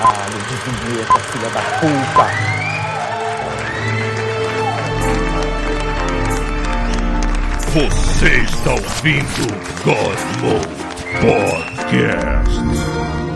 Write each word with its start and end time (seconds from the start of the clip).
Caralho, 0.00 0.38
de 0.48 0.56
vinheta, 0.86 1.18
filha 1.20 1.50
da 1.50 1.60
puta. 1.78 2.24
Você 7.72 8.30
está 8.38 8.70
ouvindo 8.70 9.46
Mode 9.84 10.60
Podcast. 11.20 13.29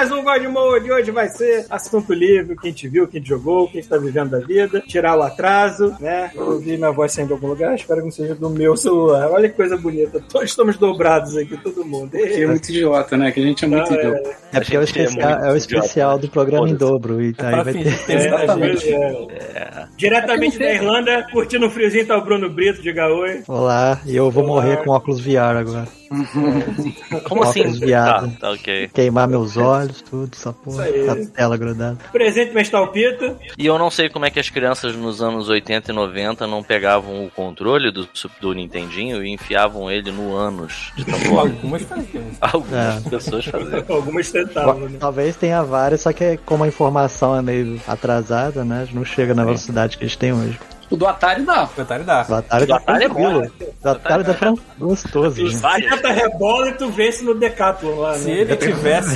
Mais 0.00 0.10
um 0.12 0.24
God 0.24 0.42
Mode. 0.44 0.90
Hoje 0.90 1.10
vai 1.10 1.28
ser 1.28 1.66
assunto 1.68 2.14
livre, 2.14 2.56
quem 2.56 2.72
te 2.72 2.88
viu, 2.88 3.06
quem 3.06 3.20
te 3.20 3.28
jogou, 3.28 3.68
quem 3.68 3.80
está 3.80 3.98
vivendo 3.98 4.30
da 4.30 4.38
vida, 4.38 4.80
tirar 4.86 5.14
o 5.18 5.22
atraso, 5.22 5.94
né? 6.00 6.30
Eu 6.34 6.52
ouvi 6.52 6.78
minha 6.78 6.90
voz 6.90 7.12
saindo 7.12 7.26
de 7.26 7.32
algum 7.34 7.48
lugar, 7.48 7.74
espero 7.74 7.98
que 8.00 8.06
não 8.06 8.10
seja 8.10 8.34
do 8.34 8.48
meu 8.48 8.78
celular. 8.78 9.30
Olha 9.30 9.46
que 9.46 9.56
coisa 9.56 9.76
bonita, 9.76 10.24
todos 10.26 10.48
estamos 10.48 10.78
dobrados 10.78 11.36
aqui, 11.36 11.54
todo 11.58 11.84
mundo. 11.84 12.12
Que 12.12 12.42
é 12.42 12.46
muito 12.46 12.70
idiota, 12.70 13.14
né? 13.18 13.30
Que 13.30 13.40
a 13.40 13.42
gente 13.42 13.62
é 13.62 13.68
muito 13.68 13.90
Não, 13.90 13.98
é- 13.98 14.00
idiota. 14.00 14.36
É 14.54 14.60
porque 14.60 14.76
é 14.76 14.78
o 14.78 14.80
é 14.80 14.84
especial, 14.84 15.44
é 15.44 15.52
o 15.52 15.56
especial 15.56 16.18
do 16.18 16.28
programa 16.30 16.70
em 16.70 16.74
dobro. 16.74 17.22
E 17.22 17.34
aí 17.36 17.62
vai 17.62 17.72
ter. 17.74 18.10
É, 18.10 18.26
Exatamente. 18.26 18.94
é. 18.94 19.86
Diretamente 19.98 20.58
da 20.58 20.72
Irlanda, 20.72 21.26
curtindo 21.30 21.66
o 21.66 21.70
friozinho, 21.70 22.06
tá 22.06 22.16
o 22.16 22.24
Bruno 22.24 22.48
Brito, 22.48 22.80
diga 22.80 23.06
oi. 23.06 23.42
Olá, 23.46 24.00
e 24.06 24.16
eu 24.16 24.30
vou 24.30 24.46
morrer 24.46 24.78
com 24.78 24.92
óculos 24.92 25.20
VR 25.20 25.58
agora. 25.58 25.99
Como 27.24 27.44
assim? 27.44 27.78
Tá, 27.88 28.28
tá, 28.40 28.50
ok. 28.50 28.88
Queimar 28.92 29.28
meus 29.28 29.56
olhos, 29.56 30.02
tudo, 30.02 30.30
essa 30.34 30.52
porra. 30.52 30.88
Essa 30.88 31.26
tela 31.30 31.56
grudada. 31.56 31.98
Presente 32.10 32.52
Mestal 32.52 32.88
Pita. 32.88 33.36
E 33.56 33.64
eu 33.66 33.78
não 33.78 33.90
sei 33.90 34.08
como 34.08 34.24
é 34.26 34.30
que 34.30 34.40
as 34.40 34.50
crianças 34.50 34.96
nos 34.96 35.22
anos 35.22 35.48
80 35.48 35.92
e 35.92 35.94
90 35.94 36.46
não 36.46 36.62
pegavam 36.62 37.24
o 37.24 37.30
controle 37.30 37.92
do, 37.92 38.08
do 38.40 38.52
Nintendinho 38.52 39.24
e 39.24 39.32
enfiavam 39.32 39.90
ele 39.90 40.10
no 40.10 40.34
ânus 40.34 40.92
de. 40.96 41.04
Algumas 41.36 41.82
faziam. 41.82 42.24
Algumas 42.40 43.06
É. 43.06 43.10
pessoas 43.10 43.44
faziam. 43.44 43.84
Algumas 43.88 44.32
tentavam, 44.32 44.88
né? 44.88 44.96
Talvez 44.98 45.36
tenha 45.36 45.62
várias, 45.62 46.00
só 46.00 46.12
que 46.12 46.38
como 46.44 46.64
a 46.64 46.68
informação 46.68 47.36
é 47.36 47.42
meio 47.42 47.80
atrasada, 47.86 48.64
né? 48.64 48.88
Não 48.92 49.04
chega 49.04 49.32
na 49.34 49.44
velocidade 49.44 49.96
que 49.96 50.04
a 50.04 50.06
gente 50.08 50.18
tem 50.18 50.32
hoje. 50.32 50.58
O 50.90 50.96
do 50.96 51.06
Atari 51.06 51.42
dá. 51.42 51.68
O 51.76 51.80
Atari 51.80 52.02
dá. 52.04 52.26
O 52.28 52.34
Atari 52.34 52.64
O 52.64 52.66
tá 52.66 52.76
Atari 52.76 53.04
é 53.04 53.08
bom, 53.08 53.14
tranquilo. 53.14 53.40
né? 53.42 53.50
O 53.84 53.88
Atari 53.88 54.24
tá 54.24 54.34
tão 54.34 54.58
gostoso, 54.78 55.36
gente. 55.36 55.56
Várias. 55.58 55.90
Senta 55.94 56.10
rebola 56.12 56.68
e 56.68 56.72
tu 56.72 56.90
vence 56.90 57.22
no 57.24 57.34
Decathlon 57.34 57.94
lá, 58.00 58.14
Se 58.14 58.26
né? 58.28 58.32
ele 58.40 58.56
tivesse 58.56 59.14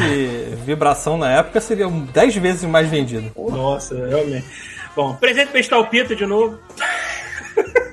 vibração 0.64 1.18
na 1.18 1.32
época, 1.32 1.60
seria 1.60 1.88
10 1.88 2.36
vezes 2.36 2.64
mais 2.64 2.88
vendido. 2.88 3.30
Nossa, 3.36 3.94
realmente. 4.06 4.46
Bom, 4.94 5.14
presente 5.16 5.52
Mestal 5.52 5.84
Pita 5.88 6.14
de 6.14 6.24
novo. 6.24 6.58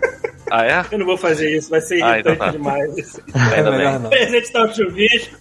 Ah, 0.51 0.65
é? 0.65 0.85
Eu 0.91 0.99
não 0.99 1.05
vou 1.05 1.17
fazer 1.17 1.55
isso, 1.55 1.69
vai 1.69 1.79
ser 1.81 2.03
Ah, 2.03 2.15
irritante 2.19 2.35
então 2.35 2.45
tá. 2.45 2.51
demais. 2.51 3.21
Ainda 3.33 3.69
é 3.69 3.77
bem. 3.77 3.99
não. 3.99 4.09
presente 4.09 4.51
tá 4.51 4.63
o 4.65 4.73
chuvisco. 4.75 5.35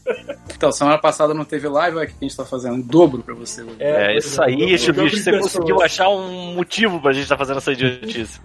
Então, 0.57 0.71
semana 0.73 0.99
passada 0.99 1.35
não 1.35 1.45
teve 1.45 1.67
live, 1.69 1.97
olha 1.97 2.05
o 2.07 2.09
que 2.09 2.15
a 2.21 2.25
gente 2.25 2.37
tá 2.37 2.45
fazendo. 2.45 2.77
Em 2.77 2.81
dobro 2.83 3.23
pra 3.23 3.35
você. 3.35 3.63
hoje. 3.63 3.77
É 3.81 4.17
isso 4.17 4.41
aí, 4.43 4.57
Dobro 4.57 4.79
Chubicho. 4.79 5.17
de 5.17 5.23
Você 5.23 5.31
pessoas. 5.33 5.53
conseguiu 5.53 5.83
achar 5.83 6.09
um 6.11 6.55
motivo 6.55 7.01
pra 7.01 7.13
gente 7.13 7.25
estar 7.25 7.37
fazendo 7.37 7.59
essa 7.59 7.73
idiotice. 7.73 8.41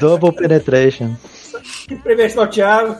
Double 0.00 0.32
penetration. 0.32 1.14
O 2.42 2.46
Thiago. 2.46 2.96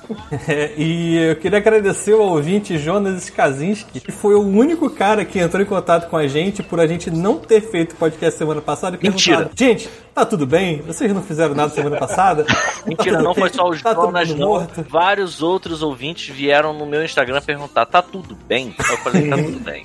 É, 0.48 0.72
e 0.78 1.16
eu 1.30 1.36
queria 1.36 1.58
agradecer 1.58 2.12
ao 2.12 2.20
ouvinte 2.20 2.78
Jonas 2.78 3.22
Skazinski, 3.24 4.00
que 4.00 4.12
foi 4.12 4.34
o 4.34 4.40
único 4.42 4.88
cara 4.90 5.24
que 5.24 5.38
entrou 5.38 5.62
em 5.62 5.66
contato 5.66 6.08
com 6.08 6.16
a 6.16 6.26
gente 6.26 6.62
por 6.62 6.80
a 6.80 6.86
gente 6.86 7.10
não 7.10 7.38
ter 7.38 7.60
feito 7.60 7.96
podcast 7.96 8.38
semana 8.38 8.60
passada. 8.60 8.98
e 9.00 9.08
Mentira. 9.08 9.50
Gente, 9.54 9.88
tá 10.14 10.24
tudo 10.24 10.46
bem? 10.46 10.80
Vocês 10.82 11.12
não 11.12 11.22
fizeram 11.22 11.54
nada 11.54 11.70
semana 11.72 11.96
passada? 11.96 12.46
Mentira, 12.86 13.16
Tá 13.18 13.22
não 13.22 13.34
foi 13.34 13.50
só 13.50 13.68
o 13.68 13.76
Tá 13.78 13.94
Jonas, 13.94 14.30
não. 14.30 14.48
morto? 14.48 14.84
Vários 14.88 15.42
outros 15.42 15.82
ouvintes 15.82 16.34
vieram 16.34 16.72
no 16.72 16.86
meu 16.86 17.04
Instagram 17.04 17.40
perguntar: 17.40 17.86
tá 17.86 18.02
tudo 18.02 18.36
bem? 18.46 18.74
Eu 18.78 18.96
falei: 18.98 19.28
tá 19.28 19.36
tudo 19.36 19.60
bem. 19.60 19.84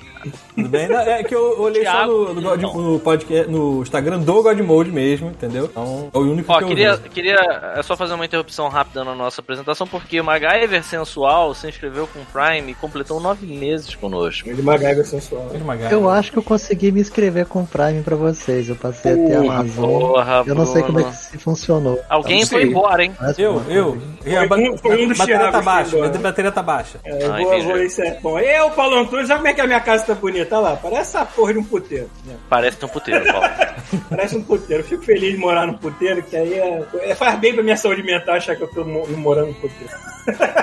Tudo 0.54 0.68
bem? 0.68 0.88
Não, 0.88 0.98
É 1.00 1.22
que 1.22 1.34
eu 1.34 1.60
olhei 1.60 1.84
só 1.84 1.90
Thiago, 1.92 2.12
no, 2.12 2.34
no, 2.34 2.42
God- 2.42 2.62
no 2.74 2.98
podcast, 3.00 3.50
no 3.50 3.82
Instagram 3.82 4.18
do 4.20 4.42
God 4.42 4.58
Mode 4.60 4.90
mesmo, 4.90 5.28
entendeu? 5.30 5.64
Então, 5.66 6.10
é 6.12 6.18
o 6.18 6.20
único 6.22 6.52
Ó, 6.52 6.58
que 6.58 6.64
eu 6.64 6.68
queria, 6.68 6.96
queria 6.98 7.72
é 7.76 7.82
só 7.82 7.96
fazer 7.96 8.14
uma 8.14 8.24
interrupção 8.24 8.68
rápida 8.68 9.04
na 9.04 9.14
nossa 9.14 9.40
apresentação, 9.40 9.86
porque 9.86 10.20
o 10.20 10.24
MacGyver 10.24 10.82
Sensual 10.82 11.54
se 11.54 11.68
inscreveu 11.68 12.06
com 12.08 12.18
o 12.20 12.24
Prime 12.26 12.72
e 12.72 12.74
completou 12.74 13.20
nove 13.20 13.46
meses 13.46 13.94
conosco. 13.94 14.52
De 14.52 14.62
MacGyver 14.62 15.06
sensual. 15.06 15.48
Fez 15.50 15.62
uma 15.62 15.76
garra. 15.76 15.92
Eu 15.92 16.08
acho 16.10 16.32
que 16.32 16.38
eu 16.38 16.42
consegui 16.42 16.90
me 16.92 17.00
inscrever 17.00 17.46
com 17.46 17.62
o 17.62 17.66
Prime 17.66 18.02
pra 18.02 18.16
vocês. 18.16 18.68
Eu 18.68 18.76
passei 18.76 19.12
até 19.12 19.36
a 19.36 19.40
Porra, 19.40 19.54
Amazon. 19.60 19.84
porra, 20.00 20.42
Eu 20.46 20.54
não 20.54 20.66
sei 20.66 20.82
como 20.82 21.00
é 21.00 21.04
que 21.04 21.14
se 21.16 21.38
funcionou. 21.38 22.00
Alguém 22.08 22.44
foi 22.44 22.64
embora, 22.64 23.04
hein? 23.04 23.12
Mas, 23.20 23.38
Eu, 23.38 23.62
eu. 23.68 23.98
A 24.38 24.46
Foi 24.48 24.68
um- 24.68 24.76
foi 24.78 25.04
um 25.04 25.08
dos 25.08 25.18
bateria 25.18 25.50
tá 25.50 25.60
baixa, 25.62 26.08
bateria 26.18 26.52
tá 26.52 26.62
baixa. 26.62 26.98
É, 27.04 27.24
eu 27.26 27.32
Ah, 27.32 27.36
vou, 27.38 27.62
vou 27.62 27.78
isso 27.82 28.02
é 28.02 28.18
bom. 28.20 28.38
Eu, 28.38 28.70
Paulo 28.70 28.96
Antunes, 28.98 29.28
olha 29.30 29.36
como 29.38 29.48
é 29.48 29.52
que 29.54 29.60
a 29.60 29.66
minha 29.66 29.80
casa 29.80 30.07
tá 30.14 30.20
bonita. 30.20 30.56
Olha 30.58 30.70
lá, 30.70 30.76
parece 30.76 31.00
essa 31.16 31.24
porra 31.24 31.52
de 31.52 31.58
um 31.58 31.64
puteiro. 31.64 32.10
né? 32.24 32.34
Parece 32.48 32.84
um 32.84 32.88
puteiro, 32.88 33.24
Paulo. 33.24 33.48
Parece 34.10 34.36
um 34.36 34.42
puteiro. 34.42 34.82
Eu 34.82 34.86
fico 34.86 35.02
feliz 35.02 35.32
de 35.32 35.38
morar 35.38 35.66
num 35.66 35.74
puteiro, 35.74 36.22
que 36.22 36.36
aí 36.36 36.54
é, 36.54 36.82
é- 37.02 37.14
faz 37.14 37.38
bem 37.38 37.54
pra 37.54 37.62
minha 37.62 37.76
saúde 37.76 38.02
mental 38.02 38.34
achar 38.34 38.54
que 38.56 38.62
eu 38.62 38.68
tô 38.68 38.84
mo- 38.84 39.06
morando 39.16 39.46
num 39.48 39.54
puteiro. 39.54 39.92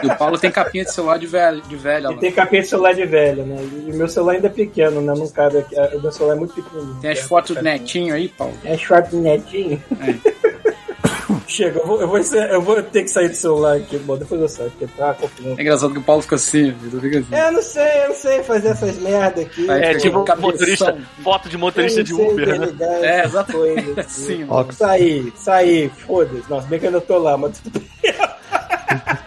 E 0.04 0.08
o 0.08 0.16
Paulo 0.16 0.38
tem 0.38 0.52
capinha 0.52 0.84
de 0.86 0.92
celular 0.94 1.18
de 1.18 1.26
velho, 1.26 1.60
de 1.64 1.76
velha 1.76 2.12
E 2.12 2.18
tem 2.18 2.32
capinha 2.32 2.62
de 2.62 2.68
celular 2.68 2.94
de 2.94 3.04
velho, 3.06 3.44
né? 3.46 3.56
E 3.88 3.92
o 3.92 3.96
meu 3.96 4.08
celular 4.08 4.34
ainda 4.34 4.46
é 4.46 4.50
pequeno, 4.52 5.02
né? 5.02 5.14
Não 5.18 5.28
cabe 5.30 5.58
aqui. 5.58 5.76
O 5.96 6.02
meu 6.02 6.12
celular 6.12 6.36
é 6.36 6.38
muito 6.40 6.54
pequenininho. 6.54 7.00
Tem 7.02 7.10
as 7.12 7.20
fotos 7.22 7.56
do 7.56 7.64
netinho 7.64 8.14
aí, 8.14 8.28
Paulo. 8.28 8.54
É 8.64 8.78
short 8.78 9.16
netinho. 9.16 9.82
Chega, 11.56 11.80
eu 11.80 11.86
vou, 11.88 12.02
eu, 12.02 12.08
vou, 12.08 12.22
ser- 12.24 12.50
eu 12.52 12.62
vou 12.62 12.84
ter 12.84 13.04
que 13.04 13.08
sair 13.10 13.30
do 13.30 13.36
celular 13.36 13.78
aqui. 13.78 13.98
Bom, 14.00 14.18
depois 14.18 14.42
eu 14.42 14.50
saio, 14.50 14.70
porque 14.72 14.88
tá 14.98 15.14
confusão. 15.14 15.56
É 15.58 15.62
engraçado 15.62 15.94
que 15.94 16.00
o 16.00 16.04
Paulo 16.04 16.22
fica 16.22 16.36
assim, 16.36 16.76
ele 16.92 17.00
fica 17.02 17.20
assim. 17.20 17.28
É, 17.36 17.48
eu 17.48 17.52
não 17.54 17.62
sei, 17.62 18.04
eu 18.04 18.08
não 18.10 18.16
sei 18.16 18.44
fazer 18.44 18.68
essas 18.70 18.98
merda 18.98 19.42
aqui. 19.42 19.70
É 19.72 19.88
fica 19.88 19.98
tipo 20.00 20.24
cabeção. 20.26 20.52
motorista, 20.52 20.98
foto 21.24 21.48
de 21.50 21.58
motorista 21.58 22.04
de 22.04 22.14
Uber, 22.14 22.60
né? 22.60 22.74
É, 23.02 23.22
É, 23.22 23.26
exatamente. 23.26 24.00
Assim, 24.00 24.40
mano. 24.40 24.54
Óculos. 24.54 24.78
Saí, 24.78 25.34
saí, 25.38 25.90
foda-se. 26.06 26.50
Nossa, 26.50 26.68
bem 26.68 26.80
que 26.80 26.86
eu 26.86 26.90
ainda 26.90 27.02
tô 27.02 27.18
lá, 27.18 27.38
mas 27.38 27.58
tudo 27.60 27.80
bem. 27.80 28.14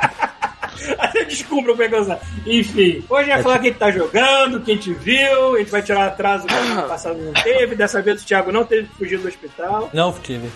Aí 1.28 1.66
eu 1.69 1.83
é 1.83 1.94
eu 1.94 2.00
usar. 2.00 2.21
Enfim, 2.47 3.05
hoje 3.09 3.28
vai 3.28 3.43
falar 3.43 3.59
quem 3.59 3.72
tá 3.72 3.91
jogando, 3.91 4.61
quem 4.61 4.77
te 4.77 4.93
viu, 4.93 5.55
a 5.55 5.59
gente 5.59 5.71
vai 5.71 5.83
tirar 5.83 6.06
atraso 6.06 6.47
que 6.47 6.55
no 6.55 6.61
ano 6.72 6.89
passado 6.89 7.19
não 7.19 7.33
teve, 7.33 7.75
dessa 7.75 8.00
vez 8.00 8.22
o 8.22 8.25
Thiago 8.25 8.53
não 8.53 8.65
teve 8.65 8.89
que 8.89 8.94
fugir 8.94 9.19
do 9.19 9.28
hospital. 9.28 9.91
Não, 9.93 10.12
tive. 10.12 10.49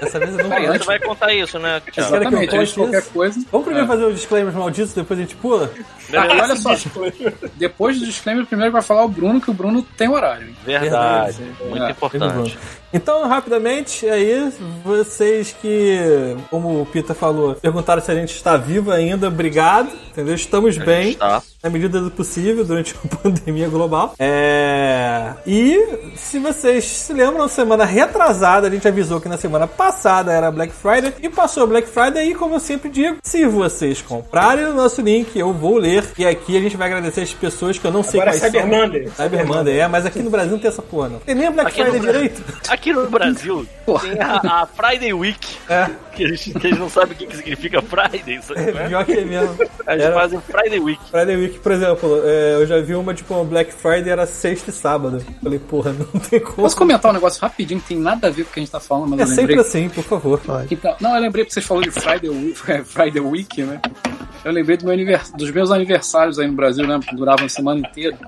Dessa 0.00 0.18
vez 0.18 0.38
eu 0.38 0.48
não 0.48 0.56
Aí. 0.56 0.66
Você 0.66 0.84
vai 0.84 0.98
contar 0.98 1.32
isso, 1.32 1.58
né, 1.58 1.80
Thiago? 1.80 2.10
Quero 2.10 2.30
que 2.30 2.34
eu 2.34 2.42
Exatamente, 2.42 2.50
conte 2.50 2.74
qualquer 2.74 3.04
coisa. 3.12 3.46
Vamos 3.50 3.64
primeiro 3.64 3.88
fazer 3.88 4.04
os 4.04 4.14
disclaimers 4.14 4.54
malditos, 4.54 4.92
depois 4.92 5.18
a 5.18 5.22
gente 5.22 5.36
pula? 5.36 5.72
Ah, 6.14 6.42
olha 6.42 6.56
só, 6.56 6.74
depois 7.56 7.98
do 7.98 8.06
disclaimer, 8.06 8.46
primeiro 8.46 8.72
vai 8.72 8.82
falar 8.82 9.04
o 9.04 9.08
Bruno, 9.08 9.40
que 9.40 9.50
o 9.50 9.54
Bruno 9.54 9.82
tem 9.82 10.08
horário. 10.08 10.54
Verdade, 10.64 11.38
Verdade, 11.38 11.68
muito 11.68 11.84
É, 11.84 11.90
importante. 11.90 12.58
Então, 12.92 13.26
rapidamente, 13.26 14.06
aí, 14.06 14.52
vocês 14.84 15.54
que, 15.60 16.36
como 16.50 16.82
o 16.82 16.86
Pita 16.86 17.14
falou, 17.14 17.54
perguntaram 17.54 18.02
se 18.02 18.10
a 18.10 18.14
gente 18.14 18.34
está 18.34 18.56
vivo 18.56 18.90
ainda, 18.90 19.28
obrigado, 19.28 19.88
entendeu? 20.10 20.34
Estamos 20.34 20.78
A 20.78 20.84
bem. 20.84 21.14
tá. 21.14 21.42
na 21.62 21.70
medida 21.70 22.00
do 22.00 22.10
possível 22.10 22.64
durante 22.64 22.94
a 23.04 23.16
pandemia 23.16 23.68
global. 23.68 24.14
É... 24.18 25.32
E 25.46 26.12
se 26.16 26.38
vocês 26.38 26.84
se 26.84 27.12
lembram, 27.12 27.48
semana 27.48 27.84
retrasada 27.84 28.66
a 28.66 28.70
gente 28.70 28.86
avisou 28.86 29.20
que 29.20 29.28
na 29.28 29.38
semana 29.38 29.66
passada 29.66 30.32
era 30.32 30.50
Black 30.50 30.72
Friday 30.72 31.14
e 31.22 31.28
passou 31.28 31.66
Black 31.66 31.88
Friday 31.88 32.30
e 32.30 32.34
como 32.34 32.56
eu 32.56 32.60
sempre 32.60 32.90
digo, 32.90 33.16
se 33.22 33.46
vocês 33.46 34.02
comprarem 34.02 34.66
o 34.66 34.74
nosso 34.74 35.00
link, 35.00 35.38
eu 35.38 35.52
vou 35.52 35.76
ler 35.76 36.04
e 36.18 36.26
aqui 36.26 36.56
a 36.56 36.60
gente 36.60 36.76
vai 36.76 36.88
agradecer 36.88 37.22
as 37.22 37.32
pessoas 37.32 37.78
que 37.78 37.86
eu 37.86 37.90
não 37.90 38.02
sei 38.02 38.20
Agora 38.20 38.36
é 38.36 38.40
quais 38.40 38.52
Cyber 38.52 38.68
são. 38.68 38.80
Monday. 38.80 39.08
Cyber 39.16 39.46
Monday, 39.46 39.78
é, 39.78 39.88
mas 39.88 40.04
aqui 40.04 40.18
no 40.20 40.30
Brasil 40.30 40.52
não 40.52 40.58
tem 40.58 40.68
essa 40.68 40.82
porra 40.82 41.08
não. 41.08 41.18
Tem 41.20 41.34
nem 41.34 41.46
a 41.46 41.50
Black 41.50 41.70
Aqui 41.70 41.82
Friday 41.82 42.00
direito. 42.00 42.42
Aqui 42.68 42.81
no 42.90 43.10
Brasil 43.10 43.66
tem 44.00 44.18
a, 44.18 44.62
a 44.62 44.66
Friday 44.66 45.12
Week, 45.12 45.38
É, 45.68 45.90
que 46.16 46.24
a 46.24 46.28
gente, 46.28 46.54
que 46.54 46.66
a 46.66 46.70
gente 46.70 46.78
não 46.78 46.88
sabe 46.88 47.12
o 47.12 47.14
que, 47.16 47.26
que 47.26 47.36
significa 47.36 47.82
Friday, 47.82 48.40
sabe? 48.40 48.60
é 48.70 48.88
pior 48.88 49.04
que 49.04 49.12
é 49.12 49.24
mesmo. 49.26 49.54
A 49.86 49.92
gente 49.92 50.04
Era- 50.06 50.14
faz 50.14 50.32
o 50.32 50.40
Friday 50.40 50.80
Week. 50.80 51.00
Friday 51.10 51.36
Week, 51.36 51.58
por 51.58 51.72
exemplo, 51.72 52.22
é, 52.24 52.54
eu 52.54 52.66
já 52.66 52.80
vi 52.80 52.94
uma 52.94 53.12
tipo 53.12 53.34
uma 53.34 53.44
Black 53.44 53.72
Friday 53.74 54.08
era 54.08 54.24
sexta 54.26 54.70
e 54.70 54.72
sábado. 54.72 55.22
Falei, 55.42 55.58
porra, 55.58 55.92
não 55.92 56.06
tem 56.20 56.40
como. 56.40 56.56
Posso 56.56 56.76
comentar 56.76 57.10
um 57.10 57.14
negócio 57.14 57.40
rapidinho 57.42 57.80
que 57.80 57.88
tem 57.88 57.98
nada 57.98 58.28
a 58.28 58.30
ver 58.30 58.44
com 58.44 58.50
o 58.50 58.52
que 58.54 58.60
a 58.60 58.62
gente 58.62 58.72
tá 58.72 58.80
falando, 58.80 59.10
mas 59.10 59.20
É 59.20 59.22
eu 59.24 59.26
lembrei. 59.28 59.46
sempre 59.56 59.60
assim, 59.60 59.88
por 59.90 60.04
favor. 60.04 60.40
Então, 60.70 60.96
não, 61.00 61.14
eu 61.14 61.20
lembrei 61.20 61.44
porque 61.44 61.52
vocês 61.54 61.66
falaram 61.66 61.88
de 61.90 62.00
Friday 62.00 62.30
Week, 62.30 62.58
Friday 62.86 63.20
Week, 63.22 63.62
né? 63.62 63.80
Eu 64.44 64.50
lembrei 64.52 64.76
do 64.76 64.84
meu 64.84 64.94
anivers- 64.94 65.30
dos 65.32 65.50
meus 65.50 65.70
aniversários 65.70 66.38
aí 66.38 66.46
no 66.48 66.54
Brasil, 66.54 66.86
né? 66.86 66.98
Que 67.06 67.14
duravam 67.14 67.46
a 67.46 67.48
semana 67.48 67.80
inteira. 67.80 68.18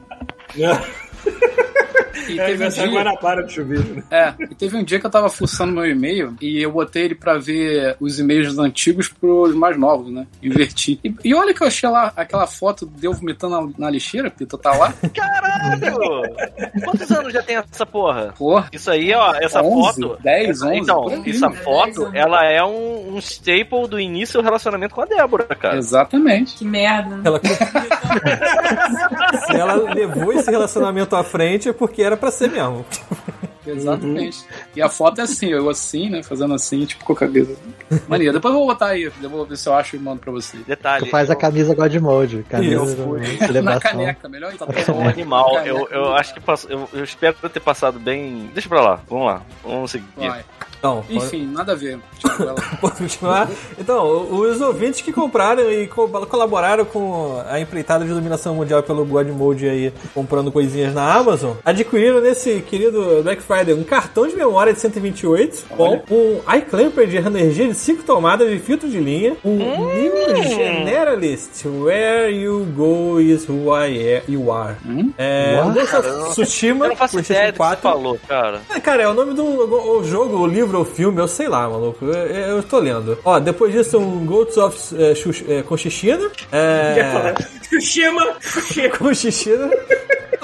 E 2.28 2.38
É 2.38 2.46
teve 2.46 2.64
um 2.64 2.69
dia. 2.69 2.87
Guanabara 2.87 3.43
do 3.43 3.50
chuveiro. 3.50 3.94
né? 3.94 4.02
É, 4.11 4.34
e 4.50 4.55
teve 4.55 4.76
um 4.76 4.84
dia 4.84 4.99
que 5.00 5.06
eu 5.06 5.11
tava 5.11 5.28
fuçando 5.28 5.72
meu 5.72 5.87
e-mail 5.87 6.34
e 6.40 6.62
eu 6.62 6.72
botei 6.72 7.05
ele 7.05 7.14
pra 7.14 7.38
ver 7.38 7.96
os 8.00 8.19
e-mails 8.19 8.58
antigos 8.58 9.08
pros 9.08 9.55
mais 9.55 9.78
novos, 9.78 10.12
né? 10.12 10.26
Inverti. 10.43 10.99
E, 11.05 11.14
e 11.25 11.34
olha 11.34 11.55
que 11.55 11.62
eu 11.62 11.66
achei 11.66 11.88
lá 11.88 12.12
aquela 12.16 12.46
foto 12.46 12.87
de 12.87 13.06
eu 13.06 13.12
vomitando 13.12 13.61
na, 13.61 13.72
na 13.87 13.90
lixeira, 13.90 14.31
Pita, 14.31 14.56
tá 14.58 14.72
lá. 14.76 14.93
Caralho! 15.14 15.94
Quantos 16.84 17.11
anos 17.11 17.32
já 17.32 17.43
tem 17.43 17.56
essa 17.56 17.87
porra? 17.87 18.34
Porra. 18.37 18.69
Isso 18.72 18.90
aí, 18.90 19.12
ó, 19.14 19.34
essa 19.34 19.62
11, 19.62 20.02
foto. 20.02 20.19
10, 20.22 20.62
11. 20.62 20.76
Então, 20.76 21.05
essa 21.26 21.49
10 21.49 21.58
foto, 21.62 22.11
ela 22.12 22.44
é 22.44 22.62
um, 22.64 23.14
um 23.14 23.19
staple 23.19 23.88
do 23.88 23.99
início 24.00 24.40
do 24.40 24.44
relacionamento 24.44 24.94
com 24.94 25.02
a 25.02 25.06
Débora, 25.06 25.44
cara. 25.55 25.76
Exatamente. 25.76 26.56
Que 26.56 26.64
merda. 26.64 27.20
Ela... 27.25 27.40
Se 29.46 29.56
ela 29.56 29.75
levou 29.94 30.32
esse 30.32 30.50
relacionamento 30.50 31.14
à 31.16 31.25
frente 31.25 31.69
é 31.69 31.72
porque 31.72 32.02
era 32.04 32.16
pra 32.16 32.30
ser 32.30 32.50
mesmo. 32.50 32.84
Exatamente. 33.66 34.44
E 34.76 34.82
a 34.82 34.90
foto 34.90 35.20
é 35.20 35.24
assim, 35.24 35.46
eu 35.48 35.70
assim, 35.70 36.10
né? 36.10 36.22
Fazendo 36.22 36.52
assim, 36.54 36.84
tipo 36.84 37.02
com 37.04 37.14
a 37.14 37.16
cabeça. 37.16 37.52
Mania, 38.06 38.30
depois 38.30 38.52
eu 38.52 38.60
vou 38.60 38.68
botar 38.68 38.88
aí, 38.88 39.04
eu 39.04 39.30
vou 39.30 39.46
ver 39.46 39.56
se 39.56 39.66
eu 39.68 39.74
acho 39.74 39.96
e 39.96 39.98
mando 39.98 40.20
pra 40.20 40.30
você. 40.30 40.58
Detalhe. 40.58 41.06
Tu 41.06 41.10
faz 41.10 41.30
a 41.30 41.34
camisa 41.34 41.74
God 41.74 41.94
Mode, 41.96 42.44
camisa 42.48 42.84
Isso. 42.84 43.52
de 43.52 43.62
Na 43.62 43.80
caneca, 43.80 44.28
melhor 44.28 44.52
então. 44.54 44.68
Eu 44.70 44.84
sou 44.84 44.96
um 44.96 45.08
animal. 45.08 45.58
Eu, 45.64 45.88
eu 45.90 46.14
acho 46.14 46.34
que 46.34 46.40
passo- 46.40 46.68
eu, 46.68 46.86
eu 46.92 47.04
espero 47.04 47.34
ter 47.48 47.60
passado 47.60 47.98
bem. 47.98 48.50
Deixa 48.52 48.68
pra 48.68 48.82
lá, 48.82 49.00
vamos 49.08 49.26
lá. 49.26 49.42
Vamos 49.62 49.90
seguir. 49.90 50.04
Vai. 50.16 50.44
Então, 50.84 51.02
pode- 51.02 51.16
Enfim, 51.16 51.46
nada 51.50 51.72
a 51.72 51.75
ver. 51.75 51.98
Pode 52.81 52.96
continuar. 52.96 53.48
Então, 53.78 54.28
os 54.34 54.60
ouvintes 54.60 55.00
que 55.00 55.12
compraram 55.12 55.70
e 55.70 55.86
co- 55.86 56.08
colaboraram 56.26 56.84
com 56.84 57.42
a 57.48 57.58
empreitada 57.58 58.04
de 58.04 58.10
dominação 58.12 58.54
mundial 58.54 58.82
pelo 58.82 59.04
God 59.04 59.28
Mode 59.28 59.66
aí, 59.69 59.92
comprando 60.12 60.52
coisinhas 60.52 60.92
na 60.92 61.14
Amazon, 61.14 61.52
adquiriram 61.64 62.20
nesse 62.20 62.60
querido 62.60 63.22
Black 63.22 63.42
Friday 63.42 63.72
um 63.75 63.82
cartão 63.84 64.26
de 64.26 64.36
memória 64.36 64.72
de 64.75 64.81
128 64.81 65.64
com 65.70 66.02
um 66.10 66.40
iClamper 66.58 67.06
de 67.06 67.16
energia 67.16 67.66
de 67.69 67.75
5 67.75 68.02
tomadas 68.02 68.50
de 68.50 68.58
filtro 68.58 68.88
de 68.88 68.98
linha, 68.98 69.37
um 69.44 69.56
New 69.56 70.37
Generalist, 70.42 71.64
Where 71.66 72.30
You 72.34 72.66
Go 72.76 73.20
Is 73.20 73.48
Who 73.48 73.75
I 73.75 74.16
Am, 74.19 74.22
You 74.28 74.52
Are. 74.52 74.76
É, 75.16 75.62
um? 75.64 75.72
Ghost 75.72 75.96
of 75.96 76.08
Tsushima, 76.32 76.84
Eu 76.87 76.88
não 76.90 76.96
faço 76.96 77.19
ideia 77.20 77.52
do 77.52 77.52
que 77.52 77.58
você 77.58 77.76
4. 77.76 77.82
falou, 77.82 78.19
cara. 78.28 78.60
É, 78.75 78.80
cara, 78.80 79.02
é 79.02 79.08
o 79.08 79.14
nome 79.14 79.34
do 79.34 79.44
o 79.44 80.04
jogo, 80.04 80.38
o 80.38 80.46
livro, 80.46 80.74
o 80.82 80.85
filme, 80.85 81.21
eu 81.21 81.29
sei 81.29 81.49
lá, 81.49 81.69
maluco. 81.69 82.05
Eu, 82.05 82.56
eu 82.56 82.62
tô 82.62 82.79
lendo. 82.79 83.19
Ó, 83.25 83.38
depois 83.38 83.73
disso, 83.73 83.99
um 83.99 84.25
Ghosts 84.25 84.56
of 84.56 84.97
é, 84.97 85.59
é, 85.59 85.62
Conchichina. 85.62 86.31
É, 86.53 87.35
Tsushima. 87.62 88.37
Conchichina. 88.99 89.71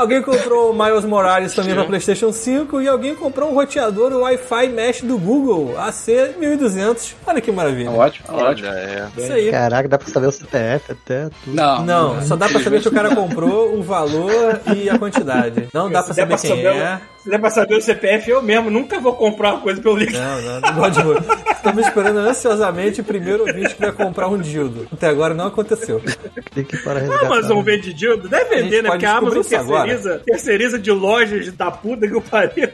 Alguém 0.00 0.22
comprou 0.22 0.70
o 0.70 0.72
Miles 0.72 1.04
Morales 1.04 1.52
também 1.52 1.74
pra 1.74 1.84
PlayStation 1.84 2.32
5 2.32 2.80
e 2.80 2.88
alguém 2.88 3.14
comprou 3.14 3.50
um 3.50 3.54
roteador 3.54 4.10
Wi-Fi 4.12 4.68
Mesh 4.68 5.02
do 5.02 5.18
Google 5.18 5.74
AC1200. 5.76 7.14
Olha 7.26 7.38
que 7.38 7.52
maravilha. 7.52 7.90
Ótimo, 7.90 8.26
ótimo. 8.30 8.68
É. 8.68 9.08
Isso 9.14 9.32
aí. 9.32 9.50
Caraca, 9.50 9.88
dá 9.88 9.98
pra 9.98 10.08
saber 10.08 10.28
o 10.28 10.32
CPF 10.32 10.92
até 10.92 11.28
tudo. 11.44 11.54
Não, 11.54 11.84
Não, 11.84 12.22
só 12.22 12.34
dá 12.34 12.48
pra 12.48 12.60
saber 12.60 12.80
se 12.80 12.88
o 12.88 12.92
cara 12.92 13.14
comprou, 13.14 13.74
o 13.76 13.82
valor 13.82 14.58
e 14.74 14.88
a 14.88 14.98
quantidade. 14.98 15.68
Não 15.74 15.90
dá 15.90 16.00
der 16.00 16.14
saber 16.14 16.38
quem 16.38 16.64
é. 16.64 17.00
Se 17.22 17.28
der 17.28 17.38
pra 17.38 17.50
saber 17.50 17.76
o 17.76 17.80
CPF, 17.82 18.30
eu 18.30 18.42
mesmo 18.42 18.70
nunca 18.70 18.98
vou 18.98 19.12
comprar 19.14 19.54
uma 19.54 19.60
coisa 19.60 19.80
pelo 19.80 19.96
link. 19.96 20.12
Não, 20.12 20.40
não, 20.42 20.60
não 20.60 20.74
gosto 20.74 21.00
de 21.00 21.04
muito. 21.04 21.24
Estamos 21.52 21.86
esperando 21.86 22.18
ansiosamente 22.18 23.02
o 23.02 23.04
primeiro 23.04 23.46
ouvinte 23.46 23.74
que 23.74 23.80
vai 23.80 23.92
comprar 23.92 24.28
um 24.28 24.38
dildo. 24.38 24.88
Até 24.90 25.08
agora 25.08 25.34
não 25.34 25.46
aconteceu. 25.48 26.00
Tem 26.54 26.64
que 26.64 26.76
ir 26.76 26.82
para 26.82 26.98
A 26.98 27.02
resgatar. 27.02 27.26
Amazon 27.26 27.62
vende 27.62 27.92
dildo? 27.92 28.26
Deve 28.28 28.62
vender, 28.62 28.82
né? 28.82 28.90
Porque 28.90 29.04
a 29.04 29.16
Amazon 29.16 29.42
agora. 29.58 29.88
terceiriza, 29.88 30.22
terceiriza 30.24 30.78
de 30.78 30.90
lojas 30.90 31.52
da 31.52 31.70
puta 31.70 32.08
que 32.08 32.16
o 32.16 32.22
pariu. 32.22 32.70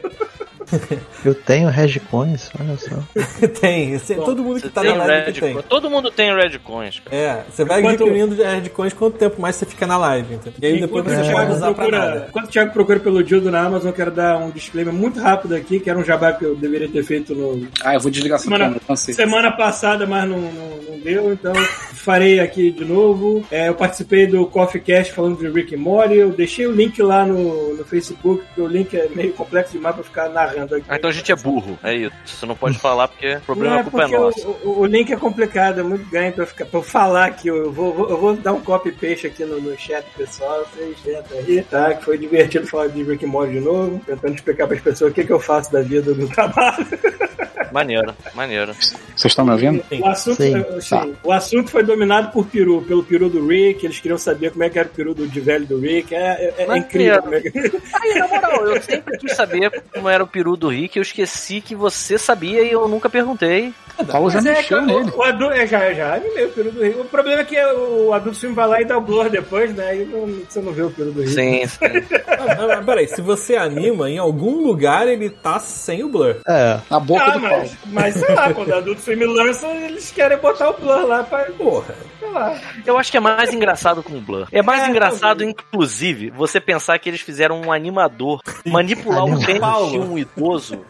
Eu 1.23 1.33
tenho 1.33 1.69
Regcoins, 1.69 2.49
olha 2.59 2.77
só. 2.77 2.95
tem, 3.59 3.97
tem- 3.99 4.17
todo 4.17 4.43
mundo 4.43 4.61
que 4.61 4.69
tá 4.69 4.83
na 4.83 4.95
live 4.95 5.25
Red 5.25 5.31
que 5.33 5.39
tem. 5.41 5.61
Todo 5.63 5.89
mundo 5.89 6.11
tem 6.11 6.33
Red 6.35 6.59
Coins. 6.59 6.99
cara. 6.99 7.15
É, 7.15 7.43
você 7.49 7.63
vai 7.65 7.79
Enquanto- 7.79 8.03
adquirindo 8.03 8.35
de 8.35 8.43
Redcoins 8.43 8.93
quanto 8.93 9.17
tempo 9.17 9.41
mais 9.41 9.55
você 9.55 9.65
fica 9.65 9.85
na 9.87 9.97
live, 9.97 10.35
entendeu? 10.35 10.53
E 10.61 10.65
aí 10.65 10.79
depois 10.81 11.03
você 11.05 11.31
pode 11.31 11.51
usar 11.51 11.65
pra 11.67 11.73
procura- 11.73 11.99
nada. 11.99 12.25
Enquanto 12.29 12.45
o 12.45 12.49
Thiago 12.49 12.73
procura 12.73 12.99
pelo 12.99 13.23
dildo 13.23 13.49
na 13.51 13.61
Amazon, 13.61 13.89
eu 13.89 13.93
quero 13.93 14.11
dar 14.11 14.37
um 14.37 14.49
disclaimer 14.51 14.93
muito 14.93 15.19
rápido 15.19 15.55
aqui, 15.55 15.79
que 15.79 15.89
era 15.89 15.97
um 15.97 16.03
jabá 16.03 16.33
que 16.33 16.43
eu 16.45 16.55
deveria 16.55 16.89
ter 16.89 17.03
feito 17.03 17.33
no, 17.33 17.67
Ah, 17.83 17.93
eu 17.95 17.99
vou 17.99 18.11
desligar 18.11 18.35
essa 18.35 18.43
Semana, 18.45 18.65
câmera, 18.65 18.81
cansei. 18.87 19.13
semana 19.13 19.51
passada, 19.51 20.05
mas 20.05 20.29
não, 20.29 20.39
não, 20.39 20.77
não 20.89 20.99
deu, 20.99 21.31
então 21.33 21.53
farei 21.93 22.39
aqui 22.39 22.71
de 22.71 22.85
novo. 22.85 23.45
É, 23.51 23.69
eu 23.69 23.73
participei 23.75 24.27
do 24.27 24.45
Coffee 24.45 24.81
Cast 24.81 25.13
falando 25.13 25.37
de 25.37 25.47
Rick 25.49 25.75
and 25.75 25.79
Morty. 25.79 26.15
Eu 26.15 26.29
deixei 26.31 26.65
o 26.67 26.71
link 26.71 27.01
lá 27.01 27.25
no, 27.25 27.75
no 27.75 27.85
Facebook, 27.85 28.43
porque 28.45 28.61
o 28.61 28.67
link 28.67 28.95
é 28.95 29.07
meio 29.13 29.33
complexo 29.33 29.73
demais 29.73 29.95
pra 29.95 30.03
ficar 30.03 30.29
narrando 30.29 30.56
aqui. 30.65 30.85
Ah, 30.89 30.95
então 30.95 31.09
a 31.09 31.13
gente 31.13 31.31
é 31.31 31.35
burro. 31.35 31.77
É 31.83 31.93
isso. 31.95 32.11
Você 32.25 32.45
não 32.45 32.55
pode 32.55 32.77
falar 32.79 33.07
porque 33.07 33.35
o 33.35 33.41
problema 33.41 33.71
Não 33.71 33.77
a 33.77 33.81
é 33.81 33.83
culpa 33.83 34.03
é 34.03 34.07
nossa. 34.07 34.47
o, 34.47 34.51
o- 34.69 34.79
o 34.81 34.85
link 34.85 35.11
é 35.11 35.15
complicado, 35.15 35.79
é 35.79 35.83
muito 35.83 36.09
ganho 36.09 36.33
pra, 36.33 36.45
ficar, 36.45 36.65
pra 36.65 36.79
eu 36.79 36.83
falar 36.83 37.25
aqui. 37.25 37.47
Eu 37.47 37.71
vou, 37.71 37.93
vou- 37.93 38.09
eu 38.09 38.17
vou 38.17 38.35
dar 38.35 38.53
um 38.53 38.61
copy 38.61 38.91
paste 38.91 39.27
aqui 39.27 39.43
no, 39.45 39.59
no 39.61 39.77
chat 39.77 40.05
pessoal, 40.17 40.65
vocês 40.73 40.97
tentam 41.01 41.37
aí, 41.37 41.61
tá? 41.63 41.93
Que 41.93 42.03
foi 42.05 42.17
divertido 42.17 42.67
falar 42.67 42.87
de 42.87 43.03
Rick 43.03 43.25
Morty 43.25 43.53
de 43.53 43.59
novo, 43.59 44.01
tentando 44.05 44.33
explicar 44.35 44.67
pras 44.67 44.81
pessoas 44.81 45.11
o 45.11 45.13
que, 45.13 45.23
que 45.25 45.31
eu 45.33 45.39
faço 45.39 45.71
da 45.71 45.81
vida 45.81 46.13
do 46.13 46.27
trabalho. 46.27 46.85
Maneiro, 47.71 48.15
maneiro. 48.33 48.73
Vocês 48.73 49.25
estão 49.31 49.43
me 49.43 49.51
ouvindo? 49.51 49.83
O 49.99 50.07
assunto, 50.07 50.41
Sim. 50.41 50.55
eh, 50.57 50.79
sim, 50.81 51.15
o 51.21 51.31
assunto 51.33 51.69
foi 51.69 51.83
dominado 51.83 52.31
por 52.31 52.45
peru, 52.47 52.81
pelo 52.81 53.03
peru 53.03 53.29
do 53.29 53.45
Rick. 53.45 53.85
Eles 53.85 53.99
queriam 53.99 54.17
saber 54.17 54.51
como 54.51 54.63
é 54.63 54.69
que 54.69 54.79
era 54.79 54.87
o 54.87 54.91
peru 54.91 55.13
do 55.13 55.27
de 55.27 55.39
velho 55.41 55.65
do 55.65 55.77
Rick. 55.79 56.15
É, 56.15 56.53
é- 56.57 56.65
é 56.65 56.77
incrível. 56.77 57.21
como 57.21 57.35
é 57.35 57.41
que- 57.41 57.51
Aí, 57.93 58.13
na 58.19 58.27
moral, 58.27 58.67
eu 58.67 58.81
sempre 58.81 59.17
quis 59.17 59.35
saber 59.35 59.83
como 59.93 60.07
era 60.07 60.23
o 60.23 60.27
peru 60.27 60.46
do 60.55 60.67
Rick. 60.69 60.95
Eu 60.97 61.01
esqueci 61.03 61.59
que 61.61 61.75
você 61.75 62.17
sabia 62.17 62.61
e 62.61 62.71
eu 62.71 62.87
nunca 62.87 63.09
perguntei. 63.09 63.73
O 63.97 64.05
Paulo 64.05 64.29
já 64.29 64.35
Mas 64.37 64.45
é, 64.45 64.53
mexeu 64.53 64.77
cara, 64.79 64.85
nele. 64.99 65.09
o, 65.09 65.17
o 65.17 65.23
adulto, 65.23 65.53
é, 65.55 65.65
já, 65.65 65.91
já 65.91 66.13
animei 66.15 66.45
o 66.45 66.49
peru 66.49 66.71
do 66.71 66.83
Rick. 66.83 66.99
O 66.99 67.05
problema 67.05 67.41
é 67.41 67.45
que 67.45 67.59
o 67.59 68.13
adulto 68.13 68.39
filme 68.39 68.55
vai 68.55 68.67
lá 68.67 68.79
e 68.81 68.85
dá 68.85 68.95
o 68.95 69.01
blur 69.01 69.27
depois, 69.27 69.73
né? 69.75 69.87
Aí 69.87 70.05
não- 70.05 70.27
você 70.47 70.61
não 70.61 70.71
vê 70.71 70.83
o 70.83 70.91
peru 70.91 71.11
do 71.11 71.21
Rick. 71.21 71.33
Sim, 71.33 71.65
sim. 71.67 71.79
Ah, 72.27 72.81
peraí, 72.85 73.07
se 73.07 73.21
você 73.21 73.55
anima, 73.55 74.07
em 74.07 74.19
algum 74.19 74.61
lugar 74.67 75.07
ele 75.07 75.31
tá 75.31 75.59
sem 75.59 76.03
o 76.03 76.09
blur. 76.09 76.35
É, 76.47 76.79
Na 76.91 76.99
boca 76.99 77.23
Ah, 77.23 77.29
do 77.31 77.41
Paulo. 77.41 77.57
mas, 77.57 77.77
mas 77.87 78.13
sei 78.15 78.35
lá, 78.35 78.53
quando 78.53 78.69
o 78.69 78.75
adulto 78.75 79.01
filme 79.01 79.25
lança, 79.25 79.65
eles 79.67 80.11
querem 80.11 80.37
botar 80.37 80.69
o 80.69 80.73
blur 80.73 81.07
lá 81.07 81.23
pra. 81.23 81.45
Porra. 81.57 81.95
Sei 82.19 82.29
lá. 82.29 82.55
Eu 82.85 82.97
acho 82.99 83.09
que 83.09 83.17
é 83.17 83.19
mais 83.19 83.51
engraçado 83.51 84.03
com 84.03 84.13
o 84.13 84.21
Blur. 84.21 84.47
É 84.51 84.61
mais 84.61 84.83
É, 84.83 84.89
engraçado, 84.89 85.43
inclusive, 85.43 86.29
você 86.29 86.59
pensar 86.59 86.97
que 86.99 87.09
eles 87.09 87.21
fizeram 87.21 87.61
um 87.61 87.71
animador 87.71 88.41
manipular 88.65 89.23
um 89.25 89.39
pênis 89.43 89.61
Paulo. 89.61 89.89
de 89.91 89.97
um 89.99 90.17
idoso 90.17 90.36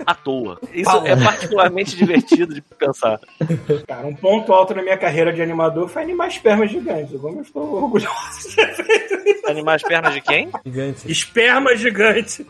à 0.05 0.13
toa. 0.15 0.59
Isso 0.73 0.89
Paulo. 0.91 1.07
é 1.07 1.15
particularmente 1.15 1.95
divertido 1.95 2.53
de 2.53 2.61
pensar. 2.61 3.19
Cara, 3.87 4.07
um 4.07 4.15
ponto 4.15 4.53
alto 4.53 4.73
na 4.73 4.81
minha 4.81 4.97
carreira 4.97 5.31
de 5.31 5.41
animador 5.41 5.87
foi 5.87 6.01
animar 6.01 6.27
espermas 6.27 6.71
gigantes. 6.71 7.19
Como 7.19 7.37
eu 7.37 7.41
estou 7.41 7.73
orgulhoso 7.83 8.49
de 8.49 8.55
ter 8.55 8.75
feito 8.75 9.13
isso. 9.27 9.49
Animar 9.49 9.75
as 9.75 9.83
pernas 9.83 10.13
de 10.13 10.21
quem? 10.21 10.49
Gigante. 10.65 11.11
Esperma 11.11 11.75
gigante. 11.75 12.45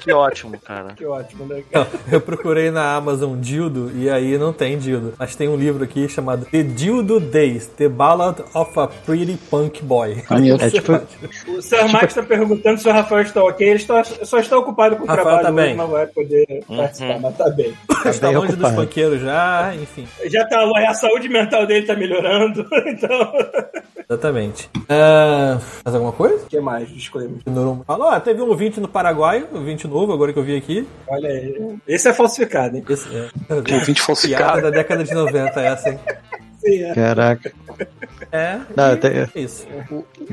Que 0.00 0.12
ótimo, 0.12 0.58
cara. 0.58 0.94
Que 0.94 1.04
ótimo, 1.04 1.46
né? 1.46 1.62
Não, 1.72 1.86
eu 2.10 2.20
procurei 2.20 2.70
na 2.70 2.94
Amazon 2.94 3.38
dildo 3.38 3.90
e 3.94 4.08
aí 4.08 4.38
não 4.38 4.52
tem 4.52 4.78
dildo. 4.78 5.14
Mas 5.18 5.34
tem 5.34 5.48
um 5.48 5.56
livro 5.56 5.84
aqui 5.84 6.08
chamado 6.08 6.46
The 6.46 6.62
Dildo 6.62 7.20
Days, 7.20 7.66
The 7.66 7.88
Ballad 7.88 8.42
of 8.54 8.78
a 8.78 8.86
Pretty 8.86 9.36
Punk 9.50 9.82
Boy. 9.82 10.22
Maneiro. 10.30 10.62
é 10.62 10.70
tipo, 10.70 10.92
O 11.48 11.62
Sir 11.62 11.88
Max 11.88 12.06
está 12.16 12.22
perguntando 12.22 12.80
se 12.80 12.88
o 12.88 12.92
Rafael 12.92 13.22
está 13.22 13.42
ok. 13.42 13.66
Ele 13.66 13.76
está, 13.76 14.04
só 14.04 14.38
está 14.38 14.58
ocupado 14.58 14.96
com 14.96 15.04
o 15.04 15.06
Rafael 15.06 15.24
trabalho 15.24 15.46
tá 15.46 15.52
bem. 15.52 15.76
não 15.76 15.88
vai 15.88 16.06
poder 16.06 16.64
participar, 16.66 17.20
mas 17.20 17.36
tá 17.36 17.50
bem. 17.50 17.74
Está 18.04 18.28
bem 18.28 18.36
longe 18.36 18.46
dos 18.48 18.54
ocupado. 18.56 18.76
punkeiros 18.76 19.20
já, 19.20 19.74
enfim. 19.74 20.06
Já 20.26 20.46
tá, 20.46 20.64
a 20.88 20.94
saúde 20.94 21.28
mental 21.28 21.66
dele 21.66 21.86
tá 21.86 21.94
melhorando, 21.94 22.66
então... 22.86 23.32
Exatamente. 24.10 24.70
Ah, 24.88 25.58
mais 25.84 25.94
alguma 25.94 26.12
coisa? 26.12 26.36
O 26.44 26.48
que 26.48 26.58
mais? 26.60 26.88
Disclaimer. 26.88 27.40
Falou, 27.86 28.08
ó, 28.08 28.18
teve 28.18 28.40
um 28.40 28.48
ouvinte 28.48 28.80
no 28.80 28.88
Paraguai, 28.88 29.46
um 29.52 29.58
ouvinte 29.58 29.86
novo, 29.86 30.12
agora 30.12 30.32
que 30.32 30.38
eu 30.38 30.42
vi 30.42 30.56
aqui. 30.56 30.88
Olha 31.06 31.28
aí. 31.28 31.76
Esse 31.86 32.08
é 32.08 32.14
falsificado, 32.14 32.76
hein? 32.76 32.84
Esse, 32.88 33.06
é, 33.14 33.28
Ouvinte 33.54 33.84
piada 33.84 34.00
falsificado. 34.06 34.62
da 34.62 34.70
década 34.70 35.04
de 35.04 35.12
90 35.12 35.60
essa, 35.60 35.90
hein? 35.90 36.00
Sim, 36.58 36.82
é. 36.84 36.94
caraca. 36.94 37.52
É, 38.32 38.58
Não, 38.76 38.96
tem- 38.96 39.10
é 39.12 39.28
isso. 39.36 39.66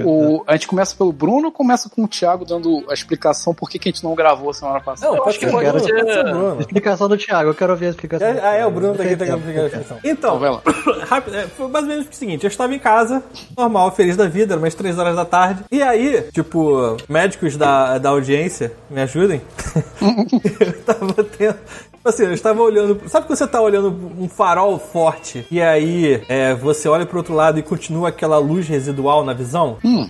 O, 0.04 0.44
a 0.48 0.54
gente 0.54 0.68
começa 0.68 0.96
pelo 0.96 1.12
Bruno 1.14 1.46
ou 1.48 1.52
começa 1.52 1.88
com 1.90 2.04
o 2.04 2.08
Thiago 2.08 2.44
dando 2.44 2.84
a 2.90 2.94
explicação 2.94 3.54
por 3.54 3.70
que, 3.70 3.78
que 3.80 3.88
a 3.90 3.92
gente 3.92 4.04
não 4.04 4.16
gravou 4.16 4.52
semana 4.54 4.82
passada? 4.82 5.12
Não, 5.16 5.24
pode 5.24 5.38
que 5.40 5.46
ser, 5.46 5.52
pode 5.52 5.70
Bruno, 5.70 5.80
ser- 5.86 6.24
Bruno. 6.24 6.60
Explicação 6.62 7.08
do 7.08 7.18
Thiago, 7.18 7.50
eu 7.52 7.56
quero 7.56 7.72
ouvir 7.74 7.86
a 7.86 7.90
explicação. 7.90 8.34
do 8.34 8.40
É, 8.40 8.42
ah, 8.44 8.54
é, 8.56 8.66
o 8.66 8.72
Bruno 8.72 8.96
tá 8.96 9.04
aqui, 9.04 9.16
tá 9.16 9.24
aqui 9.26 9.34
a 9.34 9.38
explicação. 9.38 9.98
Então, 10.04 10.12
Então, 10.12 10.40
vai 10.40 10.50
lá. 10.50 10.62
rápido, 11.08 11.36
é, 11.38 11.44
foi 11.48 11.68
mais 11.68 11.86
ou 11.86 11.92
menos 11.92 12.08
o 12.10 12.14
seguinte: 12.14 12.44
eu 12.44 12.48
estava 12.50 12.74
em 12.74 12.80
casa, 12.80 13.24
normal, 13.56 13.92
feliz 13.92 14.18
da 14.18 14.28
vida, 14.28 14.54
eram 14.54 14.64
umas 14.64 14.74
3 14.76 14.98
horas 14.98 15.16
da 15.16 15.26
tarde. 15.26 15.64
E 15.72 15.82
aí, 15.84 16.24
tipo, 16.34 16.98
médicos 17.08 17.56
da, 17.56 17.98
da 18.00 18.10
audiência, 18.10 18.74
me 18.90 19.02
ajudem. 19.02 19.42
eu 20.60 20.82
tava 20.84 21.24
tendo. 21.24 21.58
Assim, 22.06 22.24
eu 22.24 22.34
estava 22.34 22.62
olhando. 22.62 23.02
Sabe 23.08 23.26
quando 23.26 23.38
você 23.38 23.48
tá 23.48 23.60
olhando 23.60 23.90
um 24.20 24.30
farol 24.30 24.78
forte 24.78 25.46
e 25.50 25.60
aí 25.60 26.22
é, 26.30 26.54
você 26.54 26.88
olha 26.88 27.04
pro 27.04 27.18
outro 27.18 27.34
lado 27.34 27.58
e 27.58 27.64
continua 27.64 28.10
aquela 28.10 28.38
luz 28.38 28.68
residual 28.68 29.26
na 29.26 29.34
visão? 29.34 29.78
Hum. 29.84 30.08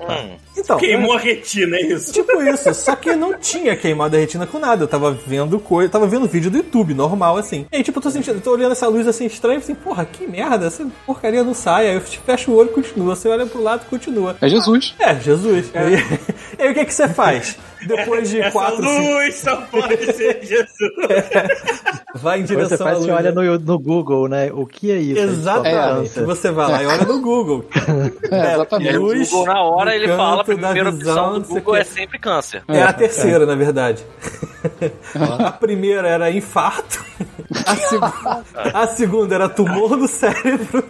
Então. 0.57 0.77
Queimou 0.77 1.13
a 1.13 1.19
retina, 1.19 1.77
é 1.77 1.81
isso? 1.81 2.13
Tipo 2.13 2.41
isso, 2.41 2.73
só 2.73 2.95
que 2.95 3.13
não 3.15 3.37
tinha 3.37 3.75
queimado 3.75 4.15
a 4.15 4.19
retina 4.19 4.45
com 4.45 4.59
nada. 4.59 4.83
Eu 4.83 4.87
tava 4.87 5.11
vendo 5.11 5.59
coisa, 5.59 5.89
tava 5.89 6.07
vendo 6.07 6.27
vídeo 6.27 6.51
do 6.51 6.57
YouTube, 6.57 6.93
normal, 6.93 7.37
assim. 7.37 7.65
E 7.71 7.77
aí, 7.77 7.83
tipo, 7.83 7.99
eu 7.99 8.03
tô 8.03 8.09
sentindo, 8.09 8.37
eu 8.37 8.41
tô 8.41 8.51
olhando 8.51 8.71
essa 8.71 8.87
luz 8.87 9.07
assim 9.07 9.25
estranha, 9.25 9.59
assim, 9.59 9.75
porra, 9.75 10.05
que 10.05 10.27
merda, 10.27 10.67
essa 10.67 10.85
porcaria 11.05 11.43
não 11.43 11.53
sai. 11.53 11.87
Aí 11.87 11.95
eu 11.95 12.01
fecho 12.01 12.51
o 12.51 12.55
olho 12.55 12.69
e 12.69 12.73
continua. 12.73 13.15
Você 13.15 13.27
olha 13.29 13.45
pro 13.45 13.61
lado 13.61 13.83
e 13.85 13.89
continua. 13.89 14.35
É 14.41 14.49
Jesus. 14.49 14.95
É, 14.99 15.15
Jesus. 15.15 15.71
E 15.73 15.77
aí, 15.77 15.93
e 16.59 16.61
aí 16.61 16.71
o 16.71 16.73
que, 16.73 16.85
que 16.85 16.93
você 16.93 17.07
faz? 17.07 17.57
Depois 17.85 18.29
de 18.29 18.41
Essa 18.41 18.51
quatro, 18.51 18.77
cinco, 18.87 19.13
luz 19.13 19.35
só 19.35 19.55
pode 19.57 20.13
ser 20.13 20.39
Jesus. 20.43 20.69
vai 22.15 22.39
em 22.39 22.45
Você 22.45 22.55
direção 22.55 22.75
à 22.75 22.89
faz, 22.89 22.97
luz. 22.99 23.05
você 23.07 23.11
olha 23.13 23.31
no, 23.31 23.59
no 23.59 23.79
Google, 23.79 24.27
né? 24.27 24.51
O 24.53 24.65
que 24.65 24.91
é 24.91 24.97
isso? 24.97 25.21
Exatamente. 25.21 26.19
É, 26.19 26.23
Você 26.23 26.51
vai 26.51 26.71
lá 26.71 26.83
e 26.83 26.85
olha 26.87 27.05
no 27.05 27.21
Google. 27.21 27.65
É, 28.31 28.53
exatamente. 28.55 28.97
Luz 28.97 29.29
Google, 29.29 29.45
na 29.53 29.61
hora, 29.61 29.95
ele 29.95 30.07
fala, 30.07 30.41
a 30.41 30.43
primeira 30.43 30.91
visão, 30.91 31.35
opção 31.37 31.39
do 31.41 31.47
Google 31.47 31.75
é 31.75 31.83
sempre 31.83 32.17
câncer. 32.19 32.63
É 32.67 32.81
a 32.81 32.91
terceira, 32.93 33.45
na 33.45 33.55
verdade. 33.55 34.03
A 35.45 35.51
primeira 35.51 36.07
era 36.07 36.31
infarto. 36.31 37.05
A, 37.67 37.75
seg- 37.75 38.73
a 38.73 38.87
segunda 38.87 39.35
era 39.35 39.47
tumor 39.47 39.95
no 39.95 40.07
cérebro. 40.07 40.83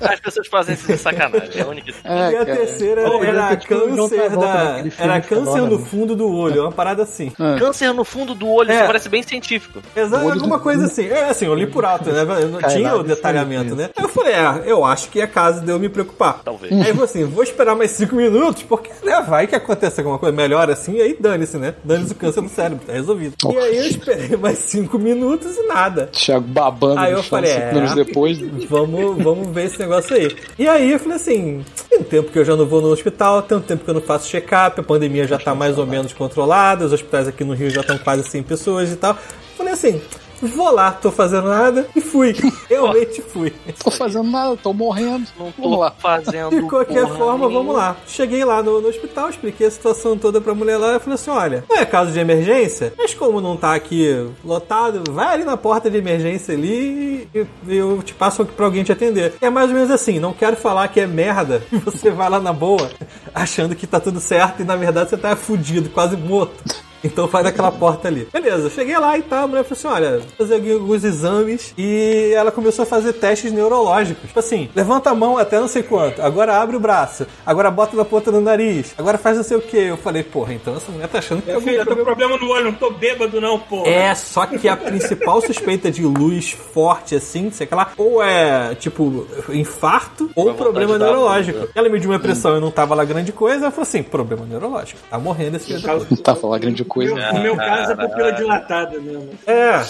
As 0.00 0.20
pessoas 0.20 0.46
fazem 0.48 0.74
isso 0.74 0.86
de 0.86 0.96
sacanagem. 0.96 1.50
É 1.56 1.62
a 1.62 1.66
única. 1.68 1.92
É, 2.04 2.32
E 2.32 2.36
a 2.36 2.44
cara. 2.44 2.56
terceira 2.56 3.02
Pô, 3.02 3.24
era 3.24 3.48
ter, 3.48 3.56
tipo, 3.58 3.74
câncer 3.80 4.30
da. 4.30 4.84
Era 4.98 5.20
câncer 5.20 5.60
no 5.62 5.78
fundo 5.78 6.16
do 6.16 6.28
olho, 6.30 6.62
uma 6.62 6.72
parada 6.72 7.02
assim. 7.02 7.30
Câncer 7.58 7.92
no 7.92 8.04
fundo 8.04 8.34
do 8.34 8.48
olho, 8.48 8.70
É. 8.70 8.76
isso 8.76 8.86
parece 8.86 9.08
bem 9.08 9.22
científico. 9.22 9.80
Exato, 9.94 10.30
alguma 10.30 10.58
coisa 10.58 10.86
assim. 10.86 11.06
É 11.06 11.30
assim, 11.30 11.46
eu 11.46 11.54
li 11.54 11.66
por 11.66 11.84
alto, 11.84 12.10
né? 12.10 12.22
Eu 12.22 12.48
Não 12.48 12.60
tinha 12.68 12.94
o 12.96 13.02
detalhamento, 13.02 13.74
né? 13.74 13.90
Aí 13.96 14.04
eu 14.04 14.08
falei, 14.08 14.34
é, 14.34 14.62
eu 14.66 14.84
acho 14.84 15.08
que 15.08 15.20
é 15.20 15.26
caso 15.26 15.60
de 15.60 15.70
eu 15.70 15.78
me 15.78 15.88
preocupar. 15.88 16.40
Talvez. 16.44 16.72
Aí 16.72 16.80
eu 16.80 16.94
falei 16.94 17.04
assim, 17.04 17.24
vou 17.24 17.42
esperar 17.42 17.74
mais 17.76 17.90
cinco 17.92 18.14
minutos, 18.16 18.62
porque 18.62 18.90
né, 19.04 19.20
vai 19.26 19.46
que 19.46 19.54
acontece 19.54 20.00
alguma 20.00 20.18
coisa 20.18 20.34
melhor 20.34 20.70
assim, 20.70 20.94
e 20.96 21.02
aí 21.02 21.16
dane-se, 21.18 21.56
né? 21.58 21.74
Dane-se 21.84 22.12
o 22.12 22.16
câncer 22.16 22.40
no 22.40 22.48
cérebro, 22.48 22.84
tá 22.86 22.92
resolvido. 22.92 23.34
E 23.52 23.56
aí 23.56 23.76
eu 23.78 23.84
esperei 23.86 24.36
mais 24.36 24.58
cinco 24.58 24.98
minutos 24.98 25.56
e 25.56 25.66
nada. 25.66 26.06
Thiago 26.12 26.46
babando 26.46 27.00
Aí 27.00 27.12
eu 27.12 27.22
falei, 27.22 27.52
cinco 27.52 27.64
é. 27.66 27.72
minutos 27.74 27.94
depois. 27.94 28.38
Vamos, 28.68 29.21
vamos 29.22 29.48
ver 29.48 29.66
esse 29.66 29.78
negócio 29.78 30.14
aí. 30.16 30.36
E 30.58 30.68
aí 30.68 30.92
eu 30.92 30.98
falei 30.98 31.16
assim: 31.16 31.64
tem 31.88 31.98
um 31.98 32.04
tempo 32.04 32.30
que 32.30 32.38
eu 32.38 32.44
já 32.44 32.56
não 32.56 32.66
vou 32.66 32.80
no 32.80 32.88
hospital, 32.88 33.42
tem 33.42 33.58
um 33.58 33.60
tempo 33.60 33.84
que 33.84 33.90
eu 33.90 33.94
não 33.94 34.00
faço 34.00 34.28
check-up, 34.28 34.80
a 34.80 34.82
pandemia 34.82 35.26
já 35.26 35.38
tá 35.38 35.54
mais 35.54 35.78
ou 35.78 35.86
menos 35.86 36.12
controlada, 36.12 36.84
os 36.84 36.92
hospitais 36.92 37.28
aqui 37.28 37.44
no 37.44 37.54
Rio 37.54 37.70
já 37.70 37.80
estão 37.80 37.98
quase 37.98 38.28
100 38.28 38.42
pessoas 38.42 38.92
e 38.92 38.96
tal. 38.96 39.16
Falei 39.56 39.72
assim. 39.72 40.00
Vou 40.42 40.72
lá, 40.72 40.90
tô 40.90 41.12
fazendo 41.12 41.48
nada 41.48 41.86
e 41.94 42.00
fui. 42.00 42.34
Realmente 42.68 43.22
fui. 43.22 43.52
Tô 43.82 43.90
fazendo 43.90 44.28
nada, 44.30 44.56
tô 44.56 44.72
morrendo. 44.72 45.26
Não 45.38 45.52
Vamos 45.56 45.78
lá. 45.78 45.90
tô 45.90 46.00
fazendo. 46.00 46.50
De 46.62 46.62
qualquer 46.68 47.06
forma, 47.06 47.46
nenhuma. 47.46 47.50
vamos 47.50 47.74
lá. 47.76 47.96
Cheguei 48.06 48.44
lá 48.44 48.62
no, 48.62 48.80
no 48.80 48.88
hospital, 48.88 49.30
expliquei 49.30 49.66
a 49.68 49.70
situação 49.70 50.18
toda 50.18 50.40
pra 50.40 50.54
mulher 50.54 50.76
lá 50.78 50.96
e 50.96 51.00
falei 51.00 51.14
assim: 51.14 51.30
olha, 51.30 51.64
não 51.70 51.76
é 51.78 51.84
caso 51.86 52.10
de 52.10 52.18
emergência, 52.18 52.92
mas 52.98 53.14
como 53.14 53.40
não 53.40 53.56
tá 53.56 53.74
aqui 53.74 54.28
lotado, 54.44 55.04
vai 55.12 55.28
ali 55.34 55.44
na 55.44 55.56
porta 55.56 55.88
de 55.90 55.96
emergência 55.96 56.54
ali 56.54 57.28
e 57.34 57.46
eu 57.68 58.02
te 58.02 58.12
passo 58.14 58.44
pra 58.44 58.66
alguém 58.66 58.82
te 58.82 58.90
atender. 58.92 59.34
É 59.40 59.48
mais 59.48 59.68
ou 59.68 59.74
menos 59.76 59.90
assim: 59.90 60.18
não 60.18 60.32
quero 60.32 60.56
falar 60.56 60.88
que 60.88 61.00
é 61.00 61.06
merda 61.06 61.62
e 61.72 61.76
você 61.78 62.10
vai 62.10 62.28
lá 62.28 62.40
na 62.40 62.52
boa, 62.52 62.90
achando 63.34 63.76
que 63.76 63.86
tá 63.86 64.00
tudo 64.00 64.20
certo 64.20 64.60
e 64.62 64.64
na 64.64 64.74
verdade 64.76 65.10
você 65.10 65.16
tá 65.16 65.36
fudido, 65.36 65.88
quase 65.90 66.16
morto. 66.16 66.62
Então 67.04 67.26
vai 67.26 67.42
naquela 67.42 67.70
porta 67.72 68.08
ali. 68.08 68.28
Beleza, 68.32 68.70
cheguei 68.70 68.96
lá 68.98 69.16
e 69.18 69.22
tal, 69.22 69.44
a 69.44 69.46
mulher 69.46 69.64
falou 69.64 69.78
assim: 69.78 69.88
olha, 70.04 70.18
vou 70.18 70.46
fazer 70.46 70.72
alguns 70.72 71.04
exames. 71.04 71.74
E 71.76 72.32
ela 72.34 72.50
começou 72.50 72.82
a 72.84 72.86
fazer 72.86 73.12
testes 73.14 73.52
neurológicos. 73.52 74.26
Tipo 74.28 74.38
assim, 74.38 74.68
levanta 74.74 75.10
a 75.10 75.14
mão 75.14 75.36
até 75.38 75.58
não 75.60 75.68
sei 75.68 75.82
quanto, 75.82 76.22
agora 76.22 76.60
abre 76.60 76.76
o 76.76 76.80
braço, 76.80 77.26
agora 77.44 77.70
bota 77.70 77.96
na 77.96 78.04
ponta 78.04 78.30
do 78.30 78.40
nariz, 78.40 78.94
agora 78.96 79.18
faz 79.18 79.36
não 79.36 79.44
sei 79.44 79.56
o 79.56 79.60
que. 79.62 79.76
Eu 79.76 79.96
falei, 79.96 80.22
porra, 80.22 80.54
então 80.54 80.76
essa 80.76 80.90
mulher 80.92 81.08
tá 81.08 81.18
achando 81.18 81.40
que 81.42 81.46
Meu 81.48 81.56
eu 81.56 81.60
filho, 81.60 81.76
eu 81.76 81.86
tô 81.86 81.96
com 81.96 82.04
problema 82.04 82.36
no 82.36 82.48
olho, 82.50 82.64
não 82.66 82.72
tô 82.74 82.90
bêbado 82.90 83.40
não, 83.40 83.58
porra. 83.58 83.88
é, 83.88 84.14
só 84.14 84.46
que 84.46 84.68
a 84.68 84.76
principal 84.76 85.40
suspeita 85.40 85.90
de 85.90 86.02
luz 86.02 86.50
forte, 86.52 87.14
assim, 87.14 87.50
sei 87.50 87.68
lá, 87.70 87.92
ou 87.96 88.22
é, 88.22 88.74
tipo, 88.74 89.26
infarto 89.50 90.30
ou 90.34 90.46
Vai 90.46 90.54
problema 90.54 90.94
de 90.94 90.98
dar 90.98 91.06
neurológico. 91.06 91.58
bunda. 91.58 91.70
Ela 91.74 91.88
mediu 91.88 92.08
minha 92.08 92.20
pressão 92.20 92.56
e 92.56 92.60
não 92.60 92.70
tava 92.70 92.94
lá 92.94 93.04
grande 93.04 93.32
coisa, 93.32 93.64
ela 93.64 93.70
falou 93.70 93.82
assim, 93.82 94.02
problema 94.02 94.44
neurológico. 94.44 95.00
Tá 95.10 95.18
morrendo 95.18 95.56
esse 95.56 95.72
da 95.80 95.94
puta. 95.96 96.22
Tá 96.22 96.34
falando 96.34 96.60
grande 96.60 96.84
coisa. 96.84 96.91
No 97.32 97.40
meu 97.40 97.56
caso 97.56 97.92
é 97.92 97.96
pupila 97.96 98.32
dilatada 98.32 99.00
mesmo. 99.00 99.30
É. 99.46 99.82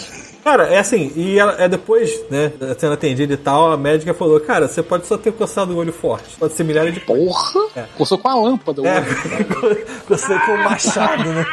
Cara, 0.42 0.64
é 0.64 0.78
assim, 0.78 1.12
e 1.14 1.38
ela, 1.38 1.54
é 1.56 1.68
depois, 1.68 2.21
né, 2.28 2.52
sendo 2.76 2.94
atendida 2.94 3.32
e 3.32 3.37
tal, 3.37 3.71
a 3.71 3.76
médica 3.76 4.12
falou, 4.12 4.40
cara, 4.40 4.66
você 4.66 4.82
pode 4.82 5.06
só 5.06 5.16
ter 5.16 5.32
coçado 5.32 5.73
o 5.73 5.76
olho 5.76 5.92
forte. 5.92 6.37
Pode 6.37 6.52
ser 6.54 6.64
milhares 6.64 6.92
de 6.92 6.99
Porra! 6.99 7.88
Coçou 7.97 8.18
com 8.18 8.28
a 8.28 8.35
lâmpada, 8.35 8.82
É, 8.87 8.99
olho, 9.64 9.87
você 10.09 10.38
com 10.40 10.52
o 10.52 10.64
machado, 10.64 11.28
né? 11.32 11.47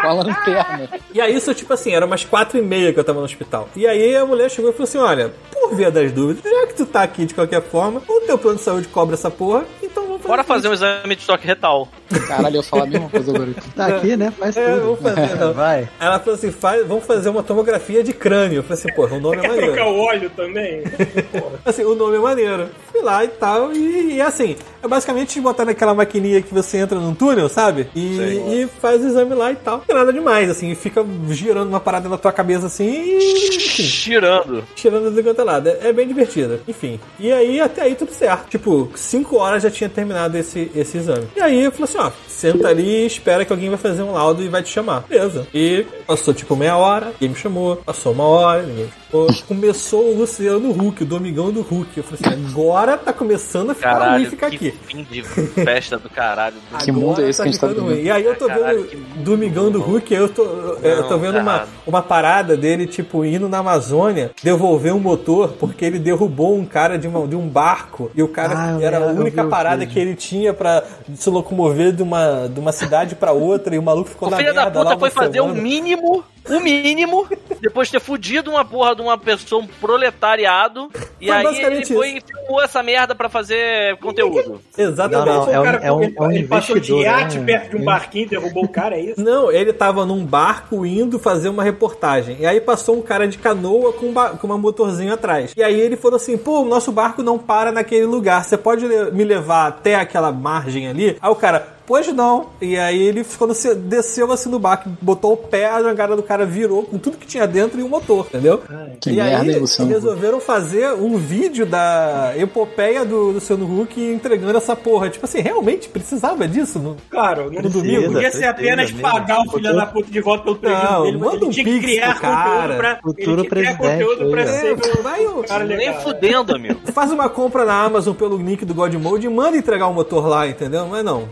com 0.00 0.08
a 0.08 0.12
lanterna. 0.12 0.88
E 1.12 1.20
aí, 1.20 1.34
isso, 1.34 1.54
tipo 1.54 1.72
assim, 1.72 1.92
era 1.92 2.04
umas 2.04 2.24
quatro 2.24 2.58
e 2.58 2.62
meia 2.62 2.92
que 2.92 2.98
eu 2.98 3.04
tava 3.04 3.18
no 3.18 3.24
hospital. 3.24 3.68
E 3.76 3.86
aí 3.86 4.16
a 4.16 4.26
mulher 4.26 4.50
chegou 4.50 4.70
e 4.70 4.72
falou 4.72 4.84
assim: 4.84 4.98
olha, 4.98 5.32
por 5.52 5.74
via 5.74 5.90
das 5.90 6.12
dúvidas, 6.12 6.42
já 6.50 6.66
que 6.66 6.74
tu 6.74 6.86
tá 6.86 7.02
aqui 7.02 7.26
de 7.26 7.34
qualquer 7.34 7.62
forma, 7.62 8.02
o 8.08 8.20
teu 8.22 8.38
plano 8.38 8.58
de 8.58 8.64
saúde 8.64 8.88
cobra 8.88 9.14
essa 9.14 9.30
porra, 9.30 9.64
então 9.82 10.02
vamos 10.04 10.18
fazer. 10.18 10.28
Bora 10.28 10.44
fazer 10.44 10.68
um 10.68 10.72
exame 10.72 11.16
de 11.16 11.26
toque 11.26 11.46
retal. 11.46 11.88
Caralho, 12.26 12.56
eu 12.56 12.62
falar 12.62 12.84
a 12.84 12.86
mesma 12.86 13.08
coisa 13.08 13.30
agora. 13.34 13.50
Tá 13.76 13.86
aqui, 13.86 14.16
né? 14.16 14.32
Faz 14.38 14.56
É, 14.56 14.72
tudo. 14.72 14.80
vamos 14.96 15.00
fazer, 15.00 15.34
não. 15.36 15.52
Vai. 15.58 15.88
Ela 16.00 16.18
falou 16.18 16.34
assim: 16.34 16.50
faz, 16.50 16.86
vamos 16.86 17.04
fazer 17.04 17.28
uma 17.28 17.42
tomografia 17.42 18.02
de 18.02 18.12
crânio. 18.12 18.58
Eu 18.58 18.62
falei 18.62 18.78
assim: 18.78 18.92
porra, 18.94 19.16
o 19.16 19.20
nome 19.20 19.36
é 19.36 19.40
Quer 19.40 19.48
maneiro. 19.48 19.72
trocar 19.74 19.90
o 19.90 19.98
óleo 19.98 20.30
também? 20.34 20.82
Assim, 21.64 21.82
o 21.84 21.94
nome 21.94 22.16
é 22.16 22.20
maneiro. 22.20 22.68
Fui 22.90 23.02
lá 23.02 23.24
e 23.24 23.28
tal, 23.28 23.72
e, 23.72 24.14
e 24.14 24.20
assim, 24.20 24.56
é 24.82 24.88
basicamente 24.88 25.38
botar 25.40 25.64
naquela 25.64 25.92
maquininha 25.94 26.40
que 26.40 26.52
você 26.54 26.78
entra 26.78 26.98
num 26.98 27.14
túnel, 27.14 27.48
sabe? 27.48 27.88
E, 27.94 28.00
e 28.00 28.68
faz 28.80 29.02
o 29.04 29.08
exame 29.08 29.34
lá 29.34 29.52
e 29.52 29.56
tal. 29.56 29.82
Não 29.88 29.94
é 29.96 29.98
nada 29.98 30.12
demais, 30.12 30.48
assim, 30.48 30.74
fica 30.74 31.04
girando 31.30 31.68
uma 31.68 31.80
parada 31.80 32.08
na 32.08 32.16
tua 32.16 32.32
cabeça 32.32 32.66
assim 32.66 32.88
e. 32.88 33.56
enfim, 33.56 33.82
Tirando. 33.82 34.64
tirando 34.74 35.10
do 35.14 35.22
quanto 35.22 35.40
é 35.40 35.44
lado. 35.44 35.68
É 35.68 35.88
é 35.88 35.92
bem 35.92 36.06
divertida. 36.06 36.60
Enfim. 36.68 37.00
E 37.18 37.32
aí, 37.32 37.60
até 37.60 37.82
aí, 37.82 37.94
tudo 37.94 38.12
certo. 38.12 38.48
Tipo, 38.50 38.90
5 38.94 39.36
horas 39.36 39.62
já 39.62 39.70
tinha 39.70 39.88
terminado 39.88 40.36
esse, 40.36 40.70
esse 40.74 40.98
exame. 40.98 41.26
E 41.36 41.40
aí, 41.40 41.64
eu 41.64 41.72
falei 41.72 41.84
assim, 41.84 41.97
ó, 41.98 42.10
senta 42.26 42.68
ali 42.68 43.02
e 43.02 43.06
espera 43.06 43.44
que 43.44 43.52
alguém 43.52 43.68
vai 43.68 43.78
fazer 43.78 44.02
um 44.02 44.12
laudo 44.12 44.42
e 44.42 44.48
vai 44.48 44.62
te 44.62 44.68
chamar. 44.70 45.04
Beleza. 45.08 45.46
E 45.54 45.84
passou, 46.06 46.32
tipo, 46.32 46.54
meia 46.56 46.76
hora, 46.76 47.06
ninguém 47.12 47.28
me 47.30 47.34
chamou. 47.34 47.76
Passou 47.76 48.12
uma 48.12 48.24
hora, 48.24 48.62
ninguém 48.62 48.84
me 48.84 48.90
chamou. 49.10 49.28
Começou 49.46 50.04
o 50.12 50.18
Luciano 50.18 50.70
Huck, 50.70 51.02
o 51.02 51.06
Domingão 51.06 51.50
do 51.50 51.60
Huck. 51.60 51.96
Eu 51.96 52.04
falei 52.04 52.20
assim, 52.36 52.46
agora 52.50 52.96
tá 52.98 53.12
começando 53.12 53.70
a 53.70 53.74
ficar 53.74 53.92
ruim 53.94 54.00
Caralho, 54.00 54.30
ficar 54.30 54.50
que 54.50 54.56
aqui. 54.56 54.70
fim 54.86 55.02
de 55.10 55.22
festa 55.22 55.98
do 55.98 56.10
caralho. 56.10 56.56
Que 56.84 56.92
mundo 56.92 57.20
é 57.22 57.28
esse 57.30 57.40
Agora 57.40 57.56
que 57.58 57.64
a 57.64 57.68
gente 57.68 57.76
tá 57.78 57.82
ruim. 57.82 58.02
E 58.02 58.10
aí 58.10 58.24
eu 58.24 58.36
tô 58.36 58.46
Caralho, 58.46 58.86
vendo 58.86 59.24
Domingão 59.24 59.70
do 59.70 59.80
Hulk, 59.80 60.12
eu 60.14 60.28
tô, 60.28 60.42
eu 60.44 61.02
tô 61.04 61.10
Não, 61.10 61.18
vendo 61.18 61.34
tá 61.34 61.40
uma, 61.40 61.54
errado. 61.54 61.68
uma 61.86 62.02
parada 62.02 62.56
dele, 62.56 62.86
tipo, 62.86 63.24
indo 63.24 63.48
na 63.48 63.58
Amazônia, 63.58 64.30
devolver 64.42 64.92
um 64.94 65.00
motor, 65.00 65.54
porque 65.58 65.84
ele 65.84 65.98
derrubou 65.98 66.54
um 66.56 66.64
cara 66.66 66.98
de, 66.98 67.08
uma, 67.08 67.26
de 67.26 67.34
um 67.34 67.48
barco, 67.48 68.10
e 68.14 68.22
o 68.22 68.28
cara 68.28 68.54
Ah, 68.76 68.78
era 68.80 68.98
a 68.98 69.12
única 69.12 69.44
parada 69.46 69.84
que 69.86 69.98
ele 69.98 70.14
tinha 70.14 70.52
pra 70.52 70.84
se 71.14 71.28
locomover 71.30 71.87
de 71.92 72.02
uma, 72.02 72.48
de 72.48 72.58
uma 72.60 72.72
cidade 72.72 73.14
pra 73.14 73.32
outra, 73.32 73.74
e 73.74 73.78
o 73.78 73.82
maluco 73.82 74.10
ficou 74.10 74.28
O 74.28 74.30
na 74.30 74.36
filho 74.36 74.54
da 74.54 74.64
merda 74.64 74.78
lá 74.82 74.90
puta 74.90 75.00
foi 75.00 75.10
fazer 75.10 75.40
o 75.40 75.44
semana. 75.44 75.60
mínimo, 75.62 76.24
o 76.48 76.60
mínimo, 76.60 77.26
depois 77.60 77.88
de 77.88 77.92
ter 77.92 78.00
fudido 78.00 78.50
uma 78.50 78.64
porra 78.64 78.94
de 78.96 79.02
uma 79.02 79.18
pessoa, 79.18 79.62
um 79.62 79.66
proletariado, 79.66 80.90
e 81.20 81.26
Foi 81.26 81.36
aí 81.36 81.40
ele 81.40 81.48
basicamente 81.48 81.94
foi 81.94 82.08
e 82.16 82.20
filmou 82.20 82.62
essa 82.62 82.82
merda 82.82 83.14
pra 83.14 83.28
fazer 83.28 83.96
conteúdo. 83.98 84.60
Exatamente. 84.76 85.26
Não, 85.28 85.46
não, 85.46 85.52
é 85.52 85.58
o 85.58 85.60
um- 85.60 85.64
cara 85.64 85.78
é 85.82 85.92
um- 85.92 86.02
ele, 86.02 86.14
é 86.16 86.22
um 86.22 86.30
ele 86.30 86.46
passou 86.48 86.78
de 86.78 86.92
iate 86.94 87.38
né? 87.38 87.44
perto 87.46 87.70
de 87.70 87.82
um 87.82 87.84
barquinho, 87.84 88.28
derrubou 88.28 88.64
o 88.64 88.68
cara, 88.68 88.96
é 88.96 89.00
isso? 89.00 89.20
Não, 89.20 89.50
ele 89.52 89.72
tava 89.72 90.06
num 90.06 90.24
barco 90.24 90.84
indo 90.86 91.18
fazer 91.18 91.48
uma 91.48 91.62
reportagem. 91.62 92.36
E 92.40 92.46
aí 92.46 92.60
passou 92.60 92.96
um 92.96 93.02
cara 93.02 93.26
de 93.28 93.38
canoa 93.38 93.92
com, 93.92 94.12
com 94.12 94.46
uma 94.46 94.58
motorzinho 94.58 95.12
atrás. 95.12 95.52
E 95.56 95.62
aí 95.62 95.78
ele 95.78 95.96
falou 95.96 96.16
assim: 96.16 96.36
pô, 96.38 96.60
o 96.62 96.64
nosso 96.64 96.90
barco 96.92 97.22
não 97.22 97.38
para 97.38 97.70
naquele 97.72 98.06
lugar. 98.06 98.44
Você 98.44 98.56
pode 98.56 98.86
me 98.86 99.24
levar 99.24 99.66
até 99.68 99.94
aquela 99.96 100.32
margem 100.32 100.88
ali? 100.88 101.16
Aí 101.20 101.30
o 101.30 101.34
cara. 101.34 101.77
Pois 101.88 102.06
não. 102.14 102.48
E 102.60 102.76
aí 102.76 103.00
ele 103.00 103.24
quando 103.38 103.54
se- 103.54 103.74
desceu 103.74 104.30
assim 104.30 104.50
no 104.50 104.58
barco, 104.58 104.90
botou 105.00 105.32
o 105.32 105.36
pé, 105.38 105.66
a 105.70 105.82
jangada 105.82 106.14
do 106.14 106.22
cara 106.22 106.44
virou 106.44 106.82
com 106.82 106.98
tudo 106.98 107.16
que 107.16 107.26
tinha 107.26 107.46
dentro 107.46 107.80
e 107.80 107.82
o 107.82 107.88
motor, 107.88 108.26
entendeu? 108.28 108.60
Que 109.00 109.08
e 109.10 109.16
merda, 109.16 109.50
aí 109.52 109.58
Luciano? 109.58 109.90
resolveram 109.90 110.38
fazer 110.38 110.92
um 110.92 111.16
vídeo 111.16 111.64
da 111.64 112.34
epopeia 112.36 113.04
do 113.06 113.30
Luciano 113.30 113.64
Huck 113.80 113.98
entregando 114.00 114.56
essa 114.58 114.76
porra. 114.76 115.08
Tipo 115.08 115.24
assim, 115.24 115.40
realmente 115.40 115.88
precisava 115.88 116.46
disso? 116.46 116.78
Não? 116.78 116.96
Claro, 117.10 117.50
não 117.50 117.62
No 117.62 117.70
domingo? 117.70 118.12
Podia 118.12 118.30
ser 118.30 118.38
Precisa, 118.38 118.50
apenas 118.50 118.90
mesmo. 118.92 119.00
pagar 119.10 119.40
o 119.40 119.50
filho 119.50 119.74
da 119.74 119.86
puta 119.86 120.10
de 120.10 120.20
volta 120.20 120.44
pelo 120.44 120.56
prejuízo 120.56 120.92
Não, 120.92 121.02
dele, 121.04 121.16
mas 121.18 121.24
manda 121.26 121.36
ele 121.38 121.46
um 121.46 121.50
tinha 121.50 121.64
que 121.64 121.80
criar 121.80 122.20
cara. 122.20 122.58
conteúdo 122.58 122.76
pra. 122.78 122.98
Futuro 123.02 123.40
ele 123.40 123.48
tinha 123.62 123.76
conteúdo 123.76 124.30
pra 124.30 124.42
ó. 124.42 124.46
ser 124.46 124.66
É, 124.68 125.02
vai, 125.02 125.26
um 125.26 125.42
cara 125.42 125.64
Nem 125.64 125.94
fudendo, 126.00 126.54
amigo. 126.54 126.80
Faz 126.92 127.10
uma 127.12 127.30
compra 127.30 127.64
na 127.64 127.82
Amazon 127.82 128.14
pelo 128.14 128.36
link 128.36 128.64
do 128.66 128.74
God 128.74 128.92
Mode 128.94 129.26
e 129.26 129.30
manda 129.30 129.56
entregar 129.56 129.86
o 129.86 129.94
motor 129.94 130.26
lá, 130.28 130.46
entendeu? 130.46 130.86
Mas 130.86 131.02
não. 131.04 131.28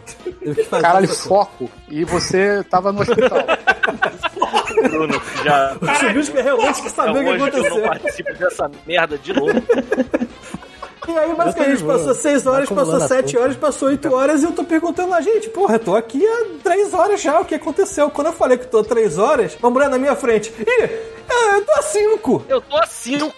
Teve 0.47 0.63
que 0.63 0.69
fazer 0.69 0.83
Caralho, 0.83 1.05
essa- 1.05 1.29
foco. 1.29 1.69
E 1.89 2.05
você 2.05 2.63
tava 2.71 2.93
no 2.93 3.01
hospital. 3.01 3.39
Bruno 4.91 5.21
já. 5.45 5.77
O 5.81 5.87
Chubisco 5.97 6.37
realmente 6.41 6.83
quer 6.83 6.91
saber 6.91 7.11
o 7.11 7.15
que 7.15 7.19
hoje 7.21 7.29
eu 7.31 7.37
não 7.39 7.47
aconteceu. 7.47 7.83
participo 7.83 8.35
dessa 8.35 8.71
merda 8.87 9.19
de 9.19 9.33
novo. 9.33 9.53
E 11.09 11.19
aí, 11.19 11.35
basicamente, 11.35 11.81
Eu 11.83 11.87
passou 11.87 12.05
boa. 12.05 12.15
6 12.15 12.47
horas, 12.47 12.69
passou 12.69 12.83
acumulando 12.83 13.09
7 13.09 13.25
açúcar. 13.27 13.43
horas, 13.43 13.57
passou 13.57 13.89
8 13.89 14.15
horas 14.15 14.43
e 14.43 14.45
eu 14.45 14.53
tô 14.53 14.65
perguntando 14.65 15.11
lá, 15.11 15.21
gente, 15.21 15.49
porra, 15.51 15.77
eu 15.77 15.79
tô 15.79 15.95
aqui 15.97 16.25
há 16.27 16.45
3 16.63 16.95
horas 16.95 17.21
já, 17.23 17.41
o 17.41 17.45
que 17.45 17.55
aconteceu? 17.55 18.11
Quando 18.11 18.29
eu 18.29 18.33
falei 18.33 18.59
que 18.59 18.67
tô 18.67 18.83
3 18.85 19.17
horas, 19.19 19.57
uma 19.61 19.71
mulher 19.71 19.89
na 19.89 19.99
minha 19.99 20.15
frente, 20.17 20.53
ih, 20.59 20.83
é, 20.83 21.55
eu 21.57 21.65
tô 21.65 21.73
há 21.73 21.83
5. 21.83 22.45
Eu 22.49 22.61
tô 22.61 22.77
a 22.77 22.87
5. 22.87 23.33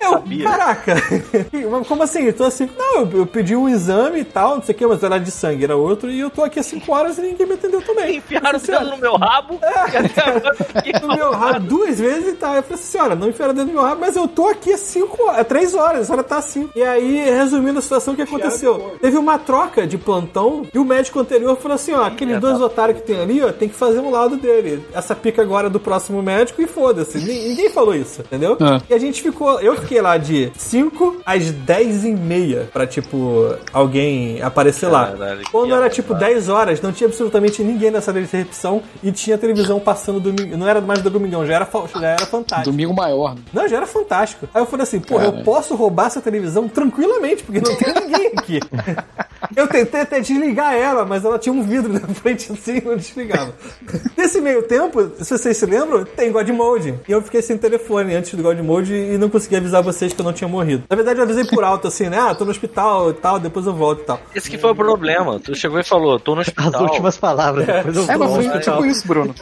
Eu, 0.00 0.10
Sabia. 0.12 0.44
caraca, 0.44 0.94
como 1.88 2.02
assim? 2.02 2.24
Eu 2.24 2.32
tô 2.32 2.44
assim, 2.44 2.68
não, 2.76 3.00
eu, 3.02 3.10
eu 3.20 3.26
pedi 3.26 3.56
um 3.56 3.68
exame 3.68 4.20
e 4.20 4.24
tal, 4.24 4.56
não 4.56 4.62
sei 4.62 4.74
o 4.74 4.78
que, 4.78 4.86
mas 4.86 5.02
era 5.02 5.18
de 5.18 5.30
sangue, 5.30 5.64
era 5.64 5.76
outro, 5.76 6.10
e 6.10 6.20
eu 6.20 6.28
tô 6.30 6.44
aqui 6.44 6.60
há 6.60 6.62
5 6.62 6.92
horas 6.92 7.16
e 7.18 7.22
ninguém 7.22 7.46
me 7.46 7.54
atendeu 7.54 7.80
também. 7.80 8.16
Enfiaram 8.18 8.58
o 8.58 8.62
dedo 8.62 8.86
no 8.90 8.96
meu 8.98 9.14
rabo. 9.16 9.58
E 9.62 9.64
até 10.90 11.00
no 11.00 11.08
meu 11.14 11.30
rabo 11.32 11.60
duas 11.66 11.98
vezes 11.98 12.28
e 12.28 12.36
tal. 12.36 12.54
Eu 12.54 12.62
falei 12.62 12.74
assim, 12.78 12.84
senhora, 12.92 13.14
não 13.14 13.28
enfiaram 13.28 13.54
dentro 13.54 13.70
do 13.70 13.74
meu 13.74 13.82
rabo, 13.82 14.00
mas 14.00 14.14
eu 14.16 14.28
tô 14.28 14.48
aqui 14.48 14.72
há 14.72 14.78
cinco 14.78 15.22
horas, 15.24 15.40
há 15.40 15.44
três 15.44 15.74
horas, 15.74 16.02
a 16.02 16.04
senhora 16.04 16.22
tá 16.22 16.36
assim. 16.38 16.68
E 16.76 16.82
aí, 16.82 17.24
resumindo 17.30 17.78
a 17.78 17.82
situação, 17.82 18.12
o 18.12 18.16
que 18.16 18.22
aconteceu? 18.22 18.96
Teve 19.00 19.16
uma 19.16 19.38
troca 19.38 19.86
de 19.86 19.96
plantão 19.96 20.66
e 20.72 20.78
o 20.78 20.84
médico 20.84 21.18
anterior 21.20 21.56
falou 21.56 21.74
assim, 21.76 21.92
ó, 21.92 22.04
aqueles 22.04 22.38
dois 22.40 22.60
otários 22.60 23.00
que 23.00 23.06
tem 23.06 23.20
ali, 23.20 23.42
ó, 23.42 23.52
tem 23.52 23.68
que 23.68 23.74
fazer 23.74 24.00
um 24.00 24.10
lado 24.10 24.36
dele. 24.36 24.84
Essa 24.92 25.14
pica 25.14 25.40
agora 25.42 25.68
é 25.68 25.70
do 25.70 25.80
próximo 25.80 26.22
médico 26.22 26.60
e 26.60 26.66
foda-se. 26.66 27.18
Ni- 27.18 27.48
Ninguém 27.54 27.70
falou 27.70 27.94
isso, 27.94 28.20
entendeu? 28.20 28.56
É. 28.60 28.80
E 28.90 28.94
a 28.94 28.98
gente 28.98 29.22
ficou, 29.22 29.60
eu 29.60 29.76
fiquei 29.80 29.93
lá 30.00 30.16
de 30.16 30.50
5 30.56 31.22
às 31.24 31.50
10 31.50 32.04
e 32.04 32.12
meia 32.12 32.68
pra, 32.72 32.86
tipo, 32.86 33.54
alguém 33.72 34.42
aparecer 34.42 34.88
lá. 34.88 35.12
Caralho, 35.12 35.40
que 35.40 35.50
Quando 35.50 35.74
era, 35.74 35.88
tipo, 35.88 36.12
arrombado. 36.12 36.32
10 36.32 36.48
horas, 36.48 36.80
não 36.80 36.92
tinha 36.92 37.08
absolutamente 37.08 37.62
ninguém 37.62 37.90
nessa 37.90 38.06
sala 38.06 38.20
de 38.20 38.24
recepção 38.24 38.82
e 39.02 39.10
tinha 39.12 39.38
televisão 39.38 39.80
passando 39.80 40.20
domingo. 40.20 40.56
Não 40.56 40.68
era 40.68 40.80
mais 40.80 41.00
do 41.00 41.10
Domingão, 41.10 41.46
já 41.46 41.54
era, 41.54 41.68
já 42.00 42.08
era 42.08 42.26
fantástico. 42.26 42.70
Domingo 42.70 42.94
maior. 42.94 43.36
Não, 43.52 43.68
já 43.68 43.76
era 43.76 43.86
fantástico. 43.86 44.48
Aí 44.52 44.60
eu 44.60 44.66
falei 44.66 44.82
assim, 44.84 45.00
pô, 45.00 45.20
eu 45.20 45.44
posso 45.44 45.74
roubar 45.74 46.06
essa 46.06 46.20
televisão 46.20 46.68
tranquilamente, 46.68 47.42
porque 47.42 47.60
não 47.60 47.76
tem 47.76 47.94
ninguém 47.94 48.32
aqui. 48.36 48.60
Eu 49.54 49.68
tentei 49.68 50.00
até 50.00 50.20
desligar 50.20 50.74
ela, 50.74 51.04
mas 51.04 51.24
ela 51.24 51.38
tinha 51.38 51.52
um 51.52 51.62
vidro 51.62 51.92
na 51.92 52.00
frente 52.00 52.50
assim, 52.50 52.80
não 52.84 52.96
desligava. 52.96 53.52
Nesse 54.16 54.40
meio 54.40 54.62
tempo, 54.62 55.10
se 55.20 55.36
vocês 55.36 55.56
se 55.56 55.66
lembram, 55.66 56.04
tem 56.04 56.32
God 56.32 56.48
Mode. 56.48 56.94
E 57.06 57.12
eu 57.12 57.22
fiquei 57.22 57.42
sem 57.42 57.58
telefone 57.58 58.14
antes 58.14 58.34
do 58.34 58.42
God 58.42 58.58
Mode 58.60 58.94
e 58.94 59.18
não 59.18 59.28
consegui 59.28 59.56
avisar 59.56 59.73
vocês 59.80 60.12
que 60.12 60.20
eu 60.20 60.24
não 60.24 60.32
tinha 60.32 60.48
morrido. 60.48 60.84
Na 60.88 60.96
verdade, 60.96 61.18
eu 61.18 61.24
avisei 61.24 61.44
por 61.44 61.62
alto, 61.64 61.88
assim, 61.88 62.08
né? 62.08 62.18
Ah, 62.18 62.34
tô 62.34 62.44
no 62.44 62.50
hospital 62.50 63.10
e 63.10 63.14
tal, 63.14 63.38
depois 63.38 63.66
eu 63.66 63.72
volto 63.74 64.02
e 64.02 64.04
tal. 64.04 64.20
Esse 64.34 64.50
que 64.50 64.58
foi 64.58 64.70
o 64.72 64.74
problema. 64.74 65.38
Tu 65.40 65.54
chegou 65.54 65.78
e 65.80 65.84
falou, 65.84 66.18
tô 66.18 66.34
no 66.34 66.40
As 66.42 66.48
hospital. 66.48 66.82
últimas 66.82 67.16
palavras. 67.16 67.66
Depois 67.66 67.96
eu 67.96 68.02
É, 68.10 68.16
mas 68.16 68.30
foi 68.30 68.42
tipo 68.44 68.56
hospital. 68.56 68.86
isso, 68.86 69.06
Bruno. 69.08 69.34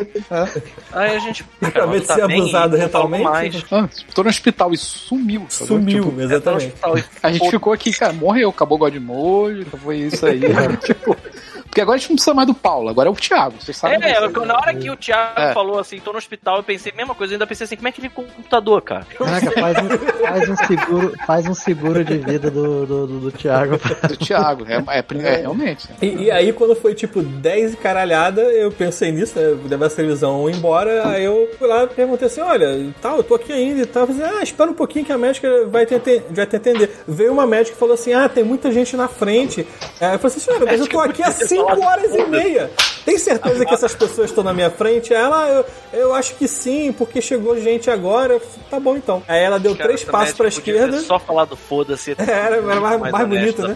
Aí 0.93 1.17
a 1.17 1.19
gente. 1.19 1.45
Acabei 1.63 2.01
de 2.01 2.07
tá 2.07 2.15
ser 2.15 2.23
abusado 2.23 2.77
não 2.79 2.89
falo 2.89 3.09
retalmente. 3.09 3.25
mais. 3.25 3.65
Ah, 3.71 3.89
tô 4.15 4.23
no 4.23 4.29
hospital 4.31 4.73
e 4.73 4.77
sumiu. 4.77 5.47
sacou? 5.49 5.79
Sumiu, 5.79 6.05
Tipo, 6.05 6.11
Tá 6.11 6.17
no 6.17 6.23
exatamente. 6.23 6.67
hospital 6.67 6.99
e 6.99 7.05
a 7.23 7.33
gente 7.33 7.51
ficou 7.51 7.73
aqui, 7.73 7.93
cara, 7.93 8.13
morreu, 8.13 8.49
acabou 8.51 8.77
o 8.77 8.79
God 8.79 8.97
Mode, 8.97 9.65
foi 9.83 9.97
isso 9.99 10.25
aí. 10.27 10.41
tipo, 10.85 11.17
porque 11.73 11.81
agora 11.81 11.97
a 11.97 11.99
gente 11.99 12.11
não 12.11 12.17
precisa 12.17 12.35
mais 12.35 12.47
do 12.47 12.53
Paulo, 12.53 12.91
agora 12.91 13.09
é 13.09 13.13
o 13.13 13.15
Thiago. 13.15 13.55
Vocês 13.59 13.75
sabem 13.75 13.97
É, 13.97 14.21
na 14.45 14.55
hora 14.59 14.75
que 14.75 14.91
o 14.91 14.95
Thiago 14.97 15.41
É. 15.41 15.55
falou 15.55 15.79
assim, 15.79 15.99
tô 16.01 16.13
no 16.13 16.19
hospital, 16.19 16.59
eu 16.59 16.63
pensei, 16.63 16.93
mesma 16.95 17.15
coisa, 17.15 17.33
eu 17.33 17.37
ainda 17.37 17.47
pensei 17.47 17.65
assim, 17.65 17.77
como 17.77 17.89
é 17.89 17.93
que 17.93 17.99
ele 17.99 18.11
ficou 18.11 18.27
com 18.27 18.31
o 18.31 18.35
computador, 18.35 18.83
cara? 18.83 19.07
Caraca, 19.17 19.51
faz 19.53 19.79
um, 19.79 20.27
faz 20.27 20.49
um 20.51 20.57
seguro, 20.57 21.15
faz 21.27 21.47
um 21.47 21.55
seguro 21.55 22.05
de 22.05 22.19
vida 22.19 22.51
do, 22.51 22.85
do, 22.85 23.07
do, 23.07 23.21
do 23.21 23.33
Thiago. 23.33 23.79
Do 24.07 24.17
Thiago, 24.19 24.67
é, 24.69 24.85
é, 24.99 25.05
é, 25.27 25.37
realmente. 25.41 25.89
E, 26.03 26.25
e 26.25 26.31
aí, 26.31 26.53
quando 26.53 26.77
foi 26.77 26.95
tipo 26.95 27.23
10 27.23 27.73
e 27.73 27.77
caralhada, 27.79 28.43
eu 28.43 28.71
pensei 28.71 29.11
nisso, 29.11 29.39
né? 29.39 29.57
Levar 29.67 29.87
essa 29.87 29.97
televisão 29.97 30.51
embora. 30.51 31.09
Aí 31.09 31.25
eu 31.25 31.49
fui 31.59 31.67
lá 31.67 31.85
e 31.85 31.87
perguntei 31.87 32.27
assim: 32.27 32.43
olha, 32.43 32.93
tal, 33.01 33.17
eu 33.17 33.25
tô 33.25 33.35
aqui 33.35 33.51
ainda 33.51 33.81
e 33.81 33.87
tal. 33.87 34.03
Eu 34.03 34.15
falei, 34.15 34.39
ah, 34.39 34.43
espera 34.43 34.71
um 34.71 34.75
pouquinho 34.75 35.05
que 35.07 35.13
a 35.13 35.17
médica 35.17 35.67
vai 35.69 35.87
te, 35.87 35.95
vai 36.31 36.47
te 36.47 36.57
atender. 36.57 36.91
Veio 37.09 37.33
uma 37.33 37.47
médica 37.47 37.77
e 37.77 37.79
falou 37.79 37.95
assim: 37.95 38.13
ah, 38.13 38.29
tem 38.29 38.45
muita 38.45 38.71
gente 38.71 38.95
na 38.95 39.09
frente. 39.09 39.67
Aí 40.01 40.13
eu 40.15 40.19
falei 40.19 40.37
assim: 40.37 40.41
senhora, 40.41 40.67
mas 40.67 40.81
eu 40.81 40.87
tô 40.87 41.01
aqui 41.01 41.23
há 41.23 41.31
5 41.71 41.85
horas 41.85 42.15
e 42.15 42.25
meia. 42.27 42.71
Tem 43.05 43.19
certeza 43.19 43.65
que 43.67 43.75
essas 43.75 43.95
pessoas 43.97 44.31
estão 44.31 44.45
na 44.45 44.55
minha 44.55 44.71
frente? 44.71 45.13
Ela, 45.13 45.49
eu, 45.49 45.65
eu 46.01 46.15
acho 46.15 46.37
que 46.37 46.47
sim, 46.47 46.93
porque 46.93 47.21
chegou 47.21 47.59
gente 47.61 47.91
agora. 47.91 48.41
Tá 48.71 48.79
bom 48.79 48.97
então. 48.97 49.23
Aí 49.27 49.43
ela 49.43 49.59
deu 49.59 49.73
Cara, 49.75 49.89
três 49.89 50.05
passos 50.05 50.37
pra 50.37 50.47
esquerda. 50.47 51.01
Só 51.01 51.19
falar 51.19 51.45
do 51.47 51.57
foda-se. 51.57 52.15
Era, 52.17 52.57
era 52.57 52.63
mais- 52.63 53.01
mais 53.01 53.13
honesto 53.25 53.63
bonito, 53.63 53.69
né? 53.69 53.75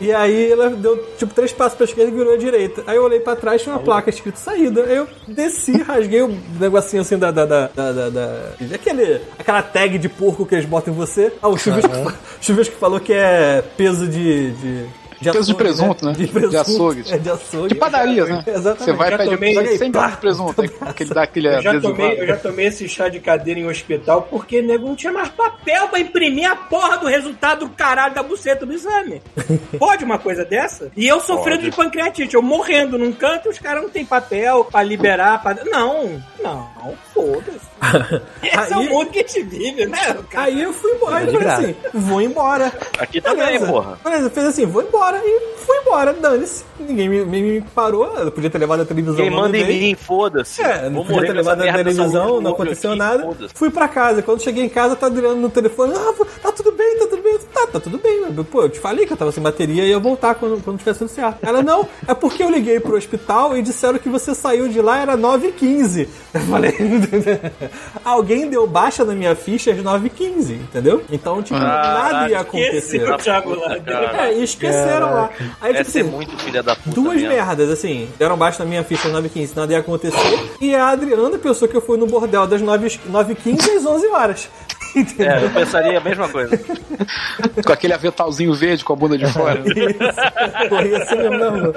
E 0.00 0.12
aí 0.12 0.52
ela 0.52 0.70
deu 0.70 0.96
tipo 1.18 1.34
três 1.34 1.52
passos 1.52 1.74
pra 1.76 1.84
esquerda 1.84 2.12
e 2.12 2.14
virou 2.14 2.34
à 2.34 2.36
direita. 2.36 2.84
Aí 2.86 2.94
eu 2.96 3.02
olhei 3.02 3.18
pra 3.18 3.34
trás 3.34 3.60
tinha 3.60 3.74
uma 3.74 3.82
placa 3.82 4.08
escrito 4.08 4.36
saída. 4.38 4.84
Aí 4.84 4.96
eu 4.96 5.08
desci, 5.26 5.72
rasguei 5.82 6.22
o 6.22 6.28
negocinho 6.60 7.02
assim 7.02 7.18
da. 7.18 7.32
da, 7.32 7.44
da, 7.44 7.66
da, 7.74 7.92
da- 7.92 8.08
da- 8.10 8.40
aquele, 8.72 9.20
aquela 9.36 9.62
tag 9.62 9.98
de 9.98 10.08
porco 10.08 10.46
que 10.46 10.54
eles 10.54 10.64
botam 10.66 10.94
em 10.94 10.96
você. 10.96 11.32
Ah, 11.42 11.48
o 11.48 11.58
chuvisco, 11.58 11.90
chuvisco 12.40 12.76
falou 12.76 13.00
que 13.00 13.12
é 13.12 13.64
peso 13.76 14.06
de. 14.06 14.52
de 14.52 14.99
de 15.20 15.30
Peso 15.30 15.46
de 15.52 15.54
presunto, 15.54 16.06
né? 16.06 16.12
De 16.12 16.26
presunto. 16.26 16.50
De 16.50 16.56
açougue. 16.56 17.04
É, 17.12 17.18
de 17.18 17.30
açougue. 17.30 17.68
De 17.68 17.74
padaria, 17.74 18.24
né? 18.24 18.44
Exatamente. 18.46 18.84
Você 18.84 18.92
vai 18.92 19.16
pede 19.16 19.30
tomei- 19.30 19.54
joga 19.54 19.68
aí 19.68 19.78
100 19.78 19.92
Pá. 19.92 19.98
gramas 19.98 20.14
de 20.14 20.20
presunto, 20.20 20.62
aquele 20.80 21.10
dá 21.14 21.22
aquele 21.22 21.48
Eu 21.48 21.62
já, 21.62 21.80
tomei, 21.80 22.20
eu 22.20 22.26
já 22.26 22.36
tomei 22.36 22.66
esse 22.66 22.88
chá 22.88 23.08
de 23.08 23.20
cadeira 23.20 23.60
em 23.60 23.66
hospital 23.66 24.22
porque 24.22 24.62
nego 24.62 24.86
não 24.86 24.96
tinha 24.96 25.12
mais 25.12 25.28
papel 25.28 25.88
pra 25.88 26.00
imprimir 26.00 26.50
a 26.50 26.56
porra 26.56 26.96
do 26.98 27.06
resultado 27.06 27.66
do 27.66 27.68
caralho 27.72 28.14
da 28.14 28.22
buceta 28.22 28.64
do 28.64 28.72
exame. 28.72 29.20
Pode 29.78 30.04
uma 30.04 30.18
coisa 30.18 30.44
dessa? 30.44 30.90
E 30.96 31.06
eu 31.06 31.20
sofrendo 31.20 31.62
de 31.64 31.70
pancreatite, 31.70 32.34
eu 32.34 32.42
morrendo 32.42 32.98
num 32.98 33.12
canto 33.12 33.46
e 33.46 33.50
os 33.50 33.58
caras 33.58 33.82
não 33.82 33.90
tem 33.90 34.04
papel 34.04 34.64
pra 34.64 34.82
liberar. 34.82 35.42
Pra... 35.42 35.56
Não, 35.64 36.22
não, 36.42 36.68
foda-se. 37.14 37.69
Esse 38.42 38.72
é 38.72 38.76
o 38.76 38.80
Aí- 38.80 38.88
mundo 38.88 39.10
que 39.10 39.18
a 39.20 39.22
gente 39.22 39.42
vive, 39.42 39.86
né? 39.86 39.98
cara? 40.30 40.46
Aí 40.46 40.62
eu 40.62 40.72
fui 40.72 40.90
embora. 40.92 41.20
Eu 41.20 41.26
de 41.26 41.32
falei 41.32 41.44
graça. 41.46 41.62
assim: 41.62 41.74
vou 41.94 42.20
embora. 42.20 42.72
Aqui 42.98 43.20
também, 43.20 43.46
Beleza. 43.46 43.66
porra. 43.66 43.98
Beleza, 44.04 44.30
fez 44.30 44.46
assim, 44.46 44.66
vou 44.66 44.82
embora. 44.82 45.20
E 45.24 45.56
fui 45.58 45.76
embora, 45.78 46.12
dane-se. 46.12 46.64
Ninguém 46.78 47.08
me, 47.08 47.24
me- 47.24 47.42
me 47.42 47.60
parou. 47.74 48.06
Eu 48.18 48.30
podia 48.32 48.50
ter 48.50 48.58
levado 48.58 48.82
a 48.82 48.84
televisão. 48.84 49.16
Quem 49.16 49.30
manda 49.30 49.56
em 49.56 49.66
mim, 49.66 49.94
foda-se. 49.94 50.62
É, 50.62 50.88
não 50.90 51.04
podia 51.04 51.26
ter 51.26 51.32
levado 51.32 51.62
a 51.62 51.72
televisão, 51.72 52.40
não 52.40 52.52
aconteceu 52.52 52.90
aqui, 52.90 52.98
nada. 52.98 53.28
Fui 53.54 53.70
pra 53.70 53.88
casa. 53.88 54.22
Quando 54.22 54.42
cheguei 54.42 54.64
em 54.64 54.68
casa, 54.68 54.94
tá 54.96 55.06
Adriano 55.06 55.36
no 55.36 55.50
telefone. 55.50 55.94
Ah, 55.96 56.14
tá 56.42 56.52
tudo 56.52 56.72
bem, 56.72 56.98
tá 56.98 57.06
tudo 57.06 57.22
bem. 57.22 57.38
Tá, 57.52 57.66
tá 57.66 57.80
tudo 57.80 57.98
bem. 57.98 58.22
mas, 58.34 58.46
Pô, 58.46 58.62
eu 58.62 58.68
te 58.68 58.78
falei 58.80 59.06
que 59.06 59.12
eu 59.12 59.16
tava 59.16 59.32
sem 59.32 59.42
bateria 59.42 59.84
e 59.84 59.88
ia 59.90 59.98
voltar 59.98 60.34
quando, 60.34 60.62
quando 60.62 60.78
tivesse 60.78 61.00
tudo 61.00 61.08
certo. 61.10 61.38
Ela, 61.42 61.62
não, 61.62 61.86
é 62.06 62.14
porque 62.14 62.42
eu 62.42 62.50
liguei 62.50 62.78
pro 62.80 62.96
hospital 62.96 63.56
e 63.56 63.62
disseram 63.62 63.98
que 63.98 64.08
você 64.08 64.34
saiu 64.34 64.68
de 64.68 64.80
lá, 64.80 64.98
era 65.00 65.16
9h15. 65.16 66.08
Eu 66.34 66.40
falei, 66.42 66.72
alguém 68.04 68.48
deu 68.48 68.66
baixa 68.66 69.04
na 69.04 69.14
minha 69.14 69.34
ficha 69.34 69.70
às 69.72 69.78
9h15, 69.78 70.50
entendeu? 70.52 71.02
Então, 71.10 71.42
tipo, 71.42 71.58
nada 71.58 72.28
ia 72.28 72.40
acontecer. 72.40 73.10
O 73.10 73.16
Thiago 73.16 73.54
lá. 73.54 73.78
Cara, 73.80 74.26
É, 74.28 74.34
e 74.38 74.42
esqueceram 74.44 75.12
lá. 75.14 75.30
Aí, 75.60 75.74
tipo 75.74 75.78
é 75.78 75.80
assim, 75.80 76.02
muito 76.02 76.36
filha 76.38 76.62
da 76.62 76.74
puta 76.76 76.90
Duas 76.90 77.14
mesmo. 77.16 77.28
merdas, 77.28 77.70
assim. 77.70 78.08
Deram 78.18 78.36
baixo 78.36 78.58
na 78.60 78.64
minha 78.64 78.82
ficha 78.84 79.08
às 79.08 79.14
9h15, 79.14 79.50
nada 79.56 79.72
ia 79.72 79.78
acontecer. 79.78 80.50
E 80.60 80.74
a 80.74 80.88
Adriana 80.88 81.38
pensou 81.38 81.66
que 81.68 81.76
eu 81.76 81.80
fui 81.82 81.96
no 81.98 82.06
bordel 82.06 82.46
das 82.46 82.62
9h15 82.62 83.76
às 83.76 83.86
11 83.86 84.06
horas. 84.08 84.48
Entendeu? 84.96 85.30
É, 85.30 85.44
eu 85.44 85.50
pensaria 85.50 85.98
a 85.98 86.00
mesma 86.00 86.28
coisa. 86.28 86.58
Com 87.64 87.72
aquele 87.72 87.92
aventalzinho 87.94 88.52
verde 88.52 88.84
com 88.84 88.92
a 88.92 88.96
bunda 88.96 89.16
de 89.16 89.24
fora. 89.32 89.60
Isso. 89.60 90.68
Corria 90.68 90.98
assim 91.02 91.16
mesmo 91.16 91.38
na 91.38 91.48
rua. 91.48 91.72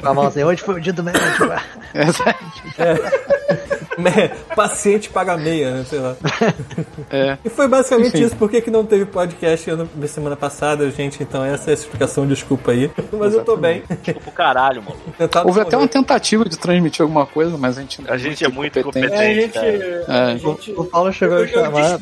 Com 0.00 0.08
a 0.08 0.14
mão 0.14 0.26
assim, 0.26 0.42
hoje 0.44 0.62
foi 0.62 0.76
o 0.76 0.80
dia 0.80 0.92
do 0.94 1.02
médico. 1.02 1.44
Me- 1.94 2.04
Paciente 4.54 5.08
paga 5.10 5.36
meia, 5.36 5.70
né? 5.72 5.84
Sei 5.88 5.98
lá. 5.98 6.16
É. 7.10 7.38
E 7.44 7.48
foi 7.48 7.68
basicamente 7.68 8.08
Enfim. 8.14 8.24
isso. 8.24 8.36
Por 8.36 8.50
que, 8.50 8.60
que 8.60 8.70
não 8.70 8.84
teve 8.84 9.04
podcast 9.06 9.70
ano- 9.70 9.88
na 9.94 10.06
semana 10.06 10.36
passada, 10.36 10.88
gente? 10.90 11.22
Então 11.22 11.44
essa 11.44 11.70
é 11.70 11.72
a 11.72 11.74
explicação, 11.74 12.26
desculpa 12.26 12.72
aí. 12.72 12.90
Mas 13.12 13.34
eu 13.34 13.44
tô 13.44 13.56
bem. 13.56 13.82
Pro 14.22 14.32
caralho, 14.32 14.82
mano. 14.82 14.96
Houve 15.44 15.60
até 15.60 15.76
uma 15.76 15.88
tentativa 15.88 16.44
de 16.44 16.58
transmitir 16.58 17.02
alguma 17.02 17.26
coisa, 17.26 17.56
mas 17.56 17.78
a 17.78 17.80
gente, 17.80 18.00
A 18.08 18.16
gente 18.16 18.44
é 18.44 18.48
muito 18.48 18.82
competente. 18.82 19.12
É, 19.14 19.30
a 19.30 19.34
gente. 19.34 19.52
cara. 19.52 20.04
a 20.08 20.30
É. 20.32 20.38
gente- 20.38 20.72
O 20.72 20.84
Paulo 20.84 21.12
chegou 21.12 21.38
a 21.38 21.46
chamar, 21.46 21.98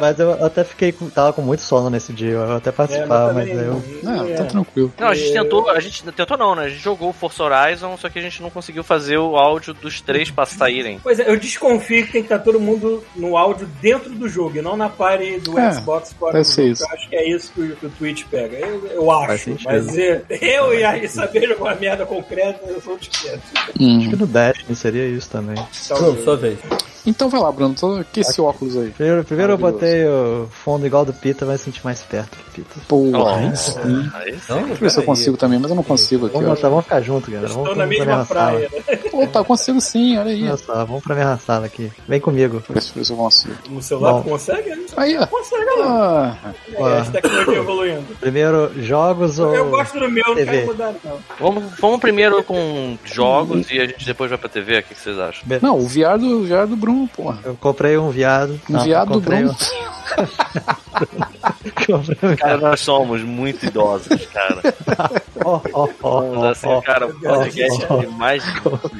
mas 0.00 0.18
eu 0.18 0.32
até 0.44 0.64
fiquei 0.64 0.92
com, 0.92 1.08
tava 1.08 1.32
com 1.32 1.42
muito 1.42 1.62
sono 1.62 1.90
nesse 1.90 2.12
dia. 2.12 2.30
Eu 2.32 2.56
até 2.56 2.70
É, 2.70 2.72
participava, 2.72 3.32
mas, 3.32 3.48
também- 3.48 3.64
eu. 3.66 3.82
Não, 4.02 4.28
é. 4.28 4.34
tá 4.34 4.44
tranquilo. 4.44 4.92
Não, 4.98 5.08
a 5.08 5.14
gente 5.14 5.32
tentou, 5.32 5.68
a 5.70 5.80
gente 5.80 6.02
tentou 6.04 6.38
não, 6.38 6.54
né? 6.54 6.64
A 6.64 6.68
gente 6.68 6.80
jogou 6.82 7.10
o 7.10 7.12
Forza 7.12 7.42
Horizon, 7.44 7.96
só 7.96 8.08
que 8.08 8.18
a 8.18 8.22
gente 8.22 8.40
não 8.42 8.50
conseguiu 8.50 8.82
fazer 8.84 9.18
o 9.18 9.36
áudio 9.36 9.74
dos 9.74 10.00
três 10.00 10.30
pra 10.30 10.46
saírem. 10.46 11.00
Pois 11.02 11.18
é, 11.18 11.31
eu 11.32 11.38
desconfio 11.38 12.04
que 12.06 12.12
tem 12.12 12.22
que 12.22 12.26
estar 12.32 12.38
todo 12.40 12.60
mundo 12.60 13.02
no 13.16 13.36
áudio 13.36 13.66
dentro 13.80 14.10
do 14.10 14.28
jogo, 14.28 14.58
e 14.58 14.62
não 14.62 14.76
na 14.76 14.88
party 14.88 15.38
do 15.40 15.58
É, 15.58 15.72
Xbox 15.72 16.12
fora 16.12 16.38
do 16.38 16.44
jogo. 16.44 16.68
isso. 16.68 16.82
Eu 16.84 16.88
acho 16.88 17.08
que 17.08 17.16
é 17.16 17.28
isso 17.28 17.52
que 17.52 17.60
o, 17.60 17.76
que 17.76 17.86
o 17.86 17.90
Twitch 17.90 18.24
pega. 18.30 18.56
Eu, 18.58 18.86
eu 18.86 19.10
acho. 19.10 19.56
Mas 19.64 19.96
é, 19.96 20.22
eu 20.40 20.74
e 20.74 20.84
a 20.84 21.08
saber 21.08 21.48
jogar 21.48 21.62
uma 21.64 21.74
merda 21.74 22.04
concreta, 22.06 22.60
eu 22.66 22.80
sou 22.80 22.96
diferente. 22.98 23.42
Hum. 23.80 23.98
Acho 23.98 24.10
que 24.10 24.16
no 24.16 24.26
Destiny 24.26 24.76
seria 24.76 25.06
isso 25.06 25.30
também. 25.30 25.56
Pronto, 25.88 26.22
sua 26.22 26.36
vez. 26.36 26.58
Então 27.04 27.28
vai 27.28 27.40
lá, 27.40 27.50
Bruno. 27.50 27.74
Tô... 27.74 28.04
Que 28.12 28.20
esse 28.20 28.40
óculos 28.40 28.76
aí? 28.76 28.90
Primeiro, 28.90 29.24
primeiro 29.24 29.52
eu 29.54 29.58
botei 29.58 30.06
o 30.06 30.46
fundo 30.50 30.86
igual 30.86 31.04
do 31.04 31.12
Pita, 31.12 31.44
vai 31.44 31.58
sentir 31.58 31.80
mais 31.84 32.00
perto 32.02 32.36
do 32.36 32.52
Pita. 32.52 32.80
Porra. 32.86 33.36
Aí 33.38 33.56
sim. 33.56 34.10
Aí 34.14 34.32
sim. 34.32 34.38
Então, 34.44 34.56
Deixa 34.58 34.72
eu 34.72 34.76
ver 34.76 34.90
se 34.90 34.98
eu 35.00 35.02
consigo 35.04 35.36
também, 35.36 35.58
mas 35.58 35.70
eu 35.70 35.74
não 35.76 35.82
consigo 35.82 36.26
aqui. 36.26 36.34
Vamos, 36.34 36.50
botar, 36.50 36.68
vamos 36.68 36.84
ficar 36.84 37.00
junto, 37.00 37.30
galera. 37.30 37.52
Vamos, 37.52 37.64
na 37.70 37.74
vamos 37.74 37.76
pra 37.76 37.86
mesma 37.86 38.14
minha 38.14 38.24
praia, 38.26 38.70
né? 38.72 38.96
Pô, 39.10 39.26
tá, 39.26 39.40
eu 39.40 39.44
consigo 39.44 39.80
sim, 39.80 40.16
olha 40.16 40.30
aí. 40.30 40.44
Olha 40.46 40.56
só, 40.56 40.84
vamos 40.84 41.02
pra 41.02 41.14
minha 41.14 41.36
sala 41.38 41.66
aqui. 41.66 41.90
Vem 42.08 42.20
comigo. 42.20 42.62
Deixa 42.68 42.90
eu 42.90 42.94
ver 42.94 43.04
se- 43.04 43.10
eu 43.12 43.16
consigo. 43.16 43.54
No 43.68 43.82
celular 43.82 44.12
Bom. 44.14 44.22
consegue? 44.22 44.70
né? 44.70 44.86
Aí, 44.96 45.18
ó. 45.18 45.26
Consegue, 45.26 45.64
lá. 45.80 46.38
Ah, 46.44 46.52
É, 46.68 47.10
tecnologia 47.10 47.56
evoluindo. 47.58 48.02
Primeiro, 48.20 48.70
jogos 48.82 49.38
ou. 49.38 49.54
Eu 49.54 49.70
gosto 49.70 49.98
do 49.98 50.08
meu, 50.08 50.24
não 50.28 50.34
TV. 50.36 50.50
quero 50.52 50.66
mudar, 50.66 50.94
não. 51.04 51.18
Vamos, 51.40 51.64
vamos 51.80 52.00
primeiro 52.00 52.42
com 52.44 52.96
jogos 53.04 53.70
e 53.70 53.80
a 53.80 53.86
gente 53.86 54.06
depois 54.06 54.30
vai 54.30 54.38
pra 54.38 54.48
TV. 54.48 54.78
O 54.78 54.82
que 54.84 54.94
que 54.94 55.00
vocês 55.00 55.18
acham? 55.18 55.42
não, 55.60 55.78
o 55.78 55.86
VR 55.86 56.16
do, 56.18 56.40
o 56.40 56.44
VR 56.44 56.66
do 56.66 56.76
Bruno, 56.76 56.91
porra. 57.06 57.38
Eu 57.44 57.54
comprei 57.56 57.96
um 57.98 58.10
viado. 58.10 58.60
Um 58.68 58.72
Não, 58.74 58.84
viado 58.84 59.08
do 59.08 59.14
comprei 59.14 59.38
Bruno. 59.42 59.56
um- 59.58 60.12
um 62.32 62.36
Cara, 62.36 62.56
nós 62.58 62.80
somos 62.80 63.22
muito 63.22 63.64
idosos, 63.66 64.26
cara. 64.26 64.60
Ó, 65.44 65.58
Somos 66.00 66.38
ó, 66.38 66.48
assim, 66.50 66.80
cara, 66.82 67.06
o 67.08 67.14
podcast 67.18 67.84
ó. 67.90 67.96
de 67.96 68.06
mais 68.06 68.44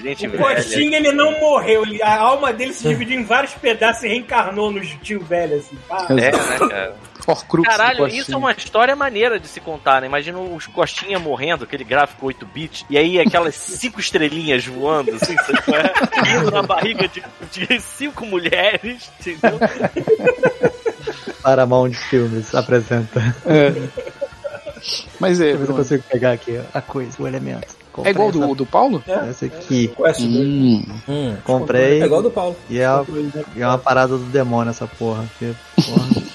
gente 0.03 0.27
O 0.27 0.31
velha. 0.33 0.43
Coxinha, 0.57 0.97
ele 0.99 1.13
não 1.13 1.39
morreu. 1.39 1.85
ele- 1.85 2.03
a 2.03 2.19
alma 2.19 2.53
dele 2.53 2.75
se 2.75 2.89
dividiu 2.89 3.21
em 3.21 3.25
vários 3.25 3.55
pedaços 3.55 4.03
e 4.03 4.09
reencarnou 4.09 4.73
nos 4.73 4.89
tio 5.03 5.21
velho, 5.21 5.59
assim. 5.59 5.77
pá. 5.89 6.05
É, 6.11 6.15
né, 6.15 6.31
cara? 6.69 6.97
Horcrux 7.27 7.65
do 7.69 7.71
Caralho, 7.71 8.07
isso 8.09 8.33
é 8.33 8.37
uma 8.37 8.53
história 8.53 8.97
maneira 8.97 9.39
de 9.39 9.47
se 9.47 9.61
contar, 9.61 10.01
né? 10.01 10.07
Imagina 10.07 10.39
os 10.39 10.67
Costinha 10.67 11.19
morrendo, 11.19 11.65
aquele 11.65 11.85
gráfico 11.85 12.27
8-bit, 12.27 12.85
e 12.91 12.99
aí 12.99 13.19
aquelas 13.21 13.55
cinco 13.79 14.01
estrelinhas 14.01 14.67
voando, 14.67 15.13
assim, 15.15 15.35
é? 15.35 16.37
Indo 16.37 16.51
na 16.51 16.63
barriga 16.63 17.07
de, 17.09 17.23
de 17.53 17.81
cinco 17.81 18.27
mulheres, 18.27 19.11
entendeu? 19.21 19.59
Paramount 21.43 21.91
de 21.91 21.97
filmes 21.99 22.55
apresenta. 22.55 23.21
Mas 25.21 25.41
é, 25.41 25.53
eu 25.53 25.67
consigo 25.69 26.03
pegar 26.11 26.33
aqui 26.33 26.61
a 26.75 26.81
coisa, 26.81 27.23
o 27.23 27.27
elemento. 27.29 27.67
é 27.69 27.93
Comprei 27.93 28.11
igual 28.13 28.33
do, 28.33 28.55
do 28.57 28.67
Paulo? 28.67 29.03
essa, 29.07 29.27
essa 29.27 29.47
aqui. 29.47 29.93
Dois. 29.97 30.19
Hum, 30.21 30.83
Hum. 31.09 31.37
Comprei. 31.45 32.03
É 32.03 32.07
igual 32.07 32.23
do 32.23 32.31
Paulo. 32.33 32.57
E 32.69 32.81
é, 32.81 32.91
uma- 32.91 33.07
e 33.55 33.63
é 33.63 33.67
uma 33.67 33.79
parada 33.79 34.17
do 34.19 34.25
demônio 34.25 34.71
essa 34.71 34.87
porra. 34.89 35.25
Porque, 35.39 35.55
porra, 35.77 36.09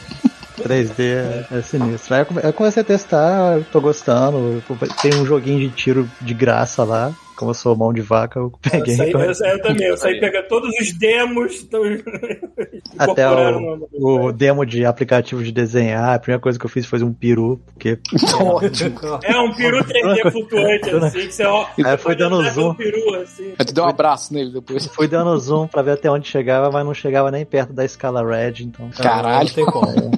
3D 0.67 0.99
é, 0.99 1.45
é 1.57 1.61
sinistro. 1.61 2.13
Aí 2.15 2.21
eu 2.21 2.25
come- 2.25 2.41
eu 2.43 2.53
comecei 2.53 2.81
a 2.81 2.85
testar, 2.85 3.57
eu 3.57 3.63
tô 3.71 3.79
gostando. 3.81 4.61
eu- 4.69 4.87
Tem 5.01 5.13
um 5.15 5.25
joguinho 5.25 5.59
de 5.59 5.69
tiro 5.69 6.09
de 6.21 6.33
graça 6.33 6.83
lá. 6.83 7.11
Como 7.35 7.51
eu 7.51 7.53
sou 7.53 7.75
mão 7.75 7.93
de 7.93 8.01
vaca, 8.01 8.39
eu 8.39 8.45
Eu, 8.45 8.71
peguei. 8.71 8.95
saí, 8.95 9.09
então- 9.09 9.21
eu, 9.21 9.35
saí- 9.35 9.51
eu 9.51 9.61
também, 9.61 9.85
eu 9.87 9.95
saí 9.97 10.19
pegando 10.19 10.47
todos 10.47 10.71
os 10.81 10.91
demos. 10.97 11.61
Então, 11.61 11.83
Até 12.97 13.29
o, 13.29 13.87
o 13.93 14.31
demo 14.31 14.65
de 14.65 14.83
aplicativo 14.85 15.43
de 15.43 15.51
desenhar, 15.51 16.15
a 16.15 16.19
primeira 16.19 16.41
coisa 16.41 16.57
que 16.57 16.65
eu 16.65 16.69
fiz 16.69 16.87
foi 16.87 17.03
um 17.03 17.13
peru, 17.13 17.61
porque. 17.67 17.99
É 19.23 19.37
um 19.39 19.53
peru 19.53 19.83
3D 19.83 20.31
flutuante, 20.31 20.89
assim, 20.89 21.19
que 21.27 21.31
você 21.31 21.45
ó. 21.45 21.67
Aí 21.85 21.97
foi 21.97 22.15
dando 22.15 22.41
zoom. 22.49 22.69
o 22.71 22.75
peru, 22.75 23.15
assim. 23.21 23.53
Aí 23.59 23.65
tu 23.65 23.71
deu 23.73 23.83
um 23.83 23.87
abraço 23.87 24.33
nele 24.33 24.51
depois. 24.51 24.87
fui 24.87 25.07
dando 25.07 25.37
zoom 25.37 25.67
pra 25.67 25.83
ver 25.83 25.91
até 25.91 26.09
onde 26.09 26.27
chegava, 26.27 26.71
mas 26.71 26.83
não 26.83 26.93
chegava 26.95 27.29
nem 27.29 27.45
perto 27.45 27.71
da 27.71 27.85
escala 27.85 28.25
red, 28.27 28.53
então 28.63 28.89
Caralho. 28.97 29.47
Não 29.47 29.53
tem 29.53 29.65
como. 29.65 30.11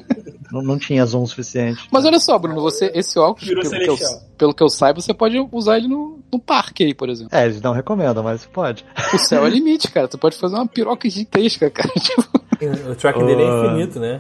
Não, 0.51 0.61
não 0.61 0.77
tinha 0.77 1.05
zoom 1.05 1.25
suficiente. 1.25 1.87
Mas 1.91 2.05
olha 2.05 2.19
só, 2.19 2.37
Bruno, 2.37 2.61
você, 2.61 2.91
esse 2.93 3.17
óculos, 3.19 3.47
pelo 3.49 3.69
que, 3.69 3.89
eu, 3.89 3.97
pelo 4.37 4.53
que 4.53 4.63
eu 4.63 4.69
saiba, 4.69 4.99
você 5.01 5.13
pode 5.13 5.37
usar 5.51 5.77
ele 5.77 5.87
no, 5.87 6.19
no 6.31 6.39
parque 6.39 6.83
aí, 6.83 6.93
por 6.93 7.09
exemplo. 7.09 7.35
É, 7.37 7.45
eles 7.45 7.61
não 7.61 7.73
recomendam, 7.73 8.23
mas 8.23 8.45
pode. 8.45 8.85
O 9.13 9.17
céu 9.19 9.45
é 9.45 9.49
limite, 9.49 9.89
cara. 9.91 10.07
Tu 10.07 10.17
pode 10.17 10.37
fazer 10.37 10.55
uma 10.55 10.67
piroca 10.67 11.09
gigantesca, 11.09 11.69
cara. 11.69 11.89
Tipo, 11.99 12.91
O 12.91 12.95
track 12.95 13.19
dele 13.23 13.41
é 13.43 13.45
Ah. 13.47 13.65
infinito, 13.67 13.99
né? 13.99 14.19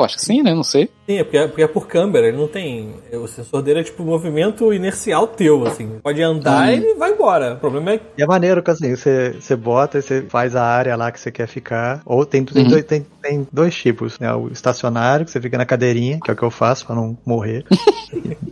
Eu 0.00 0.04
acho 0.04 0.16
que 0.16 0.22
sim, 0.22 0.42
né? 0.42 0.54
Não 0.54 0.62
sei. 0.62 0.88
Sim, 1.08 1.18
é 1.18 1.24
porque, 1.24 1.36
é 1.36 1.46
porque 1.46 1.62
é 1.62 1.66
por 1.68 1.86
câmera, 1.86 2.28
ele 2.28 2.36
não 2.36 2.46
tem. 2.48 2.90
O 3.12 3.26
sensor 3.26 3.62
dele 3.62 3.80
é 3.80 3.82
tipo 3.82 4.02
movimento 4.04 4.72
inercial 4.72 5.26
teu, 5.26 5.66
assim. 5.66 5.98
Pode 6.02 6.22
andar 6.22 6.72
e 6.72 6.76
ele 6.76 6.94
vai 6.94 7.12
embora. 7.12 7.54
O 7.54 7.56
problema 7.58 7.92
é 7.92 7.98
que. 7.98 8.04
E 8.18 8.22
é 8.22 8.26
maneiro 8.26 8.62
que 8.62 8.70
assim, 8.70 8.94
você, 8.94 9.32
você 9.40 9.56
bota 9.56 9.98
e 9.98 10.02
você 10.02 10.22
faz 10.22 10.54
a 10.56 10.62
área 10.64 10.94
lá 10.96 11.10
que 11.10 11.18
você 11.20 11.30
quer 11.30 11.46
ficar. 11.46 12.02
Ou 12.06 12.24
tem, 12.24 12.44
tem, 12.44 12.64
dois, 12.66 12.84
tem, 12.84 13.06
tem 13.22 13.46
dois 13.52 13.74
tipos, 13.74 14.18
né? 14.18 14.32
O 14.34 14.48
estacionário, 14.48 15.24
que 15.24 15.30
você 15.30 15.40
fica 15.40 15.58
na 15.58 15.66
cadeirinha, 15.66 16.18
que 16.24 16.30
é 16.30 16.34
o 16.34 16.36
que 16.36 16.42
eu 16.42 16.50
faço 16.50 16.86
pra 16.86 16.94
não 16.94 17.16
morrer. 17.26 17.64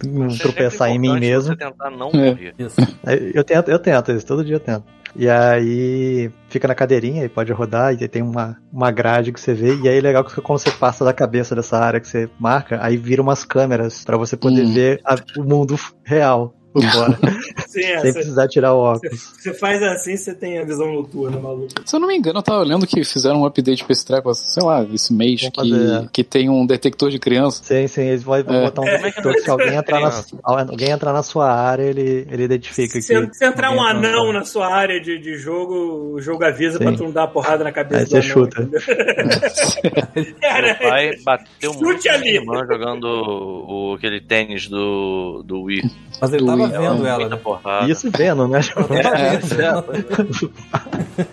Não 0.03 0.29
tropeçar 0.29 0.89
em 0.89 0.99
mim 0.99 1.21
mesmo. 1.21 1.53
Você 1.53 1.57
tentar 1.57 1.91
não 1.91 2.09
É. 2.09 2.31
morrer. 2.31 2.55
Isso. 2.59 2.77
Aí 3.05 3.33
Eu 3.35 3.45
tento, 3.45 3.71
eu 3.71 3.79
tento 3.79 4.11
isso, 4.13 4.25
todo 4.25 4.43
dia 4.43 4.57
eu 4.57 4.61
tento. 4.61 4.85
E 5.17 5.29
aí 5.29 6.31
fica 6.49 6.69
na 6.69 6.75
cadeirinha 6.75 7.25
e 7.25 7.29
pode 7.29 7.53
rodar, 7.53 7.93
e 7.95 8.09
tem 8.09 8.23
uma, 8.23 8.57
uma 8.73 8.91
grade 8.91 9.33
que 9.33 9.41
você 9.41 9.53
vê, 9.55 9.75
e 9.77 9.89
aí 9.89 9.99
é 9.99 10.01
legal 10.01 10.25
que 10.25 10.41
quando 10.41 10.59
você 10.59 10.71
passa 10.71 11.05
da 11.05 11.13
cabeça 11.13 11.55
dessa 11.55 11.79
área 11.79 12.01
que 12.01 12.09
você 12.09 12.29
marca, 12.39 12.79
aí 12.83 12.97
vira 12.97 13.23
umas 13.23 13.45
câmeras 13.45 14.05
pra 14.05 14.17
você 14.17 14.37
poder 14.37 14.65
Hum. 14.65 14.73
ver 14.73 15.01
a- 15.05 15.17
o 15.37 15.43
mundo 15.43 15.77
real 16.05 16.55
Sim, 17.67 17.81
é, 17.81 18.01
sem 18.01 18.13
você, 18.13 18.13
precisar 18.13 18.49
tirar 18.49 18.75
o 18.75 18.79
óculos. 18.79 19.33
você 19.39 19.53
faz 19.55 19.83
assim, 19.83 20.17
você 20.17 20.35
tem 20.35 20.59
a 20.59 20.65
visão 20.65 20.93
noturna, 20.93 21.39
maluco. 21.39 21.69
Se 21.85 21.97
eu 21.97 22.01
não 22.01 22.07
me 22.09 22.17
engano, 22.17 22.39
eu 22.39 22.43
tava 22.43 22.61
olhando 22.61 22.87
que 22.87 23.03
fizeram 23.05 23.41
um 23.43 23.45
update 23.47 23.85
pra 23.85 23.93
esse 23.93 24.05
treco, 24.07 24.33
sei 24.35 24.63
lá, 24.63 24.85
esse 24.93 25.13
mês, 25.13 25.41
que, 25.41 25.51
fazer. 25.55 26.09
que 26.13 26.23
tem 26.25 26.49
um 26.49 26.65
detector 26.67 27.11
de 27.11 27.19
criança. 27.19 27.63
Sim, 27.65 27.87
sim, 27.87 28.03
eles 28.03 28.23
vão 28.23 28.37
É. 28.37 28.43
botar 28.43 28.83
um 28.83 28.87
é 28.89 28.97
que 28.97 29.03
detector 29.05 29.33
que 29.35 29.41
se 29.43 29.51
alguém 29.51 29.75
entrar, 29.75 30.01
na, 30.01 30.11
criança? 30.11 30.39
alguém 30.45 30.91
entrar 30.91 31.13
na 31.13 31.23
sua 31.23 31.51
área, 31.53 31.83
ele, 31.83 32.27
ele 32.31 32.45
identifica 32.45 33.01
Se, 33.01 33.21
que. 33.27 33.35
se 33.35 33.45
entrar 33.45 33.71
um 33.73 33.83
anão 33.83 34.33
na- 34.33 34.41
na 34.41 34.45
sua 34.45 34.73
área 34.73 35.01
de, 35.01 35.19
de 35.19 35.37
jogo, 35.37 36.15
o 36.15 36.21
jogo 36.21 36.45
avisa 36.45 36.79
Sim. 36.79 36.85
pra 36.85 36.93
tu 36.97 37.03
não 37.05 37.11
dar 37.13 37.23
uma 37.23 37.29
porrada 37.29 37.63
na 37.65 37.71
cabeça 37.73 38.01
Aí 38.01 38.05
do 38.05 38.11
você 38.11 38.17
anão, 38.17 38.31
chuta. 38.31 38.63
entendeu? 38.63 38.81
Meu 40.15 40.35
Cara, 40.41 40.75
pai 40.77 41.17
bateu 41.25 41.73
Chute 41.73 41.85
muito 41.85 42.09
ali. 42.09 42.35
jogando 42.45 43.05
o, 43.05 43.95
aquele 43.97 44.21
tênis 44.21 44.67
do, 44.69 45.43
do 45.45 45.63
Wii. 45.65 45.83
Mas 46.21 46.33
ele 46.33 46.45
Do 46.45 46.47
tava 46.69 46.91
vendo 46.91 47.07
ela, 47.07 47.29
né? 47.29 47.37
porrada. 47.37 47.91
Isso 47.91 48.11
vendo, 48.11 48.47
né? 48.49 48.61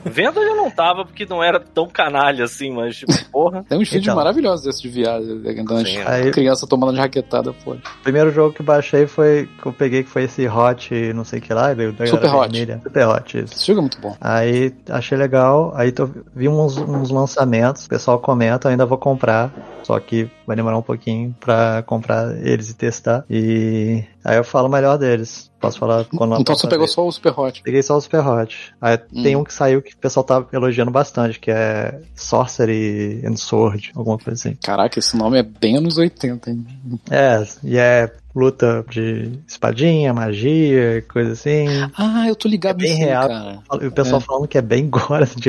Vendo 0.06 0.42
eu 0.42 0.56
não 0.56 0.70
tava, 0.70 1.06
porque 1.06 1.26
não 1.26 1.44
era 1.44 1.60
tão 1.60 1.88
canalha 1.88 2.44
assim, 2.46 2.72
mas, 2.72 2.96
tipo, 2.98 3.14
porra. 3.32 3.64
Tem 3.68 3.78
uns 3.78 3.88
vídeos 3.90 4.04
Então. 4.06 4.16
maravilhosos 4.16 4.66
desses 4.66 4.82
de 4.82 4.90
viagem, 4.90 5.42
Sim. 5.86 5.98
Aí- 6.06 6.32
crianças 6.32 6.68
tomando 6.68 6.94
de 6.94 7.00
raquetada, 7.00 7.54
pô. 7.64 7.72
O 7.74 7.80
primeiro 8.04 8.32
jogo 8.32 8.54
que 8.54 8.64
baixei 8.64 9.08
foi. 9.08 9.48
que 9.62 9.66
eu 9.68 9.74
peguei 9.74 10.04
que 10.04 10.10
foi 10.10 10.24
esse 10.24 10.48
Hot, 10.48 10.94
não 11.14 11.24
sei 11.24 11.40
o 11.40 11.42
que 11.42 11.54
lá, 11.54 11.72
Super 12.08 12.34
Hot. 12.34 12.52
vermelha. 12.52 12.80
Super 12.84 13.08
Hot, 13.08 13.38
isso. 13.38 13.54
Esse 13.56 13.68
jogo 13.68 13.80
é 13.80 13.82
muito 13.82 14.00
bom. 14.02 14.16
Aí 14.20 14.74
achei 14.90 15.18
legal, 15.18 15.72
aí 15.76 15.92
tô, 15.92 16.10
vi 16.36 16.48
uns, 16.48 16.78
uns 16.78 17.10
lançamentos, 17.10 17.86
o 17.86 17.90
pessoal 17.90 18.20
comenta, 18.20 18.70
ainda 18.70 18.86
vou 18.86 18.98
comprar, 18.98 19.52
só 19.84 20.00
que 20.00 20.30
vai 20.46 20.56
demorar 20.56 20.78
um 20.78 20.82
pouquinho 20.82 21.36
pra 21.40 21.84
comprar 21.86 22.36
eles 22.46 22.70
e 22.70 22.74
testar. 22.76 23.24
E 23.30 24.04
aí 24.28 24.38
eu 24.38 24.44
falo 24.44 24.68
melhor 24.70 24.98
deles. 24.98 25.50
Posso 25.60 25.80
falar 25.80 26.06
quando 26.06 26.40
Então 26.40 26.56
você 26.56 26.68
pegou 26.68 26.88
só 26.88 27.08
o 27.08 27.12
Super 27.12 27.34
Hot. 27.40 27.64
Peguei 27.64 27.82
só 27.82 27.98
o 27.98 28.02
Super 28.02 28.20
Hot. 28.28 28.74
Aí 28.80 28.98
tem 28.98 29.36
Hum. 29.36 29.40
um 29.40 29.44
que 29.44 29.54
saiu 29.54 29.82
que 29.82 29.94
o 29.94 29.98
pessoal 29.98 30.24
tá 30.24 30.46
elogiando 30.54 30.92
bastante, 30.92 31.40
que 31.40 31.50
é 31.50 32.00
Sorcery 32.16 33.24
and 33.26 33.36
Sword, 33.38 33.92
alguma 33.96 34.18
coisa 34.18 34.34
assim. 34.50 34.56
Caraca, 34.62 35.00
esse 35.00 35.16
nome 35.18 35.40
é 35.40 35.44
bem 35.44 35.78
anos 35.78 35.98
80, 35.98 36.52
hein? 36.52 36.68
É, 37.10 37.44
e 37.64 37.78
é 37.78 38.12
luta 38.38 38.86
de 38.90 39.32
espadinha, 39.48 40.14
magia, 40.14 41.04
coisa 41.12 41.32
assim. 41.34 41.66
Ah, 41.98 42.28
eu 42.28 42.36
tô 42.36 42.48
ligado 42.48 42.78
É 42.78 42.88
bem 42.88 42.92
nisso 42.96 43.06
real. 43.06 43.28
cara. 43.28 43.60
E 43.82 43.88
o 43.88 43.92
pessoal 43.92 44.22
É. 44.22 44.24
falando 44.24 44.48
que 44.48 44.58
é 44.58 44.62
bem 44.62 44.90
gore. 44.90 45.24
assim, 45.24 45.40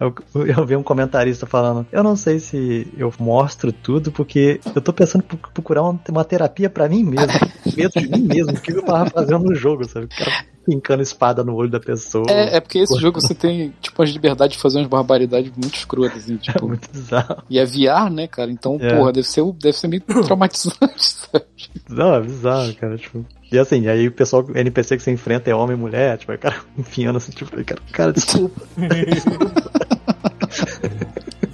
eu, 0.00 0.14
eu 0.46 0.66
vi 0.66 0.74
um 0.76 0.82
comentarista 0.82 1.46
falando: 1.46 1.86
Eu 1.92 2.02
não 2.02 2.16
sei 2.16 2.38
se 2.40 2.86
eu 2.96 3.12
mostro 3.18 3.72
tudo, 3.72 4.10
porque 4.10 4.60
eu 4.74 4.80
tô 4.80 4.92
pensando 4.92 5.22
em 5.24 5.26
pro- 5.26 5.50
procurar 5.52 5.82
uma, 5.82 6.00
uma 6.08 6.24
terapia 6.24 6.70
pra 6.70 6.88
mim 6.88 7.04
mesmo. 7.04 7.26
medo 7.76 7.92
de 8.00 8.08
mim 8.08 8.22
mesmo, 8.26 8.52
o 8.52 8.60
que 8.60 8.72
eu 8.72 8.82
tava 8.82 9.10
fazendo 9.10 9.44
no 9.44 9.54
jogo, 9.54 9.86
sabe? 9.88 10.06
Cara 10.08 10.44
pincando 10.68 11.02
espada 11.02 11.42
no 11.42 11.54
olho 11.54 11.70
da 11.70 11.80
pessoa. 11.80 12.26
É, 12.28 12.56
é 12.56 12.60
porque 12.60 12.78
esse 12.78 12.92
Pô. 12.92 13.00
jogo 13.00 13.20
você 13.20 13.34
tem, 13.34 13.72
tipo, 13.80 14.02
a 14.02 14.04
liberdade 14.04 14.52
de 14.52 14.58
fazer 14.58 14.78
umas 14.78 14.88
barbaridades 14.88 15.50
muito 15.52 15.74
escrotas, 15.76 16.18
assim, 16.24 16.34
É 16.34 16.38
tipo. 16.52 16.68
muito 16.68 16.90
bizarro. 16.90 17.42
E 17.48 17.58
é 17.58 17.64
VR, 17.64 18.10
né, 18.10 18.26
cara? 18.26 18.50
Então, 18.50 18.76
É. 18.80 18.94
porra, 18.94 19.12
deve 19.12 19.26
ser, 19.26 19.42
deve 19.54 19.76
ser 19.76 19.88
meio 19.88 20.02
traumatizante, 20.26 20.78
sabe? 20.98 21.44
Não, 21.88 22.14
é 22.14 22.20
bizarro, 22.20 22.74
cara. 22.74 22.96
Tipo. 22.98 23.24
E 23.50 23.58
assim, 23.58 23.86
aí 23.88 24.06
o 24.08 24.12
pessoal, 24.12 24.44
o 24.46 24.58
NPC 24.58 24.98
que 24.98 25.02
você 25.02 25.10
enfrenta 25.10 25.50
é 25.50 25.54
homem 25.54 25.74
e 25.74 25.80
mulher, 25.80 26.18
tipo, 26.18 26.30
aí 26.32 26.36
o 26.36 26.40
cara 26.40 26.56
enfiando 26.76 27.16
assim, 27.16 27.32
tipo, 27.32 27.50
cara, 27.64 27.80
cara, 27.92 28.12
desculpa. 28.12 28.60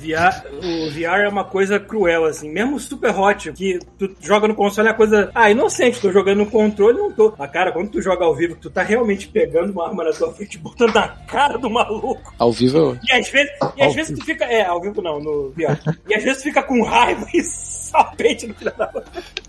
VR, 0.04 0.46
o 0.62 0.90
VR 0.90 1.24
é 1.24 1.28
uma 1.28 1.44
coisa 1.44 1.80
cruel, 1.80 2.24
assim. 2.24 2.50
Mesmo 2.50 2.76
o 2.76 2.80
Super 2.80 3.18
Hot, 3.18 3.52
que 3.52 3.78
tu 3.98 4.14
joga 4.20 4.46
no 4.46 4.54
console 4.54 4.88
é 4.88 4.90
uma 4.90 4.96
coisa. 4.96 5.30
Ah, 5.34 5.50
inocente, 5.50 6.00
tô 6.00 6.12
jogando 6.12 6.38
no 6.38 6.50
controle, 6.50 6.98
não 6.98 7.10
tô. 7.10 7.32
Mas, 7.38 7.50
cara, 7.50 7.72
quando 7.72 7.90
tu 7.90 8.02
joga 8.02 8.24
ao 8.24 8.34
vivo, 8.34 8.56
tu 8.56 8.70
tá 8.70 8.82
realmente 8.82 9.28
pegando 9.28 9.72
uma 9.72 9.88
arma 9.88 10.04
na 10.04 10.12
tua 10.12 10.32
frente 10.32 10.54
e 10.54 10.58
botando 10.58 10.94
na 10.94 11.08
cara 11.08 11.58
do 11.58 11.70
maluco. 11.70 12.34
Ao 12.38 12.52
vivo 12.52 12.78
eu. 12.78 12.98
E 13.08 13.12
às 13.12 13.28
vezes, 13.28 13.52
e 13.76 13.82
às 13.82 13.94
vezes 13.94 14.18
tu 14.18 14.24
fica. 14.24 14.44
É, 14.44 14.64
ao 14.66 14.80
vivo 14.80 15.00
não, 15.00 15.18
no 15.18 15.50
VR. 15.50 15.78
E 16.08 16.14
às 16.14 16.22
vezes 16.22 16.42
tu 16.42 16.44
fica 16.44 16.62
com 16.62 16.82
raiva 16.82 17.26
e 17.32 17.42
só 17.42 18.04
pente 18.16 18.46
no 18.46 18.54
final 18.54 18.74
da 18.76 19.04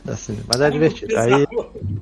Assim, 0.08 0.38
mas 0.48 0.62
é 0.62 0.70
divertido. 0.70 1.18
Aí, 1.18 1.48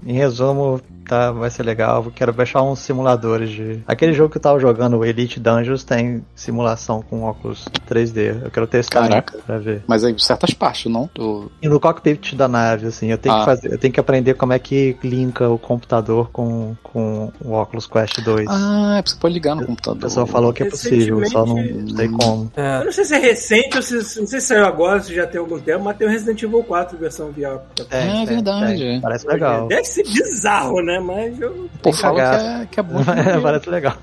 em 0.06 0.14
resumo, 0.14 0.82
tá, 1.08 1.32
vai 1.32 1.50
ser 1.50 1.64
legal. 1.64 2.04
Eu 2.06 2.12
Quero 2.12 2.34
baixar 2.34 2.62
uns 2.64 2.80
simuladores 2.80 3.50
de. 3.50 3.80
Aquele 3.88 4.14
jogo 4.14 4.30
que 4.30 4.38
eu 4.38 4.42
tava 4.42 4.60
jogando, 4.60 4.98
o 4.98 5.06
Elite 5.06 5.40
Dangerous, 5.40 5.84
tem 5.84 6.24
simulação 6.36 7.02
com 7.02 7.24
óculos 7.24 7.66
3D. 7.90 8.44
Eu 8.44 8.52
quero 8.52 8.68
testar 8.68 9.02
Caraca. 9.08 9.34
ainda 9.34 9.46
pra 9.46 9.58
ver. 9.58 9.84
Mas 9.88 10.04
aí 10.04 10.14
certas 10.20 10.54
partes, 10.54 10.92
não? 10.92 11.10
Do... 11.16 11.52
E 11.62 11.68
no 11.70 11.80
cockpit 11.80 12.34
da 12.36 12.48
nave, 12.48 12.88
assim, 12.88 13.08
eu 13.12 13.18
tenho 13.18 13.36
Ah. 13.36 13.40
que 13.40 13.46
fazer, 13.46 13.72
eu 13.74 13.78
tenho 13.78 13.94
que 13.94 14.00
aprender 14.00 14.34
como 14.36 14.54
é 14.54 14.60
que 14.60 14.98
linka 15.04 15.50
o 15.50 15.58
computador 15.58 16.30
com, 16.32 16.76
com 16.84 17.32
o 17.44 17.54
Oculus 17.54 17.88
Quest 17.88 18.20
2. 18.22 18.48
Ah, 18.50 18.98
é 19.00 19.02
você 19.10 19.16
pode 19.16 19.34
ligar 19.34 19.56
no 19.56 19.64
o 19.64 19.66
computador. 19.68 20.02
pessoal 20.02 20.28
falou 20.28 20.52
que 20.54 20.64
é 20.64 20.70
possível, 20.70 21.26
só 21.30 21.46
não 21.46 21.56
sei 21.96 22.08
como. 22.10 22.52
Eu 22.56 22.64
É, 22.64 22.84
não 22.86 22.92
sei 22.92 23.06
se 23.06 23.16
é 23.16 23.20
recente 23.20 23.78
ou 23.78 23.82
se, 23.82 23.96
não 23.96 24.28
sei 24.28 24.40
se 24.40 24.48
saiu 24.48 24.66
agora, 24.66 25.02
se 25.02 25.14
já 25.14 25.26
tem 25.26 25.40
algum 25.40 25.60
tempo, 25.60 25.84
mas 25.84 25.98
tem 25.98 26.08
o 26.08 26.10
Resident 26.10 26.42
Evil 26.44 26.64
4 26.64 26.98
versão 26.98 27.32
VR. 27.32 27.60
É 27.98 28.26
verdade. 28.26 29.00
Parece 29.02 29.28
legal. 29.28 29.68
Deve 29.68 29.84
ser 29.86 30.04
bizarro, 30.04 30.82
né? 30.82 31.00
Mas 31.00 31.40
eu. 31.40 31.52
Pô, 31.52 31.68
Tem 31.84 31.94
fala 31.94 32.16
que 32.16 32.22
é, 32.22 32.68
que 32.72 32.80
é 32.80 32.84
bom. 32.84 33.00
parece 33.42 33.70
legal. 33.70 33.94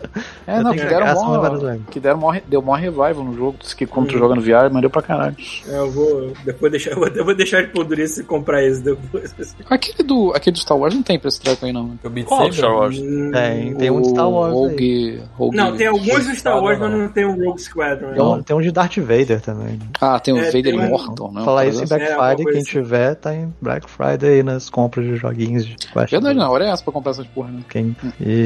É, 0.47 0.59
Eu 0.59 0.63
não, 0.63 0.73
que 0.73 0.85
deram 0.85 1.07
mas 1.07 1.15
mó, 1.63 1.77
que 1.91 2.01
deram 2.01 2.19
mó, 2.19 2.35
deu 2.49 2.63
mó 2.63 2.75
revival 2.75 3.15
no 3.25 3.37
jogo. 3.37 3.57
Diz 3.61 3.75
que 3.75 3.87
quando 3.87 4.09
tu 4.09 4.19
joga 4.19 4.35
no 4.35 4.41
VR, 4.43 4.65
maneiro 4.71 4.91
pra 4.91 5.03
caralho. 5.03 5.37
Eu 5.67 5.91
vou. 5.91 6.33
Depois 6.45 6.71
deixar, 6.71 6.91
eu 6.93 6.97
vou, 6.99 7.09
eu 7.09 7.25
vou 7.25 7.35
deixar 7.35 7.63
de 7.63 7.69
pondurice 7.69 8.21
e 8.21 8.25
comprar 8.25 8.63
esse 8.65 8.83
depois. 8.83 9.35
Aquele 9.69 10.03
do, 10.07 10.33
aquele 10.35 10.55
do 10.55 10.59
Star 10.61 10.77
Wars 10.77 10.95
não 10.95 11.03
tem 11.03 11.19
pra 11.19 11.29
esse 11.29 11.41
treco 11.41 11.65
aí, 11.67 11.73
não. 11.73 11.97
o 12.03 12.11
Beat 12.11 12.27
Qual. 12.27 12.53
Star 12.53 12.73
Wars? 12.75 12.99
Tem, 12.99 13.75
tem 13.77 13.91
um 13.91 14.01
de 14.03 14.09
Star 14.11 14.29
Wars. 14.31 14.53
aí. 14.53 14.61
Rogue, 14.61 15.23
Rogue- 15.35 15.57
Não, 15.57 15.77
tem 15.77 15.87
alguns 15.87 16.27
do 16.27 16.35
Star 16.35 16.63
Wars, 16.63 16.79
Não. 16.79 16.89
mas 16.91 16.99
não 16.99 17.09
tem 17.09 17.25
o 17.25 17.45
Rogue 17.45 17.61
Squadron. 17.61 18.13
Tem 18.13 18.23
um, 18.23 18.43
tem 18.43 18.57
um 18.57 18.61
de 18.61 18.71
Darth 18.73 18.97
Vader 18.99 19.41
também. 19.41 19.75
né? 19.75 19.87
Ah, 20.01 20.19
tem 20.21 20.35
o 20.35 20.39
É, 20.39 20.45
Vader 20.47 20.63
tem 20.63 20.75
Immortal, 20.75 21.33
né? 21.33 21.45
Falar 21.45 21.67
isso 21.67 21.81
em 21.81 21.85
É, 21.85 21.87
Friday, 21.87 22.17
coisa 22.37 22.51
quem 22.51 22.61
assim. 22.61 22.71
tiver 22.71 23.15
tá 23.15 23.35
em 23.35 23.53
Black 23.81 23.91
Friday 23.91 24.43
nas 24.43 24.69
compras 24.69 25.07
de 25.07 25.17
joguinhos 25.17 25.67
de 25.67 25.77
Quest. 25.77 26.11
Verdade, 26.11 26.35
2. 26.35 26.37
na 26.37 26.51
hora 26.51 26.67
é 26.67 26.69
essa 26.69 26.83
pra 26.83 26.93
comprar 26.93 27.13
essas 27.13 27.27
porra, 27.29 27.51
né? 27.51 27.63
Quem, 27.69 27.97
e, 28.21 28.45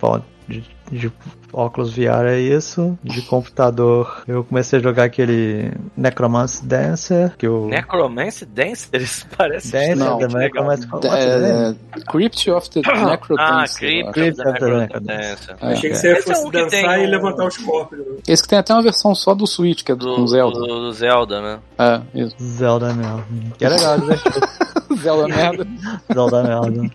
bom, 0.00 0.20
de, 0.48 0.64
de 0.90 1.12
óculos 1.52 1.94
VR 1.94 2.26
é 2.28 2.38
isso. 2.40 2.98
De 3.02 3.22
computador, 3.22 4.22
eu 4.28 4.44
comecei 4.44 4.78
a 4.78 4.82
jogar 4.82 5.04
aquele 5.04 5.72
Necromancer 5.96 6.64
Dancer, 6.66 7.36
que 7.36 7.48
o 7.48 7.66
Necromancy 7.68 8.44
Dancer? 8.46 9.00
Isso 9.00 9.26
parece. 9.36 9.72
Dancer, 9.72 9.96
Não. 9.96 10.18
Necromancer 10.18 10.88
É, 11.04 11.74
Crypt 12.10 12.50
of 12.50 12.70
the 12.70 12.80
Ah, 12.86 13.10
Necrodancer. 13.10 13.88
eu 14.06 14.12
Crypt 14.12 14.40
of 14.48 14.58
the 14.60 14.78
Necrodancer. 14.78 15.56
É. 15.60 15.72
Achei 15.72 15.90
que 15.90 15.96
você 15.96 16.12
Esse 16.12 16.30
é 16.30 16.34
fosse 16.34 16.50
dançar 16.50 16.70
tem 16.94 17.04
e 17.04 17.06
levantar 17.06 17.46
os 17.46 17.56
corpos. 17.56 17.98
Esse 18.26 18.42
que 18.42 18.48
tem 18.48 18.58
até 18.58 18.72
uma 18.74 18.82
versão 18.82 19.14
só 19.14 19.34
do 19.34 19.46
Switch, 19.46 19.82
que 19.82 19.92
é 19.92 19.94
do, 19.94 20.26
Zelda. 20.26 20.58
do, 20.58 20.66
do 20.66 20.92
Zelda, 20.92 21.40
né? 21.40 21.58
É, 21.78 22.00
isso. 22.20 22.36
Zelda 22.40 22.92
mesmo. 22.92 23.24
Que 23.58 23.64
é 23.64 23.68
legal, 23.68 23.98
divertido. 23.98 24.48
Zelda 24.98 25.28
merda. 25.28 25.66
Zelda 26.12 26.42
mesmo. 26.42 26.90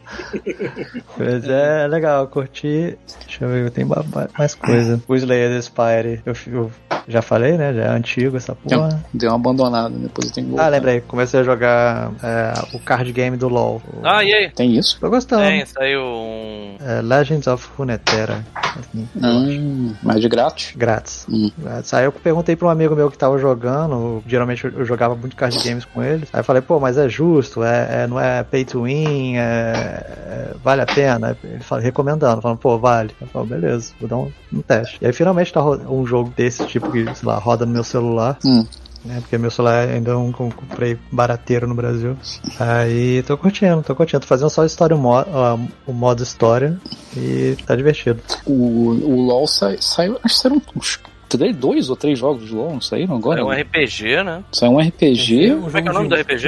Mas 1.18 1.48
é 1.48 1.88
legal, 1.88 2.22
eu 2.24 2.28
curti. 2.28 2.98
Deixa 3.26 3.46
eu 3.46 3.50
ver, 3.50 3.72
tem 3.72 3.86
ba- 3.86 4.04
mais 4.44 4.56
coisa. 4.56 5.02
O 5.08 5.16
Slayer 5.16 5.62
Spire, 5.62 6.22
eu, 6.26 6.34
eu 6.48 6.72
já 7.08 7.22
falei, 7.22 7.58
né? 7.58 7.74
Já 7.74 7.84
é 7.84 7.88
antigo 7.90 8.38
essa 8.38 8.56
porra. 8.56 9.04
Deu 9.14 9.30
uma 9.30 9.36
abandonada, 9.36 9.90
depois 9.90 10.28
eu 10.28 10.34
tenho. 10.34 10.60
Ah, 10.60 10.68
lembrei, 10.70 11.02
comecei 11.02 11.40
a 11.40 11.44
jogar 11.44 12.12
é, 12.24 12.54
o 12.74 12.80
card 12.80 13.12
game 13.12 13.38
do 13.38 13.48
LoL. 13.48 13.82
Ah, 14.04 14.24
e 14.24 14.34
aí? 14.34 14.50
Tem 14.52 14.76
isso? 14.78 14.98
Tô 15.00 15.10
gostando. 15.10 15.44
Tem, 15.44 15.66
saiu 15.66 16.02
um. 16.02 16.78
É, 16.80 17.02
Legends 17.02 17.48
of 17.48 17.68
Runeterra. 17.78 18.44
Assim, 18.80 19.08
Hum, 19.22 19.94
mas 20.02 20.20
de 20.20 20.28
grátis. 20.28 20.74
Grátis. 20.76 21.26
Hum. 21.30 21.52
Aí 21.92 22.06
eu 22.06 22.12
perguntei 22.12 22.56
pra 22.56 22.68
um 22.68 22.72
amigo 22.72 22.96
meu 22.96 23.12
que 23.12 23.18
tava 23.18 23.38
jogando, 23.38 24.24
geralmente 24.28 24.66
eu 24.66 24.72
eu 24.74 24.86
jogava 24.86 25.16
muito 25.16 25.36
card 25.36 25.58
games 25.60 25.86
com 25.86 26.02
ele. 26.02 26.28
Aí 26.34 26.40
eu 26.40 26.44
falei, 26.44 26.62
pô, 26.62 26.80
mas 26.80 26.98
é 26.98 27.08
justo, 27.08 27.64
é, 27.64 28.04
é- 28.04 28.08
não 28.08 28.20
é 28.20 28.44
pay 28.44 28.66
to 28.66 28.84
win, 28.84 29.36
é, 29.38 29.42
é- 29.44 30.54
vale 30.64 30.82
a 30.82 30.86
pena? 30.88 31.38
Ele 31.44 31.60
falou, 31.60 31.84
recomendando, 31.84 32.42
falando, 32.42 32.58
pô, 32.58 32.80
vale. 32.80 33.12
Eu 33.22 33.28
falei, 33.28 33.50
beleza, 33.50 33.94
vou 34.00 34.10
dar 34.10 34.18
um, 34.18 34.32
um 34.52 34.62
teste. 34.62 34.98
E 35.02 35.06
aí 35.06 35.14
finalmente 35.14 35.52
tá 35.52 35.64
um 35.64 36.06
jogo 36.06 36.34
desse 36.36 36.66
tipo 36.68 36.92
que, 36.92 37.04
sei 37.16 37.28
lá, 37.28 37.38
roda 37.38 37.66
no 37.66 37.72
meu 37.72 37.84
celular. 37.84 38.38
Hum. 38.46 38.66
Né, 39.06 39.20
porque 39.20 39.38
meu 39.38 39.52
celular 39.52 39.90
ainda 39.90 40.12
é 40.12 40.16
um 40.16 40.32
que 40.32 40.40
eu 40.40 40.50
comprei 40.56 40.98
barateiro 41.12 41.68
no 41.68 41.76
Brasil. 41.76 42.16
Aí 42.58 43.22
tô 43.24 43.38
curtindo, 43.38 43.84
tô 43.84 43.94
curtindo. 43.94 44.22
Tô 44.22 44.28
fazendo 44.28 44.50
só 44.50 44.64
história, 44.64 44.96
o, 44.96 45.00
mo 45.00 45.14
ah, 45.18 45.60
o 45.86 45.92
modo 45.92 46.24
história 46.24 46.80
e 47.16 47.58
tá 47.66 47.76
divertido. 47.76 48.22
O, 48.46 48.54
o 48.54 49.22
LoL 49.26 49.46
sai- 49.46 49.78
saiu, 49.82 50.18
acho 50.24 50.36
que 50.36 50.42
saíram 50.42 50.62
uns 50.74 50.96
três, 51.38 51.56
dois 51.56 51.90
ou 51.90 51.96
três 51.96 52.18
jogos 52.20 52.48
de 52.48 52.54
LoL, 52.54 52.74
não 52.74 52.82
saíram 52.82 53.16
agora? 53.16 53.42
É 53.42 53.44
um 53.44 53.52
RPG, 53.52 54.24
né? 54.24 54.44
Saiu 54.52 54.72
um 54.74 54.80
RPG, 54.80 55.52
Um 55.54 55.62
Como 55.64 55.78
é 55.78 55.82
que 55.82 55.88
é 55.88 55.92
o 55.92 55.94
nome 55.94 56.10
do 56.10 56.16
RPG? 56.16 56.48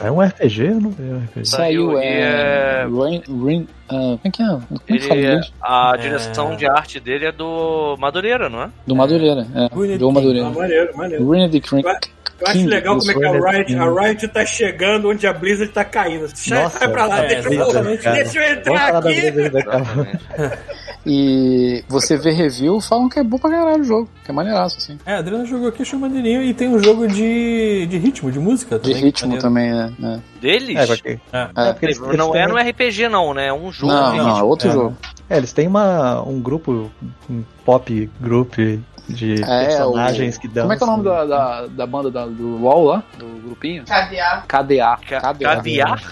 É 0.00 0.10
um 0.10 0.20
RPG? 0.20 0.62
Eu 0.66 0.80
não 0.80 0.90
vi 0.90 1.02
um 1.02 1.18
RPG. 1.24 1.44
saiu 1.48 1.98
é, 1.98 2.82
Rain, 2.84 3.22
Rain, 3.44 3.68
ah, 3.88 3.92
como 3.92 4.20
é 4.24 4.30
que 4.30 4.42
é? 4.42 4.46
Como 4.46 4.64
é 4.88 4.92
Ele, 4.92 5.06
inglês? 5.06 5.52
a 5.62 5.92
É. 5.94 5.98
direção 5.98 6.56
de 6.56 6.66
arte 6.66 7.00
dele 7.00 7.26
é 7.26 7.32
do 7.32 7.96
Madureira, 7.98 8.48
não 8.48 8.62
é? 8.62 8.70
Do 8.86 8.94
Madureira, 8.96 9.46
é, 9.54 9.96
do 9.98 10.08
Ah, 10.08 10.12
Madureira. 10.12 10.50
maneiro, 10.50 10.96
maneiro. 10.96 11.24
Ruined 11.24 11.60
King. 11.60 11.82
Eu 12.40 12.46
acho 12.48 12.58
King, 12.58 12.68
legal 12.70 12.98
como 12.98 13.10
é 13.10 13.14
que 13.14 13.24
a 13.24 13.30
isso, 13.36 13.44
Riot, 13.46 13.76
a 13.76 14.00
Riot 14.00 14.28
tá 14.28 14.44
chegando 14.46 15.08
onde 15.10 15.26
a 15.26 15.32
Blizzard 15.32 15.72
tá 15.72 15.84
caindo. 15.84 16.28
Sai, 16.34 16.62
Nossa, 16.64 16.78
sai 16.78 16.88
pra 16.88 17.06
lá, 17.06 17.24
é, 17.24 17.28
deixa, 17.28 17.48
eu, 17.54 17.72
deixa 18.12 18.38
eu 18.38 18.52
entrar 18.52 18.96
aqui. 18.96 19.08
Exatamente. 19.26 20.18
E 21.06 21.84
você 21.86 22.16
vê 22.16 22.30
review, 22.30 22.80
falam 22.80 23.10
que 23.10 23.18
é 23.18 23.22
bom 23.22 23.36
pra 23.38 23.50
caralho 23.50 23.82
o 23.82 23.84
jogo, 23.84 24.08
que 24.24 24.30
é 24.30 24.34
maneiraço, 24.34 24.78
assim. 24.78 24.98
É, 25.04 25.12
a 25.14 25.18
Adriana 25.18 25.44
jogou 25.44 25.68
aqui, 25.68 25.82
achou 25.82 25.98
maneirinho. 25.98 26.42
E 26.42 26.54
tem 26.54 26.66
um 26.68 26.82
jogo 26.82 27.06
de, 27.06 27.86
de 27.86 27.98
ritmo, 27.98 28.32
de 28.32 28.38
música 28.38 28.78
De 28.78 28.88
também. 28.88 29.02
ritmo 29.04 29.28
maneiro. 29.28 29.42
também, 29.42 29.70
é. 29.70 30.14
é. 30.14 30.20
Deles? 30.40 30.76
É, 30.78 30.86
porque, 30.86 31.08
É. 31.30 31.48
É. 31.54 31.72
porque 31.72 31.86
eles, 31.86 32.00
eles 32.00 32.16
não 32.16 32.30
têm- 32.32 32.40
é 32.40 32.46
no 32.46 32.56
RPG, 32.56 33.08
não, 33.10 33.34
né? 33.34 33.48
É 33.48 33.52
um 33.52 33.70
jogo. 33.70 33.92
Não, 33.92 34.12
de 34.12 34.16
não, 34.18 34.28
é 34.28 34.32
ritmo. 34.32 34.46
outro 34.46 34.68
É. 34.68 34.72
jogo. 34.72 34.96
é, 35.28 35.36
eles 35.36 35.52
têm 35.52 35.66
uma, 35.68 36.22
um 36.26 36.40
grupo, 36.40 36.90
um 37.28 37.42
pop 37.66 38.10
group 38.18 38.54
de 39.08 39.42
É, 39.42 39.66
personagens 39.66 40.36
o... 40.36 40.40
que 40.40 40.48
dão. 40.48 40.62
Como 40.64 40.72
é 40.72 40.76
que 40.76 40.82
é 40.82 40.86
o 40.86 40.90
nome 40.90 41.04
da, 41.04 41.24
da, 41.24 41.66
da 41.66 41.86
banda 41.86 42.10
da- 42.10 42.26
do 42.26 42.56
LoL 42.58 42.84
lá? 42.84 43.02
Do 43.18 43.26
grupinho? 43.44 43.84
KDA. 43.84 44.44
KDA. 44.48 44.96
KDA. 44.96 45.54
Caviar? 45.54 46.02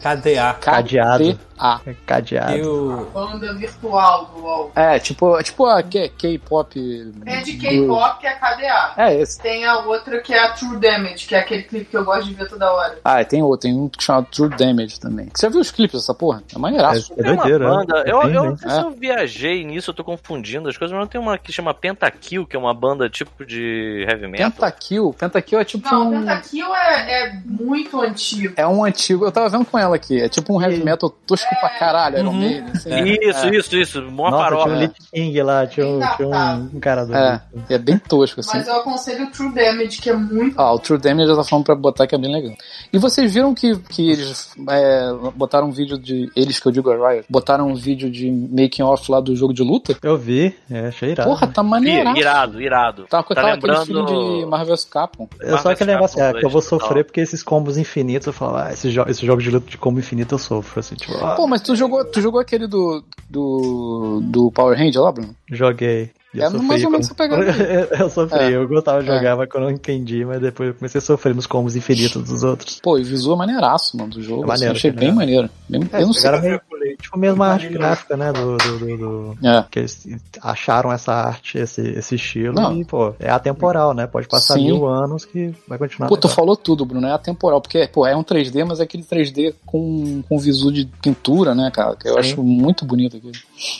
KDA. 0.00 0.54
Cadeado. 0.60 1.38
KDA. 1.60 1.80
É 1.86 1.94
cadeado. 2.06 2.56
E 2.56 2.62
o... 2.62 3.06
Banda 3.12 3.52
virtual 3.54 4.26
do 4.26 4.40
LoL. 4.40 4.72
É, 4.74 4.98
tipo, 4.98 5.38
é 5.38 5.42
tipo 5.42 5.66
a 5.66 5.82
K-pop. 5.82 7.12
É 7.26 7.40
de 7.42 7.56
K-pop, 7.56 8.20
que 8.20 8.26
é 8.26 8.34
KDA. 8.34 8.94
É, 8.96 9.14
esse. 9.14 9.40
Tem 9.40 9.66
a 9.66 9.78
outra 9.80 10.20
que 10.20 10.32
é 10.32 10.42
a 10.42 10.52
True 10.52 10.78
Damage, 10.78 11.26
que 11.26 11.34
é 11.34 11.40
aquele 11.40 11.62
clipe 11.64 11.86
que 11.86 11.96
eu 11.96 12.04
gosto 12.04 12.28
de 12.28 12.34
ver 12.34 12.48
toda 12.48 12.72
hora. 12.72 12.98
Ah, 13.04 13.22
tem 13.24 13.42
outro, 13.42 13.68
tem 13.68 13.78
um 13.78 13.88
que 13.88 14.02
chama 14.02 14.22
True 14.22 14.48
Damage 14.48 14.98
também. 14.98 15.28
Você 15.34 15.46
já 15.46 15.50
viu 15.50 15.60
os 15.60 15.70
clipes 15.70 16.00
dessa 16.00 16.14
porra? 16.14 16.42
É 16.54 16.58
maneiraço. 16.58 17.12
É 17.16 17.22
uma 17.22 17.36
doideira, 17.36 17.58
né? 17.58 17.76
banda, 17.76 18.04
eu, 18.06 18.22
eu 18.22 18.44
não 18.44 18.56
sei 18.56 18.70
se 18.70 18.80
eu 18.80 18.90
viajei 18.92 19.64
nisso, 19.64 19.90
eu 19.90 19.94
tô 19.94 20.04
confundindo 20.04 20.68
as 20.68 20.76
coisas, 20.76 20.94
mas 20.96 21.04
não 21.04 21.10
tem 21.10 21.20
uma 21.20 21.36
que 21.36 21.52
chama 21.52 21.74
Pentakill, 21.74 22.46
que 22.46 22.56
é 22.56 22.58
uma 22.58 22.72
banda 22.72 23.08
tipo 23.08 23.44
de 23.44 24.06
heavy 24.08 24.26
metal. 24.26 24.50
Pentakill. 24.50 25.14
Pentakill 25.18 25.60
é 25.60 25.64
tipo 25.64 25.88
Não, 25.90 26.08
um. 26.08 26.20
Pentakill 26.20 26.74
é, 26.74 27.24
é 27.24 27.32
muito 27.44 28.00
antigo. 28.00 28.54
É 28.56 28.66
um 28.66 28.84
antigo. 28.84 29.24
Eu 29.24 29.32
tava 29.32 29.48
vendo 29.48 29.64
com 29.64 29.78
ela 29.78 29.96
aqui. 29.96 30.20
É 30.20 30.28
tipo 30.28 30.56
um 30.56 30.62
heavy 30.62 30.82
metal 30.82 31.10
tosco 31.10 31.49
pra 31.58 31.70
caralho. 31.78 32.18
Iron 32.18 32.32
Maiden. 32.32 32.64
Assim. 32.74 32.90
Isso, 33.04 33.46
é. 33.46 33.56
isso, 33.56 33.76
isso, 33.76 34.00
uma 34.02 34.30
Nossa, 34.30 34.36
tinha 34.48 34.56
paródia. 34.58 34.74
um 34.74 34.78
Lich 34.80 34.94
King 35.12 35.42
lá, 35.42 35.66
tinha 35.66 35.86
um, 35.86 36.00
tinha 36.16 36.28
um, 36.28 36.76
um 36.76 36.80
cara 36.80 37.04
do. 37.06 37.14
É, 37.14 37.42
é 37.70 37.78
bem 37.78 37.98
tosco, 37.98 38.40
assim. 38.40 38.58
Mas 38.58 38.66
eu 38.68 38.76
aconselho 38.76 39.26
o 39.26 39.30
True 39.30 39.52
Damage, 39.54 40.00
que 40.00 40.10
é 40.10 40.14
muito. 40.14 40.60
Ah, 40.60 40.72
o 40.72 40.78
True 40.78 40.98
Damage 40.98 41.28
já 41.28 41.36
tá 41.36 41.44
falando 41.44 41.64
pra 41.64 41.74
botar 41.74 42.06
que 42.06 42.14
é 42.14 42.18
bem 42.18 42.32
legal. 42.32 42.54
E 42.92 42.98
vocês 42.98 43.32
viram 43.34 43.54
que, 43.54 43.76
que 43.78 44.10
eles 44.10 44.52
é, 44.68 45.12
botaram 45.34 45.68
um 45.68 45.72
vídeo 45.72 45.98
de. 45.98 46.30
Eles 46.36 46.58
que 46.60 46.66
eu 46.68 46.72
digo 46.72 46.90
a 46.90 47.10
Riot, 47.10 47.26
botaram 47.28 47.68
um 47.68 47.74
vídeo 47.74 48.10
de 48.10 48.30
making 48.30 48.82
off 48.82 49.10
lá 49.10 49.20
do 49.20 49.34
jogo 49.34 49.52
de 49.54 49.62
luta? 49.62 49.96
Eu 50.02 50.16
vi, 50.16 50.54
é, 50.70 50.88
achei 50.88 51.10
irado. 51.10 51.28
Porra, 51.30 51.46
tá 51.46 51.62
maneiro. 51.62 52.16
Irado, 52.16 52.60
irado. 52.60 53.02
Tá, 53.08 53.22
Tá 53.22 53.34
tá 53.34 53.40
aquele 53.40 53.52
lembrando- 53.54 53.86
filme 53.86 54.40
de 54.40 54.46
Marvel 54.46 54.74
vs 54.74 54.84
Capcom. 54.84 55.28
Eu 55.40 55.58
só 55.58 55.70
aquele 55.70 55.92
negócio, 55.92 56.20
é, 56.20 56.32
que 56.32 56.38
eu 56.44 56.50
vou 56.50 56.60
2 56.60 56.66
e 56.66 56.70
tal. 56.70 56.80
sofrer 56.80 57.04
porque 57.04 57.20
esses 57.20 57.42
combos 57.42 57.76
infinitos, 57.78 58.26
eu 58.26 58.32
falo, 58.32 58.56
ah, 58.56 58.72
esse, 58.72 58.90
jo 58.90 59.04
esse 59.08 59.24
jogo 59.24 59.40
de 59.42 59.50
luta 59.50 59.70
de 59.70 59.78
combo 59.78 59.98
infinito 59.98 60.34
eu 60.34 60.38
sofro, 60.38 60.80
assim, 60.80 60.94
tipo, 60.94 61.12
ah, 61.24 61.34
Pô, 61.40 61.46
mas 61.46 61.62
tu 61.62 61.74
jogou, 61.74 62.04
tu 62.04 62.20
jogou 62.20 62.38
aquele 62.38 62.66
do, 62.66 63.02
do, 63.28 64.20
do 64.22 64.50
Power 64.52 64.76
Ranger 64.78 65.00
lá, 65.00 65.10
Bruno? 65.12 65.34
joguei. 65.50 66.10
É 66.36 66.44
eu 66.46 66.50
sofri 66.52 66.66
mais 66.66 66.84
ou 66.84 66.90
menos 66.90 67.06
essa 67.06 67.14
quando- 67.16 67.30
pegada 67.30 67.88
eu 67.98 68.10
sofri, 68.10 68.38
É. 68.38 68.50
eu 68.56 68.68
gostava 68.68 69.02
de 69.02 69.10
É. 69.10 69.16
jogar, 69.16 69.36
mas 69.36 69.48
quando 69.48 69.64
eu 69.64 69.68
não 69.70 69.74
entendi, 69.74 70.24
mas 70.24 70.40
depois 70.40 70.68
eu 70.68 70.74
comecei 70.74 70.98
a 70.98 71.02
sofrer 71.02 71.34
nos 71.34 71.46
combos 71.46 71.74
infinitos 71.76 72.22
dos 72.28 72.42
outros. 72.44 72.78
Pô, 72.82 72.98
e 72.98 73.02
visual 73.02 73.36
maneiraço, 73.38 73.96
mano, 73.96 74.10
do 74.10 74.22
jogo. 74.22 74.44
É 74.44 74.46
maneiro, 74.46 74.72
assim, 74.72 74.78
achei 74.78 74.90
é 74.90 74.92
bem 74.92 75.12
maneiro. 75.12 75.48
Bem- 75.68 75.88
É, 75.92 76.02
eu 76.02 76.06
não 76.06 76.12
sei. 76.12 76.30
pegaram 76.30 76.60
tipo, 77.00 77.18
mesmo 77.18 77.42
a 77.42 77.52
arte 77.52 77.68
gráfica, 77.68 78.16
né, 78.16 78.32
do, 78.32 78.56
do, 78.56 78.78
do- 78.78 78.96
do- 79.34 79.46
É. 79.46 79.64
que 79.70 79.78
eles 79.80 80.06
acharam 80.42 80.92
essa 80.92 81.12
arte, 81.12 81.58
esse, 81.58 81.80
esse 81.82 82.14
estilo, 82.14 82.54
Não. 82.54 82.76
e, 82.76 82.84
pô, 82.84 83.14
é 83.18 83.30
atemporal, 83.30 83.92
né, 83.94 84.06
pode 84.06 84.28
passar 84.28 84.54
Sim. 84.54 84.66
mil 84.66 84.86
anos 84.86 85.24
que 85.24 85.54
vai 85.68 85.78
continuar. 85.78 86.08
Pô, 86.08 86.16
tu 86.16 86.28
falou 86.28 86.56
tudo, 86.56 86.84
Bruno, 86.84 87.06
é 87.06 87.12
atemporal, 87.12 87.60
porque, 87.60 87.88
pô, 87.92 88.06
é 88.06 88.16
um 88.16 88.22
3D, 88.24 88.64
mas 88.64 88.80
é 88.80 88.82
aquele 88.84 89.02
3D 89.04 89.54
com, 89.66 90.22
com 90.28 90.38
visu 90.38 90.72
de 90.72 90.86
pintura, 91.02 91.54
né, 91.54 91.70
cara, 91.72 91.96
que 91.96 92.08
eu 92.08 92.14
Sim. 92.14 92.18
acho 92.20 92.42
muito 92.42 92.84
bonito 92.84 93.16
aqui. 93.16 93.32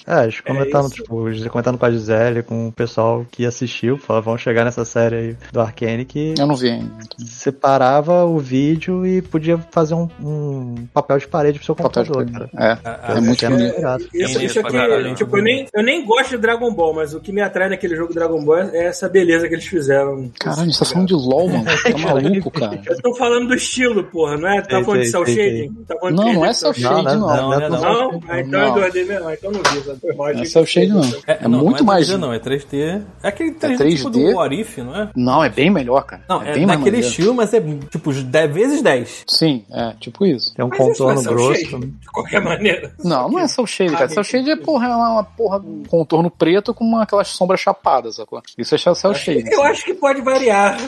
É, 0.07 0.13
a 0.15 0.29
gente 0.29 0.43
comentando, 0.43 0.87
isso. 0.87 0.95
tipo, 0.97 1.51
comentando 1.51 1.79
com 1.79 1.87
a 1.87 1.91
Gisele, 1.91 2.43
com 2.43 2.69
o 2.69 2.73
pessoal 2.73 3.25
que 3.31 3.45
assistiu, 3.47 3.97
falou, 3.99 4.23
vão 4.23 4.39
chegar 4.39 4.65
nessa 4.65 4.85
série 4.85 5.17
aí 5.17 5.37
do 5.53 5.61
Arkane 5.61 6.05
que 6.05 6.35
Eu 6.39 6.47
não 6.47 6.55
vi 6.57 6.71
ainda. 6.71 6.91
separava 7.19 8.25
o 8.25 8.39
vídeo 8.39 9.07
e 9.07 9.23
podia 9.23 9.59
fazer 9.71 9.95
um, 9.95 10.09
um 10.23 10.75
papel 10.93 11.19
de 11.19 11.27
parede 11.29 11.59
pro 11.59 11.67
seu 11.67 11.75
Papel 11.75 12.03
de 12.05 12.11
computador, 12.11 12.49
cara. 12.53 12.79
É. 12.83 12.89
A, 12.89 13.10
Aquela 13.11 13.19
É 13.19 13.21
muito 13.21 13.49
bonito. 13.49 13.79
irada. 13.79 14.03
Isso, 14.05 14.33
Bonito 14.35 14.45
isso 14.45 14.61
aqui, 14.61 15.15
tipo, 15.15 15.37
eu 15.39 15.43
nem, 15.43 15.67
eu 15.75 15.83
nem 15.83 16.05
gosto 16.05 16.31
de 16.31 16.39
Dragon 16.39 16.73
Ball, 16.73 16.95
mas 16.95 17.15
o 17.15 17.21
que 17.21 17.33
me 17.33 17.41
atrai 17.41 17.69
naquele 17.69 17.97
jogo 17.97 18.13
Dragon 18.15 18.43
Ball 18.45 18.59
é 18.59 18.87
essa 18.87 19.09
beleza 19.09 19.49
que 19.49 19.55
eles 19.55 19.67
fizeram. 19.67 20.31
Caralho, 20.39 20.73
você 20.73 20.79
tá 20.81 20.85
falando 20.87 21.09
de 21.09 21.15
LOL, 21.15 21.49
mano. 21.49 21.65
Tá 21.65 21.99
maluco, 21.99 22.51
cara. 22.51 22.81
Eu 22.87 23.01
tô 23.03 23.15
falando 23.15 23.49
do 23.49 23.55
estilo, 23.55 24.05
porra, 24.05 24.37
não 24.37 24.49
é? 24.49 24.61
Tá 24.63 24.83
falando 24.83 25.03
de 25.03 25.09
cel 25.09 25.27
shading? 25.27 25.73
Tá 25.87 25.95
Não, 26.11 26.33
não 26.33 26.45
é 26.45 26.53
cel 26.53 26.73
cel 26.75 26.91
Não, 26.93 27.03
shade, 27.03 27.17
não, 27.19 27.27
não. 27.27 27.51
não, 27.51 27.61
não, 27.61 27.69
não. 27.71 27.81
Não? 28.13 28.21
Ah, 28.29 28.41
então 28.41 28.61
Não. 28.75 28.83
é 28.85 28.91
2D 28.91 29.07
mesmo. 29.07 29.31
Então 29.31 29.51
não 29.51 29.61
vi. 29.63 30.17
Não 30.17 30.29
é 30.29 30.45
cel 30.45 30.67
shade, 30.67 30.89
não. 30.89 31.03
É, 31.27 31.39
É 31.45 31.49
muito 31.49 31.79
não 31.79 31.85
mais. 31.87 32.09
3D, 32.09 32.17
não, 32.19 32.33
é 32.33 32.39
3D. 32.39 33.03
É 33.23 33.29
aquele 33.29 33.53
3D, 33.53 33.77
3D? 33.79 33.97
tipo 33.97 34.11
do 34.11 34.35
What 34.37 34.61
If, 34.61 34.79
não 34.79 34.97
é? 34.97 35.11
Não, 35.17 35.45
é 35.45 35.49
bem 35.49 35.71
melhor, 35.71 36.03
cara. 36.05 36.23
Não, 36.29 36.43
é, 36.43 36.53
bem 36.55 36.67
daquele 36.67 36.85
maneiro. 36.91 37.07
estilo, 37.07 37.35
mas 37.35 37.53
é 37.55 37.61
tipo 37.91 38.13
10 38.13 38.53
vezes 38.55 38.83
10. 38.83 39.25
Sim, 39.29 39.65
é, 39.73 39.95
tipo 40.01 40.25
isso. 40.27 40.55
Tem 40.55 40.65
um 40.65 40.69
é 40.73 40.77
contorno 40.77 41.23
grosso. 41.23 41.61
shading, 41.61 41.81
De 42.01 42.07
qualquer 42.13 42.41
maneira. 42.45 42.93
Não, 43.05 43.29
não 43.29 43.39
é 43.39 43.47
cel 43.49 43.67
shade, 43.67 43.93
cara. 43.93 44.09
Cel 44.09 44.25
shade 44.25 44.51
é, 44.51 44.57
porra, 44.57 44.87
é 44.87 44.95
uma, 44.95 45.11
uma 45.11 45.25
porra, 45.25 45.59
um 45.59 45.83
contorno 45.89 46.31
preto 46.31 46.73
com 46.75 46.85
uma, 46.85 47.03
aquelas 47.03 47.29
sombras 47.29 47.61
chapadas, 47.61 48.17
sacou? 48.17 48.43
Isso 48.57 48.75
é 48.75 48.79
cel 48.79 49.15
shade. 49.15 49.51
Eu 49.51 49.63
acho 49.63 49.85
que 49.85 49.95
pode 49.95 50.21
variar. 50.23 50.79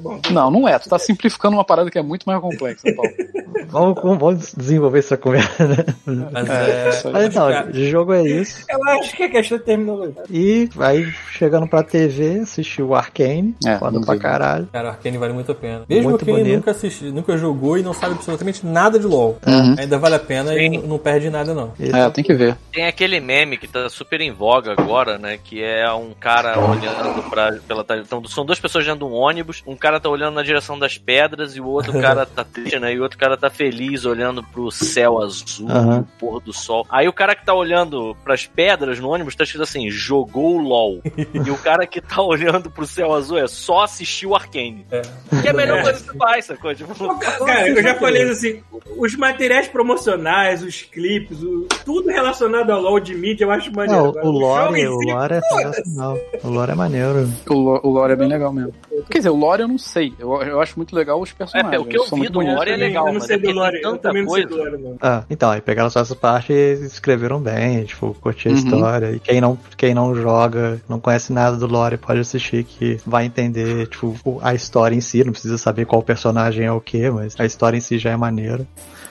Bom, 0.00 0.20
Não, 0.30 0.50
não 0.50 0.68
é. 0.68 0.78
Tu 0.78 0.88
tá 0.88 0.98
simplificando 0.98 1.56
uma 1.56 1.64
parada 1.64 1.90
que 1.90 1.98
é 1.98 2.02
muito 2.02 2.24
mais 2.24 2.40
complexa, 2.40 2.82
Paulo. 2.94 3.10
Vamos, 3.70 4.00
vamos 4.02 4.54
desenvolver 4.56 5.00
essa 5.00 5.16
conversa, 5.16 5.66
né? 5.66 5.76
Mas 6.32 6.48
É, 6.48 6.88
é. 7.04 7.10
Mas 7.12 7.24
então, 7.26 7.50
cara- 7.50 7.70
jogo 7.72 8.14
é 8.14 8.22
isso. 8.22 8.64
Eu 8.68 8.82
acho 8.88 9.14
que 9.14 9.24
é 9.24 9.28
questão 9.28 9.58
de 9.58 9.64
terminologia. 9.64 10.22
E 10.30 10.70
aí, 10.78 11.04
chegando 11.32 11.66
pra 11.68 11.82
TV, 11.82 12.40
assisti 12.40 12.80
o 12.82 12.94
Arcane. 12.94 13.54
É, 13.66 13.76
foda 13.76 14.00
pra 14.00 14.16
caralho. 14.16 14.66
Cara, 14.72 14.88
Arcane 14.90 15.18
vale 15.18 15.34
muito 15.34 15.52
a 15.52 15.54
pena. 15.54 15.82
Mesmo 15.86 16.10
Muito 16.10 16.24
quem 16.24 16.34
bonito. 16.36 16.56
nunca 16.56 16.70
assistiu, 16.70 17.12
nunca 17.12 17.36
jogou 17.36 17.76
e 17.76 17.82
não 17.82 17.92
sabe 17.92 18.14
absolutamente 18.14 18.64
nada 18.64 18.98
de 18.98 19.06
LoL. 19.06 19.36
Uhum. 19.46 19.74
Ainda 19.78 19.98
vale 19.98 20.14
a 20.14 20.18
pena 20.20 20.54
e 20.54 20.58
Sim. 20.70 20.78
não- 20.78 20.86
não 20.88 20.98
perde 20.98 21.28
nada, 21.28 21.37
não. 21.44 21.72
Esse 21.78 21.94
É, 21.94 22.10
tem 22.10 22.24
que 22.24 22.34
ver. 22.34 22.56
Tem 22.72 22.86
aquele 22.86 23.20
meme 23.20 23.56
que 23.56 23.66
tá 23.66 23.88
super 23.88 24.20
em 24.20 24.30
voga 24.30 24.72
agora, 24.72 25.18
né? 25.18 25.38
Que 25.42 25.62
é 25.62 25.90
um 25.92 26.12
cara 26.12 26.58
olhando 26.58 27.28
pra. 27.30 27.52
Pela, 27.66 27.84
então, 27.98 28.24
são 28.24 28.44
duas 28.44 28.60
pessoas 28.60 28.84
dentro 28.84 29.00
de 29.00 29.12
um 29.12 29.14
ônibus. 29.14 29.62
Um 29.66 29.76
cara 29.76 30.00
tá 30.00 30.08
olhando 30.08 30.34
na 30.34 30.42
direção 30.42 30.78
das 30.78 30.98
pedras 30.98 31.56
e 31.56 31.60
o 31.60 31.66
outro 31.66 31.92
cara 32.00 32.24
tá 32.26 32.44
triste, 32.44 32.78
né? 32.78 32.92
E 32.92 32.98
o 32.98 33.02
outro 33.02 33.18
cara 33.18 33.36
tá 33.36 33.50
feliz 33.50 34.04
olhando 34.04 34.42
pro 34.42 34.70
céu 34.70 35.22
azul, 35.22 35.66
pro 35.66 36.04
pôr 36.18 36.40
do 36.40 36.52
sol. 36.52 36.86
Aí 36.90 37.08
o 37.08 37.12
cara 37.12 37.34
que 37.34 37.44
tá 37.44 37.54
olhando 37.54 38.16
pras 38.24 38.46
pedras 38.46 38.98
no 38.98 39.08
ônibus 39.08 39.34
tá 39.34 39.44
escrito 39.44 39.62
assim: 39.62 39.90
jogou 39.90 40.58
LOL. 40.58 41.02
e 41.34 41.50
o 41.50 41.56
cara 41.56 41.86
que 41.86 42.00
tá 42.00 42.22
olhando 42.22 42.70
pro 42.70 42.86
céu 42.86 43.14
azul 43.14 43.38
é 43.38 43.46
só 43.46 43.84
assistiu 43.84 44.34
Arcane. 44.34 44.86
É. 44.90 45.02
Que 45.40 45.48
é 45.48 45.50
a 45.50 45.54
melhor 45.54 45.82
coisa 45.82 46.04
que 46.04 46.18
faz, 46.18 46.44
sacou? 46.46 46.74
Tipo, 46.74 46.94
Cara, 47.18 47.68
eu 47.68 47.82
já 47.82 47.94
falei 47.94 48.22
isso 48.22 48.32
assim, 48.32 48.62
os 48.96 49.14
materiais 49.14 49.68
promocionais, 49.68 50.62
os 50.62 50.82
clipes, 50.82 51.17
o- 51.30 51.66
tudo 51.84 52.08
relacionado 52.08 52.70
ao 52.70 52.80
LoL 52.80 53.00
de 53.00 53.14
mídia 53.14 53.44
eu 53.44 53.50
acho 53.50 53.72
maneiro. 53.74 54.02
Não, 54.02 54.08
Agora, 54.10 54.26
o 54.26 54.30
lore, 54.30 54.86
o 54.88 55.00
lore 55.00 55.34
é 55.34 55.40
sensacional. 55.40 56.18
O 56.42 56.48
lore 56.48 56.72
é 56.72 56.74
maneiro. 56.74 57.28
O, 57.48 57.54
lo- 57.54 57.80
o 57.82 57.90
lore 57.90 58.12
é 58.12 58.16
bem 58.16 58.28
legal 58.28 58.52
mesmo. 58.52 58.72
Quer 59.10 59.18
dizer, 59.18 59.30
o 59.30 59.36
lore 59.36 59.62
eu 59.62 59.68
não 59.68 59.78
sei. 59.78 60.12
Eu, 60.18 60.40
eu 60.42 60.60
acho 60.60 60.74
muito 60.76 60.94
legal 60.94 61.20
os 61.20 61.32
personagens. 61.32 61.74
É, 61.74 61.78
o 61.78 61.84
que 61.84 61.96
eu 61.98 62.04
vi 62.04 62.28
do 62.28 62.40
lore 62.40 62.70
é 62.70 62.76
legal, 62.76 63.06
Eu 63.08 63.14
não 63.14 63.20
sei 63.20 63.36
é 63.36 63.38
do 63.38 63.50
lore, 63.52 63.76
eu 63.76 63.82
tanta 63.82 63.98
também 64.08 64.24
não 64.24 64.30
sei 64.32 64.42
do 64.46 64.48
coisa. 64.56 64.70
lore, 64.70 64.82
não. 64.82 64.96
Ah, 65.00 65.24
então, 65.30 65.50
aí 65.50 65.60
pegaram 65.60 65.88
só 65.90 66.00
essa 66.00 66.14
parte 66.16 66.52
e 66.52 66.72
escreveram 66.84 67.40
bem, 67.40 67.84
tipo, 67.84 68.14
curti 68.20 68.48
a 68.48 68.52
Uhum. 68.52 68.56
história. 68.56 69.10
E 69.12 69.20
quem 69.20 69.40
não, 69.40 69.58
quem 69.76 69.94
não 69.94 70.14
joga, 70.14 70.80
não 70.88 70.98
conhece 71.00 71.32
nada 71.32 71.56
do 71.56 71.66
lore, 71.66 71.96
pode 71.96 72.20
assistir 72.20 72.64
que 72.64 72.98
vai 73.06 73.24
entender, 73.26 73.86
tipo, 73.88 74.14
o- 74.24 74.38
a 74.42 74.54
história 74.54 74.94
em 74.94 75.00
si, 75.00 75.22
não 75.24 75.32
precisa 75.32 75.56
saber 75.58 75.86
qual 75.86 76.02
personagem 76.02 76.64
é 76.66 76.72
o 76.72 76.80
que, 76.80 77.08
mas 77.10 77.34
a 77.38 77.44
história 77.46 77.76
em 77.76 77.80
si 77.80 77.98
já 77.98 78.10
é 78.10 78.16
maneira. 78.16 78.66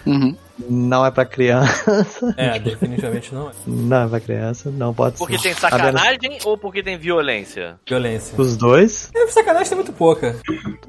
Uhum. 0.06 0.36
Não 0.70 1.06
é 1.06 1.12
pra 1.12 1.24
criança, 1.26 2.34
É, 2.36 2.58
definitivamente 2.58 3.34
não 3.34 3.50
é. 3.50 3.52
não 3.68 4.04
é 4.06 4.08
pra 4.08 4.20
criança, 4.20 4.72
não 4.72 4.94
pode 4.94 5.18
Porque 5.18 5.38
ser. 5.38 5.44
tem 5.50 5.54
sacanagem 5.54 6.40
ou 6.46 6.58
porque 6.58 6.82
tem 6.82 6.98
violência? 6.98 7.80
Violência. 7.88 8.34
Os 8.42 8.58
dois 8.58 9.12
É, 9.16 9.28
sacanagem 9.28 9.68
tem 9.70 9.76
muito 9.76 9.94
pouca. 9.94 10.36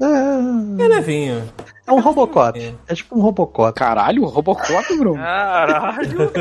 é, 0.01 0.83
É 0.83 0.87
levinho. 0.87 1.43
é 1.87 1.91
um 1.91 1.99
Robocop. 1.99 2.75
É 2.87 2.93
tipo 2.95 3.17
um 3.17 3.21
Robocop. 3.21 3.77
Caralho, 3.77 4.25
Robocop, 4.25 4.97
bro. 4.97 5.13
Caralho! 5.15 6.31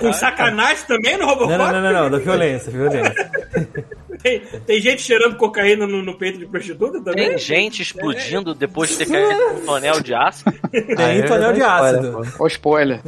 Com 0.00 0.12
sacanagem 0.12 0.84
também 0.88 1.16
no 1.18 1.26
Robocop? 1.26 1.50
Não, 1.56 1.58
não, 1.58 1.72
não, 1.72 1.82
não, 1.82 2.02
não, 2.04 2.10
da 2.10 2.18
violência, 2.18 2.70
violência. 2.72 3.30
Tem, 4.22 4.40
tem 4.40 4.80
gente 4.80 5.02
cheirando 5.02 5.36
cocaína 5.36 5.86
no, 5.86 6.02
no 6.02 6.14
peito 6.16 6.38
de 6.38 6.46
prostituta 6.46 7.00
também? 7.02 7.30
Tem 7.30 7.38
gente 7.38 7.82
explodindo 7.82 8.54
depois 8.54 8.90
de 8.90 8.98
ter 8.98 9.06
caído 9.06 9.54
num 9.54 9.60
tonel 9.66 10.00
de 10.00 10.14
ácido? 10.14 10.52
Tem 10.70 11.24
tonel 11.26 11.52
de 11.52 11.62
ácido. 11.62 12.18
Olha 12.18 12.32
o 12.38 12.46
spoiler. 12.46 13.00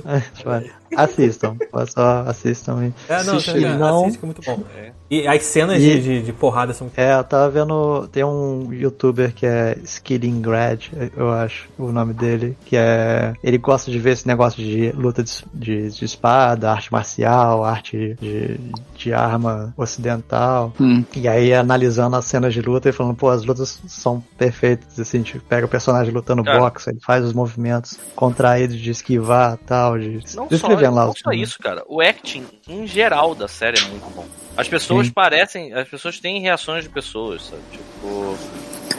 Assistam, 0.94 1.57
só 1.88 2.25
assistam 2.27 2.85
e. 2.87 2.92
É, 3.11 3.25
não, 3.25 3.37
Assiste, 3.37 3.61
não. 3.61 4.01
assiste 4.05 4.18
que 4.18 4.25
é 4.25 4.27
muito 4.27 4.42
bom. 4.44 4.62
E 5.11 5.27
as 5.27 5.42
cenas 5.44 5.79
E- 5.83 5.87
de, 5.87 6.01
de, 6.03 6.22
de 6.22 6.33
porrada 6.35 6.75
são 6.75 6.87
muito 6.87 6.98
É, 6.98 7.14
eu 7.14 7.25
tava 7.25 7.48
vendo. 7.51 8.07
Tem 8.09 8.22
um 8.25 8.70
youtuber 8.72 9.33
que 9.33 9.46
é 9.46 9.77
Skillingrad, 9.85 10.90
eu 11.16 11.31
acho 11.33 11.68
o 11.79 11.90
nome 11.90 12.12
dele. 12.12 12.57
Que 12.66 12.77
é. 12.77 13.33
Ele 13.42 13.57
gosta 13.57 13.90
de 13.90 13.98
ver 13.98 14.12
esse 14.12 14.27
negócio 14.27 14.62
de 14.62 14.92
luta 14.92 15.22
de, 15.22 15.33
de, 15.55 15.88
de 15.90 16.05
espada, 16.05 16.70
arte 16.70 16.92
marcial, 16.92 17.64
arte 17.64 18.14
de, 18.20 18.59
de 18.94 19.14
arma 19.14 19.72
ocidental. 19.79 20.75
Hum. 20.79 21.01
E 21.14 21.28
aí 21.28 21.52
analisando 21.52 22.16
as 22.16 22.24
cenas 22.24 22.52
de 22.52 22.60
luta 22.60 22.88
e 22.88 22.92
falando, 22.92 23.14
pô, 23.14 23.28
as 23.30 23.44
lutas 23.44 23.80
são 23.86 24.20
perfeitas. 24.36 24.98
Assim, 24.98 25.22
tipo, 25.22 25.44
pega 25.44 25.66
o 25.66 25.68
personagem 25.68 26.12
lutando 26.12 26.42
Cara. 26.42 26.58
boxe, 26.58 26.90
ele 26.90 27.00
faz 27.00 27.24
os 27.24 27.32
movimentos 27.32 27.98
contraídos 28.14 28.78
de 28.78 28.90
esquivar 28.90 29.56
tal. 29.66 29.98
De, 29.98 30.14
Não 30.34 30.44
só, 30.44 30.46
descrevendo 30.46 30.96
lá 30.96 31.06
não 31.06 31.14
só 31.14 31.32
isso, 31.32 31.58
cara. 31.58 31.82
O 31.88 32.00
acting 32.00 32.44
em 32.68 32.86
geral 32.86 33.34
da 33.34 33.48
série 33.48 33.78
é 33.78 33.84
muito 33.84 34.08
bom. 34.14 34.26
As 34.56 34.68
pessoas 34.68 35.06
Sim. 35.06 35.12
parecem. 35.12 35.72
As 35.72 35.88
pessoas 35.88 36.20
têm 36.20 36.40
reações 36.40 36.84
de 36.84 36.90
pessoas, 36.90 37.44
sabe? 37.46 37.62
Tipo. 37.70 38.36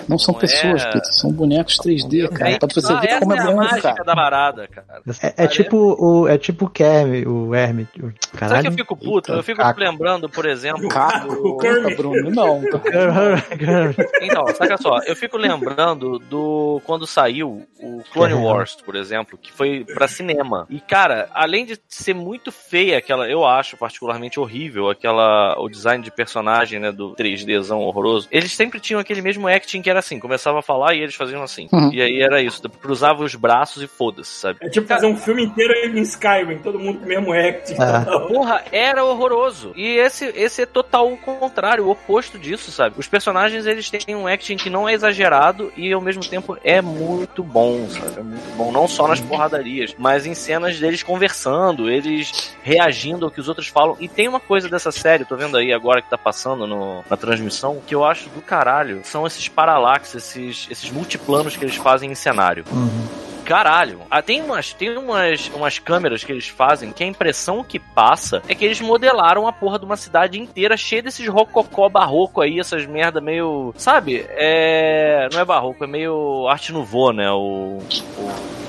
Não 0.07 0.17
são 0.17 0.33
Não 0.33 0.41
pessoas, 0.41 0.83
é- 0.83 0.85
Peter, 0.91 1.13
são 1.13 1.31
bonecos 1.31 1.77
3D, 1.77 2.27
cara. 2.29 2.57
Pra 2.59 2.67
você 2.73 2.93
ah, 2.93 2.99
ver 2.99 3.19
como 3.19 3.33
é 3.33 3.37
é 3.37 3.43
bom, 3.43 3.81
cara. 3.81 4.03
da 4.03 4.15
parada, 4.15 4.67
cara. 4.67 5.01
É, 5.37 5.43
é 5.45 5.47
tipo 5.47 5.77
o. 5.77 6.27
É 6.27 6.37
tipo 6.37 6.65
o 6.65 6.69
Kermit, 6.69 7.27
o 7.27 7.53
Hermit. 7.55 7.89
o- 8.01 8.13
Sabe 8.37 8.61
que 8.61 8.67
eu 8.67 8.71
fico 8.73 8.95
puto? 8.97 9.31
Eu 9.31 9.43
fico 9.43 9.61
Caco. 9.61 9.79
lembrando, 9.79 10.29
por 10.29 10.45
exemplo. 10.45 10.87
Caco, 10.89 11.31
O 11.33 11.57
Kermit. 11.57 11.95
Bruno, 11.95 12.29
não. 12.31 12.61
Então, 14.21 14.47
saca 14.55 14.77
só, 14.77 14.99
eu 15.05 15.15
fico 15.15 15.37
lembrando 15.37 16.19
do 16.19 16.81
quando 16.85 17.05
saiu 17.05 17.65
o 17.81 18.01
Clone. 18.11 18.33
Wars, 18.33 18.75
por 18.83 18.95
exemplo, 18.95 19.37
que 19.37 19.51
foi 19.51 19.85
pra 19.93 20.07
cinema. 20.07 20.65
E 20.69 20.79
cara, 20.79 21.29
além 21.33 21.65
de 21.65 21.77
ser 21.87 22.13
muito 22.13 22.51
feia 22.51 22.97
aquela, 22.97 23.29
eu 23.29 23.45
acho 23.45 23.77
particularmente 23.77 24.39
horrível 24.39 24.89
aquela 24.89 25.55
o 25.59 25.69
design 25.69 26.03
de 26.03 26.11
personagem, 26.11 26.79
né, 26.79 26.91
do 26.91 27.15
3Dzão 27.15 27.79
horroroso. 27.79 28.27
Eles 28.31 28.51
sempre 28.53 28.79
tinham 28.79 28.99
aquele 28.99 29.21
mesmo 29.21 29.47
acting 29.47 29.81
que 29.81 29.89
era 29.93 29.99
assim, 29.99 30.19
começava 30.19 30.59
a 30.59 30.61
falar 30.61 30.93
e 30.95 30.99
eles 31.01 31.15
faziam 31.15 31.41
assim. 31.43 31.67
Uhum. 31.71 31.91
E 31.93 32.01
aí 32.01 32.21
era 32.21 32.41
isso, 32.41 32.61
cruzava 32.69 33.23
os 33.23 33.35
braços 33.35 33.81
e 33.83 33.87
foda-se, 33.87 34.31
sabe? 34.31 34.59
É 34.61 34.69
tipo 34.69 34.87
fazer 34.87 35.05
um 35.05 35.15
filme 35.15 35.43
inteiro 35.45 35.73
em 35.97 36.01
Skyrim, 36.01 36.57
todo 36.59 36.79
mundo 36.79 36.99
com 36.99 37.05
o 37.05 37.07
mesmo 37.07 37.31
acting. 37.33 37.75
Ah. 37.83 38.05
Porra, 38.27 38.63
era 38.71 39.03
horroroso. 39.05 39.71
E 39.75 39.97
esse, 39.97 40.25
esse 40.35 40.61
é 40.63 40.65
total 40.65 41.11
o 41.11 41.17
contrário, 41.17 41.85
o 41.85 41.91
oposto 41.91 42.39
disso, 42.39 42.71
sabe? 42.71 42.95
Os 42.97 43.07
personagens, 43.07 43.65
eles 43.65 43.89
têm 43.89 44.15
um 44.15 44.25
acting 44.27 44.55
que 44.57 44.69
não 44.69 44.87
é 44.89 44.93
exagerado 44.93 45.71
e 45.77 45.91
ao 45.93 46.01
mesmo 46.01 46.25
tempo 46.27 46.57
é 46.63 46.81
muito 46.81 47.43
bom, 47.43 47.87
sabe? 47.89 48.19
É 48.19 48.23
muito 48.23 48.55
bom. 48.57 48.71
Não 48.71 48.87
só 48.87 49.07
nas 49.07 49.19
porradarias, 49.19 49.93
mas 49.97 50.25
em 50.25 50.33
cenas 50.33 50.79
deles 50.79 51.03
conversando, 51.03 51.89
eles 51.89 52.55
reagindo 52.63 53.25
ao 53.25 53.31
que 53.31 53.39
os 53.39 53.47
outros 53.47 53.67
falam. 53.67 53.95
E 53.99 54.07
tem 54.07 54.27
uma 54.27 54.39
coisa 54.39 54.67
dessa 54.69 54.91
série, 54.91 55.25
tô 55.25 55.35
vendo 55.35 55.57
aí 55.57 55.71
agora 55.73 56.01
que 56.01 56.09
tá 56.09 56.17
passando 56.17 56.65
no- 56.65 57.03
na 57.09 57.17
transmissão, 57.17 57.81
que 57.85 57.93
eu 57.93 58.03
acho 58.03 58.29
do 58.29 58.41
caralho. 58.41 59.01
São 59.03 59.25
esses 59.27 59.47
paralaxes, 59.83 60.15
esses, 60.15 60.67
esses 60.71 60.89
multiplanos 60.91 61.57
que 61.57 61.65
eles 61.65 61.75
fazem 61.75 62.11
em 62.11 62.15
cenário. 62.15 62.63
Uhum. 62.71 63.07
Caralho. 63.43 63.99
Ah, 64.09 64.21
tem 64.21 64.41
umas, 64.41 64.71
tem 64.71 64.97
umas, 64.97 65.51
umas 65.53 65.77
câmeras 65.77 66.23
que 66.23 66.31
eles 66.31 66.47
fazem 66.47 66.93
que 66.93 67.03
a 67.03 67.07
impressão 67.07 67.61
que 67.61 67.77
passa 67.77 68.41
é 68.47 68.55
que 68.55 68.63
eles 68.63 68.79
modelaram 68.79 69.45
a 69.45 69.51
porra 69.51 69.77
de 69.77 69.83
uma 69.83 69.97
cidade 69.97 70.39
inteira 70.39 70.77
cheia 70.77 71.03
desses 71.03 71.27
rococó 71.27 71.89
barroco 71.89 72.39
aí, 72.39 72.57
essas 72.57 72.85
merda 72.85 73.19
meio. 73.19 73.73
Sabe? 73.77 74.25
É. 74.29 75.27
Não 75.33 75.41
é 75.41 75.45
barroco, 75.45 75.83
é 75.83 75.87
meio 75.87 76.47
arte 76.47 76.71
nouveau, 76.71 77.11
né? 77.11 77.29
O. 77.31 77.79
o- 78.17 78.62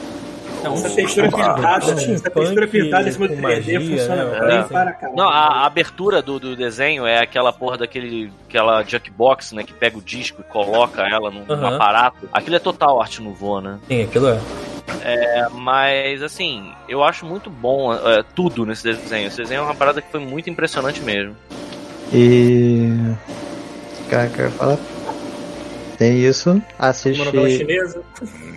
Não, 0.64 0.74
Essa 0.74 0.90
textura 0.90 1.28
pintada, 1.30 1.92
essa 1.92 2.30
textura 2.30 2.66
pintada 2.66 3.08
em 3.08 3.12
cima 3.12 3.28
do 3.28 3.34
com 3.36 3.40
3D 3.40 3.42
magia, 3.42 3.80
funciona 3.80 4.24
né? 4.24 4.40
bem 4.46 4.58
É. 4.58 4.62
para 4.64 4.92
caralho. 4.92 5.16
Não, 5.16 5.28
a, 5.28 5.46
a 5.46 5.66
abertura 5.66 6.22
do, 6.22 6.40
do 6.40 6.56
desenho 6.56 7.06
é 7.06 7.18
aquela 7.20 7.52
porra 7.52 7.78
daquele. 7.78 8.32
aquela 8.48 8.82
jukebox, 8.82 9.52
né? 9.52 9.62
Que 9.62 9.72
pega 9.72 9.98
o 9.98 10.02
disco 10.02 10.40
e 10.40 10.44
coloca 10.52 11.02
ela 11.02 11.30
num, 11.30 11.44
num 11.44 11.52
Aham. 11.54 11.74
aparato. 11.76 12.28
Aquilo 12.32 12.56
é 12.56 12.58
total 12.58 13.00
arte 13.00 13.20
nouveau, 13.22 13.60
né? 13.60 13.78
Sim, 13.86 14.02
aquilo 14.04 14.28
é. 14.28 14.40
É, 15.02 15.48
mas 15.52 16.22
assim, 16.22 16.72
eu 16.88 17.02
acho 17.04 17.26
muito 17.26 17.50
bom 17.50 17.92
é, 17.92 18.22
tudo 18.34 18.64
nesse 18.64 18.82
desenho. 18.84 19.26
Esse 19.28 19.36
desenho 19.38 19.58
é 19.60 19.62
uma 19.62 19.74
parada 19.74 20.00
que 20.00 20.10
foi 20.10 20.20
muito 20.20 20.48
impressionante 20.48 21.00
mesmo. 21.02 21.36
E. 22.12 22.88
Cara, 24.08 24.28
quer 24.28 24.50
falar? 24.50 24.78
Tem 25.98 26.18
isso. 26.24 26.50
Uma 26.50 26.62
Assisti. 26.78 27.24
novela 27.24 27.48
chinesa. 27.50 28.00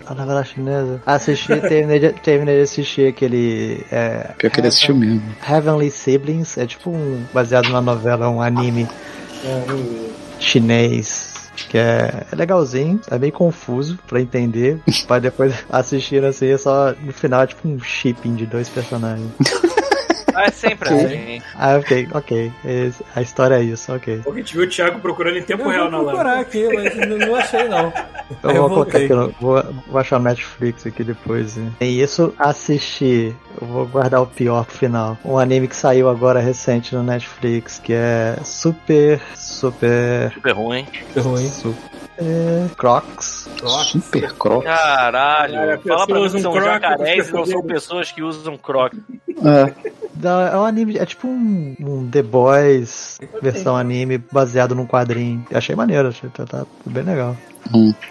A 0.06 0.14
novela 0.16 0.44
chinesa. 0.44 1.02
Assisti, 1.06 1.56
terminei 1.62 2.00
de, 2.00 2.14
terminei 2.14 2.56
de 2.58 2.62
assistir 2.64 3.08
aquele. 3.08 3.86
É, 3.92 4.32
Pior 4.38 4.50
que 4.50 4.60
ele 4.60 4.68
assistiu 4.68 4.96
mesmo. 4.96 5.22
Heavenly 5.48 5.92
Siblings. 5.92 6.58
É 6.58 6.66
tipo 6.66 6.90
um. 6.90 7.24
baseado 7.34 7.66
numa 7.68 7.82
novela, 7.82 8.30
um 8.30 8.42
anime 8.42 8.88
É, 9.44 9.64
chinês. 10.40 11.36
Que 11.70 11.78
é, 11.80 12.24
é 12.32 12.36
legalzinho, 12.36 13.02
é 13.10 13.18
meio 13.18 13.34
confuso 13.34 13.98
pra 14.08 14.22
entender. 14.22 14.80
pra 15.08 15.18
depois 15.18 15.54
assistir 15.70 16.24
assim, 16.24 16.48
é 16.52 16.58
só 16.58 16.94
no 17.02 17.12
final 17.12 17.42
é 17.42 17.48
tipo 17.48 17.68
um 17.68 17.80
shipping 17.80 18.36
de 18.36 18.46
dois 18.46 18.70
personagens. 18.70 19.28
Ah, 20.38 20.44
é 20.46 20.52
sempre 20.52 20.90
assim. 20.90 21.42
Ah, 21.56 21.78
ok, 21.78 22.08
ok. 22.14 22.52
Esse- 22.64 23.04
a 23.16 23.22
história 23.24 23.56
é 23.56 23.64
isso, 23.64 23.92
ok. 23.94 24.22
A 24.26 24.32
gente 24.36 24.54
viu 24.56 24.66
o 24.66 24.70
Thiago 24.70 25.00
procurando 25.00 25.38
em 25.38 25.42
tempo 25.44 25.64
Eu 25.64 25.70
real 25.70 25.90
vou 25.90 25.92
na 25.92 25.98
procurar 26.12 26.34
live. 26.36 26.42
aqui, 26.42 26.76
mas 26.76 27.08
não, 27.28 27.36
achei 27.36 27.68
não. 27.68 27.94
Eu 28.44 28.50
Aí 28.52 28.58
vou 28.58 28.70
colocar 28.70 28.98
aqui, 29.00 29.08
vou, 29.40 29.64
vou 29.88 30.00
achar 30.00 30.18
o 30.20 30.24
Netflix 30.24 30.86
aqui 30.86 31.04
depois. 31.04 31.58
E 31.82 32.02
isso, 32.02 32.34
assistir. 32.38 33.36
Eu 33.60 33.66
vou 33.68 33.88
guardar 33.88 34.22
o 34.22 34.28
pior 34.28 34.64
pro 34.66 34.78
final. 34.78 35.18
Um 35.26 35.38
anime 35.40 35.68
que 35.68 35.76
saiu 35.76 36.08
agora 36.10 36.40
recente 36.40 36.94
no 36.94 37.02
Netflix, 37.02 37.80
que 37.84 37.94
é 37.94 38.38
super, 38.44 39.20
super, 39.36 40.32
Super 40.34 40.52
ruim. 40.52 40.86
Ruim. 41.16 41.48
super 41.50 41.97
Crocs. 42.78 43.48
Super 43.92 44.34
croc. 44.34 44.64
Caralho. 44.64 45.54
Cara, 45.54 45.80
Fala 45.80 46.08
pra 46.08 46.20
mim 46.20 46.30
que 46.30 46.42
são 46.42 46.54
jacarés 46.56 47.30
e 47.30 47.34
não 47.34 47.46
são 47.46 47.64
pessoas 47.64 48.12
que 48.12 48.22
usam 48.22 48.58
croc. 48.58 48.94
É. 49.30 49.98
É 50.24 50.58
um 50.58 50.66
anime, 50.66 50.98
é 50.98 51.06
tipo 51.06 51.28
um, 51.28 51.76
um 51.80 52.10
The 52.10 52.24
Boys 52.24 53.20
versão 53.40 53.78
anime 53.78 54.18
baseado 54.18 54.74
num 54.74 54.88
quadrinho. 54.88 55.46
Eu 55.52 55.58
achei 55.60 55.76
maneiro, 55.76 56.08
achei 56.08 56.28
tá, 56.30 56.44
tá 56.44 56.66
bem 56.86 57.04
legal. 57.04 57.38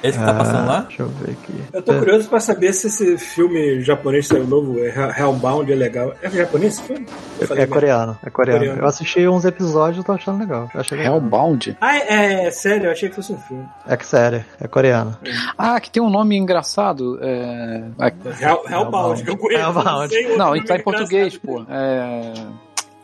Esse 0.02 0.18
que 0.18 0.24
tá 0.24 0.34
passando 0.34 0.62
Ah, 0.62 0.72
lá? 0.72 0.80
Deixa 0.82 1.02
eu 1.02 1.08
ver 1.08 1.32
aqui. 1.32 1.54
Eu 1.72 1.82
tô 1.82 1.94
curioso 1.98 2.28
pra 2.28 2.40
saber 2.40 2.72
se 2.72 2.86
esse 2.88 3.18
filme 3.18 3.80
japonês 3.82 4.26
saiu 4.26 4.46
novo, 4.46 4.78
é 4.78 4.88
Hell- 4.88 5.12
Hellbound, 5.18 5.72
é 5.72 5.74
legal. 5.74 6.12
É 6.22 6.30
japonês 6.30 6.74
esse 6.74 6.82
filme? 6.82 7.06
É 7.40 7.46
merda. 7.54 7.66
coreano, 7.66 8.18
é 8.24 8.30
coreano. 8.30 8.58
Coreano. 8.60 8.80
Eu 8.82 8.86
assisti 8.86 9.26
uns 9.28 9.44
episódios 9.44 10.02
e 10.02 10.06
tô 10.06 10.12
achando 10.12 10.38
legal. 10.40 10.70
Legal. 10.74 11.14
Hellbound? 11.14 11.76
Ah, 11.80 11.96
é, 11.96 12.46
é 12.46 12.50
sério, 12.50 12.86
eu 12.86 12.90
achei 12.92 13.08
que 13.08 13.14
fosse 13.14 13.32
um 13.32 13.38
filme. 13.38 13.64
É 13.86 13.96
que 13.96 14.06
sério, 14.06 14.44
é 14.60 14.66
coreano. 14.68 15.16
Ah, 15.56 15.80
que 15.80 15.90
tem 15.90 16.02
um 16.02 16.10
nome 16.10 16.36
engraçado. 16.36 17.18
É... 17.22 17.82
ah, 17.98 18.12
Hell, 18.40 18.62
Hellbound, 18.68 19.22
que 19.22 19.30
eu 19.30 19.36
conheço. 19.36 19.62
Hellbound. 19.62 20.36
Não, 20.36 20.54
ele 20.56 20.64
tá 20.66 20.76
em 20.76 20.82
português, 20.82 21.36
pô. 21.38 21.64
É... 21.68 22.32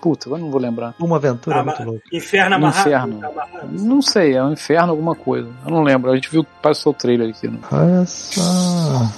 Puta, 0.03 0.28
agora 0.28 0.42
não 0.42 0.50
vou 0.50 0.61
lembrar. 0.61 0.94
Uma 0.98 1.14
aventura 1.16 1.61
Ah, 1.61 1.64
muito 1.64 1.82
louca. 1.84 2.03
Inferno 2.12 2.57
amarrado. 2.57 2.80
Inferno. 2.88 3.18
Tá 3.20 3.28
amarrado. 3.28 3.68
Não 3.70 4.03
sei, 4.03 4.34
é 4.34 4.42
um 4.42 4.53
inferno 4.53 4.90
alguma 4.90 5.14
coisa. 5.14 5.48
Eu 5.64 5.70
não 5.70 5.82
lembro. 5.84 6.11
A 6.11 6.14
gente 6.16 6.28
viu 6.28 6.44
passou 6.61 6.90
o 6.92 6.94
trailer 6.94 7.30
aqui. 7.30 7.46
Né? 7.46 7.59
Olha 7.70 8.05
só. 8.05 8.42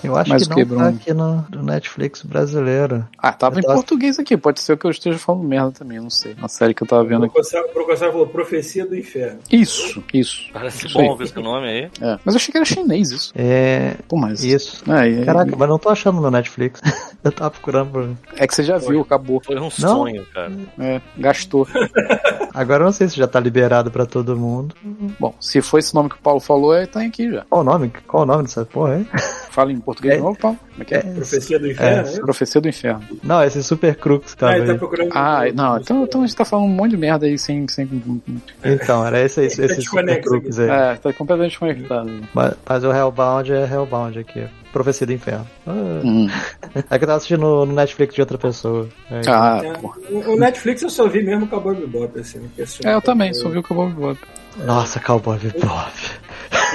Eu 0.05 0.15
acho 0.17 0.31
Mas 0.31 0.47
que 0.47 0.53
o 0.53 0.57
não 0.57 0.57
que, 0.67 0.75
tá 0.77 0.89
aqui 0.89 1.15
no, 1.15 1.47
no 1.51 1.63
Netflix 1.63 2.23
brasileiro. 2.23 3.09
Ah, 3.19 3.33
tava 3.33 3.57
Eu 3.57 3.59
em 3.61 3.63
tava- 3.63 3.75
português 3.77 4.19
aqui. 4.19 4.37
Pode 4.37 4.61
ser 4.61 4.77
que 4.77 4.87
eu 4.87 4.91
esteja 4.91 5.19
falando 5.19 5.43
merda 5.45 5.73
também, 5.73 5.99
não 5.99 6.11
sei. 6.11 6.35
Na 6.39 6.49
série 6.49 6.75
que 6.75 6.83
eu 6.83 6.87
tava 6.87 7.03
vendo 7.05 7.23
O 7.23 7.25
aqui. 7.25 7.35
Procursador 7.73 8.13
falou 8.13 8.27
Profecia 8.27 8.85
do 8.87 8.95
Inferno. 8.95 9.39
Isso, 9.51 10.05
isso. 10.13 10.51
Parece 10.53 10.87
Isso 10.87 10.99
bom 10.99 11.17
esse 11.23 11.39
nome 11.41 11.67
aí. 11.67 11.91
É. 12.01 12.19
Mas 12.25 12.35
eu 12.35 12.37
achei 12.37 12.53
que 12.53 12.59
era 12.59 12.65
chinês 12.67 13.11
isso. 13.11 13.33
É. 13.35 13.97
Pô, 14.07 14.17
mas. 14.19 14.45
Isso. 14.45 14.85
É, 14.93 15.09
é- 15.23 15.25
Caraca, 15.25 15.57
mas 15.57 15.69
não 15.69 15.79
tô 15.79 15.89
achando 15.89 16.21
no 16.21 16.31
Netflix. 16.31 16.81
Eu 17.25 17.33
tava 17.33 17.53
procurando 17.53 17.91
por. 17.91 18.11
é 18.37 18.47
que 18.47 18.55
você 18.55 18.63
já 18.63 18.77
viu, 18.77 19.01
acabou. 19.01 19.41
Foi 19.43 19.59
um 19.59 19.71
sonho, 19.71 20.27
cara. 20.35 20.53
É, 20.79 21.01
gastou. 21.17 21.67
Agora 22.53 22.83
eu 22.83 22.87
não 22.87 22.93
sei 22.93 23.09
se 23.09 23.17
já 23.17 23.27
tá 23.27 23.39
liberado 23.41 23.91
pra 23.91 24.07
todo 24.07 24.37
mundo. 24.37 24.75
Bom, 25.19 25.35
se 25.41 25.61
for 25.61 25.79
esse 25.79 25.95
nome 25.95 26.09
que 26.09 26.17
o 26.17 26.21
Paulo 26.21 26.41
falou, 26.41 26.75
é, 26.75 26.87
tá 26.87 27.01
aqui 27.03 27.31
já. 27.31 27.45
Qual 27.49 27.61
o 27.63 27.65
nome? 27.65 27.93
Qual 28.07 28.23
o 28.23 28.27
nome 28.27 28.45
dessa 28.45 28.65
porra 28.65 28.95
aí? 28.95 29.05
Fala 29.51 29.73
em 29.73 29.79
português 29.81 30.15
É. 30.15 30.17
de 30.19 30.23
novo, 30.23 30.39
Paulo? 30.39 30.59
Como 30.75 30.83
é 30.83 30.85
que 30.87 30.95
é? 30.97 30.99
Profecia 31.03 31.59
do 31.59 31.71
Inferno, 31.71 32.11
né? 32.13 32.19
Profecia 32.21 32.61
do 32.61 32.69
Inferno. 32.69 33.03
Não, 33.23 33.45
esse 33.45 33.63
Super 33.63 33.95
Crux 33.95 34.35
que 34.35 34.45
Ah, 34.45 34.49
tava 34.49 34.59
ele 34.59 34.73
tá 34.73 34.79
procurando. 34.79 35.11
Ah, 35.15 35.43
não, 35.55 35.79
então, 35.79 36.03
então 36.03 36.23
a 36.23 36.27
gente 36.27 36.37
tá 36.37 36.45
falando 36.45 36.67
um 36.67 36.71
monte 36.71 36.91
de 36.91 36.97
merda 36.97 37.27
aí 37.27 37.39
sem. 37.39 37.67
sem... 37.69 37.89
Então, 38.65 39.07
era 39.07 39.21
esse, 39.21 39.41
esse, 39.45 39.59
Tá 39.59 39.73
esse 39.73 39.83
Super 39.83 40.21
Crux 40.21 40.59
aí. 40.59 40.69
É, 40.69 40.95
tá 40.97 41.13
completamente 41.13 41.59
conectado. 41.59 42.11
Mas, 42.35 42.55
mas 42.69 42.83
o 42.85 42.93
Hellbound 42.93 43.53
é 43.53 43.65
Hellbound 43.73 44.19
aqui. 44.19 44.45
Profecia 44.73 45.07
do 45.07 45.13
Inferno. 45.13 45.47
Ah, 45.67 45.71
Hum. 46.05 46.29
É 46.91 46.99
que 46.99 47.05
eu 47.05 47.07
tava 47.07 47.15
assistindo 47.19 47.41
no, 47.41 47.67
Netflix 47.67 48.13
de 48.15 48.21
outra 48.21 48.37
pessoa. 48.37 48.89
É, 49.09 49.21
Ah, 49.29 49.61
É, 49.63 50.29
o 50.29 50.37
Netflix 50.37 50.83
eu 50.83 50.91
só 50.91 51.07
vi 51.07 51.23
mesmo 51.23 51.47
com 51.47 51.55
a 51.55 51.61
Bob 51.61 51.77
Bebop, 51.77 52.19
assim. 52.19 52.41
É, 52.85 52.93
eu 52.95 53.01
também, 53.01 53.31
tá- 53.31 53.39
só 53.39 53.49
vi 53.49 53.59
o 53.59 53.63
Cowboy 53.63 53.91
Bebop. 53.93 54.19
Nossa, 54.67 54.99
Cowboy 55.01 55.39
Bebop. 55.39 55.93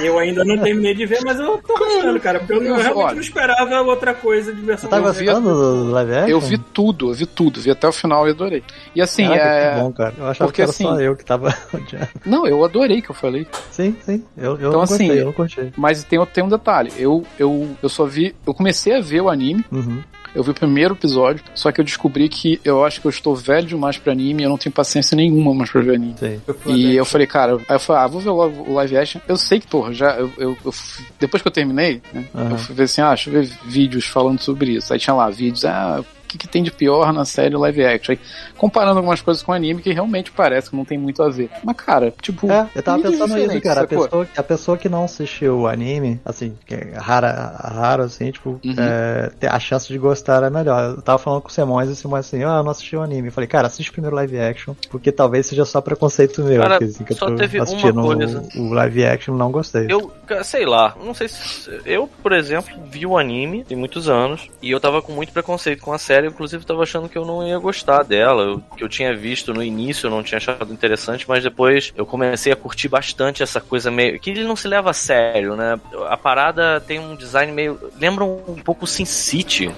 Eu 0.02 0.18
ainda 0.18 0.44
não 0.44 0.58
terminei 0.58 0.94
de 0.94 1.06
ver, 1.06 1.20
mas 1.24 1.38
eu 1.38 1.58
tô 1.58 1.76
gostando, 1.76 2.18
cara. 2.20 2.38
Porque 2.40 2.52
eu, 2.54 2.62
Eu- 2.62 2.74
realmente 2.76 2.96
olha. 3.04 3.14
não 3.14 3.20
esperava 3.20 3.80
outra 3.82 4.14
coisa 4.14 4.52
de 4.52 4.60
versão. 4.60 4.88
Tá 4.90 4.96
Eu 4.98 5.12
vi- 5.12 5.24
gostando 5.26 5.54
do 5.84 5.90
live 5.90 6.12
action? 6.14 6.28
Eu 6.30 6.40
vi 6.40 6.58
tudo, 6.58 7.10
eu 7.10 7.14
vi 7.14 7.26
tudo, 7.26 7.60
vi 7.60 7.70
até 7.70 7.86
o 7.88 7.92
final 7.92 8.26
e 8.26 8.30
adorei. 8.30 8.62
E 8.94 9.00
assim, 9.02 9.24
Caraca, 9.28 9.44
é. 9.44 9.74
que 9.74 9.80
bom, 9.80 9.92
cara. 9.92 10.14
Eu 10.18 10.26
achava 10.26 10.48
porque 10.48 10.56
que 10.56 10.62
era 10.62 10.70
assim- 10.70 10.84
só 10.84 11.00
eu 11.00 11.16
que 11.16 11.24
tava. 11.24 11.54
Não, 12.24 12.46
eu 12.46 12.64
adorei 12.64 13.00
que 13.02 13.10
eu 13.10 13.14
falei. 13.14 13.46
Sim, 13.70 13.96
sim. 14.04 14.24
Eu, 14.36 14.52
eu 14.52 14.56
Então, 14.56 14.72
não 14.72 14.80
assim, 14.82 15.06
gostei, 15.06 15.20
eu 15.20 15.24
não 15.26 15.32
curti. 15.32 15.72
Mas 15.76 16.04
tem, 16.04 16.24
tem 16.26 16.44
um 16.44 16.48
detalhe. 16.48 16.92
Eu, 16.98 17.24
eu, 17.38 17.68
eu 17.82 17.88
só 17.88 18.04
vi. 18.04 18.34
Eu 18.46 18.54
comecei 18.54 18.96
a 18.96 19.00
ver 19.00 19.20
o 19.22 19.28
anime. 19.28 19.64
Uhum. 19.70 20.02
Eu 20.34 20.42
vi 20.42 20.50
o 20.50 20.54
primeiro 20.54 20.94
episódio, 20.94 21.42
só 21.54 21.72
que 21.72 21.80
eu 21.80 21.84
descobri 21.84 22.28
que 22.28 22.60
eu 22.64 22.84
acho 22.84 23.00
que 23.00 23.06
eu 23.06 23.10
estou 23.10 23.34
velho 23.34 23.66
demais 23.66 23.98
pra 23.98 24.12
anime 24.12 24.42
e 24.42 24.44
eu 24.46 24.50
não 24.50 24.56
tenho 24.58 24.72
paciência 24.72 25.16
nenhuma 25.16 25.52
mais 25.54 25.70
pra 25.70 25.80
ver 25.80 25.96
anime. 25.96 26.14
Sim. 26.18 26.40
E 26.66 26.94
eu 26.96 27.04
falei, 27.04 27.26
cara, 27.26 27.56
aí 27.68 27.76
eu 27.76 27.80
falei, 27.80 28.02
ah, 28.02 28.06
vou 28.06 28.20
ver 28.20 28.30
logo 28.30 28.70
o 28.70 28.74
live 28.74 28.96
action. 28.96 29.20
Eu 29.26 29.36
sei 29.36 29.58
que, 29.60 29.66
porra, 29.66 29.92
já, 29.92 30.12
eu, 30.16 30.32
eu- 30.38 30.56
eu 30.64 30.72
fui- 30.72 31.04
depois 31.18 31.42
que 31.42 31.48
eu 31.48 31.52
terminei, 31.52 32.00
né, 32.12 32.24
Aham. 32.34 32.50
eu 32.52 32.58
fui 32.58 32.74
ver 32.74 32.84
assim, 32.84 33.00
ah, 33.00 33.08
deixa 33.08 33.28
eu 33.30 33.34
ver 33.42 33.50
vídeos 33.64 34.04
falando 34.06 34.40
sobre 34.40 34.72
isso. 34.72 34.92
Aí 34.92 34.98
tinha 34.98 35.14
lá 35.14 35.28
vídeos, 35.30 35.64
ah, 35.64 36.04
que, 36.30 36.38
que 36.38 36.48
tem 36.48 36.62
de 36.62 36.70
pior 36.70 37.12
na 37.12 37.24
série 37.24 37.56
live 37.56 37.84
action? 37.84 38.12
Aí, 38.12 38.20
comparando 38.56 38.98
algumas 38.98 39.20
coisas 39.20 39.42
com 39.42 39.52
anime 39.52 39.82
que 39.82 39.92
realmente 39.92 40.30
parece 40.30 40.70
que 40.70 40.76
não 40.76 40.84
tem 40.84 40.96
muito 40.98 41.22
a 41.22 41.28
ver. 41.28 41.50
Mas, 41.64 41.76
cara, 41.76 42.12
tipo. 42.20 42.50
É, 42.50 42.68
eu 42.74 42.82
tava 42.82 43.02
pensando 43.02 43.34
nisso, 43.36 43.60
cara. 43.60 43.82
A 43.82 43.86
pessoa, 43.86 44.28
a 44.36 44.42
pessoa 44.42 44.78
que 44.78 44.88
não 44.88 45.04
assistiu 45.04 45.60
o 45.60 45.66
anime, 45.66 46.20
assim, 46.24 46.56
que 46.66 46.74
é 46.74 46.92
rara, 46.96 47.32
raro, 47.58 48.04
assim, 48.04 48.30
tipo, 48.30 48.60
Uhum. 48.64 48.74
é, 48.78 49.30
a 49.48 49.58
chance 49.58 49.88
de 49.88 49.98
gostar 49.98 50.42
é 50.42 50.50
melhor. 50.50 50.94
Eu 50.96 51.02
tava 51.02 51.18
falando 51.18 51.40
com 51.42 51.48
o 51.48 51.52
Simões 51.52 51.88
e 51.88 51.92
o 51.92 51.96
Simões 51.96 52.26
assim, 52.26 52.42
ah, 52.44 52.58
eu 52.58 52.62
não 52.62 52.70
assisti 52.70 52.96
o 52.96 53.02
anime. 53.02 53.28
Eu 53.28 53.32
falei, 53.32 53.48
cara, 53.48 53.66
assiste 53.66 53.90
primeiro 53.92 54.14
live 54.16 54.38
action, 54.38 54.74
porque 54.90 55.10
talvez 55.10 55.46
seja 55.46 55.64
só 55.64 55.80
preconceito 55.80 56.42
meu, 56.42 56.60
Cara, 56.60 56.78
que, 56.78 56.84
assim, 56.84 57.04
que 57.04 57.14
só 57.14 57.26
eu 57.26 57.30
tô 57.32 57.36
teve 57.36 57.58
uma 57.58 57.64
assistindo 57.64 58.02
coisa. 58.02 58.42
o, 58.56 58.60
o 58.60 58.72
live 58.72 59.04
action 59.04 59.34
não 59.36 59.50
gostei. 59.50 59.86
Eu, 59.88 60.10
sei 60.42 60.66
lá, 60.66 60.94
não 61.02 61.14
sei 61.14 61.28
se. 61.28 61.70
Eu, 61.84 62.08
por 62.22 62.32
exemplo, 62.32 62.70
vi 62.90 63.06
o 63.06 63.16
anime 63.16 63.64
tem 63.64 63.76
muitos 63.76 64.08
anos 64.08 64.48
e 64.60 64.70
eu 64.70 64.80
tava 64.80 65.00
com 65.02 65.12
muito 65.12 65.32
preconceito 65.32 65.80
com 65.82 65.92
a 65.92 65.98
série, 65.98 66.19
inclusive 66.26 66.64
tava 66.64 66.82
achando 66.82 67.08
que 67.08 67.18
eu 67.18 67.24
não 67.24 67.46
ia 67.46 67.58
gostar 67.58 68.02
dela. 68.02 68.42
Eu, 68.42 68.62
que 68.76 68.84
eu 68.84 68.88
tinha 68.88 69.14
visto 69.16 69.52
no 69.52 69.62
início, 69.62 70.06
eu 70.06 70.10
não 70.10 70.22
tinha 70.22 70.38
achado 70.38 70.72
interessante, 70.72 71.24
mas 71.28 71.42
depois 71.42 71.92
eu 71.96 72.06
comecei 72.06 72.52
a 72.52 72.56
curtir 72.56 72.88
bastante 72.88 73.42
essa 73.42 73.60
coisa 73.60 73.90
meio. 73.90 74.18
que 74.18 74.30
ele 74.30 74.44
não 74.44 74.56
se 74.56 74.68
leva 74.68 74.90
a 74.90 74.94
sério, 74.94 75.56
né? 75.56 75.78
A 76.08 76.16
parada 76.16 76.80
tem 76.80 76.98
um 76.98 77.14
design 77.14 77.52
meio. 77.52 77.78
lembra 77.98 78.24
um 78.24 78.60
pouco 78.64 78.86
Sin 78.86 79.04
City. 79.04 79.72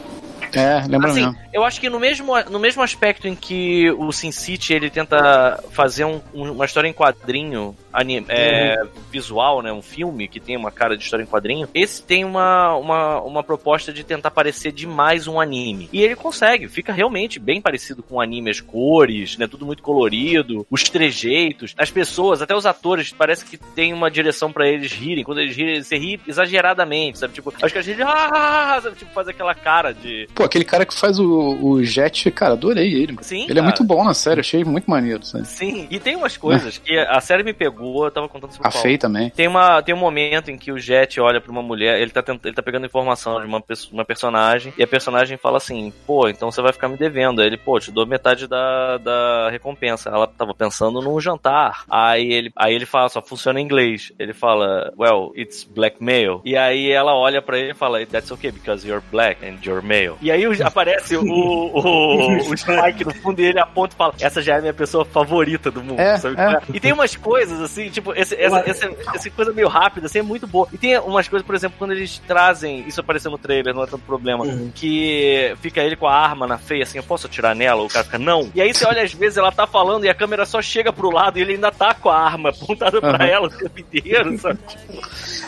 É, 0.53 0.82
lembra 0.86 1.11
Assim, 1.11 1.20
mesmo. 1.26 1.36
eu 1.53 1.64
acho 1.64 1.80
que 1.80 1.88
no 1.88 1.98
mesmo, 1.98 2.32
no 2.50 2.59
mesmo 2.59 2.82
aspecto 2.82 3.26
em 3.26 3.34
que 3.34 3.90
o 3.92 4.12
Sin 4.12 4.30
City 4.32 4.72
ele 4.74 4.90
tenta 4.90 5.62
fazer 5.70 6.05
um- 6.05 6.20
um- 6.34 6.53
uma 6.53 6.64
história 6.64 6.88
em 6.88 6.92
quadrinho 6.92 7.76
ani- 7.92 8.24
é, 8.28 8.82
visual, 9.11 9.62
né, 9.62 9.72
um 9.72 9.82
filme 9.82 10.28
que 10.28 10.40
tem 10.40 10.57
uma 10.57 10.70
cara 10.70 10.96
de 10.96 11.03
história 11.05 11.22
em 11.22 11.26
quadrinho, 11.26 11.68
esse 11.74 12.03
tem 12.03 12.24
uma, 12.24 12.74
uma, 12.76 13.20
uma 13.22 13.42
proposta 13.42 13.92
de 13.92 14.03
tentar 14.05 14.30
parecer 14.30 14.72
demais 14.72 15.26
um 15.26 15.40
anime. 15.40 15.88
E 15.92 16.03
ele 16.03 16.16
consegue, 16.16 16.68
fica 16.68 16.92
realmente 16.92 17.38
bem 17.38 17.61
parecido 17.61 18.03
com 18.03 18.20
anime, 18.20 18.50
as 18.50 18.61
cores, 18.61 19.36
né, 19.38 19.46
tudo 19.46 19.64
muito 19.66 19.82
colorido, 19.82 20.66
os 20.70 20.82
trejeitos, 20.84 21.74
as 21.76 21.90
pessoas, 21.90 22.42
até 22.42 22.55
os 22.55 22.66
atores, 22.66 23.12
parece 23.12 23.44
que 23.44 23.57
tem 23.57 23.92
uma 23.92 24.11
direção 24.11 24.53
pra 24.53 24.68
eles 24.68 24.92
rirem. 24.92 25.24
Quando 25.24 25.40
eles 25.40 25.57
rirem, 25.57 25.82
você 25.82 25.96
ri 25.96 26.20
exageradamente, 26.26 27.18
sabe? 27.18 27.32
Tipo, 27.34 27.53
acho 27.62 27.72
que 27.72 27.78
a 27.78 27.82
gente, 27.82 28.03
ah, 28.03 28.80
sabe? 28.82 28.96
Tipo, 28.96 29.12
faz 29.12 29.28
aquela 29.28 29.55
cara 29.55 29.92
de... 29.92 30.28
Pô, 30.34 30.41
aquele 30.45 30.64
cara 30.64 30.84
que 30.86 30.95
faz 30.95 31.18
o, 31.18 31.59
o 31.61 31.82
Jet, 31.84 32.30
cara, 32.30 32.53
adorei 32.55 32.93
ele. 32.93 33.12
mano. 33.12 33.24
Sim, 33.24 33.43
ele 33.45 33.53
é 33.53 33.55
cara. 33.55 33.62
muito 33.64 33.84
bom 33.84 34.05
na 34.05 34.14
série, 34.14 34.40
achei 34.40 34.64
muito 34.64 34.90
maneiro. 34.90 35.24
Sabe? 35.24 35.47
Sim, 35.47 35.86
e 35.90 35.99
tem 35.99 36.16
umas 36.16 36.36
coisas 36.36 36.78
que 36.82 36.97
a 36.99 37.20
série 37.20 37.43
me 37.43 37.53
pegou, 37.53 38.05
eu 38.05 38.11
tava 38.11 38.28
contando 38.28 38.53
sobre 38.53 38.68
A 38.68 38.70
Faye 38.70 38.99
também. 38.99 39.30
Tem, 39.30 39.47
uma, 39.49 39.82
tem 39.82 39.95
um 39.95 39.99
momento 39.99 40.51
em 40.51 40.57
que 40.59 40.72
o 40.72 40.78
Jet 40.78 41.20
olha 41.20 41.40
pra 41.40 41.51
uma 41.53 41.62
mulher, 41.62 42.01
ele 42.01 42.11
tá, 42.11 42.22
tent- 42.22 42.45
ele 42.45 42.55
tá 42.55 42.62
pegando 42.62 42.86
informação 42.86 43.40
de 43.40 43.47
uma, 43.47 43.62
uma 43.93 44.05
personagem, 44.05 44.72
e 44.76 44.82
a 44.82 44.86
personagem 44.86 45.36
fala 45.36 45.57
assim, 45.59 45.93
pô, 46.07 46.28
então 46.28 46.51
você 46.51 46.61
vai 46.62 46.72
ficar 46.72 46.88
me 46.88 46.97
devendo. 46.97 47.40
Aí 47.40 47.47
ele, 47.47 47.57
pô, 47.57 47.78
te 47.78 47.90
dou 47.93 48.07
metade 48.07 48.47
da, 48.47 48.99
da 48.99 49.49
recompensa. 49.51 50.09
Ela 50.11 50.26
tava 50.26 50.55
pensando 50.55 51.01
num 51.01 51.20
jantar. 51.20 51.84
Aí 51.88 52.32
ele, 52.32 52.51
aí 52.57 52.74
ele 52.74 52.86
fala, 52.86 53.09
só 53.09 53.22
funciona 53.22 53.61
em 53.61 53.64
inglês. 53.64 54.12
Ele 54.18 54.32
fala, 54.32 54.93
well, 54.99 55.32
it's 55.36 55.64
blackmail. 55.64 56.40
E 56.45 56.57
aí 56.57 56.90
ela 56.90 57.14
olha 57.14 57.40
pra 57.43 57.59
ele 57.59 57.70
e 57.72 57.74
fala, 57.74 58.05
that's 58.07 58.30
okay, 58.30 58.51
because 58.51 58.86
you're 58.86 59.03
black 59.11 59.45
and 59.45 59.59
you're 59.64 59.86
male. 59.86 60.16
E 60.20 60.30
aí 60.33 60.45
aparece 60.62 61.16
o, 61.16 61.22
o, 61.22 62.51
o 62.51 62.57
Spike 62.57 63.05
no 63.05 63.14
fundo 63.14 63.41
e 63.41 63.45
ele 63.47 63.61
aponta 63.61 63.95
e 63.95 63.99
fala: 63.99 64.14
Essa 64.20 64.43
já 64.43 64.55
é 64.55 64.59
a 64.59 64.61
minha 64.61 64.74
pessoa 64.74 65.05
favorita 65.05 65.70
do 65.70 65.83
mundo. 65.83 66.01
É, 66.01 66.18
sabe? 66.18 66.41
é. 66.41 66.61
E 66.72 66.80
tem 66.80 66.93
umas 66.93 67.16
coisas 67.16 67.61
assim, 67.61 67.89
tipo, 67.91 68.12
esse, 68.14 68.35
essa, 68.35 68.59
essa, 68.68 68.91
essa 69.14 69.30
coisa 69.30 69.53
meio 69.53 69.68
rápida, 69.68 70.07
assim, 70.07 70.18
é 70.18 70.22
muito 70.22 70.47
boa. 70.47 70.68
E 70.72 70.78
tem 70.78 70.99
umas 70.99 71.28
coisas, 71.28 71.47
por 71.47 71.55
exemplo, 71.55 71.76
quando 71.78 71.93
eles 71.93 72.18
trazem, 72.26 72.85
isso 72.87 73.01
apareceu 73.01 73.30
no 73.30 73.39
trailer, 73.39 73.74
não 73.74 73.83
é 73.83 73.87
tanto 73.87 74.05
problema, 74.05 74.45
que 74.74 75.55
fica 75.61 75.80
ele 75.83 75.97
com 75.97 76.07
a 76.07 76.14
arma 76.14 76.47
na 76.47 76.59
feia, 76.59 76.83
assim, 76.83 76.99
eu 76.99 77.05
posso 77.05 77.26
atirar 77.26 77.55
nela? 77.55 77.83
O 77.83 77.89
cara 77.89 78.05
fica, 78.05 78.18
não. 78.18 78.51
E 78.55 78.61
aí 78.61 78.72
você 78.72 78.87
olha, 78.87 79.03
às 79.03 79.12
vezes 79.12 79.37
ela 79.37 79.53
tá 79.53 79.66
falando 79.66 80.05
e 80.05 80.09
a 80.09 80.14
câmera 80.14 80.45
só 80.45 80.61
chega 80.62 80.93
pro 80.93 81.11
lado 81.11 81.39
e 81.39 81.43
ele 81.43 81.55
ainda 81.55 81.70
tá 81.70 81.95
com 81.95 82.09
a 82.09 82.18
arma 82.18 82.51
apontada 82.62 83.01
pra 83.01 83.16
Aham. 83.16 83.26
ela 83.26 83.47
o 83.47 83.51
tempo 83.51 83.80
inteiro, 83.80 84.39
sabe? 84.39 84.59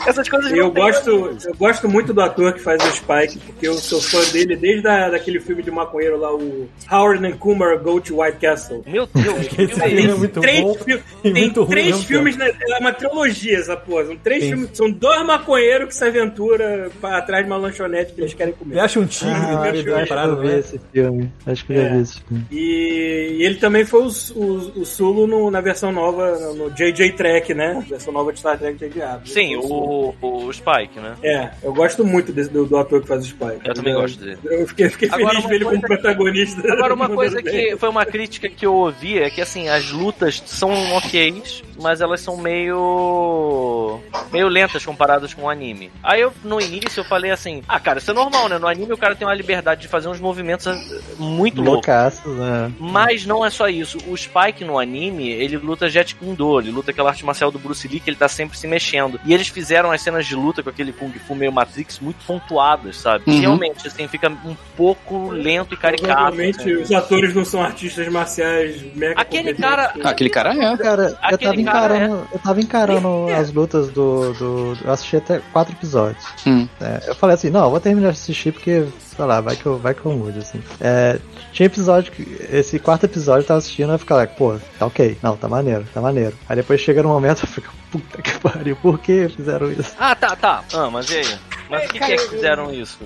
Essas 0.05 0.27
coisas 0.29 0.51
Eu 0.51 0.71
gosto, 0.71 1.09
eu 1.09 1.55
gosto 1.57 1.87
muito 1.89 2.13
do 2.13 2.21
ator 2.21 2.53
que 2.53 2.59
faz 2.59 2.81
o 2.83 2.91
Spike, 2.91 3.39
porque 3.45 3.67
eu 3.67 3.73
sou 3.75 4.01
fã 4.01 4.19
dele 4.31 4.55
desde 4.55 4.87
a, 4.87 5.09
daquele 5.09 5.39
filme 5.39 5.63
de 5.63 5.71
maconheiro 5.71 6.17
lá, 6.17 6.33
o 6.33 6.67
Howard 6.91 7.25
and 7.25 7.37
Kumar 7.37 7.77
Go 7.79 7.99
to 8.01 8.21
White 8.21 8.37
Castle. 8.39 8.83
Meu 8.85 9.07
Deus, 9.07 9.47
que 9.47 9.61
Esse 9.63 9.73
filme 9.79 10.01
é 10.01 10.05
é 10.11 10.15
muito 10.15 10.41
três 10.41 10.61
bom 10.61 10.73
fi- 10.75 11.03
tem 11.21 11.51
três 11.67 12.03
filmes, 12.03 12.37
na, 12.37 12.45
é 12.47 12.77
uma 12.79 12.91
trilogia 12.93 13.57
essa 13.57 13.75
porra. 13.77 14.05
São 14.05 14.17
três 14.17 14.43
Sim. 14.43 14.49
filmes, 14.49 14.69
são 14.73 14.91
dois 14.91 15.25
maconheiros 15.25 15.87
que 15.89 15.95
se 15.95 16.03
aventuram 16.05 16.89
pra 17.01 17.17
atrás 17.17 17.43
de 17.45 17.51
uma 17.51 17.57
lanchonete 17.57 18.13
que 18.13 18.21
eles 18.21 18.33
querem 18.33 18.53
Ele 18.53 18.59
comer. 18.59 18.79
acha 18.79 18.99
um 18.99 19.05
tigre, 19.05 19.33
Ah, 19.33 19.61
acho 19.61 20.13
eu 20.13 20.37
vi 20.41 20.47
né? 20.47 20.59
esse 20.59 20.81
filme. 20.91 21.31
Acho 21.47 21.65
que 21.65 21.73
eu 21.73 21.75
já 21.77 21.81
É. 21.83 21.89
vi 21.95 22.01
esse 22.01 22.21
filme. 22.21 22.45
E, 22.51 23.37
e 23.39 23.43
ele 23.43 23.55
também 23.55 23.85
foi 23.85 24.01
o, 24.01 24.09
o, 24.35 24.81
o 24.81 24.85
Sulu 24.85 25.27
no- 25.27 25.49
na 25.51 25.61
versão 25.61 25.91
nova, 25.91 26.37
no 26.53 26.69
JJ 26.71 27.11
Trek, 27.13 27.53
né? 27.53 27.83
Versão 27.89 28.13
nova 28.13 28.31
de 28.33 28.39
Star 28.39 28.57
Trek 28.57 28.77
J.J. 28.77 29.01
Abrams. 29.01 29.31
Sim, 29.33 29.61
Sulu. 29.61 29.84
O, 29.85 30.15
o 30.47 30.53
Spike, 30.53 30.99
né? 30.99 31.15
É, 31.23 31.49
eu 31.63 31.73
gosto 31.73 32.03
muito 32.05 32.31
desse- 32.33 32.49
do, 32.49 32.65
do 32.65 32.77
ator 32.77 33.01
que 33.01 33.07
faz 33.07 33.23
o 33.23 33.27
Spike. 33.27 33.61
Eu 33.67 33.73
também 33.73 33.93
gosto 33.93 34.19
dele. 34.19 34.37
Eu 34.45 34.67
fiquei, 34.67 34.89
fiquei 34.89 35.09
Agora, 35.09 35.29
feliz 35.29 35.41
de 35.43 35.47
ver 35.49 35.55
ele 35.55 35.65
como 35.65 35.81
protagonista. 35.81 36.73
Agora, 36.73 36.93
uma 36.93 37.09
coisa 37.13 37.41
que 37.41 37.75
foi 37.77 37.89
uma 37.89 38.05
crítica 38.05 38.49
que 38.49 38.65
eu 38.65 38.73
ouvi 38.73 39.19
é 39.19 39.29
que, 39.29 39.41
assim, 39.41 39.67
as 39.69 39.91
lutas 39.91 40.41
são 40.45 40.71
ok, 40.93 41.41
mas 41.79 42.01
elas 42.01 42.21
são 42.21 42.37
meio. 42.37 43.99
meio 44.31 44.47
lentas 44.47 44.85
comparadas 44.85 45.33
com 45.33 45.43
o 45.43 45.49
anime. 45.49 45.91
Aí 46.03 46.21
eu, 46.21 46.33
no 46.43 46.59
início, 46.59 46.99
eu 47.01 47.03
falei 47.05 47.31
assim: 47.31 47.61
ah, 47.67 47.79
cara, 47.79 47.99
isso 47.99 48.11
é 48.11 48.13
normal, 48.13 48.49
né? 48.49 48.57
No 48.57 48.67
anime 48.67 48.93
o 48.93 48.97
cara 48.97 49.15
tem 49.15 49.27
uma 49.27 49.33
liberdade 49.33 49.81
de 49.81 49.87
fazer 49.87 50.07
uns 50.07 50.19
movimentos 50.19 50.67
eh, 50.67 51.01
muito 51.17 51.57
loucos. 51.57 51.87
Loucaços, 51.87 52.37
né? 52.37 52.71
Mas 52.79 53.25
não 53.25 53.45
é 53.45 53.49
só 53.49 53.67
isso. 53.67 53.97
O 54.07 54.15
Spike 54.17 54.63
no 54.63 54.79
anime, 54.79 55.29
ele 55.29 55.57
luta 55.57 55.89
Jet 55.89 56.15
Kundo, 56.15 56.59
ele 56.59 56.71
luta 56.71 56.91
aquela 56.91 57.09
arte 57.09 57.25
marcial 57.25 57.51
do 57.51 57.59
Bruce 57.59 57.87
Lee 57.87 57.99
que 57.99 58.09
ele 58.09 58.17
tá 58.17 58.27
sempre 58.27 58.57
se 58.57 58.67
mexendo. 58.67 59.19
E 59.25 59.33
eles 59.33 59.47
fizeram 59.47 59.91
as 59.91 60.01
cenas 60.01 60.25
de 60.25 60.35
luta 60.35 60.63
com 60.63 60.69
aquele 60.69 60.91
Kung 60.93 61.11
Fu 61.11 61.35
meio 61.35 61.51
Matrix 61.51 61.99
muito 61.99 62.17
pontuadas, 62.25 62.97
sabe? 62.97 63.23
Uhum. 63.27 63.39
Realmente, 63.39 63.87
assim, 63.87 64.07
fica 64.07 64.29
um 64.29 64.55
pouco 64.77 65.29
lento 65.31 65.73
e 65.73 65.77
caricato. 65.77 66.13
Provavelmente 66.13 66.59
assim. 66.59 66.73
os 66.81 66.91
atores 66.91 67.33
não 67.33 67.45
são 67.45 67.61
artistas 67.61 68.07
marciais 68.07 68.81
mega 68.95 69.19
Aquele 69.19 69.53
cara- 69.53 69.93
Ah, 70.03 70.09
aquele 70.09 70.29
cara 70.29 70.53
é. 70.53 70.77
Cara, 70.77 71.17
Aquele 71.21 71.63
encarando, 71.69 72.27
eu 72.31 72.39
tava 72.39 72.61
encarando 72.61 73.27
as 73.33 73.51
lutas 73.51 73.89
do, 73.89 74.33
do. 74.33 74.77
Eu 74.83 74.91
assisti 74.91 75.17
até 75.17 75.41
quatro 75.51 75.73
episódios. 75.73 76.23
Hum. 76.45 76.67
É, 76.79 77.03
eu 77.07 77.15
falei 77.15 77.35
assim, 77.35 77.49
não, 77.49 77.65
eu 77.65 77.71
vou 77.71 77.79
terminar 77.79 78.11
de 78.11 78.17
assistir 78.17 78.51
porque, 78.51 78.85
sei 78.99 79.25
lá, 79.25 79.41
vai 79.41 79.55
que 79.55 79.65
eu, 79.65 79.77
vai 79.77 79.93
que 79.93 80.05
eu 80.05 80.11
mude, 80.13 80.39
assim. 80.39 80.61
É, 80.79 81.19
tinha 81.51 81.65
episódio 81.67 82.11
que. 82.11 82.23
Esse 82.51 82.79
quarto 82.79 83.05
episódio 83.05 83.43
eu 83.43 83.47
tava 83.47 83.57
assistindo 83.57 83.91
e 83.91 83.95
eu 83.95 83.99
ficava, 83.99 84.25
pô, 84.27 84.57
tá 84.79 84.85
ok. 84.85 85.17
Não, 85.21 85.35
tá 85.35 85.47
maneiro, 85.47 85.85
tá 85.93 86.01
maneiro. 86.01 86.35
Aí 86.47 86.55
depois 86.55 86.79
chega 86.81 87.01
no 87.03 87.09
momento 87.09 87.43
eu 87.43 87.47
fico, 87.47 87.73
puta 87.91 88.21
que 88.21 88.39
pariu, 88.39 88.75
por 88.75 88.99
que 88.99 89.29
fizeram 89.29 89.71
isso? 89.71 89.93
Ah, 89.99 90.15
tá, 90.15 90.35
tá. 90.35 90.63
Ah, 90.73 90.89
mas 90.89 91.09
e 91.09 91.17
aí? 91.17 91.39
Mas 91.69 91.85
o 91.85 91.93
que, 91.93 91.99
que 91.99 92.11
é 92.11 92.17
que 92.17 92.29
fizeram 92.29 92.71
isso? 92.73 92.99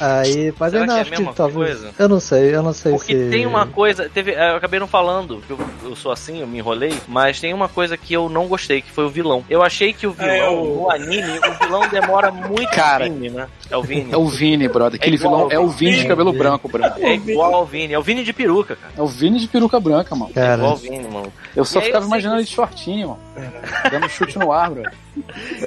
Aí, 0.00 0.52
mas 0.58 0.70
Será 0.72 0.82
eu 0.84 0.86
que 0.86 0.92
é 0.92 1.00
a 1.00 1.04
que 1.04 1.10
mesma 1.10 1.32
talvez. 1.34 1.78
coisa? 1.80 1.90
Eu 1.98 2.08
não 2.08 2.20
sei, 2.20 2.54
eu 2.54 2.62
não 2.62 2.72
sei 2.72 2.92
Porque 2.92 3.14
se. 3.24 3.30
tem 3.30 3.46
uma 3.46 3.66
coisa. 3.66 4.08
Teve, 4.08 4.32
é, 4.32 4.50
eu 4.52 4.56
acabei 4.56 4.78
não 4.80 4.86
falando, 4.86 5.42
que 5.46 5.50
eu, 5.52 5.58
eu 5.84 5.96
sou 5.96 6.12
assim, 6.12 6.40
eu 6.40 6.46
me 6.46 6.58
enrolei, 6.58 6.94
mas 7.08 7.40
tem 7.40 7.52
uma 7.52 7.68
coisa 7.68 7.96
que 7.96 8.12
eu 8.14 8.28
não 8.28 8.46
gostei, 8.46 8.80
que 8.82 8.90
foi 8.90 9.04
o 9.04 9.10
vilão. 9.10 9.44
Eu 9.50 9.62
achei 9.62 9.92
que 9.92 10.06
o 10.06 10.12
vilão, 10.12 10.30
É, 10.34 10.48
o- 10.48 10.64
no 10.82 10.90
anime, 10.90 11.38
o 11.38 11.64
vilão 11.64 11.88
demora 11.88 12.30
muito 12.32 12.70
Cara, 12.70 13.04
Vini, 13.04 13.30
né? 13.30 13.48
É 13.70 13.76
o 13.76 13.82
Vini. 13.82 14.12
É 14.12 14.16
o 14.16 14.26
Vini, 14.26 14.68
brother. 14.68 14.98
Aquele 14.98 15.16
É 15.16 15.18
vilão 15.18 15.48
é 15.50 15.58
o 15.58 15.68
Vini 15.68 15.90
de 15.92 15.96
Vini. 15.98 16.08
cabelo 16.08 16.32
branco, 16.32 16.68
branco. 16.68 16.98
É 17.00 17.14
igual 17.14 17.54
ao 17.54 17.66
Vini. 17.66 17.92
É 17.92 17.98
o 17.98 18.02
Vini 18.02 18.24
de 18.24 18.32
peruca, 18.32 18.76
cara. 18.76 18.92
É 18.96 19.02
o 19.02 19.06
Vini 19.06 19.38
de 19.38 19.46
peruca 19.46 19.78
branca, 19.78 20.14
mano. 20.16 20.32
É 20.34 20.54
igual 20.54 20.70
ao 20.70 20.76
Vini, 20.76 21.06
mano. 21.08 21.32
Eu 21.54 21.64
só 21.64 21.78
E 21.80 21.82
ficava 21.82 21.98
eu 22.04 22.08
sei 22.08 22.08
imaginando 22.08 22.38
ele 22.40 22.46
de 22.46 22.50
shortinho, 22.54 23.08
mano. 23.08 23.20
Dando 23.90 24.08
chute 24.08 24.38
no 24.38 24.50
ar, 24.52 24.70
brother. 24.70 24.92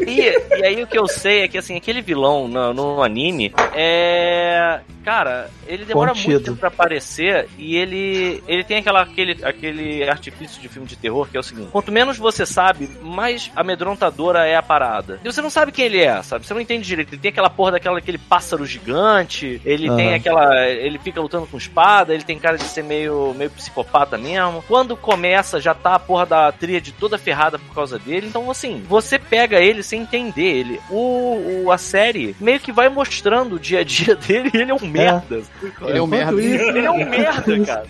E, 0.08 0.22
e 0.60 0.66
aí 0.66 0.82
o 0.84 0.88
que 0.88 0.98
eu 0.98 1.08
sei 1.08 1.42
é 1.44 1.48
que 1.48 1.58
assim, 1.58 1.76
aquele 1.76 2.02
vilão 2.02 2.48
no, 2.48 2.74
no 2.74 3.04
anime 3.04 3.54
é. 3.74 4.80
Cara, 5.04 5.50
ele 5.68 5.86
demora 5.86 6.12
Contido. 6.12 6.30
muito 6.32 6.46
tempo 6.46 6.58
pra 6.58 6.68
aparecer 6.68 7.48
e 7.58 7.76
ele. 7.76 8.44
ele 8.48 8.64
tem 8.64 8.78
aquela, 8.78 9.02
aquele, 9.02 9.44
aquele 9.44 10.08
artifício 10.10 10.62
de 10.62 10.68
filme 10.70 10.88
de 10.88 10.96
terror 10.96 11.28
que 11.30 11.38
é 11.38 11.40
o 11.40 11.44
seguinte: 11.44 11.70
quanto 11.72 11.92
menos 11.92 12.18
você 12.18 12.46
sabe, 12.46 12.90
mais 13.02 13.52
amedrontadora 13.56 14.46
é 14.46 14.56
a 14.56 14.62
parada. 14.62 15.20
E 15.24 15.32
você 15.32 15.42
não 15.42 15.50
sabe 15.50 15.72
quem 15.72 15.86
ele 15.86 16.00
é, 16.02 16.22
sabe? 16.22 16.46
Você 16.46 16.54
não 16.54 16.62
entende 16.62 16.86
direito. 16.86 17.14
Ele 17.14 17.22
tem 17.22 17.30
aquela 17.30 17.50
porra 17.50 17.72
daquela 17.72 17.98
aquele 17.98 18.18
pássaro 18.18 18.66
gigante, 18.66 19.62
ele 19.66 19.90
tem 19.96 20.14
aquela. 20.14 20.68
ele 20.70 21.00
fica 21.00 21.20
lutando 21.22 21.48
com 21.48 21.58
espada, 21.58 22.14
ele 22.14 22.24
tem 22.24 22.38
cara 22.40 22.58
de 22.58 22.64
ser 22.64 22.84
meio, 22.84 23.34
meio 23.36 23.50
psicopata 23.50 24.18
mesmo. 24.18 24.64
Quando 24.68 24.96
começa, 24.96 25.60
já 25.60 25.74
tá 25.74 25.96
a 25.96 26.00
porra 26.00 26.26
da 26.26 26.52
tríade 26.52 26.92
toda 26.92 27.18
ferrada 27.18 27.58
por 27.58 27.74
causa 27.74 27.98
dele. 28.00 28.28
Então, 28.28 28.50
assim, 28.52 28.84
você 28.88 29.18
pega 29.18 29.60
ele 29.60 29.84
sem 29.84 30.02
entender 30.02 30.42
ele. 30.42 30.80
O, 30.90 31.64
o- 31.66 31.72
a 31.72 31.78
série 31.78 32.36
meio 32.40 32.60
que 32.60 32.72
vai 32.72 32.90
mostrando 32.90 33.56
o 33.56 33.60
dia 33.60 33.80
a 33.80 33.84
dia 33.84 34.16
dele 34.28 34.50
ele 34.54 34.72
é 34.72 34.74
um 34.76 34.88
merda. 34.92 35.42
Ele 35.88 35.98
é 35.98 36.02
um 36.02 36.08
merda. 36.08 36.42
isso- 36.42 36.64
Ele 36.64 36.80
é 36.86 36.92
um 36.92 37.06
merda, 37.10 37.60
cara. 37.66 37.84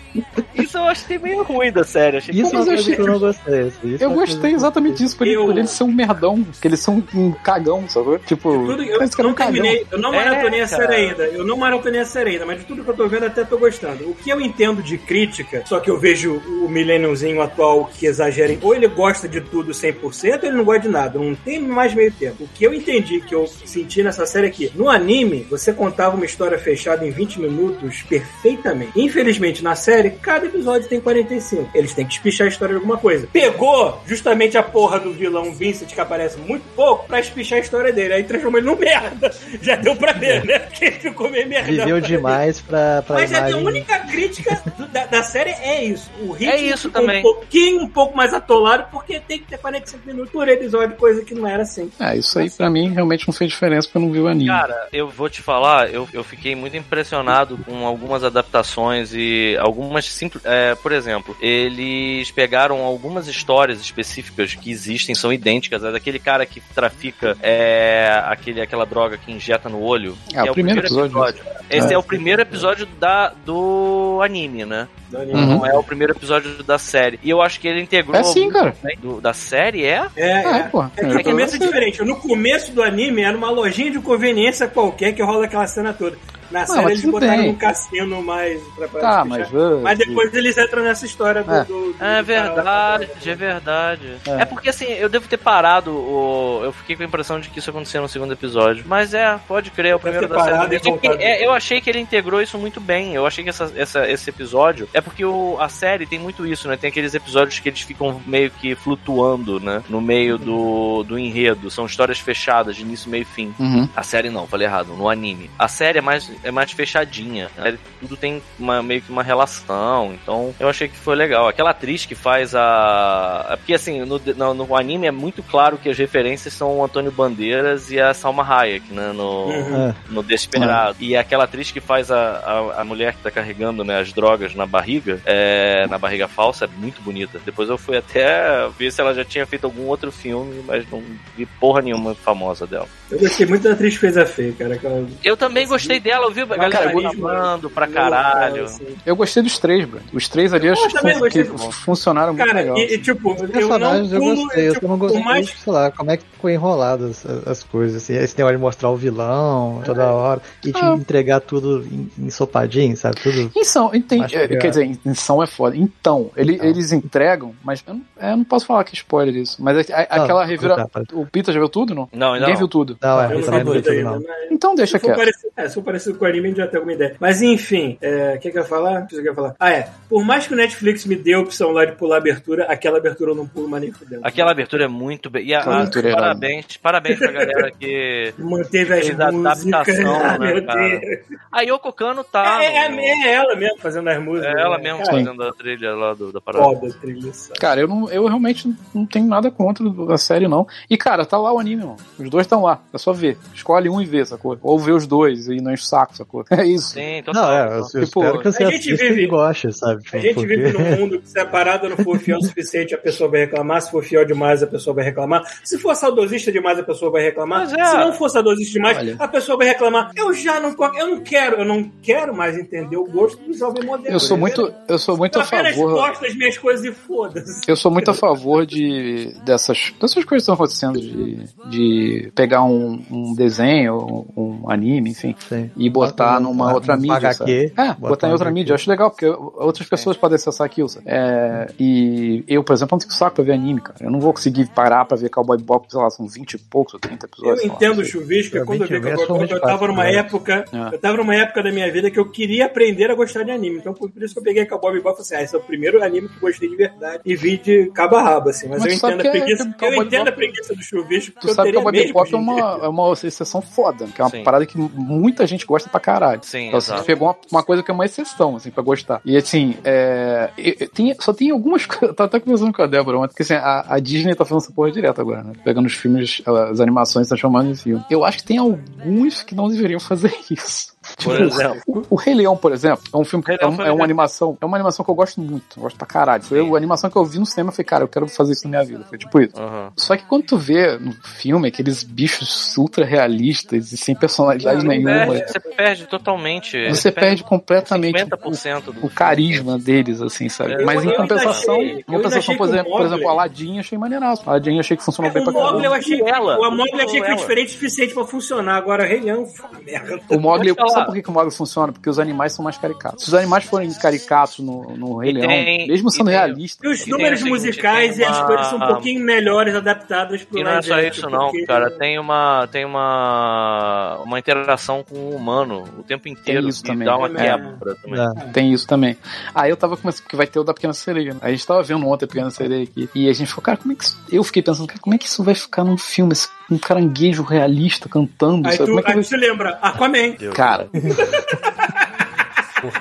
Isso 0.54 0.78
eu 0.78 0.84
achei 0.84 1.18
meio 1.18 1.42
ruim 1.42 1.72
da 1.72 1.84
série. 1.84 2.18
Achei 2.18 2.34
Isso 2.34 2.50
é 2.54 2.58
Mas 2.58 2.66
eu 2.68 2.74
achei- 2.74 2.94
que 2.96 3.00
eu 3.02 3.06
não 3.06 3.18
gostei. 3.18 3.60
assim, 3.60 3.94
isso 3.94 4.02
é 4.02 4.06
Eu 4.06 4.10
gostei 4.12 4.52
exatamente 4.52 4.96
disso, 4.98 5.16
por 5.16 5.26
Eu- 5.26 5.46
por 5.46 5.58
ele 5.58 5.66
ser 5.66 5.84
um 5.84 5.92
merdão, 5.92 6.44
que 6.60 6.68
eles 6.68 6.80
são 6.80 7.02
um 7.14 7.32
cagão, 7.32 7.88
sacou? 7.88 8.18
Tipo, 8.18 8.50
Tudo, 8.66 8.82
eu 8.82 9.02
esse 9.02 9.16
cara 9.16 9.22
é 9.22 9.22
não 9.24 9.30
um 9.30 9.34
cagão. 9.34 9.52
terminei, 9.54 9.86
eu 9.90 9.98
não 9.98 10.14
É, 10.14 10.16
maratonei 10.24 10.60
a 10.60 10.66
série 10.68 10.94
ainda. 10.94 11.24
Eu 11.24 11.44
não 11.44 11.56
maratonei 11.56 12.00
a 12.00 12.04
série 12.04 12.30
ainda, 12.30 12.46
mas 12.46 12.58
de 12.60 12.64
tudo 12.66 12.82
que 12.84 12.90
eu 12.90 12.94
tô 12.94 13.08
vendo 13.08 13.26
até 13.26 13.44
tô 13.44 13.58
gostando. 13.58 14.08
O 14.08 14.14
que 14.14 14.30
eu 14.30 14.40
entendo 14.40 14.82
de 14.82 14.98
crítica, 14.98 15.62
só 15.66 15.80
que 15.80 15.90
eu 15.90 15.98
vejo 15.98 16.40
o 16.62 16.68
millenniumzinho 16.68 17.40
atual 17.40 17.90
que 17.92 18.06
exagera, 18.06 18.52
em- 18.52 18.58
ou 18.62 18.74
ele 18.74 18.86
gosta 18.88 19.28
de 19.28 19.40
tudo 19.40 19.72
100%, 19.72 20.42
ou 20.44 20.48
ele 20.48 20.56
não 20.58 20.64
gosta 20.64 20.82
de 20.82 20.88
nada. 20.88 21.18
Não 21.18 21.34
tem 21.34 21.60
mais 21.60 21.94
meio 21.94 22.12
tempo. 22.12 22.44
O 22.44 22.48
que 22.48 22.64
eu 22.64 22.72
entendi, 22.74 23.20
que 23.20 23.34
eu 23.34 23.46
senti 23.46 24.02
nessa 24.02 24.26
série 24.26 24.46
aqui, 24.46 24.70
no 24.74 24.88
anime, 24.88 25.46
você 25.48 25.72
contava 25.72 26.16
uma 26.16 26.24
história 26.24 26.58
fechada 26.58 26.91
em 27.00 27.10
20 27.10 27.40
minutos 27.40 28.02
perfeitamente. 28.02 28.92
Infelizmente, 28.96 29.62
na 29.62 29.74
série, 29.74 30.10
cada 30.10 30.46
episódio 30.46 30.88
tem 30.88 31.00
45. 31.00 31.70
Eles 31.74 31.94
têm 31.94 32.06
que 32.06 32.12
espichar 32.14 32.46
a 32.46 32.48
história 32.48 32.74
de 32.74 32.80
alguma 32.80 32.98
coisa. 32.98 33.26
Pegou 33.32 34.00
justamente 34.06 34.56
a 34.58 34.62
porra 34.62 34.98
do 34.98 35.12
vilão 35.12 35.52
Vincent, 35.54 35.88
que 35.92 36.00
aparece 36.00 36.38
muito 36.38 36.64
pouco, 36.74 37.06
pra 37.06 37.20
espichar 37.20 37.58
a 37.58 37.62
história 37.62 37.92
dele. 37.92 38.14
Aí 38.14 38.24
transformou 38.24 38.58
ele 38.60 38.66
num 38.66 38.76
merda. 38.76 39.30
Já 39.62 39.76
deu 39.76 39.96
pra 39.96 40.12
ver, 40.12 40.44
né? 40.44 40.58
Que 40.58 40.84
ele 40.86 40.96
ficou 40.96 41.30
meio 41.30 41.48
merda. 41.48 41.70
Viveu 41.70 42.00
demais 42.00 42.60
pra, 42.60 43.02
pra 43.02 43.16
Mas 43.16 43.32
é 43.32 43.36
a 43.36 43.38
imagem. 43.50 43.66
única 43.66 43.98
crítica 44.00 44.62
do- 44.76 44.86
da, 44.88 45.06
da 45.06 45.22
série 45.22 45.50
é 45.50 45.84
isso. 45.84 46.10
O 46.20 46.32
ritmo 46.32 46.52
É 46.52 46.60
isso 46.60 46.88
ficou 46.88 47.00
também. 47.00 47.20
um 47.20 47.22
pouquinho, 47.22 47.80
um 47.82 47.88
pouco 47.88 48.16
mais 48.16 48.32
atolado, 48.34 48.86
porque 48.90 49.20
tem 49.20 49.38
que 49.38 49.46
ter 49.46 49.58
45 49.58 50.06
minutos 50.06 50.30
por 50.32 50.48
episódio, 50.48 50.96
coisa 50.96 51.22
que 51.24 51.34
não 51.34 51.46
era 51.46 51.62
assim. 51.62 51.90
É, 52.00 52.16
isso 52.16 52.38
aí 52.38 52.50
pra 52.50 52.68
mim 52.70 52.90
realmente 52.92 53.26
não 53.26 53.32
fez 53.34 53.50
diferença 53.50 53.86
porque 53.88 53.98
eu 53.98 54.02
não 54.02 54.10
vi 54.12 54.20
o 54.20 54.26
anime. 54.28 54.48
Cara, 54.48 54.88
eu 54.92 55.08
vou 55.08 55.28
te 55.28 55.40
falar, 55.42 55.92
eu, 55.92 56.08
eu 56.12 56.22
fiquei 56.24 56.54
muito 56.54 56.76
impressionado 56.82 57.58
com 57.58 57.86
algumas 57.86 58.22
adaptações 58.24 59.12
e 59.14 59.56
algumas 59.58 60.04
simples. 60.04 60.44
É, 60.44 60.74
por 60.74 60.92
exemplo, 60.92 61.36
eles 61.40 62.30
pegaram 62.30 62.82
algumas 62.82 63.28
histórias 63.28 63.80
específicas 63.80 64.54
que 64.54 64.70
existem, 64.70 65.14
são 65.14 65.32
idênticas. 65.32 65.82
É 65.84 65.92
daquele 65.92 66.18
cara 66.18 66.44
que 66.44 66.60
trafica 66.74 67.36
é, 67.42 68.22
aquele, 68.26 68.60
aquela 68.60 68.84
droga 68.84 69.16
que 69.16 69.32
injeta 69.32 69.68
no 69.68 69.80
olho. 69.80 70.16
É, 70.34 70.42
que 70.42 70.50
o 70.50 70.54
primeiro 70.54 70.80
episódio. 70.80 71.42
Esse 71.70 71.92
é. 71.92 71.94
É. 71.94 71.98
o 71.98 72.02
primeiro 72.02 72.42
episódio 72.42 72.86
da, 72.98 73.32
do 73.44 74.20
anime, 74.22 74.64
né? 74.64 74.88
Uhum. 75.12 75.58
Não 75.58 75.66
é 75.66 75.76
o 75.76 75.82
primeiro 75.82 76.14
episódio 76.14 76.62
da 76.62 76.78
série. 76.78 77.18
E 77.22 77.28
eu 77.28 77.42
acho 77.42 77.60
que 77.60 77.68
ele 77.68 77.82
integrou. 77.82 78.16
É 78.16 78.22
sim, 78.22 78.50
cara. 78.50 78.74
Do, 79.00 79.20
da 79.20 79.32
série, 79.32 79.84
é? 79.84 80.06
É, 80.16 80.30
É, 80.30 80.58
é. 80.58 80.62
pô. 80.64 80.82
É 80.84 80.88
que 81.00 81.06
no 81.06 81.22
começo 81.22 81.56
é 81.56 81.58
diferente. 81.58 82.02
No 82.02 82.16
começo 82.16 82.72
do 82.72 82.82
anime 82.82 83.22
era 83.22 83.36
uma 83.36 83.50
lojinha 83.50 83.90
de 83.90 84.00
conveniência 84.00 84.66
qualquer 84.66 85.12
que 85.12 85.22
rola 85.22 85.44
aquela 85.44 85.66
cena 85.66 85.92
toda. 85.92 86.16
Na 86.52 86.66
série 86.66 86.82
mas 86.82 86.98
eles 87.00 87.10
botaram 87.10 87.36
bem. 87.38 87.50
um 87.50 87.54
cassino 87.54 88.22
mais 88.22 88.62
pra, 88.76 88.88
pra 88.88 89.00
Tá, 89.00 89.24
mas. 89.24 89.48
Mas 89.82 89.98
depois 89.98 90.32
eles 90.34 90.56
entram 90.58 90.82
nessa 90.82 91.04
história 91.06 91.42
do. 91.42 91.52
É. 91.52 91.64
do- 91.64 91.92
do- 91.92 91.96
É 92.04 92.18
do 92.20 92.24
verdade, 92.26 93.06
cara- 93.06 93.30
é 93.30 93.34
verdade. 93.34 94.16
É. 94.26 94.42
É. 94.42 94.44
porque 94.44 94.68
assim, 94.68 94.86
eu 94.86 95.08
devo 95.08 95.26
ter 95.28 95.36
parado 95.38 95.90
o. 95.92 96.60
Eu 96.64 96.72
fiquei 96.72 96.96
com 96.96 97.02
a 97.02 97.06
impressão 97.06 97.40
de 97.40 97.48
que 97.48 97.58
isso 97.58 97.70
aconteceu 97.70 98.02
no 98.02 98.08
segundo 98.08 98.32
episódio. 98.32 98.84
Mas 98.86 99.14
é, 99.14 99.38
pode 99.48 99.70
crer, 99.70 99.92
é 99.92 99.94
o 99.94 99.98
primeiro 100.00 100.28
da 100.28 100.42
série. 100.44 100.74
e 100.74 100.76
É 100.76 100.78
voltado. 100.78 101.16
é, 101.20 101.46
eu 101.46 101.52
achei 101.52 101.80
que 101.80 101.88
ele 101.90 101.98
integrou 102.00 102.40
isso 102.42 102.58
muito 102.58 102.80
bem. 102.80 103.14
Eu 103.14 103.26
achei 103.26 103.42
que 103.42 103.50
essa, 103.50 103.72
essa- 103.76 104.08
esse 104.10 104.28
episódio. 104.30 104.88
É 104.92 105.00
porque 105.00 105.24
o, 105.24 105.56
a 105.60 105.68
série 105.68 106.06
tem 106.06 106.18
muito 106.18 106.46
isso, 106.46 106.68
né? 106.68 106.76
Tem 106.76 106.88
aqueles 106.88 107.14
episódios 107.14 107.58
que 107.58 107.68
eles 107.68 107.80
ficam 107.80 108.20
meio 108.26 108.50
que 108.50 108.74
flutuando, 108.74 109.58
né? 109.60 109.82
No 109.88 110.00
meio 110.00 110.38
do, 110.38 111.02
do 111.02 111.18
enredo. 111.18 111.70
São 111.70 111.86
histórias 111.86 112.18
fechadas, 112.18 112.76
de 112.76 112.82
início, 112.82 113.10
meio 113.10 113.22
e 113.22 113.24
fim. 113.24 113.54
Uhum. 113.58 113.88
A 113.94 114.02
série 114.02 114.30
não, 114.30 114.46
falei 114.46 114.66
errado, 114.66 114.94
no 114.94 115.08
anime. 115.08 115.50
A 115.58 115.68
série 115.68 115.98
é 115.98 116.02
mais 116.02 116.30
é 116.42 116.50
mais 116.50 116.70
fechadinha. 116.72 117.48
né? 117.56 117.78
Tudo 118.00 118.16
tem 118.16 118.42
uma, 118.58 118.82
meio 118.82 119.02
que 119.02 119.10
uma 119.10 119.22
relação. 119.22 120.12
Então, 120.14 120.54
eu 120.58 120.68
achei 120.68 120.88
que 120.88 120.96
foi 120.96 121.14
legal. 121.16 121.48
Aquela 121.48 121.70
atriz 121.70 122.04
que 122.06 122.14
faz 122.14 122.54
a. 122.54 123.54
Porque 123.58 123.74
assim, 123.74 124.00
no, 124.04 124.20
no, 124.36 124.54
no 124.54 124.76
anime 124.76 125.06
é 125.06 125.10
muito 125.10 125.42
claro 125.42 125.78
que 125.78 125.88
as 125.88 125.98
referências 125.98 126.54
são 126.54 126.78
o 126.78 126.84
Antônio 126.84 127.10
Bandeiras 127.12 127.90
e 127.90 128.00
a 128.00 128.12
Salma 128.14 128.42
Hayek, 128.42 128.92
né? 128.92 129.12
No, 129.12 129.50
É. 129.52 129.94
no 130.08 130.22
Desperado. 130.22 130.96
E 131.00 131.16
aquela 131.16 131.44
atriz 131.44 131.70
que 131.70 131.80
faz 131.80 132.10
a, 132.10 132.18
a, 132.20 132.80
a 132.80 132.84
mulher 132.84 133.14
que 133.14 133.22
tá 133.22 133.30
carregando 133.30 133.84
né, 133.84 134.00
as 134.00 134.12
drogas 134.12 134.54
na 134.54 134.66
barriga, 134.66 135.20
é, 135.24 135.86
na 135.88 135.98
barriga 135.98 136.28
falsa, 136.28 136.64
é 136.64 136.68
muito 136.68 137.00
bonita. 137.02 137.40
Depois 137.44 137.68
eu 137.68 137.78
fui 137.78 137.96
até 137.96 138.68
ver 138.78 138.90
se 138.92 139.00
ela 139.00 139.14
já 139.14 139.24
tinha 139.24 139.46
feito 139.46 139.64
algum 139.64 139.86
outro 139.86 140.10
filme, 140.12 140.62
mas 140.66 140.84
não 140.90 141.02
vi 141.36 141.46
porra 141.46 141.80
nenhuma 141.82 142.14
famosa 142.14 142.66
dela. 142.66 142.88
Eu 143.10 143.18
gostei 143.18 143.46
muito 143.46 143.62
da 143.62 143.72
atriz 143.72 143.94
que 143.94 144.00
fez 144.00 144.16
a 144.16 144.26
Fê, 144.26 144.52
cara. 144.58 144.74
Aquela... 144.74 145.06
Eu 145.22 145.36
também 145.36 145.66
gostei 145.66 146.00
dela, 146.00 146.21
ouviu? 146.26 146.44
A 146.44 146.56
galera 146.56 146.70
carisma. 146.70 147.10
reclamando 147.10 147.70
pra 147.70 147.86
caralho. 147.86 148.66
Eu 149.04 149.16
gostei 149.16 149.42
dos 149.42 149.58
três, 149.58 149.84
Bruno. 149.84 150.04
Os 150.12 150.28
três 150.28 150.52
ali 150.52 150.66
Eu 150.66 150.72
acho 150.74 150.88
que, 150.88 151.28
que 151.30 151.44
funcionaram 151.72 152.32
muito 152.34 152.46
Cara, 152.46 152.60
legal. 152.60 152.76
e, 152.78 152.94
e, 152.94 152.98
tipo, 152.98 153.30
eu 153.30 153.42
não 153.42 153.48
personagens 153.48 154.12
eu, 154.12 154.20
gostei, 154.20 154.68
eu 154.68 154.72
tipo, 154.74 154.86
só 154.86 154.92
não 154.92 154.98
gostei, 154.98 155.22
mais 155.22 155.48
sei 155.50 155.72
lá, 155.72 155.90
como 155.90 156.10
é 156.10 156.16
que 156.16 156.24
ficou 156.24 156.50
enrolado 156.50 157.06
as, 157.06 157.24
as 157.46 157.62
coisas, 157.62 158.02
assim, 158.02 158.14
esse 158.14 158.36
negócio 158.36 158.56
de 158.56 158.62
mostrar 158.62 158.90
o 158.90 158.96
vilão 158.96 159.82
toda 159.84 160.06
hora 160.10 160.40
e 160.64 160.72
te 160.72 160.80
Ah. 160.82 160.94
entregar 160.94 161.40
tudo 161.40 161.84
em- 161.90 162.10
ensopadinho, 162.18 162.96
sabe? 162.96 163.16
Tudo. 163.20 163.50
Em 163.56 163.64
São, 163.64 163.94
enten- 163.94 164.22
Acho 164.24 164.36
é, 164.36 164.48
que 164.48 164.54
é. 164.54 164.58
quer 164.58 164.68
dizer, 164.70 164.98
em 165.04 165.14
São 165.14 165.42
é 165.42 165.46
foda. 165.46 165.76
Então, 165.76 166.30
ele- 166.36 166.54
Então. 166.54 166.66
eles 166.66 166.92
entregam, 166.92 167.54
mas 167.64 167.82
eu 167.86 167.94
não, 167.94 168.02
é, 168.18 168.32
eu 168.32 168.36
não 168.36 168.44
posso 168.44 168.66
falar 168.66 168.84
que 168.84 168.90
é 168.92 168.94
spoiler 168.94 169.34
isso. 169.36 169.62
Mas 169.62 169.90
a- 169.90 169.94
a- 170.10 170.16
Não, 170.18 170.24
aquela 170.24 170.44
revira. 170.44 170.76
dá 170.76 170.86
pra- 170.88 171.02
O 171.12 171.26
Peter 171.26 171.52
já 171.54 171.60
viu 171.60 171.68
tudo, 171.68 171.94
não? 171.94 172.08
Não, 172.12 172.34
Ninguém 172.34 172.50
não. 172.50 172.56
viu 172.56 172.68
tudo. 172.68 172.96
Não, 173.00 173.20
é, 173.20 173.24
Eu 173.26 173.28
não 173.40 173.72
vi 173.72 173.82
tudo 173.82 174.02
não. 174.02 174.12
mas- 174.14 174.24
Então 174.50 174.74
deixa 174.74 174.98
quieto. 174.98 175.20
é, 175.56 175.68
se 175.68 175.74
for 175.74 175.82
parecido 176.12 176.18
com 176.18 176.24
o 176.24 176.28
anime, 176.28 176.46
a 176.46 176.48
gente 176.48 176.56
já 176.58 176.66
tem 176.66 176.76
alguma 176.78 176.94
ideia. 176.94 177.16
Mas 177.20 177.42
enfim, 177.42 177.98
é, 178.00 178.34
o 178.36 178.40
que, 178.40 178.50
que 178.50 178.58
eu 178.58 178.62
ia 178.62 178.68
falar? 178.68 179.02
O 179.02 179.06
que 179.06 179.16
eu 179.16 179.22
ia 179.24 179.34
falar? 179.34 179.54
Ah, 179.58 179.70
é. 179.70 179.88
Por 180.08 180.24
mais 180.24 180.46
que 180.46 180.54
o 180.54 180.56
Netflix 180.56 181.04
me 181.06 181.16
dê 181.16 181.34
a 181.34 181.40
opção 181.40 181.70
lá 181.72 181.84
de 181.84 181.92
pular 181.92 182.16
a 182.16 182.18
abertura, 182.18 182.64
aquela 182.64 182.98
abertura 182.98 183.30
eu 183.30 183.34
não 183.34 183.46
pulo 183.46 183.68
mais 183.68 183.82
nem 183.82 183.92
fudendo. 183.92 184.22
Aquela 184.24 184.50
abertura 184.50 184.84
é 184.84 184.88
muito 184.88 185.30
bem. 185.30 185.46
E 185.46 185.54
a, 185.54 185.60
a- 185.60 185.76
abertura 185.78 186.08
era- 186.08 186.16
parabéns, 186.16 186.76
parabéns 186.76 187.18
pra 187.18 187.32
galera 187.32 187.70
que. 187.78 188.34
Manteve 188.38 188.94
as 188.94 189.06
Fez 189.06 189.20
a 189.20 189.32
músicas. 189.32 189.64
adaptação, 189.64 190.14
Ah, 190.22 190.38
né, 190.38 190.54
meu 190.54 190.64
cara? 190.66 190.88
Deus. 191.00 191.20
A 191.50 191.62
Yoko 191.62 191.92
Kano 191.92 192.24
tá. 192.24 192.62
É, 192.62 192.76
é, 192.84 192.88
no- 192.88 193.00
é 193.00 193.32
ela 193.34 193.56
mesmo 193.56 193.78
fazendo 193.78 194.08
as 194.08 194.22
músicas. 194.22 194.54
é 194.54 194.60
ela 194.60 194.76
né? 194.78 194.82
mesmo 194.84 194.98
Cara, 195.04 195.10
fazendo 195.18 195.42
a 195.42 195.52
trilha 195.52 195.94
lá 195.94 196.14
do, 196.14 196.32
da 196.32 196.40
parada. 196.40 196.64
Foda 196.64 196.86
a 196.88 196.92
trilha. 197.00 197.32
sabe? 197.32 197.58
Cara, 197.58 197.80
eu, 197.80 197.88
não, 197.88 198.10
eu 198.10 198.26
realmente 198.26 198.72
não 198.94 199.06
tenho 199.06 199.26
nada 199.26 199.50
contra 199.50 199.84
a 200.12 200.18
série, 200.18 200.48
não. 200.48 200.66
E, 200.88 200.96
cara, 200.96 201.24
tá 201.24 201.38
lá 201.38 201.52
o 201.52 201.58
anime, 201.58 201.82
mano. 201.84 201.96
Os 202.18 202.30
dois 202.30 202.46
estão 202.46 202.62
lá. 202.62 202.80
É 202.92 202.98
só 202.98 203.12
ver. 203.12 203.36
Escolhe 203.54 203.88
um 203.88 204.00
e 204.00 204.04
vê, 204.06 204.24
sacou? 204.24 204.58
Ou 204.62 204.78
vê 204.78 204.92
os 204.92 205.06
dois 205.06 205.48
e 205.48 205.56
não 205.60 205.72
enche 205.72 205.82
o 205.82 205.86
saco, 205.86 206.01
sacou? 206.12 206.44
É 206.50 206.64
isso. 206.66 206.90
Sim, 206.94 207.22
Não, 207.32 207.50
é, 207.52 207.78
eu, 207.78 207.84
Tipo, 207.86 207.98
espero 208.02 208.38
que 208.40 208.52
você 208.52 208.64
a 208.64 208.70
gente 208.70 208.94
vive- 208.94 209.26
goste, 209.26 209.72
sabe? 209.72 210.02
Tipo, 210.02 210.16
A 210.16 210.20
gente 210.20 210.34
porque- 210.34 210.56
vive 210.56 210.72
num 210.78 210.96
mundo 211.00 211.20
que 211.20 211.28
se 211.28 211.38
a 211.38 211.46
parada 211.46 211.88
não 211.88 211.96
for 211.98 212.18
fiel 212.18 212.38
o 212.38 212.42
suficiente, 212.42 212.94
a 212.94 212.98
pessoa 212.98 213.30
vai 213.30 213.40
reclamar. 213.40 213.80
Se 213.82 213.90
for 213.90 214.02
fiel 214.04 214.24
demais, 214.24 214.62
a 214.62 214.66
pessoa 214.66 214.94
vai 214.94 215.04
reclamar. 215.04 215.42
Se 215.64 215.78
for 215.78 215.94
saudosista 215.94 216.50
demais, 216.52 216.78
a 216.78 216.82
pessoa 216.82 217.10
vai 217.10 217.22
reclamar. 217.22 217.62
É. 217.64 217.66
Se 217.84 217.96
não 217.96 218.12
for 218.12 218.28
saudosista 218.28 218.72
demais, 218.74 218.98
Olha. 218.98 219.16
a 219.18 219.28
pessoa 219.28 219.56
vai 219.58 219.68
reclamar. 219.68 220.10
Eu 220.16 220.32
já 220.34 220.60
não, 220.60 220.74
eu 220.98 221.06
não 221.08 221.20
quero, 221.20 221.56
eu 221.60 221.64
não 221.64 221.90
quero 222.02 222.34
mais 222.34 222.56
entender 222.58 222.96
o 222.96 223.04
gosto 223.04 223.42
do 223.42 223.52
jovem 223.56 223.84
moderno. 223.84 224.14
Eu 224.16 224.20
sou 224.20 224.36
muito, 224.36 224.72
eu 224.88 224.98
sou 224.98 225.16
muito 225.16 225.36
Eu 225.38 225.42
a 225.42 225.44
favor. 225.44 225.92
gosto 225.92 226.22
das 226.22 226.34
minhas 226.34 226.58
coisas 226.58 226.84
e 226.84 226.92
foda-se. 226.92 227.60
Eu 227.68 227.76
sou 227.76 227.90
muito 227.90 228.10
a 228.10 228.14
favor 228.14 228.64
de 228.66 229.34
dessas, 229.44 229.92
dessas 230.00 230.24
coisas 230.24 230.28
que 230.28 230.36
estão 230.36 230.54
acontecendo, 230.54 231.00
de, 231.00 231.44
de 231.70 232.32
pegar 232.34 232.62
um, 232.64 233.02
um 233.10 233.34
desenho, 233.34 234.26
um 234.36 234.70
anime, 234.70 235.10
enfim, 235.10 235.34
Sim. 235.48 235.70
e 235.76 235.88
botar 235.92 236.38
Um- 236.38 236.42
numa 236.44 236.70
um 236.70 236.74
outra 236.74 236.96
mídia. 236.96 237.16
HQ, 237.16 237.34
sabe? 237.36 237.52
É, 237.76 237.86
botar 237.94 238.08
botar 238.08 238.28
em 238.28 238.32
outra 238.32 238.48
HQ. 238.48 238.54
mídia. 238.54 238.72
Eu 238.72 238.74
acho 238.74 238.90
legal, 238.90 239.10
porque 239.10 239.26
outras 239.26 239.88
pessoas 239.88 240.16
podem 240.16 240.36
acessar 240.36 240.64
aquilo. 240.64 240.88
sabe? 240.88 241.04
É, 241.08 241.68
e 241.78 242.44
eu, 242.48 242.62
por 242.64 242.72
exemplo, 242.72 242.94
não 242.94 242.98
tenho 242.98 243.12
saco 243.12 243.36
pra 243.36 243.44
ver 243.44 243.52
anime, 243.52 243.80
cara. 243.80 243.96
Eu 244.00 244.10
não 244.10 244.20
vou 244.20 244.32
conseguir 244.32 244.66
parar 244.70 245.04
pra 245.04 245.16
ver 245.16 245.28
Cowboy 245.28 245.56
Bebop, 245.58 245.86
sei 245.90 246.00
lá, 246.00 246.10
são 246.10 246.26
20 246.26 246.54
e 246.54 246.58
poucos 246.58 246.94
ou 246.94 247.00
30 247.00 247.26
Eu 247.26 247.28
episódios. 247.28 247.68
lá, 247.68 247.74
entendo 247.74 247.98
o 247.98 248.02
É, 248.02 248.04
quando 248.04 248.14
eu 248.14 248.26
vi 248.26 248.34
20 248.42 248.50
que 248.50 248.58
eu, 248.58 249.02
vezes 249.02 249.26
são 249.26 249.36
eu, 249.36 249.42
24 249.42 249.68
tava 249.68 249.86
numa 249.88 250.04
né? 250.04 250.14
época, 250.16 250.64
É. 250.72 250.94
eu 250.94 250.98
tava 250.98 251.16
numa 251.18 251.34
época 251.36 251.62
da 251.62 251.70
minha 251.72 251.90
vida 251.92 252.10
que 252.10 252.18
eu 252.18 252.28
queria 252.30 252.66
aprender 252.66 253.10
a 253.10 253.14
gostar 253.14 253.42
de 253.42 253.50
anime. 253.50 253.78
Então 253.78 253.92
por 253.94 254.10
isso 254.22 254.34
que 254.34 254.40
eu 254.40 254.44
peguei 254.44 254.66
Cowboy 254.66 254.92
Bebop 254.94 255.10
e 255.12 255.12
falei 255.12 255.20
assim, 255.22 255.34
ah, 255.36 255.42
esse 255.42 255.54
é 255.54 255.58
o 255.58 255.62
primeiro 255.62 256.02
anime 256.02 256.28
que 256.28 256.36
eu 256.36 256.40
gostei 256.40 256.68
de 256.68 256.76
verdade 256.76 257.20
e 257.24 257.34
vi 257.36 257.58
de 257.58 257.86
cabo 257.94 258.16
a 258.16 258.22
rabo, 258.22 258.48
assim. 258.50 258.68
Mas, 258.68 258.80
Mas 258.82 258.92
eu 258.92 258.96
entendo 258.98 259.20
a 259.20 259.28
é- 259.28 259.30
preguiça, 259.30 259.62
eu 259.64 259.72
Cowboy 259.78 260.06
entendo 260.06 260.20
a 260.20 260.24
Bebop- 260.24 260.36
preguiça 260.36 260.74
do 260.74 260.82
chuvisco, 260.82 261.32
porque 261.32 261.46
Tu 261.46 261.50
eu 261.50 261.54
sabe 261.54 261.68
que 261.70 261.76
teria 261.76 261.80
o 261.80 261.82
Cowboy 261.84 262.06
Bebop 262.06 262.34
é 262.34 262.36
uma, 262.36 262.84
é 262.84 262.88
uma 262.88 263.12
exceção 263.12 263.60
foda, 263.62 264.06
que 264.06 264.20
é 264.20 264.24
uma 264.24 264.44
parada 264.44 264.66
que 264.66 264.76
muita 264.78 265.46
gente 265.46 265.66
gosta 265.66 265.81
pra 265.88 266.00
caralho. 266.00 266.40
Sim, 266.42 266.66
Então, 266.68 266.78
assim, 266.78 266.90
exato. 266.92 267.02
tu 267.02 267.06
pegou 267.06 267.28
uma, 267.28 267.36
uma 267.50 267.62
coisa 267.62 267.82
que 267.82 267.90
é 267.90 267.94
uma 267.94 268.04
exceção, 268.04 268.56
assim, 268.56 268.70
pra 268.70 268.82
gostar. 268.82 269.20
E 269.24 269.36
assim, 269.36 269.76
é, 269.84 270.50
tem- 270.94 271.14
só 271.20 271.32
tem 271.32 271.50
algumas 271.50 271.84
coisas. 271.86 272.16
Tava 272.16 272.26
até 272.28 272.40
conversando 272.40 272.72
com 272.72 272.82
a 272.82 272.86
Débora 272.86 273.18
ontem, 273.18 273.28
porque 273.28 273.42
assim, 273.42 273.54
a, 273.54 273.84
a 273.88 273.98
Disney 273.98 274.34
tá 274.34 274.44
fazendo 274.44 274.62
essa 274.64 274.72
porra 274.72 274.90
direto 274.92 275.20
agora, 275.20 275.42
né? 275.42 275.52
Pegando 275.64 275.86
os 275.86 275.94
filmes, 275.94 276.42
as 276.70 276.80
animações, 276.80 277.28
transformando 277.28 277.70
em 277.70 277.74
filme. 277.74 278.04
Eu 278.10 278.24
acho 278.24 278.38
que 278.38 278.44
tem 278.44 278.58
alguns 278.58 279.42
que 279.42 279.54
não 279.54 279.68
deveriam 279.68 280.00
fazer 280.00 280.34
isso. 280.50 280.92
Por 281.02 281.16
Tipo, 281.16 281.32
exemplo. 281.32 281.80
O, 281.86 282.02
o 282.10 282.14
Rei 282.16 282.34
Leão, 282.34 282.56
por 282.56 282.72
exemplo, 282.72 283.02
é 283.12 283.16
um 283.16 283.24
filme 283.24 283.44
que 283.44 283.52
é, 283.52 283.66
um- 283.66 283.72
foi 283.76 283.86
é 283.86 283.92
uma 283.92 284.04
animação. 284.04 284.56
É 284.60 284.64
uma 284.64 284.76
animação 284.76 285.04
que 285.04 285.10
eu 285.10 285.14
gosto 285.14 285.40
muito. 285.40 285.76
Eu 285.78 285.82
gosto 285.82 285.96
pra 285.96 286.06
caralho. 286.06 286.42
Foi 286.44 286.60
a 286.60 286.76
animação 286.76 287.10
que 287.10 287.16
eu 287.16 287.24
vi 287.24 287.38
no 287.38 287.46
cinema 287.46 287.70
e 287.70 287.72
falei, 287.74 287.84
cara, 287.86 288.04
eu 288.04 288.08
quero 288.08 288.28
fazer 288.28 288.52
isso 288.52 288.64
na 288.64 288.70
minha 288.70 288.84
vida. 288.84 289.04
Foi 289.08 289.18
tipo 289.18 289.40
isso. 289.40 289.60
Aham. 289.60 289.92
Só 289.96 290.16
que 290.16 290.24
quando 290.24 290.44
tu 290.44 290.56
vê 290.56 290.96
no 290.98 291.12
filme 291.24 291.68
aqueles 291.68 292.02
bichos 292.02 292.76
ultra 292.76 293.04
realistas 293.04 293.92
e 293.92 293.96
sem 293.96 294.14
personalidade 294.14 294.86
nenhuma, 294.86 295.26
perde, 295.26 295.52
você 295.52 295.60
perde 295.60 296.06
totalmente. 296.06 296.88
você 296.88 297.10
perde 297.12 297.42
completamente 297.44 298.24
50% 298.24 298.82
do 298.92 299.06
o 299.06 299.10
carisma 299.10 299.78
deles, 299.78 300.22
assim, 300.22 300.48
sabe? 300.48 300.74
É, 300.74 300.84
Mas 300.84 301.04
em 301.04 301.12
compensação, 301.14 301.74
achei- 301.76 301.98
em 301.98 302.02
compensação, 302.02 302.56
por 302.56 302.66
o 302.66 302.70
exemplo, 302.70 302.92
por 302.92 303.00
exemplo, 303.00 303.24
o 303.24 303.28
Mogli- 303.28 303.38
Aladdin 303.40 303.78
achei 303.80 303.98
maneiraço. 303.98 304.42
O 304.46 304.50
Aladdin 304.50 304.78
achei 304.78 304.96
que 304.96 305.04
funcionou 305.04 305.32
bem 305.32 305.42
O 305.42 305.44
pra 305.44 305.52
Mogli 305.52 305.84
eu 305.84 305.92
achei, 305.94 306.20
ela? 306.22 306.58
o 306.58 306.70
Mogli 306.70 306.92
eu 306.92 307.04
achei 307.06 307.20
que 307.20 307.26
foi 307.26 307.26
Ela? 307.28 307.36
diferente 307.36 307.68
o 307.68 307.72
suficiente 307.72 308.14
pra 308.14 308.24
funcionar. 308.24 308.76
Agora 308.76 309.04
o 309.04 309.06
Rei 309.06 309.20
Leão 309.20 309.46
foi 309.46 309.82
merda. 309.84 310.20
O 310.30 310.38
Mogli. 310.38 310.72
Sabe 311.02 311.06
por 311.06 311.14
que, 311.14 311.22
que 311.22 311.30
o 311.30 311.32
Mogli 311.32 311.50
funciona? 311.54 311.92
Porque 311.92 312.08
os 312.08 312.18
animais 312.18 312.52
são 312.52 312.62
mais 312.64 312.76
caricatos. 312.78 313.22
Se 313.24 313.28
os 313.28 313.34
animais 313.34 313.64
forem 313.64 313.92
caricatos 313.94 314.58
no, 314.60 314.96
no 314.96 315.16
Rei 315.18 315.32
Leão, 315.32 315.48
tem- 315.48 315.86
mesmo 315.88 316.10
sendo 316.10 316.26
tem- 316.26 316.34
realistas, 316.34 316.84
E 316.84 316.92
os 316.92 317.02
tem 317.04 317.12
números 317.12 317.42
musicais 317.42 318.16
tem 318.16 318.24
e 318.24 318.28
as 318.28 318.42
coisas 318.42 318.66
são 318.68 318.78
um 318.78 318.86
pouquinho 318.86 319.24
melhores 319.24 319.74
adaptadas 319.74 320.42
pro 320.44 320.58
E 320.58 320.64
não 320.64 320.70
é 320.72 320.82
só 320.82 321.00
isso 321.00 321.28
não, 321.28 321.50
porque- 321.50 321.66
cara. 321.66 321.90
Tem 321.90 322.18
uma 322.18 322.66
tem 322.70 322.84
uma 322.84 324.20
uma 324.24 324.38
interação 324.38 325.04
com 325.08 325.16
o 325.16 325.36
humano 325.36 325.84
o 325.98 326.02
tempo 326.02 326.28
inteiro 326.28 326.68
isso 326.68 326.82
e 326.84 326.86
também. 326.86 327.06
dá 327.06 327.16
uma 327.16 327.28
É. 327.28 327.30
quebra 327.34 327.94
também. 327.96 328.20
É. 328.20 328.44
Tem 328.52 328.72
isso 328.72 328.86
também. 328.86 329.16
Aí 329.54 329.70
eu 329.70 329.76
tava 329.76 329.96
começando, 329.96 330.26
que 330.26 330.36
vai 330.36 330.46
ter 330.46 330.58
o 330.58 330.64
da 330.64 330.74
Pequena 330.74 330.92
Sereia. 330.92 331.34
Né? 331.34 331.40
A 331.42 331.50
gente 331.50 331.66
tava 331.66 331.82
vendo 331.82 332.06
ontem 332.06 332.24
a 332.24 332.28
Pequena 332.28 332.50
Sereia 332.50 332.84
aqui. 332.84 333.08
E 333.14 333.28
a 333.28 333.32
gente 333.32 333.48
falou, 333.48 333.62
cara, 333.62 333.78
como 333.78 333.92
é 333.92 333.96
que 333.96 334.04
isso... 334.04 334.16
Eu 334.30 334.44
fiquei 334.44 334.62
pensando, 334.62 334.86
cara, 334.86 335.00
como 335.00 335.14
é 335.14 335.18
que 335.18 335.26
isso 335.26 335.42
vai 335.42 335.54
ficar 335.54 335.84
num 335.84 335.96
filme? 335.98 336.32
Esse, 336.32 336.48
um 336.72 336.78
caranguejo 336.78 337.42
realista 337.42 338.08
cantando, 338.08 338.68
Aí 338.68 338.76
sabe? 338.76 338.86
tu, 338.86 338.94
Como 338.94 339.00
é 339.00 339.02
que 339.02 339.10
aí 339.10 339.14
vai... 339.16 339.24
tu 339.24 339.36
lembra, 339.36 339.78
Aquaman. 339.82 340.32
Cara. 340.54 340.88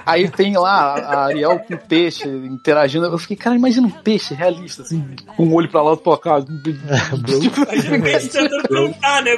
Aí 0.05 0.29
tem 0.29 0.57
lá 0.57 0.95
a 0.99 1.25
Ariel 1.25 1.59
com 1.59 1.73
o 1.73 1.77
peixe 1.77 2.27
interagindo. 2.27 3.05
Eu 3.05 3.17
fiquei, 3.17 3.37
cara, 3.37 3.55
imagina 3.55 3.87
um 3.87 3.91
peixe 3.91 4.33
realista, 4.33 4.81
assim, 4.83 5.03
com 5.37 5.45
um 5.45 5.53
olho 5.53 5.69
pra 5.69 5.81
lá, 5.81 5.95
pra 5.97 6.17
cá. 6.17 6.41
Tipo, 7.41 7.69
A 7.69 7.75
gente 7.75 8.19
fica 8.19 8.19
tentando 8.47 8.67
cantar, 8.69 9.23
né? 9.23 9.31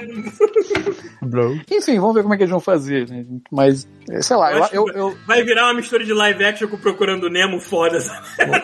Bro. 1.22 1.60
Enfim, 1.72 2.00
vamos 2.00 2.16
ver 2.16 2.22
como 2.22 2.34
é 2.34 2.38
que 2.38 2.44
eles 2.44 2.52
vão 2.52 2.60
fazer. 2.60 3.08
Né? 3.10 3.26
Mas, 3.52 3.88
sei 4.22 4.36
lá, 4.36 4.52
eu, 4.52 4.68
eu, 4.72 4.88
eu, 4.94 5.18
Vai 5.28 5.44
virar 5.44 5.66
uma 5.66 5.74
mistura 5.76 6.04
de 6.04 6.14
live 6.14 6.44
action 6.44 6.68
com 6.68 6.78
Procurando 6.78 7.30
Nemo 7.30 7.60
foda. 7.60 8.00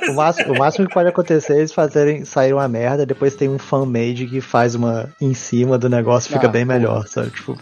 O, 0.08 0.12
o 0.12 0.16
máximo, 0.16 0.54
o 0.54 0.58
máximo 0.58 0.88
que 0.88 0.94
pode 0.94 1.10
acontecer 1.10 1.54
é 1.54 1.58
eles 1.60 1.72
fazerem 1.72 2.26
sair 2.26 2.54
uma 2.54 2.68
merda, 2.68 3.06
depois 3.06 3.36
tem 3.36 3.50
um 3.50 3.58
fan-made 3.60 4.28
que 4.28 4.42
faz 4.42 4.76
uma 4.76 5.10
em 5.22 5.34
cima 5.34 5.78
do 5.78 5.90
negócio, 5.90 6.32
fica 6.32 6.48
Ah, 6.48 6.52
bem 6.52 6.66
pô. 6.66 6.74
melhor, 6.74 7.08
sabe? 7.08 7.30
Tipo, 7.32 7.58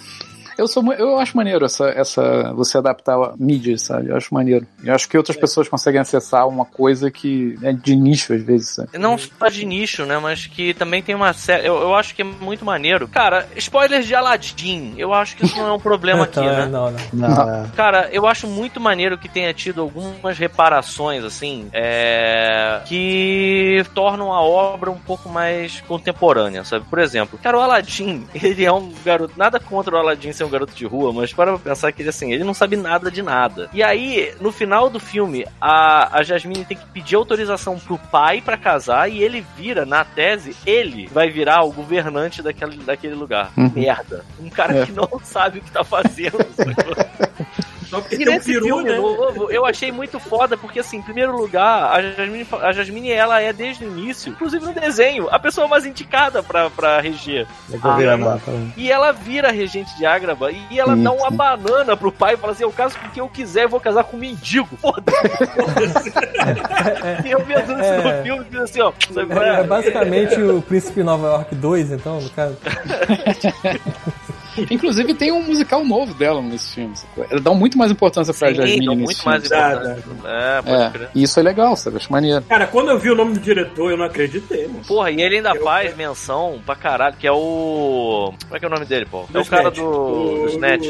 eu 0.58 0.68
sou 0.68 0.84
eu 0.93 1.20
acho 1.20 1.38
maneiro 1.38 1.66
essa, 1.66 1.88
essa 1.89 2.51
você 2.53 2.78
adaptar 2.78 3.16
a 3.16 3.34
mídia, 3.38 3.78
sabe? 3.78 4.10
Eu 4.10 4.18
acho 4.18 4.34
maneiro. 4.34 4.66
Eu 4.84 4.93
acho 4.93 5.08
que 5.08 5.18
outras 5.18 5.38
pessoas 5.38 5.68
conseguem 5.68 6.01
acessar 6.01 6.47
uma 6.47 6.66
coisa 6.66 7.12
que 7.12 7.58
é 7.62 7.72
de 7.72 7.95
nicho 7.95 8.34
às 8.34 8.41
vezes, 8.41 8.76
sabe? 8.76 8.97
Não 8.97 9.18
só 9.18 9.47
de 9.47 9.66
nicho, 9.66 10.05
né? 10.05 10.18
Mas 10.18 10.47
que 10.47 10.74
também 10.74 11.03
tem 11.03 11.14
uma 11.14 11.34
série. 11.34 11.68
Eu, 11.68 11.76
eu 11.76 11.95
acho 11.95 12.16
que 12.16 12.22
é 12.22 12.26
muito 12.26 12.66
maneiro. 12.66 13.08
Cara, 13.08 13.47
spoilers 13.55 14.08
de 14.08 14.16
Aladdin. 14.16 14.95
Eu 14.97 15.14
acho 15.14 15.38
que 15.38 15.45
isso 15.45 15.58
não 15.58 15.68
é 15.68 15.72
um 15.74 15.80
problema 15.80 16.24
aqui, 16.26 16.39
é, 16.39 16.43
né? 16.43 16.66
não, 16.66 16.91
não. 16.91 17.30
não, 17.30 17.49
é. 17.49 17.68
Cara, 17.76 18.10
eu 18.12 18.26
acho 18.26 18.47
muito 18.47 18.80
maneiro 18.80 19.18
que 19.18 19.30
tenha 19.30 19.53
tido 19.53 19.82
algumas 19.82 20.38
reparações, 20.38 21.24
assim, 21.24 21.70
é, 21.72 22.82
que 22.86 23.84
tornam 23.93 24.34
a 24.34 24.41
obra 24.41 24.89
um 24.89 24.97
pouco 24.97 25.30
mais 25.30 25.82
contemporânea, 25.82 26.64
sabe? 26.64 26.86
Por 26.89 26.99
exemplo, 26.99 27.39
cara, 27.41 27.58
o 27.58 27.62
Aladdin, 27.62 28.26
ele 28.34 28.66
é 28.66 28.72
um 28.72 28.91
garoto, 29.05 29.34
nada 29.38 29.60
contra 29.60 29.95
o 29.95 29.97
Aladdin 29.97 30.32
ser 30.32 30.47
um 30.48 30.52
garoto 30.52 30.74
de 30.74 30.86
rua, 30.86 31.14
mas 31.14 31.32
para 31.34 31.52
pra 31.58 31.72
pensar 31.72 31.91
que 31.91 32.02
ele, 32.02 32.10
assim, 32.10 32.32
ele 32.34 32.43
não 32.43 32.54
sabe 32.54 32.76
nada 32.76 33.12
de 33.12 33.22
nada. 33.22 33.70
E 33.74 33.84
aí, 33.84 34.34
no 34.41 34.52
final 34.52 34.89
do 34.89 35.00
filme, 35.00 35.45
a, 35.62 36.18
a 36.18 36.24
Jasmine 36.24 36.66
tem 36.66 36.78
que 36.78 36.86
pedir 36.88 37.16
autorização 37.16 37.78
pro 37.80 37.98
pai 37.98 38.41
pra 38.41 38.58
casar 38.58 39.10
e 39.10 39.22
ele 39.22 39.45
vira, 39.56 39.86
na 39.86 40.04
tese, 40.04 40.56
ele 40.66 41.08
vai 41.08 41.30
virar 41.30 41.64
o 41.64 41.72
governante 41.72 42.41
daquele, 42.41 42.78
daquele 42.78 43.16
lugar. 43.16 43.52
Uhum. 43.58 43.72
Merda. 43.76 44.26
Um 44.39 44.50
cara 44.50 44.78
É. 44.80 44.86
que 44.86 44.91
não 44.91 45.08
sabe 45.24 45.60
o 45.60 45.62
que 45.62 45.72
tá 45.72 45.84
fazendo? 45.84 46.38
Só 47.89 48.01
porque 48.01 48.15
E 48.15 48.25
tem 48.25 48.38
um 48.38 48.41
peru, 48.41 48.65
filme 48.65 48.83
né? 48.89 48.97
novo, 48.97 49.49
eu 49.51 49.65
achei 49.65 49.91
muito 49.91 50.19
foda, 50.19 50.57
porque 50.57 50.79
assim, 50.79 50.97
em 50.97 51.01
primeiro 51.01 51.35
lugar, 51.35 51.91
a 51.91 52.01
Jasmine, 52.01 52.47
a 52.61 52.71
Jasmine, 52.73 53.11
ela 53.11 53.41
é 53.41 53.53
desde 53.53 53.85
o 53.85 53.88
início, 53.88 54.29
inclusive 54.29 54.65
no 54.65 54.73
desenho, 54.73 55.27
a 55.31 55.39
pessoa 55.39 55.67
mais 55.67 55.85
indicada 55.85 56.43
pra, 56.43 56.69
pra 56.69 56.99
reger. 56.99 57.47
Eu 57.71 57.79
vou 57.79 57.95
ver 57.95 58.09
a 58.09 58.17
mapa. 58.17 58.51
E 58.75 58.91
ela 58.91 59.11
vira 59.13 59.51
regente 59.51 59.95
de 59.97 60.05
Ágraba 60.05 60.51
e 60.51 60.79
ela 60.79 60.95
Sim, 60.95 61.03
dá 61.03 61.11
uma 61.11 61.29
sim. 61.29 61.35
banana 61.35 61.95
pro 61.95 62.11
pai 62.11 62.33
e 62.33 62.38
fala 62.38 62.53
assim: 62.53 62.63
Eu 62.63 62.71
caso 62.71 62.97
com 62.97 63.09
quem 63.09 63.21
eu 63.23 63.29
quiser, 63.29 63.63
eu 63.63 63.69
vou 63.69 63.79
casar 63.79 64.03
com 64.03 64.17
um 64.17 64.19
mendigo. 64.19 64.67
Foda-se. 64.81 65.17
e 67.25 67.31
eu 67.31 67.39
vendo 67.45 67.73
isso 67.73 67.83
É. 67.83 68.17
no 68.17 68.23
filme 68.23 68.45
e 68.45 68.51
fiz 68.51 68.59
assim, 68.61 68.81
ó. 68.81 68.91
É 69.15 69.61
é? 69.61 69.63
basicamente 69.63 70.41
o 70.41 70.61
Príncipe 70.61 71.03
Nova 71.03 71.27
York 71.27 71.55
2, 71.55 71.91
então, 71.91 72.19
no 72.19 72.29
caso. 72.31 72.57
Inclusive 74.72 75.14
tem 75.14 75.32
um 75.32 75.41
musical 75.43 75.84
novo 75.86 76.14
dela 76.14 76.41
nesse 76.41 76.76
filme. 76.76 76.93
Ela 77.30 77.39
dá 77.39 77.51
muito 77.53 77.78
mais 77.78 77.91
importância 77.91 78.34
pra 78.34 78.49
Sim, 78.49 78.55
Jasmine 78.55 78.86
dão 78.86 78.95
muito 78.95 79.22
filme. 79.22 79.38
mais 79.38 79.49
Dá, 79.49 79.70
importante. 79.74 80.03
É, 80.26 80.62
É, 81.03 81.10
e 81.16 81.24
isso 81.24 81.39
é 81.39 81.43
legal, 81.43 81.76
sabe? 81.76 81.97
Acho 81.97 82.12
maneiro. 82.12 82.41
Cara, 82.43 82.68
quando 82.68 82.89
eu 82.91 82.99
vi 82.99 83.12
o 83.12 83.16
nome 83.16 83.34
do 83.34 83.39
diretor, 83.39 83.91
eu 83.91 83.97
não 83.97 84.05
acreditei, 84.05 84.68
mano. 84.68 84.82
Porra, 84.88 85.12
e 85.12 85.22
ele 85.22 85.38
ainda 85.38 85.51
Eu- 85.55 85.64
faz 85.64 85.95
menção 85.95 86.60
pra 86.66 86.76
caralho, 86.76 87.16
que 87.18 87.28
é 87.28 87.32
o. 87.32 88.34
Como 88.43 88.55
é 88.55 88.60
que 88.60 88.66
é 88.66 88.68
o 88.68 88.72
nome 88.72 88.86
dele, 88.86 89.05
pô? 89.05 89.26
É 89.34 89.39
o 89.39 89.45
cara 89.45 89.64
Snatch. 89.70 89.78
do, 89.78 90.41
do 90.43 90.47
Snatch. 90.49 90.88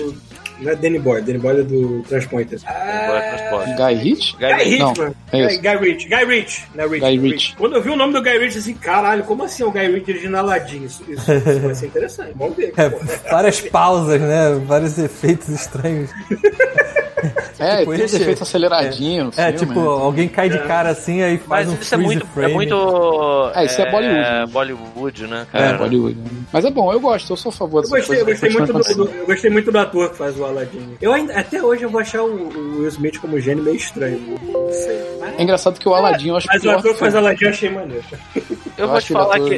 Não 0.60 0.72
é 0.72 0.76
Danny 0.76 1.00
Boy, 1.00 1.22
Danny 1.22 1.38
Boy 1.40 1.60
é 1.60 1.64
do 1.64 2.04
Transpointer. 2.04 2.60
Agora 2.66 3.24
é. 3.24 3.76
Guy 3.76 3.94
Ritchie? 3.96 4.38
Guy 4.38 4.48
Guy 4.48 4.64
Ritchie. 4.64 4.80
Não, 4.80 4.94
mano. 4.98 5.16
é 5.32 5.38
Guy, 5.38 5.48
isso. 5.48 5.62
Guy 5.62 5.76
Ritchie. 5.76 6.10
Guy 6.10 6.26
Ritchie. 6.26 6.64
Não 6.76 6.84
é 6.84 6.88
Ritchie, 6.88 7.00
Guy 7.00 7.18
é 7.18 7.32
Ritchie. 7.32 7.56
Quando 7.56 7.76
eu 7.76 7.82
vi 7.82 7.90
o 7.90 7.96
nome 7.96 8.14
do 8.14 8.22
Guy 8.22 8.38
Ritchie, 8.38 8.60
assim, 8.60 8.74
caralho, 8.74 9.24
como 9.24 9.44
assim 9.44 9.64
o 9.64 9.72
Guy 9.72 9.88
Ritchie 9.88 10.06
dirigindo 10.06 10.38
Aladdin? 10.38 10.84
Isso, 10.84 11.04
isso, 11.08 11.32
isso 11.32 11.60
vai 11.60 11.76
ser 11.76 11.86
interessante. 11.88 12.34
Vamos 12.36 12.56
ver. 12.56 12.74
É, 12.76 12.90
várias 13.30 13.62
pausas, 13.62 14.20
né? 14.20 14.62
Vários 14.66 14.98
efeitos 14.98 15.50
estranhos. 15.50 16.10
É, 17.60 17.78
Tipo, 17.80 17.92
tem 17.96 18.06
esse- 18.06 18.16
efeitos 18.18 18.42
aceleradinhos 18.44 19.36
no 19.36 19.42
É, 19.42 19.52
filme. 19.52 19.58
tipo, 19.68 19.80
né? 19.80 19.88
alguém 20.04 20.28
cai 20.28 20.50
de 20.50 20.60
cara 20.60 20.90
assim, 20.90 21.22
aí 21.22 21.38
faz 21.38 21.68
Mas 21.68 21.78
um 21.78 21.82
isso 21.82 21.94
é 21.94 21.98
muito, 21.98 22.26
frame. 22.28 22.52
é 22.52 22.54
muito. 22.56 23.52
É, 23.56 23.66
isso 23.66 23.82
é 23.82 23.92
Bollywood, 23.92 24.20
né? 24.20 24.46
Bollywood, 24.48 25.28
né, 25.28 25.48
É, 25.54 25.58
cara? 25.60 25.78
Bollywood. 25.78 26.16
né? 26.20 26.30
Mas 26.54 26.66
é 26.66 26.70
bom, 26.72 26.94
eu 26.94 27.00
gosto, 27.00 27.32
eu 27.34 27.38
sou 27.38 27.50
a 27.50 27.54
favor 27.54 27.78
Eu 27.80 27.82
dessas 27.90 27.98
gostei, 28.00 28.22
eu 28.22 28.26
coisas. 28.26 28.42
gostei, 28.42 28.60
muito 28.84 28.96
do, 28.96 29.06
do- 29.06 29.16
eu 29.18 29.26
gostei 29.26 29.50
muito 29.50 29.72
do 29.72 29.80
ator 29.80 30.10
que 30.12 30.18
faz 30.18 30.40
o 30.40 30.46
Aladdin. 30.46 30.98
Eu 31.02 31.12
ainda, 31.14 31.34
até 31.40 31.62
hoje 31.64 31.84
eu 31.84 31.90
vou 31.90 32.00
achar 32.02 32.22
o, 32.22 32.28
o 32.28 32.80
Will 32.80 32.88
Smith 32.90 33.18
como 33.20 33.40
gênio 33.40 33.64
meio 33.64 33.76
estranho. 33.78 34.20
Não 34.44 34.72
sei. 34.72 35.00
Mas, 35.20 35.40
É 35.40 35.44
engraçado 35.44 35.80
que 35.80 35.88
o 35.90 35.94
Aladdin 35.94 36.30
eu 36.30 36.38
acho 36.38 36.48
mas 36.48 36.58
o 36.60 36.62
pior 36.62 36.72
ator 36.74 36.84
que 36.84 36.94
que 36.94 37.00
faz 37.00 37.14
o 37.14 37.18
Aladdin 37.18 37.44
eu 37.46 37.50
achei 37.50 37.70
maneiro. 37.70 38.04
Eu, 38.36 38.44
Eu 38.78 38.88
vou 38.88 38.98
acho 38.98 39.06
te 39.06 39.08
que 39.08 39.14
falar 39.14 39.36
ator 39.36 39.48
que 39.50 39.56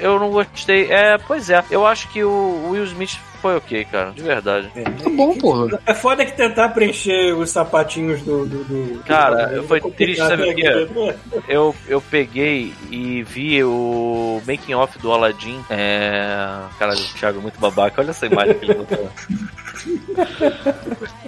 eu 0.00 0.18
não 0.18 0.30
gostei. 0.30 0.90
É, 0.90 1.18
pois 1.18 1.50
é. 1.50 1.62
Eu 1.70 1.86
acho 1.86 2.08
que 2.08 2.24
o 2.24 2.68
Will 2.70 2.84
Smith 2.84 3.18
foi 3.46 3.56
ok, 3.56 3.84
cara. 3.86 4.10
De 4.10 4.22
verdade. 4.22 4.70
Tá 5.02 5.10
bom, 5.10 5.36
porra. 5.38 5.78
É 5.86 5.94
foda 5.94 6.24
que 6.24 6.32
tentar 6.32 6.68
preencher 6.70 7.32
os 7.34 7.50
sapatinhos 7.50 8.20
do. 8.22 8.46
do, 8.46 8.64
do 8.64 9.02
Cara, 9.04 9.46
do- 9.46 9.62
foi 9.64 9.80
triste, 9.80 10.18
sabe 10.18 10.50
o 10.50 10.54
quê? 10.54 10.70
né? 10.94 11.14
Eu, 11.48 11.74
eu 11.88 12.00
peguei 12.00 12.72
e 12.90 13.22
vi 13.22 13.62
o 13.62 14.40
making 14.46 14.74
off 14.74 14.98
do 14.98 15.12
Aladdin. 15.12 15.60
É. 15.70 16.36
Caralho, 16.78 17.00
o 17.00 17.14
Thiago 17.18 17.38
é 17.38 17.42
muito 17.42 17.58
babaca. 17.60 18.00
Olha 18.00 18.10
essa 18.10 18.26
imagem 18.26 18.54
que 18.58 18.64
ele 18.64 18.74
botou. 18.74 19.08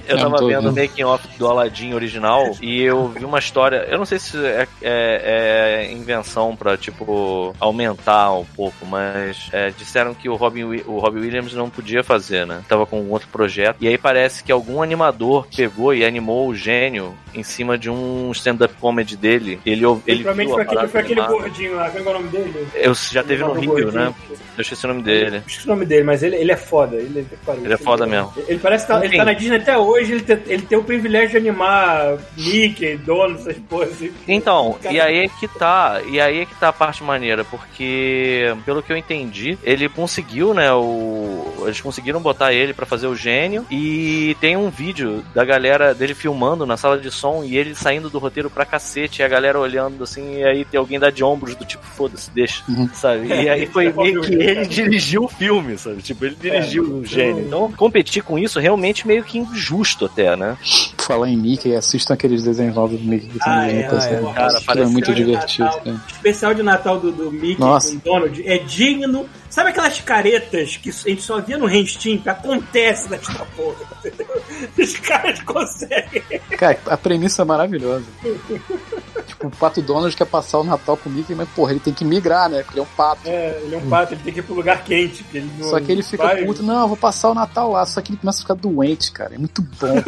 Eu 0.09 0.17
Eu 0.17 0.19
tava 0.19 0.39
vendo 0.47 0.71
o 0.71 0.75
making 0.75 1.05
off 1.05 1.27
do 1.39 1.47
Aladdin 1.47 1.93
original 1.95 2.51
e 2.63 2.83
eu 2.83 3.09
vi 3.09 3.25
uma 3.25 3.39
história. 3.39 3.87
Eu 3.91 3.99
não 3.99 4.05
sei 4.07 4.19
se 4.19 4.37
é, 4.39 4.67
é- 4.83 5.85
é 5.89 5.93
invenção 5.93 6.57
pra, 6.57 6.77
tipo, 6.77 7.55
aumentar 7.61 8.33
um 8.33 8.45
pouco, 8.45 8.87
mas 8.87 9.49
é, 9.53 9.71
disseram 9.71 10.15
que 10.15 10.29
o 10.29 10.35
Robin, 10.35 10.65
o 10.87 10.99
Robin 10.99 11.21
Williams 11.21 11.53
não 11.53 11.69
podia 11.69 12.03
fazer, 12.03 12.47
né? 12.47 12.63
Tava 12.69 12.87
com 12.87 13.01
um 13.01 13.11
outro 13.11 13.29
projeto. 13.29 13.77
E 13.81 13.89
aí 13.89 13.99
parece 13.99 14.43
que 14.43 14.51
algum 14.51 14.83
animador 14.83 15.47
pegou 15.55 15.93
e 15.95 16.05
animou 16.05 16.49
o 16.49 16.55
gênio 16.55 17.15
em 17.35 17.43
cima 17.43 17.77
de 17.77 17.91
um 17.91 18.31
stand-up 18.33 18.75
comedy 18.81 19.17
dele. 19.17 19.61
Ele, 19.67 19.85
ele 20.07 20.23
Provavelmente 20.25 20.47
viu 20.47 20.55
foi 20.55 20.63
a 20.63 20.67
aquele, 20.67 20.89
foi 20.89 21.01
aquele 21.01 21.21
gordinho 21.23 21.77
lá, 21.77 21.91
qual 21.91 22.05
é 22.05 22.09
o 22.09 22.13
nome 22.15 22.29
dele? 22.29 22.69
Eu 22.75 22.95
já 22.95 23.23
teve 23.23 23.45
no 23.45 23.53
Rio, 23.53 23.71
gordinho. 23.71 23.93
né? 23.93 24.15
Eu 24.57 24.63
esqueci 24.63 24.85
o 24.87 24.89
nome 24.89 25.03
dele. 25.03 25.43
Esqueci 25.47 25.67
o 25.67 25.69
nome 25.71 25.85
dele, 25.85 26.05
mas 26.05 26.23
ele, 26.23 26.37
ele 26.37 26.51
é 26.53 26.57
foda. 26.57 26.97
Ele, 26.97 27.27
Ele 27.63 27.73
é 27.75 27.77
foda 27.77 28.07
mesmo. 28.07 28.33
Ele 28.47 28.59
parece 28.59 28.87
que 28.87 28.93
tá, 28.93 29.05
ele 29.05 29.17
tá 29.17 29.25
na 29.25 29.33
Disney 29.33 29.57
até 29.57 29.77
hoje, 29.77 30.13
ele 30.13 30.21
tem, 30.23 30.39
ele 30.47 30.63
tem 30.63 30.79
o 30.79 30.85
privilégio 30.85 31.31
de 31.31 31.37
animar 31.49 32.17
Mickey, 32.37 32.97
Donald, 32.99 33.41
essas 33.41 33.57
porras. 33.69 33.91
assim. 33.93 34.13
Então, 34.27 34.77
e 34.91 35.01
aí 35.01 35.25
é 35.25 35.29
que 35.29 35.49
tá, 35.49 36.01
e 36.09 36.21
aí 36.21 36.41
é 36.41 36.47
que 36.47 36.55
tá 36.57 36.69
a 36.69 36.73
parte 36.73 37.03
maneira, 37.03 37.45
porque 37.45 38.55
pelo 38.65 38.83
que 38.83 38.93
eu 38.93 38.97
entendi, 38.97 39.59
ele 39.63 39.89
conseguiu, 39.89 40.55
né, 40.55 40.73
o 40.73 41.65
eles 41.65 41.81
conseguiram 41.81 42.21
botar 42.21 42.53
ele 42.53 42.73
pra 42.73 42.87
fazer 42.87 43.07
o 43.07 43.17
gênio 43.17 43.67
e 43.71 44.37
tem 44.41 44.57
um 44.57 44.71
vídeo 44.71 45.25
da 45.35 45.45
galera 45.45 45.95
dele 45.95 46.15
filmando 46.15 46.65
na 46.65 46.77
sala 46.77 46.99
de 46.99 47.11
som 47.11 47.43
e 47.45 47.57
ele 47.57 47.75
saindo 47.75 48.09
do 48.09 48.19
roteiro 48.19 48.49
pra 48.51 48.65
cacete, 48.65 49.21
e 49.21 49.25
a 49.25 49.29
galera 49.29 49.59
olhando 49.59 50.03
assim, 50.05 50.39
e 50.39 50.45
aí 50.45 50.65
tem 50.65 50.79
alguém 50.79 50.99
dá 50.99 51.11
de 51.11 51.23
ombros 51.25 51.55
do 51.55 51.65
tipo, 51.65 51.85
foda-se, 51.85 52.31
deixa, 52.31 52.63
Uhum. 52.69 52.89
sabe? 52.93 53.27
E 53.29 53.49
aí 53.49 53.67
foi 53.73 53.93
meio 53.93 54.21
que 54.23 54.35
ele 54.35 54.65
dirigiu 54.69 55.25
o 55.25 55.29
filme, 55.29 55.77
sabe? 55.79 56.03
Tipo, 56.03 56.25
ele 56.27 56.37
dirigiu 56.41 56.83
o 56.85 57.05
gênio. 57.05 57.45
Então, 57.47 57.71
competir 57.73 58.23
com 58.29 58.39
isso 58.39 58.61
realmente 58.61 59.07
meio 59.07 59.25
que 59.25 59.39
injusto 59.39 60.05
até, 60.05 60.37
né? 60.37 60.57
Falar 60.99 61.29
em 61.31 61.37
Mickey, 61.37 61.75
assistam 61.75 62.13
aqueles 62.15 62.43
desenhos 62.45 62.75
novos 62.75 63.01
do 63.01 63.05
Mickey 63.07 63.27
que 63.29 63.39
tem 63.39 63.53
Ah, 63.53 63.57
no 63.63 63.71
é, 63.71 63.89
ah, 63.91 64.05
é. 64.07 64.21
né? 64.21 64.33
Cara, 64.35 64.59
Aquilo 64.59 64.83
é 64.83 64.87
muito 64.87 65.15
divertido. 65.15 65.65
Natal- 65.65 65.81
cara. 65.81 66.01
Especial 66.13 66.55
de 66.55 66.63
Natal 66.63 67.01
do, 67.01 67.11
do 67.11 67.33
Mickey 67.33 67.59
Nossa. 67.61 67.93
com 67.93 67.99
Donald 67.99 68.47
é 68.47 68.59
digno. 68.59 69.27
Sabe 69.49 69.71
aquelas 69.71 69.99
caretas 70.03 70.77
que 70.77 70.91
a 70.91 70.93
gente 70.93 71.23
só 71.23 71.41
via 71.41 71.57
no 71.57 71.65
Renstin 71.65 72.19
que 72.19 72.29
acontece 72.29 73.11
nesta 73.11 73.45
porra? 73.57 73.77
entendeu? 74.05 74.43
Os 74.79 74.93
caras 74.99 75.41
conseguem. 75.43 76.23
Cara, 76.59 76.79
a 76.87 76.97
premissa 76.99 77.41
é 77.43 77.45
maravilhosa. 77.47 78.05
tipo, 79.29 79.47
o 79.47 79.51
Pato 79.51 79.81
Donald 79.81 80.15
quer 80.17 80.25
passar 80.27 80.59
o 80.59 80.65
Natal 80.65 80.97
com 80.97 81.09
o 81.09 81.13
Mickey, 81.13 81.35
mas 81.35 81.49
porra, 81.51 81.71
ele 81.73 81.81
tem 81.81 81.95
que 81.95 82.05
migrar, 82.05 82.49
né? 82.49 82.59
Porque 82.63 82.75
ele 82.75 82.81
é 82.81 82.83
um 82.83 82.97
pato. 82.97 83.21
É, 83.27 83.61
ele 83.63 83.75
é 83.75 83.79
um 83.79 83.89
pato, 83.89 84.15
ele 84.15 84.23
tem 84.23 84.33
que 84.33 84.41
ir 84.41 84.43
pro 84.43 84.55
lugar 84.55 84.83
quente. 84.85 85.25
não 85.59 85.69
Só 85.71 85.79
que 85.81 85.93
ele 85.93 86.03
fica 86.03 86.25
vai- 86.25 86.45
puto, 86.45 86.63
não, 86.63 86.81
eu 86.83 86.89
vou 86.89 86.97
passar 86.97 87.31
o 87.31 87.35
Natal 87.35 87.71
lá. 87.71 87.87
Só 87.87 88.01
que 88.01 88.11
ele 88.13 88.19
começa 88.19 88.39
a 88.39 88.43
ficar 88.43 88.55
doente, 88.55 89.13
cara. 89.13 89.35
É 89.35 89.39
muito 89.39 89.63
bom. 89.63 89.87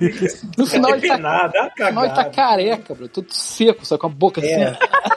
Ele- 0.00 0.32
no 0.56 0.66
final 0.66 0.94
ele 0.94 1.06
tá, 1.08 1.18
no 1.18 1.86
final 1.86 2.04
ele 2.04 2.14
tá 2.14 2.24
careca, 2.24 2.94
bro. 2.94 3.08
Todo 3.08 3.26
seco, 3.30 3.84
só 3.84 3.98
com 3.98 4.06
a 4.06 4.10
boca 4.10 4.40
É. 4.40 4.64
assim. 4.70 4.76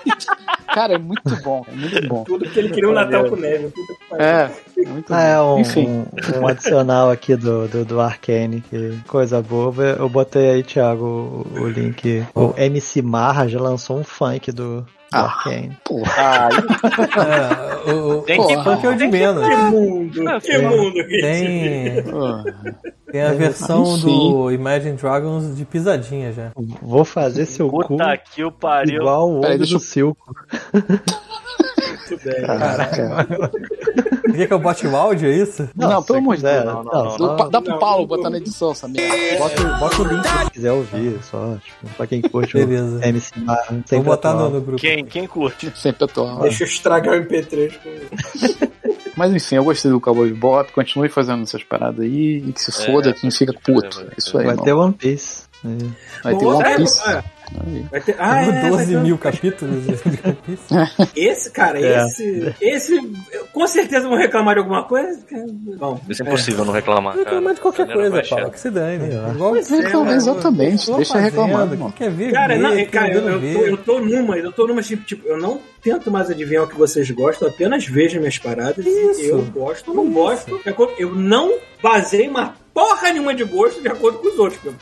cara, 0.74 0.94
é 0.94 0.98
muito 0.98 1.36
bom, 1.44 1.66
é 1.68 1.76
muito 1.76 2.08
bom. 2.08 2.24
Tudo 2.24 2.46
porque 2.46 2.60
ele 2.60 2.70
queria 2.70 2.90
um 2.90 2.94
Natal 2.94 3.30
com 3.30 3.36
neve. 3.36 3.72
Que. 3.72 3.82
É, 4.22 4.52
é 4.78 4.90
muito 4.90 5.14
Ah, 5.14 5.24
é 5.24 5.42
um, 5.42 5.60
Enfim. 5.60 6.06
um, 6.42 6.48
adicional 6.48 7.10
aqui 7.12 7.36
do, 7.36 7.68
do, 7.68 7.86
do 7.86 8.00
Arcane, 8.00 8.62
que 8.62 8.98
coisa 9.08 9.42
boba. 9.42 9.84
Eu 9.98 10.10
botei 10.10 10.50
aí, 10.50 10.64
Thiago, 10.64 11.46
o, 11.56 11.62
o 11.62 11.70
link. 11.70 12.26
O 12.34 12.54
MC 12.58 13.02
Marra 13.02 13.48
já 13.48 13.60
lançou 13.60 13.98
um 14.00 14.04
funk 14.04 14.52
do 14.52 14.86
Ah. 15.12 15.22
Arcane. 15.26 15.78
Porra. 15.84 16.50
É, 17.88 17.92
o, 17.92 18.20
o, 18.20 18.22
Tem 18.24 18.38
que- 18.46 18.56
o 18.56 18.64
funk 18.64 18.86
é 18.86 18.90
o 18.90 18.96
de 18.96 19.08
menos. 19.08 19.48
Que 19.48 19.56
mundo, 19.56 20.30
Ah, 20.30 20.40
que 20.42 20.58
sim. 20.58 20.66
mundo 20.66 20.94
que 20.94 21.22
Tem, 21.22 22.04
Porra. 22.04 22.44
tem 23.12 23.22
a 23.24 23.32
versão 23.34 23.84
Enfim. 23.96 24.02
do 24.06 24.52
Imagine 24.52 24.94
Dragons 24.98 25.56
de 25.56 25.66
pisadinha 25.66 26.32
já. 26.32 26.52
Vou 26.82 27.04
fazer 27.04 27.46
seu 27.46 27.70
cu 27.70 27.88
Puta 27.88 28.18
que 28.18 28.44
o 28.44 28.52
pariu. 28.52 29.02
igual 29.02 29.38
o 29.38 29.42
Peraí, 29.42 29.58
do 29.58 29.66
eu- 29.66 29.80
Silco. 29.80 30.36
Muito 32.10 32.24
bem. 32.26 32.46
Caraca. 32.46 33.30
Quer 34.36 34.48
que 34.48 34.54
eu 34.54 34.60
bote 34.60 34.88
o 34.88 34.96
áudio, 34.96 35.30
é 35.30 35.36
isso? 35.36 35.68
Não, 35.76 36.02
se 36.02 36.08
pelo 36.08 36.20
amor 36.20 36.38
de 36.38 36.44
Deus. 36.44 36.66
não, 36.66 36.84
não, 36.84 37.04
não, 37.04 37.18
não, 37.18 37.50
Dá 37.50 37.62
pro 37.62 37.72
Não, 37.72 37.80
Paulo 37.80 38.02
não, 38.02 38.08
botar 38.08 38.24
não. 38.24 38.30
na 38.32 38.38
edição 38.38 38.72
essa 38.72 38.88
merda. 38.88 39.38
Bota, 39.40 39.64
bota 39.80 40.02
o 40.02 40.06
link 40.08 40.28
se 40.28 40.52
quiser 40.52 40.72
ouvir, 40.72 41.20
só, 41.24 41.58
tipo, 41.64 41.96
pra 41.98 42.08
quem 42.08 42.22
curte 42.22 42.54
Beleza. 42.54 43.00
o 43.00 43.04
MC 43.04 43.40
Marra. 43.40 43.84
Vou 43.90 44.04
botar 44.04 44.34
no, 44.34 44.50
grupo. 44.62 44.78
Quem, 44.78 45.04
quem 45.06 45.28
curte? 45.28 45.72
Sempre 45.76 46.06
atual. 46.06 46.40
Deixa 46.42 46.64
eu 46.64 46.68
estragar 46.68 47.16
o 47.16 47.24
MP3 47.26 47.74
com 47.80 48.70
Mas 49.18 49.34
enfim, 49.34 49.56
eu 49.56 49.64
gostei 49.66 49.92
do 49.92 50.00
Cowboy 50.00 50.32
Bebop, 50.32 50.72
continue 50.72 51.10
fazendo 51.10 51.44
essas 51.44 51.62
paradas 51.64 52.00
aí 52.06 52.38
e 52.38 52.54
que 52.54 52.62
se 52.62 52.72
foda 52.86 53.12
quem 53.12 53.30
fica 53.30 53.52
puto. 53.54 54.00
é, 54.02 54.14
Isso 54.18 54.38
aí, 54.38 54.46
Vai 54.46 54.58
ter 54.58 54.72
One 54.72 54.94
Piece. 54.94 55.44
Aí. 55.66 55.78
Vai 56.24 56.38
ter 56.38 56.46
One 56.46 56.64
é, 56.64 56.76
Piece. 56.78 57.02
É. 57.92 58.00
Ter... 58.00 58.16
Ah, 58.20 58.42
é, 58.42 58.52
vai 58.62 58.70
12 58.70 58.86
ter- 58.88 59.00
mil 59.02 59.18
capítulos. 59.20 59.84
Esse, 61.16 61.52
cara, 61.52 61.80
É. 61.80 62.06
esse. 62.06 62.56
Esse. 62.62 62.96
eu- 63.32 63.46
Com 63.54 63.68
certeza 63.68 64.08
vão 64.08 64.18
reclamar 64.18 64.56
de 64.56 64.60
alguma 64.60 64.84
coisa. 64.84 65.20
Bom, 65.78 66.00
Isso 66.10 66.24
é 66.24 66.26
impossível 66.28 66.64
não 66.66 66.74
reclamar. 66.74 67.16
Não 67.16 67.24
reclamar 67.24 67.54
de 67.56 67.62
qualquer 67.62 67.92
coisa, 67.92 68.22
Paulo, 68.30 68.52
que 68.52 68.60
se 68.60 68.70
dane. 68.70 69.06
É. 69.14 69.32
Igual 69.32 69.52
Pois 69.52 69.72
é, 69.72 69.76
Reclama, 69.78 70.06
mano. 70.06 70.18
exatamente, 70.18 70.92
deixa 70.92 71.14
fazendo, 71.14 71.24
reclamando, 71.26 71.78
mano. 71.78 71.94
Quer 71.94 72.12
ver, 72.12 72.32
Cara, 72.32 72.56
vê, 72.56 72.62
não, 72.62 72.72
quem 72.76 72.86
cara, 72.88 73.14
eu, 73.14 73.28
eu, 73.30 73.54
tô, 73.54 73.66
eu 73.66 73.78
tô 73.78 74.00
numa, 74.00 74.38
eu 74.38 74.52
tô 74.52 74.68
numa, 74.68 74.82
tipo, 74.82 75.04
tipo, 75.04 75.28
eu 75.28 75.38
não 75.38 75.60
tento 75.82 76.12
mais 76.12 76.30
adivinhar 76.30 76.64
o 76.64 76.68
que 76.68 76.78
vocês 76.78 77.10
gostam, 77.12 77.48
eu 77.48 77.54
apenas 77.54 77.86
vejo 77.86 78.20
minhas 78.20 78.38
paradas 78.38 78.86
Isso. 78.86 79.22
e 79.22 79.28
eu 79.30 79.42
gosto 79.46 79.90
ou 79.90 79.96
não 79.96 80.12
gosto. 80.12 80.60
de 80.62 80.70
acordo- 80.70 80.94
Eu 80.98 81.16
não 81.16 81.54
baseio 81.82 82.30
uma 82.30 82.54
porra 82.74 83.12
nenhuma 83.12 83.34
de 83.34 83.44
gosto 83.44 83.82
de 83.82 83.88
acordo 83.88 84.20
com 84.20 84.28
os 84.28 84.38
outros. 84.40 84.60
porque 84.62 84.78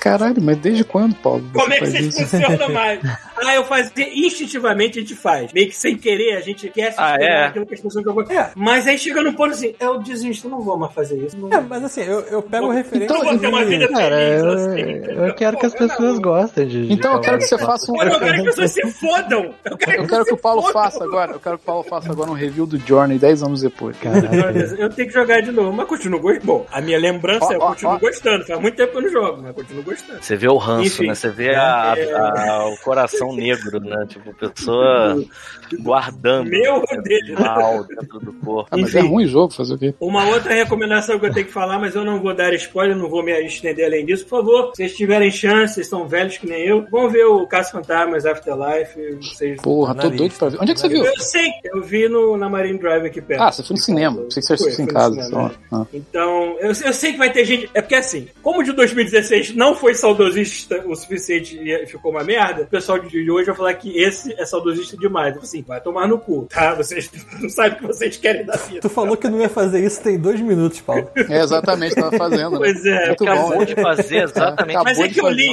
Caralho, 0.00 0.42
mas 0.42 0.56
desde 0.58 0.84
quando, 0.84 1.14
Paulo? 1.16 1.44
Como 1.52 1.72
é 1.72 1.78
que 1.78 1.86
vocês 1.86 2.06
isso? 2.16 2.26
funcionam 2.26 2.68
mais? 2.72 3.00
Ah, 3.44 3.54
eu 3.54 3.64
fazia 3.64 4.08
instintivamente, 4.26 4.98
a 4.98 5.02
gente 5.02 5.14
faz. 5.14 5.52
Meio 5.52 5.68
que 5.68 5.74
sem 5.76 5.96
querer, 5.96 6.36
a 6.36 6.40
gente 6.40 6.68
quer 6.68 6.92
se 6.92 7.00
Ah, 7.00 7.16
é? 7.18 7.40
naquilo 7.46 7.66
que 7.66 7.74
as 7.74 7.80
pessoas 7.80 8.04
jogam. 8.04 8.24
É. 8.30 8.50
Mas 8.54 8.86
aí 8.86 8.98
chega 8.98 9.22
no 9.22 9.32
ponto 9.32 9.50
assim, 9.52 9.74
eu 9.80 9.98
desisto, 9.98 10.48
não 10.48 10.60
vou 10.60 10.76
mais 10.78 10.92
fazer 10.92 11.16
isso. 11.18 11.36
Não, 11.38 11.50
É, 11.52 11.60
mas 11.60 11.82
assim, 11.84 12.02
eu, 12.02 12.20
eu 12.20 12.42
pego 12.42 12.70
referência. 12.70 13.14
não 13.16 13.24
vou 13.24 13.38
ter 13.38 13.46
uma 13.48 13.64
vida 13.64 13.88
Cara, 13.88 14.16
feliz, 14.16 14.42
eu, 14.42 14.50
assim. 14.52 15.26
eu 15.26 15.34
quero 15.34 15.56
que 15.58 15.66
as 15.66 15.74
pessoas 15.74 16.18
gostem 16.18 16.66
de. 16.66 16.92
Então 16.92 17.14
eu 17.14 17.20
quero 17.20 17.38
que 17.38 17.44
você 17.44 17.58
faça 17.58 17.90
um. 17.90 17.94
Pô, 17.96 18.02
eu 18.04 18.18
quero 18.20 18.32
que 18.42 18.48
as 18.48 18.54
pessoas 18.54 18.70
se 18.72 18.90
fodam. 18.92 19.54
Eu 19.64 19.76
quero, 19.76 20.02
Eu 20.02 20.06
quero 20.08 20.24
que 20.24 20.34
o 20.34 20.36
Paulo 20.36 20.62
fodam. 20.62 20.82
faça 20.82 21.04
agora. 21.04 21.32
Eu 21.32 21.40
quero 21.40 21.56
que 21.58 21.62
o 21.64 21.66
Paulo 21.66 21.82
faça 21.84 22.12
agora 22.12 22.30
um 22.30 22.34
review 22.34 22.66
do 22.66 22.78
Journey 22.78 23.18
10 23.18 23.42
anos 23.42 23.60
depois. 23.62 23.96
Caralho. 23.98 24.58
Eu 24.78 24.88
tenho 24.90 25.08
que 25.08 25.14
jogar 25.14 25.40
de 25.42 25.50
novo, 25.50 25.72
mas 25.72 25.86
continuo 25.88 26.20
gostando. 26.20 26.46
Bom, 26.46 26.66
a 26.70 26.80
minha 26.80 26.98
lembrança 26.98 27.52
é 27.52 27.56
eu 27.56 27.60
Ó, 27.60 27.64
ó, 27.64 27.68
continuo 27.70 27.94
ó. 27.94 27.98
gostando. 27.98 28.44
Faz 28.46 28.60
muito 28.60 28.76
tempo 28.76 28.92
que 28.92 28.98
eu 28.98 29.02
não 29.02 29.10
jogo, 29.10 29.42
mas 29.56 29.66
continuo 29.66 29.82
gostando. 29.84 30.22
Você 30.22 30.36
vê 30.36 30.48
o 30.48 30.56
ranço, 30.56 30.86
Enfim. 31.02 31.06
né? 31.08 31.14
Você 31.14 31.28
vê 31.30 31.54
a- 31.54 31.94
É. 31.96 32.12
a- 32.14 32.66
o 32.66 32.76
coração 32.78 33.34
negro, 33.34 33.80
né? 33.80 34.06
Tipo, 34.08 34.32
pessoa 34.34 35.14
guardando 35.80 36.50
Meu 36.50 36.78
né? 36.78 37.34
mal 37.38 37.84
dentro 37.84 38.20
do 38.20 38.32
corpo. 38.34 38.68
Ah, 38.70 38.76
mas 38.76 38.94
é 38.94 39.00
ruim 39.00 39.24
o 39.24 39.28
jogo, 39.28 39.52
fazer 39.52 39.74
o 39.74 39.78
quê? 39.78 39.94
Uma 40.00 40.26
outra 40.28 40.54
recomendação 40.54 41.18
que 41.18 41.26
eu 41.26 41.32
tenho 41.32 41.46
que 41.46 41.52
falar, 41.52 41.78
mas 41.78 41.94
eu 41.94 42.04
não 42.04 42.20
vou 42.20 42.34
dar 42.34 42.52
spoiler, 42.54 42.96
não 42.96 43.08
vou 43.08 43.22
me 43.22 43.32
estender 43.46 43.86
além 43.86 44.04
disso. 44.04 44.24
Por 44.24 44.38
favor, 44.38 44.70
se 44.70 44.76
vocês 44.76 44.96
tiverem 44.96 45.30
chance, 45.30 45.74
vocês 45.74 45.88
são 45.88 46.06
velhos 46.06 46.38
que 46.38 46.46
nem 46.46 46.64
eu, 46.64 46.86
vão 46.90 47.08
ver 47.08 47.24
o 47.24 47.46
Caso 47.46 47.72
Fantasmas 47.72 48.26
Afterlife. 48.26 49.16
Vocês... 49.20 49.60
Porra, 49.60 49.94
tô 49.94 50.10
doido 50.10 50.34
pra 50.38 50.48
ver. 50.48 50.58
Onde 50.60 50.72
é 50.72 50.74
que 50.74 50.80
você 50.80 50.88
viu? 50.88 51.04
Eu 51.04 51.20
sei, 51.20 51.50
eu 51.64 51.82
vi 51.82 52.08
no, 52.08 52.36
na 52.36 52.48
Marine 52.48 52.78
Drive 52.78 53.06
aqui 53.06 53.20
perto. 53.20 53.42
Ah, 53.42 53.52
você 53.52 53.62
foi 53.62 53.76
no 53.76 53.82
cinema. 53.82 54.22
Pensei 54.22 54.40
que 54.40 54.46
você 54.46 54.56
Foi, 54.56 54.66
assistiu 54.66 54.84
em 54.84 54.88
casa. 54.88 55.22
só. 55.24 55.50
Ah. 55.70 55.86
Então, 55.92 56.56
eu, 56.60 56.68
eu 56.68 56.92
sei 56.92 57.12
que 57.12 57.18
vai 57.18 57.32
ter 57.32 57.44
gente. 57.44 57.70
É 57.74 57.80
porque 57.80 57.94
assim, 57.94 58.28
como 58.42 58.62
de 58.62 58.72
2016 58.72 59.54
não 59.54 59.74
foi 59.74 59.94
saudosista 59.94 60.82
o 60.86 60.94
suficiente 60.94 61.58
e 61.58 61.86
ficou 61.86 62.10
uma 62.10 62.24
merda, 62.24 62.62
o 62.62 62.66
pessoal 62.66 62.98
de 62.98 63.30
hoje 63.30 63.46
vai 63.46 63.54
falar 63.54 63.74
que 63.74 63.98
esse 63.98 64.32
é 64.34 64.44
saudosista 64.44 64.96
demais. 64.96 65.36
Eu, 65.36 65.42
Assim, 65.62 65.64
vai 65.66 65.80
tomar 65.80 66.08
no 66.08 66.18
cu, 66.18 66.46
tá? 66.50 66.74
Vocês 66.74 67.10
não 67.40 67.48
sabem 67.48 67.72
o 67.72 67.76
que 67.80 67.86
vocês 67.86 68.16
querem 68.16 68.44
da 68.44 68.56
vida. 68.56 68.80
Tu 68.80 68.88
falou 68.88 69.16
que 69.16 69.28
não 69.28 69.40
ia 69.40 69.48
fazer 69.48 69.84
isso 69.84 70.02
tem 70.02 70.18
dois 70.18 70.40
minutos, 70.40 70.80
Paulo. 70.80 71.08
É, 71.16 71.40
exatamente, 71.42 71.94
tava 71.94 72.16
fazendo. 72.16 72.50
né? 72.52 72.58
Pois 72.58 72.84
é, 72.84 73.06
Muito 73.08 73.24
acabou 73.24 73.58
bom. 73.58 73.64
De 73.64 73.74
fazer 73.74 74.22
exatamente. 74.24 74.76
Acabou 74.76 74.84
Mas 74.84 74.98
é 74.98 75.08
que 75.08 75.20
eu 75.20 75.28
li, 75.28 75.50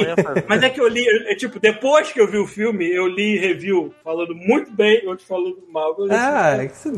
mas 0.48 0.62
é 0.62 0.70
que 0.70 0.80
eu 0.80 0.88
li, 0.88 1.04
é, 1.28 1.34
tipo, 1.34 1.58
depois 1.60 2.12
que 2.12 2.20
eu 2.20 2.30
vi 2.30 2.38
o 2.38 2.46
filme, 2.46 2.88
eu 2.92 3.06
li 3.06 3.38
review 3.38 3.94
falando 4.02 4.34
muito 4.34 4.72
bem, 4.72 5.06
outro 5.06 5.24
falando 5.26 5.58
mal. 5.72 5.94
Eu 5.98 6.06
li 6.06 6.12
Ah, 6.14 6.52
assim, 6.54 6.68
que 6.68 6.76
se 6.76 6.88
é, 6.88 6.92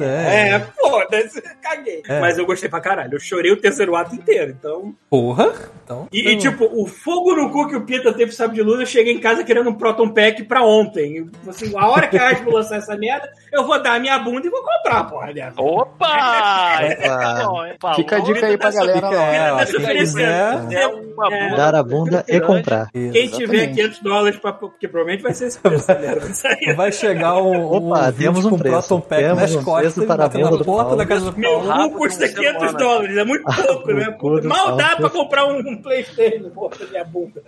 der. 0.59 0.67
foda-se, 0.81 1.43
caguei. 1.63 2.03
É. 2.09 2.21
Mas 2.21 2.39
eu 2.39 2.47
gostei 2.47 2.69
pra 2.69 2.81
caralho. 2.81 3.15
Eu 3.15 3.21
chorei 3.21 3.53
o 3.53 3.57
terceiro 3.57 3.95
ato 3.95 4.15
inteiro, 4.15 4.55
então. 4.59 4.95
Porra. 5.11 5.53
Então. 5.85 6.09
E, 6.13 6.31
e, 6.31 6.39
tipo, 6.39 6.65
o 6.73 6.87
fogo 6.87 7.35
no 7.35 7.51
cu 7.51 7.69
que 7.69 7.77
o 7.77 7.85
Peter 7.85 8.13
teve 8.15 8.33
sabe 8.33 8.55
de 8.55 8.63
luz, 8.63 8.81
eu 8.81 8.87
cheguei 8.87 9.13
em 9.13 9.21
casa 9.21 9.45
querendo 9.45 9.69
um 9.71 9.75
Proton 9.75 10.09
Pack 10.11 10.45
pra 10.45 10.63
ontem. 10.63 11.29
Assim, 11.47 11.73
a 11.77 11.89
hora 11.89 12.07
que 12.09 12.17
a 12.17 12.29
Hasbro 12.31 12.53
lançar 12.53 12.77
essa 12.79 12.97
merda, 13.03 13.29
eu 13.53 13.67
vou 13.67 13.83
dar 13.83 13.95
a 13.97 13.99
minha 13.99 14.19
bunda 14.19 14.47
e 14.47 14.51
vou 14.51 14.63
comprar, 14.63 15.05
porra, 15.05 15.33
dessa. 15.35 15.61
Opa! 15.61 16.79
Opa! 17.03 17.43
Bom, 17.45 17.63
Paulo? 17.81 17.97
Fica 17.97 18.17
a 18.17 18.21
dica 18.21 18.47
aí 18.47 18.57
pra 18.57 18.71
galera 18.71 18.95
Fica, 19.01 19.11
lá. 19.11 19.35
é, 19.35 20.75
É 20.75 20.87
uma. 20.87 21.57
Dar 21.57 21.75
a 21.75 21.83
bunda 21.83 22.25
e 22.29 22.41
comprar. 22.41 22.91
Quem 22.93 23.11
tiver 23.11 23.33
Exatamente. 23.33 23.75
500 23.75 23.99
dólares, 24.03 24.39
pra, 24.39 24.53
porque 24.53 24.87
provavelmente 24.89 25.23
vai 25.23 25.35
ser 25.35 25.47
esse 25.47 25.59
preço, 25.59 25.87
galera. 25.87 26.21
Vai. 26.21 26.75
Vai 26.75 26.93
chegar 26.93 27.37
um, 27.37 27.65
Opa, 27.73 28.09
um 28.09 28.13
temos 28.13 28.43
vídeo 28.45 28.55
um 28.55 28.59
preço. 28.59 28.89
Proton 28.89 29.01
Pack 29.01 29.23
Temos 29.23 29.39
nas 29.41 29.55
um 29.55 29.65
costas 29.65 29.95
preço 29.95 30.07
para 30.07 30.25
a 30.25 30.29
venda 30.29 30.57
do 30.57 30.65
porta 30.65 30.97
da 30.97 31.07
casa 31.07 31.31
do 31.31 31.39
Meu 31.39 31.61
cu 31.61 31.91
custa 31.99 32.29
como 32.29 32.41
500 32.41 32.61
semana. 32.61 32.79
dólares, 32.79 33.17
é 33.17 33.25
muito 33.25 33.45
pouco, 33.67 33.93
né? 33.93 34.17
Mal 34.45 34.77
dá 34.77 34.97
pra 34.97 35.11
comprar 35.11 35.47
um, 35.47 35.59
um 35.59 35.83
Playstation, 35.83 36.51
porra, 36.51 36.77
da 36.79 36.87
minha 36.87 37.05
bunda. 37.05 37.43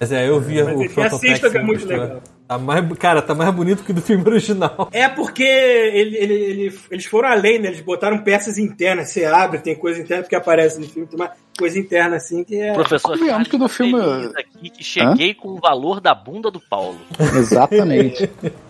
Mas 0.00 0.12
é, 0.12 0.28
eu 0.28 0.40
vi 0.40 0.60
o 0.62 0.82
enfim, 0.82 0.94
Proton 0.94 1.16
assista 1.16 1.50
que 1.50 1.58
é 1.58 1.62
muito 1.62 1.86
legal. 1.86 2.20
Tá 2.46 2.58
mais, 2.58 2.86
cara, 2.98 3.22
tá 3.22 3.34
mais 3.34 3.54
bonito 3.54 3.82
que 3.82 3.92
do 3.92 4.02
filme 4.02 4.22
original. 4.28 4.88
É 4.92 5.08
porque 5.08 5.42
ele- 5.42 6.16
ele- 6.18 6.34
ele- 6.34 6.78
eles 6.90 7.06
foram 7.06 7.28
além, 7.30 7.58
né? 7.58 7.68
Eles 7.68 7.80
botaram 7.80 8.18
peças 8.22 8.58
internas. 8.58 9.08
Você 9.10 9.24
abre, 9.24 9.60
tem 9.60 9.74
coisa 9.74 10.00
interna 10.00 10.22
porque 10.22 10.36
aparece 10.36 10.78
no 10.78 10.86
filme, 10.86 11.08
uma 11.14 11.30
coisa 11.58 11.78
interna 11.78 12.16
assim 12.16 12.42
que 12.44 12.60
é. 12.60 12.72
Professor 12.72 13.12
Convenhamos 13.12 13.48
que 13.48 13.56
do 13.58 13.68
filme- 13.68 14.00
aqui 14.36 14.70
que 14.70 14.82
cheguei 14.84 15.34
com 15.34 15.48
o 15.50 15.56
valor 15.60 16.00
da 16.00 16.14
bunda 16.14 16.50
do 16.50 16.60
Paulo. 16.60 16.98
Exatamente. 17.36 18.30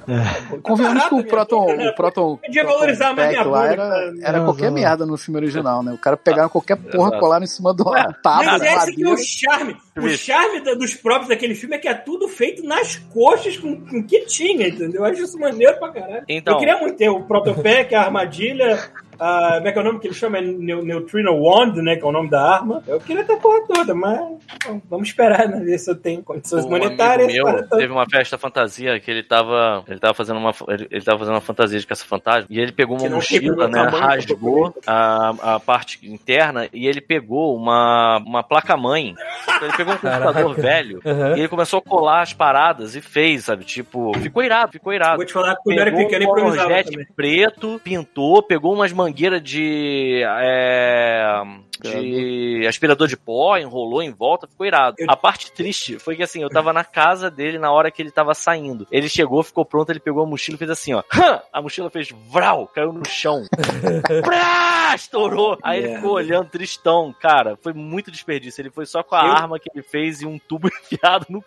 Convenhamos 0.63 1.05
que 1.09 1.15
o 1.15 1.25
Proton, 1.25 1.67
o 1.89 1.95
Proton, 1.95 2.37
Podia 2.37 2.63
valorizar 2.65 3.15
mais 3.15 3.31
minha 3.31 3.45
bunda, 3.45 3.67
era, 3.67 4.13
era 4.23 4.39
Não, 4.39 4.45
qualquer 4.45 4.67
não. 4.67 4.75
merda 4.75 5.07
no 5.07 5.17
filme 5.17 5.39
original, 5.41 5.83
né? 5.83 5.93
O 5.93 5.99
cara 5.99 6.15
pegava 6.17 6.49
qualquer 6.51 6.77
porra, 6.77 7.09
Exato. 7.09 7.21
colar 7.21 7.43
em 7.43 7.47
cima 7.47 7.73
uma 7.73 8.13
tábua 8.13 8.59
Mas 8.59 8.63
esse 8.63 8.93
que 8.95 9.03
é 9.03 9.09
o 9.09 9.17
charme. 9.17 9.77
O 9.97 10.09
charme 10.11 10.61
dos 10.77 10.95
próprios 10.95 11.29
daquele 11.29 11.55
filme 11.55 11.77
é 11.77 11.79
que 11.79 11.89
é 11.89 11.95
tudo 11.95 12.29
feito 12.29 12.63
nas 12.67 12.97
coxas 12.97 13.57
com, 13.57 13.81
com 13.81 13.99
o 14.01 14.05
que 14.05 14.27
tinha, 14.27 14.69
entendeu? 14.69 15.01
Eu 15.01 15.05
acho 15.07 15.23
isso 15.23 15.39
maneiro 15.39 15.79
pra 15.79 15.89
caralho. 15.91 16.25
Então. 16.29 16.55
Eu 16.55 16.59
queria 16.59 16.77
muito 16.79 16.97
ter 16.97 17.09
o 17.09 17.23
Proton 17.23 17.55
Pack, 17.55 17.95
a 17.95 18.03
armadilha. 18.03 18.91
A- 19.19 19.55
como 19.57 19.69
é 19.69 19.73
que 19.73 19.79
é 19.79 19.81
o 19.81 19.85
nome 19.85 20.01
que 20.01 20.07
ele 20.07 20.15
chama? 20.15 20.39
É 20.39 20.41
Neu- 20.41 20.85
Neutrino 20.85 21.33
Wand, 21.43 21.75
né? 21.77 21.97
Que 21.97 22.03
é 22.05 22.07
o 22.07 22.13
nome 22.13 22.29
da 22.31 22.43
arma. 22.43 22.83
Eu 22.87 23.01
queria 23.01 23.25
ter 23.25 23.35
a 23.35 23.37
porra 23.37 23.61
toda, 23.67 23.95
mas 23.95 24.19
bom, 24.67 24.81
vamos 24.89 25.09
esperar, 25.09 25.49
né? 25.49 25.61
Ver 25.61 25.79
se 25.79 25.91
eu 25.91 25.95
tenho 25.97 26.23
condições 26.23 26.65
Um 26.65 26.71
monetárias. 26.71 27.33
meu 27.33 27.69
teve 27.69 27.93
uma 27.93 28.07
festa 28.09 28.37
fantasia 28.39 28.99
que 29.01 29.11
ele 29.11 29.23
tava, 29.23 29.85
ele 29.89 29.99
tava 30.01 30.15
fazendo 30.15 30.39
uma, 30.39 30.53
ele, 30.69 30.87
ele 30.91 31.05
tava 31.05 31.19
fazendo 31.19 31.35
uma 31.35 31.41
fantasia 31.41 31.79
de 31.79 31.87
caça 31.87 32.05
fantasma 32.05 32.47
e 32.51 32.59
ele 32.61 32.73
pegou 32.73 32.99
uma 32.99 33.09
mochila, 33.09 33.69
né, 33.69 33.85
tamanho, 33.85 34.05
rasgou 34.05 34.75
a, 34.87 35.55
a 35.55 35.61
parte 35.61 35.99
interna 36.07 36.69
e 36.73 36.87
ele 36.87 37.01
pegou 37.01 37.57
uma, 37.57 38.19
uma 38.27 38.43
placa 38.43 38.77
mãe. 38.77 39.15
Então 39.43 39.69
ele 39.69 39.77
pegou 39.77 39.95
um 39.95 39.99
computador 39.99 40.35
Caraca. 40.55 40.63
velho 40.63 41.01
Uhum. 41.05 41.37
e 41.37 41.41
ele 41.41 41.49
começou 41.49 41.79
a 41.79 41.83
colar 41.83 42.23
as 42.23 42.33
paradas 42.33 42.95
e 42.97 43.01
fez, 43.01 43.45
sabe? 43.45 43.65
Tipo, 43.65 44.13
ficou 44.19 44.43
irado, 44.43 44.73
ficou 44.73 44.93
irado. 44.93 45.17
Vou 45.17 45.25
te 45.27 45.33
falar 45.33 45.57
que 45.57 45.63
quando 45.65 45.77
eu 45.77 45.83
era 45.83 45.91
Pegou 45.91 46.07
pequeno 46.07 46.25
um 46.25 46.29
improvisava 46.31 46.75
preto, 47.17 47.81
pintou, 47.85 48.43
pegou 48.43 48.73
umas 48.75 48.93
mangueiras 49.05 49.43
de. 49.43 50.23
é, 50.25 51.43
de 51.83 52.67
aspirador 52.69 53.09
de 53.09 53.17
pó, 53.17 53.57
enrolou 53.57 54.03
em 54.03 54.11
volta, 54.13 54.47
ficou 54.47 54.67
irado. 54.67 54.97
Eu- 54.99 55.07
A 55.11 55.17
parte 55.17 55.53
triste 55.53 55.99
foi 55.99 56.17
que 56.17 56.23
assim, 56.23 56.43
eu 56.43 56.49
tava 56.51 56.73
na 56.73 56.85
casa 56.85 57.31
dele 57.31 57.59
na 57.59 57.71
hora 57.73 57.91
que 57.91 58.01
ele 58.03 58.11
tava 58.11 58.35
saindo. 58.35 58.87
Ele 58.91 59.09
chegou, 59.09 59.43
ficou 59.43 59.65
pronto, 59.65 59.91
ele 59.91 60.01
pegou 60.01 60.23
a 60.23 60.27
mochila 60.27 60.57
e 60.57 60.59
fez 60.59 60.71
assim, 60.71 60.95
ó. 60.95 61.03
Hã! 61.15 61.41
A 61.53 61.61
mochila 61.63 61.91
fez 61.91 62.09
vral, 62.31 62.67
caiu 62.67 62.93
no 62.93 63.07
chão. 63.09 63.43
Prá! 64.23 64.95
Estourou. 64.95 65.59
Aí 65.63 65.83
ele 65.83 65.97
ficou 65.97 66.13
olhando 66.13 66.49
tristão. 66.51 67.15
Cara, 67.21 67.59
foi 67.63 67.73
muito 67.73 68.11
desperdício. 68.11 68.61
Ele 68.63 68.71
foi 68.71 68.87
só 68.87 69.03
com 69.03 69.15
a 69.17 69.25
Eu- 69.27 69.33
arma 69.33 69.59
que 69.59 69.69
ele 69.75 69.83
fez 69.83 70.21
e 70.21 70.27
um 70.27 70.39
tubo 70.39 70.69
enfiado 70.83 71.27
no 71.29 71.43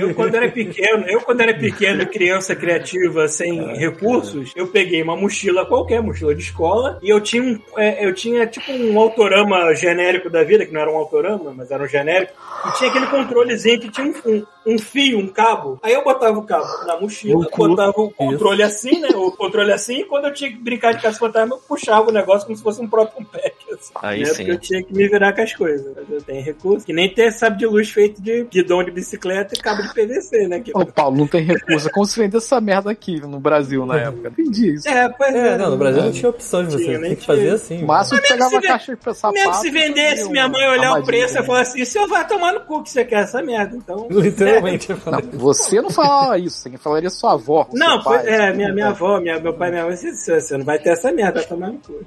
Eu, 0.00 0.14
quando 0.14 0.34
era 0.34 0.50
pequeno, 0.50 1.04
eu, 1.06 1.20
quando 1.20 1.40
era 1.40 1.52
pequeno, 1.54 2.06
criança 2.06 2.54
criativa 2.56 3.28
sem 3.28 3.76
recursos, 3.76 4.52
eu 4.56 4.68
peguei 4.68 5.02
uma 5.02 5.16
mochila 5.16 5.66
qualquer, 5.66 6.02
mochila 6.02 6.34
de 6.34 6.42
escola, 6.42 6.98
e 7.02 7.10
eu 7.10 7.20
tinha 7.20 7.42
um, 7.42 7.60
é, 7.76 8.04
eu 8.06 8.14
tinha 8.14 8.46
tipo 8.46 8.72
um 8.72 8.98
autorama 8.98 9.49
genérico 9.74 10.30
da 10.30 10.42
vida, 10.42 10.66
que 10.66 10.72
não 10.72 10.80
era 10.80 10.90
um 10.90 10.96
autorama, 10.96 11.52
mas 11.54 11.70
era 11.70 11.82
um 11.82 11.86
genérico, 11.86 12.32
e 12.66 12.78
tinha 12.78 12.90
aquele 12.90 13.06
controlezinho 13.06 13.80
que 13.80 13.90
tinha 13.90 14.06
um, 14.06 14.14
um, 14.30 14.46
um 14.70 14.78
fio, 14.78 15.18
um 15.18 15.26
cabo. 15.26 15.78
Aí 15.82 15.92
eu 15.92 16.04
botava 16.04 16.38
o 16.38 16.42
cabo 16.42 16.66
na 16.86 16.98
mochila, 16.98 17.46
botava 17.56 18.00
o 18.00 18.10
controle 18.10 18.62
assim, 18.62 19.00
né? 19.00 19.08
O 19.14 19.30
controle 19.32 19.72
assim, 19.72 20.00
e 20.00 20.04
quando 20.04 20.26
eu 20.26 20.32
tinha 20.32 20.50
que 20.50 20.58
brincar 20.58 20.94
de 20.94 21.02
caça-fantasma, 21.02 21.54
eu 21.54 21.58
puxava 21.60 22.08
o 22.08 22.12
negócio 22.12 22.46
como 22.46 22.56
se 22.56 22.62
fosse 22.62 22.80
um 22.80 22.88
próprio 22.88 23.24
pack. 23.26 23.54
Assim, 23.72 23.92
Aí 24.02 24.20
né? 24.20 24.26
sim. 24.26 24.34
Porque 24.36 24.50
eu 24.50 24.58
tinha 24.58 24.82
que 24.82 24.94
me 24.94 25.08
virar 25.08 25.32
com 25.32 25.42
as 25.42 25.54
coisas. 25.54 25.94
Mas 25.94 26.10
eu 26.10 26.22
tenho 26.22 26.42
recurso, 26.42 26.86
que 26.86 26.92
nem 26.92 27.12
ter 27.12 27.30
sabe 27.32 27.58
de 27.58 27.66
luz 27.66 27.90
feito 27.90 28.20
de 28.20 28.44
guidão 28.44 28.82
de 28.82 28.90
bicicleta 28.90 29.54
e 29.54 29.58
cabo 29.58 29.82
de 29.82 29.94
PVC, 29.94 30.48
né? 30.48 30.60
Que... 30.60 30.72
Ô, 30.74 30.86
Paulo, 30.86 31.16
não 31.16 31.26
tem 31.26 31.42
recurso. 31.42 31.88
É 31.88 31.90
como 31.90 32.06
se 32.06 32.18
vendesse 32.18 32.46
essa 32.46 32.60
merda 32.60 32.90
aqui 32.90 33.20
no 33.20 33.38
Brasil 33.38 33.84
na 33.84 33.98
época. 33.98 34.28
Entendi 34.28 34.74
isso. 34.74 34.88
É, 34.88 35.08
pois 35.08 35.34
é. 35.34 35.54
É, 35.54 35.58
não, 35.58 35.70
no 35.70 35.76
Brasil 35.76 36.02
não 36.02 36.12
tinha 36.12 36.30
opção 36.30 36.64
de 36.64 36.72
você. 36.72 36.84
Tinha, 36.84 36.98
Tem 36.98 37.08
nem 37.08 37.16
que 37.16 37.26
fazer 37.26 37.50
assim. 37.50 37.82
O 37.82 37.86
máximo 37.86 38.20
que 38.20 38.28
pegava 38.28 38.50
se 38.50 38.56
a 38.56 38.62
caixa 38.62 38.96
de 38.96 39.14
sapato. 39.14 39.34
Mesmo 39.34 39.54
se 39.54 39.70
vendesse, 39.70 40.28
minha 40.30 40.48
mãe 40.48 40.68
olhar 40.68 40.98
o 40.98 41.04
preço 41.04 41.32
e 41.32 41.34
também. 41.34 41.46
falar 41.46 41.60
assim: 41.60 41.84
senhor 41.90 42.06
vai 42.06 42.26
tomar 42.26 42.52
no 42.52 42.60
cu 42.60 42.82
que 42.82 42.90
você 42.90 43.04
quer 43.04 43.24
essa 43.24 43.42
merda. 43.42 43.76
Então. 43.76 44.06
Literalmente. 44.10 44.59
Não, 44.62 45.38
você 45.38 45.80
não 45.80 45.90
falava 45.90 46.38
isso, 46.38 46.68
quem 46.68 46.78
falaria 46.78 47.10
sua 47.10 47.32
avó. 47.32 47.68
Não, 47.72 47.94
seu 48.00 48.02
pai, 48.02 48.20
foi- 48.20 48.30
é, 48.30 48.52
minha, 48.52 48.72
minha 48.72 48.88
avó, 48.88 49.20
minha, 49.20 49.38
meu 49.40 49.54
pai, 49.54 49.70
minha 49.70 49.84
mãe, 49.86 49.96
você, 49.96 50.40
você 50.40 50.56
não 50.58 50.64
vai 50.64 50.78
ter 50.78 50.90
essa 50.90 51.10
merda, 51.12 51.40
vai 51.40 51.48
tomar 51.48 51.68
no 51.68 51.78
cu. 51.78 52.00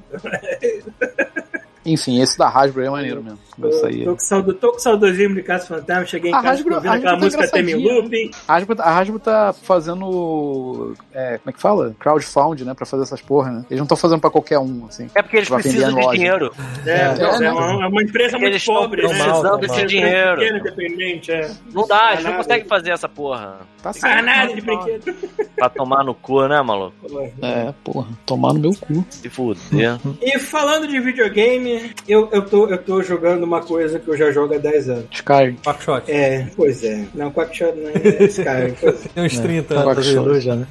Enfim, 1.86 2.22
esse 2.22 2.38
da 2.38 2.48
Hasbro 2.48 2.82
é 2.84 2.90
maneiro 2.90 3.22
mesmo. 3.22 3.40
Isso 3.70 3.86
aí. 3.86 4.04
Tô 4.06 4.14
com, 4.14 4.20
saudade, 4.20 4.58
tô 4.60 4.72
com 4.72 4.80
saudosismo 4.80 5.36
de 5.36 5.44
Caso 5.44 5.68
Fantasma, 5.68 6.06
cheguei 6.06 6.32
em 6.32 6.34
A 6.34 6.38
casa 6.42 6.50
Hasbro- 6.60 6.76
ouvindo 6.76 6.92
a 6.92 6.96
aquela 6.96 7.12
tá 7.14 7.18
música 7.24 7.48
Temi 7.50 7.72
engraçadinha, 7.74 8.02
Looping. 8.02 8.32
A 8.48 8.56
Hasbro, 8.56 8.76
a 8.82 8.98
Hasbro 9.00 9.20
tá 9.20 9.54
fazendo. 9.64 10.94
é, 11.14 11.38
como 11.38 11.50
é 11.50 11.54
que 11.54 11.60
fala? 11.60 11.96
Crowdfund, 12.00 12.66
né? 12.66 12.74
Pra 12.74 12.86
fazer 12.86 13.04
essas 13.04 13.22
porra, 13.22 13.52
né? 13.52 13.66
Eles 13.70 13.78
não 13.80 13.84
estão 13.86 13.98
fazendo 13.98 14.20
pra 14.20 14.30
qualquer 14.30 14.60
um, 14.60 14.86
assim. 14.88 15.08
É 15.16 15.22
porque 15.22 15.38
eles 15.38 15.50
Vai 15.50 15.62
vender 15.62 15.78
precisam 15.86 16.00
de 16.12 16.16
dinheiro. 16.18 16.52
É, 16.86 16.92
É, 16.92 16.96
é, 16.96 17.40
né? 17.40 17.52
uma, 17.52 17.84
é 17.86 17.88
uma 17.88 18.04
empresa 18.04 18.38
muito 18.38 18.52
Eles 18.54 18.66
pobre, 18.66 19.02
né? 19.02 19.08
precisando 19.10 19.44
mal, 19.44 19.58
desse 19.58 19.86
dinheiro. 19.86 20.38
Pequeno, 20.38 21.22
é. 21.30 21.52
Não 21.74 21.88
dá, 21.88 22.14
eles 22.14 22.24
não 22.26 22.34
conseguem 22.34 22.68
fazer 22.68 22.92
essa 22.92 23.10
porra. 23.10 23.60
Tá 23.82 23.92
nada 24.22 24.54
de 24.54 24.62
brinquedo. 24.62 25.14
Pra 25.56 25.70
tomar 25.70 26.04
no 26.04 26.14
cu, 26.16 26.48
né, 26.48 26.62
maluco? 26.62 26.94
É, 27.42 27.74
porra, 27.84 28.08
tomar 28.26 28.54
no 28.54 28.60
meu 28.60 28.72
cu. 28.74 29.06
Se 29.10 29.30
fuder. 29.30 30.00
E 30.22 30.40
falando 30.40 30.88
de 30.88 31.00
videogame, 31.00 31.92
eu, 32.08 32.28
eu, 32.32 32.42
tô, 32.46 32.68
eu 32.68 32.78
tô 32.78 33.02
jogando 33.02 33.43
jogando 33.44 33.46
uma 33.46 33.62
coisa 33.62 34.00
que 34.00 34.08
eu 34.08 34.18
já 34.18 34.32
jogo 34.32 34.56
há 34.56 34.58
10 34.58 34.90
anos. 34.90 35.06
Sky. 35.12 35.56
Quackshot. 35.64 36.12
É, 36.12 36.48
pois 36.56 36.84
é. 36.84 37.06
Não, 37.14 37.32
Quackshot 37.32 37.74
não 37.76 37.90
é 37.90 38.24
Sky. 38.26 38.44
Pois 38.84 39.06
é. 39.06 39.10
Tem 39.14 39.26
uns 39.26 39.40
30 39.40 39.76
Tá 39.76 39.82
anos. 39.82 40.08
Illusion, 40.08 40.56
né? 40.56 40.68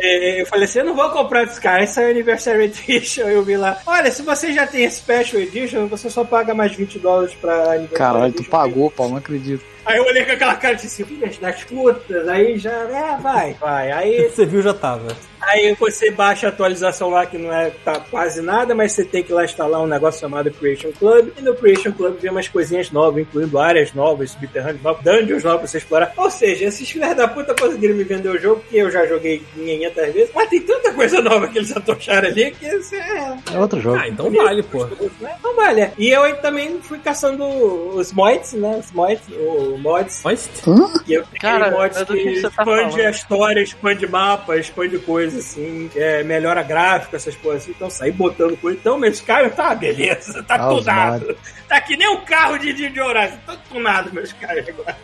É, 0.00 0.42
Eu 0.42 0.46
falei 0.46 0.64
assim, 0.64 0.80
eu 0.80 0.84
não 0.84 0.94
vou 0.94 1.08
comprar 1.10 1.44
de 1.44 1.52
Sky, 1.52 1.68
essa 1.68 2.02
é 2.02 2.10
Anniversary 2.10 2.64
Edition. 2.64 3.22
Eu 3.32 3.42
vi 3.42 3.56
lá, 3.56 3.78
olha, 3.86 4.10
se 4.10 4.22
você 4.22 4.52
já 4.52 4.66
tem 4.66 4.88
Special 4.88 5.40
Edition, 5.42 5.86
você 5.86 6.10
só 6.10 6.24
paga 6.24 6.54
mais 6.54 6.74
20 6.74 6.98
dólares 6.98 7.34
pra 7.34 7.54
Anniversary 7.54 7.94
Caralho, 7.94 8.32
tu 8.32 8.44
pagou, 8.44 8.90
Paulo, 8.90 9.12
não 9.12 9.18
acredito. 9.18 9.64
Aí 9.84 9.96
eu 9.96 10.04
olhei 10.04 10.24
com 10.24 10.32
aquela 10.32 10.54
cara 10.54 10.74
e 10.74 10.76
disse, 10.76 11.04
filhas 11.04 11.38
das 11.38 11.64
putas, 11.64 12.28
aí 12.28 12.56
já, 12.56 12.70
é, 12.70 13.18
vai, 13.20 13.54
vai. 13.54 13.90
Aí, 13.90 14.28
Você 14.28 14.46
viu, 14.46 14.62
já 14.62 14.72
tava. 14.72 15.08
Aí 15.42 15.74
você 15.78 16.10
baixa 16.10 16.46
a 16.46 16.50
atualização 16.50 17.10
lá 17.10 17.26
que 17.26 17.38
não 17.38 17.52
é 17.52 17.70
tá 17.84 18.00
quase 18.10 18.40
nada, 18.40 18.74
mas 18.74 18.92
você 18.92 19.04
tem 19.04 19.22
que 19.22 19.32
lá 19.32 19.44
instalar 19.44 19.80
um 19.80 19.86
negócio 19.86 20.20
chamado 20.20 20.50
Creation 20.50 20.90
Club. 20.92 21.30
E 21.38 21.42
no 21.42 21.54
Creation 21.54 21.92
Club 21.92 22.18
vem 22.20 22.30
umas 22.30 22.48
coisinhas 22.48 22.90
novas, 22.90 23.22
incluindo 23.22 23.58
áreas 23.58 23.92
novas, 23.92 24.30
subterrâneos 24.30 24.82
novos, 24.82 25.02
dungeons 25.04 25.44
novos 25.44 25.58
pra 25.60 25.68
você 25.68 25.78
explorar. 25.78 26.12
Ou 26.16 26.30
seja, 26.30 26.64
esses 26.66 26.88
filhos 26.90 27.14
da 27.16 27.26
puta 27.28 27.54
conseguiram 27.54 27.94
me 27.94 28.04
vender 28.04 28.28
o 28.28 28.38
jogo, 28.38 28.62
que 28.68 28.78
eu 28.78 28.90
já 28.90 29.06
joguei 29.06 29.42
500 29.54 29.94
vezes, 30.12 30.30
mas 30.34 30.48
tem 30.48 30.60
tanta 30.60 30.92
coisa 30.92 31.20
nova 31.20 31.48
que 31.48 31.58
eles 31.58 31.76
atocharam 31.76 32.28
ali 32.28 32.50
que 32.52 32.78
você 32.78 32.96
é. 32.96 33.36
É 33.52 33.58
outro 33.58 33.80
jogo. 33.80 33.96
Ah, 34.00 34.08
então 34.08 34.30
vale, 34.30 34.62
pô. 34.62 34.86
Não 35.42 35.56
vale. 35.56 35.90
E 35.98 36.08
eu 36.08 36.22
aí 36.22 36.34
também 36.34 36.80
fui 36.80 36.98
caçando 36.98 37.44
os 37.44 38.12
mods, 38.12 38.52
né? 38.54 38.76
Os 38.78 38.92
mods, 38.92 39.22
o 39.30 39.78
mods. 39.78 40.20
Mas 40.24 40.48
E 41.06 41.14
eu 41.14 41.24
Cara, 41.40 41.64
Cara, 41.64 41.70
mods 41.76 41.96
é 41.98 42.04
que, 42.04 42.12
que 42.14 42.40
tá 42.42 42.48
expande 42.48 42.56
falando. 42.92 43.00
a 43.00 43.10
história, 43.10 43.60
expande 43.60 44.06
mapa, 44.06 44.56
expande 44.56 44.98
coisa 45.32 45.38
assim, 45.38 45.90
é, 45.96 46.22
melhora 46.22 46.62
gráfico, 46.62 47.16
essas 47.16 47.34
coisas 47.36 47.62
assim. 47.62 47.72
Então 47.72 47.88
sair 47.90 48.12
botando 48.12 48.56
coisa. 48.58 48.78
Então, 48.78 48.98
meu 48.98 49.10
Skyrim 49.10 49.50
tá 49.50 49.74
beleza, 49.74 50.42
tá 50.42 50.54
Ah, 50.56 50.68
tunado. 50.68 51.36
Tá 51.68 51.80
que 51.80 51.96
nem 51.96 52.08
um 52.08 52.24
carro 52.24 52.58
de, 52.58 52.72
de, 52.72 52.88
de 52.90 53.00
Horizon, 53.00 53.36
tá 53.46 53.56
tunado 53.70 54.12
meu 54.12 54.22
Skyrim 54.24 54.64
agora. 54.70 54.96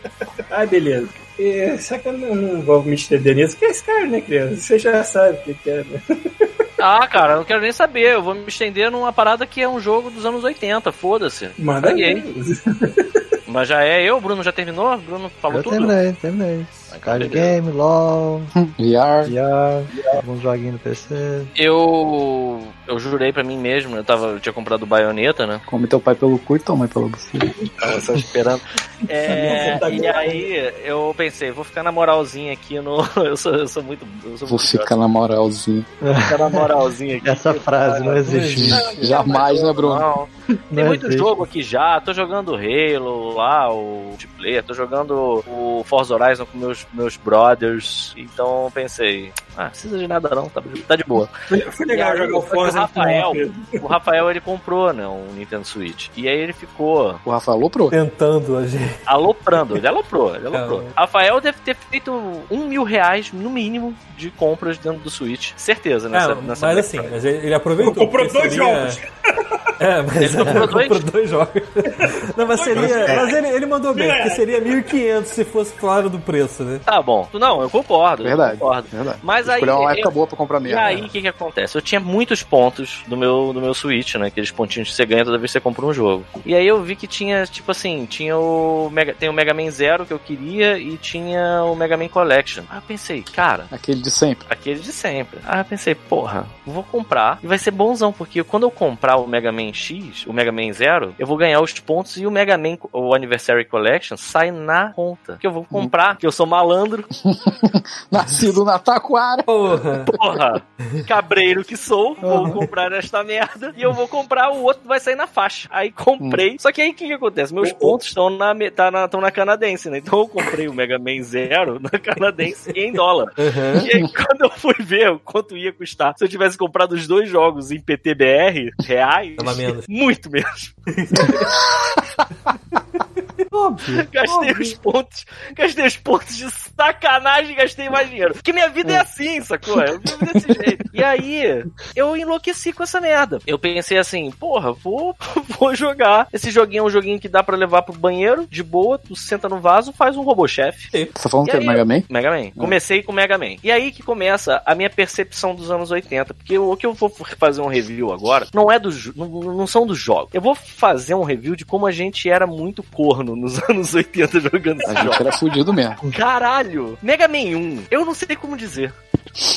ah, 0.50 0.66
beleza. 0.66 1.08
E, 1.38 1.78
só 1.78 1.96
que 1.98 2.08
eu 2.08 2.12
não, 2.12 2.34
não 2.34 2.62
vou 2.62 2.82
me 2.82 2.94
estender 2.94 3.34
nisso, 3.34 3.54
porque 3.56 3.66
é 3.66 3.70
Skyrim, 3.70 4.08
né, 4.10 4.20
criança? 4.20 4.56
Você 4.56 4.78
já 4.78 5.02
sabe 5.04 5.38
o 5.38 5.42
que, 5.42 5.54
que 5.54 5.70
é, 5.70 5.84
né? 5.84 6.02
Ah, 6.80 7.08
cara, 7.08 7.32
eu 7.32 7.36
não 7.38 7.44
quero 7.44 7.60
nem 7.60 7.72
saber. 7.72 8.14
Eu 8.14 8.22
vou 8.22 8.36
me 8.36 8.46
estender 8.46 8.88
numa 8.88 9.12
parada 9.12 9.44
que 9.44 9.60
é 9.60 9.68
um 9.68 9.80
jogo 9.80 10.10
dos 10.12 10.24
anos 10.24 10.44
80, 10.44 10.92
foda-se. 10.92 11.50
Manda. 11.58 11.92
Mas 13.48 13.66
já 13.66 13.82
é 13.84 14.00
eu, 14.08 14.16
o 14.16 14.20
Bruno 14.20 14.44
já 14.44 14.52
terminou? 14.52 14.94
O 14.94 14.98
Bruno 14.98 15.28
falou 15.42 15.56
Eu 15.56 15.62
tudo? 15.64 15.72
terminei, 15.76 16.12
terminei. 16.12 16.66
Card 17.00 17.28
Game, 17.28 17.70
LOL, 17.70 18.40
VR. 18.54 19.28
VR, 19.28 20.16
alguns 20.16 20.40
joguinhos 20.40 20.74
no 20.74 20.78
PC. 20.78 21.46
Eu. 21.56 22.62
Eu 22.86 22.98
jurei 22.98 23.32
pra 23.32 23.44
mim 23.44 23.58
mesmo, 23.58 23.96
eu 23.96 24.04
tava. 24.04 24.28
Eu 24.28 24.40
tinha 24.40 24.52
comprado 24.52 24.82
o 24.84 24.86
baioneta, 24.86 25.46
né? 25.46 25.60
Come 25.66 25.86
teu 25.86 26.00
pai 26.00 26.14
pelo 26.14 26.38
cu 26.38 26.56
e 26.56 26.58
tua 26.58 26.76
mãe 26.76 26.88
pelo 26.88 27.08
buceta. 27.08 27.54
Tava 27.78 28.00
só 28.00 28.14
esperando. 28.14 28.60
É, 29.08 29.78
tá 29.78 29.88
e 29.90 30.04
aí 30.08 30.72
eu 30.82 31.14
pensei, 31.16 31.52
vou 31.52 31.62
ficar 31.62 31.84
na 31.84 31.92
moralzinha 31.92 32.52
aqui 32.52 32.80
no. 32.80 32.98
Eu 33.16 33.36
sou, 33.36 33.54
eu 33.54 33.68
sou 33.68 33.80
muito. 33.80 34.04
Eu 34.24 34.36
sou 34.36 34.48
Vou 34.48 34.58
muito 34.58 34.70
ficar 34.72 34.96
na 34.96 35.06
moralzinha. 35.06 35.86
Vou 36.00 36.14
ficar 36.14 36.38
na 36.38 36.50
moralzinha 36.50 37.18
aqui. 37.18 37.28
Essa 37.28 37.54
frase 37.54 38.04
não 38.04 38.16
existe. 38.16 38.70
Jamais, 39.06 39.62
né, 39.62 39.72
Bruno? 39.72 40.00
Não. 40.00 40.37
Tem 40.56 40.58
Não 40.70 40.86
muito 40.86 41.10
jogo 41.12 41.44
aqui 41.44 41.62
já. 41.62 42.00
Tô 42.00 42.12
jogando 42.14 42.54
Halo 42.54 43.34
lá, 43.34 43.70
o 43.72 44.06
multiplayer. 44.08 44.62
Tô 44.64 44.72
jogando 44.74 45.44
o 45.46 45.82
Forza 45.86 46.14
Horizon 46.14 46.46
com 46.46 46.56
meus, 46.58 46.86
meus 46.92 47.16
brothers. 47.16 48.14
Então 48.16 48.70
pensei, 48.74 49.32
ah, 49.56 49.64
não 49.64 49.70
precisa 49.70 49.98
de 49.98 50.08
nada 50.08 50.28
não, 50.34 50.48
tá, 50.48 50.62
tá 50.86 50.96
de 50.96 51.04
boa. 51.04 51.28
Foi, 51.72 51.86
legal 51.86 52.12
aí, 52.12 52.18
jogar 52.18 52.38
o 52.38 52.42
Forza 52.42 52.78
o 52.78 52.80
Rafael, 52.82 53.32
com 53.78 53.86
o 53.86 53.88
Rafael 53.88 54.30
ele 54.30 54.40
comprou, 54.40 54.92
né, 54.92 55.06
um 55.06 55.26
Nintendo 55.34 55.64
Switch. 55.66 56.08
E 56.16 56.26
aí 56.28 56.38
ele 56.38 56.52
ficou 56.52 57.18
O 57.24 57.30
Rafa 57.30 57.52
aloprou. 57.52 57.90
tentando 57.90 58.56
a 58.56 58.66
gente. 58.66 58.94
aloprando. 59.04 59.76
Ele 59.76 59.86
aloprou, 59.86 60.34
ele 60.34 60.46
aloprou. 60.46 60.82
É. 60.82 60.84
Rafael 61.00 61.40
deve 61.40 61.58
ter 61.64 61.74
feito 61.74 62.10
um 62.50 62.66
mil 62.66 62.84
reais, 62.84 63.32
no 63.32 63.50
mínimo, 63.50 63.94
de 64.16 64.30
compras 64.30 64.78
dentro 64.78 65.00
do 65.00 65.10
Switch. 65.10 65.52
Certeza, 65.56 66.08
nessa, 66.08 66.32
É, 66.32 66.34
nessa 66.36 66.66
mas 66.66 66.78
assim, 66.78 67.00
mas 67.10 67.24
ele 67.24 67.52
aproveitou. 67.54 67.94
Comprou 67.94 68.26
dois 68.32 68.52
seria- 68.52 68.56
jogos. 68.56 68.98
É, 69.80 70.02
mas 70.02 70.16
Ele 70.16 70.28
comprou 70.44 70.66
dois? 70.66 70.88
comprou 70.88 71.10
dois 71.12 71.30
jogos. 71.30 71.62
Não, 72.36 72.46
mas 72.46 72.60
seria. 72.60 73.06
Mas 73.16 73.32
ele, 73.32 73.48
ele 73.48 73.66
mandou 73.66 73.94
bem, 73.94 74.10
porque 74.12 74.30
seria 74.30 74.60
1.500 74.60 75.24
se 75.24 75.44
fosse 75.44 75.72
claro 75.74 76.08
do 76.10 76.18
preço, 76.18 76.62
né? 76.62 76.80
Tá 76.84 77.00
bom. 77.02 77.28
Não, 77.34 77.62
eu 77.62 77.70
concordo. 77.70 78.22
Verdade. 78.22 78.52
Eu 78.54 78.58
concordo. 78.58 78.88
Verdade. 78.90 79.18
Mas 79.22 79.48
aí. 79.48 79.56
Escolheu 79.56 79.76
uma 79.80 79.90
eu- 79.90 79.94
época 79.98 80.10
boa 80.10 80.26
pra 80.26 80.36
comprar 80.36 80.58
E 80.60 80.64
merda. 80.64 80.80
aí, 80.82 81.02
o 81.02 81.08
que 81.08 81.20
que 81.20 81.28
acontece? 81.28 81.76
Eu 81.76 81.82
tinha 81.82 82.00
muitos 82.00 82.42
pontos 82.42 83.02
do 83.06 83.16
meu, 83.16 83.52
do 83.52 83.60
meu 83.60 83.74
Switch, 83.74 84.14
né? 84.16 84.26
Aqueles 84.28 84.50
pontinhos 84.50 84.88
que 84.90 84.94
você 84.94 85.04
ganha 85.06 85.24
toda 85.24 85.38
vez 85.38 85.50
que 85.50 85.52
você 85.54 85.60
compra 85.60 85.84
um 85.86 85.92
jogo. 85.92 86.24
E 86.44 86.54
aí 86.54 86.66
eu 86.66 86.82
vi 86.82 86.94
que 86.96 87.06
tinha, 87.06 87.44
tipo 87.46 87.70
assim, 87.70 88.06
tinha 88.06 88.36
o 88.36 88.88
Mega, 88.92 89.14
tem 89.14 89.28
o 89.28 89.32
Mega 89.32 89.52
Man 89.54 89.70
Zero 89.70 90.04
que 90.06 90.12
eu 90.12 90.18
queria 90.18 90.78
e 90.78 90.96
tinha 90.96 91.62
o 91.64 91.74
Mega 91.74 91.96
Man 91.96 92.08
Collection. 92.08 92.62
Aí 92.70 92.78
eu 92.78 92.82
pensei, 92.82 93.22
cara, 93.22 93.66
Aquele 93.70 94.00
de 94.02 94.10
sempre. 94.10 94.46
aquele 94.50 94.80
de 94.80 94.92
sempre. 94.92 95.38
Aí 95.44 95.60
eu 95.60 95.64
pensei, 95.64 95.94
porra, 95.94 96.46
vou 96.66 96.82
comprar 96.82 97.38
e 97.42 97.46
vai 97.46 97.58
ser 97.58 97.70
bonzão, 97.70 98.12
porque 98.12 98.42
quando 98.44 98.64
eu 98.64 98.70
comprar 98.70 99.16
o 99.16 99.26
Mega 99.26 99.50
Man 99.52 99.72
X, 99.72 100.24
o 100.28 100.32
Mega 100.32 100.52
Man 100.52 100.72
Zero, 100.72 101.14
eu 101.18 101.26
vou 101.26 101.36
ganhar 101.36 101.60
os 101.60 101.72
pontos 101.80 102.16
e 102.18 102.26
o 102.26 102.30
Mega 102.30 102.58
Man, 102.58 102.76
o 102.92 103.14
Anniversary 103.14 103.64
Collection, 103.64 104.16
sai 104.16 104.50
na 104.50 104.92
conta. 104.92 105.38
Que 105.40 105.46
eu 105.46 105.50
vou 105.50 105.64
comprar, 105.64 106.16
que 106.16 106.26
eu 106.26 106.32
sou 106.32 106.46
malandro, 106.46 107.04
Nascido 108.10 108.64
na 108.64 108.78
Taquara. 108.78 109.42
Porra. 109.42 110.04
porra, 110.04 110.62
cabreiro 111.06 111.64
que 111.64 111.76
sou, 111.76 112.14
vou 112.14 112.50
comprar 112.50 112.92
esta 112.92 113.22
merda 113.24 113.72
e 113.76 113.82
eu 113.82 113.92
vou 113.92 114.06
comprar 114.06 114.50
o 114.50 114.62
outro 114.62 114.82
que 114.82 114.88
vai 114.88 115.00
sair 115.00 115.16
na 115.16 115.26
faixa. 115.26 115.68
Aí 115.72 115.90
comprei. 115.90 116.56
Só 116.58 116.70
que 116.72 116.82
aí 116.82 116.90
o 116.90 116.94
que, 116.94 117.06
que 117.06 117.12
acontece? 117.12 117.54
Meus 117.54 117.72
pontos 117.72 118.08
estão 118.08 118.30
na, 118.30 118.54
tá 118.70 118.90
na, 118.90 119.08
na 119.08 119.30
canadense, 119.30 119.88
né? 119.88 119.98
Então 119.98 120.18
eu 120.20 120.28
comprei 120.28 120.68
o 120.68 120.74
Mega 120.74 120.98
Man 120.98 121.22
Zero 121.22 121.80
na 121.80 121.98
canadense 121.98 122.70
e 122.74 122.80
em 122.80 122.92
dólar. 122.92 123.32
Uhum. 123.38 123.86
E 123.86 123.96
aí, 123.96 124.12
quando 124.12 124.42
eu 124.42 124.50
fui 124.50 124.74
ver 124.78 125.10
o 125.10 125.18
quanto 125.18 125.56
ia 125.56 125.72
custar 125.72 126.14
se 126.16 126.24
eu 126.24 126.28
tivesse 126.28 126.58
comprado 126.58 126.92
os 126.92 127.06
dois 127.06 127.28
jogos 127.28 127.70
em 127.70 127.80
PTBR 127.80 128.70
reais, 128.82 129.36
menos. 129.56 129.84
Muito 130.18 130.30
menos. 130.30 130.74
Óbvio. 133.52 134.08
Gastei 134.12 134.50
óbvio. 134.50 134.62
os 134.62 134.74
pontos, 134.74 135.26
gastei 135.52 135.86
os 135.86 135.96
pontos 135.96 136.36
de 136.36 136.50
sacanagem, 136.50 137.56
gastei 137.56 137.88
mais 137.88 138.08
dinheiro. 138.08 138.34
Porque 138.34 138.52
minha 138.52 138.68
vida 138.68 138.92
é 138.92 139.00
assim, 139.00 139.40
sacou? 139.40 139.80
Eu 139.80 140.00
vivo 140.00 140.32
desse 140.32 140.52
jeito. 140.52 140.90
E 140.92 141.02
aí, 141.02 141.64
eu 141.94 142.16
enlouqueci 142.16 142.72
com 142.72 142.82
essa 142.82 143.00
merda. 143.00 143.38
Eu 143.46 143.58
pensei 143.58 143.98
assim, 143.98 144.30
porra, 144.30 144.72
vou, 144.72 145.16
vou 145.58 145.74
jogar. 145.74 146.28
Esse 146.32 146.50
joguinho 146.50 146.80
é 146.80 146.86
um 146.86 146.90
joguinho 146.90 147.20
que 147.20 147.28
dá 147.28 147.42
pra 147.42 147.56
levar 147.56 147.82
pro 147.82 147.96
banheiro, 147.96 148.46
de 148.46 148.62
boa, 148.62 148.98
tu 148.98 149.14
senta 149.14 149.48
no 149.48 149.60
vaso, 149.60 149.92
faz 149.92 150.16
um 150.16 150.22
robô-chefe. 150.22 150.88
Você 150.90 151.06
tá 151.06 151.28
falando 151.28 151.48
E 151.48 151.50
que 151.50 151.56
é 151.56 151.60
aí, 151.60 151.66
Mega 151.66 151.84
Man? 151.84 152.02
Mega 152.08 152.30
Man. 152.30 152.50
Comecei 152.52 153.02
com 153.02 153.12
Mega 153.12 153.38
Man. 153.38 153.56
E 153.62 153.70
aí 153.70 153.92
que 153.92 154.02
começa 154.02 154.62
a 154.64 154.74
minha 154.74 154.90
percepção 154.90 155.54
dos 155.54 155.70
anos 155.70 155.90
80. 155.90 156.34
Porque 156.34 156.58
o 156.58 156.76
que 156.76 156.86
eu 156.86 156.94
vou 156.94 157.10
fazer 157.10 157.60
um 157.60 157.66
review 157.66 158.12
agora 158.12 158.46
não 158.52 158.70
é 158.70 158.78
do 158.78 158.90
não, 159.14 159.28
não 159.54 159.66
são 159.66 159.86
dos 159.86 159.98
jogos. 159.98 160.30
Eu 160.32 160.40
vou 160.40 160.54
fazer 160.54 161.14
um 161.14 161.22
review 161.22 161.56
de 161.56 161.64
como 161.64 161.86
a 161.86 161.92
gente 161.92 162.28
era 162.28 162.46
muito 162.46 162.82
corno 162.82 163.36
nos 163.48 163.62
anos 163.68 163.94
80 163.94 164.40
jogando 164.40 164.80
jogos. 164.80 165.02
gente 165.02 165.20
era 165.20 165.32
fudido 165.32 165.72
mesmo. 165.72 166.12
Caralho! 166.12 166.98
Mega 167.02 167.26
Man 167.26 167.56
1, 167.56 167.84
eu 167.90 168.04
não 168.04 168.14
sei 168.14 168.36
como 168.36 168.56
dizer. 168.56 168.92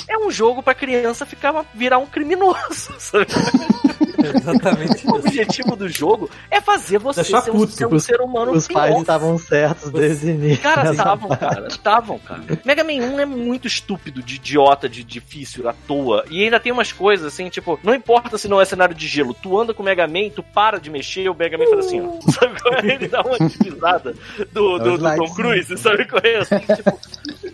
É 0.08 0.18
um 0.18 0.30
jogo 0.32 0.62
pra 0.62 0.74
criança 0.74 1.26
ficar 1.26 1.66
virar 1.74 1.98
um 1.98 2.06
criminoso, 2.06 2.94
sabe? 3.00 3.28
Exatamente 4.36 5.08
O 5.08 5.16
objetivo 5.16 5.76
do 5.76 5.90
jogo 5.90 6.30
é 6.50 6.62
fazer 6.62 7.00
você 7.00 7.22
Deixar 7.22 7.42
ser 7.42 7.52
um, 7.52 7.58
puto. 7.58 7.72
ser 7.72 7.88
um 7.88 8.00
ser 8.00 8.22
humano 8.22 8.52
Os 8.52 8.68
pais 8.68 8.98
estavam 8.98 9.38
certos 9.38 9.92
desde 9.92 10.28
o 10.28 10.30
início. 10.30 10.62
Cara, 10.64 10.92
estavam, 10.92 11.30
cara. 11.30 11.68
Estavam, 11.68 12.20
cara. 12.20 12.44
Mega 12.66 12.84
Man 12.84 12.94
1 12.94 13.20
é 13.20 13.26
muito 13.26 13.68
estúpido, 13.68 14.22
de 14.22 14.36
idiota, 14.36 14.88
de 14.88 15.04
difícil, 15.04 15.68
à 15.68 15.74
toa. 15.74 16.26
E 16.30 16.44
ainda 16.44 16.60
tem 16.60 16.72
umas 16.72 16.92
coisas 16.92 17.26
assim, 17.26 17.50
tipo, 17.50 17.80
não 17.84 17.94
importa 17.94 18.38
se 18.38 18.48
não 18.48 18.60
é 18.62 18.66
cenário 18.66 18.96
de 18.96 19.08
gelo, 19.08 19.34
tu 19.34 19.60
anda 19.60 19.74
com 19.74 19.82
o 19.82 19.86
Mega 19.86 20.08
Man, 20.08 20.30
tu 20.34 20.44
para 20.44 20.80
de 20.80 20.90
mexer 20.90 21.24
e 21.24 21.30
o 21.30 21.36
Mega 21.36 21.58
Man 21.58 21.66
faz 21.68 21.86
assim, 21.86 22.02
ó. 22.02 22.20
Sabe 22.32 22.62
qual 22.62 22.74
é? 22.76 22.94
Ele 22.94 23.08
dá 23.08 23.22
uma 23.22 23.38
deslizada 23.38 24.16
do, 24.52 24.78
do, 24.78 24.98
do 24.98 24.98
Tom 24.98 25.04
lights, 25.04 25.36
Cruise, 25.36 25.78
sabe 25.78 26.06
qual 26.06 26.22
é? 26.24 26.38
Assim, 26.38 26.60
tipo, 26.60 27.00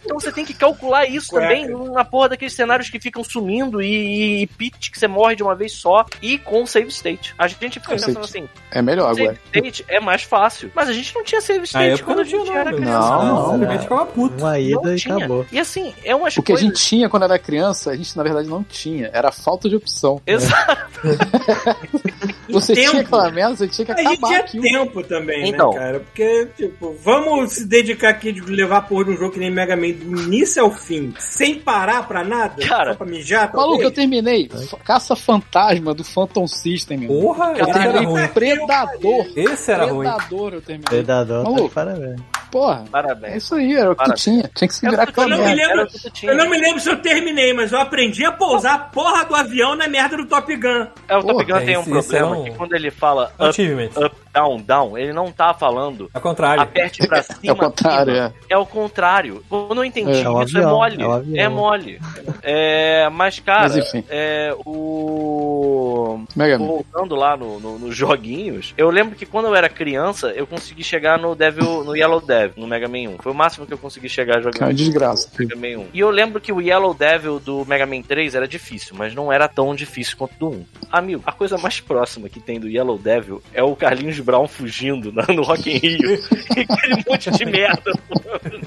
então 0.08 0.20
você 0.20 0.32
tem 0.32 0.46
que 0.46 0.54
calcular 0.54 1.06
isso 1.06 1.30
Cueca. 1.32 1.48
também 1.48 1.92
na 1.92 2.06
porra 2.06 2.30
daqueles 2.30 2.54
cenários 2.54 2.90
que 2.90 3.00
ficam 3.00 3.24
sumindo 3.24 3.82
e, 3.82 4.44
e 4.44 4.48
pitch 4.48 4.90
que 4.92 4.98
você 4.98 5.08
morre 5.08 5.36
de 5.36 5.44
uma 5.44 5.54
vez 5.54 5.74
só 5.74 6.06
e 6.22 6.38
com 6.38 6.66
save 6.66 6.88
state. 6.88 7.36
A 7.38 7.48
gente 7.48 7.58
fica 7.80 7.98
Save 7.98 8.14
pensando 8.14 8.24
assim, 8.24 8.50
É 8.72 8.82
melhor 8.82 9.14
save 9.14 9.22
agora. 9.28 9.40
state 9.54 9.86
é 9.90 10.00
mais 10.00 10.24
fácil. 10.24 10.72
Mas 10.74 10.88
a 10.90 10.94
gente 10.94 11.14
não 11.14 11.24
tinha 11.24 11.42
save 11.42 11.60
Na 11.60 11.66
state 11.66 11.90
época 11.96 12.06
quando 12.06 12.20
a 12.20 12.24
gente 12.24 12.48
não, 12.48 12.56
era 12.56 12.70
meu. 12.72 12.80
criança. 12.80 13.00
Não, 13.10 13.26
não. 13.26 13.52
Simplesmente 13.52 13.82
ficava 13.84 14.06
puto. 14.06 14.36
Uma 14.44 14.60
ida 14.60 14.82
Não 14.82 14.94
e 14.94 14.98
tinha. 14.98 15.18
acabou. 15.18 15.46
E 15.52 15.60
assim, 15.60 15.94
é 16.04 16.16
umas 16.16 16.38
O 16.38 16.42
que 16.42 16.54
a 16.54 16.56
gente 16.56 16.82
tinha 16.82 17.10
quando 17.10 17.24
era 17.24 17.38
criança, 17.38 17.92
a 17.92 17.96
gente 17.98 18.16
na 18.16 18.24
verdade 18.24 18.48
não 18.48 18.64
tinha. 18.64 19.10
Era 19.14 19.32
falta 19.32 19.68
de 19.68 19.76
opção. 19.76 20.22
Exato. 20.26 21.02
Você 22.54 22.74
tinha 22.74 22.92
tempo. 22.92 23.02
aquela 23.16 23.32
merda, 23.32 23.56
você 23.56 23.68
tinha 23.68 23.86
que 23.86 23.92
A 23.92 23.96
gente 23.98 24.08
acabar 24.08 24.28
tinha 24.28 24.40
aquilo. 24.40 24.64
tempo 24.64 25.04
também, 25.04 25.50
Então. 25.50 25.72
né, 25.72 25.78
cara? 25.80 26.00
Porque, 26.00 26.48
tipo, 26.58 26.96
vamos 27.04 27.54
se 27.54 27.66
dedicar 27.66 28.10
aqui 28.10 28.32
de 28.32 28.42
levar 28.42 28.82
porra 28.88 29.06
de 29.06 29.12
um 29.12 29.18
jogo 29.18 29.32
que 29.34 29.40
nem 29.40 29.52
Mega 29.52 29.76
Man 29.76 29.92
do 29.92 30.22
início 30.22 30.62
ao 30.64 30.72
fim, 30.72 31.14
sem 31.20 31.56
parar 31.56 32.08
pra 32.08 32.24
nada? 32.24 32.66
Cara. 32.66 32.92
Só 32.92 32.98
pra 32.98 33.08
mijar, 33.08 33.52
Maluco, 33.54 33.82
eu 33.84 33.92
terminei 33.92 34.50
Caça 34.84 35.16
Fantasma 35.16 35.94
do 35.94 36.04
Phantom 36.04 36.48
System, 36.48 36.98
meu. 37.00 37.08
Porra, 37.10 37.54
Eu 37.56 37.66
esse 37.68 37.70
era 37.72 37.74
terminei 37.92 38.06
ruim. 38.06 38.28
Predador. 38.28 39.28
Esse 39.36 39.72
era 39.72 39.86
ruim. 39.86 40.08
Predador 40.08 40.54
eu 40.54 40.62
terminei. 40.62 40.90
Predador, 40.90 41.70
tá 41.70 41.86
de 41.86 42.16
Maluco. 42.52 42.52
parabéns. 42.52 42.52
Porra, 42.52 42.84
é 42.86 42.90
Parabéns. 42.90 43.44
isso 43.44 43.56
aí, 43.56 43.74
era 43.76 43.92
o 43.92 43.94
que 43.94 43.98
Parabéns. 43.98 44.24
tinha. 44.24 44.52
Tinha 44.56 44.68
que 44.68 44.74
se 44.74 44.90
virar 44.90 45.12
com 45.12 45.22
a 45.22 45.24
eu 45.24 45.30
não 45.30 45.38
me 45.38 45.44
merda. 45.56 45.74
lembro. 45.76 45.88
Eu 46.24 46.36
não 46.38 46.50
me 46.50 46.58
lembro 46.58 46.80
se 46.80 46.90
eu 46.90 46.98
terminei, 47.02 47.54
mas 47.54 47.72
eu 47.72 47.80
aprendi 47.80 48.26
a 48.26 48.32
pousar 48.32 48.74
a 48.76 48.80
porra 48.80 49.26
do 49.26 49.36
avião 49.36 49.76
na 49.76 49.88
merda 49.88 50.18
do 50.18 50.26
Top 50.26 50.56
Gun. 50.56 50.88
É, 51.08 51.18
o 51.18 51.22
Top 51.24 51.46
Porra, 51.46 51.60
Gun 51.60 51.66
tem 51.66 51.78
um 51.78 51.84
problema 51.84 52.28
é 52.36 52.40
um- 52.40 52.44
que 52.46 52.52
quando 52.52 52.74
ele 52.74 52.92
fala 52.92 53.32
up, 53.40 53.62
up, 53.96 54.16
down, 54.38 54.58
down, 54.62 54.98
ele 54.98 55.14
não 55.14 55.32
tá 55.32 55.54
falando 55.54 56.10
Ao 56.14 56.22
contrário. 56.22 56.62
aperte 56.64 57.06
pra 57.08 57.22
cima. 57.24 57.40
É 57.44 57.52
o 57.52 57.56
contrário, 57.56 58.14
acima. 58.14 58.34
é. 58.50 58.54
É 58.54 58.58
o 58.58 58.66
contrário. 58.66 59.44
Eu 59.52 59.76
não 59.76 59.84
entendi. 59.84 60.22
É 60.22 60.30
um 60.30 60.42
Isso 60.42 60.58
avião, 60.58 60.70
é 60.70 60.74
mole. 60.74 61.02
é 61.02 61.08
um. 61.08 61.36
É 61.38 61.50
mole. 61.50 62.00
É, 62.44 63.10
mas, 63.12 63.40
cara, 63.40 63.70
Mas 63.70 63.94
é, 64.10 64.54
o. 64.66 66.22
Mega. 66.36 66.58
Voltando 66.58 67.16
lá 67.16 67.36
no, 67.36 67.60
no- 67.60 67.80
nos 67.80 67.96
joguinhos, 67.96 68.74
eu 68.78 68.90
lembro 68.90 69.16
que 69.16 69.26
quando 69.26 69.46
eu 69.48 69.56
era 69.56 69.70
criança, 69.70 70.28
eu 70.32 70.46
consegui 70.48 70.84
chegar 70.84 71.18
no 71.20 71.36
Devil, 71.36 71.84
no 71.84 71.96
Yellow 71.96 72.22
Devil, 72.22 72.54
no 72.58 72.68
Mega 72.68 72.88
Man 72.88 73.10
1. 73.16 73.18
Foi 73.20 73.32
o 73.32 73.36
máximo 73.36 73.66
que 73.66 73.74
eu 73.74 73.78
consegui 73.78 74.10
chegar 74.10 74.40
é 74.40 74.42
jogando 74.42 74.62
uma 74.62 74.68
no 74.70 74.74
desgraça. 74.74 75.30
Mega 75.38 75.56
Man 75.56 75.82
1. 75.84 75.86
E 75.94 76.00
eu 76.00 76.10
lembro 76.10 76.40
que 76.42 76.52
o 76.52 76.62
Yellow 76.62 76.94
Devil 76.94 77.40
do 77.40 77.66
Mega 77.66 77.86
Man 77.86 78.02
3 78.02 78.36
era 78.36 78.48
difícil, 78.48 78.96
mas 78.98 79.14
não 79.14 79.32
era 79.32 79.48
tão 79.48 79.74
difícil 79.76 80.18
quanto 80.18 80.36
do 80.38 80.50
1. 80.50 80.66
Amigo, 80.92 81.24
a 81.26 81.32
coisa 81.32 81.58
mais 81.58 81.80
próxima 81.80 82.30
que 82.30 82.40
tem 82.40 82.60
do 82.60 82.68
Yellow 82.68 82.98
Devil 82.98 83.42
é 83.54 83.64
o 83.64 83.76
Carlinhos 83.76 84.20
Brown 84.28 84.48
fugindo 84.48 85.12
na- 85.12 85.26
no 85.34 85.42
Rock 85.44 85.70
in 85.72 85.78
Rio. 85.78 86.14
e 86.56 86.62
aquele 86.62 87.04
monte 87.08 87.32
de 87.32 87.46
merda 87.46 87.92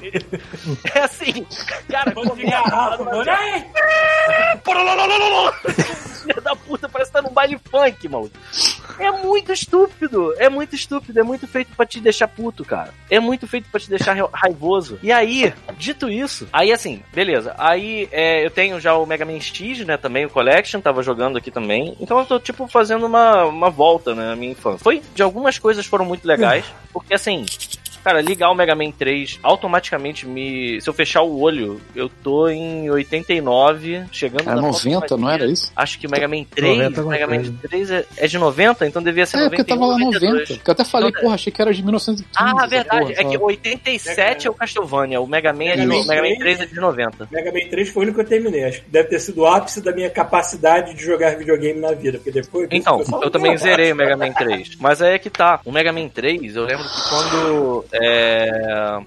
nele. 0.01 0.25
É 0.93 0.99
assim, 0.99 1.45
cara, 1.89 2.11
quando 2.11 2.35
fica 2.35 2.57
agarrado, 2.57 3.05
Filha 6.21 6.41
da 6.41 6.55
puta, 6.55 6.87
parece 6.89 7.11
que 7.11 7.17
tá 7.17 7.21
num 7.21 7.33
baile 7.33 7.59
funk, 7.69 8.07
mano. 8.07 8.29
É 8.99 9.09
muito 9.11 9.51
estúpido, 9.51 10.33
é 10.37 10.49
muito 10.49 10.75
estúpido, 10.75 11.19
é 11.19 11.23
muito 11.23 11.47
feito 11.47 11.75
pra 11.75 11.85
te 11.85 11.99
deixar 11.99 12.27
puto, 12.27 12.63
cara. 12.63 12.93
É 13.09 13.19
muito 13.19 13.47
feito 13.47 13.67
pra 13.71 13.79
te 13.79 13.89
deixar 13.89 14.15
ra- 14.15 14.29
raivoso. 14.31 14.99
E 15.01 15.11
aí, 15.11 15.51
dito 15.77 16.09
isso, 16.09 16.47
aí 16.53 16.71
assim, 16.71 17.01
beleza. 17.13 17.55
Aí 17.57 18.07
é, 18.11 18.45
eu 18.45 18.51
tenho 18.51 18.79
já 18.79 18.93
o 18.95 19.05
Mega 19.05 19.25
Man 19.25 19.39
X, 19.39 19.79
né, 19.85 19.97
também, 19.97 20.25
o 20.25 20.29
Collection, 20.29 20.79
tava 20.81 21.01
jogando 21.01 21.37
aqui 21.37 21.49
também. 21.49 21.95
Então 21.99 22.19
eu 22.19 22.25
tô, 22.25 22.39
tipo, 22.39 22.67
fazendo 22.67 23.05
uma, 23.07 23.45
uma 23.45 23.69
volta, 23.71 24.13
né, 24.13 24.25
na 24.27 24.35
minha 24.35 24.51
infância. 24.51 24.83
Foi, 24.83 25.01
de 25.15 25.23
algumas 25.51 25.59
coisas 25.59 25.85
foram 25.85 26.05
muito 26.05 26.25
legais, 26.25 26.65
porque 26.93 27.13
assim, 27.13 27.45
Cara, 28.03 28.21
ligar 28.21 28.49
o 28.49 28.55
Mega 28.55 28.75
Man 28.75 28.91
3 28.91 29.39
automaticamente 29.43 30.25
me. 30.27 30.79
Se 30.81 30.89
eu 30.89 30.93
fechar 30.93 31.21
o 31.21 31.39
olho, 31.39 31.79
eu 31.95 32.09
tô 32.09 32.47
em 32.49 32.89
89, 32.89 34.05
chegando 34.11 34.41
Era 34.49 34.55
na 34.55 34.61
90, 34.61 34.99
foto 35.01 35.17
não 35.17 35.29
era 35.29 35.45
isso? 35.45 35.71
Acho 35.75 35.99
que 35.99 36.07
o 36.07 36.09
Mega 36.11 36.27
Man 36.27 36.43
3, 36.43 36.77
90 36.77 36.99
alguma 36.99 37.13
Mega 37.15 37.27
Man 37.27 37.35
coisa. 37.35 37.53
3 37.61 37.91
é, 37.91 38.05
é 38.17 38.27
de 38.27 38.37
90, 38.37 38.87
então 38.87 39.01
devia 39.03 39.25
ser 39.25 39.37
É, 39.37 39.43
91, 39.43 39.57
porque 39.57 39.69
tava 39.69 39.85
lá 39.85 39.97
92. 39.99 40.33
90. 40.49 40.63
Que 40.63 40.69
eu 40.69 40.71
até 40.71 40.83
falei, 40.83 41.09
Então, 41.09 41.21
porra, 41.21 41.35
achei 41.35 41.51
que 41.53 41.61
era 41.61 41.73
de 41.73 41.83
1915. 41.83 42.29
Ah, 42.35 42.65
verdade. 42.67 42.99
porra, 42.99 43.11
é 43.11 43.15
que 43.15 43.23
sabe? 43.23 43.43
87 43.43 44.47
é 44.47 44.49
o 44.49 44.53
Castlevania, 44.53 45.21
o 45.21 45.27
Mega 45.27 45.53
Man, 45.53 45.63
é 45.65 45.75
de, 45.77 45.85
Mega 45.85 45.93
Man 45.93 46.01
no- 46.01 46.07
Mega 46.07 46.21
Man 46.21 46.27
3 46.39 46.39
3 46.57 46.61
é 46.61 46.65
de 46.65 46.79
90. 46.79 47.27
Mega 47.31 47.51
Man 47.51 47.69
3 47.69 47.89
foi 47.89 48.01
o 48.01 48.03
único 48.05 48.15
que 48.19 48.23
eu 48.25 48.29
terminei. 48.29 48.63
Acho 48.65 48.81
que 48.81 48.89
deve 48.89 49.09
ter 49.09 49.19
sido 49.19 49.41
o 49.41 49.45
ápice 49.45 49.81
da 49.81 49.91
minha 49.91 50.09
capacidade 50.09 50.93
de 50.95 51.03
jogar 51.03 51.35
videogame 51.37 51.79
na 51.79 51.91
vida. 51.93 52.17
Porque 52.17 52.31
depois. 52.31 52.67
Então, 52.71 53.03
eu 53.21 53.29
também 53.29 53.55
zerei 53.57 53.91
o 53.91 53.95
Mega 53.95 54.17
Man 54.17 54.31
3. 54.33 54.75
Mas 54.79 55.01
aí 55.01 55.13
é 55.15 55.19
que 55.19 55.29
tá. 55.29 55.59
O 55.65 55.71
Mega 55.71 55.91
Man 55.93 56.07
3, 56.09 56.55
eu 56.55 56.63
lembro 56.65 56.83
que 56.83 57.09
quando. 57.09 57.85
É, 57.93 58.99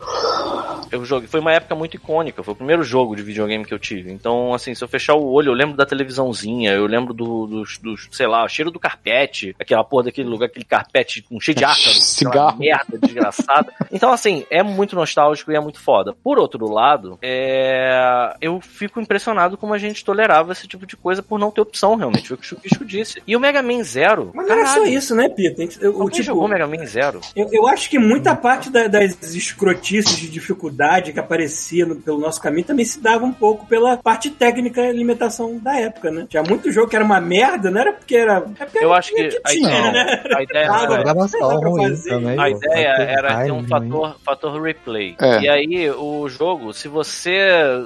eu 0.90 1.04
joguei. 1.04 1.28
Foi 1.28 1.40
uma 1.40 1.52
época 1.52 1.74
muito 1.74 1.94
icônica. 1.96 2.42
Foi 2.42 2.52
o 2.52 2.56
primeiro 2.56 2.82
jogo 2.82 3.16
de 3.16 3.22
videogame 3.22 3.64
que 3.64 3.74
eu 3.74 3.78
tive. 3.78 4.12
Então, 4.12 4.54
assim, 4.54 4.74
se 4.74 4.82
eu 4.84 4.88
fechar 4.88 5.14
o 5.14 5.26
olho, 5.32 5.50
eu 5.50 5.54
lembro 5.54 5.76
da 5.76 5.86
televisãozinha, 5.86 6.72
eu 6.72 6.86
lembro 6.86 7.12
do, 7.12 7.46
dos, 7.46 7.78
dos, 7.78 8.08
sei 8.12 8.26
lá, 8.26 8.44
o 8.44 8.48
cheiro 8.48 8.70
do 8.70 8.78
carpete, 8.78 9.54
aquela 9.58 9.84
porra 9.84 10.04
daquele 10.04 10.28
lugar, 10.28 10.46
aquele 10.46 10.64
carpete 10.64 11.22
com 11.22 11.40
cheio 11.40 11.56
de 11.56 11.64
ácaro. 11.64 11.80
Cigarro. 12.14 12.58
Merda 12.58 12.98
desgraçada. 12.98 13.72
Então, 13.90 14.12
assim, 14.12 14.44
é 14.50 14.62
muito 14.62 14.94
nostálgico 14.96 15.50
e 15.52 15.56
é 15.56 15.60
muito 15.60 15.80
foda. 15.80 16.14
Por 16.22 16.38
outro 16.38 16.70
lado, 16.72 17.18
é, 17.22 18.34
eu 18.40 18.60
fico 18.60 19.00
impressionado 19.00 19.56
como 19.56 19.74
a 19.74 19.78
gente 19.78 20.04
tolerava 20.04 20.52
esse 20.52 20.66
tipo 20.66 20.86
de 20.86 20.96
coisa 20.96 21.22
por 21.22 21.38
não 21.38 21.50
ter 21.50 21.60
opção, 21.60 21.96
realmente. 21.96 22.28
Foi 22.28 22.36
o 22.36 22.60
que 22.60 22.82
o 22.82 22.84
disse. 22.86 23.22
E 23.26 23.36
o 23.36 23.40
Mega 23.40 23.62
Man 23.62 23.82
Zero. 23.82 24.30
Mas 24.34 24.46
não 24.46 24.54
era 24.54 24.66
só 24.66 24.74
caralho, 24.74 24.92
isso, 24.92 25.14
né, 25.14 25.28
Pita? 25.28 25.62
A 25.62 25.64
gente- 25.64 25.82
eu- 25.82 25.92
O 25.94 26.02
Alguém 26.02 26.14
tipo, 26.16 26.26
jogou 26.26 26.48
Mega 26.48 26.66
Man 26.66 26.84
Zero? 26.86 27.20
Eu, 27.34 27.48
eu 27.52 27.66
acho 27.68 27.88
que 27.88 27.98
muita 27.98 28.34
parte 28.34 28.70
da- 28.74 28.88
das 28.88 29.34
escrotices 29.34 30.16
de 30.16 30.28
dificuldade 30.28 31.12
que 31.12 31.20
aparecia 31.20 31.86
no- 31.86 31.96
pelo 31.96 32.18
nosso 32.18 32.40
caminho 32.40 32.66
também 32.66 32.84
se 32.84 33.00
dava 33.00 33.24
um 33.24 33.32
pouco 33.32 33.66
pela 33.66 33.96
parte 33.96 34.30
técnica 34.30 34.82
e 34.82 34.92
limitação 34.92 35.58
da 35.58 35.78
época, 35.78 36.10
né? 36.10 36.26
Tinha 36.28 36.42
muito 36.42 36.70
jogo 36.72 36.88
que 36.88 36.96
era 36.96 37.04
uma 37.04 37.20
merda, 37.20 37.70
não 37.70 37.80
era 37.80 37.92
porque 37.92 38.16
era. 38.16 38.44
É 38.58 38.64
porque 38.64 38.78
Eu 38.78 38.90
era 38.90 38.98
acho 38.98 39.14
que 39.14 39.22
a 39.44 39.48
tinha, 39.50 39.68
ideia, 39.68 39.92
né? 39.92 40.22
a 40.36 40.42
ideia 40.42 40.70
Ah, 40.70 41.14
fazer. 41.14 42.08
também. 42.08 42.38
A 42.40 42.50
ideia 42.50 42.88
era 42.98 43.44
ter 43.44 43.52
um 43.52 43.66
fator, 43.66 44.16
fator 44.24 44.60
replay. 44.62 45.14
É. 45.20 45.40
E 45.40 45.48
aí, 45.48 45.90
o 45.90 46.28
jogo, 46.28 46.72
se 46.72 46.88
você. 46.88 47.32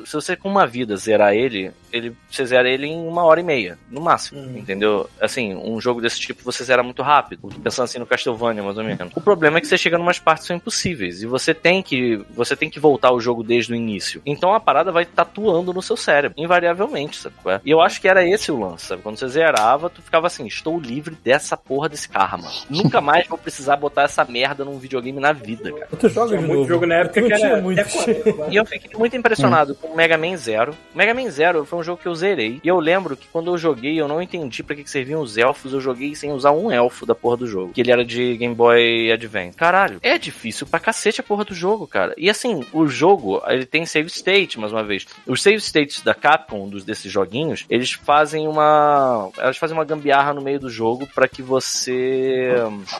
Se 0.05 0.15
você 0.15 0.37
com 0.37 0.49
uma 0.49 0.67
vida 0.67 0.97
zerar 0.97 1.35
ele, 1.35 1.71
ele 1.93 2.15
você 2.31 2.45
zera 2.47 2.69
ele 2.69 2.87
em 2.87 3.07
uma 3.09 3.25
hora 3.25 3.41
e 3.41 3.43
meia, 3.43 3.79
no 3.91 4.01
máximo. 4.01 4.41
Uhum. 4.41 4.57
Entendeu? 4.59 5.09
Assim, 5.21 5.55
um 5.55 5.81
jogo 5.81 6.01
desse 6.01 6.19
tipo 6.21 6.43
você 6.43 6.65
zera 6.65 6.83
muito 6.83 7.03
rápido. 7.03 7.49
Pensando 7.63 7.85
assim 7.85 7.99
no 7.99 8.07
Castlevania, 8.07 8.63
mais 8.63 8.77
ou 8.79 8.85
menos. 8.85 9.13
O 9.17 9.21
problema 9.21 9.59
é 9.59 9.61
que 9.61 9.67
você 9.67 9.79
chega 9.79 9.99
numas 9.99 10.19
partes 10.19 10.45
que 10.45 10.49
são 10.49 10.57
impossíveis. 10.57 10.78
E 10.87 11.27
você 11.27 11.55
tem 11.55 11.83
que. 11.83 12.23
Você 12.31 12.57
tem 12.57 12.71
que 12.71 12.81
voltar 12.81 13.13
o 13.13 13.21
jogo 13.21 13.43
desde 13.43 13.73
o 13.73 13.77
início. 13.77 14.23
Então 14.25 14.55
a 14.55 14.61
parada 14.61 14.93
vai 14.93 15.05
tatuando 15.05 15.73
no 15.73 15.83
seu 15.83 15.97
cérebro, 15.97 16.41
invariavelmente, 16.41 17.17
sabe? 17.17 17.35
qual 17.43 17.57
é? 17.57 17.61
E 17.65 17.71
eu 17.71 17.81
acho 17.81 18.01
que 18.01 18.09
era 18.09 18.27
esse 18.27 18.51
o 18.51 18.59
lance, 18.59 18.87
sabe? 18.87 19.03
Quando 19.03 19.19
você 19.19 19.29
zerava, 19.29 19.91
tu 19.91 20.03
ficava 20.03 20.27
assim, 20.27 20.47
estou 20.47 20.79
livre 20.79 21.17
dessa 21.23 21.57
porra 21.57 21.89
desse 21.89 22.09
karma. 22.09 22.51
Nunca 22.69 23.01
mais 23.01 23.27
vou 23.27 23.39
precisar 23.39 23.77
botar 23.77 24.03
essa 24.03 24.25
merda 24.25 24.65
num 24.65 24.79
videogame 24.79 25.21
na 25.21 25.33
vida, 25.33 25.73
cara. 25.73 25.89
Tu 25.99 26.09
joga 26.09 26.37
de 26.37 26.43
muito 26.43 26.59
novo. 26.59 26.69
jogo 26.69 26.87
na 26.87 26.97
época 26.97 27.23
que 27.23 27.33
era 27.33 27.61
muito. 27.61 27.81
até 27.81 27.91
40. 27.91 28.49
E 28.51 28.57
eu 28.57 28.65
fiquei 28.65 28.99
muito 28.99 29.17
impressionado 29.17 29.75
com 29.75 29.89
o 29.89 29.97
Mega 29.97 30.17
Man 30.17 30.37
Zero. 30.37 30.75
O 30.95 30.99
Mega 30.99 31.15
Man 31.15 31.31
Zero 31.31 31.65
foi 31.65 31.79
um 31.79 31.83
jogo 31.83 32.01
que 32.01 32.09
eu 32.09 32.15
zerei. 32.15 32.61
E 32.63 32.69
eu 32.69 32.79
lembro 32.79 33.17
que 33.17 33.27
quando 33.29 33.53
eu 33.53 33.59
joguei, 33.59 34.01
eu 34.01 34.09
não 34.09 34.23
entendi 34.23 34.63
pra 34.63 34.77
que, 34.77 34.85
que 34.85 34.91
serviam 34.91 35.21
os 35.21 35.37
elfos. 35.37 35.73
Eu 35.73 35.81
joguei 35.81 36.15
sem 36.15 36.33
usar 36.33 36.53
um 36.53 36.71
elfo 36.71 37.07
da 37.07 37.15
porra 37.15 37.39
do 37.39 37.47
jogo. 37.47 37.73
Que 37.73 37.81
ele 37.81 37.93
era 37.93 38.05
de 38.05 38.37
Game 38.37 38.55
Boy 38.55 39.11
Advance. 39.13 39.57
Caralho, 39.57 39.99
é 40.03 40.19
difícil 40.19 40.67
pra 40.71 40.79
cacete 40.81 41.21
a 41.21 41.25
porra 41.25 41.45
do 41.45 41.55
jogo, 41.55 41.87
cara. 41.87 42.15
E 42.17 42.29
assim, 42.31 42.65
o 42.73 42.87
jogo, 42.87 43.43
ele 43.47 43.65
tem 43.67 43.85
save 43.87 44.09
state, 44.09 44.59
mais 44.59 44.73
uma 44.73 44.83
vez. 44.85 45.07
Os 45.27 45.43
save 45.43 45.61
states 45.61 46.01
da 46.03 46.15
Capcom, 46.15 46.69
dos, 46.69 46.85
desses 46.85 47.11
joguinhos, 47.11 47.65
eles 47.69 47.93
fazem 47.93 48.47
uma. 48.47 49.31
Elas 49.39 49.57
fazem 49.57 49.77
uma 49.77 49.85
gambiarra 49.85 50.33
no 50.35 50.41
meio 50.43 50.61
do 50.61 50.71
jogo 50.71 51.07
pra 51.15 51.29
que 51.29 51.43
você. 51.43 52.53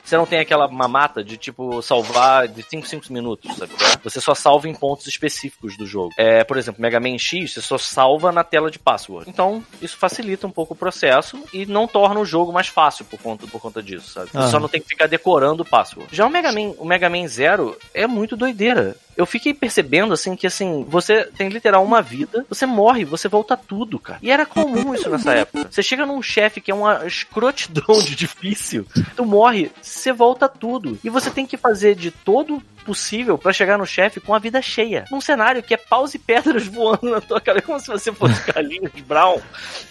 Você 0.03 0.17
não 0.17 0.25
tenha 0.25 0.41
aquela 0.41 0.67
mamata 0.67 1.23
de 1.23 1.37
tipo 1.37 1.81
salvar 1.81 2.47
de 2.47 2.61
5 2.63 2.87
5 2.87 3.13
minutos, 3.13 3.55
sabe? 3.55 3.71
Você 4.03 4.19
só 4.21 4.33
salva 4.33 4.67
em 4.67 4.73
pontos 4.73 5.07
específicos 5.07 5.77
do 5.77 5.85
jogo. 5.85 6.11
É, 6.17 6.43
por 6.43 6.57
exemplo, 6.57 6.81
Mega 6.81 6.99
Man 6.99 7.17
X, 7.17 7.53
você 7.53 7.61
só 7.61 7.77
salva 7.77 8.31
na 8.31 8.43
tela 8.43 8.69
de 8.71 8.79
password. 8.79 9.29
Então, 9.29 9.63
isso 9.81 9.97
facilita 9.97 10.47
um 10.47 10.51
pouco 10.51 10.73
o 10.73 10.77
processo 10.77 11.41
e 11.53 11.65
não 11.65 11.87
torna 11.87 12.19
o 12.19 12.25
jogo 12.25 12.51
mais 12.51 12.67
fácil 12.67 13.05
por 13.05 13.19
conta, 13.19 13.47
por 13.47 13.59
conta 13.61 13.81
disso, 13.81 14.09
sabe? 14.11 14.29
Você 14.31 14.37
Ah. 14.37 14.47
só 14.47 14.59
não 14.59 14.67
tem 14.67 14.81
que 14.81 14.87
ficar 14.87 15.07
decorando 15.07 15.63
o 15.63 15.65
password. 15.65 16.09
Já 16.15 16.25
o 16.25 16.29
Mega 16.29 16.51
Man, 16.51 16.73
o 16.77 16.85
Mega 16.85 17.09
Man 17.09 17.27
Zero 17.27 17.58
é 17.93 18.07
muito 18.07 18.35
doideira. 18.35 18.95
Eu 19.19 19.25
fiquei 19.25 19.53
percebendo, 19.53 20.13
assim, 20.13 20.33
que, 20.33 20.47
assim, 20.47 20.85
você 20.87 21.25
tem 21.25 21.49
literal 21.49 21.83
uma 21.83 22.01
vida, 22.01 22.45
você 22.47 22.65
morre, 22.65 23.03
você 23.03 23.27
volta 23.27 23.57
tudo, 23.57 23.99
cara. 23.99 24.17
E 24.21 24.31
era 24.31 24.45
comum 24.45 24.95
isso 24.95 25.09
nessa 25.09 25.33
época. 25.33 25.67
Você 25.69 25.83
chega 25.83 26.05
num 26.05 26.21
chefe 26.21 26.61
que 26.61 26.71
é 26.71 26.73
uma 26.73 27.05
escrotidão 27.05 27.99
de 28.01 28.15
difícil, 28.15 28.87
tu 29.17 29.25
morre, 29.25 29.71
você 29.81 30.13
volta 30.13 30.47
tudo. 30.47 30.97
E 31.03 31.09
você 31.09 31.29
tem 31.29 31.45
que 31.45 31.57
fazer 31.57 31.95
de 31.95 32.11
todo 32.11 32.63
possível 32.89 33.37
pra 33.37 33.53
chegar 33.53 33.77
no 33.77 33.85
chefe 33.85 34.19
com 34.19 34.33
a 34.33 34.39
vida 34.39 34.61
cheia. 34.61 35.05
Num 35.11 35.21
cenário 35.21 35.61
que 35.61 35.73
é 35.73 35.77
paus 35.77 36.15
e 36.15 36.19
pedras 36.19 36.65
voando 36.65 37.11
na 37.11 37.21
tua 37.21 37.39
cara, 37.39 37.61
como 37.61 37.79
se 37.79 37.87
você 37.87 38.11
fosse 38.11 38.41
Carlinhos 38.43 38.91
Brown. 39.07 39.39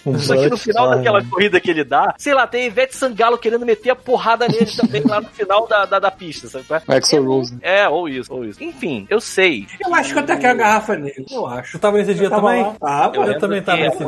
Um 0.05 0.19
Só 0.19 0.35
que 0.35 0.49
no 0.49 0.57
final 0.57 0.91
daquela 0.91 1.25
corrida 1.25 1.61
que 1.61 1.71
ele 1.71 1.85
dá, 1.85 2.15
sei 2.19 2.35
lá, 2.35 2.47
tem 2.47 2.67
Ivete 2.67 2.97
Sangalo 2.97 3.39
querendo 3.39 3.65
meter 3.65 3.91
a 3.91 3.97
porrada 3.97 4.49
nele 4.49 4.67
também 4.67 5.03
lá 5.03 5.21
no 5.21 5.29
final 5.29 5.67
da, 5.69 5.85
da, 5.85 5.99
da 5.99 6.11
pista, 6.11 6.49
sabe? 6.49 6.65
é? 6.71 6.97
Axl 6.97 7.17
É, 7.17 7.21
Rose. 7.21 7.59
É, 7.63 7.89
ou 7.89 8.09
isso, 8.09 8.33
ou 8.33 8.45
isso. 8.45 8.63
Enfim, 8.63 9.07
eu 9.09 9.18
sei. 9.21 9.67
Eu 9.85 9.95
acho 9.95 10.13
que 10.13 10.19
eu 10.19 10.27
taquei 10.27 10.49
a 10.51 10.55
garrafa 10.55 10.97
nele. 10.97 11.25
Eu 11.31 11.47
acho. 11.47 11.73
Tu 11.73 11.79
tava 11.79 11.99
nesse 11.99 12.15
dia 12.15 12.27
Eu 12.27 12.31
tava 12.31 12.43
também? 12.49 12.77
Ah, 12.83 13.13
Eu 13.15 13.39
também 13.39 13.63
tava 13.63 13.79
nesse 13.83 14.05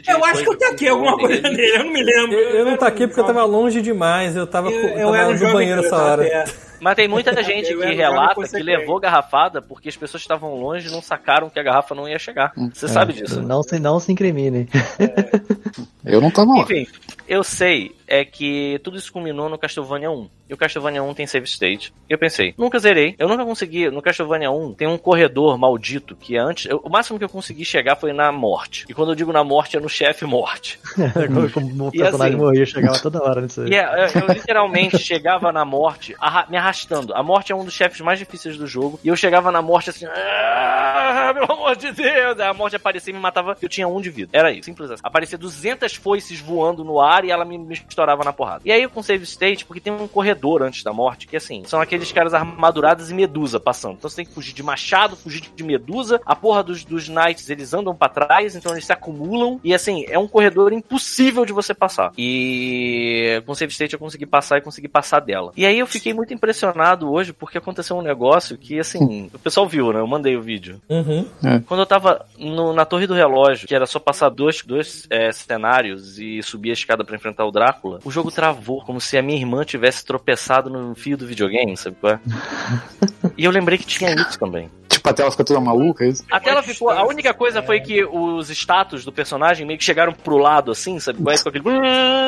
dia. 0.00 0.12
Eu 0.14 0.24
acho 0.24 0.42
que 0.42 0.48
eu 0.48 0.58
taquei 0.58 0.88
alguma 0.88 1.16
coisa 1.18 1.34
ele- 1.34 1.56
nele, 1.56 1.76
eu 1.76 1.84
não 1.84 1.92
me 1.92 2.02
lembro. 2.02 2.34
Eu, 2.38 2.50
eu 2.58 2.64
não 2.64 2.76
taquei 2.76 3.06
porque 3.06 3.20
eu 3.20 3.24
tava 3.26 3.44
longe 3.44 3.80
demais. 3.82 4.34
Eu 4.36 4.46
tava, 4.46 4.70
Eu, 4.70 5.14
eu 5.14 5.34
no 5.38 5.52
banheiro 5.52 5.80
eu 5.82 5.86
essa 5.86 5.96
hora. 5.96 6.44
Mas 6.80 6.96
tem 6.96 7.08
muita 7.08 7.30
gente 7.42 7.72
Eu 7.72 7.80
que 7.80 7.92
relata 7.94 8.42
que 8.46 8.62
levou 8.62 9.00
garrafada 9.00 9.62
porque 9.62 9.88
as 9.88 9.96
pessoas 9.96 10.22
estavam 10.22 10.54
longe 10.56 10.88
e 10.88 10.90
não 10.90 11.00
sacaram 11.00 11.48
que 11.48 11.58
a 11.58 11.62
garrafa 11.62 11.94
não 11.94 12.08
ia 12.08 12.18
chegar. 12.18 12.52
Você 12.72 12.88
sabe 12.88 13.12
disso. 13.14 13.40
né? 13.40 13.46
Não 13.46 13.62
se, 13.62 13.78
não 13.78 13.98
se 14.00 14.12
incrimine. 14.12 14.68
Eu 16.04 16.20
não 16.20 16.30
tava 16.30 16.52
lá. 16.52 16.62
Enfim, 16.62 16.86
eu 17.28 17.42
sei. 17.44 17.94
é 18.06 18.22
que 18.24 18.78
tudo 18.84 18.98
isso 18.98 19.10
culminou 19.12 19.48
no 19.48 19.56
Castlevania 19.58 20.10
1. 20.10 20.28
E 20.48 20.52
o 20.52 20.58
Castlevania 20.58 21.02
1 21.02 21.14
tem 21.14 21.26
save 21.26 21.46
state. 21.46 21.90
E 22.08 22.12
eu 22.12 22.18
pensei, 22.18 22.52
nunca 22.58 22.78
zerei. 22.78 23.14
Eu 23.18 23.26
nunca 23.26 23.42
consegui. 23.46 23.88
No 23.90 24.02
Castlevania 24.02 24.50
1 24.50 24.74
tem 24.74 24.86
um 24.86 24.98
corredor 24.98 25.56
maldito 25.56 26.14
que 26.14 26.36
é 26.36 26.38
antes. 26.38 26.66
eu- 26.66 26.82
o 26.84 26.90
máximo 26.90 27.18
que 27.18 27.24
eu 27.24 27.28
consegui 27.30 27.64
chegar 27.64 27.96
foi 27.96 28.12
na 28.12 28.30
morte. 28.30 28.84
E 28.88 28.92
quando 28.92 29.08
eu 29.12 29.14
digo 29.14 29.32
na 29.32 29.42
morte, 29.42 29.76
é 29.76 29.80
no 29.80 29.88
chefe 29.88 30.26
morte. 30.26 30.78
Como 31.54 31.86
o 31.88 31.90
personagem 31.90 32.34
assim- 32.34 32.36
morria, 32.36 32.66
chegava 32.66 32.98
toda 33.00 33.22
hora 33.22 33.40
nisso 33.40 33.62
aí. 33.62 33.70
E 33.70 33.74
é, 33.74 33.84
eu, 34.14 34.20
eu 34.20 34.34
literalmente 34.34 34.98
chegava 35.00 35.50
na 35.50 35.64
morte 35.64 36.14
arra- 36.20 36.46
me 36.50 36.58
arrastando. 36.58 37.14
A 37.14 37.22
morte 37.22 37.50
é 37.52 37.56
um 37.56 37.64
dos 37.64 37.72
chefes 37.72 38.00
mais 38.02 38.18
difíceis 38.18 38.58
do 38.58 38.66
jogo. 38.66 39.00
E 39.02 39.08
eu 39.08 39.16
chegava 39.16 39.50
na 39.50 39.62
morte 39.62 39.88
assim. 39.90 40.04
"Ah, 40.06 41.32
pelo 41.32 41.50
amor 41.52 41.74
de 41.76 41.90
Deus! 41.90 42.38
A 42.38 42.52
morte 42.52 42.76
aparecia 42.76 43.10
e 43.10 43.14
me 43.14 43.20
matava. 43.20 43.56
Eu 43.62 43.68
tinha 43.68 43.88
um 43.88 44.00
de 44.00 44.10
vida. 44.10 44.30
Era 44.32 44.52
isso, 44.52 44.64
simples 44.66 44.90
assim. 44.90 45.00
Aparecia 45.02 45.38
200 45.38 45.94
foices 45.94 46.38
voando 46.40 46.84
no 46.84 47.00
ar 47.00 47.13
e 47.22 47.30
ela 47.30 47.44
me, 47.44 47.58
me 47.58 47.74
estourava 47.74 48.24
na 48.24 48.32
porrada. 48.32 48.62
E 48.64 48.72
aí 48.72 48.88
com 48.88 49.02
save 49.02 49.24
state, 49.24 49.66
porque 49.66 49.80
tem 49.80 49.92
um 49.92 50.08
corredor 50.08 50.62
antes 50.62 50.82
da 50.82 50.92
morte, 50.92 51.26
que 51.26 51.36
assim, 51.36 51.62
são 51.66 51.80
aqueles 51.82 52.10
caras 52.12 52.32
armadurados 52.32 53.10
e 53.10 53.14
medusa 53.14 53.60
passando. 53.60 53.96
Então 53.98 54.08
você 54.08 54.16
tem 54.16 54.24
que 54.24 54.32
fugir 54.32 54.54
de 54.54 54.62
machado, 54.62 55.16
fugir 55.16 55.42
de 55.54 55.62
medusa. 55.64 56.20
A 56.24 56.34
porra 56.34 56.62
dos, 56.62 56.84
dos 56.84 57.08
knights, 57.08 57.50
eles 57.50 57.74
andam 57.74 57.94
pra 57.94 58.08
trás, 58.08 58.56
então 58.56 58.72
eles 58.72 58.86
se 58.86 58.92
acumulam. 58.92 59.60
E 59.62 59.74
assim, 59.74 60.04
é 60.08 60.18
um 60.18 60.26
corredor 60.26 60.72
impossível 60.72 61.44
de 61.44 61.52
você 61.52 61.74
passar. 61.74 62.12
E 62.16 63.42
com 63.46 63.54
save 63.54 63.72
state 63.72 63.92
eu 63.94 63.98
consegui 63.98 64.26
passar 64.26 64.58
e 64.58 64.62
consegui 64.62 64.88
passar 64.88 65.20
dela. 65.20 65.52
E 65.56 65.66
aí 65.66 65.78
eu 65.78 65.86
fiquei 65.86 66.14
muito 66.14 66.32
impressionado 66.32 67.10
hoje 67.12 67.32
porque 67.32 67.58
aconteceu 67.58 67.96
um 67.96 68.02
negócio 68.02 68.56
que, 68.56 68.78
assim, 68.78 69.28
o 69.32 69.38
pessoal 69.38 69.66
viu, 69.68 69.92
né? 69.92 70.00
Eu 70.00 70.06
mandei 70.06 70.36
o 70.36 70.42
vídeo. 70.42 70.80
Uhum. 70.88 71.26
Quando 71.66 71.80
eu 71.80 71.86
tava 71.86 72.24
no- 72.38 72.72
na 72.72 72.84
Torre 72.84 73.06
do 73.06 73.14
Relógio, 73.14 73.66
que 73.68 73.74
era 73.74 73.86
só 73.86 73.98
passar 73.98 74.28
dois, 74.28 74.62
dois 74.64 75.06
é, 75.10 75.30
cenários 75.32 76.18
e 76.18 76.42
subir 76.42 76.70
a 76.70 76.74
escada 76.74 77.03
pra 77.04 77.16
enfrentar 77.16 77.44
o 77.44 77.50
Drácula, 77.50 78.00
o 78.04 78.10
jogo 78.10 78.30
travou, 78.30 78.82
como 78.84 79.00
se 79.00 79.16
a 79.16 79.22
minha 79.22 79.38
irmã 79.38 79.64
tivesse 79.64 80.04
tropeçado 80.04 80.70
no 80.70 80.94
fio 80.94 81.16
do 81.16 81.26
videogame, 81.26 81.76
sabe 81.76 81.96
qual 82.00 82.14
é? 82.14 82.20
E 83.36 83.44
eu 83.44 83.50
lembrei 83.50 83.76
que 83.78 83.86
tinha 83.86 84.14
isso 84.14 84.38
também. 84.38 84.70
Tipo, 84.88 85.08
a 85.08 85.12
tela 85.12 85.30
fica 85.30 85.44
toda 85.44 85.60
maluca, 85.60 86.04
é 86.04 86.08
isso? 86.08 86.24
A 86.30 86.38
tela 86.38 86.62
ficou. 86.62 86.88
A 86.90 87.04
única 87.04 87.34
coisa 87.34 87.62
foi 87.62 87.80
que 87.80 88.04
os 88.04 88.48
status 88.50 89.04
do 89.04 89.10
personagem 89.12 89.66
meio 89.66 89.78
que 89.78 89.84
chegaram 89.84 90.12
pro 90.12 90.36
lado, 90.36 90.70
assim, 90.70 91.00
sabe? 91.00 91.20
qual 91.22 91.34
é? 91.34 91.38
Com 91.38 91.48
aquele. 91.48 91.64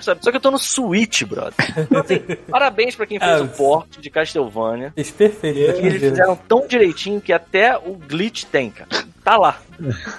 Sabe? 0.00 0.24
Só 0.24 0.30
que 0.32 0.36
eu 0.36 0.40
tô 0.40 0.50
no 0.50 0.58
Switch, 0.58 1.22
brother. 1.22 1.54
Então, 1.78 2.00
assim, 2.00 2.18
parabéns 2.50 2.96
pra 2.96 3.06
quem 3.06 3.20
fez 3.20 3.40
Ah, 3.40 3.44
o 3.44 3.48
port 3.48 3.98
de 4.00 4.10
Castlevania. 4.10 4.92
Fez 4.92 5.10
perfeito. 5.12 5.80
Que 5.80 5.86
eles 5.86 6.02
fizeram 6.02 6.34
tão 6.36 6.66
direitinho 6.66 7.20
que 7.20 7.32
até 7.32 7.76
o 7.78 7.94
glitch 7.94 8.42
tem, 8.44 8.70
cara. 8.70 8.88
Tá 9.24 9.38
lá. 9.38 9.58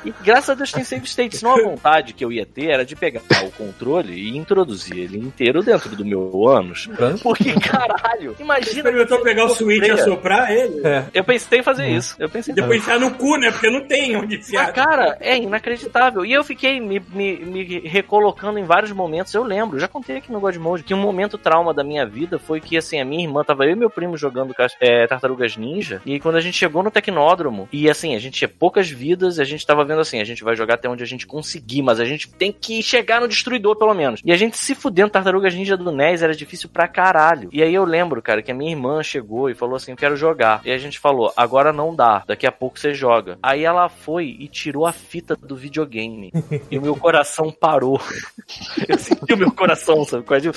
E 0.03 0.11
graças 0.23 0.49
a 0.49 0.53
Deus 0.55 0.71
tem 0.71 0.83
save 0.83 1.05
state. 1.05 1.37
Senão 1.37 1.53
a 1.53 1.61
vontade 1.61 2.13
que 2.13 2.25
eu 2.25 2.31
ia 2.31 2.45
ter 2.45 2.71
era 2.71 2.83
de 2.83 2.95
pegar 2.95 3.21
o 3.43 3.51
controle 3.51 4.13
e 4.13 4.35
introduzir 4.35 4.97
ele 4.97 5.19
inteiro 5.19 5.61
dentro 5.61 5.95
do 5.95 6.03
meu 6.03 6.47
ânus. 6.47 6.89
Porque, 7.21 7.53
caralho, 7.53 8.35
imagina. 8.39 8.77
Experimentou 8.77 9.21
pegar 9.21 9.45
o 9.45 9.49
Switch 9.49 9.85
e 9.85 9.91
assoprar 9.91 10.51
ele? 10.51 10.85
É. 10.85 11.05
Eu 11.13 11.23
pensei 11.23 11.59
em 11.59 11.63
fazer 11.63 11.87
isso. 11.87 12.15
Eu 12.19 12.29
pensei 12.29 12.51
em 12.51 12.55
Depois 12.55 12.81
enfiar 12.81 12.99
no 12.99 13.11
cu, 13.11 13.37
né? 13.37 13.51
Porque 13.51 13.69
não 13.69 13.87
tem 13.87 14.15
onde 14.15 14.37
enfiar. 14.37 14.73
cara, 14.73 15.17
é 15.19 15.37
inacreditável. 15.37 16.25
E 16.25 16.33
eu 16.33 16.43
fiquei 16.43 16.79
me, 16.79 16.99
me, 17.13 17.37
me 17.37 17.79
recolocando 17.87 18.57
em 18.57 18.63
vários 18.63 18.91
momentos. 18.91 19.33
Eu 19.33 19.43
lembro, 19.43 19.79
já 19.79 19.87
contei 19.87 20.17
aqui 20.17 20.31
no 20.31 20.39
God 20.39 20.55
Mode, 20.55 20.83
que 20.83 20.93
um 20.93 21.01
momento 21.01 21.37
trauma 21.37 21.73
da 21.73 21.83
minha 21.83 22.05
vida 22.05 22.39
foi 22.39 22.59
que, 22.59 22.75
assim, 22.75 22.99
a 22.99 23.05
minha 23.05 23.23
irmã 23.23 23.43
tava 23.43 23.65
eu 23.65 23.71
e 23.71 23.75
meu 23.75 23.89
primo 23.89 24.17
jogando 24.17 24.55
é, 24.81 25.05
Tartarugas 25.05 25.55
Ninja. 25.55 26.01
E 26.05 26.19
quando 26.19 26.35
a 26.37 26.41
gente 26.41 26.57
chegou 26.57 26.81
no 26.81 26.89
Tecnódromo, 26.89 27.69
e 27.71 27.89
assim, 27.89 28.15
a 28.15 28.19
gente 28.19 28.39
tinha 28.39 28.49
poucas 28.49 28.94
vidas, 28.95 29.37
e 29.37 29.41
a 29.41 29.45
gente 29.45 29.65
tava 29.65 29.83
vendo 29.83 30.01
assim, 30.01 30.19
a 30.19 30.23
gente 30.23 30.43
vai 30.43 30.55
jogar 30.55 30.75
até 30.75 30.89
onde 30.89 31.03
a 31.03 31.07
gente 31.07 31.27
conseguir, 31.27 31.81
mas 31.81 31.99
a 31.99 32.05
gente 32.05 32.29
tem 32.29 32.51
que 32.51 32.81
chegar 32.81 33.21
no 33.21 33.27
Destruidor, 33.27 33.75
pelo 33.75 33.93
menos. 33.93 34.21
E 34.23 34.31
a 34.31 34.37
gente 34.37 34.57
se 34.57 34.73
fudendo, 34.73 35.09
Tartarugas 35.11 35.53
Ninja 35.53 35.75
do 35.77 35.91
NES 35.91 36.21
era 36.21 36.33
difícil 36.33 36.69
pra 36.69 36.87
caralho. 36.87 37.49
E 37.51 37.61
aí 37.61 37.73
eu 37.73 37.83
lembro, 37.83 38.21
cara, 38.21 38.41
que 38.41 38.51
a 38.51 38.55
minha 38.55 38.71
irmã 38.71 39.03
chegou 39.03 39.49
e 39.49 39.55
falou 39.55 39.75
assim: 39.75 39.91
Eu 39.91 39.97
quero 39.97 40.15
jogar. 40.15 40.61
E 40.65 40.71
a 40.71 40.77
gente 40.77 40.97
falou: 40.99 41.31
Agora 41.35 41.73
não 41.73 41.93
dá, 41.95 42.23
daqui 42.25 42.47
a 42.47 42.51
pouco 42.51 42.79
você 42.79 42.93
joga. 42.93 43.37
Aí 43.43 43.63
ela 43.63 43.89
foi 43.89 44.35
e 44.39 44.47
tirou 44.47 44.85
a 44.85 44.91
fita 44.93 45.35
do 45.35 45.55
videogame. 45.55 46.31
e 46.71 46.77
o 46.77 46.81
meu 46.81 46.95
coração 46.95 47.51
parou. 47.51 47.99
eu 48.87 48.97
senti 48.97 49.33
o 49.33 49.37
meu 49.37 49.51
coração, 49.51 50.03
sabe? 50.05 50.23
quase? 50.23 50.47
Eu, 50.47 50.53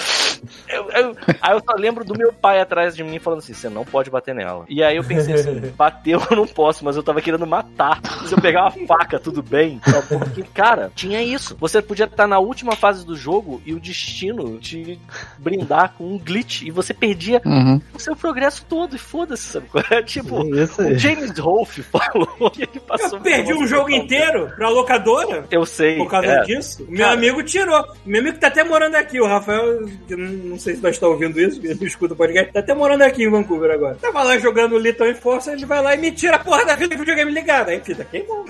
eu- 0.68 1.16
aí 1.40 1.52
eu 1.52 1.60
só 1.64 1.74
lembro 1.76 2.04
do 2.04 2.16
meu 2.16 2.32
pai 2.32 2.60
atrás 2.60 2.94
de 2.94 3.02
mim 3.02 3.18
falando 3.18 3.40
assim: 3.40 3.54
Você 3.54 3.68
não 3.68 3.84
pode 3.84 4.10
bater 4.10 4.34
nela. 4.34 4.64
E 4.68 4.82
aí 4.82 4.96
eu 4.96 5.04
pensei 5.04 5.34
assim: 5.34 5.60
Bateu, 5.76 6.20
eu 6.30 6.36
não 6.36 6.46
posso, 6.46 6.84
mas 6.84 6.96
eu 6.96 7.02
tava 7.02 7.20
querendo 7.20 7.46
matar. 7.46 8.00
Se 8.28 8.34
eu 8.34 8.40
pegar 8.40 8.62
uma 8.62 8.86
faca, 8.86 9.18
tudo 9.18 9.42
bem. 9.42 9.80
Porque, 10.08 10.42
cara, 10.54 10.90
tinha 10.94 11.22
isso. 11.22 11.56
Você 11.58 11.80
podia 11.82 12.04
estar 12.04 12.26
na 12.26 12.38
última 12.38 12.76
fase 12.76 13.04
do 13.04 13.16
jogo 13.16 13.60
e 13.64 13.72
o 13.74 13.80
destino 13.80 14.58
te 14.58 14.98
brindar 15.38 15.94
com 15.96 16.04
um 16.14 16.18
glitch 16.18 16.62
e 16.62 16.70
você 16.70 16.92
perdia 16.94 17.40
Uhum. 17.44 17.80
o 17.94 17.98
seu 17.98 18.14
progresso 18.16 18.64
todo 18.68 18.94
e 18.96 18.98
foda-se, 18.98 19.44
sabe? 19.52 19.66
qual 19.68 19.84
é? 19.90 20.02
Tipo, 20.08 20.42
aí. 20.42 20.92
o 20.94 20.98
James 20.98 21.38
Rolfe 21.38 21.82
falou 21.82 22.26
que 22.50 22.62
ele 22.62 22.80
passou 22.86 23.18
Eu 23.18 23.22
perdi 23.22 23.52
um 23.54 23.66
jogo 23.66 23.90
inteiro 23.90 24.50
pra 24.56 24.68
locadora 24.68 25.44
Eu 25.50 25.64
sei. 25.64 25.96
por 25.96 26.10
causa 26.10 26.26
é. 26.28 26.42
disso. 26.42 26.82
O 26.84 26.90
meu 26.90 26.98
Cara. 27.00 27.12
amigo 27.12 27.42
tirou. 27.42 27.80
O 27.80 28.08
meu 28.08 28.20
amigo 28.20 28.38
tá 28.38 28.48
até 28.48 28.64
morando 28.64 28.94
aqui, 28.96 29.20
o 29.20 29.26
Rafael, 29.26 29.86
que 30.06 30.16
não, 30.16 30.58
sei 30.58 30.76
se 30.76 30.82
nós 30.82 30.94
estamos 30.94 31.14
ouvindo 31.14 31.40
isso, 31.40 31.60
ele 31.64 31.84
escuta 31.86 32.14
o 32.14 32.16
podcast, 32.16 32.52
tá 32.52 32.60
até 32.60 32.74
morando 32.74 33.02
aqui 33.02 33.24
em 33.24 33.30
Vancouver 33.30 33.70
agora. 33.70 33.96
Tava 33.96 34.22
lá 34.22 34.38
jogando 34.38 34.78
Little 34.78 35.14
Force, 35.14 35.48
ele 35.50 35.64
vai 35.66 35.82
lá 35.82 35.94
e 35.94 35.98
me 35.98 36.10
tira 36.12 36.36
a 36.36 36.38
porra 36.38 36.64
da 36.64 36.76
fita 36.76 36.94
do 36.94 36.98
videogame 37.00 37.30
ligada. 37.32 37.70
Aí, 37.70 37.80
fita 37.80 38.02
queimou. 38.26 38.44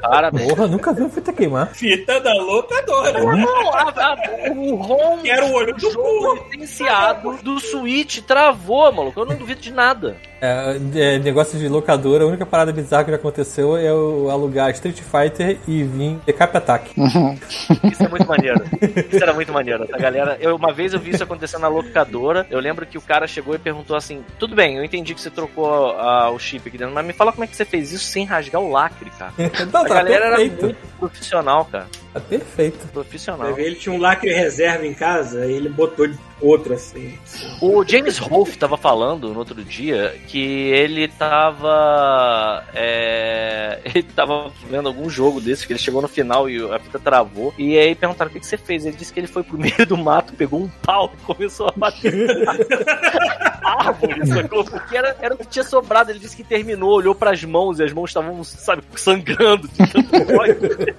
Parabéns. 0.00 0.48
Porra, 0.48 0.66
nunca 0.68 0.92
vi 0.92 1.00
uma 1.02 1.10
fita 1.10 1.32
queimar. 1.32 1.68
Fita 1.74 2.20
da 2.20 2.32
locadora. 2.34 3.20
Não, 3.22 3.74
a- 3.74 3.92
a- 3.96 4.52
o 4.52 4.74
ROM 4.76 5.18
Que 5.22 5.30
era 5.30 5.44
o 5.46 5.52
olho 5.52 5.74
do 5.74 5.90
jogo 5.90 6.46
licenciado 6.50 7.36
do 7.42 7.58
Switch 7.60 8.20
travou, 8.20 8.90
maluco. 8.92 9.20
Eu 9.20 9.26
não 9.26 9.36
duvido 9.36 9.60
de 9.60 9.72
nada. 9.72 10.16
É, 10.40 10.76
é, 10.96 11.18
negócio 11.20 11.56
de 11.56 11.68
locadora, 11.68 12.24
a 12.24 12.26
única 12.26 12.44
parada 12.44 12.72
bizarra 12.72 13.04
que 13.04 13.10
já 13.12 13.16
aconteceu 13.16 13.76
é 13.76 13.88
eu 13.88 14.28
alugar 14.28 14.70
Street 14.72 15.00
Fighter 15.00 15.56
e 15.68 15.84
vir 15.84 16.18
de 16.26 16.32
Cap 16.32 16.56
Attack. 16.56 16.90
Isso 17.84 18.02
é 18.02 18.08
muito 18.08 18.26
maneiro. 18.26 18.60
Isso 19.12 19.22
era 19.22 19.32
muito 19.32 19.52
maneiro. 19.52 19.86
A 19.92 19.98
galera, 19.98 20.36
eu, 20.40 20.56
uma 20.56 20.72
vez 20.72 20.92
eu 20.92 20.98
vi 20.98 21.10
isso 21.10 21.22
acontecer 21.22 21.58
na 21.58 21.68
locadora. 21.68 22.44
Eu 22.50 22.58
lembro 22.58 22.84
que 22.86 22.98
o 22.98 23.00
cara 23.00 23.26
chegou 23.28 23.54
e 23.54 23.58
perguntou 23.58 23.94
assim: 23.96 24.24
Tudo 24.38 24.56
bem, 24.56 24.76
eu 24.78 24.84
entendi 24.84 25.14
que 25.14 25.20
você 25.20 25.30
trocou 25.30 25.90
ah, 25.92 26.30
o 26.30 26.38
chip 26.40 26.68
aqui 26.68 26.76
dentro, 26.76 26.92
mas 26.94 27.06
me 27.06 27.12
fala 27.12 27.30
como 27.30 27.44
é 27.44 27.46
que 27.46 27.54
você 27.56 27.64
fez 27.64 27.92
isso 27.92 28.04
sem 28.06 28.24
rasgar 28.24 28.60
o 28.60 28.70
lacre, 28.70 29.01
cara. 29.10 29.32
Não, 29.72 29.80
A 29.80 29.84
tá 29.84 29.94
galera 29.94 30.26
era 30.26 30.36
perfeito. 30.36 30.64
muito 30.64 30.78
profissional, 30.98 31.64
cara. 31.66 31.86
Tá 32.12 32.20
perfeito. 32.20 32.86
Profissional. 32.88 33.58
Ele 33.58 33.74
tinha 33.74 33.94
um 33.94 33.98
lacre 33.98 34.32
reserva 34.32 34.86
em 34.86 34.94
casa, 34.94 35.42
aí 35.42 35.52
ele 35.52 35.68
botou 35.68 36.08
outro 36.42 36.74
assim. 36.74 37.16
O 37.60 37.84
James 37.84 38.18
Rolfe 38.18 38.58
tava 38.58 38.76
falando 38.76 39.32
no 39.32 39.38
outro 39.38 39.64
dia 39.64 40.14
que 40.26 40.70
ele 40.70 41.08
tava. 41.08 42.64
é, 42.74 43.80
ele 43.86 44.02
tava 44.02 44.52
vendo 44.68 44.88
algum 44.88 45.08
jogo 45.08 45.40
desse, 45.40 45.66
que 45.66 45.72
ele 45.72 45.80
chegou 45.80 46.02
no 46.02 46.08
final 46.08 46.50
e 46.50 46.62
a 46.70 46.78
fita 46.78 46.98
travou. 46.98 47.54
E 47.56 47.78
aí 47.78 47.94
perguntaram 47.94 48.30
o 48.30 48.32
que, 48.34 48.40
que 48.40 48.46
você 48.46 48.58
fez. 48.58 48.84
Ele 48.84 48.96
disse 48.96 49.12
que 49.12 49.20
ele 49.20 49.26
foi 49.26 49.42
pro 49.42 49.56
meio 49.58 49.86
do 49.86 49.96
mato, 49.96 50.34
pegou 50.34 50.60
um 50.60 50.68
pau 50.68 51.12
e 51.14 51.24
começou 51.24 51.68
a 51.68 51.72
bater 51.74 52.12
árvore, 53.64 54.26
sacou? 54.26 54.64
Porque 54.64 54.96
era, 54.96 55.16
era 55.20 55.34
o 55.34 55.38
que 55.38 55.46
tinha 55.46 55.64
sobrado. 55.64 56.10
Ele 56.10 56.18
disse 56.18 56.36
que 56.36 56.44
terminou, 56.44 56.90
olhou 56.90 57.14
pras 57.14 57.42
mãos 57.44 57.78
e 57.78 57.84
as 57.84 57.92
mãos 57.92 58.10
estavam, 58.10 58.42
sabe, 58.44 58.82
sangrando 59.00 59.68
de 59.68 59.78
tanto 59.92 60.14
ódio. 60.38 60.94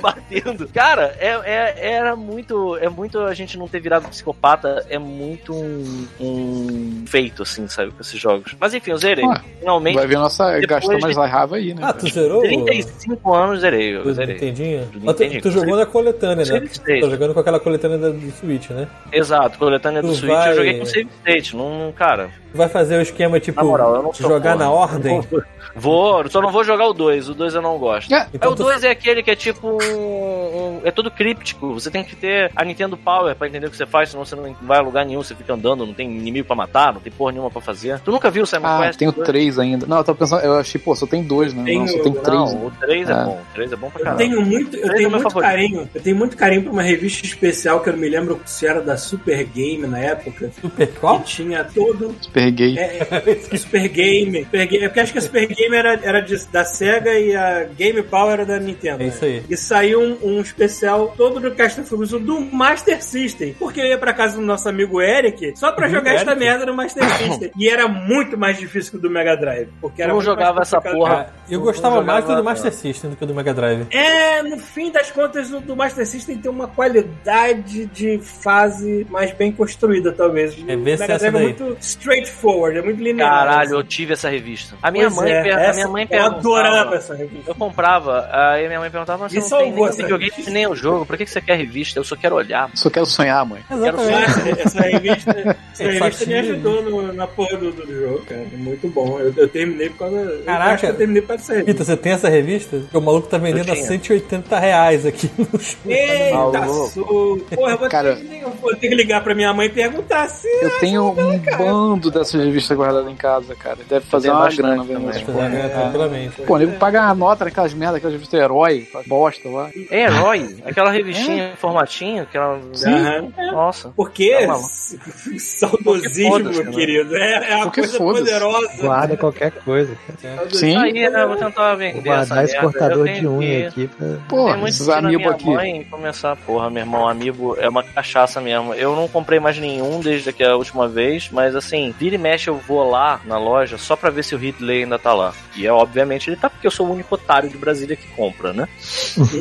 batendo. 0.00 0.68
Cara, 0.68 1.14
é, 1.18 1.28
é- 1.44 1.92
era 1.94 2.16
muito. 2.16 2.76
É 2.78 2.88
muito 2.88 3.18
a 3.20 3.34
gente 3.34 3.58
não 3.58 3.68
ter 3.68 3.80
virado 3.80 4.08
psicopata. 4.08 4.84
É 4.88 4.98
muito 4.98 5.52
um, 5.54 6.06
um 6.20 7.04
feito, 7.06 7.42
assim, 7.42 7.68
sabe, 7.68 7.90
com 7.92 8.00
esses 8.00 8.18
jogos. 8.20 8.54
Mas 8.58 8.74
enfim, 8.74 8.90
eu 8.92 8.98
zerei. 8.98 9.24
Ué, 9.24 9.40
Finalmente. 9.60 9.94
Vai 9.96 10.06
ver 10.06 10.16
nossa 10.18 10.58
gastou 10.60 10.98
mais 10.98 11.14
de- 11.16 11.20
raiva 11.26 11.56
aí, 11.56 11.74
né? 11.74 11.82
Ah, 11.84 11.92
tu 11.92 12.08
zerou? 12.08 12.42
35 12.42 13.34
anos 13.34 13.60
zerei. 13.60 13.96
Eu 13.96 14.02
Do 14.04 14.14
zerei. 14.14 14.34
Nintendinho? 14.34 14.86
Do 14.86 15.00
Mas 15.04 15.16
tu, 15.16 15.40
tu 15.42 15.50
jogou 15.50 15.76
na 15.76 15.86
coletânea, 15.86 16.36
né? 16.36 16.44
Save 16.44 16.66
state. 16.66 17.00
Tô 17.00 17.10
jogando 17.10 17.34
com 17.34 17.40
aquela 17.40 17.60
coletânea 17.60 17.98
da- 17.98 18.10
do 18.10 18.30
Switch, 18.32 18.70
né? 18.70 18.88
Exato, 19.12 19.58
coletânea 19.58 20.02
do 20.02 20.08
Tu 20.08 20.14
Switch 20.14 20.30
vai- 20.32 20.50
eu 20.52 20.56
joguei 20.56 20.78
com 20.78 20.86
save 20.86 21.08
state. 21.18 21.56
Não, 21.56 21.92
cara. 21.94 22.30
Tu 22.52 22.56
vai 22.58 22.68
fazer 22.68 22.96
o 22.96 23.02
esquema 23.02 23.38
tipo 23.38 23.58
Na 23.60 23.64
moral, 23.64 23.96
eu 23.96 24.02
não 24.02 24.14
sou 24.14 24.28
jogar 24.28 24.52
porra. 24.52 24.64
na 24.64 24.70
ordem? 24.70 25.20
Vou, 25.74 26.28
só 26.30 26.40
não 26.40 26.50
vou 26.50 26.64
jogar 26.64 26.86
o 26.86 26.92
2. 26.92 27.28
O 27.28 27.34
2 27.34 27.54
eu 27.54 27.62
não 27.62 27.78
gosto. 27.78 28.12
É, 28.14 28.18
É, 28.22 28.26
Então 28.34 28.52
o 28.52 28.56
tu- 28.56 28.62
2 28.64 28.84
é 28.84 28.90
aquele 28.90 29.22
que 29.22 29.30
é 29.30 29.36
tipo 29.36 29.68
um, 29.68 29.76
um- 29.76 30.80
É 30.84 30.90
todo 30.90 31.10
críptico. 31.10 31.72
Você 31.74 31.90
tem 31.90 32.04
que 32.04 32.14
ter 32.14 32.50
a 32.54 32.64
Nintendo 32.64 32.96
Power 32.96 33.34
pra 33.34 33.48
entender 33.48 33.66
o 33.66 33.70
que 33.70 33.76
você 33.76 33.86
faz, 33.86 34.10
senão 34.10 34.24
você 34.24 34.36
não 34.36 34.54
vai 34.62 34.78
a 34.78 34.82
lugar 34.82 35.04
nenhum, 35.04 35.22
você 35.22 35.34
fica 35.34 35.54
andando, 35.54 35.84
não 35.86 35.94
tem 35.94 36.08
inimigo 36.10 36.46
pra 36.46 36.54
matar, 36.56 36.92
não 36.94 37.00
tem 37.00 37.12
porra 37.12 37.32
nenhuma 37.32 37.50
pra 37.50 37.60
fazer. 37.60 37.98
Tu 38.00 38.10
nunca 38.12 38.30
viu 38.30 38.44
o 38.44 38.46
Simon 38.46 38.66
Ah, 38.66 38.82
Quest? 38.86 38.98
tem 38.98 39.08
o 39.08 39.12
3 39.12 39.58
ainda. 39.58 39.86
Não, 39.86 39.98
eu 39.98 40.04
tava 40.04 40.18
pensando, 40.18 40.42
eu 40.44 40.54
achei, 40.58 40.80
pô, 40.80 40.94
só 40.94 41.06
tem 41.06 41.22
dois, 41.22 41.52
né? 41.52 41.64
Tem 41.64 41.78
não, 41.78 41.88
só 41.88 42.02
tem 42.02 42.12
três. 42.12 42.26
Não, 42.52 42.66
o 42.66 42.70
3 42.80 43.08
é, 43.08 43.12
É. 43.12 43.24
bom. 43.24 43.40
O 43.50 43.54
3 43.54 43.72
é 43.72 43.76
bom 43.76 43.90
pra 43.90 44.00
Eu 44.00 44.04
caralho. 44.04 44.18
tenho 44.18 44.42
muito, 44.46 44.76
eu 44.76 44.84
é 44.90 44.94
tenho 44.94 45.00
meu 45.02 45.10
muito 45.10 45.22
favorito. 45.22 45.48
carinho. 45.50 45.90
Eu 45.94 46.02
tenho 46.02 46.16
muito 46.16 46.36
carinho 46.36 46.62
pra 46.62 46.72
uma 46.72 46.82
revista 46.82 47.26
especial 47.26 47.80
que 47.80 47.88
eu 47.88 47.92
não 47.94 48.00
me 48.00 48.08
lembro 48.08 48.40
se 48.44 48.66
era 48.66 48.80
da 48.80 48.96
Super 48.96 49.44
Game 49.44 49.86
na 49.86 49.98
época. 49.98 50.50
Super 50.60 50.88
qual? 51.00 51.20
Que 51.20 51.26
tinha 51.26 51.64
todo. 51.64 52.14
Super 52.20 52.50
gay. 52.50 52.78
É, 52.78 53.06
é, 53.10 53.56
Super 53.56 53.88
Game. 53.88 54.44
Super 54.44 54.66
Game. 54.66 54.84
É 54.84 54.88
porque 54.88 55.00
acho 55.00 55.12
que 55.12 55.18
a 55.18 55.22
Super 55.22 55.46
Game 55.56 55.74
era, 55.76 55.98
era 56.02 56.20
de- 56.20 56.46
da 56.48 56.64
Sega 56.64 57.14
e 57.18 57.34
a 57.34 57.64
Game 57.64 58.02
Power 58.02 58.32
era 58.34 58.44
da 58.46 58.58
Nintendo. 58.58 59.02
É 59.02 59.06
isso 59.06 59.24
aí. 59.24 59.42
E 59.48 59.56
saiu 59.56 60.00
um, 60.00 60.18
um 60.36 60.40
especial 60.40 61.14
todo 61.16 61.40
do 61.40 61.50
Castlevania 61.52 62.18
do 62.18 62.40
Master 62.40 63.02
System. 63.02 63.54
Porque 63.58 63.80
eu 63.80 63.86
ia 63.86 63.98
pra 63.98 64.12
casa 64.12 64.36
do 64.36 64.42
nosso 64.42 64.68
amigo 64.68 65.00
Eric 65.00 65.52
só 65.56 65.72
pra 65.72 65.88
jogar 65.88 66.14
esta 66.14 66.34
merda 66.34 66.66
no 66.66 66.74
Master 66.74 67.02
System. 67.16 67.50
E 67.56 67.68
era 67.68 67.88
muito 67.88 68.36
mais 68.36 68.58
difícil 68.58 68.92
que 68.92 68.96
o 68.98 69.00
do 69.00 69.10
Mega 69.10 69.36
Drive. 69.36 69.68
Porque 69.80 70.02
era 70.02 70.12
Eu 70.12 70.20
jogava 70.20 70.60
essa 70.62 70.80
porra. 70.80 71.32
Eu 71.48 71.60
gostava 71.60 72.02
mais 72.02 72.24
do 72.24 72.42
Master 72.44 72.72
System 72.72 73.10
do 73.10 73.16
que 73.16 73.24
do 73.26 73.34
Mega 73.34 73.54
Drive. 73.54 73.86
É, 73.90 74.42
no 74.42 74.58
fim 74.58 74.90
das 74.90 75.10
contas, 75.10 75.52
o 75.52 75.60
do 75.60 75.74
Master 75.76 76.06
System 76.06 76.36
tem 76.38 76.50
uma 76.50 76.68
qualidade 76.68 77.86
de 77.86 78.18
fase 78.18 79.06
mais 79.10 79.32
bem 79.32 79.52
construída, 79.52 80.12
talvez. 80.12 80.52
É, 80.52 80.56
o 80.56 80.64
se 80.66 80.76
Mega 80.76 81.04
essa 81.04 81.18
Drive 81.30 81.34
é 81.36 81.40
muito 81.40 81.76
straightforward, 81.80 82.78
é 82.78 82.82
muito 82.82 83.02
linear. 83.02 83.30
Caralho, 83.30 83.60
assim. 83.62 83.74
eu 83.74 83.84
tive 83.84 84.12
essa 84.12 84.28
revista. 84.28 84.76
A 84.82 84.90
minha 84.90 85.04
Pois 85.10 85.16
mãe, 85.16 85.32
é, 85.32 85.42
essa- 85.54 85.74
minha 85.74 85.88
mãe 85.88 86.02
Eu 86.04 86.08
perguntava. 86.08 86.36
adorava 86.38 86.94
essa 86.96 87.14
revista. 87.14 87.50
Eu 87.50 87.54
comprava, 87.54 88.28
aí 88.32 88.66
minha 88.66 88.80
mãe 88.80 88.90
perguntava, 88.90 89.24
mas 89.24 89.32
você 89.32 89.40
não 89.40 89.48
tem 89.48 89.72
nem 89.72 89.90
videogame 89.90 90.30
revista. 90.30 90.50
nem 90.50 90.66
o 90.66 90.74
jogo, 90.74 91.06
por 91.06 91.16
que 91.16 91.26
você 91.26 91.40
quer 91.40 91.56
revista? 91.56 91.98
Eu 91.98 92.04
só 92.04 92.16
quero 92.16 92.34
olhar. 92.36 92.70
Só 92.74 92.90
quero 92.90 93.06
sonhar, 93.06 93.44
mãe. 93.46 93.60
Exatamente. 93.70 94.60
Essa 94.60 94.80
revista, 94.82 95.56
essa 95.72 95.82
É, 95.84 95.90
revista 95.90 96.26
me 96.26 96.34
ajudou 96.34 96.82
no- 96.82 97.12
na 97.12 97.26
porra 97.26 97.56
do, 97.56 97.72
do 97.72 97.86
jogo, 97.86 98.24
cara. 98.26 98.46
É 98.52 98.56
muito 98.56 98.88
bom. 98.88 99.18
Eu, 99.18 99.32
eu 99.36 99.48
terminei 99.48 99.88
por 99.90 99.98
causa. 99.98 100.16
eu 100.16 100.42
Caraca. 100.44 100.70
acho 100.72 100.80
que 100.84 100.90
eu 100.90 100.96
terminei 100.96 101.22
dessa 101.22 101.52
revista. 101.52 101.72
Pita, 101.72 101.84
você 101.84 101.96
tem 101.96 102.12
essa 102.12 102.28
revista? 102.28 102.82
O 102.92 103.00
maluco 103.00 103.28
tá 103.28 103.38
vendendo 103.38 103.68
Eu 103.68 103.72
a 103.72 103.76
tinha. 103.76 103.86
180 103.86 104.58
reais 104.58 105.06
aqui 105.06 105.30
no 105.38 105.58
show. 105.60 105.78
Eita, 105.86 106.68
su... 106.92 107.40
Porra, 107.54 107.72
eu 107.72 107.78
vou, 107.78 107.88
Cara- 107.88 108.16
ter 108.16 108.24
que, 108.24 108.40
eu 108.40 108.50
vou 108.50 108.74
ter 108.76 108.88
que 108.88 108.94
ligar 108.94 109.22
pra 109.22 109.34
minha 109.34 109.52
mãe 109.52 109.66
e 109.66 109.70
perguntar 109.70 110.28
se. 110.28 110.48
Eu 110.62 110.78
tenho 110.78 111.10
um 111.10 111.38
bando 111.58 112.10
dessas 112.10 112.42
revistas 112.44 112.76
guardadas 112.76 113.10
em 113.10 113.16
casa, 113.16 113.54
cara. 113.54 113.78
Deve 113.88 114.06
fazer 114.06 114.30
uma 114.30 114.48
grana 114.50 114.82
vendo 114.84 115.08
porra. 115.36 115.48
vai 115.48 115.58
ganhar 115.58 115.68
tranquilamente. 115.70 116.42
Pô, 116.42 116.58
nego 116.58 116.72
paga 116.78 117.02
a 117.02 117.14
nota 117.14 117.44
naquelas 117.44 117.74
merdas, 117.74 117.96
aquelas 117.96 118.14
revistas 118.14 118.40
herói, 118.40 118.88
bosta 119.06 119.48
lá. 119.48 119.70
É 119.90 120.00
herói, 120.02 120.56
aquela 120.64 120.90
revistinha, 120.90 121.52
formatinho, 121.56 122.22
aquela. 122.22 122.58
Aham. 122.86 123.32
Nossa. 123.52 123.92
Porque 123.96 124.36
Tá 124.40 124.46
maluco. 124.48 124.68
saudosismo, 125.38 126.30
Porque 126.42 126.62
né? 126.64 126.70
querido. 126.72 127.16
É, 127.16 127.50
é 127.52 127.56
uma 127.56 127.64
Porque 127.66 127.80
coisa 127.82 127.98
poderosa. 127.98 128.82
Guarda 128.82 129.16
qualquer 129.16 129.50
coisa, 129.52 129.96
cara. 130.22 130.48
Sim. 130.52 130.76
Aí, 130.76 130.92
né, 130.92 131.22
eu 131.22 131.28
vou 131.28 131.36
tentar 131.36 131.74
vender 131.74 131.94
Vou 131.94 132.02
guardar 132.02 132.44
esse 132.44 132.58
cortador 132.58 133.08
de 133.08 133.26
unha 133.26 133.70
que- 133.70 133.84
aqui 133.84 133.88
pra. 133.88 134.06
Pô, 134.28 134.66
esses 134.66 134.88
amigos 134.88 135.26
aqui. 135.26 135.46
mãe 135.50 135.84
começar, 135.90 136.36
porra, 136.36 136.70
meu 136.70 136.82
irmão, 136.82 137.08
amigo 137.08 137.56
é 137.58 137.68
uma 137.68 137.82
cachaça 137.82 138.40
mesmo. 138.40 138.74
Eu 138.74 138.94
não 138.96 139.08
comprei 139.08 139.40
mais 139.40 139.58
nenhum 139.58 140.00
desde 140.00 140.30
a 140.44 140.56
última 140.56 140.88
vez, 140.88 141.28
mas 141.30 141.54
assim, 141.56 141.94
vira 141.98 142.14
e 142.14 142.18
mexe 142.18 142.48
eu 142.48 142.56
vou 142.56 142.88
lá 142.88 143.20
na 143.24 143.38
loja 143.38 143.78
só 143.78 143.96
pra 143.96 144.10
ver 144.10 144.22
se 144.24 144.34
o 144.34 144.38
Ridley 144.38 144.82
ainda 144.84 144.98
tá 144.98 145.12
lá. 145.16 145.34
E 145.56 145.66
é 145.66 145.72
obviamente 145.72 146.28
ele 146.28 146.36
tá 146.36 146.48
porque 146.48 146.66
eu 146.66 146.70
sou 146.70 146.86
o 146.86 146.92
único 146.92 147.14
otário 147.14 147.48
de 147.48 147.56
Brasília 147.56 147.96
que 147.96 148.06
compra, 148.08 148.52
né? 148.52 148.68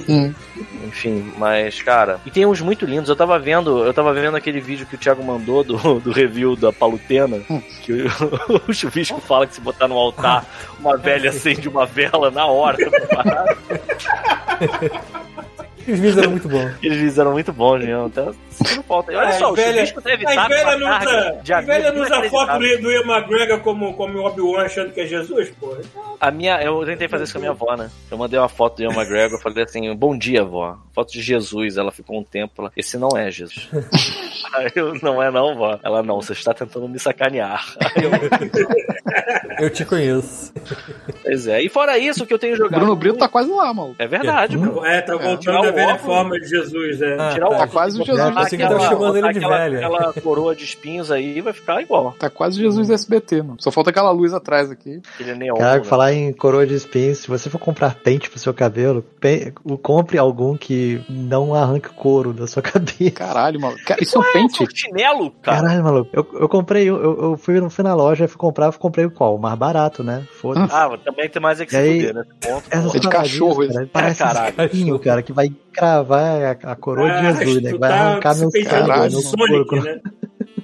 Hum. 0.07 0.33
Enfim, 0.87 1.33
mas 1.37 1.81
cara, 1.81 2.19
e 2.25 2.31
tem 2.31 2.45
uns 2.45 2.61
muito 2.61 2.85
lindos. 2.85 3.09
Eu 3.09 3.15
tava 3.15 3.37
vendo, 3.37 3.83
eu 3.83 3.93
tava 3.93 4.13
vendo 4.13 4.37
aquele 4.37 4.59
vídeo 4.59 4.85
que 4.85 4.95
o 4.95 4.97
Thiago 4.97 5.23
mandou 5.23 5.63
do, 5.63 5.99
do 5.99 6.11
review 6.11 6.55
da 6.55 6.71
Palutena, 6.71 7.39
que 7.83 7.93
o, 7.93 8.07
o 8.67 8.73
chuvisco 8.73 9.19
fala 9.21 9.45
que 9.45 9.55
se 9.55 9.61
botar 9.61 9.87
no 9.87 9.95
altar, 9.95 10.45
uma 10.79 10.97
velha 10.97 11.29
acende 11.29 11.67
uma 11.67 11.85
vela 11.85 12.31
na 12.31 12.45
hora. 12.45 12.77
Os 15.87 15.99
vídeos 15.99 16.17
eram 16.17 16.31
muito 16.31 16.49
bons. 16.49 16.71
Eles 16.81 16.97
fizeram 16.97 17.31
muito 17.31 17.53
bom, 17.53 17.79
Julião. 17.79 18.09
Tá 18.09 18.31
sentindo 18.55 18.83
falta. 18.83 19.11
E 19.11 19.15
olha 19.15 19.31
só, 19.33 19.51
o 19.51 19.55
velha- 19.55 19.71
velhas 19.73 19.91
com 19.91 20.01
não 20.01 20.87
uma 20.87 20.99
carga 20.99 21.09
usa, 21.31 21.39
de 21.43 21.53
amigo 21.53 21.91
não 21.93 22.01
usa 22.03 22.23
foto 22.29 22.53
do, 22.53 22.81
do 22.81 22.91
Ian 22.91 23.01
McGregor 23.01 23.59
como, 23.59 23.93
como 23.95 24.17
o 24.19 24.25
Obi-Wan 24.25 24.63
achando 24.63 24.91
que 24.91 25.01
é 25.01 25.05
Jesus, 25.05 25.49
pô. 25.59 25.75
A 26.19 26.31
minha, 26.31 26.61
eu 26.61 26.85
tentei 26.85 27.07
fazer 27.07 27.25
isso 27.25 27.33
com 27.33 27.39
a 27.39 27.41
minha 27.41 27.51
avó, 27.51 27.75
né? 27.75 27.89
Eu 28.09 28.17
mandei 28.17 28.39
uma 28.39 28.49
foto 28.49 28.77
do 28.77 28.83
Ian 28.83 28.93
McGregor, 28.93 29.39
falei 29.41 29.63
assim, 29.63 29.93
bom 29.95 30.17
dia, 30.17 30.41
avó. 30.41 30.77
Foto 30.93 31.11
de 31.11 31.21
Jesus. 31.21 31.77
Ela 31.77 31.91
ficou 31.91 32.17
um 32.17 32.23
tempo, 32.23 32.53
ela, 32.59 32.71
esse 32.75 32.97
não 32.97 33.09
é 33.17 33.29
Jesus. 33.29 33.69
Aí 34.53 34.71
eu, 34.75 34.93
não 35.01 35.21
é 35.21 35.29
não, 35.29 35.55
vó. 35.55 35.77
Ela, 35.83 36.01
não, 36.01 36.21
você 36.21 36.33
está 36.33 36.53
tentando 36.53 36.87
me 36.87 36.97
sacanear. 36.97 37.65
Eu, 37.95 38.11
Eu 39.65 39.69
te 39.69 39.85
conheço. 39.85 40.53
pois 41.23 41.47
é. 41.47 41.61
E 41.61 41.69
fora 41.69 41.97
isso, 41.97 42.23
o 42.23 42.27
que 42.27 42.33
eu 42.33 42.39
tenho 42.39 42.55
jogado... 42.55 42.79
Bruno 42.79 42.95
Brito 42.95 43.17
tá 43.17 43.27
quase 43.27 43.49
lá, 43.49 43.73
maluco. 43.73 43.95
É 43.99 44.07
verdade, 44.07 44.57
mano. 44.57 44.85
É, 44.85 45.01
tá 45.01 45.13
tirar 45.17 45.27
voltando 45.27 45.59
o 45.59 45.61
da 45.61 45.71
velha 45.71 45.97
forma 45.97 46.39
de 46.39 46.47
Jesus, 46.47 47.01
é. 47.01 47.15
Ah, 47.19 47.29
Tirar 47.33 47.47
o 47.47 47.51
tá. 47.51 47.57
Tá 47.59 47.67
quase 47.67 48.01
o 48.01 48.05
Jesus. 48.05 48.33
Eu 48.45 48.57
pensei 48.57 48.57
que 48.59 48.63
Aquela- 48.65 48.89
chamando 48.89 49.17
ele 49.17 49.31
de 49.33 49.37
aquela, 49.39 49.57
velha. 49.57 49.77
aquela 49.79 50.13
coroa 50.13 50.55
de 50.55 50.63
espinhos 50.63 51.11
aí 51.11 51.41
vai 51.41 51.53
ficar 51.53 51.81
igual. 51.81 52.13
Tá 52.17 52.29
quase 52.29 52.59
Jesus 52.59 52.89
SBT, 52.89 53.41
mano. 53.41 53.57
Só 53.59 53.71
falta 53.71 53.89
aquela 53.89 54.11
luz 54.11 54.33
atrás 54.33 54.69
aqui. 54.71 55.01
Aquele 55.15 55.35
neon. 55.35 55.55
Cara, 55.55 55.77
né? 55.79 55.83
falar 55.83 56.13
em 56.13 56.31
coroa 56.33 56.65
de 56.65 56.73
espinhos, 56.75 57.19
se 57.19 57.27
você 57.27 57.49
for 57.49 57.59
comprar 57.59 57.95
pente 57.95 58.29
pro 58.29 58.39
seu 58.39 58.53
cabelo, 58.53 59.03
pe- 59.19 59.53
o- 59.63 59.77
compre 59.77 60.17
algum 60.17 60.55
que 60.57 61.01
não 61.09 61.53
arranque 61.53 61.87
o 61.89 61.93
couro 61.93 62.33
da 62.33 62.47
sua 62.47 62.61
cabeça. 62.63 63.11
Caralho, 63.11 63.59
mano. 63.59 63.75
Cara, 63.85 64.01
isso 64.03 64.17
é 64.17 64.19
um 64.19 64.23
É 64.23 64.27
um 64.27 64.31
pente? 64.47 64.67
chinelo, 64.79 65.31
cara. 65.41 65.61
Caralho, 65.61 65.83
maluco. 65.83 66.09
Eu, 66.13 66.27
eu 66.41 66.49
comprei, 66.49 66.91
um, 66.91 66.95
eu, 66.95 67.21
eu 67.31 67.37
fui, 67.37 67.69
fui 67.69 67.83
na 67.83 67.93
loja, 67.93 68.27
fui 68.27 68.37
comprar, 68.37 68.71
comprei 68.73 69.05
o 69.05 69.11
qual? 69.11 69.35
O 69.35 69.39
mais 69.39 69.57
barato, 69.57 70.03
né? 70.03 70.25
Foda-se. 70.39 70.73
Ah, 70.73 70.97
também 71.03 71.29
tem 71.29 71.41
mais 71.41 71.59
é 71.59 71.65
que 71.65 71.71
se 71.71 71.77
aí- 71.77 71.99
fuder, 72.01 72.13
né? 72.15 72.23
Ponto. 72.41 72.63
Essas 72.69 72.95
É 72.95 72.99
de 72.99 73.07
paradinhas, 73.07 73.31
cachorro 73.31 73.67
cara, 73.67 73.81
esse. 73.81 73.85
Parece 73.91 74.21
É, 74.23 74.25
caralho. 74.25 74.55
um 74.59 74.63
espinho, 74.65 74.99
cara, 74.99 75.21
que 75.21 75.33
vai 75.33 75.51
cravar 75.75 76.41
a, 76.63 76.71
a 76.71 76.75
coroa 76.75 77.07
de 77.07 77.11
Ah, 77.27 77.33
Jesus, 77.33 77.61
né? 77.63 77.71
Que 77.73 77.77
vai 77.77 77.89
tá 77.89 77.95
arrancar 78.11 78.35
meus 78.37 78.53
caralho, 78.63 79.11
no 79.11 79.17
no 79.17 79.21
Sonic, 79.23 79.65
couro. 79.67 79.83
né? 79.83 79.99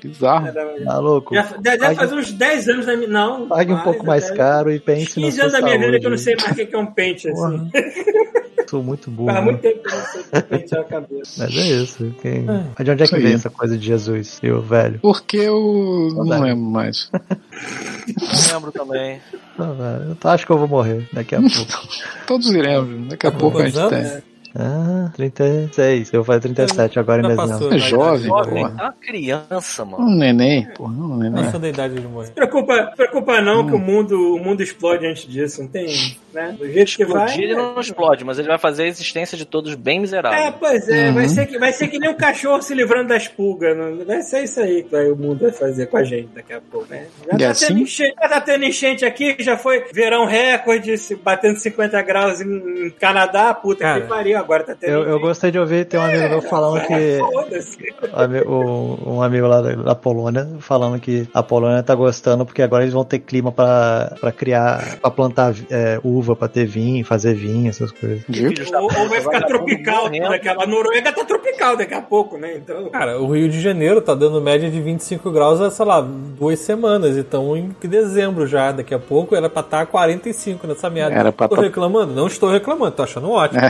Bizarro. 0.04 0.48
Tá 0.86 0.98
louco? 1.00 1.36
Já, 1.36 1.44
deve 1.60 1.78
Pague- 1.78 1.96
fazer 1.96 2.16
uns 2.16 2.32
10 2.32 2.70
anos 2.70 2.86
da 2.88 2.96
minha. 2.98 3.08
Não. 3.10 3.48
Pague 3.48 3.72
um 3.72 3.76
mais, 3.76 3.84
pouco 3.84 4.06
mais 4.06 4.32
caro 4.32 4.72
e 4.72 4.80
pense 4.80 5.20
na 5.20 5.26
15 5.28 5.36
sua 5.36 5.44
anos 5.44 5.54
da 5.54 5.62
minha 5.62 5.78
vida 5.78 6.00
que 6.00 6.06
eu 6.06 6.10
não 6.10 6.18
sei 6.18 6.36
mais 6.36 6.52
o 6.52 6.56
que 6.56 6.76
é 6.76 6.78
um 6.78 6.86
pente, 6.88 7.30
assim. 7.30 7.70
Sou 8.68 8.82
muito 8.82 9.12
burro. 9.12 9.34
Faz 9.34 9.40
né? 9.46 9.52
muito 9.52 9.62
tempo 9.62 9.84
que 9.84 9.90
eu 9.94 9.98
não 10.00 10.06
sei 10.06 10.24
como 10.32 10.44
pentear 10.44 10.82
a 10.82 10.84
cabeça. 10.86 11.44
Mas 11.44 11.58
é 11.58 11.62
isso. 11.84 12.16
Quem... 12.22 12.46
Mas 12.46 12.86
de 12.86 12.92
onde 12.92 13.04
é 13.04 13.08
que 13.08 13.20
vem 13.20 13.34
essa 13.34 13.50
coisa 13.50 13.78
de 13.78 13.86
Jesus, 13.86 14.40
eu 14.42 14.62
velho? 14.62 14.98
Porque 15.02 15.36
eu 15.38 15.60
não 16.14 16.16
Saudade. 16.16 16.44
lembro 16.44 16.64
mais. 16.64 17.12
Não 17.12 18.54
lembro 18.54 18.72
também. 18.72 19.20
Eu 19.60 20.16
acho 20.30 20.46
que 20.46 20.52
eu 20.54 20.58
vou 20.58 20.70
morrer 20.70 21.06
daqui 21.12 21.36
a 21.36 21.40
pouco. 21.42 21.88
Todos 22.26 22.50
iremos. 22.52 23.10
Daqui 23.10 23.28
a 23.28 23.32
Tá 23.32 23.38
pouco 23.38 23.60
a 23.60 23.66
gente 23.68 23.90
tem. 23.90 24.24
Ah, 24.56 25.10
36. 25.16 26.12
Eu 26.14 26.24
vou 26.24 26.26
fazer 26.26 26.42
37 26.42 27.00
agora 27.00 27.20
em 27.22 27.28
dezembro. 27.30 27.48
passou. 27.50 27.68
É 27.70 27.72
né? 27.74 27.80
jovem, 27.80 28.24
Jovem, 28.28 28.64
porra. 28.64 28.76
tá 28.78 28.84
uma 28.84 28.94
criança, 28.94 29.86
mano. 29.86 30.04
Um 30.06 30.16
neném, 30.16 30.66
porra. 30.76 30.92
Um 30.94 31.08
Não 31.08 31.18
neném. 31.18 31.52
sou 31.52 31.60
da 31.60 31.70
idade 31.70 31.96
de 31.96 32.08
morrer. 32.08 32.32
Preocupa, 32.32 32.92
preocupa 32.96 33.42
não 33.42 33.66
que 33.68 33.74
o 33.74 33.80
mundo, 33.80 34.36
o 34.36 34.40
mundo 34.44 34.62
explode 34.62 35.06
antes 35.08 35.26
disso, 35.28 35.62
não 35.62 35.70
tem, 35.70 35.88
né? 36.34 36.56
Do 36.58 36.68
jeito 36.70 36.96
que 36.96 37.06
vai. 37.06 37.26
Explodir 37.26 37.44
ele 37.44 37.56
não 37.56 37.80
explode, 37.80 38.26
mas 38.26 38.40
ele 38.40 38.48
vai 38.48 38.58
fazer 38.58 38.84
a 38.84 38.88
existência 38.88 39.38
de 39.38 39.46
todos 39.46 39.74
bem 39.76 40.00
miserável. 40.00 40.38
É, 40.38 40.52
pois 40.52 40.88
é, 40.90 41.12
vai, 41.12 41.28
ser 41.30 41.46
que, 41.46 41.58
vai 41.58 41.72
ser 41.72 41.88
que 41.88 41.98
nem 42.00 42.10
um 42.10 42.16
cachorro 42.18 42.62
se 42.62 42.74
livrando 42.74 43.08
das 43.10 43.28
pulgas. 43.28 43.76
Não, 43.78 44.06
vai 44.06 44.22
ser 44.22 44.44
isso 44.44 44.60
aí 44.60 44.84
que 44.84 44.92
vai- 44.92 45.10
o 45.10 45.16
mundo 45.16 45.40
vai 45.42 45.52
fazer 45.52 45.86
com 45.88 45.98
a 45.98 46.04
gente 46.04 46.30
daqui 46.36 46.54
a 46.54 46.62
pouco, 46.62 46.88
né? 46.90 47.06
Já 47.32 47.38
tá, 47.38 47.50
assim? 47.52 47.68
tendo 47.68 47.80
enchente, 47.80 48.16
já 48.22 48.30
tá 48.30 48.42
tendo 48.42 48.66
enchente 48.66 49.06
aqui, 49.06 49.36
já 49.40 49.58
foi 49.58 49.86
verão 49.94 50.26
recorde, 50.26 50.94
batendo 51.24 51.58
50 51.58 52.02
graus 52.02 52.42
em, 52.42 52.88
em 52.88 52.90
Canadá, 52.90 53.54
puta 53.54 53.82
Cara, 53.82 54.02
que 54.02 54.08
pariu, 54.08 54.41
agora 54.42 54.64
tá 54.64 54.76
tendo 54.80 54.92
Eu, 54.92 55.04
eu 55.04 55.20
gostei 55.20 55.52
de 55.52 55.58
ouvir, 55.60 55.86
tem 55.86 56.00
um 56.00 56.04
amigo 56.04 56.28
meu 56.30 56.42
falando 56.42 56.82
que. 56.86 57.20
Ami- 58.14 58.42
o- 58.42 58.98
Um 59.06 59.22
amigo 59.22 59.48
lá 59.48 59.62
da, 59.62 59.96
Polônia 59.96 60.48
falando 60.60 61.00
que 61.00 61.28
a 61.34 61.44
Polônia 61.44 61.84
tá 61.84 61.96
gostando 61.96 62.46
porque 62.46 62.62
agora 62.62 62.84
eles 62.84 62.94
vão 62.94 63.04
ter 63.04 63.20
clima 63.20 63.52
pra, 63.52 64.16
pra 64.20 64.32
criar, 64.32 64.98
pra 65.02 65.12
plantar 65.12 65.54
é, 65.70 66.00
uva, 66.04 66.36
pra 66.36 66.48
ter 66.48 66.66
vinho, 66.66 67.06
fazer 67.06 67.34
vinho, 67.34 67.70
essas 67.70 67.92
coisas. 67.92 68.24
Ou, 68.74 68.84
ou 68.84 68.90
vai 69.10 69.22
puta, 69.22 69.22
ficar 69.22 69.42
tropical 69.48 70.10
daquela. 70.10 70.64
A 70.64 70.68
Noruega 70.68 71.12
tá 71.12 71.24
tropical 71.26 71.78
daqui 71.78 71.94
a 71.94 72.02
pouco, 72.02 72.38
né? 72.38 72.56
Então. 72.58 72.90
Cara, 72.90 73.20
o 73.22 73.32
Rio 73.34 73.50
de 73.50 73.60
Janeiro 73.60 74.02
tá 74.02 74.14
dando 74.16 74.42
média 74.42 74.70
de 74.70 74.82
25 74.82 75.32
graus 75.32 75.62
há, 75.62 75.70
sei 75.70 75.86
lá, 75.86 76.02
duas 76.02 76.60
semanas. 76.60 77.18
Então 77.18 77.56
em 77.56 77.74
dezembro 77.84 78.48
já, 78.48 78.72
daqui 78.72 78.94
a 78.94 79.00
pouco, 79.00 79.36
era 79.36 79.50
pra 79.50 79.62
estar 79.62 79.86
45 79.86 80.66
nessa 80.68 80.90
merda. 80.90 81.16
Era 81.16 81.32
pra 81.32 81.48
Tô 81.48 81.56
tá- 81.56 81.62
reclamando? 81.62 82.14
Não 82.14 82.28
estou 82.28 82.50
reclamando, 82.52 82.92
tô 82.92 83.04
achando 83.04 83.30
ótimo. 83.30 83.62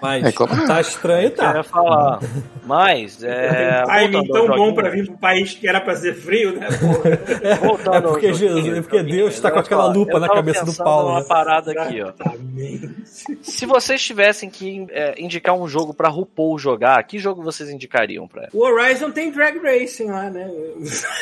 Mas 0.00 0.11
Reclama. 0.20 0.66
tá 0.66 0.80
estranho, 0.80 1.28
Eu 1.28 1.34
tá. 1.34 1.54
ia 1.56 1.62
falar. 1.62 2.20
Mas, 2.64 3.22
é. 3.22 3.82
timing 3.86 4.26
tão 4.28 4.46
bom 4.48 4.74
pra 4.74 4.90
vir 4.90 5.06
pro 5.06 5.16
país 5.18 5.54
que 5.54 5.66
era 5.66 5.80
pra 5.80 5.96
ser 5.96 6.14
frio, 6.14 6.52
né? 6.58 6.68
Voltando 7.60 7.96
É 7.96 8.00
porque 8.02 8.32
Jesus- 8.34 8.66
é 8.78 8.80
porque 8.82 8.98
joguinho, 8.98 9.16
Deus 9.16 9.40
tá 9.40 9.48
eu 9.48 9.52
com 9.54 9.58
aquela 9.60 9.82
falar, 9.82 9.94
lupa 9.94 10.12
eu 10.12 10.20
na 10.20 10.28
cabeça 10.28 10.64
do 10.64 10.74
Paulo, 10.74 11.08
numa 11.10 11.20
né? 11.20 11.26
parada 11.28 11.72
aqui, 11.72 12.02
ó. 12.02 12.08
Exatamente. 12.10 12.94
Se 13.42 13.66
vocês 13.66 14.02
tivessem 14.02 14.50
que 14.50 14.86
é, 14.90 15.14
indicar 15.20 15.54
um 15.54 15.66
jogo 15.68 15.94
pra 15.94 16.08
RuPaul 16.08 16.58
jogar, 16.58 17.02
que 17.04 17.18
jogo 17.18 17.42
vocês 17.42 17.70
indicariam 17.70 18.26
pra 18.28 18.42
ela? 18.42 18.50
O 18.52 18.64
Horizon 18.64 19.10
tem 19.10 19.30
drag 19.30 19.58
racing 19.58 20.06
lá, 20.06 20.28
né? 20.30 20.50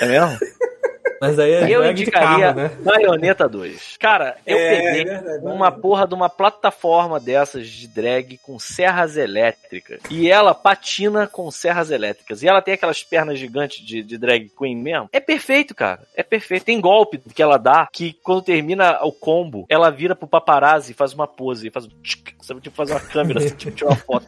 É 0.00 0.06
mesmo? 0.06 0.38
Mas 1.20 1.38
aí 1.38 1.52
é 1.52 1.70
Eu 1.70 1.88
indicaria 1.90 2.52
carro, 2.54 2.54
né? 2.56 2.70
Baioneta 2.82 3.48
2. 3.48 3.96
Cara, 3.98 4.36
eu 4.46 4.56
É, 4.56 4.76
peguei 4.76 5.00
é 5.02 5.04
verdade, 5.04 5.44
uma 5.44 5.70
porra 5.70 6.06
de 6.06 6.14
uma 6.14 6.28
plataforma 6.30 7.20
dessas 7.20 7.66
de 7.68 7.86
drag 7.88 8.38
com 8.42 8.58
serras 8.58 9.16
elétricas. 9.16 10.00
E 10.10 10.30
ela 10.30 10.54
patina 10.54 11.26
com 11.26 11.50
serras 11.50 11.90
elétricas. 11.90 12.42
E 12.42 12.48
ela 12.48 12.62
tem 12.62 12.74
aquelas 12.74 13.02
pernas 13.02 13.38
gigantes 13.38 13.84
de, 13.84 14.02
de 14.02 14.16
drag 14.18 14.50
queen 14.58 14.76
mesmo. 14.76 15.08
É 15.12 15.20
perfeito, 15.20 15.74
cara. 15.74 16.00
É 16.16 16.22
perfeito. 16.22 16.64
Tem 16.64 16.80
golpe 16.80 17.18
que 17.34 17.42
ela 17.42 17.58
dá 17.58 17.88
que 17.92 18.14
quando 18.22 18.42
termina 18.42 18.98
o 19.04 19.12
combo, 19.12 19.66
ela 19.68 19.90
vira 19.90 20.14
pro 20.16 20.26
paparazzi 20.26 20.92
e 20.92 20.94
faz 20.94 21.12
uma 21.12 21.26
pose. 21.26 21.68
E 21.68 21.70
faz 21.70 21.84
um 21.86 21.90
tchic, 22.02 22.34
sabe? 22.40 22.60
Tipo, 22.60 22.76
faz 22.76 22.90
uma 22.90 23.00
câmera, 23.00 23.40
assim, 23.40 23.54
tipo, 23.54 23.72
tirar 23.72 23.90
uma 23.90 23.96
foto. 23.96 24.26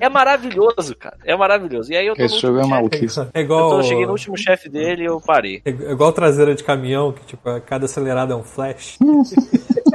É 0.00 0.08
maravilhoso, 0.08 0.94
cara. 0.96 1.16
É 1.24 1.34
maravilhoso. 1.36 1.92
E 1.92 1.96
aí 1.96 2.06
eu 2.06 2.14
tô 2.14 2.22
Esse 2.22 2.34
no 2.34 2.40
jogo 2.40 2.54
é 2.58 2.60
último 2.60 2.76
maluquice. 2.76 3.20
É 3.32 3.38
Eu, 3.38 3.42
igual. 3.42 3.70
tô, 3.70 3.78
eu 3.78 3.82
cheguei 3.84 4.06
no 4.06 4.12
último 4.12 4.36
chefe 4.36 4.68
dele 4.68 5.02
e 5.02 5.06
eu 5.06 5.20
parei. 5.20 5.62
É 5.64 5.70
igual 5.70 6.12
traseira 6.34 6.54
de 6.54 6.64
caminhão, 6.64 7.12
que 7.12 7.24
tipo, 7.24 7.48
a 7.48 7.60
cada 7.60 7.84
acelerada 7.84 8.34
é 8.34 8.36
um 8.36 8.42
flash. 8.42 8.98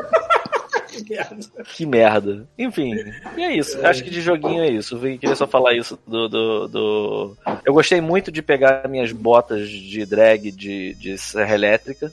Que 1.76 1.86
merda. 1.86 2.48
Enfim, 2.58 2.96
e 3.38 3.44
é 3.44 3.52
isso. 3.56 3.80
Acho 3.86 4.04
que 4.04 4.10
de 4.10 4.22
joguinho 4.22 4.62
é 4.64 4.70
isso. 4.70 4.96
Eu 4.96 5.18
queria 5.18 5.36
só 5.36 5.48
falar 5.48 5.74
isso 5.76 5.98
do, 6.08 6.28
do, 6.28 6.68
do- 6.68 7.38
Eu 7.66 7.74
gostei 7.74 8.02
muito 8.02 8.32
de 8.32 8.42
pegar 8.42 8.88
minhas 8.90 9.12
botas 9.12 9.70
de 9.70 10.06
drag 10.06 10.52
de, 10.52 10.94
de 10.96 11.18
serra 11.18 11.54
elétrica 11.56 12.12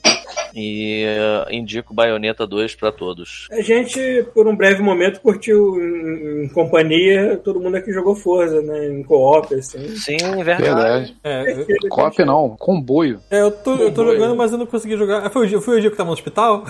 e 0.55 1.03
eh, 1.05 1.45
indico 1.55 1.93
Bayonetta 1.93 2.45
2 2.47 2.75
pra 2.75 2.91
todos. 2.91 3.47
A 3.51 3.61
gente, 3.61 4.25
por 4.33 4.47
um 4.47 4.55
breve 4.55 4.81
momento, 4.81 5.19
curtiu 5.21 5.75
em, 5.81 6.45
em 6.45 6.49
companhia 6.49 7.37
todo 7.43 7.59
mundo 7.59 7.75
aqui 7.77 7.91
jogou 7.91 8.15
Forza, 8.15 8.61
né? 8.61 8.87
Em 8.87 9.03
co-op, 9.03 9.53
assim. 9.53 9.95
Sim, 9.95 10.17
verdade. 10.43 10.63
Verdade. 10.63 11.17
É, 11.23 11.51
eu, 11.51 11.89
Cop 11.89 12.23
não, 12.25 12.55
comboio. 12.57 13.19
é, 13.29 13.41
eu 13.41 13.51
tô, 13.51 13.75
eu 13.75 13.93
tô 13.93 14.05
jogando, 14.05 14.35
mas 14.35 14.51
eu 14.51 14.57
não 14.57 14.65
consegui 14.65 14.97
jogar. 14.97 15.25
Ah, 15.25 15.29
Foi 15.29 15.45
o 15.45 15.47
dia, 15.49 15.61
foi 15.61 15.77
o 15.77 15.81
dia 15.81 15.89
que 15.89 15.93
eu 15.93 15.97
tava 15.97 16.07
no 16.07 16.13
hospital? 16.13 16.65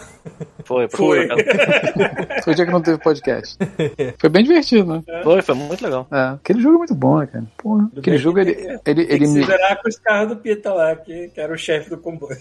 Foi, 0.66 0.88
Foi. 0.90 1.28
foi. 1.28 1.38
Foi 2.44 2.54
o 2.54 2.56
dia 2.56 2.66
que 2.66 2.72
não 2.72 2.82
teve 2.82 2.98
podcast. 2.98 3.58
Foi 4.18 4.30
bem 4.30 4.44
divertido, 4.44 4.86
né? 4.94 5.04
Foi, 5.24 5.42
foi 5.42 5.56
muito 5.56 5.84
legal. 5.84 6.08
É, 6.12 6.36
aquele 6.36 6.62
jogo 6.62 6.76
é 6.76 6.78
muito 6.80 6.96
bom, 6.96 7.20
né, 7.20 7.28
cara? 7.28 7.46
Porra, 7.58 7.90
aquele 7.98 8.18
jogo, 8.18 8.40
ele, 8.40 8.52
ele, 8.52 8.78
Tem 8.80 8.94
ele 9.00 9.20
que 9.20 9.28
se 9.28 9.40
me, 9.40 9.46
com 9.46 9.90
os 9.90 10.00
carros 10.00 10.30
do 10.30 10.36
Pita 10.38 10.74
lá, 10.74 10.96
que, 10.96 11.30
que 11.30 11.40
era 11.40 11.54
o 11.54 11.58
chefe 11.58 11.90
do 11.90 11.98
comboio. 11.98 12.38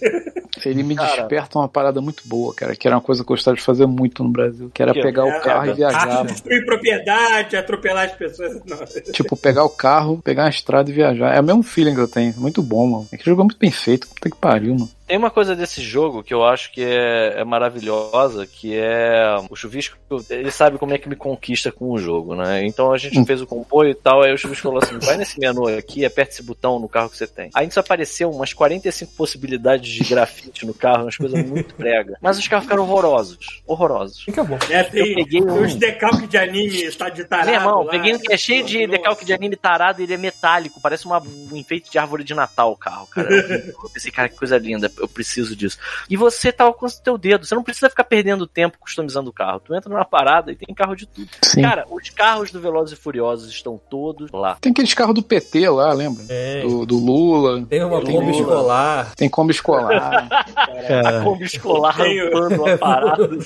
ele 0.64 0.82
me 0.82 0.94
Cara. 0.97 1.16
desperta 1.16 1.59
uma 1.59 1.68
parada 1.68 2.01
muito 2.01 2.22
boa, 2.26 2.55
cara, 2.55 2.74
que 2.74 2.86
era 2.86 2.97
uma 2.97 3.02
coisa 3.02 3.22
que 3.22 3.30
eu 3.30 3.34
gostava 3.34 3.56
de 3.56 3.62
fazer 3.62 3.86
muito 3.86 4.22
no 4.22 4.30
Brasil, 4.30 4.70
que 4.72 4.82
era 4.82 4.93
Que? 4.93 5.02
pegar 5.02 5.26
É, 5.26 5.38
o 5.38 5.43
carro 5.43 5.66
é, 5.66 5.70
e 5.70 5.74
viajar, 5.74 6.06
mano. 6.06 6.26
Destruir 6.26 6.64
propriedade, 6.64 7.56
atropelar 7.56 8.06
as 8.06 8.12
pessoas. 8.12 8.55
Não. 8.64 9.12
Tipo, 9.12 9.36
pegar 9.36 9.64
o 9.64 9.70
carro, 9.70 10.20
pegar 10.22 10.44
uma 10.44 10.51
estrada 10.51 10.90
e 10.90 10.93
viajar. 10.93 11.34
É 11.34 11.40
o 11.40 11.44
mesmo 11.44 11.62
feeling 11.62 11.94
que 11.94 12.01
eu 12.01 12.09
tenho. 12.09 12.34
Muito 12.36 12.62
bom, 12.62 12.86
mano. 12.86 13.06
Aquele 13.12 13.24
jogo 13.30 13.43
é 13.43 13.44
muito 13.44 13.59
bem 13.59 13.70
feito. 13.70 14.09
Puta 14.09 14.30
que 14.30 14.36
pariu, 14.36 14.74
mano. 14.74 14.90
Tem 15.06 15.16
uma 15.16 15.30
coisa 15.30 15.54
desse 15.54 15.80
jogo 15.80 16.22
que 16.22 16.34
eu 16.34 16.44
acho 16.44 16.72
que 16.72 16.82
é, 16.82 17.40
é 17.40 17.44
maravilhosa, 17.44 18.46
que 18.46 18.76
é 18.76 19.36
o 19.48 19.54
Chuvisco, 19.54 19.96
ele 20.28 20.50
sabe 20.50 20.78
como 20.78 20.94
é 20.94 20.98
que 20.98 21.08
me 21.08 21.14
conquista 21.14 21.70
com 21.70 21.90
o 21.92 21.98
jogo, 21.98 22.34
né? 22.34 22.66
Então 22.66 22.92
a 22.92 22.98
gente 22.98 23.24
fez 23.24 23.40
o 23.40 23.46
comboio 23.46 23.90
e 23.90 23.94
tal, 23.94 24.22
aí 24.22 24.32
o 24.32 24.38
Chuvisco 24.38 24.64
falou 24.64 24.82
assim, 24.82 24.98
vai 24.98 25.16
nesse 25.16 25.38
menu 25.38 25.68
aqui, 25.68 26.04
aperte 26.04 26.32
esse 26.32 26.42
botão 26.42 26.80
no 26.80 26.88
carro 26.88 27.08
que 27.08 27.16
você 27.16 27.26
tem. 27.26 27.50
Aí 27.54 27.66
nos 27.66 27.78
apareceu 27.78 28.30
umas 28.30 28.52
45 28.52 29.12
possibilidades 29.12 29.88
de 29.90 30.02
grafite 30.02 30.66
no 30.66 30.74
carro, 30.74 31.04
umas 31.04 31.16
coisas 31.16 31.44
muito 31.46 31.74
brega. 31.78 32.18
Mas 32.20 32.36
os 32.36 32.48
carros 32.48 32.64
ficaram 32.64 32.82
horrorosos, 32.82 33.62
horrorosos. 33.64 34.22
Fica 34.24 34.42
bom. 34.42 34.58
É, 34.68 34.82
tem, 34.82 35.10
Eu 35.10 35.14
peguei 35.14 35.40
um. 35.40 35.62
uns 35.62 35.76
decalques 35.76 36.28
de 36.28 36.36
anime 36.36 36.90
tá 36.92 37.08
de 37.08 37.24
tarado. 37.24 37.50
Meu 37.50 37.60
irmão, 37.60 37.82
lá. 37.84 37.90
peguei 37.90 38.14
um 38.14 38.18
que 38.18 38.32
é 38.32 38.36
cheio 38.36 38.64
de 38.64 38.86
Nossa. 38.86 38.98
decalque 38.98 39.24
de 39.24 39.32
anime 39.32 39.54
tarado 39.54 40.00
e 40.00 40.04
ele 40.04 40.14
é 40.14 40.18
metálico, 40.18 40.80
parece 40.80 41.06
uma, 41.06 41.20
um 41.20 41.56
enfeite 41.56 41.90
de 41.90 41.98
árvore 41.98 42.24
de 42.24 42.34
Natal 42.34 42.72
o 42.72 42.76
carro, 42.76 43.06
cara. 43.06 43.32
Eu 43.32 43.90
pensei, 43.92 44.10
cara, 44.10 44.28
que 44.28 44.36
coisa 44.36 44.58
linda, 44.58 44.90
eu 44.98 45.09
preciso 45.09 45.55
disso. 45.56 45.78
E 46.09 46.16
você 46.16 46.52
tá 46.52 46.70
com 46.73 46.86
o 46.86 46.90
teu 47.02 47.16
dedo, 47.18 47.44
você 47.47 47.55
não 47.55 47.62
precisa 47.62 47.89
ficar 47.90 48.05
perdendo 48.05 48.47
tempo 48.47 48.78
customizando 48.78 49.31
o 49.31 49.32
carro. 49.32 49.60
Tu 49.64 49.74
entra 49.74 49.90
numa 49.90 50.05
parada 50.05 50.52
e 50.52 50.56
tem 50.56 50.74
carro 50.74 50.94
de 50.94 51.06
tudo. 51.06 51.28
Sim. 51.44 51.62
Cara, 51.62 51.85
os 51.90 52.10
carros 52.10 52.51
do 52.51 52.60
Velozes 52.60 52.98
e 52.98 53.01
Furiosos 53.01 53.48
estão 53.51 53.81
todos 53.90 54.31
lá. 54.32 54.56
Tem 54.60 54.73
aqueles 54.73 54.94
carros 54.94 55.14
do 55.14 55.23
PT 55.23 55.68
lá, 55.70 55.93
lembra? 55.93 56.24
É. 56.28 56.62
Do, 56.62 56.85
do 56.86 56.98
Lula. 56.98 57.64
Tem 57.68 57.82
uma 57.85 58.02
Tem 58.02 58.14
Kombi 58.14 58.27
Lula. 58.32 58.40
escolar. 58.40 59.14
Tem 59.16 59.28
Kombi 59.28 59.52
escolar. 59.52 60.28
Cara, 60.89 61.23
Kombi 61.23 61.44
escolar 61.44 61.97
Tenho. 61.97 62.24
rampando 62.27 62.62
uma 62.62 62.78
parada. 62.78 63.27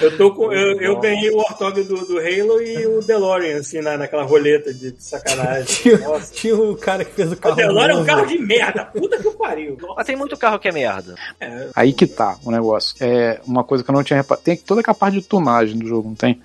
Eu, 0.00 0.16
tô 0.16 0.32
com, 0.34 0.52
eu, 0.52 0.80
eu 0.80 1.00
ganhei 1.00 1.30
o 1.30 1.38
ortógrafo 1.38 1.88
do, 1.88 2.06
do 2.06 2.18
Halo 2.18 2.60
e 2.60 2.86
o 2.86 3.00
DeLorean, 3.00 3.58
assim, 3.58 3.80
na, 3.80 3.96
naquela 3.96 4.22
roleta 4.24 4.72
de 4.72 4.94
sacanagem. 4.98 5.64
Tinha, 5.84 5.98
Nossa. 5.98 6.32
tinha 6.32 6.56
um 6.56 6.74
cara 6.76 7.04
que 7.04 7.12
fez 7.12 7.30
o 7.30 7.34
O 7.34 7.36
carro. 7.36 7.56
DeLorean 7.56 7.88
é 7.88 7.94
um 7.94 7.96
novo. 7.98 8.06
carro 8.06 8.26
de 8.26 8.38
merda. 8.38 8.84
Puta 8.86 9.18
que 9.18 9.30
pariu. 9.30 9.76
Mas 9.96 10.06
tem 10.06 10.16
muito 10.16 10.36
carro 10.36 10.53
que 10.58 10.68
é 10.68 10.72
merda. 10.72 11.14
Aí 11.74 11.92
que 11.92 12.06
tá 12.06 12.36
o 12.44 12.50
negócio. 12.50 12.96
É 13.00 13.40
uma 13.46 13.64
coisa 13.64 13.82
que 13.82 13.90
eu 13.90 13.94
não 13.94 14.04
tinha 14.04 14.16
reparado. 14.16 14.44
Tem 14.44 14.56
toda 14.56 14.80
aquela 14.80 14.94
parte 14.94 15.14
de 15.14 15.22
tunagem 15.22 15.78
do 15.78 15.86
jogo, 15.86 16.08
não 16.08 16.16
tem? 16.16 16.40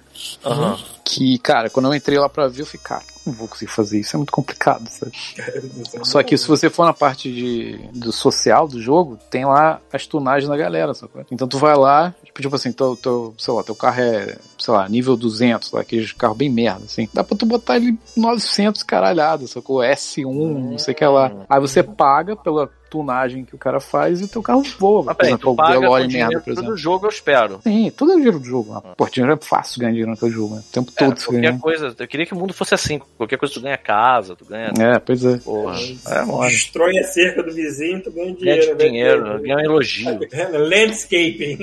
Aham. 0.45 0.77
Que, 1.03 1.40
cara, 1.40 1.69
quando 1.69 1.88
eu 1.88 1.95
entrei 1.95 2.19
lá 2.19 2.30
pra 2.30 2.48
ver, 2.48 2.61
eu 2.61 2.65
fiquei, 2.65 2.81
cara, 2.81 3.03
não 3.26 3.34
vou 3.34 3.48
conseguir 3.48 3.72
fazer 3.72 3.99
isso, 3.99 4.15
é 4.15 4.18
muito 4.18 4.31
complicado, 4.31 4.88
sabe? 4.90 5.11
Só 6.03 6.22
que 6.22 6.38
se 6.38 6.48
você 6.48 6.69
for 6.69 6.86
na 6.86 6.94
parte 6.94 7.31
de, 7.31 7.80
do 7.94 8.11
social 8.11 8.68
do 8.68 8.80
jogo, 8.80 9.18
tem 9.30 9.44
lá 9.45 9.81
as 9.91 10.06
tunagens 10.06 10.48
da 10.48 10.56
galera, 10.56 10.94
sacou? 10.94 11.26
Então 11.31 11.48
tu 11.48 11.57
vai 11.57 11.76
lá, 11.76 12.14
tipo, 12.23 12.41
tipo 12.41 12.56
assim, 12.56 12.72
teu, 12.72 12.95
teu, 12.95 13.34
sei 13.40 13.53
lá, 13.53 13.64
teu 13.64 13.76
carro 13.76 14.02
é, 14.02 14.38
sei 14.57 14.73
lá, 14.73 14.88
nível 14.88 15.15
200, 15.15 15.72
lá, 15.72 15.81
aquele 15.81 16.07
carro 16.14 16.36
bem 16.36 16.49
merda, 16.49 16.86
assim. 16.86 17.10
Dá 17.11 17.23
pra 17.23 17.38
tu 17.38 17.45
botar 17.45 17.77
ele 17.77 17.98
900 18.15 18.84
caralhado, 18.84 19.48
sacou? 19.48 19.80
S1, 19.80 20.26
não 20.26 20.77
sei 20.77 20.94
o 20.94 20.98
que 20.98 21.06
lá. 21.06 21.31
Aí 21.49 21.60
você 21.60 21.81
paga 21.81 22.36
pela 22.36 22.69
tunagem 22.90 23.45
que 23.45 23.56
o 23.56 23.57
cara 23.57 23.80
faz 23.80 24.22
e 24.22 24.26
o 24.26 24.28
teu 24.28 24.41
carro 24.41 24.64
voa. 24.78 25.03
Mas 25.03 25.16
Por 25.16 25.20
peraí, 25.20 25.32
exemplo, 25.34 25.52
tu 25.52 25.56
paga 25.56 25.80
DeLorean 25.80 26.07
merda, 26.07 26.40
por 26.41 26.52
exemplo. 26.53 26.72
do 26.72 26.78
jogo, 26.78 27.06
eu 27.06 27.10
espero. 27.10 27.60
Sim, 27.64 27.91
todo 27.95 28.11
é 28.11 28.16
o 28.16 28.18
dinheiro 28.18 28.40
do 28.40 28.45
jogo. 28.45 28.82
Pô, 28.98 29.07
dinheiro 29.10 29.34
é 29.41 29.45
fácil 29.45 29.80
ganhar 29.80 29.91
dinheiro 29.91 30.11
naquele 30.11 30.32
jogo, 30.32 30.56
né? 30.56 30.61
O 30.68 30.72
tempo 30.74 30.91
Cara, 30.91 31.11
todo 31.11 31.20
você 31.20 31.32
ganha. 31.32 31.52
qualquer 31.53 31.61
coisa, 31.61 31.95
eu 31.98 32.07
queria 32.07 32.26
que 32.26 32.34
o 32.34 32.38
mundo 32.38 32.53
fosse 32.53 32.74
assim. 32.74 32.99
Qualquer 33.18 33.38
coisa 33.38 33.53
tu 33.53 33.61
ganha 33.61 33.78
casa, 33.78 34.36
tu 34.36 34.45
ganha. 34.45 34.72
É, 34.80 34.99
pois 34.99 35.24
é. 35.24 35.38
Porra. 35.38 35.78
É, 36.07 36.22
mole. 36.24 36.49
Destrói 36.49 36.98
a 36.98 37.03
cerca 37.03 37.44
do 37.44 37.53
vizinho, 37.53 38.02
tu 38.03 38.11
ganha 38.11 38.34
Ganha 38.34 38.36
dinheiro. 38.36 38.66
de 38.78 38.84
né? 38.84 38.90
dinheiro, 38.90 39.41
ganha 39.41 39.56
um 39.57 39.60
elogio. 39.60 40.20
É, 40.32 40.48
Landscaping. 40.57 41.57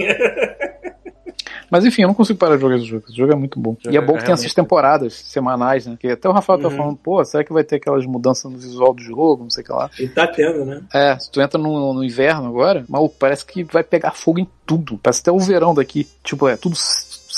Mas 1.70 1.84
enfim, 1.84 2.02
eu 2.02 2.08
não 2.08 2.14
consigo 2.14 2.38
parar 2.38 2.56
de 2.56 2.62
jogar 2.62 2.76
esse 2.76 2.84
jogo. 2.86 3.04
Esse 3.08 3.16
jogo 3.16 3.32
é 3.32 3.36
muito 3.36 3.58
bom. 3.58 3.76
E 3.90 3.96
é 3.96 4.00
bom 4.00 4.14
é 4.14 4.18
que 4.18 4.24
tem 4.24 4.34
essas 4.34 4.52
temporadas 4.54 5.14
semanais, 5.14 5.86
né? 5.86 5.96
Que 5.98 6.08
até 6.08 6.28
o 6.28 6.32
Rafael 6.32 6.58
tá 6.60 6.68
Uhum. 6.68 6.76
falando, 6.76 6.96
pô, 6.96 7.24
será 7.24 7.42
que 7.44 7.52
vai 7.52 7.64
ter 7.64 7.76
aquelas 7.76 8.04
mudanças 8.06 8.50
no 8.50 8.58
visual 8.58 8.94
do 8.94 9.02
jogo, 9.02 9.42
não 9.44 9.50
sei 9.50 9.62
o 9.62 9.66
que 9.66 9.72
lá. 9.72 9.90
E 9.98 10.08
tá 10.08 10.26
tendo, 10.26 10.64
né? 10.64 10.82
É, 10.92 11.18
se 11.18 11.30
tu 11.30 11.40
entra 11.40 11.58
no, 11.58 11.92
no 11.92 12.04
inverno 12.04 12.46
agora, 12.48 12.84
maluco, 12.88 13.14
parece 13.18 13.44
que 13.44 13.64
vai 13.64 13.82
pegar 13.82 14.12
fogo 14.12 14.38
em 14.38 14.48
tudo. 14.64 14.98
Parece 15.02 15.20
até 15.20 15.32
o 15.32 15.38
verão 15.38 15.74
daqui. 15.74 16.06
Tipo, 16.22 16.48
é 16.48 16.56
tudo 16.56 16.76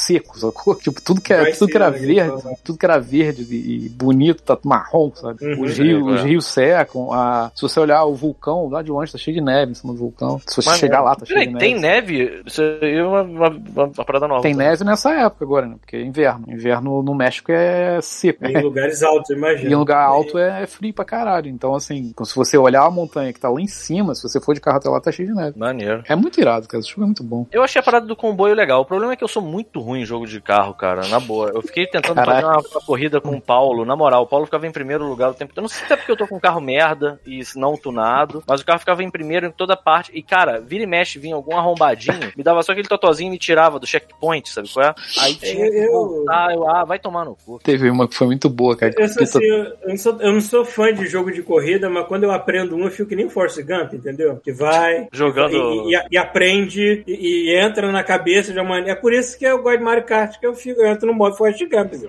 seco, 0.04 0.38
sacou? 0.38 0.74
Tipo, 0.74 1.00
tudo 1.02 1.20
que, 1.20 1.32
é, 1.32 1.42
Vai 1.42 1.52
tudo 1.52 1.66
que 1.66 1.72
ser, 1.72 1.78
era 1.82 1.90
né, 1.90 1.98
verde, 1.98 2.32
então. 2.38 2.56
tudo 2.64 2.78
que 2.78 2.86
era 2.86 2.98
verde 2.98 3.42
e, 3.54 3.88
bonito, 3.88 4.42
tá 4.42 4.58
marrom, 4.64 5.10
sabe? 5.14 5.44
Uhum. 5.44 5.62
os, 5.64 5.78
rios, 5.78 6.06
É, 6.06 6.10
os 6.14 6.20
é. 6.20 6.24
rios 6.24 6.46
secam. 6.46 7.12
A, 7.12 7.50
se 7.54 7.62
você 7.62 7.80
olhar 7.80 8.04
o 8.04 8.14
vulcão 8.14 8.68
lá 8.68 8.82
de 8.82 8.90
longe, 8.90 9.12
tá 9.12 9.18
cheio 9.18 9.36
de 9.36 9.42
neve 9.42 9.72
em 9.72 9.74
cima 9.74 9.92
do 9.92 9.98
vulcão. 9.98 10.40
Se 10.46 10.56
você 10.62 10.68
Mas, 10.70 10.78
chegar 10.78 11.00
lá, 11.02 11.14
tá 11.14 11.24
cheio 11.24 11.38
Peraí, 11.38 11.52
de 11.52 11.58
tem 11.58 11.74
neve. 11.78 12.18
neve? 12.18 12.42
Isso 12.46 12.62
aí 12.62 12.94
é 12.96 13.04
uma, 13.04 13.22
uma, 13.22 13.48
uma- 13.48 14.04
parada 14.04 14.28
nova. 14.28 14.42
Tem 14.42 14.52
tá? 14.56 14.62
neve 14.64 14.84
nessa 14.84 15.12
época 15.12 15.44
agora, 15.44 15.66
né? 15.66 15.76
Porque 15.80 15.96
é 15.96 16.02
inverno. 16.02 16.44
Inverno 16.48 17.02
no 17.02 17.14
México 17.14 17.50
é 17.52 18.00
seco. 18.00 18.46
Em 18.46 18.62
lugares 18.62 19.02
altos, 19.02 19.30
imagina. 19.30 19.68
E 19.68 19.72
em 19.72 19.76
lugar 19.76 20.02
alto 20.02 20.38
é 20.38 20.66
frio 20.66 20.92
pra 20.94 21.04
caralho. 21.04 21.48
Então, 21.48 21.74
assim, 21.74 22.12
se 22.24 22.34
você 22.36 22.56
olhar 22.56 22.84
a 22.84 22.90
montanha 22.90 23.32
que 23.32 23.40
tá 23.40 23.48
lá 23.48 23.60
em 23.60 23.66
cima, 23.66 24.14
se 24.14 24.22
você 24.22 24.40
for 24.40 24.54
de 24.54 24.60
carro 24.60 24.78
até 24.78 24.88
lá, 24.88 25.00
tá 25.00 25.10
cheio 25.12 25.28
de 25.28 25.34
neve. 25.34 25.58
Maneiro. 25.58 26.02
É 26.08 26.14
muito 26.16 26.40
irado, 26.40 26.66
cara. 26.68 26.80
Esse 26.80 26.90
jogo 26.90 27.02
é 27.02 27.06
muito 27.06 27.22
bom. 27.24 27.46
Eu 27.52 27.62
achei 27.62 27.80
a 27.80 27.82
parada 27.82 28.06
do 28.06 28.16
comboio 28.16 28.54
legal. 28.54 28.80
O 28.82 28.84
problema 28.84 29.12
é 29.12 29.16
que 29.16 29.24
eu 29.24 29.28
sou 29.28 29.42
muito 29.42 29.80
ruim 29.88 30.02
em 30.02 30.04
jogo 30.04 30.26
de 30.26 30.40
carro, 30.40 30.74
cara. 30.74 31.06
Na 31.08 31.18
boa. 31.20 31.50
Eu 31.54 31.62
fiquei 31.62 31.86
tentando 31.86 32.14
Caraca. 32.16 32.40
fazer 32.42 32.46
uma, 32.46 32.62
uma 32.72 32.80
corrida 32.86 33.20
com 33.20 33.36
o 33.36 33.40
Paulo. 33.40 33.84
Na 33.84 33.96
moral, 33.96 34.22
o 34.22 34.26
Paulo 34.26 34.44
ficava 34.44 34.66
em 34.66 34.70
primeiro 34.72 35.06
lugar 35.06 35.30
o 35.30 35.34
tempo 35.34 35.52
todo. 35.52 35.58
Eu 35.58 35.62
não 35.62 35.68
sei 35.68 35.86
se 35.86 35.92
é 35.92 35.96
porque 35.96 36.12
eu 36.12 36.16
tô 36.16 36.26
com 36.26 36.36
um 36.36 36.40
carro 36.40 36.60
merda 36.60 37.20
e 37.26 37.40
não 37.56 37.76
tunado, 37.76 38.42
mas 38.46 38.60
o 38.60 38.64
carro 38.66 38.78
ficava 38.78 39.02
em 39.02 39.10
primeiro 39.10 39.46
em 39.46 39.50
toda 39.50 39.76
parte. 39.76 40.10
E, 40.14 40.22
cara, 40.22 40.60
vira 40.60 40.84
e 40.84 40.86
mexe, 40.86 41.18
vinha 41.18 41.34
algum 41.34 41.56
arrombadinho, 41.56 42.32
me 42.36 42.42
dava 42.42 42.62
só 42.62 42.72
aquele 42.72 42.88
totozinho 42.88 43.28
e 43.28 43.30
me 43.32 43.38
tirava 43.38 43.78
do 43.78 43.86
checkpoint, 43.86 44.48
sabe 44.50 44.68
qual 44.72 44.86
é? 44.86 44.94
Aí 45.20 45.34
tinha 45.34 45.70
que 45.70 45.76
Eu- 45.78 45.92
voltar. 45.92 46.52
Eu, 46.54 46.68
ah, 46.68 46.84
vai 46.84 46.98
tomar 46.98 47.24
no 47.24 47.34
cu. 47.36 47.58
Teve 47.62 47.88
uma 47.90 48.06
que 48.08 48.14
foi 48.14 48.26
muito 48.26 48.48
boa, 48.48 48.76
cara. 48.76 48.92
Eu, 48.96 49.08
sou 49.08 49.22
assim, 49.22 49.44
eu, 49.44 49.64
eu 49.64 49.88
não 49.88 49.96
sou, 49.96 50.16
eu 50.20 50.32
não 50.32 50.40
sou 50.40 50.64
fã 50.64 50.92
de 50.92 51.06
jogo 51.06 51.32
de 51.32 51.42
corrida, 51.42 51.88
mas 51.88 52.06
quando 52.06 52.24
eu 52.24 52.30
aprendo 52.32 52.76
um, 52.76 52.84
eu 52.84 52.90
fico 52.90 53.08
que 53.08 53.16
nem 53.16 53.28
Force 53.28 53.62
Gump, 53.62 53.92
entendeu? 53.94 54.36
Que 54.42 54.52
vai 54.52 55.08
Jogando. 55.12 55.56
e, 55.88 55.94
e- 55.94 56.06
e 56.12 56.18
aprende 56.18 57.02
e, 57.06 57.50
e 57.50 57.56
entra 57.58 57.90
na 57.90 58.02
cabeça 58.04 58.52
de 58.52 58.58
uma 58.58 58.68
maneira. 58.68 58.92
É 58.92 58.94
por 58.94 59.12
isso 59.12 59.38
que 59.38 59.44
eu 59.46 59.62
gosto 59.68 59.78
de 59.78 59.84
Mario 59.84 60.04
Kart, 60.04 60.38
que 60.38 60.46
eu, 60.46 60.54
fico, 60.54 60.80
eu 60.80 60.86
entro 60.86 61.06
no 61.06 61.14
modo 61.14 61.36
Force 61.36 61.64
Gump. 61.66 61.92
assim, 61.92 62.08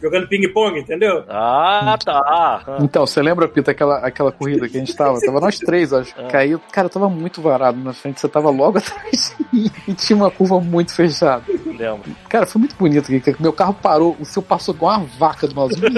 jogando 0.00 0.28
ping-pong, 0.28 0.78
entendeu? 0.78 1.24
Ah, 1.28 1.98
tá. 2.02 2.78
Então, 2.80 3.06
você 3.06 3.22
lembra, 3.22 3.48
Pita, 3.48 3.70
aquela, 3.70 3.98
aquela 3.98 4.32
corrida 4.32 4.68
que 4.68 4.76
a 4.76 4.80
gente 4.80 4.94
tava? 4.94 5.20
Tava 5.20 5.40
nós 5.40 5.58
três, 5.58 5.92
acho. 5.92 6.14
Ah. 6.18 6.28
Caiu. 6.28 6.60
Cara, 6.72 6.86
eu 6.86 6.90
tava 6.90 7.08
muito 7.08 7.42
varado 7.42 7.78
na 7.78 7.92
frente, 7.92 8.20
você 8.20 8.28
tava 8.28 8.50
logo 8.50 8.78
atrás 8.78 9.34
de 9.38 9.46
mim 9.52 9.70
e 9.86 9.94
tinha 9.94 10.16
uma 10.16 10.30
curva 10.30 10.60
muito 10.60 10.94
fechada. 10.94 11.42
Lembro. 11.48 12.10
Cara, 12.28 12.46
foi 12.46 12.60
muito 12.60 12.76
bonito. 12.76 13.10
Meu 13.38 13.52
carro 13.52 13.74
parou, 13.74 14.16
o 14.18 14.24
seu 14.24 14.42
passou 14.42 14.74
igual 14.74 14.98
uma 14.98 15.06
vaca 15.18 15.46
do 15.46 15.54
malzinho. 15.54 15.80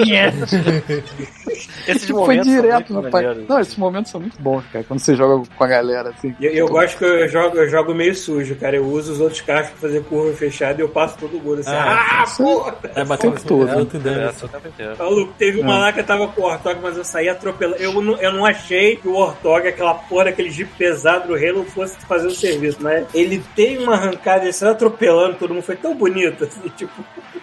Esses 1.87 2.05
Foi 2.05 2.15
momentos 2.15 2.47
são 2.47 2.61
direto, 2.61 2.93
meu 2.93 3.09
pai. 3.09 3.45
Não, 3.47 3.59
esses 3.59 3.75
momentos 3.75 4.11
são 4.11 4.19
muito 4.19 4.41
bons, 4.41 4.63
cara. 4.71 4.85
Quando 4.85 4.99
você 4.99 5.15
joga 5.15 5.43
com 5.55 5.63
a 5.63 5.67
galera, 5.67 6.09
assim. 6.09 6.33
Eu, 6.39 6.51
eu 6.51 6.67
gosto 6.67 6.97
que 6.97 7.03
eu 7.03 7.27
jogo, 7.27 7.57
eu 7.57 7.69
jogo 7.69 7.93
meio 7.93 8.15
sujo, 8.15 8.55
cara. 8.55 8.77
Eu 8.77 8.85
uso 8.85 9.11
os 9.11 9.19
outros 9.19 9.41
carros 9.41 9.69
pra 9.69 9.77
fazer 9.77 10.03
curva 10.13 10.33
fechada 10.37 10.79
e 10.79 10.83
eu 10.83 10.89
passo 10.89 11.17
todo 11.17 11.33
mundo 11.39 11.59
assim. 11.61 11.71
Ah, 11.71 12.23
Ah, 12.23 12.25
porra! 12.37 12.75
É 12.95 13.03
todo, 13.45 13.67
É. 13.67 13.73
É, 13.73 14.29
o 14.29 14.47
tempo 14.47 14.67
inteiro. 14.67 14.95
Maluco, 14.97 15.33
teve 15.37 15.59
uma 15.59 15.77
lá 15.79 15.93
que 15.93 15.99
eu 15.99 16.03
tava 16.05 16.27
com 16.27 16.41
o 16.41 16.45
Warthog, 16.45 16.79
mas 16.81 16.97
eu 16.97 17.03
saí 17.03 17.27
atropelando. 17.29 17.81
Eu 17.81 18.01
não, 18.01 18.17
eu 18.21 18.31
não 18.31 18.45
achei 18.45 18.95
que 18.95 19.07
o 19.07 19.17
Warthog, 19.17 19.67
aquela 19.67 19.93
porra, 19.95 20.29
aquele 20.29 20.49
jeep 20.51 20.71
pesado 20.77 21.27
do 21.27 21.35
Halo, 21.35 21.65
fosse 21.65 21.95
fazer 22.05 22.27
o 22.27 22.31
serviço, 22.31 22.77
mas 22.81 23.05
ele 23.13 23.43
tem 23.55 23.77
uma 23.79 23.95
arrancada, 23.95 24.43
ele 24.43 24.53
saiu 24.53 24.71
atropelando 24.71 25.35
todo 25.37 25.53
mundo, 25.53 25.63
foi 25.63 25.75
tão 25.75 25.95
bonito, 25.95 26.43
assim, 26.43 26.69
tipo, 26.77 26.91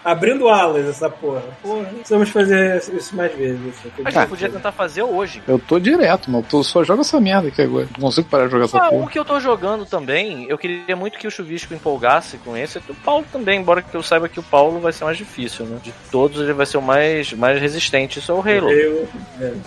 abrindo 0.03 0.47
alas 0.49 0.87
essa 0.87 1.09
porra. 1.09 1.43
Porra, 1.61 1.83
precisamos 1.85 2.29
fazer 2.29 2.77
isso 2.93 3.15
mais 3.15 3.33
vezes. 3.35 3.59
Assim, 3.67 3.91
A 4.05 4.09
gente 4.11 4.27
podia 4.29 4.49
tentar 4.49 4.71
fazer 4.71 5.03
hoje. 5.03 5.41
Eu 5.47 5.59
tô 5.59 5.79
direto, 5.79 6.29
mano. 6.31 6.45
Eu 6.51 6.63
só 6.63 6.83
jogo 6.83 7.01
essa 7.01 7.19
merda 7.19 7.47
aqui 7.49 7.61
agora. 7.61 7.87
Não 7.97 8.05
consigo 8.07 8.27
parar 8.29 8.45
de 8.45 8.51
jogar 8.51 8.65
essa 8.65 8.77
Ah, 8.79 8.87
um 8.87 8.99
porra. 9.01 9.11
que 9.11 9.19
eu 9.19 9.25
tô 9.25 9.39
jogando 9.39 9.85
também, 9.85 10.45
eu 10.49 10.57
queria 10.57 10.95
muito 10.95 11.17
que 11.19 11.27
o 11.27 11.31
Chuvisco 11.31 11.73
empolgasse 11.73 12.37
com 12.37 12.55
esse. 12.63 12.77
O 12.79 12.95
Paulo 12.95 13.25
também, 13.31 13.59
embora 13.59 13.81
que 13.81 13.95
eu 13.95 14.03
saiba 14.03 14.27
que 14.29 14.39
o 14.39 14.43
Paulo 14.43 14.79
vai 14.79 14.91
ser 14.91 15.03
mais 15.05 15.17
difícil, 15.17 15.65
né? 15.65 15.77
De 15.83 15.93
todos, 16.11 16.41
ele 16.41 16.53
vai 16.53 16.65
ser 16.65 16.77
o 16.77 16.81
mais, 16.81 17.31
mais 17.33 17.59
resistente. 17.61 18.19
Isso 18.19 18.31
é 18.31 18.35
o 18.35 18.39
Halo. 18.39 18.71
Eu, 18.71 19.07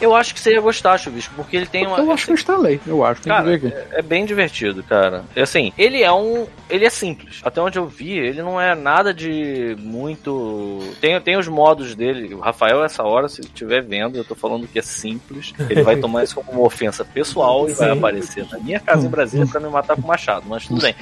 Eu 0.00 0.14
acho 0.14 0.34
que 0.34 0.40
você 0.40 0.52
ia 0.52 0.60
gostar, 0.60 0.98
Chuvisco, 0.98 1.34
porque 1.34 1.56
ele 1.56 1.66
tem 1.66 1.86
uma. 1.86 1.98
Eu 1.98 2.10
acho 2.12 2.26
que 2.26 2.30
eu 2.32 2.34
instalei, 2.34 2.80
eu 2.86 3.04
acho. 3.04 3.22
Tem 3.22 3.32
que 3.32 3.38
Cara, 3.38 3.44
ver 3.44 3.54
aqui. 3.56 3.66
é, 3.94 3.98
é 3.98 4.02
bem 4.02 4.24
divertido, 4.24 4.82
cara. 4.82 5.24
É 5.34 5.42
Assim, 5.42 5.72
ele 5.76 6.02
é 6.02 6.12
um. 6.12 6.46
Ele 6.70 6.84
é 6.86 6.90
simples. 6.90 7.40
Até 7.44 7.60
onde 7.60 7.78
eu 7.78 7.86
vi, 7.86 8.12
ele 8.18 8.42
não 8.42 8.60
é 8.60 8.74
nada 8.74 9.12
de 9.12 9.76
muito. 9.80 10.80
Tem, 11.00 11.20
tem 11.20 11.36
os 11.36 11.46
modos 11.48 11.94
dele. 11.94 12.34
O 12.34 12.40
Rafael, 12.40 12.82
essa 12.84 13.02
hora, 13.02 13.28
se 13.28 13.40
estiver 13.42 13.82
vendo, 13.82 14.16
eu 14.16 14.24
tô 14.24 14.34
falando 14.34 14.66
que 14.66 14.78
é 14.78 14.82
simples. 14.82 15.52
Ele 15.68 15.82
vai 15.82 15.96
tomar 15.96 16.24
isso 16.24 16.34
como 16.34 16.50
uma 16.52 16.66
ofensa 16.66 17.04
pessoal 17.04 17.68
e 17.68 17.72
vai 17.74 17.90
aparecer 17.90 18.46
na 18.50 18.58
minha 18.58 18.80
casa 18.80 19.06
em 19.06 19.10
Brasília 19.10 19.46
pra 19.46 19.60
me 19.60 19.68
matar 19.68 19.96
com 19.96 20.02
machado. 20.06 20.44
Mas 20.48 20.66
tudo 20.66 20.80
bem. 20.80 20.94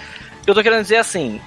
Eu 0.46 0.54
tô 0.54 0.62
querendo 0.62 0.82
dizer 0.82 0.96
assim, 0.96 1.40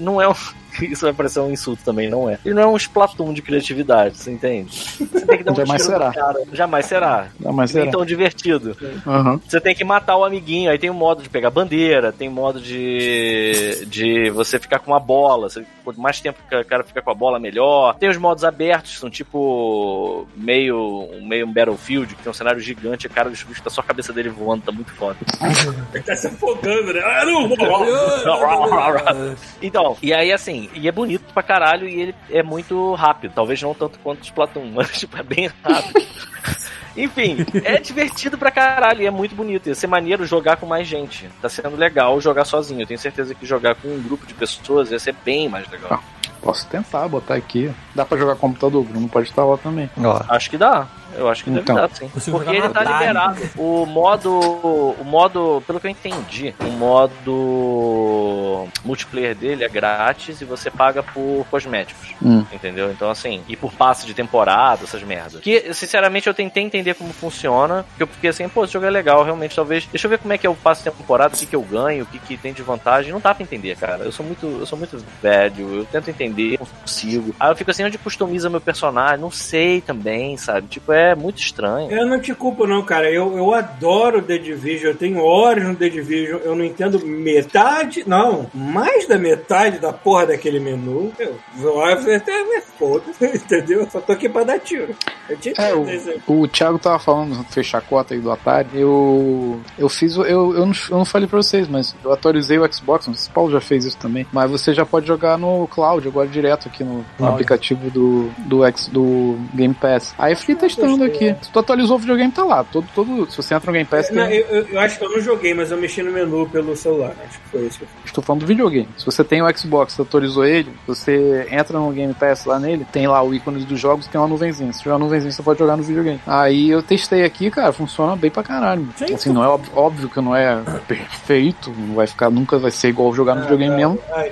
não 0.00 0.20
é 0.20 0.28
um. 0.28 0.34
Isso 0.82 1.04
vai 1.04 1.12
parecer 1.12 1.40
um 1.40 1.50
insulto 1.50 1.82
também, 1.84 2.08
não 2.08 2.28
é. 2.28 2.38
Ele 2.44 2.54
não 2.54 2.62
é 2.62 2.66
um 2.66 2.76
Splatoon 2.76 3.32
de 3.32 3.42
criatividade, 3.42 4.16
você 4.16 4.30
entende? 4.30 4.70
Você 4.70 5.26
tem 5.26 5.38
que 5.38 5.44
dar 5.44 5.52
um 5.52 5.56
Jamais 5.56 5.82
será. 5.82 6.12
cara. 6.12 6.42
Jamais 6.52 6.86
será. 6.86 7.28
Nem 7.40 7.66
será. 7.66 7.90
tão 7.90 8.04
divertido. 8.04 8.76
Aham. 9.06 9.40
Você 9.46 9.60
tem 9.60 9.74
que 9.74 9.84
matar 9.84 10.16
o 10.16 10.24
amiguinho. 10.24 10.70
Aí 10.70 10.78
tem 10.78 10.90
o 10.90 10.94
modo 10.94 11.22
de 11.22 11.28
pegar 11.28 11.50
bandeira, 11.50 12.12
tem 12.12 12.28
modo 12.28 12.60
de, 12.60 13.84
de 13.86 14.30
você 14.30 14.58
ficar 14.58 14.78
com 14.78 14.92
uma 14.92 15.00
bola. 15.00 15.48
Você, 15.48 15.64
quanto 15.84 16.00
mais 16.00 16.20
tempo 16.20 16.38
que 16.48 16.56
o 16.56 16.64
cara 16.64 16.84
fica 16.84 17.02
com 17.02 17.10
a 17.10 17.14
bola, 17.14 17.38
melhor. 17.38 17.96
Tem 17.96 18.08
os 18.08 18.16
modos 18.16 18.44
abertos, 18.44 18.92
que 18.92 19.00
são 19.00 19.10
tipo 19.10 20.26
meio, 20.36 21.08
meio 21.22 21.46
um 21.46 21.52
Battlefield, 21.52 22.14
que 22.14 22.22
tem 22.22 22.30
um 22.30 22.34
cenário 22.34 22.60
gigante, 22.60 23.06
a 23.06 23.10
cara 23.10 23.30
dos 23.30 23.42
bichos 23.42 23.62
tá 23.62 23.70
só 23.70 23.80
a 23.80 23.84
cabeça 23.84 24.12
dele 24.12 24.28
voando, 24.28 24.64
tá 24.64 24.72
muito 24.72 24.92
foda. 24.92 25.16
ele 25.92 26.02
tá 26.02 26.14
se 26.14 26.26
afogando, 26.26 26.92
né? 26.92 27.00
Ah, 27.04 27.24
não, 27.24 27.48
vou. 27.48 27.56
Então, 29.62 29.96
e 30.02 30.12
aí 30.12 30.32
assim, 30.32 30.67
e 30.74 30.88
é 30.88 30.92
bonito 30.92 31.32
pra 31.32 31.42
caralho 31.42 31.88
e 31.88 32.00
ele 32.00 32.14
é 32.30 32.42
muito 32.42 32.94
rápido. 32.94 33.32
Talvez 33.34 33.60
não 33.62 33.74
tanto 33.74 33.98
quanto 34.00 34.20
o 34.20 34.24
Splatoon, 34.24 34.70
mas 34.74 34.98
tipo, 34.98 35.16
é 35.16 35.22
bem 35.22 35.50
rápido. 35.62 36.06
Enfim, 36.96 37.36
é 37.64 37.78
divertido 37.78 38.36
pra 38.36 38.50
caralho 38.50 39.02
e 39.02 39.06
é 39.06 39.10
muito 39.10 39.34
bonito. 39.34 39.68
Ia 39.68 39.74
ser 39.74 39.86
maneiro 39.86 40.26
jogar 40.26 40.56
com 40.56 40.66
mais 40.66 40.86
gente. 40.86 41.28
Tá 41.40 41.48
sendo 41.48 41.76
legal 41.76 42.20
jogar 42.20 42.44
sozinho. 42.44 42.82
Eu 42.82 42.86
tenho 42.86 42.98
certeza 42.98 43.34
que 43.34 43.46
jogar 43.46 43.76
com 43.76 43.86
um 43.86 44.02
grupo 44.02 44.26
de 44.26 44.34
pessoas 44.34 44.90
ia 44.90 44.98
ser 44.98 45.14
bem 45.24 45.48
mais 45.48 45.68
legal. 45.70 46.02
Posso 46.42 46.66
tentar 46.66 47.06
botar 47.06 47.34
aqui. 47.34 47.70
Dá 47.94 48.04
pra 48.04 48.18
jogar 48.18 48.34
computador, 48.36 48.80
o 48.80 48.84
Bruno 48.84 49.08
pode 49.08 49.28
instalar 49.28 49.58
também. 49.58 49.88
Ó, 49.98 50.22
Acho 50.28 50.50
que 50.50 50.58
dá. 50.58 50.88
Eu 51.14 51.28
acho 51.28 51.44
que 51.44 51.50
Então. 51.50 51.74
deve 51.76 51.88
dar, 51.88 51.94
sim. 51.94 52.10
Porque 52.30 52.50
ele 52.50 52.68
tá 52.68 52.80
liberado. 52.82 53.40
O 53.56 53.86
modo. 53.86 54.30
O 54.38 55.04
modo. 55.04 55.62
Pelo 55.66 55.80
que 55.80 55.86
eu 55.86 55.90
entendi, 55.90 56.54
o 56.60 56.70
modo 56.70 58.68
multiplayer 58.84 59.34
dele 59.34 59.64
é 59.64 59.68
grátis 59.68 60.40
e 60.40 60.44
você 60.44 60.70
paga 60.70 61.02
por 61.02 61.46
cosméticos. 61.50 62.14
Hum. 62.22 62.44
Entendeu? 62.52 62.90
Então, 62.90 63.10
assim, 63.10 63.42
e 63.48 63.56
por 63.56 63.72
passe 63.72 64.06
de 64.06 64.14
temporada, 64.14 64.84
essas 64.84 65.02
merdas. 65.02 65.40
Que, 65.40 65.72
sinceramente, 65.74 66.26
eu 66.26 66.34
tentei 66.34 66.62
entender 66.62 66.94
como 66.94 67.12
funciona. 67.12 67.84
Porque 67.88 68.02
eu 68.02 68.06
fiquei 68.06 68.30
assim, 68.30 68.48
pô, 68.48 68.64
esse 68.64 68.72
jogo 68.72 68.86
é 68.86 68.90
legal, 68.90 69.22
realmente, 69.22 69.54
talvez. 69.54 69.86
Deixa 69.86 70.06
eu 70.06 70.10
ver 70.10 70.18
como 70.18 70.32
é 70.32 70.38
que 70.38 70.46
é 70.46 70.50
o 70.50 70.54
passe 70.54 70.84
de 70.84 70.90
temporada, 70.90 71.34
o 71.34 71.38
que, 71.38 71.46
que 71.46 71.56
eu 71.56 71.62
ganho, 71.62 72.04
o 72.04 72.06
que, 72.06 72.18
que 72.18 72.36
tem 72.36 72.52
de 72.52 72.62
vantagem. 72.62 73.12
Não 73.12 73.20
dá 73.20 73.34
pra 73.34 73.42
entender, 73.42 73.76
cara. 73.76 74.04
Eu 74.04 74.12
sou 74.12 74.24
muito, 74.24 74.46
eu 74.46 74.66
sou 74.66 74.78
muito 74.78 75.02
velho, 75.22 75.78
eu 75.78 75.84
tento 75.86 76.10
entender, 76.10 76.58
não 76.58 76.66
consigo. 76.66 77.34
Aí 77.38 77.50
eu 77.50 77.56
fico 77.56 77.70
assim, 77.70 77.84
onde 77.84 77.98
customiza 77.98 78.50
meu 78.50 78.60
personagem? 78.60 79.18
Não 79.18 79.30
sei 79.30 79.80
também, 79.80 80.36
sabe? 80.36 80.66
Tipo, 80.68 80.92
é 80.92 80.97
muito 81.14 81.38
estranho. 81.38 81.90
Eu 81.90 82.06
não 82.06 82.20
te 82.20 82.34
culpo, 82.34 82.66
não, 82.66 82.82
cara. 82.82 83.10
Eu, 83.10 83.36
eu 83.36 83.52
adoro 83.54 84.22
The 84.22 84.38
Division, 84.38 84.92
eu 84.92 84.96
tenho 84.96 85.22
horas 85.22 85.64
no 85.64 85.74
The 85.74 85.88
Division, 85.88 86.40
eu 86.44 86.54
não 86.54 86.64
entendo 86.64 86.98
metade, 87.04 88.04
não, 88.06 88.46
mais 88.54 89.06
da 89.06 89.18
metade 89.18 89.78
da 89.78 89.92
porra 89.92 90.26
daquele 90.26 90.60
menu. 90.60 91.12
Eu 91.18 91.36
vou 91.56 91.82
até 91.84 92.44
me 92.44 92.60
foda, 92.78 93.04
entendeu? 93.22 93.80
Eu 93.80 93.90
só 93.90 94.00
tô 94.00 94.12
aqui 94.12 94.28
pra 94.28 94.44
dar 94.44 94.58
tiro. 94.58 94.94
Eu 95.28 95.36
te 95.36 95.48
É, 95.58 95.74
isso 95.94 96.10
aí. 96.10 96.20
o, 96.26 96.40
o 96.42 96.48
Thiago 96.48 96.78
tava 96.78 96.98
falando, 96.98 97.44
fechar 97.50 97.78
a 97.78 97.82
cota 97.82 98.14
aí 98.14 98.20
do 98.20 98.30
Atari. 98.30 98.68
Eu. 98.74 99.60
Eu 99.78 99.88
fiz. 99.88 100.16
o- 100.16 100.24
Eu, 100.24 100.54
eu, 100.54 100.66
não, 100.66 100.72
eu 100.90 100.98
não 100.98 101.04
falei 101.04 101.28
pra 101.28 101.36
vocês, 101.36 101.68
mas 101.68 101.94
eu 102.04 102.12
atualizei 102.12 102.58
o 102.58 102.72
Xbox. 102.72 103.06
Não 103.06 103.14
sei 103.14 103.24
se 103.24 103.30
o 103.30 103.32
Paulo 103.32 103.50
já 103.52 103.60
fez 103.60 103.84
isso 103.84 103.96
também. 103.98 104.26
Mas 104.32 104.50
você 104.50 104.72
já 104.72 104.84
pode 104.86 105.06
jogar 105.06 105.36
no 105.38 105.66
cloud, 105.68 106.06
agora 106.08 106.26
direto 106.28 106.68
aqui 106.68 106.82
no, 106.82 107.04
no 107.18 107.26
aplicativo 107.26 107.90
do, 107.90 108.30
do, 108.38 108.64
X, 108.66 108.88
do 108.88 109.36
Game 109.54 109.74
Pass. 109.74 110.14
Aí 110.18 110.32
eu 110.32 110.36
fiquei 110.36 110.54
testando 110.54 110.87
aqui. 111.04 111.34
Se 111.42 111.50
tu 111.50 111.58
atualizou 111.58 111.96
o 111.96 111.98
videogame, 111.98 112.32
tá 112.32 112.44
lá. 112.44 112.64
Todo, 112.64 112.86
todo, 112.94 113.30
se 113.30 113.36
você 113.36 113.54
entra 113.54 113.66
no 113.66 113.72
Game 113.72 113.84
Pass, 113.84 114.10
Não, 114.10 114.26
tem, 114.26 114.38
eu, 114.38 114.66
eu- 114.68 114.80
acho 114.80 114.98
que 114.98 115.04
eu 115.04 115.10
não 115.10 115.20
joguei, 115.20 115.54
mas 115.54 115.70
eu 115.70 115.78
mexi 115.78 116.02
no 116.02 116.10
menu 116.12 116.48
pelo 116.48 116.76
celular. 116.76 117.12
Acho 117.28 117.38
que 117.40 117.48
foi 117.50 117.66
isso 117.66 117.78
que 117.78 117.84
eu 117.84 117.88
fiz. 117.88 117.98
Estou 118.06 118.24
falando 118.24 118.40
do 118.42 118.46
videogame. 118.46 118.88
Se 118.96 119.04
você 119.06 119.22
tem 119.24 119.42
o 119.42 119.58
Xbox, 119.58 119.92
você 119.94 120.02
atualizou 120.02 120.44
ele, 120.44 120.70
você 120.86 121.46
entra 121.50 121.78
no 121.78 121.90
Game 121.92 122.12
Pass 122.14 122.44
lá 122.44 122.58
nele, 122.58 122.86
tem 122.90 123.06
lá 123.06 123.22
o 123.22 123.34
ícone 123.34 123.64
dos 123.64 123.78
jogos, 123.80 124.06
tem 124.06 124.20
uma 124.20 124.26
nuvenzinha. 124.28 124.72
Se 124.72 124.80
tiver 124.82 124.92
uma 124.92 124.98
nuvenzinha, 125.00 125.30
você 125.32 125.42
pode 125.42 125.58
jogar 125.58 125.76
no 125.76 125.82
videogame. 125.82 126.20
Aí 126.26 126.70
eu 126.70 126.82
testei 126.82 127.24
aqui, 127.24 127.50
cara, 127.50 127.72
funciona 127.72 128.16
bem 128.16 128.30
pra 128.30 128.42
caralho. 128.42 128.88
Sim. 128.96 129.14
Assim, 129.14 129.32
não 129.32 129.42
é 129.44 129.48
óbvio, 129.48 129.72
óbvio 129.74 130.08
que 130.08 130.20
não 130.20 130.34
é 130.34 130.58
perfeito, 130.86 131.72
não 131.76 131.94
vai 131.94 132.06
ficar, 132.06 132.30
nunca 132.30 132.58
vai 132.58 132.70
ser 132.70 132.88
igual 132.88 133.12
jogar 133.14 133.34
no 133.34 133.42
videogame 133.42 133.76
mesmo, 133.76 133.98
Ah, 134.12 134.24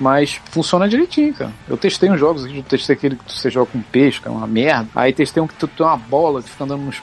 mas 0.00 0.40
funciona 0.50 0.88
direitinho, 0.88 1.32
cara. 1.34 1.50
Eu 1.68 1.76
testei 1.76 2.10
uns 2.10 2.18
jogos 2.20 2.44
aqui, 2.44 2.58
eu 2.58 2.62
testei 2.62 2.94
aquele 2.96 3.16
que 3.16 3.32
você 3.32 3.50
joga 3.50 3.70
com 3.72 3.80
peixe, 3.80 4.20
que 4.20 4.28
é 4.28 4.30
uma 4.30 4.46
merda. 4.46 4.88
Aí 4.94 5.12
testei 5.12 5.42
um 5.42 5.46
que 5.46 5.54
tu 5.54 5.66
tem 5.66 5.84
uma 5.86 5.96
bola 6.08 6.42
que 6.42 6.50
fica 6.50 6.64
andando 6.64 6.82
nos, 6.84 7.02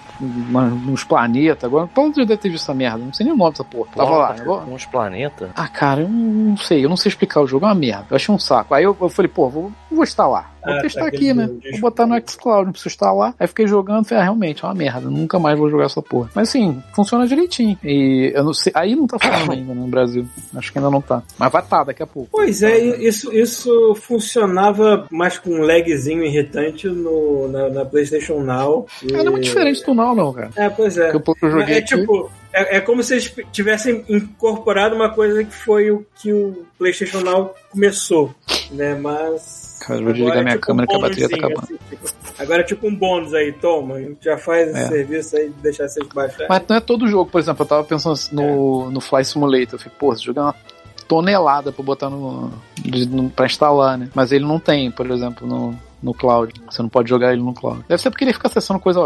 nos 0.85 1.03
planetas. 1.03 1.63
Agora, 1.65 1.85
o 1.85 1.87
Paulo 1.87 2.13
já 2.15 2.23
deve 2.23 2.37
ter 2.37 2.49
visto 2.49 2.63
essa 2.63 2.73
merda, 2.73 2.97
não 2.99 3.13
sei 3.13 3.25
nem 3.25 3.33
o 3.33 3.37
nome 3.37 3.51
dessa 3.51 3.63
porra. 3.63 3.89
Tava 3.95 4.09
lá. 4.17 4.35
agora- 4.39 4.65
Com 4.65 4.73
uns 4.73 4.85
planetas. 4.85 5.49
ah, 5.55 5.67
cara, 5.67 6.01
eu 6.01 6.09
não 6.09 6.57
sei, 6.57 6.83
eu 6.85 6.89
não 6.89 6.97
sei 6.97 7.09
explicar 7.09 7.41
o 7.41 7.47
jogo, 7.47 7.65
é 7.65 7.69
uma 7.69 7.75
merda. 7.75 8.05
Eu 8.09 8.15
achei 8.15 8.33
um 8.33 8.39
saco. 8.39 8.73
Aí 8.73 8.83
eu, 8.83 8.95
eu 8.99 9.09
falei, 9.09 9.29
pô, 9.29 9.49
vou, 9.49 9.71
vou 9.91 10.03
instalar. 10.03 10.51
Vou 10.63 10.73
Ah, 10.75 10.81
testar 10.81 11.01
tá, 11.01 11.07
aqui, 11.07 11.33
né? 11.33 11.49
Vou 11.71 11.81
botar 11.81 12.05
no 12.05 12.15
xCloud, 12.27 12.65
não 12.65 12.71
preciso 12.71 12.89
instalar. 12.93 13.33
Aí 13.39 13.47
fiquei 13.47 13.67
jogando, 13.67 14.05
falei, 14.05 14.21
ah, 14.21 14.23
realmente, 14.25 14.63
é 14.63 14.67
uma 14.67 14.73
merda. 14.75 15.09
Nunca 15.09 15.39
mais 15.39 15.57
vou 15.57 15.69
jogar 15.69 15.85
essa 15.85 16.01
porra. 16.01 16.29
Mas 16.35 16.49
assim, 16.49 16.81
funciona 16.95 17.27
direitinho. 17.27 17.77
E 17.83 18.31
eu 18.35 18.43
não 18.43 18.53
sei, 18.53 18.71
aí 18.75 18.95
não 18.95 19.07
tá 19.07 19.17
falando 19.19 19.51
ainda 19.51 19.73
no 19.73 19.87
Brasil. 19.87 20.25
Acho 20.55 20.71
que 20.71 20.77
ainda 20.77 20.89
não 20.91 21.01
tá. 21.01 21.23
Mas 21.37 21.51
vai 21.51 21.61
tá 21.63 21.83
daqui 21.83 22.03
a 22.03 22.07
pouco. 22.07 22.29
Pois 22.31 22.61
é, 22.61 22.77
isso, 22.77 23.33
isso 23.33 23.95
funcionava 23.95 25.05
mais 25.11 25.37
com 25.37 25.49
um 25.51 25.61
lagzinho 25.61 26.23
irritante 26.23 26.87
no, 26.87 27.47
na, 27.47 27.69
na 27.69 27.85
PlayStation 27.85 28.41
Now. 28.41 28.85
E- 29.03 29.07
Cara, 29.07 29.27
é 29.27 29.29
muito 29.29 29.43
diferente 29.43 29.83
do 29.85 29.93
não, 29.93 30.13
não, 30.15 30.33
cara. 30.33 30.49
É, 30.55 30.69
pois 30.69 30.97
é. 30.97 31.11
Que 31.11 31.17
eu 31.45 31.51
joguei 31.51 31.75
é 31.75 31.77
aqui- 31.79 31.95
tipo, 31.97 32.29
é, 32.53 32.77
é 32.77 32.81
como 32.81 33.01
se 33.03 33.13
eles 33.13 33.33
tivessem 33.51 34.03
incorporado 34.09 34.95
uma 34.95 35.09
coisa 35.09 35.43
que 35.43 35.55
foi 35.55 35.89
o 35.91 36.05
que 36.21 36.31
o 36.33 36.65
PlayStation 36.77 37.21
Now 37.21 37.53
começou, 37.71 38.33
né? 38.71 38.95
Mas. 38.95 39.60
Cara, 39.81 39.99
eu 39.99 40.03
vou 40.03 40.13
desligar 40.13 40.31
agora 40.33 40.39
é 40.39 40.43
minha 40.43 40.55
tipo 40.55 40.65
câmera 40.67 40.87
que 40.87 40.93
a 40.93 40.97
um 40.97 41.01
bateria 41.01 41.29
tá 41.29 41.35
acabando. 41.37 41.63
assim, 41.63 41.77
tipo, 41.89 42.09
agora 42.39 42.61
é 42.61 42.63
tipo 42.63 42.87
um 42.87 42.95
bônus 42.95 43.33
aí, 43.33 43.51
toma. 43.53 43.95
Já 44.21 44.37
faz 44.37 44.69
esse 44.69 44.79
É. 44.79 44.87
serviço 44.87 45.35
aí 45.37 45.47
de 45.49 45.55
deixar 45.61 45.87
vocês 45.89 46.07
baixarem. 46.13 46.47
Mas 46.49 46.61
não 46.69 46.75
é 46.75 46.79
todo 46.79 47.07
jogo, 47.07 47.29
por 47.31 47.39
exemplo, 47.39 47.63
eu 47.63 47.67
tava 47.67 47.83
pensando 47.83 48.13
assim, 48.13 48.35
no, 48.35 48.91
no 48.91 49.01
Fly 49.01 49.25
Simulator. 49.25 49.73
Eu 49.73 49.79
falei, 49.79 49.93
pô, 49.99 50.13
esse 50.13 50.23
jogo 50.23 50.39
é 50.39 50.43
uma 50.43 50.55
tonelada 51.07 51.71
pra 51.71 51.83
botar 51.83 52.09
no, 52.09 52.51
de- 52.77 53.07
no. 53.07 53.29
pra 53.29 53.45
instalar, 53.45 53.97
né? 53.97 54.09
Mas 54.13 54.31
ele 54.31 54.45
não 54.45 54.59
tem, 54.59 54.91
por 54.91 55.09
exemplo, 55.09 55.47
no. 55.47 55.77
No 56.01 56.13
cloud. 56.13 56.53
Você 56.69 56.81
não 56.81 56.89
pode 56.89 57.09
jogar 57.09 57.33
ele 57.33 57.41
no 57.41 57.53
cloud. 57.53 57.83
Deve 57.87 58.01
ser 58.01 58.09
porque 58.09 58.23
ele 58.23 58.33
fica 58.33 58.47
acessando 58.47 58.79
coisa 58.79 58.99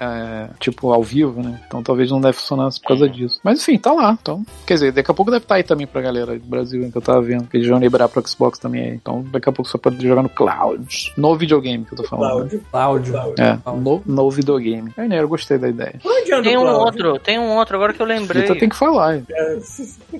é, 0.00 0.04
é, 0.04 0.48
tipo 0.58 0.92
ao 0.92 1.02
vivo, 1.02 1.42
né? 1.42 1.60
Então 1.66 1.82
talvez 1.82 2.10
não 2.10 2.20
deve 2.20 2.34
funcionar 2.34 2.70
por 2.70 2.88
causa 2.88 3.08
disso. 3.08 3.40
Mas 3.42 3.60
enfim, 3.60 3.78
tá 3.78 3.92
lá. 3.92 4.16
Então, 4.20 4.44
quer 4.66 4.74
dizer, 4.74 4.92
daqui 4.92 5.10
a 5.10 5.14
pouco 5.14 5.30
deve 5.30 5.44
estar 5.44 5.56
aí 5.56 5.62
também 5.62 5.86
pra 5.86 6.00
galera 6.00 6.38
do 6.38 6.46
Brasil, 6.46 6.82
hein, 6.82 6.90
que 6.90 6.98
eu 6.98 7.02
tava 7.02 7.20
vendo. 7.22 7.46
Que 7.48 7.56
eles 7.56 7.68
vão 7.68 7.78
liberar 7.78 8.08
pro 8.08 8.26
Xbox 8.26 8.58
também 8.58 8.82
aí. 8.82 8.94
Então 8.94 9.24
daqui 9.30 9.48
a 9.48 9.52
pouco 9.52 9.70
você 9.70 9.78
pode 9.78 10.06
jogar 10.06 10.22
no 10.22 10.28
cloud. 10.28 11.12
No 11.16 11.36
videogame 11.36 11.84
que 11.84 11.94
eu 11.94 11.98
tô 11.98 12.04
falando. 12.04 12.24
né? 12.24 12.34
Cláudio. 12.34 12.64
Cláudio. 12.70 13.12
Cláudio. 13.12 13.44
É, 13.44 13.58
no, 13.66 14.02
no 14.04 14.30
videogame. 14.30 14.92
É, 14.96 15.06
né? 15.06 15.20
Eu 15.20 15.28
gostei 15.28 15.58
da 15.58 15.68
ideia. 15.68 16.00
Tem 16.42 16.56
um 16.56 16.66
outro, 16.66 17.18
tem 17.18 17.38
um 17.38 17.56
outro, 17.56 17.76
agora 17.76 17.92
que 17.92 18.00
eu 18.02 18.06
lembrei. 18.06 18.42
Rita 18.42 18.56
tem 18.56 18.68
que 18.68 18.76
falar. 18.76 19.18
É, 19.30 19.58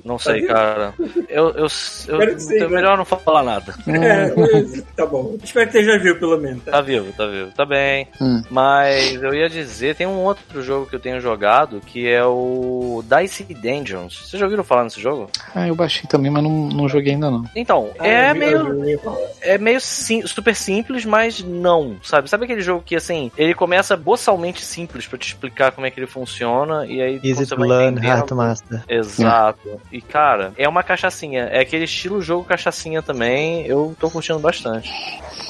Não 0.05 0.19
sei, 0.19 0.43
cara. 0.43 0.95
Eu, 1.29 1.49
eu, 1.51 1.63
eu, 1.63 1.69
sim, 1.69 2.57
é 2.57 2.61
né? 2.61 2.69
melhor 2.69 2.97
não 2.97 3.05
falar 3.05 3.43
nada. 3.43 3.75
É, 3.87 4.35
mas 4.35 4.83
tá 4.97 5.07
bom. 5.07 5.37
Espero 5.43 5.71
que 5.71 5.79
esteja 5.79 5.99
vivo, 6.05 6.19
pelo 6.21 6.39
menos. 6.39 6.63
Tá? 6.65 6.81
Vivo, 6.81 7.13
tá 7.13 7.27
vivo, 7.27 7.51
tá 7.53 7.65
bem. 7.67 8.09
Hum. 8.21 8.43
Mas 8.51 9.15
eu 9.23 9.35
ia 9.35 9.49
dizer, 9.49 9.95
tem 9.97 10.07
um 10.07 10.19
outro 10.23 10.63
jogo 10.63 10.87
que 10.87 10.95
eu 10.95 11.01
tenho 11.01 11.21
jogado 11.21 11.81
que 11.81 12.09
é 12.09 12.25
o 12.25 13.03
Dice 13.05 13.43
Dungeons. 13.45 14.19
Vocês 14.29 14.39
já 14.41 14.47
ouviram 14.47 14.63
falar 14.65 14.85
nesse 14.85 15.01
jogo? 15.01 15.29
Ah, 15.55 15.67
eu 15.67 15.75
baixei 15.75 16.09
também, 16.09 16.31
mas 16.31 16.43
não, 16.43 16.51
não 16.69 16.89
joguei 16.89 17.13
ainda 17.15 17.31
não. 17.31 17.45
Então, 17.57 17.91
Ah, 17.99 18.07
é 18.07 18.31
eu 18.31 18.35
vi- 18.35 18.39
meio. 18.41 18.85
eu. 18.89 19.29
É 19.41 19.59
meio 19.59 19.81
sim- 19.81 20.27
super 20.27 20.55
simples, 20.55 21.05
mas 21.05 21.43
não, 21.43 21.97
sabe? 22.03 22.29
Sabe 22.31 22.45
aquele 22.45 22.61
jogo 22.63 22.83
que, 22.85 22.97
assim, 22.97 23.31
ele 23.37 23.55
começa 23.55 23.97
boçalmente 23.97 24.63
simples 24.65 25.07
pra 25.07 25.19
te 25.19 25.29
explicar 25.29 25.73
como 25.73 25.87
é 25.87 25.91
que 25.91 25.99
ele 26.01 26.07
funciona, 26.07 26.87
e 26.87 27.01
aí 27.01 27.21
Easy 27.23 27.47
você 27.47 27.55
vai 27.57 27.69
learn, 27.69 27.93
entendendo- 27.93 28.11
hard 28.11 28.27
to 28.29 28.37
master. 28.37 28.83
Exato. 28.89 29.81
E, 29.93 30.01
cara, 30.01 30.53
é 30.57 30.69
uma 30.69 30.83
cachaçinha. 30.83 31.45
É 31.45 31.61
aquele 31.61 31.85
estilo 31.85 32.21
jogo 32.21 32.45
cachaçinha 32.45 33.03
também. 33.03 33.67
Eu 33.67 33.95
tô 33.99 34.11
curtindo 34.11 34.39
bastante. 34.39 34.91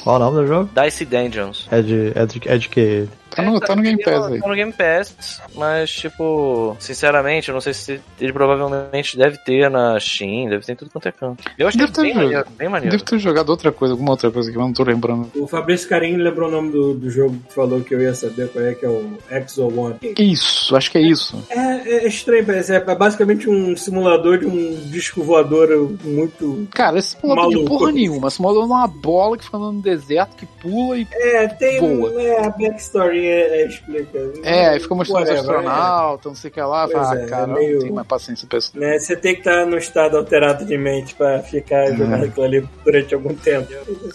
Qual 0.03 0.17
o 0.17 0.19
nome 0.19 0.37
do 0.37 0.44
jogo? 0.47 0.69
Dice 0.73 1.05
Dungeons. 1.05 1.67
É 1.71 1.81
de, 1.81 2.11
é 2.15 2.25
de, 2.25 2.41
é 2.45 2.57
de 2.57 2.69
que? 2.69 3.07
Tá 3.35 3.43
no, 3.43 3.59
tá 3.59 3.75
no 3.75 3.81
Game 3.81 4.01
Pass 4.01 4.25
aí. 4.25 4.39
Tá 4.39 4.47
no 4.47 4.55
Game 4.55 4.73
Pass, 4.73 5.41
mas, 5.55 5.91
tipo, 5.91 6.75
sinceramente, 6.79 7.49
eu 7.49 7.53
não 7.53 7.61
sei 7.61 7.73
se 7.73 8.01
ele 8.19 8.33
provavelmente 8.33 9.17
deve 9.17 9.37
ter 9.39 9.69
na 9.69 9.99
Steam, 9.99 10.49
deve 10.49 10.65
ter 10.65 10.73
em 10.73 10.75
tudo 10.75 10.91
quanto 10.91 11.07
é 11.07 11.11
canto. 11.11 11.43
Eu 11.57 11.67
achei 11.67 11.79
Deve 11.79 11.91
ter 11.91 12.01
bem 12.01 12.13
jogo. 12.13 12.23
maneiro, 12.25 12.47
bem 12.57 12.69
maneiro. 12.69 12.91
Devo 12.97 13.03
ter 13.03 13.19
jogado 13.19 13.49
outra 13.49 13.71
coisa, 13.71 13.93
alguma 13.93 14.11
outra 14.11 14.31
coisa 14.31 14.51
que 14.51 14.57
eu 14.57 14.61
não 14.61 14.73
tô 14.73 14.83
lembrando. 14.83 15.29
O 15.35 15.47
Fabrício 15.47 15.87
Carinho 15.89 16.17
lembrou 16.17 16.47
o 16.49 16.51
nome 16.51 16.71
do, 16.71 16.93
do 16.93 17.09
jogo 17.09 17.35
que 17.47 17.53
falou 17.53 17.81
que 17.81 17.93
eu 17.93 18.01
ia 18.01 18.13
saber 18.13 18.49
qual 18.49 18.65
é, 18.65 18.73
que 18.73 18.85
é 18.85 18.89
o 18.89 19.17
Exo 19.29 19.67
One. 19.67 19.95
Isso, 20.17 20.75
acho 20.75 20.91
que 20.91 20.97
é 20.97 21.01
isso. 21.01 21.43
É, 21.49 22.05
é 22.05 22.07
estranho, 22.07 22.45
parece. 22.45 22.73
É 22.73 22.79
basicamente 22.79 23.49
um 23.49 23.75
simulador 23.75 24.37
de 24.39 24.45
um 24.45 24.75
disco 24.89 25.23
voador 25.23 25.69
muito. 26.03 26.67
Cara, 26.73 26.97
esse 26.99 27.17
simulador 27.17 27.49
de 27.49 27.55
Maluco. 27.55 27.77
porra 27.77 27.91
nenhuma. 27.91 28.29
Simulador 28.29 28.63
de 28.63 28.71
uma 28.71 28.87
bola 28.87 29.37
que 29.37 29.45
fica 29.45 29.57
andando 29.57 29.75
no 29.75 29.81
deserto, 29.81 30.35
que 30.35 30.45
pula 30.45 30.97
e. 30.97 31.07
É, 31.11 31.47
tem. 31.47 31.79
Voa. 31.79 32.21
É, 32.21 32.45
a 32.45 32.49
backstory 32.49 33.24
é, 33.25 33.61
é, 33.61 33.67
explica. 33.67 34.17
É, 34.43 34.69
aí 34.69 34.79
fica 34.79 34.95
mostrando 34.95 35.23
os 35.23 35.29
Whatever, 35.29 35.55
astronautas, 35.57 36.25
não 36.25 36.35
sei 36.35 36.49
o 36.49 36.53
que 36.53 36.61
lá. 36.61 36.87
Pois 36.87 37.07
Fala, 37.07 37.19
é, 37.19 37.23
ah, 37.23 37.27
cara, 37.27 37.51
é 37.51 37.53
meio- 37.55 37.73
não 37.73 37.81
tenho 37.81 37.93
mais 37.95 38.07
paciência 38.07 38.47
pra 38.47 38.57
isso. 38.59 38.71
é. 38.75 38.79
Né, 38.79 38.99
você 38.99 39.15
tem 39.15 39.33
que 39.33 39.39
estar 39.39 39.65
no 39.65 39.77
estado 39.77 40.17
alterado 40.17 40.65
de 40.65 40.77
mente 40.77 41.15
pra 41.15 41.39
ficar 41.39 41.87
jogando 41.91 42.25
aquilo 42.25 42.45
ali 42.45 42.69
durante 42.83 43.13
algum 43.13 43.33
tempo. 43.35 43.67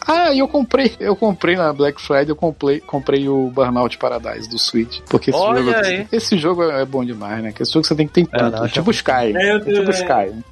Ah, 0.07 0.33
e 0.33 0.39
eu 0.39 0.49
comprei, 0.49 0.93
eu 1.01 1.15
comprei 1.17 1.57
na 1.57 1.73
Black 1.73 2.01
Friday, 2.01 2.31
eu 2.31 2.37
comprei, 2.37 2.81
comprei 2.81 3.29
o 3.29 3.49
Burnout 3.51 3.97
Paradise 3.99 4.49
do 4.49 4.59
Switch. 4.59 5.01
Porque 5.09 5.31
esse 5.31 5.39
Olha 5.39 5.63
jogo, 5.63 5.77
aí. 5.87 6.07
esse 6.13 6.39
jogo 6.39 6.63
é 6.65 6.85
bom 6.85 7.05
demais, 7.05 7.43
né? 7.43 7.53
Que 7.53 7.63
esse 7.63 7.73
jogo 7.73 7.87
você 7.87 7.95
tem 7.95 8.07
que 8.07 8.13
ter 8.15 8.21
em 8.23 8.29
É, 8.33 8.39
tudo. 8.39 8.51
não, 8.57 8.69
tipo 8.69 8.85
que- 8.91 8.97
Sky. 8.97 9.11
É, 9.37 9.53
eu- 9.53 9.57
É, 9.57 9.61
tipo 9.61 9.91
é. 9.91 9.91
Sky. 9.91 10.45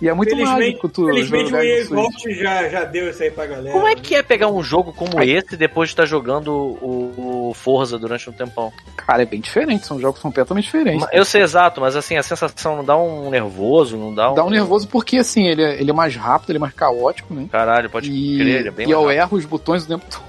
E 0.00 0.08
é 0.08 0.12
muito 0.12 0.36
mágico 0.36 0.88
tu 0.88 1.06
felizmente 1.06 1.52
o. 1.54 1.94
Vault 1.94 2.34
já, 2.34 2.68
já 2.68 2.84
deu 2.84 3.08
isso 3.08 3.22
aí 3.22 3.30
pra 3.30 3.46
galera. 3.46 3.72
Como 3.72 3.86
é 3.86 3.94
que 3.94 4.14
é 4.14 4.22
pegar 4.22 4.48
um 4.48 4.62
jogo 4.62 4.92
como 4.92 5.22
esse 5.22 5.56
depois 5.56 5.88
de 5.88 5.92
estar 5.94 6.06
jogando 6.06 6.52
o, 6.52 7.48
o 7.50 7.54
Forza 7.54 7.98
durante 7.98 8.28
um 8.28 8.32
tempão? 8.32 8.72
Cara, 8.96 9.22
é 9.22 9.26
bem 9.26 9.40
diferente, 9.40 9.86
são 9.86 9.98
jogos 10.00 10.20
completamente 10.20 10.64
diferentes. 10.64 11.06
Eu 11.12 11.24
sei 11.24 11.42
exato, 11.42 11.80
mas 11.80 11.96
assim, 11.96 12.16
a 12.16 12.22
sensação 12.22 12.76
não 12.76 12.84
dá 12.84 12.96
um 12.96 13.30
nervoso, 13.30 13.96
não 13.96 14.14
dá 14.14 14.32
um. 14.32 14.34
Dá 14.34 14.44
um 14.44 14.50
nervoso 14.50 14.86
porque, 14.88 15.16
assim, 15.16 15.46
ele 15.46 15.62
é, 15.62 15.80
ele 15.80 15.90
é 15.90 15.94
mais 15.94 16.14
rápido, 16.14 16.50
ele 16.50 16.58
é 16.58 16.60
mais 16.60 16.74
caótico, 16.74 17.32
né? 17.32 17.46
Caralho, 17.50 17.88
pode 17.88 18.10
E, 18.10 18.38
crer, 18.38 18.60
ele 18.60 18.68
é 18.68 18.70
bem 18.70 18.88
e 18.88 18.90
eu 18.90 19.10
erro 19.10 19.36
os 19.36 19.44
botões 19.44 19.84
o 19.84 19.88
tempo 19.88 20.04
todo, 20.10 20.22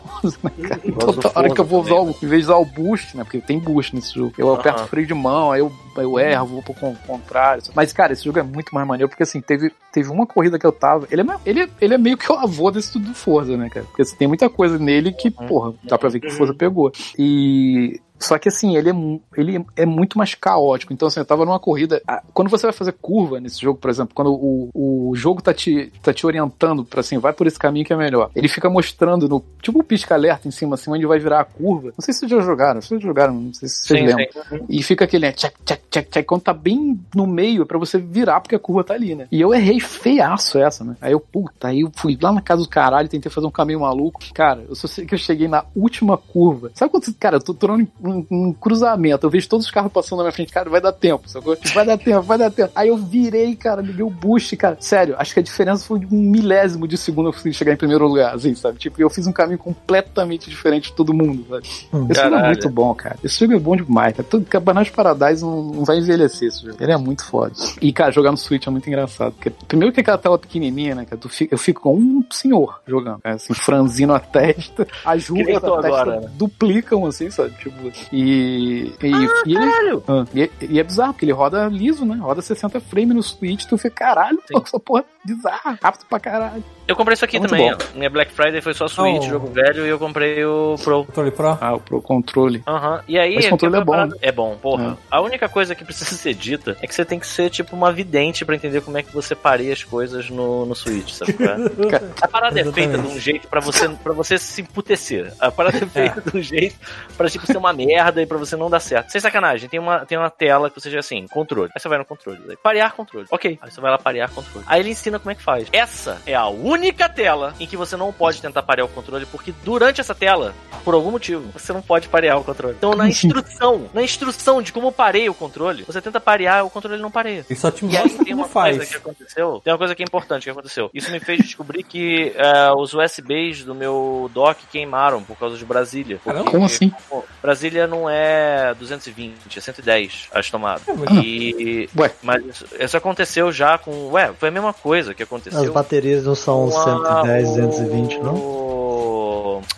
né, 0.44 0.52
cara? 0.68 0.82
Igual 0.84 1.10
os 1.10 1.16
do 1.16 1.22
Toda 1.22 1.40
hora 1.40 1.50
que 1.54 1.62
eu 1.62 1.66
vou 1.66 1.82
usar 1.82 1.96
o, 1.96 2.10
em 2.10 2.28
vez 2.28 2.42
de 2.46 2.52
usar 2.52 2.58
o 2.58 2.66
boost, 2.66 3.16
né? 3.18 3.24
Porque 3.24 3.40
tem 3.40 3.60
boost 3.60 3.96
nesse 3.96 4.14
jogo. 4.16 4.34
Eu 4.38 4.50
Aham. 4.50 4.60
aperto 4.60 4.84
o 4.84 4.88
freio 4.88 5.08
de 5.08 5.14
mão, 5.14 5.52
aí 5.52 5.60
eu, 5.60 5.72
eu 5.98 6.20
erro, 6.20 6.46
vou 6.48 6.62
pro 6.64 6.74
con- 6.74 6.96
contrário. 7.08 7.64
Mas, 7.76 7.92
cara, 7.94 8.14
esse 8.14 8.24
jogo 8.24 8.40
é 8.40 8.44
muito 8.44 8.74
mais 8.74 8.88
maneiro, 8.88 9.10
porque 9.10 9.24
assim, 9.24 9.42
teve, 9.42 9.72
teve 9.92 10.10
uma 10.10 10.26
corrida 10.26 10.58
que 10.60 10.66
eu 10.66 10.72
tava. 10.72 11.08
Ele 11.12 11.22
é, 11.22 11.26
ele, 11.46 11.62
é- 11.64 11.70
ele 11.82 11.94
é 11.94 11.98
meio 11.98 12.18
que 12.18 12.32
o 12.32 12.36
avô 12.36 12.70
desse 12.72 12.92
tudo 12.94 13.10
do 13.10 13.16
Forza, 13.16 13.56
né, 13.58 13.70
cara? 13.70 13.86
Porque 13.86 14.02
assim, 14.02 14.16
tem 14.16 14.28
muita 14.28 14.50
coisa 14.50 14.78
nele 14.78 15.12
que, 15.12 15.30
porra, 15.32 15.74
dá 15.84 15.98
pra 15.98 16.10
ver 16.10 16.20
que 16.20 16.28
o 16.28 16.32
Forza 16.32 16.54
pegou. 16.54 16.92
E. 17.18 18.00
Só 18.20 18.38
que 18.38 18.50
assim, 18.50 18.76
ele 18.76 18.90
é, 18.90 18.94
ele 19.38 19.66
é 19.76 19.86
muito 19.86 20.18
mais 20.18 20.36
caótico. 20.36 20.94
Então, 20.94 21.08
assim, 21.08 21.20
eu 21.20 21.26
tava 21.26 21.46
numa 21.46 21.60
corrida. 21.60 22.02
Quando 22.34 22.50
você 22.50 22.68
vai 22.68 22.74
fazer 22.74 22.94
curva 22.94 23.40
nesse 23.40 23.62
jogo, 23.62 23.80
por 23.80 23.90
exemplo, 23.90 24.14
quando 24.14 24.32
o, 24.34 24.70
o 24.74 25.16
jogo 25.16 25.42
tá 25.42 25.54
te, 25.54 25.92
tá 26.04 26.14
te 26.14 26.26
orientando 26.26 26.84
pra 26.84 27.00
assim, 27.00 27.18
vai 27.18 27.34
por 27.34 27.48
esse 27.48 27.58
caminho 27.58 27.86
que 27.86 27.94
é 27.94 27.96
melhor. 27.98 28.30
Ele 28.36 28.48
fica 28.48 28.70
mostrando 28.70 29.28
no. 29.28 29.44
Tipo 29.62 29.80
um 29.80 29.84
pisca-alerta 29.84 30.48
em 30.48 30.52
cima, 30.52 30.76
assim, 30.76 30.92
onde 30.92 31.06
vai 31.06 31.20
virar 31.20 31.42
a 31.42 31.46
curva. 31.46 31.94
Não 31.98 32.04
sei 32.04 32.14
se 32.14 32.22
vocês 32.22 32.32
já 32.32 32.42
jogaram, 32.42 32.82
vocês 32.82 33.02
já 33.02 33.08
jogaram, 33.08 33.34
não 33.34 33.54
sei 33.54 33.70
se 33.70 33.76
vocês 33.76 34.00
Sim, 34.00 34.06
lembram. 34.06 34.44
sim. 34.50 34.66
E 34.70 34.84
fica 34.84 35.06
aquele 35.06 35.28
né, 35.28 35.32
check, 35.32 35.54
check, 35.66 35.82
check, 35.90 36.10
check. 36.10 36.26
Quando 36.26 36.42
tá 36.42 36.54
bem 36.54 37.00
no 37.16 37.26
meio, 37.26 37.64
é 37.64 37.66
pra 37.66 37.78
você 37.78 37.98
virar, 37.98 38.42
porque 38.42 38.56
a 38.56 38.60
curva 38.60 38.84
tá 38.84 38.94
ali, 38.94 39.16
né? 39.16 39.28
E 39.32 39.40
eu 39.40 39.54
errei 39.54 39.80
feiaço 39.80 40.58
essa, 40.58 40.84
né? 40.84 40.96
Aí 41.02 41.12
eu, 41.12 41.20
puta, 41.20 41.68
aí 41.70 41.82
eu 41.82 41.92
fui 41.96 42.18
lá 42.22 42.32
na 42.32 42.42
casa 42.42 42.64
do 42.64 42.70
caralho, 42.70 43.08
tentei 43.08 43.32
fazer 43.32 43.48
um 43.48 43.52
caminho 43.52 43.82
maluco. 43.82 44.20
Cara, 44.34 44.64
eu 44.68 44.76
só 44.76 44.88
sei 44.88 45.06
que 45.06 45.14
eu 45.14 45.20
cheguei 45.20 45.48
na 45.48 45.64
última 45.76 46.18
curva. 46.18 46.72
Sabe 46.74 46.92
quando, 46.92 47.14
cara, 47.16 47.38
eu 47.38 47.42
tô 47.42 47.54
tornando 47.54 47.88
um, 48.14 48.26
um 48.32 48.54
cruzamento, 48.54 49.26
eu 49.26 49.30
vejo 49.30 49.48
todos 49.48 49.66
os 49.66 49.72
carros 49.72 49.92
passando 49.92 50.18
na 50.20 50.24
minha 50.26 50.32
frente, 50.34 50.52
cara, 50.52 50.70
vai 50.70 50.82
dar 50.82 50.92
tempo, 50.92 51.28
sacou? 51.30 51.58
Vai 51.74 51.86
dar 51.86 51.98
tempo, 51.98 52.22
vai 52.22 52.38
dar 52.38 52.52
tempo. 52.52 52.72
Aí 52.76 52.90
eu 52.90 52.98
virei, 52.98 53.56
cara, 53.56 53.82
liguei 53.82 54.04
o 54.04 54.10
boost, 54.10 54.56
cara. 54.58 54.78
Sério, 54.80 55.16
acho 55.18 55.34
que 55.34 55.40
a 55.40 55.44
diferença 55.44 55.86
foi 55.86 56.00
de 56.00 56.06
um 56.08 56.18
milésimo 56.20 56.88
de 56.88 56.98
segundo 56.98 57.30
eu 57.30 57.34
consegui 57.34 57.54
chegar 57.54 57.74
em 57.74 57.78
primeiro 57.78 58.08
lugar, 58.08 58.36
assim, 58.36 58.54
sabe? 58.56 58.78
Tipo, 58.80 59.02
eu 59.02 59.10
fiz 59.10 59.28
um 59.28 59.32
caminho 59.32 59.58
completamente 59.60 60.50
diferente 60.50 60.90
de 60.90 60.96
todo 60.96 61.14
mundo, 61.14 61.46
sabe? 61.50 61.68
Esse 61.68 61.90
jogo 61.92 62.12
é 62.12 62.16
Caralho. 62.16 62.46
muito 62.48 62.70
bom, 62.70 62.94
cara. 62.94 63.18
Esse 63.24 63.40
jogo 63.40 63.54
é 63.54 63.60
bom 63.60 63.76
demais, 63.76 64.14
cara. 64.16 64.28
Todo 64.30 64.46
Cabanagem 64.46 64.92
Paradise 64.94 65.42
não, 65.44 65.64
não 65.64 65.84
vai 65.86 65.98
envelhecer 66.00 66.48
esse 66.48 66.66
jogo. 66.66 66.78
Ele 66.80 66.92
é 66.92 66.98
muito 66.98 67.24
foda. 67.26 67.54
E, 67.82 67.92
cara, 67.94 68.12
jogar 68.12 68.32
no 68.32 68.38
Switch 68.38 68.68
é 68.68 68.70
muito 68.70 68.88
engraçado. 68.88 69.34
Porque, 69.34 69.50
primeiro 69.68 69.94
que 69.94 70.02
aquela 70.02 70.18
tela 70.18 70.38
pequenininha, 70.38 70.96
né, 70.96 71.06
cara? 71.06 71.18
Tu 71.18 71.30
fica- 71.30 71.54
eu 71.54 71.58
fico 71.60 71.82
com 71.82 71.96
um 71.96 72.24
senhor 72.32 72.82
jogando, 72.88 73.20
cara, 73.22 73.36
assim, 73.36 73.54
franzino 73.54 74.14
a 74.14 74.20
testa. 74.20 74.88
As 75.06 75.28
ruas 75.28 75.46
da 75.48 75.54
testa 75.54 75.68
agora, 75.88 76.20
né? 76.22 76.30
duplicam, 76.34 77.06
assim, 77.06 77.30
sabe? 77.30 77.52
Tipo, 77.60 77.92
e... 78.12 78.94
E, 79.02 79.08
e 79.46 79.56
ele, 79.56 79.72
Caralho! 79.72 80.04
ah, 80.08 80.26
e, 80.34 80.42
é- 80.44 80.50
e 80.70 80.80
é 80.80 80.84
bizarro, 80.84 81.14
porque 81.14 81.26
ele 81.26 81.32
roda 81.32 81.68
liso, 81.68 82.06
né? 82.06 82.16
Roda 82.16 82.42
60 82.42 82.80
frames 82.80 83.16
no 83.16 83.24
Switch, 83.24 83.66
tu 83.66 83.78
fica, 83.78 83.92
caralho, 83.92 84.40
Sim. 84.48 84.58
essa 84.64 84.80
porra 84.80 85.06
é 85.24 85.28
bizarra, 85.28 85.78
rápido 85.82 86.06
pra 86.10 86.20
caralho. 86.20 86.64
Eu 86.88 86.96
comprei 86.96 87.14
isso 87.14 87.24
aqui 87.24 87.38
É 87.38 87.40
muito 87.40 87.52
também. 87.52 87.72
Minha 87.94 88.10
Black 88.10 88.32
Friday 88.34 88.62
foi 88.62 88.74
só 88.74 88.88
Switch, 88.88 89.20
Oh. 89.20 89.30
jogo 89.30 89.48
velho, 89.52 89.86
e 89.86 89.90
eu 89.90 90.00
comprei 90.00 90.44
o 90.44 90.76
Pro. 90.84 91.06
Controle 91.06 91.32
Pro. 91.32 91.58
Ah, 91.62 91.76
o 91.76 91.80
Pro 91.80 92.02
Controle. 92.02 92.64
Aham. 92.68 93.04
E 93.08 93.20
aí. 93.20 93.36
Esse 93.36 93.50
controle 93.50 93.76
é 93.76 93.84
bom, 93.84 93.92
parada- 93.92 94.18
É 94.22 94.32
bom, 94.32 94.58
porra. 94.58 94.98
É. 95.00 95.04
A 95.12 95.22
única 95.22 95.48
coisa 95.48 95.76
que 95.76 95.86
precisa 95.86 96.16
ser 96.18 96.34
dita 96.34 96.76
é 96.82 96.88
que 96.88 96.96
você 96.96 97.06
tem 97.06 97.20
que 97.20 97.28
ser 97.28 97.50
tipo 97.52 97.76
uma 97.76 97.92
vidente 97.92 98.44
pra 98.44 98.56
entender 98.56 98.82
como 98.82 98.98
é 98.98 99.04
que 99.04 99.14
você 99.14 99.36
pareia 99.36 99.72
as 99.74 99.84
coisas 99.84 100.30
no, 100.32 100.66
no 100.66 100.74
Switch, 100.76 101.12
sabe? 101.12 101.36
é? 101.44 102.00
A 102.24 102.28
parada 102.28 102.60
é 102.60 102.64
feita 102.72 102.98
de 102.98 103.08
um 103.08 103.20
jeito 103.20 103.48
pra 103.48 103.60
você, 103.60 103.88
pra 103.90 104.14
você 104.14 104.38
se 104.40 104.62
emputecer. 104.62 105.32
A 105.40 105.52
parada 105.52 105.78
é 105.78 105.86
feita 105.86 106.22
de 106.22 106.38
um 106.38 106.42
jeito 106.42 106.76
pra 107.16 107.30
tipo, 107.30 107.46
ser 107.46 107.58
uma 107.58 107.72
merda 107.72 108.20
e 108.22 108.26
pra 108.26 108.38
você 108.38 108.56
não 108.56 108.70
dar 108.70 108.80
certo. 108.80 109.12
Sem 109.12 109.22
sacanagem, 109.22 109.70
tem 109.70 109.80
uma, 109.80 110.06
tem 110.06 110.18
uma 110.18 110.30
tela 110.32 110.70
que 110.72 110.80
você 110.80 110.90
já 110.90 111.00
assim, 111.00 111.28
controle. 111.28 111.70
Aí 111.76 111.80
você 111.80 111.88
vai 111.88 111.98
no 112.00 112.06
controle. 112.06 112.40
Daí, 112.48 112.58
parear 112.58 112.94
controle. 112.96 113.28
Ok. 113.30 113.60
Aí 113.62 113.70
você 113.72 113.80
vai 113.80 113.92
lá 113.92 113.98
parear 114.00 114.30
controle. 114.32 114.66
Aí 114.68 114.80
ele 114.82 114.90
ensina 114.90 115.09
como 115.18 115.32
é 115.32 115.36
que 115.36 115.42
faz. 115.42 115.68
Essa 115.72 116.22
é 116.26 116.36
a 116.36 116.48
única 116.48 117.10
tela 117.10 117.54
em 117.60 117.66
que 117.66 117.78
você 117.78 117.96
não 117.98 118.12
pode 118.14 118.42
tentar 118.42 118.62
parear 118.62 118.86
o 118.86 118.90
controle, 118.90 119.26
porque 119.26 119.54
durante 119.64 120.02
essa 120.02 120.14
tela, 120.14 120.54
por 120.86 120.94
algum 120.94 121.12
motivo, 121.12 121.50
você 121.54 121.74
não 121.74 121.82
pode 121.82 122.08
parear 122.10 122.38
o 122.38 122.44
controle. 122.44 122.76
Então 122.78 122.94
na 122.94 123.08
instrução, 123.10 123.90
na 123.94 124.04
instrução 124.04 124.62
de 124.62 124.72
como 124.74 124.92
pareia 124.92 125.32
o 125.32 125.34
controle, 125.34 125.84
você 125.84 126.02
tenta 126.02 126.20
parear, 126.20 126.66
o 126.66 126.70
controle 126.70 127.02
não 127.02 127.10
pareia. 127.10 127.46
Ele 127.50 127.60
só 127.60 127.72
te 127.72 127.86
E 127.86 127.96
aí 127.98 128.04
mostra 128.04 128.26
tem 128.26 128.34
uma 128.34 128.48
coisa 128.48 128.78
faz. 128.78 128.90
que 128.90 128.98
aconteceu. 128.98 129.62
Tem 129.64 129.72
uma 129.74 129.80
coisa 129.80 129.96
que 129.96 130.04
é 130.04 130.06
importante 130.06 130.44
que 130.44 130.50
aconteceu. 130.50 130.90
Isso 130.94 131.10
me 131.12 131.20
fez 131.20 131.40
descobrir 131.40 131.84
que 131.84 132.34
eh, 132.36 132.72
os 132.78 132.94
USBs 132.94 133.64
do 133.64 133.74
meu 133.74 134.30
dock 134.34 134.66
queimaram 134.72 135.24
por 135.24 135.38
causa 135.38 135.58
de 135.58 135.64
Brasília. 135.66 136.20
Porque, 136.24 136.44
Como 136.52 136.66
assim? 136.66 136.92
pô, 137.10 137.24
Brasília 137.42 137.88
não 137.88 138.10
é 138.10 138.74
220, 138.76 139.58
é 139.58 139.62
110 139.62 140.28
as 140.34 140.50
tomadas. 140.50 140.88
É, 140.88 140.94
mas- 140.94 141.10
E. 141.24 141.90
Ué. 141.98 142.12
Mas 142.22 142.46
isso, 142.46 142.66
isso 142.80 142.98
aconteceu 142.98 143.52
já 143.52 143.78
com. 143.78 144.10
Ué, 144.12 144.32
foi 144.38 144.50
a 144.50 144.52
mesma 144.52 144.74
coisa 144.74 144.99
que 145.06 145.24
As 145.24 145.28
aconteceu. 145.28 145.74
baterias 145.74 146.24
não 146.24 146.36
são 146.36 146.70
com 146.70 146.78
a- 146.78 146.84
110, 147.24 147.48
220, 147.50 148.18
não? 148.20 148.34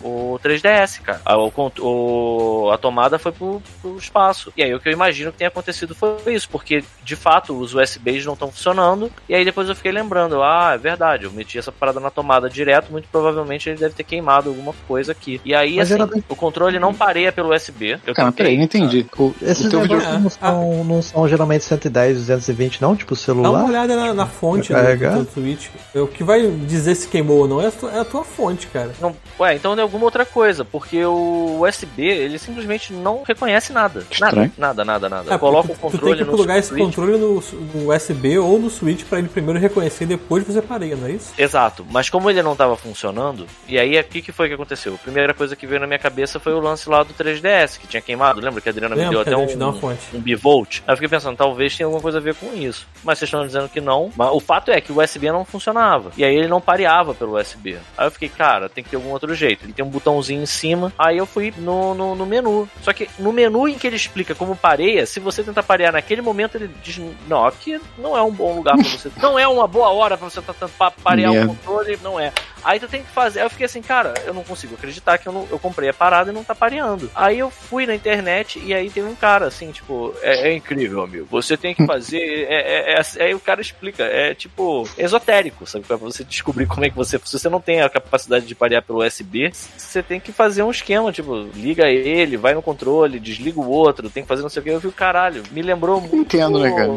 O, 0.00 0.34
o 0.34 0.40
3DS, 0.42 1.00
cara. 1.00 1.20
A, 1.24 1.36
o, 1.36 2.70
a 2.72 2.78
tomada 2.78 3.18
foi 3.18 3.32
pro, 3.32 3.62
pro 3.80 3.96
espaço. 3.96 4.52
E 4.56 4.62
aí 4.62 4.74
o 4.74 4.80
que 4.80 4.88
eu 4.88 4.92
imagino 4.92 5.32
que 5.32 5.38
tenha 5.38 5.48
acontecido 5.48 5.94
foi 5.94 6.16
isso, 6.34 6.48
porque 6.48 6.84
de 7.02 7.16
fato 7.16 7.58
os 7.58 7.74
USBs 7.74 8.24
não 8.26 8.34
estão 8.34 8.50
funcionando. 8.50 9.10
E 9.28 9.34
aí 9.34 9.44
depois 9.44 9.68
eu 9.68 9.74
fiquei 9.76 9.92
lembrando, 9.92 10.42
ah, 10.42 10.72
é 10.74 10.78
verdade, 10.78 11.24
eu 11.24 11.32
meti 11.32 11.58
essa 11.58 11.72
parada 11.72 12.00
na 12.00 12.10
tomada 12.10 12.48
direto, 12.48 12.90
muito 12.90 13.08
provavelmente 13.10 13.68
ele 13.68 13.78
deve 13.78 13.94
ter 13.94 14.04
queimado 14.04 14.48
alguma 14.50 14.74
coisa 14.86 15.12
aqui. 15.12 15.40
E 15.44 15.54
aí, 15.54 15.76
Mas 15.76 15.90
assim, 15.90 15.98
geralmente- 15.98 16.24
o 16.28 16.36
controle 16.36 16.78
não 16.78 16.94
pareia 16.94 17.32
pelo 17.32 17.54
USB. 17.54 17.98
Eu 18.06 18.14
Cara, 18.14 18.30
tentei, 18.30 18.44
peraí, 18.44 18.56
não 18.56 18.64
entendi. 18.64 19.06
O, 19.18 19.34
Esses 19.42 19.66
o 19.66 19.70
teu 19.70 19.80
vídeo... 19.82 19.98
não 19.98 20.30
são, 20.30 20.84
não 20.84 21.02
são 21.02 21.28
geralmente 21.28 21.64
110, 21.64 22.16
220, 22.18 22.80
não? 22.82 22.96
Tipo 22.96 23.14
Dá 23.14 23.32
uma 23.32 23.42
celular? 23.42 23.64
olhada 23.64 23.96
na, 23.96 24.14
na 24.14 24.26
fonte 24.26 24.72
do, 24.72 25.24
do 25.24 25.30
Switch. 25.32 25.68
O 25.94 26.06
que 26.06 26.24
vai 26.24 26.46
dizer 26.46 26.94
se 26.94 27.08
queimou 27.08 27.38
ou 27.38 27.48
não 27.48 27.60
é 27.60 27.66
a 27.66 27.70
tua, 27.70 27.92
é 27.92 28.00
a 28.00 28.04
tua 28.04 28.24
fonte, 28.24 28.66
cara. 28.68 28.90
Não, 29.00 29.14
ué, 29.38 29.54
então 29.54 29.71
é 29.80 29.82
alguma 29.82 30.04
outra 30.04 30.24
coisa, 30.24 30.64
porque 30.64 31.04
o 31.04 31.60
USB, 31.62 32.02
ele 32.06 32.38
simplesmente 32.38 32.92
não 32.92 33.22
reconhece 33.22 33.72
nada. 33.72 34.04
Nada, 34.20 34.26
Estranho. 34.32 34.52
nada, 34.58 34.84
nada, 34.84 35.08
nada. 35.08 35.34
É, 35.34 35.38
Coloca 35.38 35.72
o 35.72 35.76
controle 35.76 36.16
tem 36.16 36.24
que 36.24 36.30
no 36.30 36.36
plugar 36.36 36.58
esse 36.58 36.68
Switch. 36.68 36.82
controle 36.84 37.18
no, 37.18 37.42
no 37.74 37.92
USB 37.94 38.38
ou 38.38 38.58
no 38.58 38.70
Switch 38.70 39.04
pra 39.04 39.18
ele 39.18 39.28
primeiro 39.28 39.58
reconhecer 39.58 40.04
e 40.04 40.08
depois 40.08 40.44
você 40.44 40.60
pareia, 40.62 40.96
não 40.96 41.06
é 41.06 41.12
isso? 41.12 41.32
Exato, 41.36 41.84
mas 41.90 42.08
como 42.10 42.30
ele 42.30 42.42
não 42.42 42.56
tava 42.56 42.76
funcionando, 42.76 43.46
e 43.68 43.78
aí 43.78 43.98
o 43.98 44.04
que, 44.04 44.22
que 44.22 44.32
foi 44.32 44.48
que 44.48 44.54
aconteceu? 44.54 44.94
A 44.94 44.98
primeira 44.98 45.34
coisa 45.34 45.56
que 45.56 45.66
veio 45.66 45.80
na 45.80 45.86
minha 45.86 45.98
cabeça 45.98 46.38
foi 46.38 46.52
o 46.52 46.60
lance 46.60 46.88
lá 46.88 47.02
do 47.02 47.14
3DS, 47.14 47.78
que 47.78 47.86
tinha 47.86 48.00
queimado. 48.00 48.40
Lembra 48.40 48.60
que 48.60 48.68
a 48.68 48.72
Adriana 48.72 48.94
me 48.94 49.02
Lembro 49.02 49.16
deu 49.16 49.24
que 49.24 49.30
até 49.30 49.64
um, 49.64 49.72
fonte. 49.72 50.00
um 50.14 50.20
bivolt? 50.20 50.80
Aí 50.86 50.92
eu 50.92 50.96
fiquei 50.96 51.08
pensando, 51.08 51.36
talvez 51.36 51.76
tenha 51.76 51.86
alguma 51.86 52.02
coisa 52.02 52.18
a 52.18 52.20
ver 52.20 52.34
com 52.34 52.52
isso. 52.54 52.86
Mas 53.04 53.18
vocês 53.18 53.28
estão 53.28 53.46
dizendo 53.46 53.68
que 53.68 53.80
não. 53.80 54.10
Mas 54.16 54.30
o 54.32 54.40
fato 54.40 54.70
é 54.70 54.80
que 54.80 54.92
o 54.92 55.00
USB 55.02 55.30
não 55.30 55.44
funcionava. 55.44 56.10
E 56.16 56.24
aí 56.24 56.34
ele 56.34 56.48
não 56.48 56.60
pareava 56.60 57.14
pelo 57.14 57.38
USB. 57.38 57.78
Aí 57.96 58.06
eu 58.06 58.10
fiquei, 58.10 58.28
cara, 58.28 58.68
tem 58.68 58.82
que 58.82 58.90
ter 58.90 58.96
algum 58.96 59.10
outro 59.10 59.34
jeito. 59.34 59.61
Ele 59.62 59.72
tem 59.72 59.84
um 59.84 59.88
botãozinho 59.88 60.42
em 60.42 60.46
cima. 60.46 60.92
Aí 60.98 61.18
eu 61.18 61.26
fui 61.26 61.52
no, 61.58 61.94
no, 61.94 62.14
no 62.14 62.26
menu. 62.26 62.68
Só 62.82 62.92
que 62.92 63.08
no 63.18 63.32
menu 63.32 63.68
em 63.68 63.78
que 63.78 63.86
ele 63.86 63.96
explica 63.96 64.34
como 64.34 64.56
pareia, 64.56 65.06
se 65.06 65.20
você 65.20 65.42
tentar 65.42 65.62
parear 65.62 65.92
naquele 65.92 66.22
momento, 66.22 66.56
ele 66.56 66.70
diz: 66.82 67.00
Não, 67.28 67.46
aqui 67.46 67.80
não 67.98 68.16
é 68.16 68.22
um 68.22 68.30
bom 68.32 68.54
lugar 68.56 68.74
pra 68.76 68.84
você. 68.88 69.10
Não 69.22 69.38
é 69.38 69.46
uma 69.46 69.66
boa 69.68 69.88
hora 69.90 70.16
pra 70.16 70.28
você 70.28 70.40
estar 70.40 70.52
tentando 70.52 70.72
pa- 70.76 70.90
parear 70.90 71.30
o 71.30 71.34
Merda. 71.34 71.48
controle, 71.48 71.98
não 72.02 72.18
é. 72.18 72.32
Aí 72.64 72.78
tu 72.80 72.88
tem 72.88 73.02
que 73.02 73.10
fazer. 73.10 73.40
Aí 73.40 73.46
eu 73.46 73.50
fiquei 73.50 73.66
assim, 73.66 73.82
cara, 73.82 74.14
eu 74.24 74.32
não 74.34 74.42
consigo 74.44 74.74
acreditar 74.74 75.18
que 75.18 75.28
eu, 75.28 75.32
não- 75.32 75.46
eu 75.50 75.58
comprei 75.58 75.88
a 75.88 75.94
parada 75.94 76.30
e 76.30 76.34
não 76.34 76.42
tá 76.44 76.54
pareando. 76.54 77.10
Aí 77.14 77.38
eu 77.38 77.50
fui 77.50 77.86
na 77.86 77.94
internet 77.94 78.60
e 78.64 78.72
aí 78.74 78.88
tem 78.90 79.04
um 79.04 79.14
cara 79.14 79.46
assim, 79.46 79.70
tipo, 79.72 80.14
é, 80.22 80.48
é 80.50 80.54
incrível, 80.54 81.02
amigo. 81.02 81.26
Você 81.30 81.56
tem 81.56 81.74
que 81.74 81.84
fazer. 81.86 82.18
É, 82.48 82.92
é- 82.94 83.00
é- 83.00 83.22
aí 83.24 83.34
o 83.34 83.40
cara 83.40 83.60
explica, 83.60 84.02
é 84.04 84.34
tipo 84.34 84.88
esotérico, 84.98 85.66
sabe? 85.66 85.84
Pra 85.84 85.96
você 85.96 86.24
descobrir 86.24 86.66
como 86.66 86.84
é 86.84 86.90
que 86.90 86.96
você. 86.96 87.20
Se 87.24 87.38
você 87.38 87.48
não 87.48 87.60
tem 87.60 87.80
a 87.82 87.88
capacidade 87.88 88.46
de 88.46 88.54
parear 88.54 88.82
pelo 88.82 89.04
USB, 89.04 89.51
você 89.52 90.02
tem 90.02 90.18
que 90.18 90.32
fazer 90.32 90.62
um 90.62 90.70
esquema, 90.70 91.12
tipo, 91.12 91.46
liga 91.54 91.86
ele, 91.86 92.38
vai 92.38 92.54
no 92.54 92.62
controle, 92.62 93.20
desliga 93.20 93.60
o 93.60 93.68
outro, 93.68 94.08
tem 94.08 94.22
que 94.22 94.28
fazer 94.28 94.42
não 94.42 94.48
sei 94.48 94.60
o 94.60 94.64
que. 94.64 94.70
Eu 94.70 94.80
vi 94.80 94.88
o 94.88 94.92
caralho. 94.92 95.42
Me 95.50 95.60
lembrou 95.60 96.00
muito. 96.00 96.16
Entendo, 96.16 96.58
né, 96.58 96.70
cara? 96.70 96.90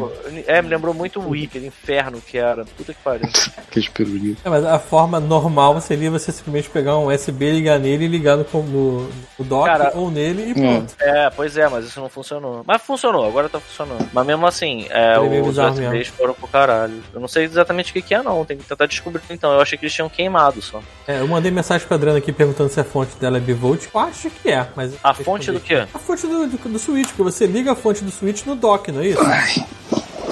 É, 0.46 0.62
me 0.62 0.68
lembrou 0.68 0.94
muito 0.94 1.20
o 1.20 1.30
Wii, 1.30 1.44
aquele 1.44 1.66
inferno 1.66 2.20
que 2.20 2.38
era. 2.38 2.64
Puta 2.64 2.94
que 2.94 3.02
pariu. 3.02 3.28
Aqueles 3.56 3.88
pirulitos. 3.88 4.44
É, 4.44 4.48
mas 4.48 4.64
a 4.64 4.78
forma 4.78 5.20
normal 5.20 5.78
seria 5.80 6.10
você 6.10 6.32
simplesmente 6.32 6.70
pegar 6.70 6.96
um 6.96 7.12
USB, 7.12 7.50
ligar 7.50 7.78
nele 7.78 8.06
e 8.06 8.08
ligar 8.08 8.36
no, 8.36 8.44
no, 8.62 9.08
no 9.38 9.44
dock 9.44 9.66
Cara, 9.66 9.92
ou 9.94 10.10
nele 10.10 10.50
e 10.50 10.54
pronto. 10.54 10.94
É, 10.98 11.30
pois 11.30 11.56
é, 11.56 11.68
mas 11.68 11.84
isso 11.84 12.00
não 12.00 12.08
funcionou. 12.08 12.62
Mas 12.66 12.80
funcionou, 12.80 13.26
agora 13.26 13.48
tá 13.48 13.60
funcionando. 13.60 14.08
Mas 14.12 14.26
mesmo 14.26 14.46
assim, 14.46 14.86
é, 14.88 15.14
é 15.14 15.18
os 15.18 15.58
USBs 15.58 15.90
mesmo. 15.90 16.16
foram 16.16 16.34
pro 16.34 16.48
caralho. 16.48 17.02
Eu 17.12 17.20
não 17.20 17.28
sei 17.28 17.44
exatamente 17.44 17.90
o 17.90 17.92
que, 17.92 18.00
que 18.00 18.14
é, 18.14 18.22
não. 18.22 18.44
Tem 18.44 18.56
que 18.56 18.64
tentar 18.64 18.86
descobrir 18.86 19.22
então. 19.30 19.52
Eu 19.52 19.60
achei 19.60 19.76
que 19.76 19.84
eles 19.84 19.94
tinham 19.94 20.08
queimado 20.08 20.62
só. 20.62 20.80
É, 21.06 21.20
eu 21.20 21.28
mandei 21.28 21.50
mensagem 21.50 21.86
pra 21.86 21.96
Adriana 21.96 22.18
aqui 22.18 22.32
perguntando 22.32 22.45
se 22.68 22.80
a 22.80 22.84
fonte 22.84 23.16
dela 23.16 23.36
é 23.36 23.40
bivolt. 23.40 23.86
Eu 23.92 24.00
acho 24.00 24.30
que 24.30 24.50
é, 24.50 24.66
mas. 24.74 24.94
A 25.02 25.14
fonte 25.14 25.50
do 25.52 25.60
quê? 25.60 25.86
A 25.92 25.98
fonte 25.98 26.26
do, 26.26 26.46
do, 26.46 26.68
do 26.68 26.78
Switch, 26.78 27.08
porque 27.08 27.22
você 27.22 27.46
liga 27.46 27.72
a 27.72 27.76
fonte 27.76 28.04
do 28.04 28.10
Switch 28.10 28.44
no 28.44 28.56
dock, 28.56 28.90
não 28.90 29.00
é 29.00 29.08
isso? 29.08 29.22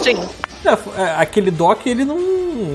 Sim. 0.02 0.16
É, 0.64 1.02
é, 1.02 1.14
aquele 1.16 1.50
dock, 1.50 1.88
ele 1.88 2.04
não. 2.04 2.18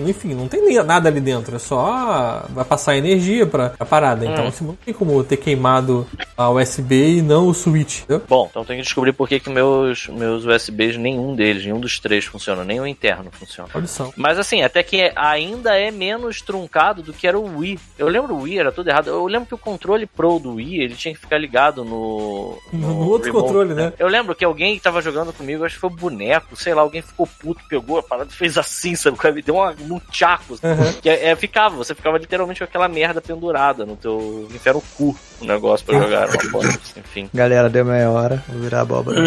Enfim, 0.07 0.33
não 0.33 0.47
tem 0.47 0.61
nada 0.83 1.09
ali 1.09 1.19
dentro. 1.19 1.55
É 1.55 1.59
só. 1.59 2.45
Vai 2.49 2.65
passar 2.65 2.95
energia 2.97 3.45
pra, 3.45 3.69
pra 3.69 3.85
parada. 3.85 4.25
Então, 4.25 4.47
assim, 4.47 4.65
não 4.65 4.75
tem 4.75 4.93
como 4.93 5.23
ter 5.23 5.37
queimado 5.37 6.05
a 6.37 6.49
USB 6.49 7.17
e 7.17 7.21
não 7.21 7.47
o 7.47 7.53
Switch. 7.53 8.01
Entendeu? 8.01 8.23
Bom, 8.27 8.47
então 8.49 8.63
tem 8.63 8.77
que 8.77 8.83
descobrir 8.83 9.13
por 9.13 9.27
que, 9.27 9.39
que 9.39 9.49
meus, 9.49 10.07
meus 10.07 10.45
USBs, 10.45 10.97
nenhum 10.97 11.35
deles, 11.35 11.63
nenhum 11.63 11.79
dos 11.79 11.99
três 11.99 12.25
funciona. 12.25 12.63
Nem 12.63 12.79
o 12.79 12.87
interno 12.87 13.31
funciona. 13.31 13.69
Mas 14.15 14.37
assim, 14.37 14.61
até 14.61 14.83
que 14.83 15.11
ainda 15.15 15.77
é 15.77 15.91
menos 15.91 16.41
truncado 16.41 17.01
do 17.01 17.13
que 17.13 17.27
era 17.27 17.39
o 17.39 17.59
Wii. 17.59 17.79
Eu 17.97 18.07
lembro 18.07 18.35
o 18.35 18.41
Wii, 18.41 18.59
era 18.59 18.71
tudo 18.71 18.89
errado. 18.89 19.07
Eu 19.07 19.25
lembro 19.25 19.47
que 19.47 19.55
o 19.55 19.57
controle 19.57 20.05
Pro 20.05 20.39
do 20.39 20.55
Wii, 20.55 20.81
ele 20.81 20.95
tinha 20.95 21.13
que 21.13 21.19
ficar 21.19 21.37
ligado 21.37 21.83
no... 21.83 22.57
No 22.71 23.07
outro 23.07 23.31
remote, 23.31 23.47
controle, 23.47 23.73
né? 23.73 23.93
Eu 23.97 24.07
lembro 24.07 24.35
que 24.35 24.45
alguém 24.45 24.75
que 24.75 24.81
tava 24.81 25.01
jogando 25.01 25.33
comigo, 25.33 25.63
acho 25.63 25.75
que 25.75 25.81
foi 25.81 25.89
o 25.89 25.95
boneco, 25.95 26.55
sei 26.55 26.73
lá, 26.73 26.81
alguém 26.81 27.01
ficou 27.01 27.27
puto, 27.27 27.61
pegou 27.79 27.97
a 27.97 28.03
parada 28.03 28.29
e 28.31 28.35
fez 28.35 28.57
assim, 28.57 28.95
sabe? 28.95 29.17
Deu 29.41 29.55
uma, 29.55 29.75
um 29.89 29.99
tchaco. 30.11 30.53
Uhum. 30.53 30.93
Que 31.01 31.09
é, 31.09 31.29
é, 31.29 31.35
ficava, 31.35 31.75
você 31.75 31.95
ficava 31.95 32.17
literalmente 32.17 32.59
com 32.59 32.65
aquela 32.65 32.87
merda 32.87 33.21
pendurada 33.21 33.85
no 33.85 33.95
teu... 33.95 34.47
Enfia 34.53 34.73
no 34.73 34.81
cu 34.81 35.15
o 35.39 35.45
negócio 35.45 35.85
pra 35.85 35.99
jogar. 35.99 36.29
Era 36.29 36.43
uma 36.43 36.51
bosta, 36.51 36.99
Enfim. 36.99 37.29
Galera, 37.33 37.69
deu 37.69 37.85
meia 37.85 38.09
hora. 38.09 38.43
Vou 38.47 38.61
virar 38.61 38.81
abóbora. 38.81 39.19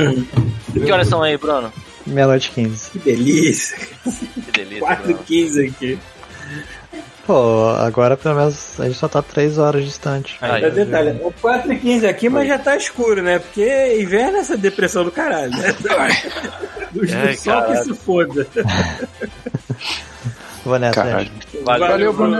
Que 0.72 0.92
horas 0.92 1.08
são 1.08 1.22
aí, 1.22 1.36
Bruno? 1.36 1.72
Meia-noite 2.06 2.50
15. 2.50 2.90
Que 2.90 2.98
delícia. 2.98 3.76
Que 3.76 4.52
delícia. 4.52 4.80
4 4.80 5.04
Bruno. 5.04 5.18
15 5.24 5.66
aqui. 5.66 5.98
Pô, 7.26 7.68
agora 7.78 8.16
pelo 8.16 8.34
menos 8.34 8.80
a 8.80 8.84
gente 8.86 8.98
só 8.98 9.06
tá 9.08 9.22
3 9.22 9.56
horas 9.58 9.84
distante. 9.84 10.36
Aí, 10.40 10.64
É 10.64 10.70
detalhe, 10.70 11.10
é 11.10 11.30
4 11.40 11.78
15 11.78 12.06
aqui, 12.06 12.28
mas 12.28 12.48
já 12.48 12.58
tá 12.58 12.76
escuro, 12.76 13.22
né? 13.22 13.38
Porque 13.38 13.98
inverno 14.00 14.38
é 14.38 14.40
essa 14.40 14.56
depressão 14.56 15.04
do 15.04 15.10
caralho, 15.12 15.50
né? 15.52 15.72
Do, 16.92 17.06
do 17.06 17.14
Ai, 17.16 17.34
sol 17.36 17.62
que 17.62 17.68
caralho. 17.68 17.84
se 17.84 17.94
foda. 17.94 18.46
Vou 20.64 20.78
nessa, 20.78 21.02
Caralho. 21.02 21.30
Valeu, 21.64 21.88
Valeu, 21.88 22.12
Bruno. 22.12 22.36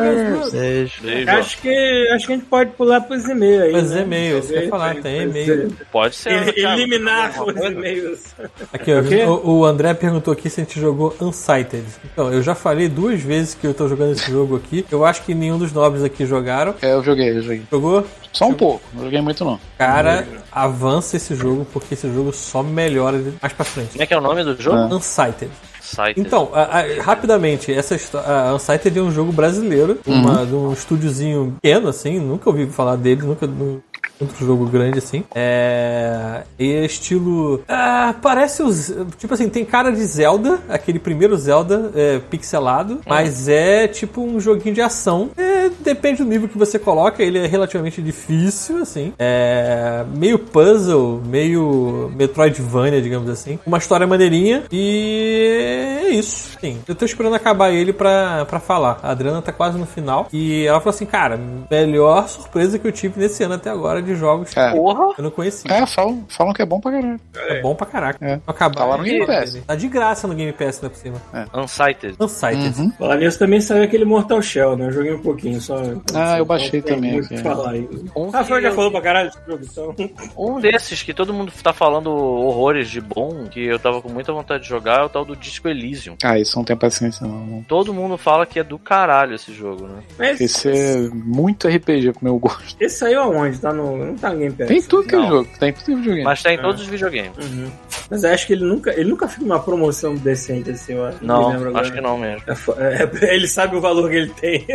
Beijo. 0.50 1.02
Acho 1.28 1.58
que, 1.58 2.08
acho 2.14 2.26
que 2.26 2.32
a 2.32 2.36
gente 2.36 2.46
pode 2.46 2.70
pular 2.72 3.00
pros 3.00 3.24
e-mails 3.24 3.62
aí. 3.62 3.72
Mas 3.72 3.90
né? 3.90 4.02
e-mail, 4.02 4.38
isso 4.38 4.48
que 4.48 4.54
eu 4.54 4.62
ia 4.62 4.68
falar, 4.68 4.94
tem 4.96 5.22
e-mail. 5.22 5.76
Pode 5.90 6.14
ser. 6.14 6.54
cara. 6.54 6.80
Eliminar 6.80 7.42
os 7.42 7.56
e-mails. 7.56 8.34
Aqui, 8.72 8.92
ó, 8.92 9.30
O 9.30 9.58
o, 9.58 9.64
André 9.64 9.94
perguntou 9.94 10.32
aqui 10.32 10.48
se 10.48 10.60
a 10.60 10.64
gente 10.64 10.80
jogou 10.80 11.14
Unsighted. 11.20 11.84
Então, 12.04 12.32
eu 12.32 12.42
já 12.42 12.54
falei 12.54 12.88
duas 12.88 13.20
vezes 13.20 13.54
que 13.54 13.66
eu 13.66 13.74
tô 13.74 13.88
jogando 13.88 14.12
esse 14.12 14.30
jogo 14.30 14.56
aqui. 14.56 14.86
Eu 14.90 15.04
acho 15.04 15.22
que 15.22 15.34
nenhum 15.34 15.58
dos 15.58 15.72
nobres 15.72 16.04
aqui 16.04 16.24
jogaram. 16.24 16.74
É, 16.80 16.92
eu 16.92 17.02
joguei, 17.02 17.30
eu 17.30 17.42
joguei. 17.42 17.62
Jogou? 17.70 18.06
Só 18.32 18.46
um 18.46 18.54
pouco, 18.54 18.82
não 18.94 19.04
joguei 19.04 19.20
muito 19.20 19.44
não. 19.44 19.60
Cara, 19.76 20.26
avança 20.50 21.16
esse 21.16 21.34
jogo, 21.34 21.66
porque 21.70 21.94
esse 21.94 22.10
jogo 22.12 22.32
só 22.32 22.62
melhora 22.62 23.22
mais 23.40 23.52
pra 23.52 23.64
frente. 23.64 23.90
Como 23.90 24.02
é 24.02 24.06
que 24.06 24.14
é 24.14 24.18
o 24.18 24.22
nome 24.22 24.42
do 24.42 24.60
jogo? 24.60 24.94
Unsighted. 24.94 25.50
Site. 25.94 26.18
Então, 26.20 26.50
a- 26.54 26.78
a- 26.80 27.02
rapidamente, 27.02 27.72
essa 27.72 27.96
a 28.18 28.54
Unsighted 28.54 28.98
é 28.98 29.02
um 29.02 29.10
jogo 29.10 29.32
brasileiro, 29.32 29.98
uma- 30.06 30.44
de 30.46 30.54
um 30.54 30.72
estúdiozinho 30.72 31.54
pequeno, 31.60 31.88
assim, 31.88 32.18
nunca 32.18 32.48
ouvi 32.48 32.66
falar 32.66 32.96
dele, 32.96 33.22
nunca. 33.22 33.46
nu- 33.46 33.82
Outro 34.20 34.46
jogo 34.46 34.66
grande 34.66 34.98
assim. 34.98 35.24
É. 35.34 36.42
E 36.58 36.72
é 36.72 36.84
estilo. 36.84 37.62
Ah, 37.68 38.14
parece 38.20 38.62
os. 38.62 38.94
Tipo 39.18 39.34
assim, 39.34 39.48
tem 39.48 39.64
cara 39.64 39.90
de 39.90 40.04
Zelda, 40.04 40.60
aquele 40.68 40.98
primeiro 40.98 41.36
Zelda 41.36 41.90
é, 41.94 42.18
pixelado, 42.18 43.00
mas 43.06 43.48
é 43.48 43.88
tipo 43.88 44.22
um 44.22 44.38
joguinho 44.38 44.74
de 44.74 44.80
ação. 44.80 45.30
É, 45.36 45.70
depende 45.80 46.22
do 46.22 46.28
nível 46.28 46.48
que 46.48 46.58
você 46.58 46.78
coloca, 46.78 47.22
ele 47.22 47.38
é 47.38 47.46
relativamente 47.46 48.00
difícil, 48.02 48.82
assim. 48.82 49.12
É. 49.18 50.04
Meio 50.14 50.38
puzzle, 50.38 51.20
meio 51.26 52.10
Metroidvania, 52.14 53.00
digamos 53.00 53.28
assim. 53.28 53.58
Uma 53.66 53.78
história 53.78 54.06
maneirinha 54.06 54.64
e 54.70 56.02
é 56.04 56.10
isso. 56.10 56.58
Sim, 56.60 56.78
eu 56.86 56.94
tô 56.94 57.04
esperando 57.04 57.34
acabar 57.34 57.70
ele 57.70 57.92
pra, 57.92 58.44
pra 58.44 58.60
falar. 58.60 59.00
A 59.02 59.10
Adriana 59.10 59.42
tá 59.42 59.52
quase 59.52 59.78
no 59.78 59.86
final. 59.86 60.28
E 60.32 60.64
ela 60.66 60.80
falou 60.80 60.94
assim: 60.94 61.06
cara, 61.06 61.40
melhor 61.70 62.28
surpresa 62.28 62.78
que 62.78 62.86
eu 62.86 62.92
tive 62.92 63.18
nesse 63.18 63.42
ano 63.42 63.54
até 63.54 63.70
agora 63.70 64.01
de 64.02 64.14
jogos 64.14 64.56
É. 64.56 64.70
Porra! 64.72 65.14
eu 65.16 65.24
não 65.24 65.30
conhecia. 65.30 65.70
É, 65.72 65.86
falam, 65.86 66.24
falam 66.28 66.52
que 66.52 66.62
é 66.62 66.66
bom 66.66 66.80
pra 66.80 66.92
caralho. 66.92 67.20
É, 67.36 67.60
bom 67.62 67.74
pra 67.74 67.86
caraca. 67.86 68.24
É. 68.26 68.40
Acabar 68.46 68.74
Tá 68.74 68.84
lá 68.84 68.96
no 68.98 69.04
Game 69.04 69.26
Pass. 69.26 69.58
Tá 69.66 69.74
de 69.74 69.88
graça 69.88 70.26
no 70.28 70.34
Game 70.34 70.52
Pass, 70.52 70.80
né, 70.80 70.88
por 70.88 70.96
cima. 70.96 71.16
Unsighted. 71.54 72.16
Unsighted. 72.20 72.80
Uhum. 72.80 72.90
Falar 72.92 73.16
nisso 73.16 73.38
também 73.38 73.60
saiu 73.60 73.82
aquele 73.84 74.04
Mortal 74.04 74.40
Shell, 74.42 74.76
né? 74.76 74.86
Eu 74.86 74.92
joguei 74.92 75.14
um 75.14 75.22
pouquinho 75.22 75.60
só. 75.60 75.76
Ah, 76.14 76.38
eu 76.38 76.44
baixei 76.44 76.80
Não 76.80 76.86
tem 76.86 76.94
também 76.96 77.12
muito 77.12 77.32
é. 77.34 77.38
falar 77.38 77.70
aí. 77.72 77.88
Um 78.16 78.30
Ah, 78.32 78.44
foi 78.44 78.56
que 78.58 78.62
já 78.64 78.68
eu- 78.70 78.74
falou 78.74 78.90
pra 78.90 79.00
caralho 79.00 79.30
desse 79.30 79.74
jogo, 79.74 79.94
então. 79.94 80.10
Um 80.36 80.60
desses 80.60 81.02
que 81.02 81.12
todo 81.14 81.32
mundo 81.34 81.52
tá 81.62 81.72
falando 81.72 82.08
horrores 82.10 82.88
de 82.90 83.00
bom, 83.00 83.44
que 83.50 83.60
eu 83.64 83.78
tava 83.78 84.00
com 84.00 84.08
muita 84.08 84.32
vontade 84.32 84.62
de 84.64 84.68
jogar, 84.68 85.00
é 85.00 85.04
o 85.04 85.08
tal 85.08 85.24
do 85.24 85.36
Disco 85.36 85.68
Elysium. 85.68 86.16
Ah, 86.24 86.38
isso 86.38 86.56
não 86.56 86.64
tem 86.64 86.76
paciência 86.76 87.26
não. 87.26 87.62
Todo 87.68 87.92
mundo 87.94 88.16
fala 88.16 88.46
que 88.46 88.58
é 88.58 88.64
do 88.64 88.78
caralho 88.78 89.34
esse 89.34 89.52
jogo, 89.52 89.86
né? 89.86 90.02
Mas 90.18 90.40
Esse 90.40 90.68
é 90.70 90.96
muito 91.12 91.68
RPG 91.68 92.12
pro 92.12 92.24
meu 92.24 92.38
gosto. 92.38 92.76
esse 92.80 92.98
saiu 92.98 93.20
aonde? 93.22 93.58
Tá 93.58 93.72
no. 93.72 93.91
Não 93.96 94.16
tá 94.16 94.32
no 94.32 94.38
Game 94.38 94.54
Pass. 94.54 94.68
Tem 94.68 94.82
tudo 94.82 95.08
que 95.08 95.14
é 95.14 95.26
jogo, 95.26 95.48
tem 95.58 95.72
tudo 95.72 95.84
que 95.84 95.92
é 95.92 95.96
videogame. 95.96 96.24
Mas 96.24 96.42
tá 96.42 96.52
em 96.52 96.58
todos 96.58 96.82
os 96.82 96.88
videogames. 96.88 97.36
Uhum. 97.38 97.70
Mas 98.10 98.24
eu 98.24 98.30
acho 98.30 98.46
que 98.46 98.52
ele 98.52 98.64
nunca, 98.64 98.92
ele 98.92 99.10
nunca 99.10 99.28
fica 99.28 99.42
numa 99.42 99.60
promoção 99.60 100.14
decente 100.14 100.70
assim, 100.70 100.94
eu 100.94 101.04
acho. 101.04 101.24
Não, 101.24 101.48
lembro 101.48 101.68
agora. 101.68 101.84
acho 101.84 101.92
que 101.92 102.00
não 102.00 102.18
mesmo. 102.18 102.42
É 102.46 103.02
é- 103.02 103.32
ele 103.34 103.48
sabe 103.48 103.76
o 103.76 103.80
valor 103.80 104.10
que 104.10 104.16
ele 104.16 104.30
tem. 104.30 104.66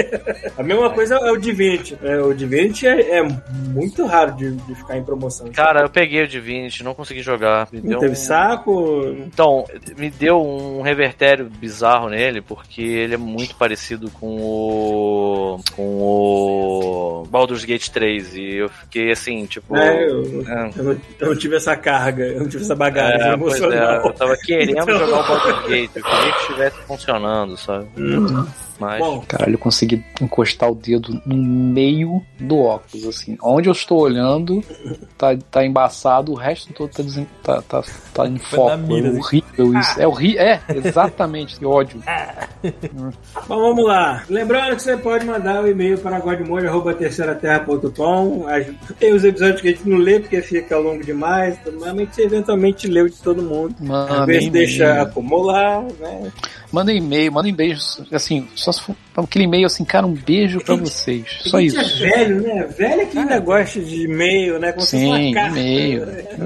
A 0.57 0.63
mesma 0.63 0.89
coisa 0.89 1.15
é 1.15 1.31
o 1.31 1.37
Divinity. 1.37 1.97
É, 2.01 2.17
o 2.19 2.33
Divinity 2.33 2.87
é, 2.87 3.19
é 3.19 3.23
muito 3.23 4.05
raro 4.05 4.35
de, 4.35 4.51
de 4.51 4.75
ficar 4.75 4.97
em 4.97 5.03
promoção. 5.03 5.51
Cara, 5.51 5.81
eu 5.81 5.89
peguei 5.89 6.23
o 6.23 6.27
Divinity, 6.27 6.83
não 6.83 6.93
consegui 6.93 7.21
jogar. 7.21 7.67
Me 7.71 7.79
não 7.81 7.89
deu 7.89 7.99
teve 7.99 8.13
um... 8.13 8.15
saco. 8.15 9.15
Então, 9.25 9.65
me 9.97 10.09
deu 10.09 10.41
um 10.41 10.81
revertério 10.81 11.45
bizarro 11.45 12.09
nele, 12.09 12.41
porque 12.41 12.81
ele 12.81 13.13
é 13.13 13.17
muito 13.17 13.55
parecido 13.55 14.09
com 14.11 14.37
o. 14.37 15.59
com 15.75 15.83
o. 15.83 17.27
Baldur's 17.29 17.65
Gate 17.65 17.89
3. 17.89 18.35
E 18.35 18.55
eu 18.55 18.69
fiquei 18.69 19.06
assim, 19.11 19.45
tipo. 19.45 19.75
É, 19.75 20.05
eu, 20.09 20.43
é. 20.47 20.71
eu 20.77 20.83
não, 20.83 20.91
eu 21.19 21.27
não 21.29 21.35
tive 21.35 21.55
essa 21.57 21.75
carga, 21.75 22.23
eu 22.25 22.39
não 22.41 22.47
tive 22.49 22.63
essa 22.63 22.75
bagagem 22.75 23.21
É, 23.21 23.29
é, 23.29 23.33
emocional. 23.33 24.05
eu 24.05 24.13
tava 24.13 24.35
querendo 24.37 24.71
Então- 24.71 24.87
jogar 24.99 25.21
o 25.21 25.27
Baldur's 25.27 25.67
Gate, 25.67 25.91
eu 25.95 26.03
queria 26.03 26.31
que 26.33 26.39
estivesse 26.41 26.77
funcionando, 26.87 27.57
sabe? 27.57 27.87
Uhum. 27.97 28.45
Mas. 28.79 28.99
Bom, 28.99 29.23
Caralho, 29.27 29.55
eu 29.55 29.57
consegui 29.57 30.03
encostar 30.21 30.69
o 30.69 30.75
dedo 30.75 31.19
no 31.25 31.35
meio 31.35 32.21
do 32.39 32.59
óculos, 32.59 33.07
assim. 33.07 33.35
Onde 33.41 33.67
eu 33.69 33.73
estou 33.73 34.01
olhando, 34.01 34.63
tá, 35.17 35.35
tá 35.49 35.65
embaçado, 35.65 36.31
o 36.31 36.35
resto 36.35 36.71
todo 36.73 36.91
tá, 36.91 37.01
desen... 37.01 37.27
tá, 37.41 37.59
tá, 37.63 37.81
tá 38.13 38.27
em 38.27 38.37
Foi 38.37 38.55
foco. 38.59 38.69
na 38.69 38.77
mira, 38.77 39.07
é 39.07 39.09
assim. 39.09 39.19
horrível 39.19 39.79
isso. 39.79 39.99
É 39.99 40.07
horrível. 40.07 40.41
É, 40.43 40.61
exatamente. 40.75 41.57
Que 41.57 41.65
ódio. 41.65 41.99
Bom, 43.47 43.59
vamos 43.61 43.83
lá. 43.83 44.23
Lembrando 44.29 44.75
que 44.75 44.83
você 44.83 44.95
pode 44.95 45.25
mandar 45.25 45.63
um 45.63 45.67
e-mail 45.67 45.97
para 45.97 46.19
godmode.terceiraterra.com. 46.19 48.45
As- 48.47 48.67
Tem 48.99 49.13
os 49.13 49.23
episódios 49.23 49.61
que 49.61 49.67
a 49.67 49.71
gente 49.71 49.87
não 49.87 49.97
lê 49.97 50.19
porque 50.19 50.41
fica 50.41 50.77
longo 50.77 51.03
demais, 51.03 51.57
mas 51.79 51.83
a 51.83 51.93
gente 51.95 52.21
eventualmente 52.21 52.87
leu 52.87 53.07
de 53.07 53.17
todo 53.17 53.43
mundo. 53.43 53.75
Às 53.79 53.87
Manda 53.87 54.25
vezes 54.25 54.49
deixa 54.49 54.85
e-mail. 54.85 55.01
acumular, 55.03 55.83
né? 55.99 56.31
Manda 56.71 56.91
e-mail, 56.93 57.31
manda 57.31 57.51
beijos. 57.51 58.01
Assim, 58.11 58.47
só 58.55 58.71
se 58.71 58.81
for 58.81 58.95
aquele 59.15 59.45
e-mail 59.45 59.65
assim, 59.65 59.83
cara, 59.83 60.05
um 60.05 60.13
beijo 60.13 60.59
pra 60.61 60.75
vocês. 60.75 61.25
Só 61.45 61.57
a 61.57 61.61
gente 61.61 61.75
isso. 61.75 62.03
é 62.03 62.09
velho, 62.09 62.41
né? 62.41 62.67
Velho 62.77 63.01
é 63.01 63.05
que 63.05 63.17
ainda 63.17 63.39
gosta 63.39 63.79
de 63.79 64.03
e-mail, 64.03 64.59
né? 64.59 64.71
Como 64.73 64.85
se 64.85 64.91
fosse 64.91 65.03
Sim, 65.03 65.29
uma 65.29 65.33
carta. 65.33 65.59
e-mail. 65.59 66.05
Cara, 66.05 66.45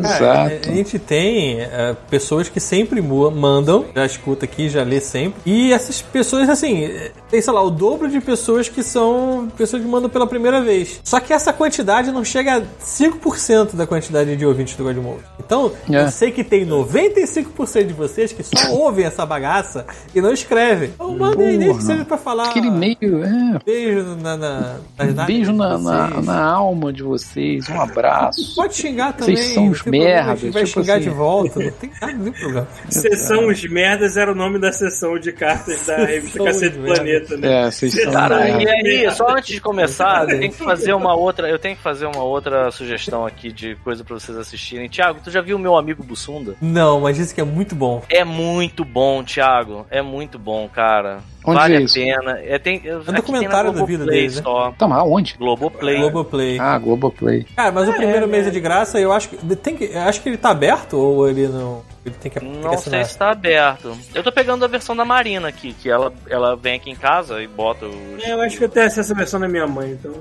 Exato. 0.53 0.69
a 0.69 0.73
gente 0.73 0.99
tem 0.99 1.59
é, 1.61 1.95
pessoas 2.09 2.47
que 2.49 2.59
sempre 2.59 3.01
mandam, 3.01 3.85
já 3.93 4.05
escuta 4.05 4.45
aqui, 4.45 4.69
já 4.69 4.83
lê 4.83 4.99
sempre. 5.01 5.41
E 5.45 5.73
essas 5.73 6.01
pessoas, 6.01 6.47
assim, 6.49 6.85
é, 6.85 7.11
tem, 7.29 7.41
sei 7.41 7.51
lá, 7.53 7.61
o 7.61 7.69
dobro 7.69 8.07
de 8.09 8.21
pessoas 8.21 8.69
que 8.69 8.83
são 8.83 9.51
pessoas 9.57 9.81
que 9.81 9.87
mandam 9.87 10.09
pela 10.09 10.25
primeira 10.27 10.61
vez. 10.61 11.01
Só 11.03 11.19
que 11.19 11.33
essa 11.33 11.51
quantidade 11.51 12.09
não 12.11 12.23
chega 12.23 12.57
a 12.57 12.61
5% 12.61 13.75
da 13.75 13.85
quantidade 13.85 14.35
de 14.35 14.45
ouvintes 14.45 14.75
do 14.75 14.83
Godmode. 14.83 15.23
Então, 15.43 15.71
É. 15.89 16.03
eu 16.03 16.11
sei 16.11 16.31
que 16.31 16.43
tem 16.43 16.65
95% 16.65 17.85
de 17.87 17.93
vocês 17.93 18.31
que 18.31 18.43
só 18.43 18.71
ouvem 18.71 19.05
essa 19.05 19.25
bagaça 19.25 19.85
e 20.13 20.21
não 20.21 20.33
escrevem. 20.33 20.91
Então, 20.93 21.17
mandem 21.17 21.47
aí, 21.47 21.57
nem 21.57 21.75
que 21.75 21.83
seja 21.83 22.05
pra 22.05 22.17
falar. 22.17 22.49
Aquele 22.49 22.67
e-mail, 22.67 23.23
é. 23.23 23.59
Beijo 23.65 24.15
na, 24.15 24.37
na, 24.37 24.75
nádegas 24.97 25.25
beijo 25.25 25.53
na, 25.53 25.77
na, 25.77 26.21
na 26.21 26.43
alma 26.43 26.91
de 26.91 27.03
vocês, 27.03 27.69
um 27.69 27.79
abraço. 27.79 28.55
Pode 28.55 28.75
xingar 28.75 29.13
também. 29.13 29.35
Vocês 29.35 29.53
são 29.53 29.65
não 29.65 29.71
uns 29.71 29.81
tem 29.81 29.91
problema, 29.91 30.15
merda, 30.15 30.31
A 30.31 30.35
gente 30.35 30.53
vai 30.53 30.63
tipo 30.63 30.79
xingar 30.79 30.95
assim. 30.95 31.03
de 31.03 31.09
volta. 31.09 31.59
Não 31.59 31.71
tem 31.71 31.91
nada, 32.01 32.23
tem 32.23 32.33
problema. 32.33 32.67
Sessão 32.89 33.47
Os 33.47 33.63
Merdas 33.63 34.17
era 34.17 34.31
o 34.31 34.35
nome 34.35 34.59
da 34.59 34.71
sessão 34.71 35.17
de 35.19 35.31
cartas 35.31 35.85
da 35.85 35.97
revista 36.05 36.43
Cacete 36.43 36.77
Os 36.77 36.81
do 36.81 36.93
Planeta, 36.93 37.37
né? 37.37 37.67
É, 37.67 37.71
vocês 37.71 37.93
são. 37.93 38.11
Cara, 38.11 38.49
e 38.49 38.67
aí, 38.67 39.11
só 39.11 39.29
antes 39.29 39.53
de 39.53 39.61
começar, 39.61 40.29
eu 40.29 40.39
tenho 40.39 40.51
que 40.51 40.63
fazer 40.63 40.93
uma 40.93 41.15
outra, 41.15 41.49
eu 41.49 41.59
tenho 41.59 41.75
que 41.75 41.81
fazer 41.81 42.05
uma 42.05 42.23
outra 42.23 42.71
sugestão 42.71 43.25
aqui 43.25 43.51
de 43.51 43.75
coisa 43.77 44.03
pra 44.03 44.15
vocês 44.17 44.37
assistirem. 44.37 44.87
Tiago, 44.87 45.19
tu 45.23 45.31
já 45.31 45.41
viu 45.41 45.57
o 45.57 45.59
meu 45.59 45.77
amigo 45.77 46.03
Bussunda? 46.03 46.55
Não, 46.61 47.01
mas 47.01 47.17
disse 47.17 47.33
que 47.33 47.41
é 47.41 47.45
muito 47.45 47.75
bom. 47.75 48.01
É 48.09 48.23
muito 48.23 48.83
bom, 48.83 49.23
Thiago. 49.23 49.85
É 49.89 50.00
muito 50.01 50.37
bom, 50.39 50.67
cara. 50.69 51.19
Onde 51.45 51.57
vale 51.57 51.73
é 51.73 51.77
a 51.77 51.81
isso? 51.81 51.93
pena. 51.95 52.39
É, 52.39 52.59
tem, 52.59 52.81
é 52.85 52.95
um 52.95 53.01
documentário 53.01 53.71
da 53.71 53.83
vida 53.83 54.05
dele, 54.05 54.35
né? 54.35 54.41
só. 54.41 54.71
Tá, 54.77 54.87
mas 54.87 54.99
aonde? 54.99 55.35
Globoplay. 55.37 55.97
Globoplay. 55.97 56.59
Ah, 56.59 56.77
Globoplay. 56.77 57.45
Cara, 57.55 57.71
mas 57.71 57.89
o 57.89 57.93
primeiro 57.93 58.27
mês 58.27 58.45
é 58.47 58.49
de 58.51 58.59
graça 58.59 58.99
eu 58.99 59.11
acho 59.11 59.29
que. 59.29 59.55
Tem 59.55 59.75
que 59.75 59.85
eu 59.85 60.01
acho 60.01 60.21
que 60.21 60.29
ele 60.29 60.37
tá 60.37 60.49
aberto 60.51 60.97
ou 60.97 61.27
ele 61.29 61.47
não. 61.47 61.81
Ele 62.03 62.15
tem 62.19 62.31
que, 62.31 62.39
tem 62.39 62.49
que 62.51 62.57
Não 62.57 62.69
sei 62.69 62.77
assinar. 62.79 63.05
se 63.05 63.17
tá 63.17 63.29
aberto. 63.29 63.95
Eu 64.15 64.23
tô 64.23 64.31
pegando 64.31 64.65
a 64.65 64.67
versão 64.67 64.95
da 64.95 65.05
Marina 65.05 65.47
aqui, 65.49 65.71
que 65.71 65.87
ela, 65.87 66.11
ela 66.27 66.55
vem 66.55 66.73
aqui 66.73 66.89
em 66.89 66.95
casa 66.95 67.43
e 67.43 67.47
bota 67.47 67.85
os. 67.85 68.23
É, 68.23 68.33
eu 68.33 68.41
acho 68.41 68.57
que 68.57 68.63
eu 68.63 68.69
tenho 68.69 68.87
acesso 68.87 69.13
à 69.13 69.15
versão 69.15 69.39
da 69.39 69.47
minha 69.47 69.67
mãe, 69.67 69.91
então. 69.91 70.11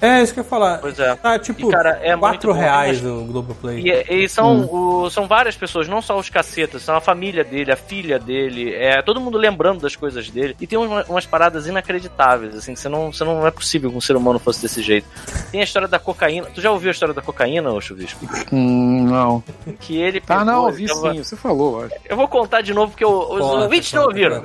É, 0.00 0.22
isso 0.22 0.32
que 0.32 0.38
eu 0.38 0.44
ia 0.44 0.48
falar. 0.48 0.78
Pois 0.78 1.00
é. 1.00 1.16
Tá 1.16 1.36
tipo 1.36 1.68
E, 1.68 1.72
cara, 1.72 1.98
é 2.00 2.16
4 2.16 2.28
muito 2.28 2.46
bom. 2.46 2.52
reais 2.52 3.04
o 3.04 3.24
Globoplay. 3.24 3.82
E, 3.84 4.24
e 4.24 4.28
são, 4.28 4.68
o- 4.70 5.10
são 5.10 5.26
várias 5.26 5.56
pessoas, 5.56 5.88
não 5.88 6.00
só 6.00 6.16
os 6.16 6.30
cacetas, 6.30 6.82
são 6.82 6.94
a 6.94 7.00
família 7.00 7.42
dele, 7.42 7.72
a 7.72 7.76
filha 7.76 8.20
dele, 8.20 8.72
é 8.72 9.02
todo 9.02 9.20
mundo 9.20 9.36
lembrando 9.36 9.80
das 9.80 9.96
coisas 9.96 10.30
dele. 10.30 10.55
E 10.60 10.66
tem 10.66 10.78
uma- 10.78 11.04
umas 11.04 11.26
paradas 11.26 11.66
inacreditáveis, 11.66 12.54
assim, 12.56 12.74
que 12.74 12.80
você 12.80 12.88
não, 12.88 13.12
você 13.12 13.24
não 13.24 13.46
é 13.46 13.50
possível 13.50 13.90
que 13.90 13.96
um 13.96 14.00
ser 14.00 14.16
humano 14.16 14.38
fosse 14.38 14.62
desse 14.62 14.82
jeito. 14.82 15.06
Tem 15.50 15.60
a 15.60 15.64
história 15.64 15.86
da 15.88 15.98
cocaína. 15.98 16.46
Tu 16.54 16.60
já 16.60 16.70
ouviu 16.70 16.88
a 16.88 16.92
história 16.92 17.14
da 17.14 17.22
cocaína, 17.22 17.70
ô 17.70 17.80
Chuvisco? 17.80 18.24
Hum, 18.52 19.04
não. 19.04 19.42
Que 19.80 20.00
ele. 20.00 20.20
Tá, 20.20 20.38
pegou, 20.38 20.44
não, 20.44 20.68
ele 20.68 20.70
ouvi 20.72 20.86
tava- 20.86 21.12
sim, 21.14 21.22
você 21.22 21.36
falou, 21.36 21.84
acho. 21.84 21.94
Eu 22.08 22.16
vou 22.16 22.28
contar 22.28 22.60
de 22.62 22.72
novo, 22.72 22.92
porque 22.92 23.04
o- 23.04 23.34
os 23.34 23.40
ouvintes 23.62 23.92
não 23.92 24.04
ouviram. 24.04 24.42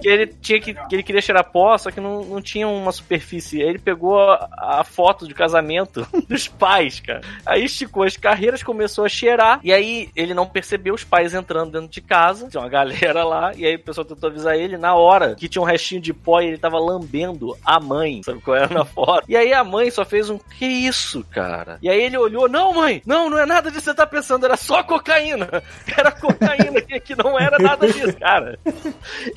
Que 0.00 0.08
ele 0.08 0.26
tinha 0.26 0.60
que, 0.60 0.74
que 0.74 0.94
ele 0.94 1.02
queria 1.02 1.20
cheirar 1.22 1.44
pó, 1.50 1.76
só 1.78 1.90
que 1.90 2.00
não, 2.00 2.24
não 2.24 2.40
tinha 2.42 2.68
uma 2.68 2.92
superfície. 2.92 3.62
Aí 3.62 3.68
ele 3.68 3.78
pegou 3.78 4.18
a, 4.20 4.48
a 4.80 4.84
foto 4.84 5.26
de 5.26 5.34
casamento 5.34 6.06
dos 6.28 6.46
pais, 6.48 7.00
cara. 7.00 7.20
Aí 7.44 7.64
esticou 7.64 8.02
as 8.04 8.16
carreiras, 8.16 8.62
começou 8.62 9.04
a 9.04 9.08
cheirar. 9.08 9.60
E 9.62 9.72
aí 9.72 10.08
ele 10.14 10.34
não 10.34 10.46
percebeu 10.46 10.94
os 10.94 11.04
pais 11.04 11.34
entrando 11.34 11.72
dentro 11.72 11.88
de 11.88 12.00
casa. 12.00 12.48
Tinha 12.48 12.62
uma 12.62 12.68
galera 12.68 13.24
lá. 13.24 13.52
E 13.56 13.64
aí 13.66 13.76
o 13.76 13.82
pessoal 13.82 14.04
tentou 14.04 14.28
avisar 14.30 14.56
ele 14.56 14.76
na 14.76 14.94
hora 14.94 15.15
que 15.34 15.48
tinha 15.48 15.62
um 15.62 15.66
restinho 15.66 16.00
de 16.00 16.12
pó 16.12 16.40
e 16.40 16.46
ele 16.46 16.58
tava 16.58 16.78
lambendo 16.78 17.56
a 17.64 17.80
mãe. 17.80 18.22
Sabe 18.22 18.40
qual 18.40 18.56
era 18.56 18.72
na 18.72 18.84
foto? 18.84 19.24
E 19.28 19.36
aí 19.36 19.52
a 19.52 19.64
mãe 19.64 19.90
só 19.90 20.04
fez 20.04 20.30
um 20.30 20.38
que 20.38 20.66
isso, 20.66 21.24
cara? 21.30 21.78
E 21.82 21.88
aí 21.88 22.02
ele 22.02 22.16
olhou: 22.16 22.48
Não, 22.48 22.72
mãe, 22.72 23.02
não, 23.06 23.30
não 23.30 23.38
é 23.38 23.46
nada 23.46 23.70
disso 23.70 23.84
que 23.84 23.90
você 23.90 23.94
tá 23.94 24.06
pensando, 24.06 24.44
era 24.44 24.56
só 24.56 24.82
cocaína. 24.82 25.46
Era 25.96 26.10
cocaína, 26.10 26.80
que, 26.82 27.00
que 27.00 27.16
não 27.16 27.38
era 27.38 27.58
nada 27.58 27.86
disso, 27.86 28.16
cara 28.18 28.58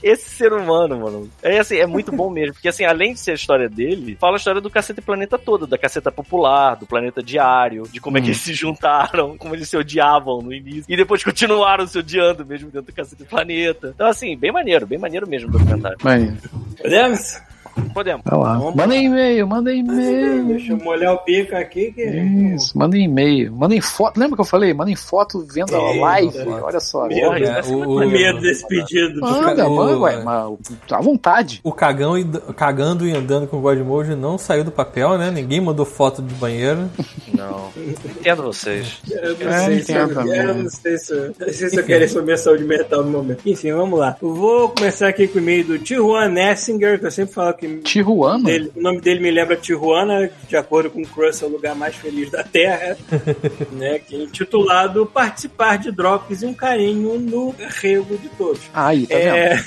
esse 0.04 0.30
ser 0.30 0.54
humano, 0.54 1.00
mano. 1.00 1.30
É 1.42 1.60
assim, 1.60 1.78
é 1.78 1.86
muito 1.86 2.12
bom 2.12 2.30
mesmo. 2.30 2.54
Porque 2.54 2.68
assim, 2.68 2.86
além 2.86 3.14
de 3.14 3.20
ser 3.20 3.32
a 3.32 3.36
história 3.36 3.70
dele, 3.70 4.18
fala 4.20 4.36
a 4.36 4.38
história 4.38 4.62
do 4.62 4.70
Caceta 4.70 5.02
Planeta 5.02 5.38
todo, 5.38 5.68
da 5.68 5.78
Caceta 5.78 6.12
Popular, 6.12 6.76
do 6.76 6.86
Planeta 6.86 7.22
Diário, 7.22 7.84
de 7.92 8.00
como 8.00 8.18
é 8.18 8.22
que 8.22 8.28
eles 8.28 8.42
se 8.42 8.54
juntaram, 8.54 9.38
como 9.38 9.56
eles 9.56 9.70
se 9.70 9.78
odiavam 9.78 10.42
no 10.42 10.54
início. 10.54 10.86
E 10.88 10.96
depois 10.96 11.24
continuaram 11.24 11.88
se 11.88 11.98
odiando 11.98 12.46
mesmo 12.46 12.70
dentro 12.70 12.92
do 12.92 12.96
Caceta 12.96 13.26
Planeta. 13.26 13.92
Então, 13.94 14.08
assim, 14.08 14.38
bem 14.38 14.52
maneiro, 14.52 14.86
bem 14.86 15.00
maneiro 15.00 15.28
mesmo 15.28 15.52
documentário. 15.70 15.98
Mas, 16.04 16.78
Podemos? 16.82 17.49
Podemos. 17.94 18.24
tá 18.24 18.36
lá. 18.38 18.58
Vamos 18.58 18.76
Manda 18.76 18.96
e-mail, 18.96 19.48
manda 19.48 19.72
Deixa 19.72 19.80
e-mail. 19.92 20.60
eu 20.70 20.78
molhar 20.78 21.14
o 21.14 21.18
pico 21.20 21.56
aqui 21.56 21.92
que. 21.92 22.04
Isso, 22.04 22.78
manda 22.78 22.98
e-mail. 22.98 23.52
Mandem 23.54 23.82
foto. 23.82 24.20
Lembra 24.20 24.36
que 24.36 24.42
eu 24.42 24.46
falei? 24.46 24.74
Mandem 24.74 24.96
foto 24.96 25.46
vendo 25.52 25.76
a 25.76 25.94
live. 25.94 26.38
Olha 26.62 26.80
só. 26.80 27.08
Meu 27.08 27.36
isso 27.38 27.74
É, 27.74 27.76
o- 27.76 27.90
o- 27.90 28.08
medo 28.10 28.40
desse 28.42 28.68
pedido. 28.68 29.20
Manda, 29.22 29.68
O- 29.68 29.76
manda, 29.76 29.98
ué, 30.00 30.24
mas 30.24 30.54
à 30.92 31.02
vontade. 31.02 31.60
O 31.64 31.72
cagão 31.72 32.18
e 32.18 32.26
cagando 32.56 33.08
e 33.08 33.16
andando 33.16 33.48
com 33.48 33.58
o 33.58 33.62
Godmode 33.62 34.16
não 34.16 34.38
saiu 34.38 34.64
do 34.64 34.72
papel, 34.72 35.18
né? 35.18 35.32
Ninguém 35.32 35.62
mandou 35.62 35.86
foto 35.86 36.22
do 36.22 36.34
banheiro. 36.36 36.90
Não. 37.36 37.70
Entendo 37.78 38.44
vocês. 38.44 38.98
Eu 39.10 39.38
não 39.38 39.52
É, 39.52 39.66
sei 39.66 39.82
se 39.82 39.94
eu, 39.94 40.00
eu 40.10 40.54
não 40.56 40.70
sei 40.70 40.98
se 40.98 41.14
eu, 41.14 41.34
não 41.40 41.48
sei 41.54 41.70
se 41.70 41.76
eu 41.78 41.84
quero 41.86 42.08
sobre 42.10 42.26
minha 42.26 42.38
saúde 42.38 42.64
mental 42.64 43.04
no 43.04 43.12
momento. 43.12 43.42
Enfim, 43.46 43.72
vamos 43.72 44.00
lá. 44.00 44.16
Vou 44.22 44.70
começar 44.70 45.08
aqui 45.10 45.28
com 45.28 45.38
o 45.40 45.42
e-mail 45.42 45.64
do 45.66 45.80
Tijuana 45.80 46.30
Nessinger, 46.30 47.00
que 47.00 47.06
eu 47.06 47.12
sempre 47.12 47.34
falo 47.34 47.54
que 47.54 47.68
Tijuana? 47.78 48.44
dele- 48.46 48.72
o 48.76 48.82
nome 48.82 49.00
dele 49.02 49.20
me 49.20 49.32
lembra 49.32 49.56
Tijuana, 49.56 50.30
de 50.48 50.58
acordo 50.58 50.90
com 50.90 51.02
o 51.02 51.08
Crust, 51.08 51.44
é 51.44 51.46
o 51.48 51.50
lugar 51.50 51.76
mais 51.76 51.96
feliz 51.96 52.30
da 52.32 52.44
Terra, 52.44 52.98
né? 53.72 54.00
Que 54.00 54.16
é 54.16 54.20
intitulado 54.20 55.06
Participar 55.06 55.78
de 55.78 55.92
Drops 55.92 56.42
e 56.42 56.46
um 56.46 56.54
carinho 56.54 57.20
no 57.20 57.54
rego 57.82 58.18
de 58.18 58.30
todos. 58.30 58.62
Aí, 58.74 59.06
tá 59.08 59.16
vendo? 59.16 59.36
É... 59.36 59.60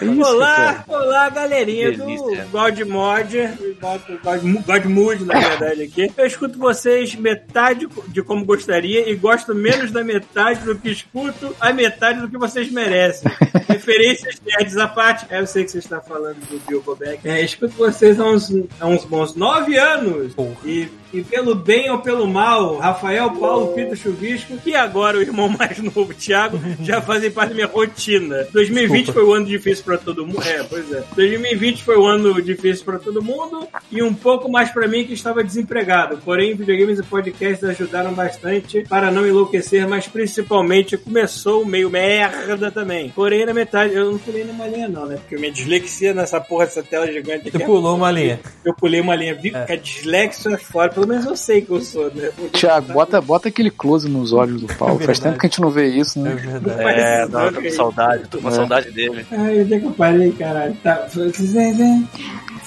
É 0.00 0.24
olá, 0.26 0.84
olá, 0.88 1.28
galerinha 1.30 1.92
Delícia. 1.96 2.44
do 2.44 2.48
Godmod, 2.50 3.36
God- 3.80 4.00
God- 4.22 4.64
Godmood, 4.66 5.24
na 5.24 5.38
verdade, 5.38 5.82
aqui. 5.82 6.10
Eu 6.16 6.26
escuto 6.26 6.58
vocês 6.58 7.14
metade 7.14 7.86
de 8.08 8.22
como 8.22 8.44
gostaria 8.44 9.08
e 9.10 9.14
gosto 9.14 9.54
menos 9.54 9.90
da 9.90 10.02
metade 10.04 10.64
do 10.64 10.74
que 10.76 10.90
escuto 10.90 11.54
a 11.60 11.72
metade 11.72 12.20
do 12.20 12.28
que 12.28 12.38
vocês 12.38 12.70
merecem. 12.70 13.30
Referências 13.68 14.40
nerds 14.44 14.76
à 14.76 14.88
parte. 14.88 15.26
É, 15.30 15.40
eu 15.40 15.46
sei 15.46 15.64
que 15.64 15.70
você 15.70 15.78
está 15.78 16.00
falando 16.00 16.36
do 16.48 16.58
Bill 16.66 16.82
Bobeck. 16.82 17.19
É, 17.22 17.42
escuto 17.42 17.74
vocês 17.74 18.18
há 18.18 18.24
uns, 18.24 18.50
há 18.78 18.86
uns 18.86 19.04
bons 19.04 19.34
nove 19.34 19.76
anos. 19.78 20.34
Porra. 20.34 20.56
E, 20.64 20.88
e 21.12 21.22
pelo 21.22 21.54
bem 21.54 21.90
ou 21.90 21.98
pelo 21.98 22.26
mal, 22.26 22.76
Rafael, 22.78 23.30
Paulo, 23.32 23.68
Pito 23.74 23.96
Chuvisco 23.96 24.54
e 24.64 24.74
agora 24.74 25.18
o 25.18 25.22
irmão 25.22 25.48
mais 25.58 25.78
novo, 25.78 26.12
Thiago, 26.14 26.60
já 26.82 27.00
fazem 27.00 27.30
parte 27.30 27.50
da 27.50 27.54
minha 27.54 27.66
rotina. 27.66 28.46
2020 28.52 29.06
Desculpa. 29.06 29.20
foi 29.20 29.28
um 29.28 29.34
ano 29.34 29.46
difícil 29.46 29.84
pra 29.84 29.98
todo 29.98 30.26
mundo. 30.26 30.42
É, 30.42 30.62
pois 30.62 30.92
é. 30.92 31.02
2020 31.14 31.82
foi 31.82 31.98
um 31.98 32.06
ano 32.06 32.40
difícil 32.42 32.84
pra 32.84 32.98
todo 32.98 33.22
mundo 33.22 33.66
e 33.90 34.02
um 34.02 34.14
pouco 34.14 34.50
mais 34.50 34.70
pra 34.70 34.86
mim 34.86 35.04
que 35.04 35.12
estava 35.12 35.42
desempregado. 35.42 36.18
Porém, 36.18 36.54
videogames 36.54 36.98
e 36.98 37.02
podcasts 37.02 37.64
ajudaram 37.68 38.12
bastante 38.12 38.82
para 38.88 39.10
não 39.10 39.26
enlouquecer, 39.26 39.88
mas 39.88 40.06
principalmente 40.06 40.96
começou 40.96 41.64
meio 41.64 41.90
merda 41.90 42.70
também. 42.70 43.10
Porém, 43.10 43.44
na 43.44 43.54
metade, 43.54 43.94
eu 43.94 44.12
não 44.12 44.18
pulei 44.18 44.44
numa 44.44 44.66
linha 44.66 44.88
não, 44.88 45.06
né? 45.06 45.16
Porque 45.16 45.36
minha 45.36 45.52
dislexia 45.52 46.14
nessa 46.14 46.40
porra 46.40 46.66
dessa 46.66 46.82
tela 46.82 47.06
gigante 47.10 47.48
aqui 47.48 47.56
Você 47.56 47.62
é 47.62 47.66
pulou 47.66 47.96
uma 47.96 48.10
linha. 48.10 48.40
eu 48.64 48.74
pulei 48.74 49.00
uma 49.00 49.14
linha, 49.14 49.34
vi 49.34 49.50
que 49.50 49.72
a 49.72 49.76
dislexia 49.76 50.52
é 50.54 50.56
fora, 50.56 50.88
pelo 51.00 51.08
menos 51.08 51.24
eu 51.26 51.36
sei 51.36 51.62
que 51.62 51.70
eu 51.70 51.80
sou, 51.80 52.10
né? 52.14 52.30
Porque 52.36 52.58
Tiago, 52.58 52.92
bota, 52.92 53.20
bota 53.20 53.48
aquele 53.48 53.70
close 53.70 54.08
nos 54.08 54.32
olhos 54.32 54.60
do 54.62 54.66
Paulo. 54.74 54.94
Faz 54.96 55.06
verdade. 55.18 55.22
tempo 55.22 55.38
que 55.38 55.46
a 55.46 55.48
gente 55.48 55.60
não 55.60 55.70
vê 55.70 55.88
isso, 55.88 56.18
É 56.18 56.22
né? 56.22 56.34
verdade. 56.34 56.80
É, 57.00 57.26
não, 57.28 57.52
tô 57.52 57.62
com 57.62 57.70
saudade, 57.70 58.28
tô 58.28 58.38
com 58.38 58.48
É. 58.48 58.52
saudade 58.52 58.90
dele. 58.90 59.26
Ai, 59.32 59.60
onde 59.62 59.74
é 59.74 59.80
que 59.80 59.86
eu 59.86 59.90
parei, 59.92 60.32
caralho? 60.32 60.76
Tá. 60.82 61.06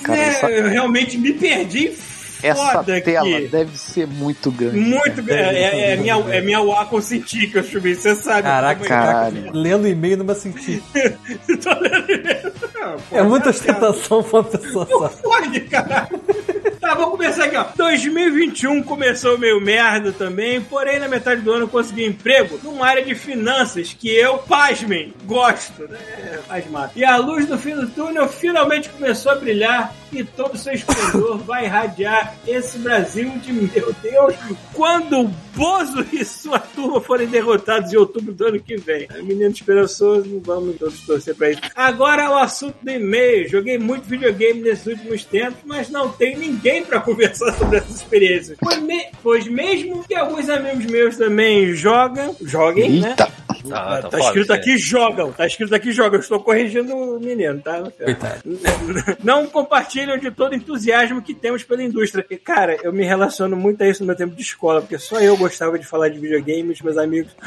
Cara, 0.03 0.19
É, 0.19 0.27
essa- 0.27 0.49
Eu 0.51 0.67
realmente 0.69 1.17
me 1.17 1.33
perdi 1.33 1.91
Essa 2.43 2.71
foda 2.73 3.01
tela 3.01 3.37
aqui. 3.37 3.47
deve 3.47 3.77
ser 3.77 4.05
muito 4.07 4.51
grande. 4.51 4.77
Muito 4.79 5.29
é, 5.31 5.33
é, 5.33 5.91
é 5.93 5.95
minha, 5.97 6.15
é 6.15 6.41
minha 6.41 6.59
Wacom 6.61 7.01
Cintiq 7.01 7.51
que 7.51 7.57
eu 7.59 7.63
chubi, 7.63 7.95
você 7.95 8.15
sabe. 8.15 8.43
Caraca, 8.43 8.75
como 8.75 8.85
é 8.85 8.87
que 8.87 8.89
caralho. 9.05 9.51
Lendo 9.53 9.87
e-mail 9.87 10.17
numa 10.17 10.35
sentido. 10.35 10.83
Tô 10.93 11.79
lendo. 11.79 12.11
É, 12.11 12.51
pô, 13.09 13.17
É 13.17 13.23
muita 13.23 13.45
tá- 13.45 13.49
ostentação 13.51 14.21
pra 14.23 14.39
uma 14.39 14.43
pessoa 14.43 14.87
Não 14.89 14.99
só. 14.99 15.07
pode, 15.09 15.59
cara. 15.61 16.07
Tá, 16.79 16.93
vamos 16.95 17.11
começar 17.11 17.45
aqui, 17.45 17.55
ó. 17.55 17.65
2021 17.77 18.83
começou 18.83 19.37
meio 19.37 19.61
merda 19.61 20.11
também, 20.11 20.59
porém 20.59 20.99
na 20.99 21.07
metade 21.07 21.39
do 21.41 21.49
ano 21.51 21.63
eu 21.63 21.67
consegui 21.69 22.05
emprego 22.05 22.59
numa 22.61 22.85
área 22.85 23.03
de 23.03 23.15
finanças 23.15 23.95
que 23.97 24.09
eu, 24.09 24.37
pasmem, 24.39 25.13
gosto, 25.25 25.83
né? 25.87 25.97
É, 26.17 26.37
pasmado. 26.45 26.91
E 26.95 27.05
a 27.05 27.15
luz 27.15 27.47
no 27.47 27.57
fim 27.57 27.73
do 27.73 27.87
túnel 27.87 28.27
finalmente 28.27 28.89
começou 28.89 29.31
a 29.31 29.35
brilhar 29.35 29.95
e 30.19 30.23
todo 30.23 30.57
seu 30.57 30.73
esplendor 30.73 31.37
vai 31.39 31.65
irradiar 31.65 32.35
esse 32.47 32.77
Brasil 32.79 33.29
de 33.39 33.51
meu 33.53 33.93
Deus, 34.01 34.35
quando 34.73 35.21
o 35.21 35.31
Bozo 35.55 36.03
e 36.11 36.25
sua 36.25 36.57
turma 36.57 36.99
forem 36.99 37.27
derrotados 37.27 37.93
em 37.93 37.97
outubro 37.97 38.33
do 38.33 38.45
ano 38.47 38.59
que 38.59 38.75
vem. 38.75 39.07
Menino 39.21 39.51
esperançoso, 39.51 40.41
vamos 40.43 40.77
todos 40.77 40.99
torcer 41.01 41.35
pra 41.35 41.51
isso. 41.51 41.61
Agora 41.75 42.29
o 42.31 42.37
assunto 42.37 42.75
do 42.81 42.89
e-mail. 42.89 43.47
Joguei 43.47 43.77
muito 43.77 44.05
videogame 44.05 44.61
nesses 44.61 44.85
últimos 44.87 45.23
tempos, 45.23 45.59
mas 45.65 45.89
não 45.89 46.09
tenho 46.09 46.39
ninguém 46.39 46.83
pra 46.83 46.99
conversar 46.99 47.53
sobre 47.53 47.77
essas 47.77 47.97
experiências. 47.97 48.57
Pois, 48.59 48.79
me- 48.79 49.05
pois 49.21 49.47
mesmo 49.47 50.03
que 50.07 50.15
alguns 50.15 50.49
amigos 50.49 50.85
meus 50.85 51.17
também 51.17 51.73
jogam, 51.75 52.35
joguem, 52.41 53.01
né? 53.01 53.15
Eita. 53.63 53.75
Tá, 53.75 53.93
Tá, 54.03 54.17
foda, 54.17 54.23
escrito 54.25 54.47
sério. 54.47 54.61
aqui 54.61 54.77
jogam, 54.77 55.31
tá 55.31 55.45
escrito 55.45 55.75
aqui 55.75 55.91
jogam. 55.91 56.15
Eu 56.15 56.19
estou 56.19 56.39
corrigindo 56.39 56.95
o 56.95 57.19
menino, 57.19 57.59
tá? 57.61 57.81
Coitado. 57.81 58.41
Não 59.23 59.47
compartilham 59.47 60.17
de 60.17 60.31
todo 60.31 60.51
o 60.51 60.55
entusiasmo 60.55 61.21
que 61.21 61.33
temos 61.33 61.63
pela 61.63 61.83
indústria. 61.83 62.25
E, 62.29 62.37
cara, 62.37 62.77
eu 62.83 62.91
me 62.91 63.03
relaciono 63.03 63.55
muito 63.55 63.83
a 63.83 63.87
isso 63.87 64.01
no 64.01 64.07
meu 64.07 64.15
tempo 64.15 64.35
de 64.35 64.41
escola, 64.41 64.81
porque 64.81 64.97
só 64.97 65.19
eu 65.19 65.37
gostava 65.37 65.77
de 65.79 65.85
falar 65.85 66.09
de 66.09 66.19
videogames, 66.19 66.81
meus 66.81 66.97
amigos. 66.97 67.31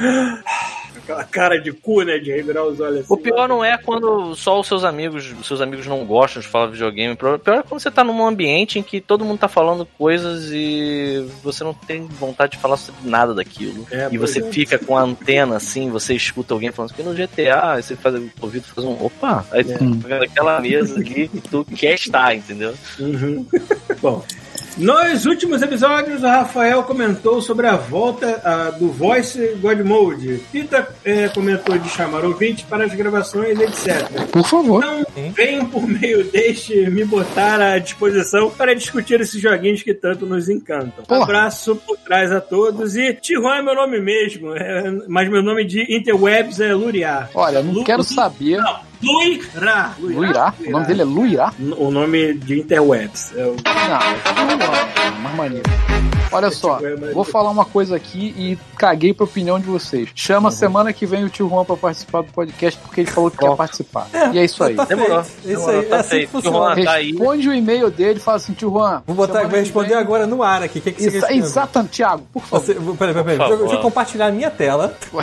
Aquela 0.97 1.25
cara 1.25 1.61
de 1.61 1.73
cu, 1.73 2.03
né? 2.03 2.19
De 2.19 2.31
revirar 2.33 2.65
os 2.65 2.81
olhos 2.81 3.01
assim. 3.01 3.13
O 3.13 3.17
pior 3.19 3.47
não 3.47 3.63
é 3.63 3.77
quando 3.77 4.35
só 4.35 4.59
os 4.59 4.67
seus 4.67 4.83
amigos, 4.83 5.33
os 5.39 5.47
seus 5.47 5.61
amigos 5.61 5.87
não 5.87 6.05
gostam 6.07 6.41
de 6.41 6.49
falar 6.49 6.67
videogame. 6.69 7.13
O 7.13 7.17
pior 7.17 7.59
é 7.59 7.63
quando 7.63 7.81
você 7.81 7.91
tá 7.91 8.03
num 8.03 8.27
ambiente 8.27 8.79
em 8.79 8.83
que 8.83 9.01
todo 9.01 9.25
mundo 9.25 9.39
tá 9.39 9.49
falando 9.49 9.87
coisas 9.99 10.51
e 10.51 11.29
você 11.43 11.63
não 11.63 11.75
tem 11.75 12.07
vontade 12.07 12.53
de 12.53 12.59
falar 12.59 12.79
sobre 12.79 13.09
nada 13.09 13.35
daquilo. 13.35 13.87
É, 13.91 14.09
e 14.11 14.17
você 14.17 14.41
é. 14.41 14.51
fica 14.51 14.79
com 14.79 14.97
a 14.97 15.03
antena 15.03 15.57
assim, 15.57 15.91
você 15.91 16.06
escuta 16.15 16.55
alguém 16.55 16.71
falando 16.73 16.93
que 16.93 17.03
no 17.03 17.15
GTA, 17.15 17.73
aí 17.73 17.83
você 17.83 17.97
faz 17.97 18.15
o 18.15 18.31
ouvido 18.41 18.65
faz 18.65 18.87
um 18.87 18.93
opa, 19.05 19.47
aí 19.51 19.65
tu 19.65 19.95
fica 20.01 20.19
naquela 20.19 20.61
mesa 20.61 20.97
ali 20.97 21.31
e 21.33 21.41
tu 21.41 21.65
quer 21.65 21.95
estar, 21.95 22.35
entendeu? 22.35 22.75
Uhum. 22.99 23.47
Bom, 24.01 24.25
nos 24.77 25.25
últimos 25.25 25.63
episódios, 25.63 26.23
o 26.23 26.27
Rafael 26.27 26.83
comentou 26.83 27.41
sobre 27.41 27.67
a 27.67 27.77
volta 27.77 28.41
ah, 28.45 28.71
do 28.79 28.89
Voice 28.89 29.57
God 29.61 29.81
Mode. 29.81 30.41
Pita 30.53 30.87
eh, 31.05 31.29
comentou 31.29 31.79
de 31.79 31.89
chamar 31.89 32.25
ouvintes 32.25 32.65
para 32.65 32.85
as 32.85 32.93
gravações, 32.95 33.59
etc. 33.59 34.07
Por 34.31 34.45
favor. 34.45 34.85
Então, 34.85 35.33
venham 35.33 35.67
por 35.67 35.87
meio 35.87 36.25
deste 36.25 36.91
me 36.91 37.05
botar 37.05 37.61
à 37.61 37.79
disposição 37.79 38.51
para 38.51 38.75
discutir 38.75 39.21
esses 39.21 39.41
joguinhos 39.41 39.83
que 39.83 39.95
tanto 39.95 40.27
nos 40.27 40.49
encantam. 40.49 41.05
Porra. 41.07 41.23
Abraço 41.23 41.77
por 41.77 41.97
trás 41.99 42.31
a 42.31 42.41
todos 42.41 42.97
e 42.97 43.15
Tijuana 43.15 43.59
é 43.61 43.63
meu 43.63 43.75
nome 43.75 44.01
mesmo, 44.01 44.55
é, 44.55 44.91
mas 45.09 45.29
meu 45.31 45.43
nome 45.43 45.65
de 45.65 45.83
interwebs 45.97 46.61
é 46.61 46.75
Luriar. 46.75 47.31
Olha, 47.35 47.63
não 47.63 47.73
Lu- 47.73 47.85
quero 47.85 48.03
saber. 48.03 48.59
Não, 48.59 48.81
Luirá. 49.03 49.95
Luirá? 50.01 50.55
O 50.67 50.71
nome 50.71 50.87
dele 50.87 51.03
é 51.03 51.05
Luirá? 51.05 51.53
O 51.77 51.91
nome 51.91 52.35
de 52.35 52.61
interwebs. 52.61 53.33
É 53.37 53.45
o... 53.45 53.57
Não, 53.57 54.47
não, 54.47 54.57
não, 54.57 55.21
mais 55.21 55.37
maneiro. 55.37 55.65
Olha 56.33 56.51
só, 56.51 56.79
Tio 56.79 56.99
Juan 56.99 57.09
é 57.09 57.13
vou 57.13 57.23
falar 57.25 57.51
uma 57.51 57.65
coisa 57.65 57.95
aqui 57.95 58.35
e 58.37 58.59
caguei 58.77 59.15
pra 59.15 59.25
opinião 59.25 59.61
de 59.61 59.67
vocês. 59.67 60.09
Chama 60.15 60.51
semana 60.51 60.93
que 60.93 61.07
vem 61.07 61.25
o 61.25 61.29
tio 61.31 61.49
Juan 61.49 61.65
pra 61.65 61.77
participar 61.77 62.23
do 62.23 62.33
podcast 62.33 62.79
porque 62.81 63.03
ele 63.03 63.11
falou 63.11 63.31
que 63.31 63.39
quer 63.39 63.55
participar. 63.57 64.09
E 64.33 64.39
é 64.39 64.45
isso 64.45 64.63
aí. 64.65 64.75
Tá 64.75 64.85
Demorou. 64.87 65.21
Isso 65.45 65.71
aí, 65.71 65.83
tá 65.85 65.97
é 65.97 66.01
assim 66.01 66.27
que. 66.27 66.41
Juan, 66.43 66.75
tá 66.85 66.91
aí. 66.93 67.11
Responde 67.13 67.49
o 67.49 67.55
e-mail 67.55 67.91
dele 67.91 68.19
e 68.19 68.23
fala 68.23 68.39
assim, 68.39 68.53
tio 68.55 68.71
Juan. 68.71 69.03
Vou 69.07 69.15
botar, 69.15 69.43
vou 69.47 69.59
responder 69.59 69.91
vem- 69.91 69.99
agora 69.99 70.27
no 70.27 70.43
ar 70.43 70.63
aqui. 70.65 70.81
O 70.81 70.83
que, 70.83 70.93
que 70.93 71.03
você 71.03 71.17
Exa 71.17 71.27
quer 71.29 71.37
exatamente, 71.37 71.93
Thiago, 71.93 72.25
por 72.33 72.43
favor. 72.43 72.65
Você, 72.67 72.75
peraí, 72.75 72.97
peraí, 72.97 73.15
peraí. 73.15 73.25
Por 73.25 73.25
Deixa, 73.25 73.53
eu- 73.53 73.57
deixa 73.59 73.63
eu 73.65 73.69
favor. 73.69 73.83
compartilhar 73.83 74.27
a 74.27 74.33
minha 74.33 74.51
tela. 74.51 74.97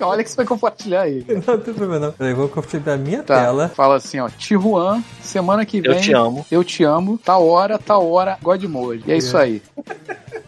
Olha 0.00 0.24
que 0.24 0.30
você 0.30 0.36
vai 0.36 0.46
compartilhar 0.46 1.02
aí. 1.02 1.24
Não 1.46 1.58
tem 1.58 1.74
problema 1.74 2.06
não. 2.06 2.12
Peraí, 2.12 2.34
vou 2.34 2.48
compartilhar 2.52 2.94
a 2.94 2.96
minha 2.96 3.22
Tá, 3.22 3.42
tela. 3.42 3.68
fala 3.74 3.96
assim, 3.96 4.20
ó, 4.20 4.28
Tijuan, 4.28 5.02
semana 5.22 5.64
que 5.66 5.78
Eu 5.78 5.92
vem. 5.92 6.00
te 6.00 6.12
amo. 6.12 6.46
Eu 6.50 6.62
te 6.62 6.84
amo, 6.84 7.18
tá 7.18 7.36
hora, 7.38 7.78
tá 7.78 7.96
hora, 7.98 8.38
God 8.42 8.62
Mode. 8.64 9.04
E 9.06 9.12
é 9.12 9.16
isso 9.16 9.36
aí. 9.36 9.62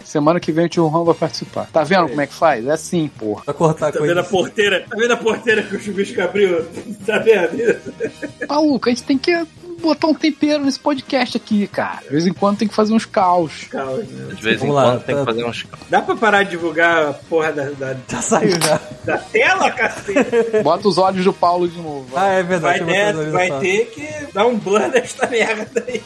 Semana 0.05 0.39
que 0.39 0.53
vem 0.53 0.67
o 0.67 0.69
tio 0.69 0.89
Juan 0.91 1.03
vai 1.05 1.15
participar. 1.15 1.67
Tá 1.73 1.83
vendo 1.83 2.09
como 2.09 2.21
é 2.21 2.27
que 2.27 2.35
faz? 2.35 2.67
É 2.67 2.73
assim, 2.73 3.09
porra. 3.19 3.43
Pra 3.45 3.55
cortar 3.55 3.91
Tá 3.91 3.99
coisa. 3.99 4.15
vendo 4.15 4.21
a 4.25 4.29
porteira? 4.29 4.85
Tá 4.89 4.97
vendo 4.97 5.13
a 5.13 5.17
porteira 5.17 5.63
que 5.63 5.77
o 5.77 5.81
chuvisco 5.81 6.21
abriu? 6.21 6.65
Tá 7.07 7.19
vendo? 7.19 7.81
Maluco, 8.49 8.89
a 8.89 8.93
gente 8.93 9.03
tem 9.05 9.17
que 9.19 9.33
botar 9.85 10.07
um 10.09 10.15
tempero 10.15 10.65
nesse 10.65 10.79
podcast 10.79 11.37
aqui, 11.37 11.67
cara. 11.67 12.01
De 12.03 12.11
vez 12.11 12.27
em 12.27 12.33
quando 12.33 12.59
tem 12.59 12.69
que 12.69 12.75
fazer 12.75 12.93
uns 12.93 13.05
caos. 13.05 13.65
Calma, 13.71 13.99
né? 13.99 14.35
De 14.35 14.43
vez 14.43 14.57
em 14.57 14.59
Vamos 14.61 14.75
lá, 14.75 14.83
quando 14.93 15.03
tem 15.05 15.15
tá- 15.15 15.21
que 15.21 15.27
fazer 15.27 15.45
uns. 15.45 15.67
Dá 15.91 16.03
pra 16.03 16.17
parar 16.17 16.43
de 16.43 16.51
divulgar 16.51 17.03
a 17.09 17.13
porra 17.13 17.53
da, 17.53 17.71
da, 17.71 17.97
Já 18.09 18.23
saiu 18.23 18.53
já. 18.61 18.81
da 19.05 19.19
tela, 19.19 19.71
cacete? 19.71 20.63
Bota 20.63 20.89
os 20.89 20.99
olhos 20.99 21.25
do 21.25 21.33
Paulo 21.33 21.69
de 21.69 21.77
novo. 21.81 22.07
Ah, 22.17 22.29
é 22.29 22.43
verdade. 22.43 22.83
Vai, 22.85 23.15
olhos 23.15 23.33
vai 23.33 23.61
ter 23.61 23.87
que 23.87 24.33
dar 24.33 24.47
um 24.47 24.59
blur 24.59 24.89
nesta 24.89 25.27
merda 25.27 25.85
aí. 25.87 26.03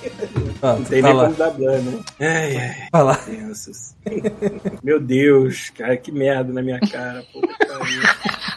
Ah, 0.63 0.73
Não 0.75 0.85
tem 0.85 1.01
tá 1.03 1.09
nem 1.09 1.17
lá. 1.17 1.25
como 1.25 1.37
dar 1.37 1.51
blur, 1.51 1.79
né? 1.79 1.99
Ai, 2.21 2.57
ai, 2.57 2.89
Vai 2.91 3.03
lá. 3.03 3.17
crianças. 3.17 3.95
Meu 4.83 5.01
Deus, 5.01 5.71
cara, 5.71 5.97
que 5.97 6.13
merda 6.13 6.53
na 6.53 6.63
minha 6.63 6.81
cara. 6.81 7.25
Pariu. 7.33 8.03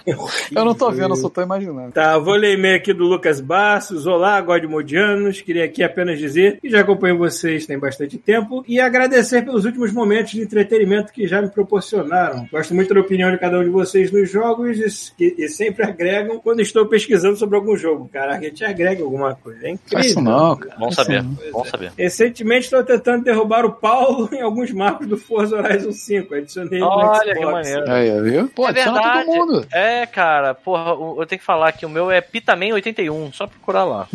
É 0.05 0.11
Eu 0.51 0.65
não 0.65 0.73
tô 0.73 0.91
vendo, 0.91 1.11
eu 1.11 1.15
só 1.15 1.29
tô 1.29 1.41
imaginando. 1.41 1.91
Tá, 1.91 2.17
vou 2.17 2.35
ler 2.35 2.57
e-mail 2.57 2.77
aqui 2.77 2.93
do 2.93 3.03
Lucas 3.05 3.39
Bastos. 3.39 4.05
Olá, 4.07 4.41
Godmodianos. 4.41 5.41
Queria 5.41 5.65
aqui 5.65 5.83
apenas 5.83 6.19
dizer 6.19 6.59
que 6.59 6.69
já 6.69 6.81
acompanho 6.81 7.17
vocês 7.17 7.65
tem 7.65 7.77
bastante 7.77 8.17
tempo 8.17 8.63
e 8.67 8.79
agradecer 8.79 9.43
pelos 9.43 9.63
últimos 9.65 9.93
momentos 9.93 10.31
de 10.31 10.41
entretenimento 10.41 11.13
que 11.13 11.27
já 11.27 11.41
me 11.41 11.49
proporcionaram. 11.49 12.47
Gosto 12.51 12.73
muito 12.73 12.93
da 12.93 12.99
opinião 12.99 13.31
de 13.31 13.37
cada 13.37 13.59
um 13.59 13.63
de 13.63 13.69
vocês 13.69 14.11
nos 14.11 14.29
jogos 14.29 15.13
e, 15.19 15.35
e 15.37 15.47
sempre 15.47 15.85
agregam 15.85 16.39
quando 16.39 16.61
estou 16.61 16.85
pesquisando 16.87 17.37
sobre 17.37 17.55
algum 17.55 17.77
jogo. 17.77 18.09
Caraca, 18.11 18.39
a 18.39 18.49
gente 18.49 18.63
agrega 18.65 19.03
alguma 19.03 19.35
coisa. 19.35 19.59
É 19.67 19.77
Faz 19.89 20.07
isso 20.07 20.19
incrível. 20.19 20.23
não, 20.23 20.55
cara. 20.57 20.75
Bom 20.77 20.91
saber. 20.91 21.23
não. 21.23 21.37
Bom 21.51 21.65
saber. 21.65 21.91
Recentemente 21.97 22.65
estou 22.65 22.83
tentando 22.83 23.23
derrubar 23.23 23.65
o 23.65 23.73
Paulo 23.73 24.29
em 24.33 24.41
alguns 24.41 24.71
marcos 24.71 25.07
do 25.07 25.17
Forza 25.17 25.40
Horizon 25.51 25.91
5. 25.91 26.35
Adicionei 26.35 26.79
no 26.79 26.87
Olha 26.87 27.19
que 27.33 27.39
Xbox. 27.39 27.51
maneiro. 27.51 27.91
Aí, 27.91 28.21
viu? 28.21 28.47
Pô, 28.49 28.65
É 28.65 28.69
adiciona 28.69 29.01
todo 29.01 29.13
verdade. 29.13 29.27
mundo. 29.37 29.67
É, 29.71 30.05
cara, 30.05 30.53
porra, 30.53 30.91
eu 30.91 31.25
tenho 31.25 31.39
que 31.39 31.45
falar 31.45 31.71
que 31.71 31.85
o 31.85 31.89
meu 31.89 32.11
é 32.11 32.19
Pitaman 32.21 32.73
81, 32.73 33.31
só 33.33 33.47
procurar 33.47 33.83
lá. 33.85 34.07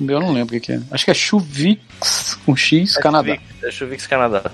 Eu 0.00 0.20
não 0.20 0.32
lembro 0.32 0.56
o 0.56 0.60
que, 0.60 0.66
que 0.66 0.72
é. 0.72 0.80
Acho 0.90 1.04
que 1.04 1.10
é 1.10 1.14
Chuvix 1.14 2.38
com 2.44 2.56
X, 2.56 2.96
Canadá. 2.96 3.36
É 3.62 3.70
Chuvix 3.70 4.06
Canadá. 4.06 4.50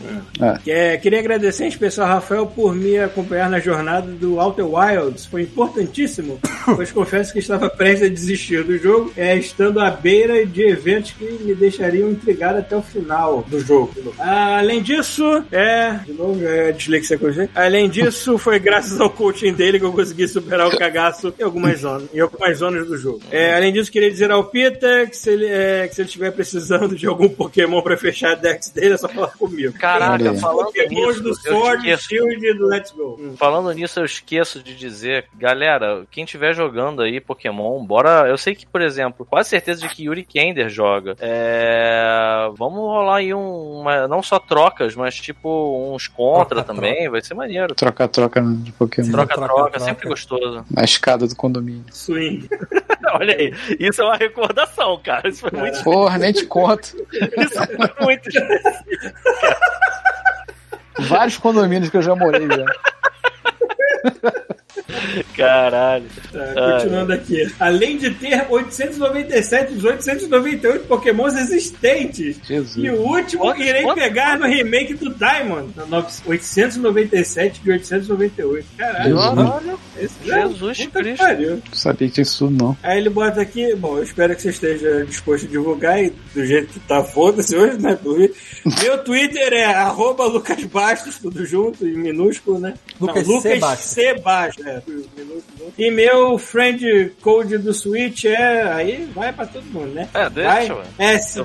É, 0.66 0.96
queria 0.96 1.18
agradecer 1.18 1.64
em 1.64 1.68
especial 1.68 2.06
ao 2.06 2.14
Rafael 2.14 2.46
por 2.46 2.74
me 2.74 2.98
acompanhar 2.98 3.50
na 3.50 3.60
jornada 3.60 4.10
do 4.10 4.40
Outer 4.40 4.66
Wilds. 4.66 5.26
Foi 5.26 5.42
importantíssimo, 5.42 6.40
pois 6.64 6.90
confesso 6.90 7.32
que 7.32 7.38
estava 7.38 7.68
prestes 7.68 8.08
a 8.08 8.10
desistir 8.10 8.64
do 8.64 8.78
jogo, 8.78 9.12
é, 9.16 9.36
estando 9.36 9.80
à 9.80 9.90
beira 9.90 10.46
de 10.46 10.62
eventos 10.62 11.12
que 11.12 11.24
me 11.24 11.54
deixariam 11.54 12.10
intrigado 12.10 12.58
até 12.58 12.76
o 12.76 12.82
final 12.82 13.42
do 13.42 13.60
jogo. 13.60 14.14
Ah, 14.18 14.58
além 14.58 14.82
disso, 14.82 15.44
é. 15.52 16.00
De 16.06 16.12
novo, 16.12 16.42
é 16.46 16.72
dislexia 16.72 17.18
você. 17.18 17.48
Além 17.54 17.88
disso, 17.88 18.38
foi 18.38 18.58
graças 18.58 19.00
ao 19.00 19.10
coaching 19.10 19.52
dele 19.52 19.78
que 19.78 19.84
eu 19.84 19.92
consegui 19.92 20.26
superar 20.26 20.68
o 20.68 20.76
cagaço 20.76 21.34
em 21.38 21.42
algumas 21.42 21.80
zonas, 21.80 22.08
em 22.12 22.20
algumas 22.20 22.58
zonas 22.58 22.86
do 22.86 22.96
jogo. 22.96 23.20
É, 23.30 23.54
além 23.54 23.72
disso, 23.72 23.92
queria 23.92 24.10
dizer 24.10 24.30
ao 24.30 24.44
Peter 24.44 25.08
que 25.08 25.16
se 25.16 25.33
ele, 25.34 25.46
é, 25.46 25.86
que 25.88 25.94
se 25.94 26.00
ele 26.00 26.08
estiver 26.08 26.30
precisando 26.32 26.96
de 26.96 27.06
algum 27.06 27.28
Pokémon 27.28 27.82
pra 27.82 27.96
fechar 27.96 28.32
a 28.32 28.34
Dex 28.34 28.70
dele, 28.70 28.94
é 28.94 28.96
só 28.96 29.08
falar 29.08 29.28
comigo. 29.28 29.72
Caraca, 29.78 30.34
falando 30.34 30.66
Pokémons 30.66 31.08
nisso, 31.08 31.22
do 31.22 31.34
Sword. 31.34 31.96
Shield 31.98 32.46
e 32.46 32.54
do 32.54 32.66
Let's 32.66 32.92
Go. 32.92 33.34
Falando 33.36 33.72
nisso, 33.72 34.00
eu 34.00 34.04
esqueço 34.04 34.62
de 34.62 34.74
dizer, 34.74 35.26
galera, 35.34 36.04
quem 36.10 36.24
estiver 36.24 36.54
jogando 36.54 37.02
aí 37.02 37.20
Pokémon, 37.20 37.84
bora. 37.84 38.28
Eu 38.28 38.38
sei 38.38 38.54
que, 38.54 38.66
por 38.66 38.80
exemplo, 38.80 39.26
quase 39.26 39.50
certeza 39.50 39.80
de 39.80 39.88
que 39.88 40.04
Yuri 40.04 40.24
Kender 40.24 40.68
joga. 40.68 41.16
É, 41.20 42.50
Vamos 42.56 42.78
rolar 42.78 43.16
aí 43.16 43.34
um, 43.34 43.80
uma, 43.80 44.06
não 44.08 44.22
só 44.22 44.38
trocas, 44.38 44.94
mas 44.94 45.14
tipo 45.16 45.92
uns 45.94 46.08
contra 46.08 46.62
Troca, 46.62 46.74
também, 46.74 47.08
vai 47.08 47.22
ser 47.22 47.34
maneiro. 47.34 47.74
Troca, 47.74 48.08
troca 48.08 48.40
de 48.40 48.72
Pokémon. 48.72 49.10
Troca, 49.10 49.34
troca, 49.34 49.54
troca, 49.54 49.70
troca. 49.70 49.80
sempre 49.80 50.08
gostoso. 50.08 50.64
Na 50.70 50.84
escada 50.84 51.26
do 51.26 51.36
condomínio. 51.36 51.84
Swing. 51.90 52.48
Olha 53.14 53.36
aí, 53.36 53.54
isso 53.78 54.02
é 54.02 54.04
uma 54.04 54.16
recordação, 54.16 54.98
cara. 55.02 55.23
Isso 55.24 55.40
foi 55.40 55.50
muito, 55.58 55.82
Porra, 55.82 56.18
nem 56.18 56.32
te 56.32 56.46
conto. 56.46 56.96
isso 57.12 57.66
foi 57.66 58.04
muito 58.04 58.28
Vários 60.98 61.38
condomínios 61.38 61.90
que 61.90 61.96
eu 61.96 62.02
já 62.02 62.14
morei 62.14 62.46
já. 62.46 62.64
Caralho. 65.36 66.04
Tá, 66.32 66.78
continuando 66.78 67.12
aqui. 67.12 67.52
Além 67.58 67.96
de 67.98 68.10
ter 68.10 68.46
897 68.50 69.74
dos 69.74 69.84
898 69.84 70.86
pokémons 70.86 71.34
existentes. 71.36 72.36
Jesus. 72.46 72.76
E 72.84 72.90
o 72.90 73.00
último 73.00 73.54
irei 73.56 73.84
pegar 73.94 74.38
no 74.38 74.46
remake 74.46 74.94
do 74.94 75.12
Diamond. 75.14 75.70
Na 75.76 75.86
no- 75.86 76.06
897 76.26 77.60
de 77.62 77.70
898. 77.70 78.66
Caralho. 78.76 79.16
Olha, 79.18 79.74
Esse 79.98 80.14
Jesus 80.24 80.78
puta 80.78 80.98
que 80.98 81.04
Cristo. 81.04 81.18
pariu. 81.24 81.50
Não 81.66 81.74
sabia 81.74 82.08
que 82.08 82.14
tinha 82.14 82.22
isso 82.22 82.50
não. 82.50 82.76
Aí 82.82 82.98
ele 82.98 83.10
bota 83.10 83.40
aqui, 83.40 83.74
bom, 83.74 83.96
eu 83.98 84.02
espero 84.04 84.34
que 84.34 84.42
você 84.42 84.50
esteja 84.50 85.04
disposto 85.04 85.46
a 85.46 85.48
divulgar 85.48 86.02
e 86.02 86.12
do 86.34 86.44
jeito 86.44 86.68
que 86.72 86.80
tá, 86.80 87.02
foda-se 87.02 87.56
hoje, 87.56 87.78
né? 87.80 87.98
Meu 88.82 88.98
Twitter 89.04 89.52
é 89.52 89.64
arroba 89.64 90.24
Lucas 90.26 90.62
Bastos, 90.64 91.18
tudo 91.18 91.44
junto, 91.44 91.86
em 91.86 91.96
minúsculo, 91.96 92.58
né? 92.58 92.74
Lucas 93.00 93.26
Não, 93.26 93.40
C. 93.40 93.48
Lucas 93.48 93.60
Bastos. 93.60 93.90
C. 93.90 94.14
Bastos, 94.14 94.63
é. 94.66 94.82
E 95.78 95.90
meu 95.90 96.38
friend 96.38 97.12
code 97.20 97.58
do 97.58 97.72
Switch 97.74 98.24
é, 98.24 98.62
aí 98.72 99.04
vai 99.14 99.32
pra 99.32 99.46
todo 99.46 99.64
mundo, 99.66 99.92
né? 99.94 100.08
É, 100.14 100.28
Vai, 100.28 100.68
deixa, 100.68 100.74
ué. 100.74 100.84
SW 101.18 101.44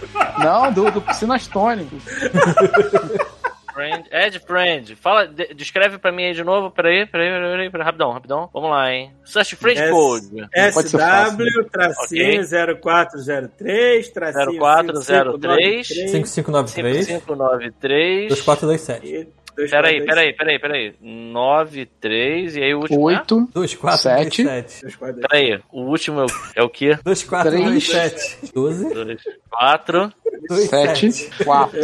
Não, 0.43 0.71
do, 0.71 0.91
do 0.91 1.01
Piscinastone. 1.01 1.87
Friend, 3.73 4.03
Ed 4.11 4.39
Friend. 4.39 4.95
Fala, 4.95 5.27
de- 5.27 5.53
descreve 5.53 5.97
pra 5.97 6.11
mim 6.11 6.23
aí 6.25 6.33
de 6.33 6.43
novo. 6.43 6.71
Peraí, 6.71 7.05
peraí, 7.05 7.29
peraí, 7.29 7.51
peraí, 7.51 7.69
peraí, 7.69 7.85
rapidão, 7.85 8.11
rapidão. 8.11 8.49
Vamos 8.53 8.69
lá, 8.69 8.91
hein. 8.93 9.11
Search 9.25 9.55
Friend 9.55 9.79
S- 9.79 9.91
Code. 9.91 10.25
SW, 10.71 11.69
tracinho 11.71 12.43
0403, 12.79 14.09
tracinho 14.09 14.59
0403. 14.59 15.87
5593 15.87 17.05
5593. 17.07 18.27
2427. 18.29 19.29
Peraí, 19.69 20.05
peraí, 20.05 20.33
peraí, 20.33 20.59
peraí. 20.59 20.93
93 21.01 22.55
e 22.55 22.63
aí 22.63 22.73
o 22.73 22.79
último. 22.79 23.09
é? 23.11 23.15
8, 23.19 23.49
2427. 23.53 24.97
Peraí, 25.27 25.59
o 25.71 25.81
último 25.81 26.21
é 26.21 26.23
o, 26.23 26.27
é 26.55 26.63
o 26.63 26.69
quê? 26.69 26.97
2427. 27.03 28.51
12. 28.53 28.93
2, 28.93 29.21
4. 29.49 30.13
7, 30.49 31.05
27. 31.05 31.43
4. 31.45 31.79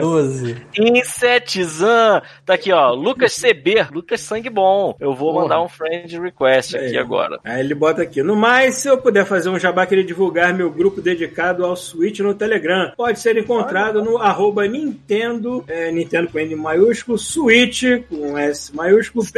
12. 0.00 0.56
Insetizan. 0.78 2.22
Tá 2.44 2.54
aqui, 2.54 2.72
ó. 2.72 2.92
Lucas 2.92 3.36
CB. 3.40 3.86
Lucas 3.92 4.20
Sangue 4.20 4.50
Bom. 4.50 4.96
Eu 5.00 5.14
vou 5.14 5.32
Porra. 5.32 5.42
mandar 5.42 5.62
um 5.62 5.68
friend 5.68 6.18
request 6.20 6.76
aqui 6.76 6.96
agora. 6.96 7.38
Aí 7.44 7.60
ele 7.60 7.74
bota 7.74 8.02
aqui. 8.02 8.22
No 8.22 8.36
mais, 8.36 8.76
se 8.76 8.88
eu 8.88 8.98
puder 8.98 9.24
fazer 9.24 9.48
um 9.48 9.58
jabá, 9.58 9.86
queria 9.86 10.04
divulgar 10.04 10.54
meu 10.54 10.70
grupo 10.70 11.00
dedicado 11.00 11.64
ao 11.64 11.76
Switch 11.76 12.20
no 12.20 12.34
Telegram. 12.34 12.92
Pode 12.96 13.18
ser 13.20 13.36
encontrado 13.36 14.02
no 14.02 14.18
arroba 14.18 14.66
Nintendo, 14.66 15.64
é, 15.68 15.90
Nintendo 15.90 16.28
com 16.28 16.38
N 16.38 16.51
maiúsculo, 16.54 17.18
Switch 17.18 17.82
com 18.08 18.36
S 18.38 18.74
maiúsculo, 18.74 19.24
Se 19.24 19.32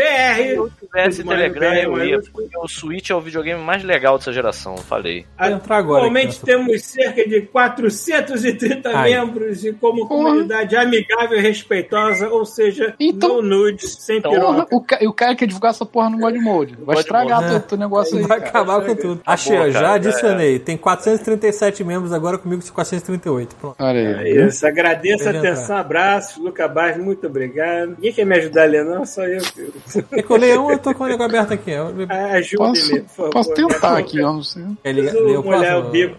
eu 0.55 0.65
BR. 0.67 0.73
tivesse 0.87 1.25
Telegram, 1.25 1.75
eu 1.75 2.05
ia. 2.05 2.21
Porque 2.33 2.57
o 2.59 2.69
Switch 2.69 3.11
é 3.11 3.15
o 3.15 3.21
videogame 3.21 3.63
mais 3.63 3.83
legal 3.85 4.19
dessa 4.19 4.33
geração, 4.33 4.77
falei. 4.77 5.27
Vou 5.39 5.49
entrar 5.49 5.77
agora 5.79 6.01
Atualmente 6.03 6.41
temos 6.41 6.83
cerca 6.85 7.27
de 7.29 7.43
430 7.43 8.91
Ai. 8.91 9.11
membros 9.11 9.65
e 9.65 9.73
como 9.73 10.07
comunidade 10.07 10.77
amigável 10.77 11.39
e 11.39 11.41
respeitosa, 11.43 12.29
ou 12.29 12.45
seja, 12.45 12.95
Então- 12.99 13.41
no 13.41 13.43
nudes, 13.43 13.97
sem 14.01 14.19
Então, 14.19 14.31
piroca. 14.33 14.67
o, 14.75 14.81
ca- 14.81 14.99
e 15.01 15.07
o 15.07 15.13
cara 15.13 15.35
quer 15.35 15.47
divulgar 15.47 15.71
essa 15.73 15.85
porra 15.87 16.11
no 16.11 16.19
God 16.19 16.35
Mode. 16.37 16.75
Vai 16.77 16.97
God 16.97 16.99
estragar 16.99 17.41
Mode. 17.41 17.51
teu, 17.53 17.61
teu 17.61 17.79
negócio 17.79 18.17
aí. 18.17 18.23
Vai 18.25 18.39
cara. 18.39 18.51
acabar 18.51 18.81
com 18.85 18.95
tudo. 18.95 19.21
Achei, 19.27 19.57
ó, 19.59 19.67
já 19.71 19.81
cara, 19.81 19.95
adicionei. 19.95 20.59
Tem 20.59 20.77
437 20.77 21.83
membros 21.85 22.13
agora 22.13 22.39
comigo, 22.39 22.63
438. 22.73 23.55
Pronto. 23.57 23.77
Olha 23.79 23.99
É 23.99 24.19
aí. 24.19 24.47
isso, 24.47 24.67
agradeço 24.67 25.29
a 25.29 25.33
atenção, 25.33 25.77
abraços, 25.77 26.37
Luca 26.43 26.67
Barros, 26.69 26.94
muito 26.99 27.27
obrigado. 27.27 27.91
Ninguém 27.91 28.13
quer 28.13 28.25
me 28.25 28.37
ajudar 28.37 28.63
a 28.63 28.67
ler, 28.67 28.85
não, 28.85 29.05
só 29.07 29.23
eu. 29.25 29.41
É 30.13 30.23
que 30.23 30.33
o 30.33 30.37
leão 30.37 30.71
eu 30.71 30.79
tô 30.79 30.95
com 30.95 31.05
o 31.05 31.07
negócio 31.07 31.27
aberto 31.27 31.53
aqui. 31.55 31.73
ó. 31.77 31.89
Ajude-me, 32.37 32.59
Posso, 32.59 32.91
por 32.91 33.09
favor. 33.09 33.31
posso 33.33 33.55
tentar 33.55 33.97
aqui, 33.99 34.19
eu 34.19 34.33
não 34.33 34.43
sei. 34.43 34.63
Lê 34.85 34.93
Preciso 34.95 35.41
o 35.41 35.45
molhar 35.45 35.61
próximo? 35.81 35.89
o 35.89 35.91
bico. 35.91 36.17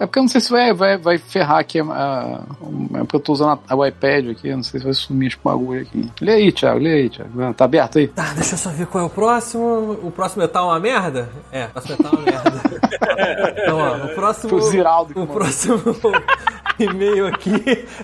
É 0.00 0.06
porque 0.06 0.18
eu 0.18 0.22
não 0.22 0.28
sei 0.28 0.40
se 0.40 0.50
vai, 0.50 0.72
vai, 0.72 0.96
vai 0.98 1.18
ferrar 1.18 1.58
aqui 1.58 1.78
a, 1.80 1.84
a- 1.84 2.40
É 2.94 2.98
porque 3.00 3.16
eu 3.16 3.20
tô 3.20 3.32
usando 3.32 3.58
a, 3.68 3.74
o 3.76 3.86
iPad 3.86 4.30
aqui, 4.30 4.48
eu 4.48 4.56
não 4.56 4.62
sei 4.62 4.80
se 4.80 4.84
vai 4.84 4.94
sumir 4.94 5.28
esse 5.28 5.38
bagulho 5.42 5.82
aqui. 5.82 6.10
Lê 6.20 6.32
aí, 6.32 6.52
Thiago, 6.52 6.78
lê 6.80 6.92
aí, 6.94 7.10
Thiago. 7.10 7.42
Ah, 7.42 7.52
Tá 7.52 7.64
aberto 7.64 7.98
aí? 7.98 8.08
Tá, 8.08 8.32
deixa 8.34 8.54
eu 8.54 8.58
só 8.58 8.70
ver 8.70 8.86
qual 8.86 9.04
é 9.04 9.06
o 9.06 9.10
próximo. 9.10 9.98
O 10.02 10.10
próximo 10.10 10.42
é 10.42 10.46
tá 10.48 10.64
uma 10.64 10.78
merda? 10.80 11.28
É, 11.52 11.66
o 11.66 11.68
próximo 11.70 11.94
é 11.94 12.02
tá 12.02 12.10
uma 12.10 12.22
merda. 12.22 12.62
então, 13.62 13.78
ó, 13.78 14.06
o 14.06 14.14
próximo. 14.14 14.54
O 14.56 14.60
Ziraldo 14.62 15.22
O 15.22 15.26
próximo 15.26 15.78
e-mail 16.84 17.26
aqui 17.26 17.50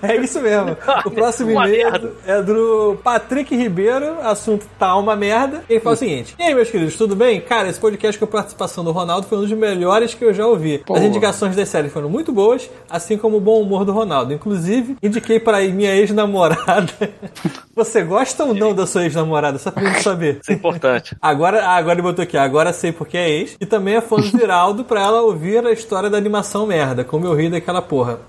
é 0.03 0.17
isso 0.17 0.41
mesmo. 0.41 0.77
O 1.05 1.11
próximo 1.11 1.51
e-mail 1.51 2.13
é 2.27 2.43
do 2.43 2.99
Patrick 3.03 3.55
Ribeiro, 3.55 4.21
assunto 4.23 4.67
tá 4.79 4.97
uma 4.97 5.15
merda. 5.17 5.63
Ele 5.69 5.81
fala 5.81 5.95
o 5.95 5.99
seguinte: 5.99 6.35
E 6.39 6.43
aí, 6.43 6.55
meus 6.55 6.71
queridos, 6.71 6.97
tudo 6.97 7.15
bem? 7.15 7.41
Cara, 7.41 7.69
esse 7.69 7.79
podcast 7.79 8.19
com 8.19 8.25
a 8.25 8.29
participação 8.29 8.83
do 8.85 8.93
Ronaldo 8.93 9.27
foi 9.27 9.39
um 9.39 9.43
dos 9.43 9.53
melhores 9.53 10.15
que 10.15 10.25
eu 10.25 10.33
já 10.33 10.47
ouvi. 10.47 10.79
Pô. 10.79 10.95
As 10.95 11.03
indicações 11.03 11.55
das 11.57 11.69
séries 11.69 11.93
foram 11.93 12.09
muito 12.09 12.33
boas, 12.33 12.71
assim 12.89 13.17
como 13.17 13.37
o 13.37 13.41
bom 13.41 13.61
humor 13.61 13.85
do 13.85 13.93
Ronaldo. 13.93 14.33
Inclusive, 14.33 14.97
indiquei 15.03 15.39
para 15.39 15.61
minha 15.69 15.95
ex-namorada. 15.95 16.93
Você 17.75 18.03
gosta 18.03 18.45
ou 18.45 18.55
não 18.55 18.75
da 18.75 18.87
sua 18.87 19.05
ex-namorada? 19.05 19.59
Só 19.59 19.71
pra 19.71 19.85
gente 19.85 20.03
saber. 20.03 20.39
Isso 20.43 20.51
é 20.51 20.55
importante. 20.55 21.17
Agora, 21.23 21.67
agora 21.67 21.95
ele 21.95 22.03
botou 22.03 22.23
aqui, 22.23 22.37
agora 22.37 22.73
sei 22.73 22.93
porque 22.93 23.17
é 23.17 23.29
ex. 23.31 23.57
E 23.61 23.67
também 23.67 23.97
é 23.97 24.01
fã 24.01 24.17
do 24.17 24.27
Ziraldo 24.27 24.85
pra 24.85 25.01
ela 25.03 25.23
ouvir 25.23 25.65
a 25.65 25.73
história 25.73 26.11
da 26.11 26.19
animação 26.19 26.67
merda, 26.67 27.05
como 27.05 27.27
eu 27.27 27.35
ri 27.35 27.49
daquela 27.49 27.81
porra. 27.81 28.21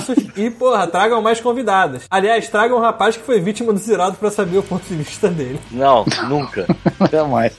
Abraços 0.00 0.24
e, 0.36 0.50
porra, 0.50 0.86
tragam 0.86 1.20
mais 1.22 1.40
convidadas. 1.40 2.04
Aliás, 2.10 2.48
tragam 2.48 2.78
um 2.78 2.80
rapaz 2.80 3.16
que 3.16 3.22
foi 3.24 3.40
vítima 3.40 3.72
do 3.72 3.78
Ziraldo 3.78 4.16
pra 4.16 4.30
saber 4.30 4.58
o 4.58 4.62
ponto 4.62 4.84
de 4.86 4.94
vista 4.94 5.28
dele. 5.28 5.60
Não, 5.70 6.04
nunca. 6.28 6.66
Jamais. 7.10 7.56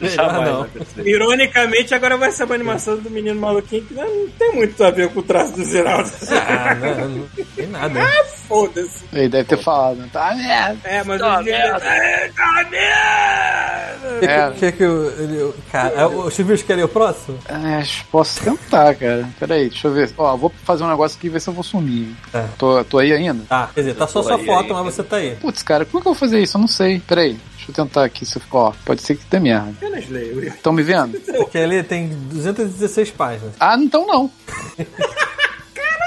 Melhor 0.00 0.32
não. 0.32 0.40
vai 0.42 0.52
acontecer. 0.52 1.06
Ironicamente, 1.06 1.94
agora 1.94 2.16
vai 2.16 2.30
ser 2.32 2.44
uma 2.44 2.54
animação 2.54 2.96
do 2.96 3.10
menino 3.10 3.40
maluquinho 3.40 3.84
que 3.84 3.94
não, 3.94 4.04
não 4.04 4.28
tem 4.30 4.52
muito 4.54 4.82
a 4.84 4.90
ver 4.90 5.08
com 5.10 5.20
o 5.20 5.22
traço 5.22 5.52
do 5.54 5.64
Zeraldo. 5.64 6.10
Ah, 6.30 6.74
não, 6.74 7.08
não 7.08 7.26
tem 7.56 7.66
nada. 7.68 8.00
Foda-se. 8.48 9.04
Ele 9.12 9.28
deve 9.28 9.44
ter 9.44 9.56
falado, 9.56 9.96
né? 9.96 10.08
Tá 10.12 10.34
merda. 10.34 10.78
É, 10.84 11.02
mas 11.04 11.18
Tá 11.20 11.40
ele... 11.40 11.50
merda. 11.52 11.84
É, 11.86 12.28
tá 12.36 12.66
merda! 12.70 14.26
É. 14.26 14.48
O 14.48 14.52
que 14.52 14.72
que 14.72 14.82
eu. 14.82 15.10
ele- 15.18 15.54
cara, 15.72 16.08
o 16.08 16.30
Silvio 16.30 16.56
quer 16.64 16.76
ler 16.76 16.84
o 16.84 16.88
próximo? 16.88 17.38
É, 17.48 17.82
posso 18.10 18.42
tentar, 18.44 18.94
cara. 18.94 19.26
Peraí, 19.40 19.70
deixa 19.70 19.88
eu 19.88 19.92
ver. 19.94 20.10
Ó, 20.18 20.36
vou 20.36 20.52
fazer 20.64 20.84
um 20.84 20.88
negócio 20.90 21.16
aqui 21.16 21.26
e 21.26 21.30
ver 21.30 21.40
se 21.40 21.48
eu 21.48 21.54
vou 21.54 21.64
sumir. 21.74 22.14
É. 22.32 22.46
Tô, 22.56 22.84
tô 22.84 22.98
aí 22.98 23.12
ainda? 23.12 23.44
Tá, 23.48 23.70
quer 23.74 23.80
dizer, 23.80 23.94
tá 23.94 24.06
só 24.06 24.22
sua 24.22 24.38
foto, 24.38 24.62
ainda. 24.62 24.74
mas 24.82 24.94
você 24.94 25.02
tá 25.02 25.16
aí. 25.16 25.36
Putz, 25.36 25.62
cara, 25.62 25.84
como 25.84 25.98
é 25.98 26.02
que 26.02 26.08
eu 26.08 26.12
vou 26.12 26.18
fazer 26.18 26.40
isso? 26.40 26.56
Eu 26.56 26.60
não 26.60 26.68
sei. 26.68 27.00
Peraí, 27.00 27.38
deixa 27.56 27.70
eu 27.70 27.74
tentar 27.74 28.04
aqui. 28.04 28.24
Se 28.24 28.36
eu... 28.36 28.42
Ó, 28.52 28.72
pode 28.84 29.02
ser 29.02 29.16
que 29.16 29.24
dê 29.28 29.40
merda. 29.40 29.70
Apenas 29.70 30.08
leio. 30.08 30.44
Estão 30.44 30.72
me 30.72 30.82
vendo? 30.82 31.18
Quer 31.50 31.66
ler? 31.66 31.84
Tem 31.84 32.08
216 32.08 33.10
páginas. 33.10 33.54
Ah, 33.58 33.76
então 33.76 34.06
não. 34.06 34.30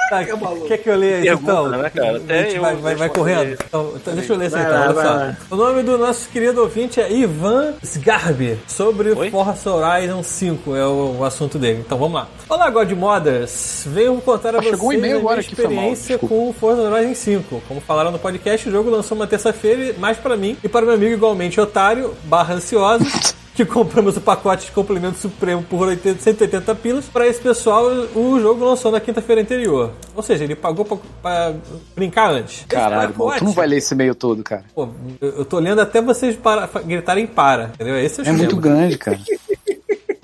Tá, 0.10 0.24
quer 0.68 0.78
que 0.78 0.90
eu 0.90 0.96
leia 0.96 1.20
isso 1.20 1.42
então? 1.42 1.70
né, 1.70 1.90
cara? 1.90 2.18
Até 2.18 2.60
vai, 2.60 2.76
vai, 2.76 2.96
vai 2.96 3.10
correndo. 3.10 3.58
Então, 3.68 3.94
então 3.96 4.14
deixa 4.16 4.34
eu 4.34 4.38
ler 4.38 4.48
isso 4.48 4.58
então, 4.58 4.94
lá. 4.94 5.38
O 5.52 5.56
nome 5.56 5.84
do 5.84 5.98
nosso 5.98 6.30
querido 6.30 6.62
ouvinte 6.62 7.02
é 7.02 7.12
Ivan 7.12 7.74
Sgarbi, 7.84 8.58
sobre 8.68 9.12
Oi? 9.12 9.30
Forza 9.30 9.72
Horizon 9.72 10.24
5, 10.24 10.76
é 10.76 10.86
o, 10.86 11.18
o 11.20 11.26
assunto 11.26 11.60
dele. 11.60 11.84
Então 11.86 11.98
vamos 11.98 12.16
lá. 12.16 12.28
Olá, 12.48 12.70
God 12.70 12.92
Modders. 12.92 13.84
Venho 13.88 14.20
contar 14.22 14.56
a 14.56 14.60
Ah, 14.60 14.62
vocês 14.62 14.80
um 14.80 14.92
a 14.92 14.94
minha 14.94 15.20
mal, 15.20 15.38
experiência 15.40 16.18
desculpa. 16.18 16.28
com 16.28 16.50
o 16.50 16.54
Forza 16.54 16.82
Horizon 16.84 17.14
5. 17.16 17.64
Como 17.68 17.82
falaram 17.82 18.12
no 18.12 18.20
podcast, 18.20 18.68
o 18.70 18.72
jogo 18.72 18.90
lançou 18.90 19.16
uma 19.16 19.28
terça-feira, 19.28 19.94
mais 20.00 20.18
pra 20.18 20.38
mim 20.38 20.58
e 20.64 20.70
para 20.70 20.86
meu 20.86 20.96
amigo 20.96 21.14
igualmente 21.14 21.60
otário, 21.60 22.14
barra 22.24 22.56
ansioso. 22.56 23.06
Que 23.58 23.66
compramos 23.66 24.16
o 24.16 24.22
pacote 24.22 24.68
de 24.68 24.72
complemento 24.72 25.18
supremo 25.18 25.64
por 25.64 25.88
80, 25.88 26.22
180 26.22 26.76
pilas. 26.76 27.06
Para 27.06 27.28
esse 27.28 27.42
pessoal, 27.42 27.88
o 28.16 28.40
jogo 28.40 28.64
lançou 28.64 28.92
na 28.92 29.00
quinta-feira 29.00 29.42
anterior. 29.42 29.94
Ou 30.16 30.22
seja, 30.22 30.44
ele 30.44 30.56
pagou 30.56 30.86
pra, 30.86 30.98
pra 31.24 31.54
brincar 31.96 32.30
antes. 32.32 32.66
Caralho, 32.70 33.16
mano, 33.18 33.40
tu 33.40 33.46
não 33.46 33.54
vai 33.54 33.66
ler 33.66 33.78
esse 33.78 33.96
e-mail 33.96 34.14
todo, 34.14 34.44
cara. 34.44 34.64
Pô, 34.76 34.88
eu 35.20 35.38
eu 35.38 35.46
tô 35.46 35.58
lendo 35.58 35.82
até 35.82 36.02
vocês 36.02 36.36
para, 36.36 36.68
gritarem 36.86 37.26
para, 37.26 37.72
entendeu? 37.74 37.98
Esse 37.98 38.22
é 38.22 38.24
o 38.24 38.28
É 38.28 38.32
muito 38.32 38.58
grande, 38.58 38.96
cara. 38.96 39.20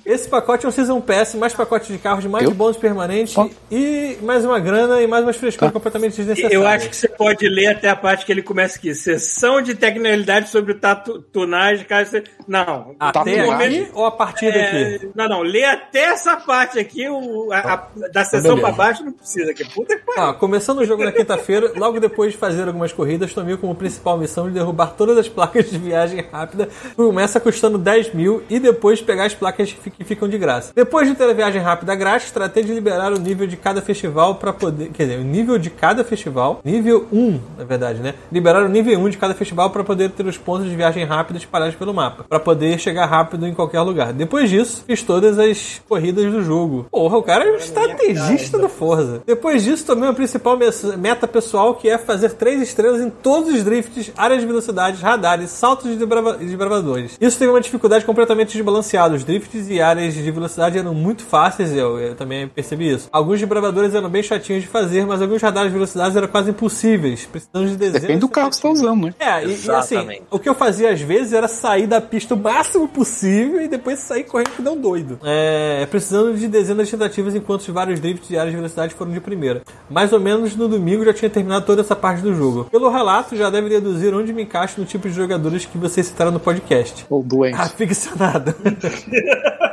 Esse 0.05 0.27
pacote 0.27 0.65
é 0.65 0.69
um 0.69 0.71
Season 0.71 0.99
Pass, 0.99 1.33
mais 1.35 1.53
pacote 1.53 1.91
de 1.93 1.97
carros, 1.97 2.25
mais 2.25 2.43
Eu? 2.43 2.51
bônus 2.53 2.75
permanente 2.75 3.39
Ó. 3.39 3.47
e 3.71 4.17
mais 4.21 4.43
uma 4.43 4.59
grana 4.59 5.01
e 5.01 5.07
mais 5.07 5.23
umas 5.23 5.37
frescuras 5.37 5.71
completamente 5.73 6.17
desnecessárias. 6.17 6.51
Eu 6.53 6.67
acho 6.67 6.89
que 6.89 6.95
você 6.95 7.07
pode 7.07 7.47
ler 7.47 7.67
até 7.67 7.87
a 7.89 7.95
parte 7.95 8.25
que 8.25 8.31
ele 8.31 8.41
começa 8.41 8.77
aqui. 8.77 8.93
Sessão 8.93 9.61
de 9.61 9.73
tecnologia 9.75 10.45
sobre 10.45 10.73
tatu- 10.73 11.21
tunagem, 11.31 11.85
caso 11.85 12.11
você... 12.11 12.23
Não. 12.45 12.95
Até 12.99 13.39
aqui 13.49 13.87
ou 13.93 14.05
a 14.05 14.11
partir 14.11 14.47
É, 14.47 14.91
daqui? 14.97 15.09
não, 15.15 15.29
não, 15.29 15.41
lê 15.41 15.63
até 15.63 15.99
essa 16.11 16.35
parte 16.35 16.77
aqui, 16.77 17.07
o, 17.07 17.49
a- 17.53 17.59
a- 17.59 18.07
da 18.09 18.25
sessão 18.25 18.55
beleza. 18.55 18.61
pra 18.61 18.71
baixo 18.71 19.05
não 19.05 19.13
precisa 19.13 19.51
aqui. 19.51 19.63
Puta 19.73 19.95
que 19.97 20.03
pariu. 20.05 20.21
Ah, 20.21 20.33
começando 20.33 20.79
o 20.79 20.85
jogo 20.85 21.05
na 21.05 21.13
quinta-feira, 21.13 21.71
logo 21.77 22.01
depois 22.01 22.33
de 22.33 22.37
fazer 22.37 22.67
algumas 22.67 22.91
corridas, 22.91 23.33
tomei 23.33 23.55
como 23.55 23.73
principal 23.73 24.17
missão 24.17 24.47
de 24.49 24.53
derrubar 24.55 24.95
todas 24.97 25.17
as 25.17 25.29
placas 25.29 25.71
de 25.71 25.77
viagem 25.77 26.19
rápida, 26.29 26.65
que 26.67 26.95
começa 26.97 27.39
custando 27.39 27.77
10 27.77 28.13
mil, 28.13 28.43
e 28.49 28.59
depois 28.59 29.01
pegar 29.01 29.23
as 29.25 29.33
placas 29.33 29.71
que 29.71 30.02
que 30.03 30.09
ficam 30.09 30.27
de 30.27 30.37
graça. 30.37 30.71
Depois 30.75 31.07
de 31.07 31.15
ter 31.15 31.29
a 31.29 31.33
viagem 31.33 31.61
rápida 31.61 31.95
grátis, 31.95 32.31
tratei 32.31 32.63
de 32.63 32.73
liberar 32.73 33.11
o 33.11 33.19
nível 33.19 33.47
de 33.47 33.57
cada 33.57 33.81
festival 33.81 34.35
para 34.35 34.53
poder. 34.53 34.89
Quer 34.89 35.03
dizer, 35.03 35.19
o 35.19 35.23
nível 35.23 35.57
de 35.57 35.69
cada 35.69 36.03
festival, 36.03 36.61
nível 36.63 37.07
1, 37.11 37.39
na 37.57 37.63
verdade, 37.63 37.99
né? 37.99 38.13
Liberar 38.31 38.63
o 38.63 38.69
nível 38.69 38.99
1 38.99 39.09
de 39.09 39.17
cada 39.17 39.33
festival 39.33 39.69
para 39.69 39.83
poder 39.83 40.11
ter 40.11 40.25
os 40.25 40.37
pontos 40.37 40.69
de 40.69 40.75
viagem 40.75 41.05
rápida 41.05 41.39
espalhados 41.39 41.75
pelo 41.75 41.93
mapa, 41.93 42.25
para 42.27 42.39
poder 42.39 42.77
chegar 42.79 43.05
rápido 43.05 43.47
em 43.47 43.53
qualquer 43.53 43.81
lugar. 43.81 44.13
Depois 44.13 44.49
disso, 44.49 44.83
fiz 44.85 45.01
todas 45.01 45.39
as 45.39 45.81
corridas 45.87 46.31
do 46.31 46.43
jogo. 46.43 46.85
Porra, 46.91 47.17
o 47.17 47.23
cara 47.23 47.45
é 47.45 47.51
um 47.51 47.55
estrategista 47.55 48.57
do 48.59 48.69
Forza. 48.69 49.21
Depois 49.25 49.63
disso, 49.63 49.85
tomei 49.85 50.09
a 50.09 50.13
principal 50.13 50.57
meta 50.97 51.27
pessoal, 51.27 51.75
que 51.75 51.89
é 51.89 51.97
fazer 51.97 52.33
três 52.33 52.61
estrelas 52.61 53.01
em 53.01 53.09
todos 53.09 53.53
os 53.53 53.63
drifts, 53.63 54.11
áreas 54.17 54.41
de 54.41 54.47
velocidade, 54.47 55.01
radares, 55.01 55.49
saltos 55.49 55.89
e 55.89 55.93
e 55.93 56.45
desbravadores. 56.45 57.17
Isso 57.19 57.39
teve 57.39 57.51
uma 57.51 57.61
dificuldade 57.61 58.05
completamente 58.05 58.53
desbalanceada. 58.53 59.15
Os 59.15 59.23
drifts 59.23 59.69
e 59.69 59.79
áreas 59.83 60.13
de 60.13 60.31
velocidade 60.31 60.77
eram 60.77 60.93
muito 60.93 61.23
fáceis, 61.23 61.71
eu, 61.71 61.99
eu 61.99 62.15
também 62.15 62.47
percebi 62.47 62.91
isso. 62.91 63.07
Alguns 63.11 63.39
desbravadores 63.39 63.93
eram 63.93 64.09
bem 64.09 64.23
chatinhos 64.23 64.63
de 64.63 64.67
fazer, 64.67 65.05
mas 65.05 65.21
alguns 65.21 65.41
radares 65.41 65.69
de 65.69 65.73
velocidade 65.73 66.17
eram 66.17 66.27
quase 66.27 66.49
impossíveis, 66.51 67.25
precisando 67.25 67.67
de 67.67 67.75
dezenas 67.75 68.01
Depende 68.01 68.19
do 68.19 68.27
de 68.27 68.33
carro 68.33 68.49
que 68.49 68.55
você 68.55 68.61
tá 68.61 68.69
usando, 68.69 69.05
né? 69.07 69.13
é, 69.19 69.43
e, 69.45 69.49
e 69.49 69.53
assim, 69.53 69.95
Exatamente. 69.95 70.23
o 70.31 70.39
que 70.39 70.49
eu 70.49 70.55
fazia 70.55 70.91
às 70.91 71.01
vezes 71.01 71.33
era 71.33 71.47
sair 71.47 71.87
da 71.87 72.01
pista 72.01 72.33
o 72.33 72.37
máximo 72.37 72.87
possível 72.87 73.61
e 73.61 73.67
depois 73.67 73.99
sair 73.99 74.23
correndo 74.23 74.49
que 74.51 74.61
não 74.61 74.77
doido. 74.77 75.19
É, 75.23 75.85
precisando 75.87 76.33
de 76.35 76.47
dezenas 76.47 76.87
de 76.87 76.91
tentativas 76.97 77.35
enquanto 77.35 77.61
os 77.61 77.67
vários 77.67 77.99
drifts 77.99 78.29
e 78.29 78.37
áreas 78.37 78.51
de 78.51 78.57
velocidade 78.57 78.93
foram 78.93 79.11
de 79.11 79.19
primeira. 79.19 79.61
Mais 79.89 80.13
ou 80.13 80.19
menos 80.19 80.55
no 80.55 80.67
domingo 80.67 81.03
já 81.03 81.13
tinha 81.13 81.29
terminado 81.29 81.65
toda 81.65 81.81
essa 81.81 81.95
parte 81.95 82.21
do 82.21 82.33
jogo. 82.33 82.65
Pelo 82.65 82.89
relato, 82.89 83.35
já 83.35 83.49
deve 83.49 83.69
deduzir 83.69 84.13
onde 84.13 84.33
me 84.33 84.43
encaixo 84.43 84.79
no 84.79 84.85
tipo 84.85 85.07
de 85.07 85.13
jogadores 85.13 85.65
que 85.65 85.77
vocês 85.77 86.07
citaram 86.07 86.31
no 86.31 86.39
podcast. 86.39 87.05
Ou 87.09 87.23
doente. 87.23 87.59
Aficionado. 87.59 88.53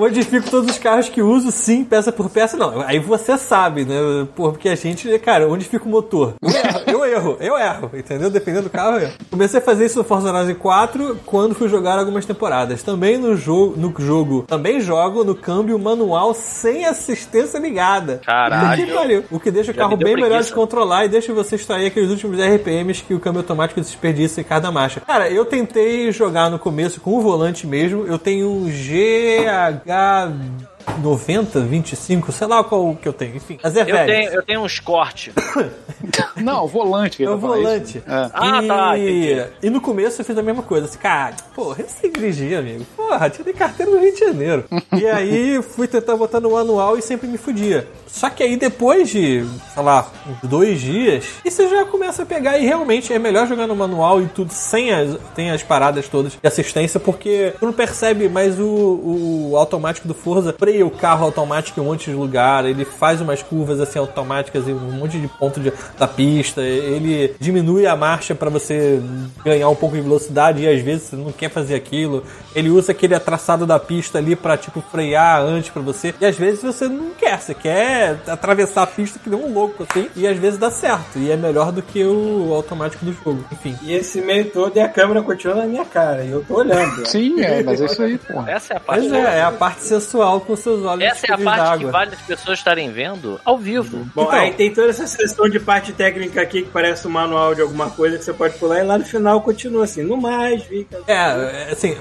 Modifico 0.00 0.50
todos 0.50 0.70
os 0.70 0.78
carros 0.78 1.10
que 1.10 1.20
uso, 1.20 1.52
sim, 1.52 1.84
peça 1.84 2.10
por 2.10 2.30
peça. 2.30 2.56
Não, 2.56 2.80
aí 2.80 2.98
você 2.98 3.36
sabe, 3.36 3.84
né? 3.84 4.26
Porque 4.34 4.70
a 4.70 4.74
gente, 4.74 5.06
cara, 5.18 5.46
onde 5.46 5.66
fica 5.66 5.84
o 5.84 5.88
motor? 5.88 6.32
Eu 6.86 7.04
erro, 7.04 7.36
eu 7.40 7.56
erro, 7.56 7.90
entendeu? 7.94 8.30
Dependendo 8.30 8.64
do 8.64 8.70
carro, 8.70 8.96
eu 8.96 9.02
erro. 9.02 9.12
Comecei 9.30 9.58
a 9.58 9.62
fazer 9.62 9.86
isso 9.86 9.98
no 9.98 10.04
Forza 10.04 10.32
Horizon 10.32 10.54
4 10.54 11.20
quando 11.24 11.54
fui 11.54 11.68
jogar 11.68 11.98
algumas 11.98 12.26
temporadas. 12.26 12.82
Também 12.82 13.16
no 13.16 13.36
jogo, 13.36 13.74
no 13.76 13.94
jogo, 13.98 14.42
também 14.42 14.80
jogo 14.80 15.22
no 15.24 15.34
câmbio 15.34 15.78
manual 15.78 16.34
sem 16.34 16.84
assistência 16.84 17.58
ligada. 17.58 18.20
Caralho. 18.24 19.22
Que. 19.22 19.34
O 19.34 19.40
que 19.40 19.50
deixa 19.50 19.70
o 19.70 19.74
Já 19.74 19.82
carro 19.82 19.96
bem 19.96 20.14
melhor 20.14 20.42
de 20.42 20.52
controlar 20.52 21.04
e 21.04 21.08
deixa 21.08 21.32
você 21.32 21.56
extrair 21.56 21.86
aqueles 21.86 22.10
últimos 22.10 22.38
RPMs 22.38 23.02
que 23.02 23.14
o 23.14 23.20
câmbio 23.20 23.40
automático 23.40 23.80
desperdiça 23.80 24.40
em 24.40 24.44
cada 24.44 24.70
marcha. 24.70 25.00
Cara, 25.00 25.30
eu 25.30 25.44
tentei 25.44 26.10
jogar 26.12 26.50
no 26.50 26.58
começo 26.58 27.00
com 27.00 27.16
o 27.16 27.20
volante 27.20 27.66
mesmo. 27.66 28.06
Eu 28.06 28.18
tenho 28.18 28.48
um 28.48 28.68
GH 28.68 29.89
God. 29.90 30.68
90, 30.98 31.60
25, 31.60 32.32
sei 32.32 32.46
lá 32.46 32.62
qual 32.64 32.94
que 32.94 33.08
eu 33.08 33.12
tenho. 33.12 33.36
Enfim, 33.36 33.58
mas 33.62 33.76
é 33.76 33.82
Eu 33.82 34.06
tenho, 34.06 34.30
eu 34.30 34.42
tenho 34.42 34.60
uns 34.60 34.80
cortes. 34.80 35.32
Não, 36.36 36.64
o 36.64 36.68
volante. 36.68 37.18
que 37.18 37.24
É 37.24 37.30
o 37.30 37.38
volante. 37.38 37.98
isso. 37.98 38.10
É. 38.10 38.30
Ah, 38.32 38.62
e... 38.62 38.68
tá, 38.68 38.98
entendi. 38.98 39.46
E 39.62 39.70
no 39.70 39.80
começo 39.80 40.20
eu 40.20 40.24
fiz 40.24 40.36
a 40.36 40.42
mesma 40.42 40.62
coisa. 40.62 40.86
Assim, 40.86 40.98
cara, 40.98 41.34
porra, 41.54 41.82
eu 41.82 41.88
sei 41.88 42.10
dirigir, 42.10 42.56
amigo. 42.56 42.84
Porra, 42.96 43.28
tirei 43.30 43.52
carteira 43.52 43.90
no 43.90 44.00
Rio 44.00 44.12
de 44.12 44.20
Janeiro. 44.20 44.64
e 44.92 45.06
aí 45.06 45.62
fui 45.62 45.86
tentar 45.86 46.16
botar 46.16 46.40
no 46.40 46.52
manual 46.52 46.96
e 46.96 47.02
sempre 47.02 47.28
me 47.28 47.38
fudia. 47.38 47.86
Só 48.06 48.28
que 48.28 48.42
aí 48.42 48.56
depois 48.56 49.08
de, 49.08 49.44
sei 49.72 49.82
lá, 49.82 50.10
uns 50.26 50.48
dois 50.48 50.80
dias, 50.80 51.24
e 51.44 51.50
você 51.50 51.68
já 51.68 51.84
começa 51.84 52.22
a 52.22 52.26
pegar 52.26 52.58
e 52.58 52.64
realmente 52.64 53.12
é 53.12 53.18
melhor 53.18 53.46
jogar 53.46 53.66
no 53.66 53.76
manual 53.76 54.20
e 54.20 54.26
tudo 54.26 54.52
sem 54.52 54.92
as, 54.92 55.16
tem 55.34 55.50
as 55.50 55.62
paradas 55.62 56.08
todas 56.08 56.32
de 56.32 56.38
assistência, 56.42 56.98
porque 56.98 57.54
tu 57.58 57.66
não 57.66 57.72
percebe, 57.72 58.28
mas 58.28 58.58
o, 58.58 59.50
o 59.50 59.56
automático 59.56 60.08
do 60.08 60.14
Forza 60.14 60.52
freia 60.80 60.86
o 60.86 60.90
carro 60.90 61.24
automático 61.26 61.78
em 61.78 61.82
um 61.82 61.86
monte 61.86 62.10
de 62.10 62.16
lugar, 62.16 62.64
ele 62.64 62.84
faz 62.84 63.20
umas 63.20 63.42
curvas 63.42 63.80
assim 63.80 63.98
automáticas 63.98 64.66
em 64.66 64.72
um 64.72 64.92
monte 64.92 65.18
de 65.18 65.28
ponto 65.28 65.60
de- 65.60 65.72
da 65.98 66.06
pista, 66.08 66.62
ele 66.62 67.34
diminui 67.38 67.86
a 67.86 67.94
marcha 67.96 68.34
para 68.34 68.48
você 68.50 69.00
ganhar 69.44 69.68
um 69.68 69.74
pouco 69.74 69.96
de 69.96 70.02
velocidade 70.02 70.62
e 70.62 70.68
às 70.68 70.80
vezes 70.80 71.08
você 71.08 71.16
não 71.16 71.32
quer 71.32 71.50
fazer 71.50 71.74
aquilo. 71.74 72.22
Ele 72.54 72.70
usa 72.70 72.92
aquele 72.92 73.18
traçado 73.18 73.66
da 73.66 73.78
pista 73.78 74.18
ali 74.18 74.34
para 74.34 74.56
tipo 74.56 74.82
frear 74.90 75.40
antes 75.42 75.70
para 75.70 75.82
você. 75.82 76.14
E 76.20 76.26
às 76.26 76.36
vezes 76.36 76.62
você 76.62 76.88
não 76.88 77.10
quer, 77.10 77.38
você 77.40 77.54
quer 77.54 78.16
atravessar 78.26 78.82
a 78.82 78.86
pista 78.86 79.18
que 79.18 79.28
nem 79.28 79.38
um 79.38 79.52
louco 79.52 79.84
assim, 79.88 80.08
e 80.16 80.26
às 80.26 80.36
vezes 80.38 80.58
dá 80.58 80.70
certo. 80.70 81.18
E 81.18 81.30
é 81.30 81.36
melhor 81.36 81.72
do 81.72 81.82
que 81.82 82.02
o 82.04 82.52
automático 82.54 83.04
do 83.04 83.12
jogo. 83.12 83.44
Enfim. 83.52 83.76
E 83.82 83.92
esse 83.92 84.20
meio 84.20 84.46
todo 84.50 84.76
e 84.76 84.80
a 84.80 84.88
câmera 84.88 85.22
continua 85.22 85.56
na 85.56 85.66
minha 85.66 85.84
cara. 85.84 86.24
E 86.24 86.30
eu 86.30 86.44
tô 86.44 86.54
olhando. 86.54 87.06
Sim, 87.06 87.40
é, 87.42 87.62
mas 87.62 87.80
é 87.82 87.84
isso 87.84 88.02
aí, 88.02 88.18
porra. 88.18 88.50
Essa 88.50 88.74
é 88.74 88.76
a 88.76 88.80
parte. 88.80 89.08
Mas 89.08 89.12
é, 89.12 89.38
é 89.38 89.42
a 89.42 89.52
parte 89.52 89.82
sensual 89.82 90.40
com 90.40 90.56
seus 90.60 90.84
olhos 90.84 91.04
Essa 91.04 91.26
é 91.26 91.32
a 91.32 91.38
parte 91.38 91.78
que 91.78 91.86
vale 91.86 92.14
as 92.14 92.20
pessoas 92.22 92.58
estarem 92.58 92.90
vendo 92.90 93.40
ao 93.44 93.58
vivo. 93.58 94.08
Bom, 94.14 94.22
Então. 94.22 94.32
aí 94.32 94.52
tem 94.52 94.72
toda 94.72 94.88
essa 94.90 95.06
sessão 95.06 95.48
de 95.48 95.58
parte 95.58 95.92
técnica 95.92 96.40
aqui 96.40 96.62
que 96.62 96.70
parece 96.70 97.06
um 97.06 97.10
manual 97.10 97.54
de 97.54 97.60
alguma 97.60 97.90
coisa 97.90 98.18
que 98.18 98.24
você 98.24 98.32
pode 98.32 98.58
pular 98.58 98.80
e 98.80 98.84
lá 98.84 98.98
no 98.98 99.04
final 99.04 99.40
continua 99.40 99.84
assim. 99.84 100.02
No 100.02 100.16
mais, 100.16 100.62
fica. 100.64 100.98
É, 101.06 101.14
é, 101.14 101.68
assim, 101.72 101.96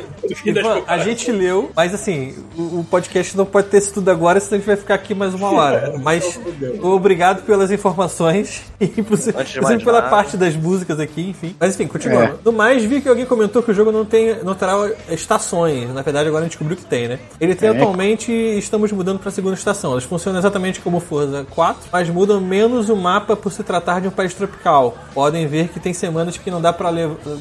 Ivan, 0.46 0.84
a 0.88 0.98
gente 1.00 1.32
leu, 1.32 1.72
mas 1.76 1.94
assim, 1.94 2.36
o, 2.58 2.80
o 2.80 2.88
podcast 2.90 3.36
não 3.36 3.46
pode 3.46 3.68
ter 3.68 3.78
isso 3.78 3.94
tudo 3.94 4.10
agora, 4.10 4.40
senão 4.40 4.56
a 4.56 4.60
gente 4.60 4.68
vai 4.68 4.76
ficar 4.78 4.96
aqui 4.96 5.14
mais 5.14 5.34
uma 5.34 5.52
hora. 5.52 5.94
Mas 6.02 6.40
obrigado 6.82 7.44
pelas 7.44 7.72
informações 7.72 8.64
e 8.80 8.86
inclusive 8.86 9.36
inclusive 9.40 9.84
pela 9.84 10.00
nada. 10.00 10.10
parte 10.10 10.38
das 10.38 10.56
músicas 10.56 11.00
aqui, 11.00 11.30
enfim. 11.30 11.56
Mas 11.60 11.76
enfim, 11.76 11.88
continuando. 11.88 12.40
No 12.44 12.52
mais, 12.52 12.84
vi 12.84 13.02
que 13.02 13.10
alguém 13.10 13.26
comentou 13.26 13.62
que 13.62 13.72
o 13.72 13.74
jogo 13.74 13.92
não 13.92 14.06
tem 14.06 14.44
não 14.44 14.56
terá 14.56 14.74
estações. 15.10 15.94
Na 15.94 16.02
verdade, 16.02 16.28
agora 16.28 16.44
a 16.44 16.46
gente 16.46 16.52
descobriu 16.52 16.78
que 16.78 16.86
tem, 16.86 17.08
né? 17.08 17.20
Ele 17.40 17.56
tem 17.56 17.70
atualmente 17.70 18.32
e 18.32 18.49
estamos 18.58 18.92
mudando 18.92 19.20
para 19.20 19.30
a 19.30 19.32
segunda 19.32 19.56
estação. 19.56 19.92
Elas 19.92 20.04
funcionam 20.04 20.40
exatamente 20.40 20.80
como 20.82 21.00
Forza 21.00 21.46
4, 21.50 21.90
mas 21.92 22.10
mudam 22.10 22.42
menos 22.42 22.90
o 22.90 22.96
mapa 22.96 23.36
por 23.36 23.52
se 23.52 23.64
tratar 23.64 24.02
de 24.02 24.08
um 24.08 24.12
país 24.12 24.34
tropical. 24.34 24.98
Podem 25.14 25.48
ver 25.48 25.70
que 25.70 25.80
tem 25.80 25.94
semanas 25.94 26.38
que 26.38 26.50
não 26.50 26.62
dá 26.62 26.72
para 26.74 26.90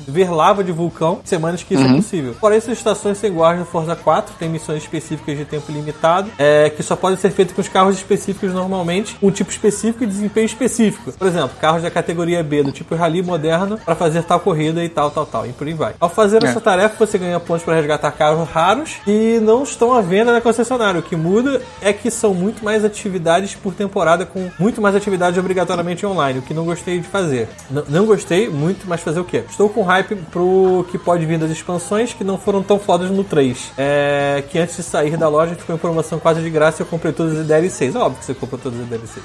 ver 0.07 0.31
lava 0.31 0.63
de 0.63 0.73
vulcão, 0.73 1.21
semanas 1.25 1.63
que 1.63 1.75
isso 1.75 1.83
é 1.83 1.93
possível. 1.95 2.35
Fora 2.35 2.57
isso, 2.57 2.71
as 2.71 2.79
estações 2.79 3.19
são 3.19 3.29
iguais 3.29 3.59
no 3.59 3.65
Forza 3.65 3.97
4, 3.97 4.35
tem 4.39 4.49
missões 4.49 4.83
específicas 4.83 5.37
de 5.37 5.45
tempo 5.45 5.71
limitado, 5.71 6.31
é, 6.39 6.71
que 6.71 6.83
só 6.83 6.97
podem 6.97 7.19
ser 7.19 7.31
feitas 7.31 7.55
com 7.55 7.61
os 7.61 7.69
carros 7.69 7.97
específicos 7.97 8.53
normalmente, 8.53 9.17
um 9.23 9.31
tipo 9.31 9.51
específico 9.51 10.05
e 10.05 10.07
desempenho 10.07 10.47
específico. 10.47 11.13
Por 11.13 11.27
exemplo, 11.27 11.51
carros 11.61 11.83
da 11.83 11.91
categoria 11.91 12.43
B, 12.43 12.63
do 12.63 12.73
tipo 12.73 12.95
rally 12.95 13.23
moderno, 13.23 13.79
para 13.79 13.95
fazer 13.95 14.23
tal 14.23 14.41
corrida 14.41 14.85
e 14.85 14.89
tal, 14.89 15.11
tal, 15.11 15.27
tal, 15.27 15.47
e 15.47 15.53
por 15.53 15.67
aí 15.67 15.75
vai. 15.75 15.95
Ao 16.01 16.09
fazer 16.09 16.43
essa 16.45 16.61
tarefa, 16.61 16.95
você 17.07 17.19
ganha 17.19 17.39
pontos 17.39 17.63
para 17.65 17.75
resgatar 17.75 18.11
carros 18.13 18.49
raros 18.49 18.97
e 19.07 19.39
não 19.41 19.63
estão 19.63 19.93
à 19.93 20.01
venda 20.01 20.33
na 20.33 20.41
concessionária. 20.41 20.98
O 20.99 21.03
que 21.03 21.17
muda 21.17 21.61
é 21.81 21.93
que 21.93 22.11
são 22.11 22.33
muito 22.35 22.65
mais 22.65 22.85
atividades 22.85 23.55
por 23.55 23.75
temporada, 23.75 24.27
com 24.27 24.51
muito 24.59 24.81
mais 24.81 24.95
atividades 24.95 25.39
obrigatoriamente 25.39 26.05
online, 26.07 26.39
o 26.39 26.43
que 26.43 26.53
não 26.55 26.65
gostei 26.65 27.01
de 27.01 27.07
fazer. 27.09 27.49
N- 27.71 27.85
não 27.89 28.07
gostei 28.07 28.49
muito, 28.49 28.87
mas 28.89 29.01
fazer 29.01 29.21
o 29.21 29.25
quê? 29.25 29.45
Estou 29.49 29.69
com 29.69 29.83
hype 29.83 30.15
pro 30.31 30.87
que 30.91 30.99
pode 30.99 31.25
vir 31.27 31.39
das 31.39 31.51
expansões 31.51 32.13
que 32.13 32.25
não 32.25 32.39
foram 32.39 32.63
tão 32.63 32.79
fodas 32.79 33.11
no 33.11 33.25
3. 33.25 33.73
É, 33.77 34.43
que 34.49 34.59
antes 34.59 34.77
de 34.77 34.83
sair 34.83 35.17
da 35.17 35.29
loja 35.29 35.55
ficou 35.55 35.75
em 35.75 35.79
promoção 35.79 36.19
quase 36.19 36.41
de 36.41 36.51
graça 36.51 36.83
e 36.83 36.85
eu 36.85 36.87
comprei 36.87 37.13
todas 37.13 37.39
as 37.39 37.47
DLCs. 37.47 37.95
Óbvio 37.97 38.19
que 38.21 38.25
você 38.27 38.35
comprou 38.35 38.61
todas 38.61 38.81
as 38.81 38.87
DLCs. 38.87 39.23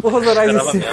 Forza 0.00 0.30
Horizon 0.30 0.58
Esperava 0.58 0.72
5. 0.72 0.86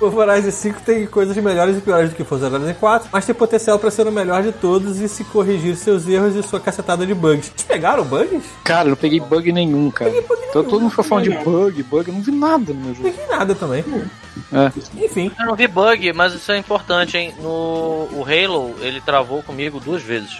O 0.00 0.06
Horizon 0.06 0.50
5 0.50 0.80
tem 0.82 1.06
coisas 1.06 1.36
melhores 1.36 1.78
e 1.78 1.80
piores 1.80 2.10
do 2.10 2.16
que 2.16 2.22
o 2.22 2.24
Forza 2.24 2.48
Horizon 2.48 2.74
4, 2.74 3.08
mas 3.12 3.24
tem 3.24 3.34
potencial 3.34 3.78
para 3.78 3.90
ser 3.90 4.06
o 4.06 4.12
melhor 4.12 4.42
de 4.42 4.50
todos 4.52 4.98
e 5.00 5.08
se 5.08 5.22
corrigir 5.24 5.76
seus 5.76 6.08
erros 6.08 6.34
e 6.34 6.42
sua 6.42 6.58
cacetada 6.58 7.06
de 7.06 7.14
bugs. 7.14 7.52
Vocês 7.54 7.62
pegaram 7.66 8.04
bugs? 8.04 8.42
Cara, 8.64 8.86
eu 8.88 8.90
não 8.90 8.96
peguei 8.96 9.20
bug 9.20 9.52
nenhum, 9.52 9.90
cara. 9.90 10.10
bug 10.10 10.22
Então, 10.48 10.62
nenhum, 10.62 10.70
todo 10.70 10.80
mundo 10.82 10.90
foi 10.90 11.04
falando 11.04 11.24
de 11.24 11.30
bug, 11.38 11.82
bug, 11.84 12.08
eu 12.08 12.14
não 12.14 12.22
vi 12.22 12.32
nada 12.32 12.72
no 12.72 12.80
meu 12.80 12.88
Não 12.88 12.94
jogo. 12.94 13.08
peguei 13.10 13.26
nada 13.26 13.54
também. 13.54 13.84
É. 14.52 15.04
Enfim. 15.04 15.30
Eu 15.38 15.46
não 15.46 15.54
vi 15.54 15.68
bug, 15.68 16.12
mas 16.12 16.34
isso 16.34 16.50
é 16.50 16.58
importante, 16.58 17.16
hein? 17.16 17.32
No 17.40 18.08
o 18.12 18.24
Halo, 18.28 18.74
ele 18.80 19.00
travou 19.00 19.42
comigo 19.44 19.78
duas 19.78 20.02
vezes. 20.02 20.30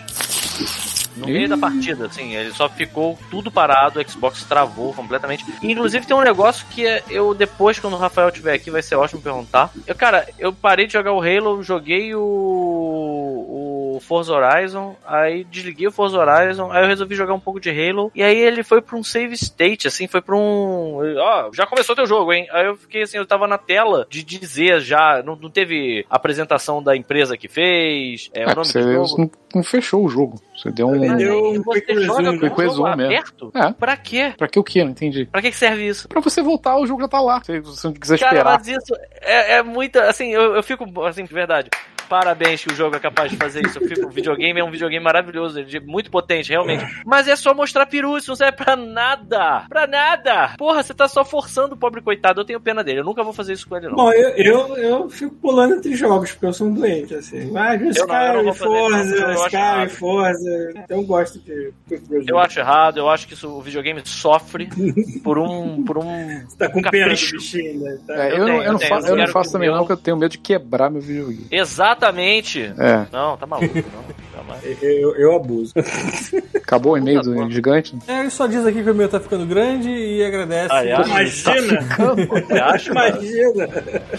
No 1.16 1.26
meio 1.26 1.48
da 1.48 1.56
partida, 1.56 2.06
assim, 2.06 2.34
ele 2.34 2.50
só 2.52 2.68
ficou 2.68 3.18
tudo 3.30 3.50
parado, 3.50 4.00
o 4.00 4.10
Xbox 4.10 4.42
travou 4.44 4.92
completamente. 4.92 5.44
Inclusive 5.62 6.06
tem 6.06 6.16
um 6.16 6.20
negócio 6.22 6.66
que 6.70 6.86
é- 6.86 7.02
eu 7.08 7.32
depois, 7.34 7.78
quando 7.78 7.94
o 7.94 7.98
Rafael 7.98 8.28
estiver 8.28 8.52
aqui, 8.54 8.70
vai 8.70 8.82
ser 8.82 8.96
ótimo 8.96 9.20
perguntar. 9.22 9.70
Eu, 9.86 9.94
cara, 9.94 10.26
eu 10.38 10.52
parei 10.52 10.86
de 10.86 10.92
jogar 10.92 11.12
o 11.12 11.20
Halo, 11.20 11.62
joguei 11.62 12.14
o, 12.14 12.20
o 12.20 13.73
Forza 14.00 14.32
Horizon, 14.34 14.96
aí 15.06 15.44
desliguei 15.44 15.86
o 15.86 15.92
Forza 15.92 16.18
Horizon, 16.18 16.70
aí 16.72 16.82
eu 16.82 16.88
resolvi 16.88 17.14
jogar 17.14 17.34
um 17.34 17.40
pouco 17.40 17.60
de 17.60 17.70
Halo, 17.70 18.10
e 18.14 18.22
aí 18.22 18.36
ele 18.38 18.62
foi 18.62 18.80
pra 18.80 18.96
um 18.96 19.04
save 19.04 19.34
state, 19.34 19.86
assim, 19.88 20.06
foi 20.06 20.20
pra 20.20 20.36
um. 20.36 20.98
Ó, 21.18 21.50
já 21.52 21.66
começou 21.66 21.94
teu 21.96 22.06
jogo, 22.06 22.32
hein? 22.32 22.46
Aí 22.52 22.66
eu 22.66 22.76
fiquei 22.76 23.02
assim, 23.02 23.16
eu 23.16 23.26
tava 23.26 23.46
na 23.46 23.58
tela 23.58 24.06
de 24.10 24.22
dizer 24.22 24.80
já, 24.80 25.22
não, 25.24 25.36
não 25.36 25.50
teve 25.50 26.04
apresentação 26.08 26.82
da 26.82 26.96
empresa 26.96 27.36
que 27.36 27.48
fez, 27.48 28.30
é, 28.34 28.46
o 28.46 28.50
É, 28.50 28.54
nome 28.54 28.66
você 28.66 28.82
do 28.82 28.92
jogo. 28.92 29.18
não, 29.18 29.30
não 29.56 29.62
fechou 29.62 30.04
o 30.04 30.08
jogo. 30.08 30.40
Você 30.56 30.70
deu 30.70 30.86
um. 30.88 30.94
Ele 30.94 31.14
deu 31.16 31.44
um 31.52 31.62
Você 31.62 31.80
quick 31.80 32.00
joga 32.00 32.30
o 32.30 32.32
Quick 32.34 32.44
jogo 32.48 32.60
resume, 32.62 32.88
é. 33.02 33.06
aberto? 33.06 33.52
É. 33.54 33.72
Pra 33.72 33.96
quê? 33.96 34.32
Pra 34.36 34.48
que 34.48 34.58
o 34.58 34.64
quê? 34.64 34.84
Não 34.84 34.92
entendi. 34.92 35.26
Pra 35.26 35.42
que 35.42 35.50
que 35.50 35.56
serve 35.56 35.86
isso? 35.86 36.08
Pra 36.08 36.20
você 36.20 36.40
voltar, 36.42 36.76
o 36.78 36.86
jogo 36.86 37.02
já 37.02 37.08
tá 37.08 37.20
lá. 37.20 37.42
Se 37.44 37.58
você 37.60 37.86
não 37.88 37.94
quiser 37.94 38.18
Cara, 38.18 38.32
esperar. 38.36 38.58
mas 38.58 38.68
isso 38.68 38.94
é, 39.20 39.54
é 39.56 39.62
muita. 39.62 40.08
Assim, 40.08 40.30
eu, 40.30 40.54
eu 40.54 40.62
fico. 40.62 41.02
Assim, 41.04 41.24
de 41.24 41.34
verdade. 41.34 41.70
Parabéns 42.08 42.62
que 42.62 42.72
o 42.72 42.76
jogo 42.76 42.96
é 42.96 43.00
capaz 43.00 43.30
de 43.30 43.36
fazer 43.36 43.64
isso. 43.66 43.78
O 44.06 44.10
videogame 44.10 44.60
é 44.60 44.64
um 44.64 44.70
videogame 44.70 45.02
maravilhoso, 45.04 45.58
é 45.60 45.80
muito 45.80 46.10
potente, 46.10 46.50
realmente. 46.50 46.84
Mas 47.04 47.26
é 47.28 47.36
só 47.36 47.54
mostrar 47.54 47.86
peru, 47.86 48.16
isso 48.16 48.30
não 48.30 48.36
serve 48.36 48.56
pra 48.56 48.76
nada. 48.76 49.64
Pra 49.68 49.86
nada. 49.86 50.54
Porra, 50.58 50.82
você 50.82 50.92
tá 50.94 51.08
só 51.08 51.24
forçando 51.24 51.74
o 51.74 51.78
pobre 51.78 52.00
coitado. 52.00 52.40
Eu 52.40 52.44
tenho 52.44 52.60
pena 52.60 52.82
dele. 52.84 53.00
Eu 53.00 53.04
nunca 53.04 53.22
vou 53.22 53.32
fazer 53.32 53.52
isso 53.54 53.68
com 53.68 53.76
ele, 53.76 53.88
não. 53.88 53.94
Bom, 53.96 54.12
eu, 54.12 54.28
eu, 54.30 54.76
eu 54.76 55.10
fico 55.10 55.34
pulando 55.36 55.74
entre 55.76 55.94
jogos, 55.94 56.32
porque 56.32 56.46
eu 56.46 56.52
sou 56.52 56.68
um 56.68 56.74
doente, 56.74 57.14
assim. 57.14 57.50
Mas 57.50 57.80
não, 57.80 57.86
não 57.86 57.90
Skyrim, 57.92 58.44
não. 58.44 58.54
Forza, 58.54 59.32
Skyrim. 59.46 59.88
Forza. 59.88 60.70
Então 60.76 60.98
eu 60.98 61.04
gosto 61.04 61.38
de. 61.40 61.72
Eu 62.26 62.38
acho 62.38 62.58
errado, 62.60 62.98
eu 62.98 63.08
acho 63.08 63.26
que 63.26 63.34
isso, 63.34 63.48
o 63.48 63.60
videogame 63.60 64.00
sofre 64.04 64.68
por 65.22 65.38
um. 65.38 65.82
por 65.84 65.98
um. 65.98 66.42
Você 66.46 66.56
tá 66.56 66.68
com 66.70 66.78
um 66.78 66.82
pena 66.82 67.04
do 67.06 67.10
capricho. 67.10 67.36
bichinho, 67.36 67.80
né? 67.80 67.98
Tá- 68.06 68.14
É, 68.14 68.32
eu 68.32 68.36
eu, 68.36 68.38
não, 68.38 68.46
tenho, 68.46 68.56
eu, 68.62 68.64
não 68.64 68.72
eu 68.72 68.78
tenho. 68.78 69.00
fa- 69.02 69.08
Eu 69.08 69.16
não 69.16 69.26
faço 69.28 69.52
também, 69.52 69.70
não, 69.70 69.78
porque 69.78 69.92
eu 69.92 69.96
tenho 69.96 70.16
medo 70.16 70.30
de 70.30 70.38
quebrar 70.38 70.90
meu 70.90 71.00
videogame. 71.00 71.46
Exatamente. 71.94 72.74
É. 72.78 73.06
Não, 73.12 73.36
tá 73.36 73.46
maluco, 73.46 73.74
não. 73.74 74.33
Eu, 74.82 75.14
eu 75.16 75.36
abuso. 75.36 75.72
Acabou 76.54 76.92
o 76.92 76.98
e-mail 76.98 77.22
Tá 77.22 77.30
do 77.30 77.50
gigante? 77.50 77.96
É, 78.08 78.20
ele 78.20 78.30
só 78.30 78.46
diz 78.46 78.66
aqui 78.66 78.82
que 78.82 78.90
o 78.90 78.94
meu 78.94 79.08
tá 79.08 79.20
ficando 79.20 79.44
grande 79.46 79.88
e 79.88 80.24
agradece. 80.24 80.68
Ah, 80.72 80.84
é? 80.84 80.94
Imagina! 80.94 81.80
Você 82.46 82.52
acha? 82.54 82.90
Imagina! 82.90 83.64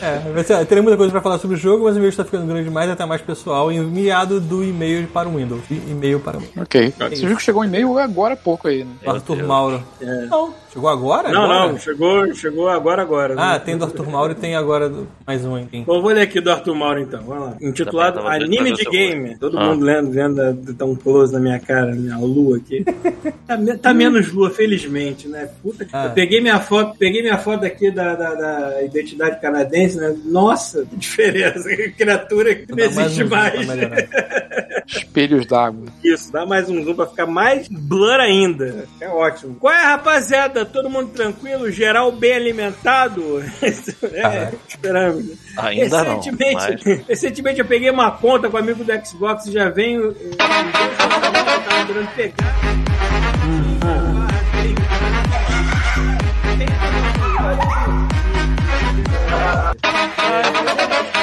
É, 0.02 0.20
vai 0.34 0.82
muita 0.82 0.98
coisa 0.98 1.12
pra 1.12 1.22
falar 1.22 1.38
sobre 1.40 1.56
o 1.58 1.60
jogo, 1.60 1.86
mas 1.86 1.96
o 1.96 1.98
e-mail 1.98 2.10
está 2.10 2.24
ficando 2.24 2.46
grande 2.46 2.66
demais, 2.66 2.90
até 2.90 3.06
mais 3.06 3.22
pessoal, 3.22 3.72
enviado 3.72 4.40
do 4.40 4.64
e-mail 4.64 5.08
para 5.08 5.28
o 5.28 5.36
Windows. 5.36 5.62
E-mail 5.70 6.20
para 6.20 6.38
o 6.38 6.40
Windows. 6.42 6.58
Ok. 6.62 6.94
Você 7.10 7.26
viu 7.26 7.36
que 7.36 7.42
chegou 7.44 7.62
um 7.62 7.66
e-mail 7.66 7.98
agora 7.98 8.34
há 8.34 8.38
pouco 8.38 8.68
aí, 8.68 8.84
né? 8.84 8.92
Arthur 9.06 9.44
Mauro. 9.44 9.84
Não, 10.30 10.54
chegou 10.72 10.90
agora? 10.90 11.30
Não, 11.30 11.44
Agora? 11.44 11.72
não, 11.72 11.80
chegou, 11.80 12.34
chegou 12.34 12.70
agora, 12.70 13.02
agora. 13.02 13.34
Ah, 13.38 13.54
né? 13.54 13.60
tem 13.60 13.78
do 13.78 13.86
Arthur 13.86 14.10
Mauro 14.10 14.32
e 14.34 14.36
tem 14.36 14.56
agora 14.56 14.90
do- 14.90 15.08
mais 15.26 15.44
um, 15.46 15.58
enfim. 15.58 15.84
Bom, 15.86 16.02
vou 16.02 16.12
ler 16.12 16.22
aqui 16.22 16.40
do 16.40 16.52
Arthur 16.52 16.76
Mauro 16.76 17.00
então, 17.00 17.24
vamos 17.24 17.44
lá. 17.48 17.58
Intitulado 17.62 18.18
Também 18.20 18.32
tava 18.32 18.44
Anime 18.44 18.74
de 18.74 18.86
Game. 18.86 19.38
Todo 19.38 19.58
Ah. 19.58 19.66
mundo 19.66 19.84
lendo, 19.86 20.12
vendo, 20.16 20.74
tá 20.74 20.86
um 20.86 20.96
close 20.96 21.34
na 21.34 21.40
minha 21.40 21.60
cara, 21.60 21.94
minha 21.94 22.18
lua 22.18 22.58
aqui. 22.58 22.84
tá, 23.46 23.58
tá 23.82 23.94
menos 23.94 24.32
lua, 24.32 24.50
felizmente, 24.50 25.28
né? 25.28 25.50
Puta 25.62 25.86
que. 25.86 25.96
Ah. 25.96 26.06
Eu 26.06 26.12
peguei 26.12 26.42
minha 26.42 26.60
foto, 26.60 26.98
peguei 26.98 27.22
minha 27.22 27.38
foto 27.38 27.66
aqui 27.66 27.92
da, 27.92 28.16
da, 28.16 28.34
da 28.34 28.84
identidade 28.84 29.40
canadense, 29.42 29.98
né? 29.98 30.16
Nossa, 30.26 30.86
que 30.86 30.96
diferença. 30.96 31.70
Que 31.76 31.92
criatura 31.92 32.56
que 32.56 32.70
não 32.70 32.78
dar 32.78 32.92
mais 32.92 33.12
existe 33.12 33.24
zoom 33.24 33.30
mais. 33.30 33.68
Espelhos 34.88 35.46
d'água. 35.48 35.86
Isso, 36.04 36.32
dá 36.32 36.46
mais 36.46 36.70
um 36.70 36.84
zoom 36.84 36.96
pra 36.96 37.08
ficar 37.08 37.26
mais 37.26 37.68
blur 37.68 38.20
ainda. 38.20 38.88
É 39.02 39.08
ótimo. 39.10 39.56
Qual 39.56 39.74
é, 39.74 39.84
rapaziada? 39.84 40.64
Todo 40.66 40.90
mundo 40.90 41.10
tranquilo? 41.10 41.72
Geral 41.72 42.12
bem 42.12 42.34
alimentado? 42.36 43.44
é, 43.62 44.22
Caraca. 44.22 44.58
esperamos. 44.68 45.26
Ainda 45.58 46.04
não. 46.04 46.16
recentemente, 46.18 46.56
Mas... 46.86 47.08
recentemente 47.08 47.60
eu 47.60 47.66
peguei 47.66 47.90
uma 47.90 48.12
conta 48.12 48.50
com 48.50 48.58
um 48.58 48.60
amigo 48.60 48.84
do 48.84 49.06
Xbox 49.06 49.46
e 49.48 49.52
já 49.54 49.70
venho. 49.70 50.12
eh, 50.12 50.30
Eu 50.32 50.38
tava 50.38 51.86
querendo 51.88 52.16
pegar. 52.16 52.36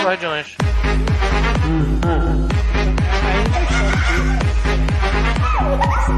Guardiões. 0.05 0.57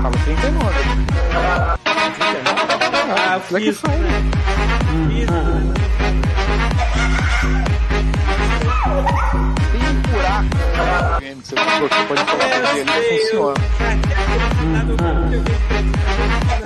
Tava 0.05 0.19
39. 0.19 0.75
Ah, 3.17 3.41
Black 3.49 3.65
fiz, 3.65 3.81
Friday. 3.81 5.25
Tem 9.73 9.89
um 9.89 10.03
buraco 10.03 11.21
game 11.21 11.41
que 11.41 11.49
você 11.49 11.55
pode 11.55 12.25
colocar 12.25 12.77
ele 12.77 13.19
funciona. 13.21 13.55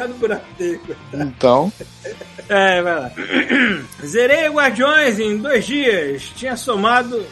No 0.09 0.15
buraco 0.15 0.47
dele. 0.59 0.81
Então, 1.15 1.73
É, 2.49 2.83
vai 2.83 2.95
lá. 3.01 3.11
Zerei 4.05 4.49
o 4.49 4.55
Guardiões 4.55 5.21
em 5.21 5.37
dois 5.39 5.65
dias. 5.65 6.23
Tinha 6.35 6.57
somado. 6.57 7.25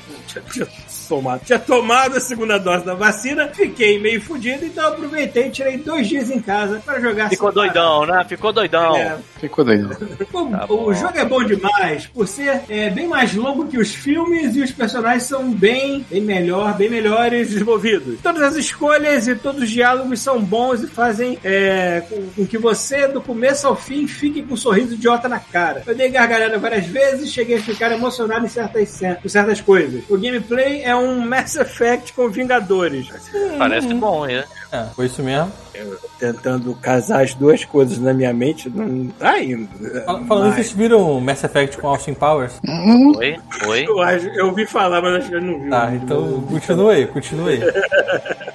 Tinha, 1.06 1.18
tinha 1.18 1.18
somado. 1.20 1.40
Tinha 1.44 1.58
tomado 1.58 2.16
a 2.16 2.20
segunda 2.20 2.58
dose 2.58 2.84
da 2.84 2.94
vacina. 2.94 3.48
Fiquei 3.52 3.98
meio 3.98 4.20
fudido, 4.20 4.64
então 4.64 4.88
aproveitei 4.88 5.46
e 5.46 5.50
tirei 5.50 5.76
dois 5.78 6.08
dias 6.08 6.30
em 6.30 6.40
casa 6.40 6.82
para 6.84 7.00
jogar 7.00 7.28
Ficou 7.28 7.50
separado. 7.50 7.72
doidão, 7.74 8.06
né? 8.06 8.24
Ficou 8.28 8.52
doidão. 8.52 8.96
É, 8.96 9.16
ficou 9.38 9.64
doido. 9.64 9.96
o, 10.32 10.46
Tá 10.50 10.66
o 10.68 10.94
jogo 10.94 11.18
é 11.18 11.24
bom 11.24 11.42
demais 11.44 12.06
por 12.06 12.26
ser 12.26 12.62
é, 12.68 12.90
bem 12.90 13.06
mais 13.06 13.34
longo 13.34 13.66
que 13.66 13.78
os 13.78 13.94
filmes 13.94 14.56
e 14.56 14.60
os 14.62 14.72
personagens 14.72 15.24
são 15.24 15.50
bem, 15.50 16.04
bem 16.10 16.20
melhor, 16.20 16.74
bem 16.76 16.88
melhores 16.88 17.50
desenvolvidos. 17.50 18.20
Todas 18.22 18.42
as 18.42 18.56
escolhas 18.56 19.28
e 19.28 19.34
todos 19.34 19.62
os 19.62 19.70
diálogos 19.70 20.20
são 20.20 20.40
bons 20.42 20.82
e 20.82 20.86
fazem 20.86 21.38
é, 21.44 22.02
com, 22.08 22.26
com 22.30 22.46
que 22.46 22.58
você, 22.58 23.06
do 23.08 23.20
começo 23.20 23.66
ao 23.66 23.76
fim, 23.76 24.06
fique 24.06 24.42
com 24.42 24.54
um 24.54 24.56
sorriso 24.56 24.94
idiota 24.94 25.28
na 25.28 25.38
cara. 25.38 25.82
Eu 25.86 25.94
dei 25.94 26.08
gargalhada 26.08 26.58
várias 26.58 26.86
vezes 26.86 27.28
e 27.28 27.32
cheguei 27.32 27.56
a 27.56 27.60
ficar 27.62 27.92
emocionado 27.92 28.46
em 28.46 28.48
certas, 28.48 29.02
em 29.24 29.28
certas 29.28 29.60
coisas. 29.60 30.02
O 30.08 30.16
gameplay 30.16 30.82
é 30.82 30.94
um 30.98 31.20
Mass 31.20 31.56
Effect 31.56 32.12
com 32.12 32.28
Vingadores. 32.28 33.08
Parece 33.58 33.92
bom, 33.94 34.26
né? 34.26 34.44
É, 34.72 34.84
foi 34.94 35.06
isso 35.06 35.22
mesmo. 35.22 35.52
Tentando 36.18 36.74
casar 36.74 37.22
as 37.22 37.34
duas 37.34 37.64
coisas 37.64 37.98
na 37.98 38.12
minha 38.14 38.32
mente, 38.32 38.68
não 38.70 39.08
tá 39.08 39.38
indo. 39.40 39.68
Fal- 40.04 40.24
Falando 40.26 40.46
isso, 40.48 40.56
vocês 40.56 40.72
viram 40.72 41.20
Mass 41.20 41.44
Effect 41.44 41.78
com 41.78 41.88
Austin 41.88 42.14
Powers? 42.14 42.54
Oi? 43.18 43.36
Oi? 43.66 43.84
Eu, 43.86 44.00
acho- 44.00 44.28
eu 44.28 44.46
ouvi 44.46 44.66
falar, 44.66 45.00
mas 45.02 45.16
acho 45.16 45.28
que 45.28 45.34
eu 45.36 45.42
não 45.42 45.60
vi. 45.64 45.70
Tá, 45.70 45.92
então 45.94 46.40
continua 46.42 46.92
aí, 46.92 47.06
continua 47.06 47.50
aí. 47.50 47.60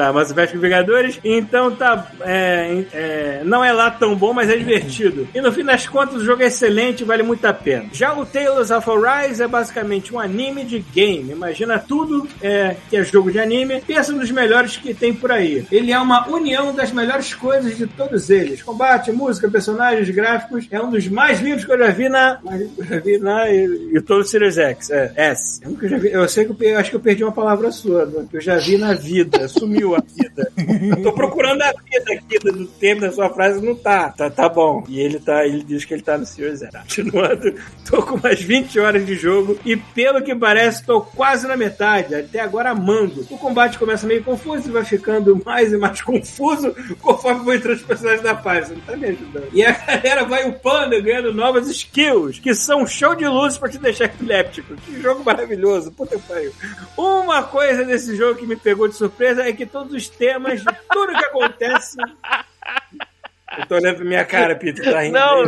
Tá, 0.00 0.14
Mass 0.14 0.30
Effect 0.30 0.56
Vingadores. 0.56 1.20
Então 1.22 1.70
tá. 1.76 2.10
é, 2.22 2.84
é, 2.90 3.42
não 3.44 3.62
é 3.62 3.70
lá 3.70 3.90
tão 3.90 4.16
bom, 4.16 4.32
mas 4.32 4.48
é 4.48 4.56
divertido. 4.56 5.28
E 5.34 5.42
no 5.42 5.52
fim 5.52 5.62
das 5.62 5.86
contas, 5.86 6.22
o 6.22 6.24
jogo 6.24 6.42
é 6.42 6.46
excelente 6.46 7.04
vale 7.04 7.22
muito 7.22 7.44
a 7.44 7.52
pena. 7.52 7.84
Já 7.92 8.14
o 8.14 8.24
Tales 8.24 8.70
of 8.70 8.88
Arise 8.90 9.42
é 9.42 9.46
basicamente 9.46 10.14
um 10.14 10.18
anime 10.18 10.64
de 10.64 10.78
game. 10.78 11.30
Imagina 11.30 11.78
tudo 11.78 12.26
é, 12.40 12.76
que 12.88 12.96
é 12.96 13.04
jogo 13.04 13.30
de 13.30 13.38
anime. 13.38 13.82
Pensa 13.82 14.10
nos 14.14 14.30
melhores 14.30 14.78
que 14.78 14.94
tem 14.94 15.12
por 15.12 15.30
aí. 15.30 15.66
Ele 15.70 15.92
é 15.92 15.98
uma 15.98 16.26
união 16.28 16.74
das 16.74 16.90
melhores 16.92 17.34
coisas 17.34 17.76
de 17.76 17.86
todos 17.86 18.30
eles: 18.30 18.62
combate, 18.62 19.12
música, 19.12 19.50
personagens, 19.50 20.08
gráficos. 20.08 20.66
É 20.70 20.80
um 20.80 20.90
dos 20.90 21.06
mais 21.08 21.40
lindos 21.40 21.66
que 21.66 21.72
eu 21.72 21.78
já 21.78 21.90
vi 21.90 22.08
na. 22.08 22.40
Eu 22.78 22.84
já 22.86 22.98
vi 23.00 23.18
na. 23.18 23.50
E, 23.50 23.90
e 23.96 24.00
todo 24.00 24.24
Series 24.24 24.56
X. 24.56 24.88
É, 24.88 25.12
S. 25.14 25.60
Eu, 25.62 25.72
nunca 25.72 25.86
já 25.86 25.98
vi, 25.98 26.10
eu 26.10 26.26
sei 26.26 26.46
que 26.46 26.52
eu, 26.52 26.70
eu 26.70 26.78
acho 26.78 26.88
que 26.88 26.96
eu 26.96 27.00
perdi 27.00 27.22
uma 27.22 27.32
palavra 27.32 27.70
sua, 27.70 28.06
né, 28.06 28.24
que 28.30 28.38
eu 28.38 28.40
já 28.40 28.56
vi 28.56 28.78
na 28.78 28.94
vida. 28.94 29.46
Sumiu 29.46 29.89
a 29.94 30.00
vida. 30.00 30.52
Eu 30.96 31.02
tô 31.02 31.12
procurando 31.12 31.62
a 31.62 31.72
vida 31.72 32.12
aqui 32.12 32.38
do 32.38 32.66
tempo 32.66 33.00
da 33.02 33.12
sua 33.12 33.28
frase, 33.30 33.64
não 33.64 33.74
tá. 33.74 34.10
Tá, 34.10 34.30
tá 34.30 34.48
bom. 34.48 34.84
E 34.88 35.00
ele 35.00 35.18
tá, 35.18 35.46
ele 35.46 35.62
diz 35.62 35.84
que 35.84 35.94
ele 35.94 36.02
tá 36.02 36.16
no 36.16 36.26
Series 36.26 36.62
X. 36.62 36.70
Continuando, 36.72 37.54
tô 37.88 38.02
com 38.02 38.16
umas 38.16 38.40
20 38.40 38.78
horas 38.78 39.06
de 39.06 39.14
jogo 39.14 39.58
e 39.64 39.76
pelo 39.76 40.22
que 40.22 40.34
parece, 40.34 40.84
tô 40.84 41.00
quase 41.00 41.46
na 41.46 41.56
metade. 41.56 42.14
Até 42.14 42.40
agora 42.40 42.70
amando. 42.70 43.26
O 43.30 43.38
combate 43.38 43.78
começa 43.78 44.06
meio 44.06 44.22
confuso 44.22 44.68
e 44.68 44.72
vai 44.72 44.84
ficando 44.84 45.40
mais 45.44 45.72
e 45.72 45.76
mais 45.76 46.00
confuso 46.02 46.74
conforme 47.00 47.44
vou 47.44 47.54
entrando 47.54 47.76
os 47.76 47.82
personagens 47.82 48.22
da. 48.22 48.34
Você 48.40 48.74
não 48.74 48.80
tá 48.80 48.96
me 48.96 49.06
ajudando. 49.06 49.48
E 49.52 49.62
a 49.62 49.72
galera 49.72 50.24
vai 50.24 50.48
upando 50.48 51.00
ganhando 51.02 51.32
novas 51.32 51.68
skills, 51.68 52.38
que 52.38 52.54
são 52.54 52.82
um 52.82 52.86
show 52.86 53.14
de 53.14 53.26
luzes 53.26 53.58
pra 53.58 53.68
te 53.68 53.78
deixar 53.78 54.06
epiléptico. 54.06 54.74
Que 54.76 55.00
jogo 55.00 55.22
maravilhoso. 55.24 55.92
Puta 55.92 56.16
que 56.16 56.22
pariu. 56.26 56.52
Uma 56.96 57.42
coisa 57.42 57.84
desse 57.84 58.16
jogo 58.16 58.38
que 58.38 58.46
me 58.46 58.56
pegou 58.56 58.88
de 58.88 58.94
surpresa 58.94 59.42
é 59.42 59.52
que 59.52 59.66
todos 59.80 59.94
os 59.94 60.08
temas 60.10 60.60
de 60.60 60.66
tudo 60.92 61.12
que 61.12 61.24
acontece. 61.24 61.96
Eu 63.58 63.66
tô 63.66 63.74
olhando 63.76 63.96
pra 63.96 64.04
minha 64.04 64.24
cara, 64.24 64.54
Peter, 64.54 64.92
tá 64.92 65.00
rindo. 65.00 65.18
Não, 65.18 65.42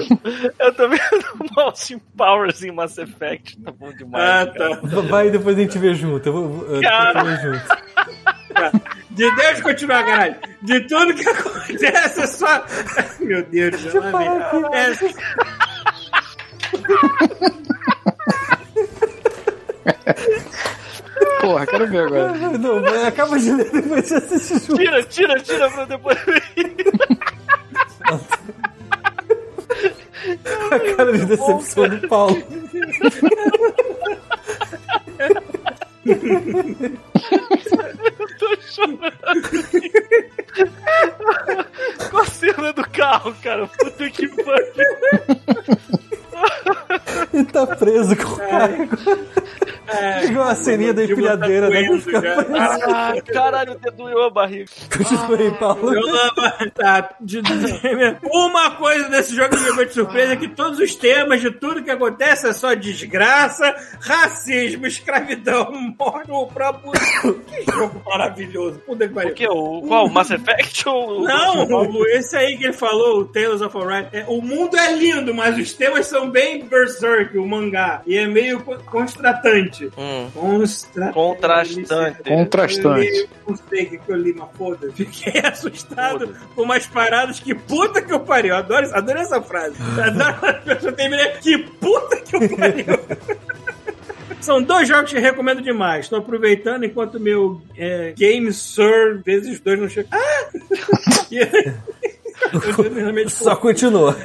eu 0.59 0.75
tô 0.75 0.89
vendo 0.89 1.53
o 1.55 1.61
Austin 1.61 1.99
Powers 2.17 2.61
em 2.63 2.73
Mass 2.73 2.97
Effect. 2.99 3.61
Tá 3.61 3.71
bom 3.71 3.93
demais. 3.93 4.25
Ah, 4.25 4.45
cara. 4.51 4.77
tá. 4.77 5.01
Vai 5.03 5.29
e 5.29 5.31
depois 5.31 5.57
a 5.57 5.61
gente 5.61 5.79
vê 5.79 5.95
junto. 5.95 6.29
Eu 6.29 6.33
vou, 6.33 6.67
eu 6.67 6.81
Cara. 6.81 7.37
junto. 7.37 7.63
De 9.11 9.37
Deus 9.37 9.61
continuar, 9.61 10.05
caralho. 10.05 10.35
De 10.63 10.81
tudo 10.81 11.15
que 11.15 11.29
acontece 11.29 12.21
é 12.21 12.27
só. 12.27 12.67
Meu 13.21 13.45
Deus. 13.45 13.75
É... 14.73 14.93
Porra, 21.41 21.67
quero 21.67 21.89
ver 21.89 22.07
agora. 22.07 22.33
Não, 22.59 22.81
mas 22.81 23.05
acaba 23.05 23.39
de 23.39 23.53
ler 23.53 23.71
depois 23.71 24.07
você 24.09 24.15
assiste 24.15 24.67
junto. 24.67 24.77
Tira, 24.77 25.03
tira, 25.05 25.41
tira 25.41 25.71
pra 25.71 25.85
depois. 25.85 26.19
A 30.71 30.79
cara 30.97 31.13
de 31.13 31.27
decepção 31.27 31.89
do 31.89 32.09
Paulo. 32.09 32.43
Tô 38.39 38.57
chorando. 38.61 39.13
Com 42.11 42.19
a 42.19 42.27
cena 42.27 42.73
do 42.73 42.89
carro, 42.91 43.35
cara. 43.43 43.67
Puta 43.67 44.11
que 44.11 44.29
pariu. 44.29 44.85
Ele 47.33 47.45
tá 47.47 47.67
preso 47.67 48.17
com 48.17 48.33
o 48.33 48.37
carro. 48.37 48.89
Igual 50.43 50.49
a 50.49 50.55
ceninha 50.55 50.93
da 50.93 51.05
empilhadeira, 51.05 51.69
né? 51.71 51.83
Doendo 51.85 52.11
já. 52.11 52.47
Ah, 52.89 53.15
caralho, 53.33 53.73
até 53.73 53.91
doeu 53.91 54.23
a 54.25 54.31
barriga. 54.31 54.67
Continua 54.97 55.39
aí, 55.39 55.51
Paulo. 55.53 55.95
Eu 55.95 56.03
amo- 56.09 56.71
tá, 56.75 57.11
de- 57.21 57.43
de- 57.43 58.17
uma 58.25 58.71
coisa 58.73 59.09
desse 59.09 59.35
jogo 59.35 59.51
que 59.57 59.73
me 59.77 59.87
de 59.87 59.93
surpresa 59.95 60.33
é 60.33 60.37
que 60.37 60.49
todos 60.49 60.79
os 60.79 60.95
temas 60.95 61.41
de 61.41 61.51
tudo 61.51 61.83
que 61.83 61.91
acontece 61.91 62.47
é 62.49 62.53
só 62.53 62.75
desgraça, 62.75 63.75
racismo, 64.01 64.87
escravidão, 64.87 65.73
morte, 65.99 66.31
o 66.31 66.47
próprio. 66.47 66.93
Que 67.47 67.71
jogo 67.73 68.03
maravilhoso. 68.07 68.79
Puta 68.81 69.07
que 69.09 69.15
pariu. 69.15 69.31
O 69.31 69.35
que? 69.35 69.49
O, 69.49 69.83
qual? 69.83 70.07
O 70.07 70.11
Mass 70.11 70.31
Effect 70.31 70.89
ou 70.89 71.21
o- 71.21 71.25
Não, 71.25 71.65
o- 71.67 72.07
esse 72.09 72.37
aí 72.37 72.57
que 72.57 72.65
ele 72.65 72.73
falou, 72.73 73.21
o 73.21 73.25
Tales 73.25 73.61
of 73.61 73.77
Orion. 73.77 74.05
É, 74.13 74.25
o 74.29 74.41
mundo 74.41 74.77
é 74.77 74.93
lindo, 74.93 75.35
mas 75.35 75.57
os 75.59 75.73
temas 75.73 76.07
são 76.07 76.29
bem 76.31 76.65
berserk, 76.65 77.37
o 77.39 77.47
mangá. 77.47 78.03
E 78.07 78.17
é 78.17 78.27
meio 78.27 78.61
co- 78.61 78.79
constratante. 78.87 79.91
Hum, 79.97 80.29
Constra... 80.35 81.13
Contrastante. 81.13 82.23
Contrastante. 82.23 83.29
Não 83.47 83.57
sei 83.69 83.85
o 83.85 84.01
que, 84.01 84.01
eu 84.09 84.17
li, 84.17 84.33
mas 84.33 84.49
foda 84.57 84.91
Fiquei 84.93 85.41
assustado 85.45 86.35
com 86.55 86.63
umas 86.63 86.87
paradas 86.87 87.39
que 87.39 87.55
puta 87.55 88.01
que 88.01 88.13
eu 88.13 88.21
pariu. 88.21 88.57
Adoro, 88.57 88.89
adoro 88.95 89.19
essa 89.19 89.43
frase. 89.43 89.77
Adoro 90.01 90.35
quando 90.39 90.57
a 90.57 90.61
pessoa 90.61 90.93
termina. 90.93 91.29
Que 91.41 91.59
puta 91.59 92.17
que 92.21 92.37
eu 92.37 92.57
pariu. 92.57 93.43
São 94.41 94.61
dois 94.61 94.89
jogos 94.89 95.13
que 95.13 95.19
eu 95.19 95.23
recomendo 95.23 95.63
demais. 95.63 96.07
Estou 96.07 96.19
aproveitando 96.19 96.85
enquanto 96.85 97.21
meu 97.21 97.63
é, 97.77 98.13
Game 98.17 98.53
Sir 98.53 99.23
vezes 99.25 99.61
dois 99.61 99.79
não 99.79 99.89
chega. 99.89 100.09
Ah! 100.11 100.51
Só 103.29 103.57
continua. 103.57 104.17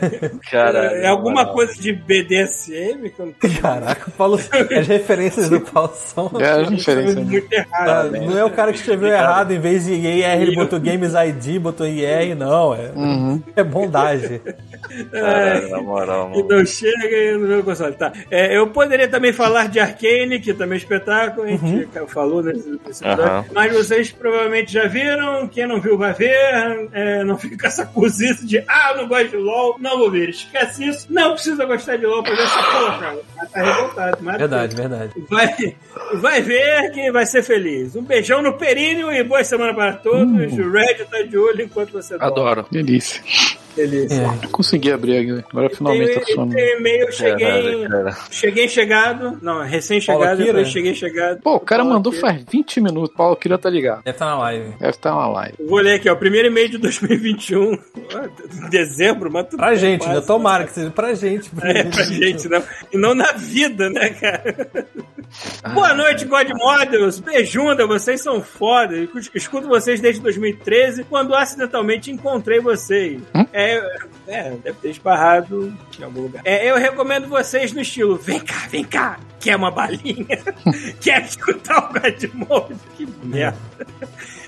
Caralho. 0.49 0.98
é 0.98 1.07
alguma 1.07 1.41
moral. 1.41 1.53
coisa 1.53 1.73
de 1.80 1.94
BDSM 1.94 3.10
não 3.18 3.34
Caraca, 3.61 4.10
o 4.10 4.11
Paulo. 4.11 4.39
As 4.77 4.88
referências 4.88 5.49
do 5.49 5.61
Paulo 5.61 5.91
são. 5.95 6.31
É 6.39 6.52
a 6.52 6.64
tô 6.64 6.72
diferença. 6.72 7.15
né? 7.15 7.22
muito 7.22 7.48
Ah, 7.72 8.03
né? 8.03 8.19
não 8.19 8.38
é 8.38 8.44
o 8.44 8.49
cara 8.52 8.72
que 8.72 8.80
escreveu 8.80 9.10
errado, 9.10 9.52
em 9.53 9.60
vez 9.60 9.85
de 9.85 9.94
IR, 9.94 10.41
ele 10.41 10.56
botou 10.56 10.80
Games 10.80 11.14
ID, 11.14 11.60
botou 11.60 11.88
IR, 11.88 12.35
não. 12.35 12.73
É, 12.73 12.91
é 13.56 13.64
bondagem. 13.64 14.41
Caralho, 15.12 15.70
na 15.70 15.82
moral, 15.82 16.32
E 16.34 16.38
mano. 16.44 16.48
não 16.58 16.66
chega 16.66 17.38
no 17.38 17.48
meu 17.48 17.64
console. 17.64 17.95
Tá. 17.95 18.12
É, 18.32 18.58
eu 18.58 18.68
poderia 18.68 19.08
também 19.08 19.34
falar 19.34 19.68
de 19.70 19.80
Arcane, 19.80 20.40
que 20.40 20.54
também 20.54 20.76
é 20.76 20.82
espetáculo, 20.82 21.45
a 21.48 21.49
gente 21.49 21.90
falou 22.08 22.41
nesse, 22.44 22.70
nesse 22.70 23.04
episódio. 23.04 23.24
Aham. 23.24 23.45
Mas 23.54 23.74
vocês 23.74 24.12
provavelmente 24.12 24.72
já 24.72 24.88
viram. 24.88 25.48
Quem 25.48 25.68
não 25.68 25.80
viu 25.82 25.98
vai 25.98 26.14
ver. 26.14 26.90
É, 26.94 27.24
não 27.24 27.38
fica 27.40 27.58
com 27.58 27.68
essa 27.68 27.86
cozice 27.86 28.45
de 28.45 28.60
ah, 28.68 28.91
eu 28.91 28.98
não 29.04 29.08
gosto 29.08 29.30
de 29.30 29.38
LOL, 29.38 29.78
não 29.80 29.98
vou 29.99 30.12
ver. 30.12 30.30
Esquece 30.30 30.88
isso. 30.88 31.08
Não 31.10 31.34
precisa 31.34 31.66
gostar 31.66 31.98
de 31.98 32.06
LOL 32.06 32.24
pra 32.24 32.36
ver 32.36 32.44
essa 32.44 32.64
porra, 32.64 32.98
cara. 32.99 33.20
Tá 33.52 33.64
revoltado. 33.64 34.18
Mas 34.22 34.38
Verdade, 34.38 34.76
verdade. 34.76 35.14
Vai, 35.30 35.76
vai 36.16 36.41
ver 36.41 36.91
que 36.91 37.12
vai 37.12 37.26
ser 37.26 37.44
feliz. 37.44 37.95
Um 37.95 38.04
beijão 38.04 38.41
no 38.41 38.54
períneo 38.54 39.12
e 39.12 39.24
boa 39.24 39.44
semana 39.44 39.74
para 39.74 39.94
todos. 39.94 40.54
O 40.54 40.72
Red 40.72 41.06
tá 41.10 41.22
de 41.22 41.38
olho 41.38 41.64
enquanto 41.64 41.91
você 41.91 42.18
dorme. 42.18 42.32
Adoro. 42.32 42.66
Delícia. 42.72 43.22
É. 43.80 44.48
Consegui 44.52 44.91
abrir 44.91 45.18
aqui. 45.18 45.45
Agora 45.52 45.70
finalmente 45.70 46.08
tá 46.08 46.14
Tem, 46.16 46.26
funcionando. 46.26 46.54
tem 46.56 46.78
e-mail, 46.80 47.12
cheguei, 47.12 47.48
Caralho, 47.48 47.90
cara. 47.90 48.18
cheguei 48.32 48.68
chegado. 48.70 49.38
Não, 49.41 49.62
recém-chegado, 49.64 50.20
Paulo 50.20 50.34
Akira? 50.34 50.54
depois 50.54 50.68
cheguei 50.74 50.94
chegado. 50.95 51.41
Pô, 51.41 51.56
o 51.56 51.60
cara 51.60 51.84
Paulo 51.84 51.95
mandou 51.95 52.12
Akira. 52.14 52.28
faz 52.28 52.44
20 52.52 52.82
minutos. 52.82 53.16
Paulo 53.16 53.36
queria 53.36 53.58
tá 53.58 53.70
ligado. 53.70 54.04
Deve 54.04 54.16
estar 54.16 54.26
na 54.26 54.38
live. 54.40 54.70
Deve 54.80 54.90
estar 54.90 55.12
na 55.12 55.28
live. 55.30 55.54
Vou 55.68 55.80
ler 55.80 55.95
aqui, 55.95 56.10
ó. 56.10 56.16
Primeiro 56.16 56.48
e-mail 56.48 56.70
de 56.70 56.78
2021. 56.78 57.74
Ó, 57.74 58.68
Dezembro, 58.70 59.32
mas 59.32 59.45
tudo 59.48 59.58
Pra 59.58 59.70
bem, 59.70 59.78
gente, 59.78 60.06
né? 60.08 60.14
quase. 60.14 60.28
Tomara 60.28 60.64
que 60.66 60.72
seja 60.74 60.91
pra 60.91 61.14
gente. 61.14 61.49
É, 61.64 61.84
pra 61.84 62.04
gente, 62.04 62.48
não. 62.49 62.64
E 62.94 62.98
não 62.98 63.14
na 63.14 63.32
vida, 63.34 63.90
né, 63.90 64.10
cara? 64.10 64.68
Boa 65.74 65.94
noite, 65.94 66.26
God 66.26 66.48
Models. 66.56 67.20
Beijunda, 67.20 67.86
vocês 67.86 68.22
são 68.22 68.41
foda. 68.41 68.95
Escuto 69.36 69.68
vocês 69.68 69.99
desde 69.99 70.22
2013, 70.22 71.04
quando 71.04 71.36
acidentalmente 71.36 72.10
encontrei 72.12 72.60
vocês. 72.60 73.20
É, 73.52 73.66
é, 74.27 74.52
deve 74.64 74.73
ter 74.81 74.89
esbarrado 74.89 75.73
em 75.99 76.03
algum 76.03 76.22
lugar. 76.22 76.41
É, 76.45 76.69
eu 76.69 76.76
recomendo 76.77 77.27
vocês 77.27 77.72
no 77.73 77.81
estilo: 77.81 78.18
vem 78.18 78.39
cá, 78.39 78.68
vem 78.69 78.84
cá. 78.84 79.19
Quer 79.39 79.56
uma 79.56 79.72
balinha? 79.72 80.26
Quer 80.99 81.23
escutar 81.23 81.77
o 81.77 81.94
God 81.94 82.34
Mode? 82.34 82.76
Que 82.98 83.07
merda. 83.23 83.57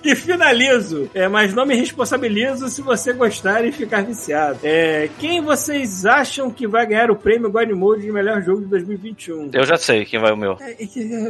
E 0.03 0.15
finalizo, 0.15 1.09
é, 1.13 1.27
mas 1.27 1.53
não 1.53 1.65
me 1.65 1.75
responsabilizo 1.75 2.69
se 2.69 2.81
você 2.81 3.13
gostar 3.13 3.65
e 3.65 3.71
ficar 3.71 4.03
viciado. 4.03 4.59
É, 4.63 5.09
quem 5.19 5.41
vocês 5.41 6.05
acham 6.05 6.49
que 6.49 6.67
vai 6.67 6.85
ganhar 6.85 7.11
o 7.11 7.15
prêmio 7.15 7.51
God 7.51 7.69
Mode 7.71 8.01
de 8.01 8.11
melhor 8.11 8.41
jogo 8.41 8.61
de 8.61 8.67
2021? 8.67 9.51
Eu 9.53 9.65
já 9.65 9.77
sei 9.77 10.05
quem 10.05 10.19
vai 10.19 10.31
o 10.31 10.37
meu. 10.37 10.57
É, 10.59 10.71
é 10.71 10.87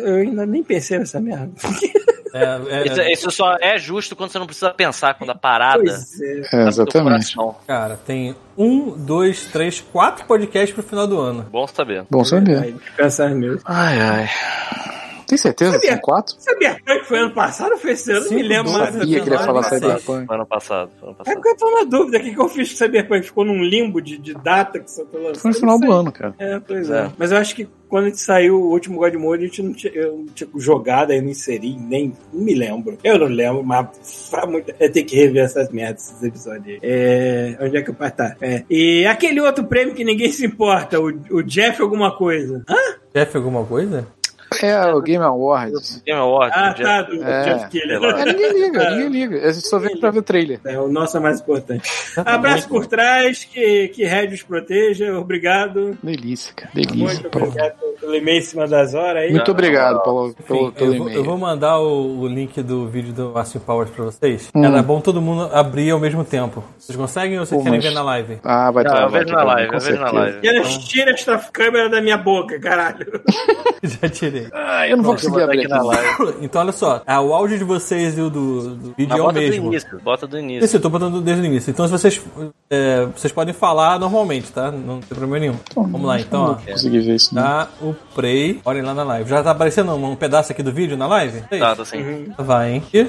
eu 0.09 0.15
ainda 0.15 0.45
nem 0.45 0.63
pensei 0.63 0.99
nessa 0.99 1.19
merda. 1.19 1.51
É, 2.33 2.59
é, 2.69 2.87
Isso, 2.87 3.01
isso 3.01 3.31
só 3.31 3.55
é 3.59 3.77
justo 3.77 4.15
quando 4.15 4.31
você 4.31 4.39
não 4.39 4.45
precisa 4.45 4.71
pensar, 4.71 5.13
quando 5.15 5.31
a 5.31 5.35
parada 5.35 5.83
Pois 5.83 6.21
é. 6.21 6.39
É, 6.39 6.41
tá 6.41 6.47
teu 6.49 6.67
exatamente. 6.67 7.35
Cara, 7.65 7.97
tem 7.97 8.35
um, 8.57 8.91
dois, 8.97 9.45
três, 9.45 9.79
quatro 9.79 10.25
podcasts 10.25 10.73
pro 10.73 10.83
final 10.83 11.07
do 11.07 11.19
ano. 11.19 11.45
Bom 11.51 11.67
saber. 11.67 12.05
Bom 12.09 12.23
saber. 12.23 12.61
Mesmo. 12.61 12.81
Ai, 13.65 13.99
ai. 13.99 14.29
Tem 15.29 15.37
certeza? 15.37 15.73
Sabia. 15.73 15.91
São 15.91 15.99
quatro? 15.99 16.35
Cyberpunk 16.39 17.05
foi 17.05 17.19
ano 17.19 17.31
passado 17.31 17.71
ou 17.73 17.77
foi 17.77 17.91
esse 17.91 18.11
ano? 18.11 18.25
Não 18.25 18.31
me 18.33 18.41
lembro 18.43 18.71
mais. 18.73 18.95
Sabia 18.95 19.21
que 19.21 19.29
ele 19.29 19.35
ia 19.35 19.39
falar 19.43 19.63
Cyberpunk. 19.63 20.25
Foi 20.25 20.35
ano 20.35 20.45
passado. 20.47 20.89
Foi 20.99 21.09
ano 21.09 21.15
É 21.19 21.23
passado. 21.23 21.35
porque 21.35 21.49
eu 21.49 21.55
tô 21.57 21.71
na 21.71 21.83
dúvida. 21.83 22.17
O 22.17 22.21
que, 22.21 22.33
que 22.33 22.41
eu 22.41 22.49
fiz 22.49 22.69
com 22.69 22.73
o 22.73 22.77
Cyberpunk? 22.77 23.25
Ficou 23.27 23.45
num 23.45 23.63
limbo 23.63 24.01
de, 24.01 24.17
de 24.17 24.33
data 24.33 24.79
que 24.79 24.89
só 24.91 25.05
tô 25.05 25.17
lançando. 25.19 25.39
Foi 25.39 25.51
no 25.51 25.57
final 25.57 25.79
do 25.79 25.91
ano, 25.91 26.11
cara. 26.11 26.33
É, 26.39 26.59
pois 26.59 26.89
É. 26.89 26.97
é. 27.05 27.11
Mas 27.17 27.31
eu 27.31 27.37
acho 27.37 27.55
que 27.55 27.69
quando 27.87 28.05
a 28.05 28.07
gente 28.09 28.19
saiu 28.21 28.55
o 28.59 28.69
último 28.71 28.97
God 28.99 29.13
Mode, 29.15 29.43
a 29.43 29.47
gente 29.47 29.63
não 29.63 29.73
tinha, 29.73 29.93
eu 29.93 30.17
não 30.17 30.25
tinha 30.27 30.47
jogado, 30.57 31.11
aí 31.11 31.21
não 31.21 31.29
inseri, 31.29 31.75
nem 31.75 32.13
não 32.33 32.43
me 32.43 32.53
lembro. 32.53 32.97
Eu 33.03 33.17
não 33.17 33.25
lembro, 33.27 33.63
mas 33.63 34.27
pra 34.29 34.45
muito, 34.45 34.71
eu 34.79 34.91
tenho 34.91 35.05
que 35.05 35.15
rever 35.15 35.43
essas 35.45 35.69
merdas, 35.69 36.09
esses 36.09 36.21
episódios 36.23 36.67
aí. 36.67 36.79
É, 36.83 37.57
onde 37.61 37.77
é 37.77 37.81
que 37.81 37.89
eu 37.89 37.93
parto? 37.95 38.17
Tá. 38.17 38.35
É. 38.41 38.63
E 38.69 39.05
aquele 39.07 39.39
outro 39.41 39.63
prêmio 39.63 39.95
que 39.95 40.03
ninguém 40.03 40.31
se 40.31 40.45
importa, 40.45 40.99
o, 40.99 41.05
o 41.31 41.41
Jeff 41.43 41.81
alguma 41.81 42.15
coisa. 42.15 42.63
Hã? 42.69 42.75
Jeff, 43.13 43.35
alguma 43.37 43.65
coisa? 43.65 44.05
É, 44.61 44.93
o 44.93 45.01
Game 45.01 45.23
Awards. 45.23 46.01
Game 46.05 46.19
Award. 46.19 46.51
Ah, 46.55 46.69
Jeff- 46.73 46.83
tá, 46.83 47.01
do 47.03 47.23
É. 47.23 47.43
Jeff 47.43 47.79
lá. 47.99 48.21
É, 48.21 48.25
ninguém 48.25 48.53
liga, 48.63 48.89
ninguém 48.91 49.07
liga. 49.09 49.47
A 49.47 49.51
gente 49.51 49.67
só 49.67 49.79
vem 49.79 49.97
pra 49.99 50.11
ver 50.11 50.21
trailer. 50.21 50.59
É, 50.65 50.79
o 50.79 50.87
nosso 50.87 51.17
é 51.17 51.19
mais 51.19 51.39
importante. 51.39 51.89
Abraço 52.25 52.67
por 52.67 52.85
trás, 52.85 53.43
que, 53.45 53.87
que 53.89 54.03
Red 54.05 54.27
os 54.33 54.43
proteja. 54.43 55.17
Obrigado. 55.17 55.97
Delícia, 56.03 56.53
cara. 56.53 56.71
Delícia, 56.73 56.97
Muito 56.97 57.29
Paulo. 57.29 57.47
obrigado 57.49 57.73
pelo 57.99 58.15
e-mail 58.15 58.39
em 58.39 58.41
cima 58.41 58.67
das 58.67 58.93
horas 58.93 59.23
aí. 59.23 59.31
Muito 59.31 59.51
obrigado 59.51 60.01
Paulo, 60.03 60.33
pelo, 60.47 60.71
pelo 60.71 60.93
eu, 60.93 60.97
vou, 60.97 61.07
eu 61.07 61.11
e-mail. 61.13 61.23
vou 61.23 61.37
mandar 61.37 61.79
o, 61.79 62.19
o 62.21 62.27
link 62.27 62.61
do 62.61 62.87
vídeo 62.87 63.13
do 63.13 63.37
Austin 63.37 63.59
Powers 63.59 63.89
pra 63.89 64.05
vocês. 64.05 64.49
Hum. 64.55 64.63
Era 64.63 64.81
bom 64.81 64.99
todo 65.01 65.21
mundo 65.21 65.49
abrir 65.53 65.91
ao 65.91 65.99
mesmo 65.99 66.23
tempo. 66.23 66.63
Vocês 66.77 66.95
conseguem 66.97 67.39
ou 67.39 67.45
vocês 67.45 67.57
Pô, 67.57 67.63
querem 67.63 67.79
mas- 67.79 67.87
ver 67.87 67.93
na 67.93 68.03
live? 68.03 68.39
Ah, 68.43 68.71
vai 68.71 68.83
Ah, 68.85 68.89
ter 68.89 69.01
eu 69.03 69.09
vai 69.09 69.23
vejo 69.23 69.33
na 69.35 69.43
live, 69.43 69.73
eu 69.73 69.79
vejo 69.79 69.99
na 70.01 70.11
live. 70.11 70.39
Dennis, 70.41 70.77
tira 70.79 71.11
esta 71.11 71.37
câmera 71.51 71.89
da 71.89 72.01
minha 72.01 72.17
boca, 72.17 72.59
caralho. 72.59 73.05
Já 73.83 74.09
tirei. 74.09 74.48
Ah, 74.53 74.87
eu 74.87 74.97
não 74.97 75.03
vou 75.03 75.13
eu 75.13 75.17
conseguir 75.17 75.41
abrir 75.43 75.59
aqui 75.59 75.67
na 75.67 75.81
live. 75.83 76.09
Então, 76.41 76.61
olha 76.61 76.71
só. 76.71 77.01
ah, 77.05 77.21
O 77.21 77.33
áudio 77.33 77.57
de 77.57 77.63
vocês 77.63 78.17
e 78.17 78.21
o 78.21 78.29
do, 78.29 78.75
do 78.75 78.93
vídeo 78.97 79.13
é 79.17 79.19
o 79.21 79.23
bota 79.25 79.33
do 79.39 79.39
mesmo. 79.41 79.65
início. 79.67 79.99
Bota 80.03 80.27
do 80.27 80.39
início. 80.39 80.65
Isso, 80.65 80.77
eu 80.77 80.81
tô 80.81 80.89
botando 80.89 81.21
desde 81.21 81.43
o 81.43 81.45
início. 81.45 81.69
Então, 81.71 81.85
se 81.85 81.91
vocês, 81.91 82.21
é, 82.69 83.05
vocês 83.15 83.31
podem 83.33 83.53
falar 83.53 83.99
normalmente, 83.99 84.51
tá? 84.51 84.71
Não 84.71 84.99
tem 84.99 85.09
problema 85.17 85.39
nenhum. 85.39 85.55
Vamos 85.75 86.03
lá, 86.03 86.19
então, 86.19 86.39
Não 86.43 86.51
ó. 86.51 86.53
vou 86.55 86.65
conseguir 86.65 86.99
ver 87.01 87.15
isso. 87.15 87.33
Dá 87.35 87.67
o 87.81 87.93
play. 88.15 88.59
Olhem 88.65 88.81
lá 88.81 88.93
na 88.93 89.03
live. 89.03 89.29
Já 89.29 89.43
tá 89.43 89.51
aparecendo 89.51 89.91
um, 89.93 90.11
um 90.11 90.15
pedaço 90.15 90.51
aqui 90.51 90.63
do 90.63 90.71
vídeo 90.71 90.95
na 90.97 91.07
live? 91.07 91.43
É 91.51 91.57
Tá, 91.59 91.75
tá 91.75 91.81
assim. 91.83 92.27
Vai, 92.37 92.73
hein? 92.73 92.83
E- 92.93 93.07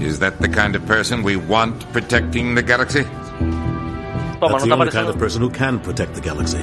Is 0.00 0.18
that 0.20 0.38
the 0.38 0.48
kind 0.48 0.74
of 0.76 0.80
person 0.86 1.22
we 1.22 1.36
want 1.36 1.84
protecting 1.92 2.54
the 2.54 2.62
galaxy? 2.62 3.04
Pô, 4.40 4.48
That's 4.48 4.52
não 4.52 4.58
the 4.60 4.68
tá 4.68 4.74
only 4.76 4.90
kind 4.90 5.08
of 5.10 5.18
person 5.18 5.42
who 5.42 5.50
can 5.50 5.78
protect 5.78 6.14
the 6.14 6.26
galaxy. 6.26 6.56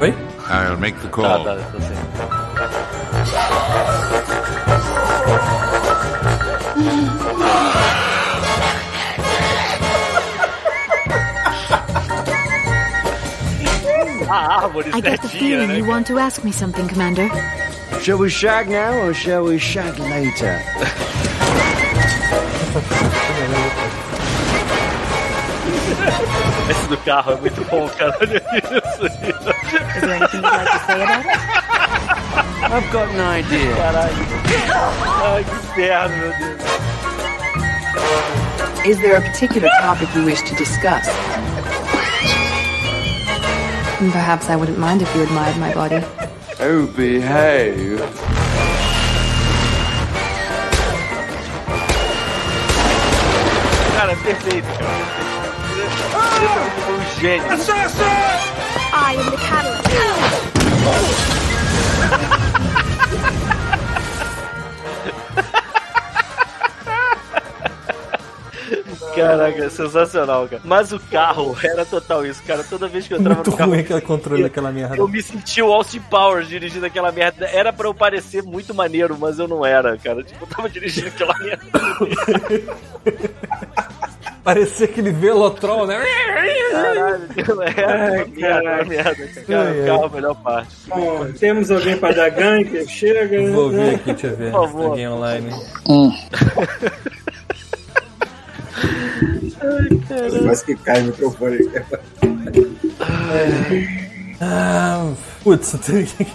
Oi? 0.00 0.14
I'll 0.50 0.76
make 0.78 0.98
the 1.02 1.08
call. 1.08 1.44
tá, 1.44 1.56
tá 1.56 1.78
assim. 1.78 2.98
A 14.30 14.62
árvore 14.62 14.84
I 14.92 15.00
get 15.00 15.22
the 15.22 15.28
certinha, 15.28 15.38
feeling 15.38 15.70
you 15.76 15.84
want 15.86 16.06
to 16.06 16.18
ask 16.18 16.44
me 16.44 16.52
something, 16.52 16.86
Commander. 16.88 17.28
Shall 18.02 18.18
we 18.18 18.28
shag 18.28 18.68
now 18.68 18.92
or 19.00 19.14
shall 19.14 19.44
we 19.44 19.58
shag 19.58 19.98
later? 19.98 20.60
Esse 26.70 26.86
do 26.88 26.96
carro 26.98 27.32
é 27.32 27.36
muito 27.36 27.64
bom, 27.64 27.88
cara. 27.88 28.16
Is 29.48 30.02
there 30.02 30.14
anything 30.14 30.42
you'd 30.42 30.42
like 30.42 30.70
to 30.70 30.78
say 30.86 31.02
about 31.02 31.24
it? 31.24 31.32
I've 32.70 32.92
got 32.92 33.14
no 33.14 33.24
idea. 33.24 33.70
Is 38.86 38.98
there 39.00 39.16
a 39.16 39.20
particular 39.22 39.68
topic 39.80 40.14
you 40.14 40.24
wish 40.24 40.42
to 40.42 40.54
discuss? 40.54 41.06
Perhaps 44.12 44.48
I 44.50 44.56
wouldn't 44.56 44.78
mind 44.78 45.02
if 45.02 45.14
you 45.14 45.22
admired 45.22 45.56
my 45.56 45.72
body. 45.72 46.04
Oh, 46.60 46.86
behave. 46.94 47.98
Got 53.94 54.10
of 54.10 54.20
15. 54.20 55.27
Oh. 56.10 57.18
Assassin! 57.50 58.06
I 58.92 59.14
am 59.18 59.30
the 59.30 59.36
catalyst. 59.36 59.88
Caraca, 69.14 69.64
é 69.64 69.70
sensacional, 69.70 70.48
cara. 70.48 70.62
Mas 70.64 70.92
o 70.92 71.00
carro 71.00 71.56
era 71.62 71.84
total 71.84 72.26
isso, 72.26 72.42
cara. 72.44 72.62
Toda 72.64 72.88
vez 72.88 73.06
que 73.06 73.14
eu 73.14 73.18
entrava 73.18 73.36
Muito 73.36 73.50
no 73.50 73.56
carro, 73.56 73.70
ruim 73.70 73.80
aquele 73.80 74.00
controle 74.00 74.42
daquela 74.42 74.70
merda. 74.70 74.96
eu 74.96 75.08
me 75.08 75.22
sentia 75.22 75.64
o 75.64 75.72
Austin 75.72 76.00
Powers 76.00 76.48
dirigindo 76.48 76.86
aquela 76.86 77.10
merda. 77.12 77.46
Era 77.46 77.72
pra 77.72 77.86
eu 77.88 77.94
parecer 77.94 78.42
muito 78.42 78.74
maneiro, 78.74 79.16
mas 79.18 79.38
eu 79.38 79.48
não 79.48 79.64
era, 79.64 79.96
cara. 79.98 80.22
Tipo, 80.22 80.44
eu 80.44 80.48
tava 80.48 80.68
dirigindo 80.68 81.08
aquela 81.08 81.34
merda. 81.38 81.64
Parecia 84.44 84.86
aquele 84.86 85.10
Velotrol, 85.10 85.86
né? 85.86 85.98
Caralho, 85.98 86.50
é, 86.50 87.18
merda, 88.24 88.84
merda, 88.86 89.26
cara. 89.46 89.68
Ai, 89.68 89.82
o 89.82 89.86
carro 89.86 90.02
é 90.04 90.06
a 90.06 90.08
melhor 90.08 90.34
parte. 90.36 90.74
Bom, 90.86 91.26
temos 91.38 91.70
alguém 91.70 91.98
pra 91.98 92.12
dar 92.12 92.30
gank? 92.30 92.88
Chega. 92.88 93.50
Vou 93.52 93.68
ver 93.68 93.96
aqui, 93.96 94.12
deixa 94.12 94.28
eu 94.28 94.36
ver. 94.36 94.50
Por 94.50 94.66
favor. 94.66 94.86
Alguém 94.86 95.08
online. 95.08 95.50
Quase 100.42 100.64
que 100.64 100.76
cai 100.76 101.00
o 101.02 101.04
microfone. 101.06 101.58
Ah, 104.40 105.10
putz, 105.42 105.76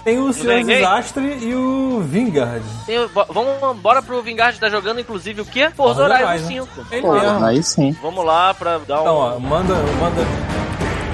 tem, 0.04 0.20
o 0.20 0.34
Senhor? 0.34 0.64
Desastre 0.66 1.38
e 1.42 1.56
o 1.56 2.02
Vingard. 2.02 2.64
Tem 2.86 2.98
vamos 3.30 3.78
bora 3.78 4.02
pro 4.02 4.22
Vingard 4.22 4.60
tá 4.60 4.70
jogando, 4.70 5.00
inclusive, 5.00 5.42
o 5.42 5.46
quê? 5.46 5.70
Forza 5.70 6.04
Horizon 6.04 6.28
Horizon. 6.28 6.48
5. 6.48 6.88
Ele 6.92 7.02
Pô, 7.02 7.14
mesmo. 7.14 7.46
aí 7.46 7.64
sim. 7.64 7.96
Vamos 8.02 8.26
lá 8.26 8.54
pra 8.54 8.78
dar 8.80 9.00
um. 9.00 9.02
Então, 9.02 9.16
ó, 9.16 9.40
manda, 9.40 9.74
manda. 9.74 10.22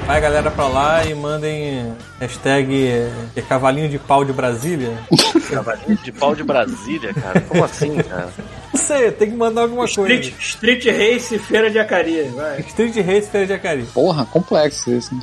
Vai 0.10 0.18
a 0.18 0.22
galera 0.22 0.50
pra 0.50 0.68
lá 0.68 1.06
e 1.06 1.14
mandem 1.14 1.94
hashtag 2.20 2.88
é, 3.36 3.42
cavalinho 3.48 3.88
de 3.88 4.00
pau 4.00 4.26
de 4.26 4.34
Brasília. 4.34 4.98
Cavalinho 5.48 5.98
de 5.98 6.12
pau 6.12 6.34
de 6.34 6.44
Brasília, 6.44 7.14
cara. 7.14 7.42
Como 7.42 7.64
assim, 7.64 7.96
cara? 7.98 8.28
Não 8.74 8.80
sei, 8.82 9.12
tem 9.12 9.30
que 9.30 9.38
mandar 9.38 9.62
alguma 9.62 9.86
Street, 9.86 10.32
coisa. 10.32 10.36
Street 10.40 10.86
Race 10.88 11.38
Feira 11.38 11.70
de 11.70 11.78
Acarias, 11.78 12.34
vai. 12.34 12.60
Street 12.62 12.96
Race 13.06 13.30
Feira 13.30 13.46
de 13.46 13.54
Acari. 13.54 13.84
Porra, 13.94 14.26
complexo 14.26 14.92
isso. 14.92 15.14
né? 15.14 15.22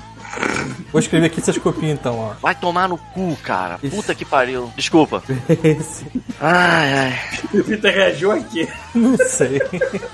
Vou 0.92 1.00
escrever 1.00 1.26
aqui 1.26 1.40
essas 1.40 1.58
copinhas 1.58 1.98
então, 1.98 2.18
ó. 2.18 2.32
Vai 2.40 2.54
tomar 2.54 2.88
no 2.88 2.96
cu, 2.96 3.36
cara. 3.42 3.78
Puta 3.90 4.14
que 4.14 4.24
pariu. 4.24 4.72
Desculpa. 4.76 5.22
Esse. 5.62 6.06
Ai, 6.40 6.92
ai. 6.94 7.20
O 7.52 7.62
Vitor 7.62 7.90
reagiu 7.90 8.32
aqui. 8.32 8.68
Não 8.94 9.16
sei. 9.18 9.60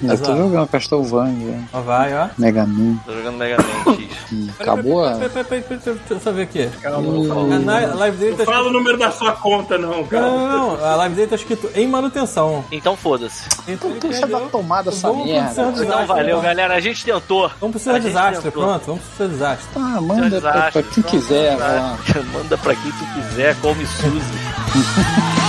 Eu 0.02 0.18
tô 0.18 0.36
jogando 0.36 0.66
Castlevania, 0.68 1.60
ó, 1.72 1.80
vai, 1.80 2.14
ó. 2.16 2.28
Mega 2.38 2.66
Man. 2.66 2.96
Tô 3.04 3.12
jogando 3.12 3.36
Mega 3.36 3.56
Man 3.58 3.94
X. 3.94 4.50
Acabou 4.58 5.04
a. 5.04 5.12
Peraí, 5.12 5.28
peraí, 5.30 5.44
peraí, 5.62 5.80
peraí, 5.80 5.98
deixa 6.08 6.28
eu 6.28 6.34
ver 6.34 6.42
aqui. 6.42 6.66
Calma, 6.80 7.12
não 7.12 7.28
fala. 7.28 7.92
A 7.92 7.94
live 7.94 8.16
dele 8.16 8.36
tá 8.36 8.44
Não 8.44 8.52
fala 8.52 8.68
o 8.68 8.72
número 8.72 8.98
da 8.98 9.10
sua 9.10 9.32
conta, 9.32 9.78
não, 9.78 10.04
cara. 10.04 10.26
Não, 10.26 10.76
não, 10.76 10.84
a 10.84 10.96
live 10.96 11.14
dele 11.14 11.28
tá 11.28 11.36
escrito 11.36 11.70
em 11.74 11.86
manutenção. 11.86 12.64
Então 12.72 12.96
foda-se. 12.96 13.44
Então 13.68 13.90
ele 13.90 14.00
Deixa 14.00 14.26
dar 14.26 14.40
tomada 14.48 14.90
essa 14.90 15.12
merda. 15.12 15.50
Então 15.82 16.06
valeu, 16.06 16.38
então. 16.38 16.42
galera. 16.42 16.74
A 16.74 16.80
gente 16.80 17.04
tentou. 17.04 17.50
Vamos 17.60 17.82
pro 17.82 17.92
gente 17.94 18.02
Desastre, 18.04 18.50
pronto, 18.50 18.86
vamos 18.86 19.02
pro 19.02 19.16
Senhor 19.16 19.28
Desastre. 19.30 19.68
Ah, 19.76 19.98
manda 20.16 20.40
pra, 20.40 20.72
pra 20.72 20.82
quem 20.82 21.02
quiser. 21.02 21.56
Manda 22.32 22.58
pra 22.58 22.74
quem 22.74 22.92
tu 22.92 23.04
quiser, 23.14 23.56
come 23.60 23.86
Suzy. 23.86 25.32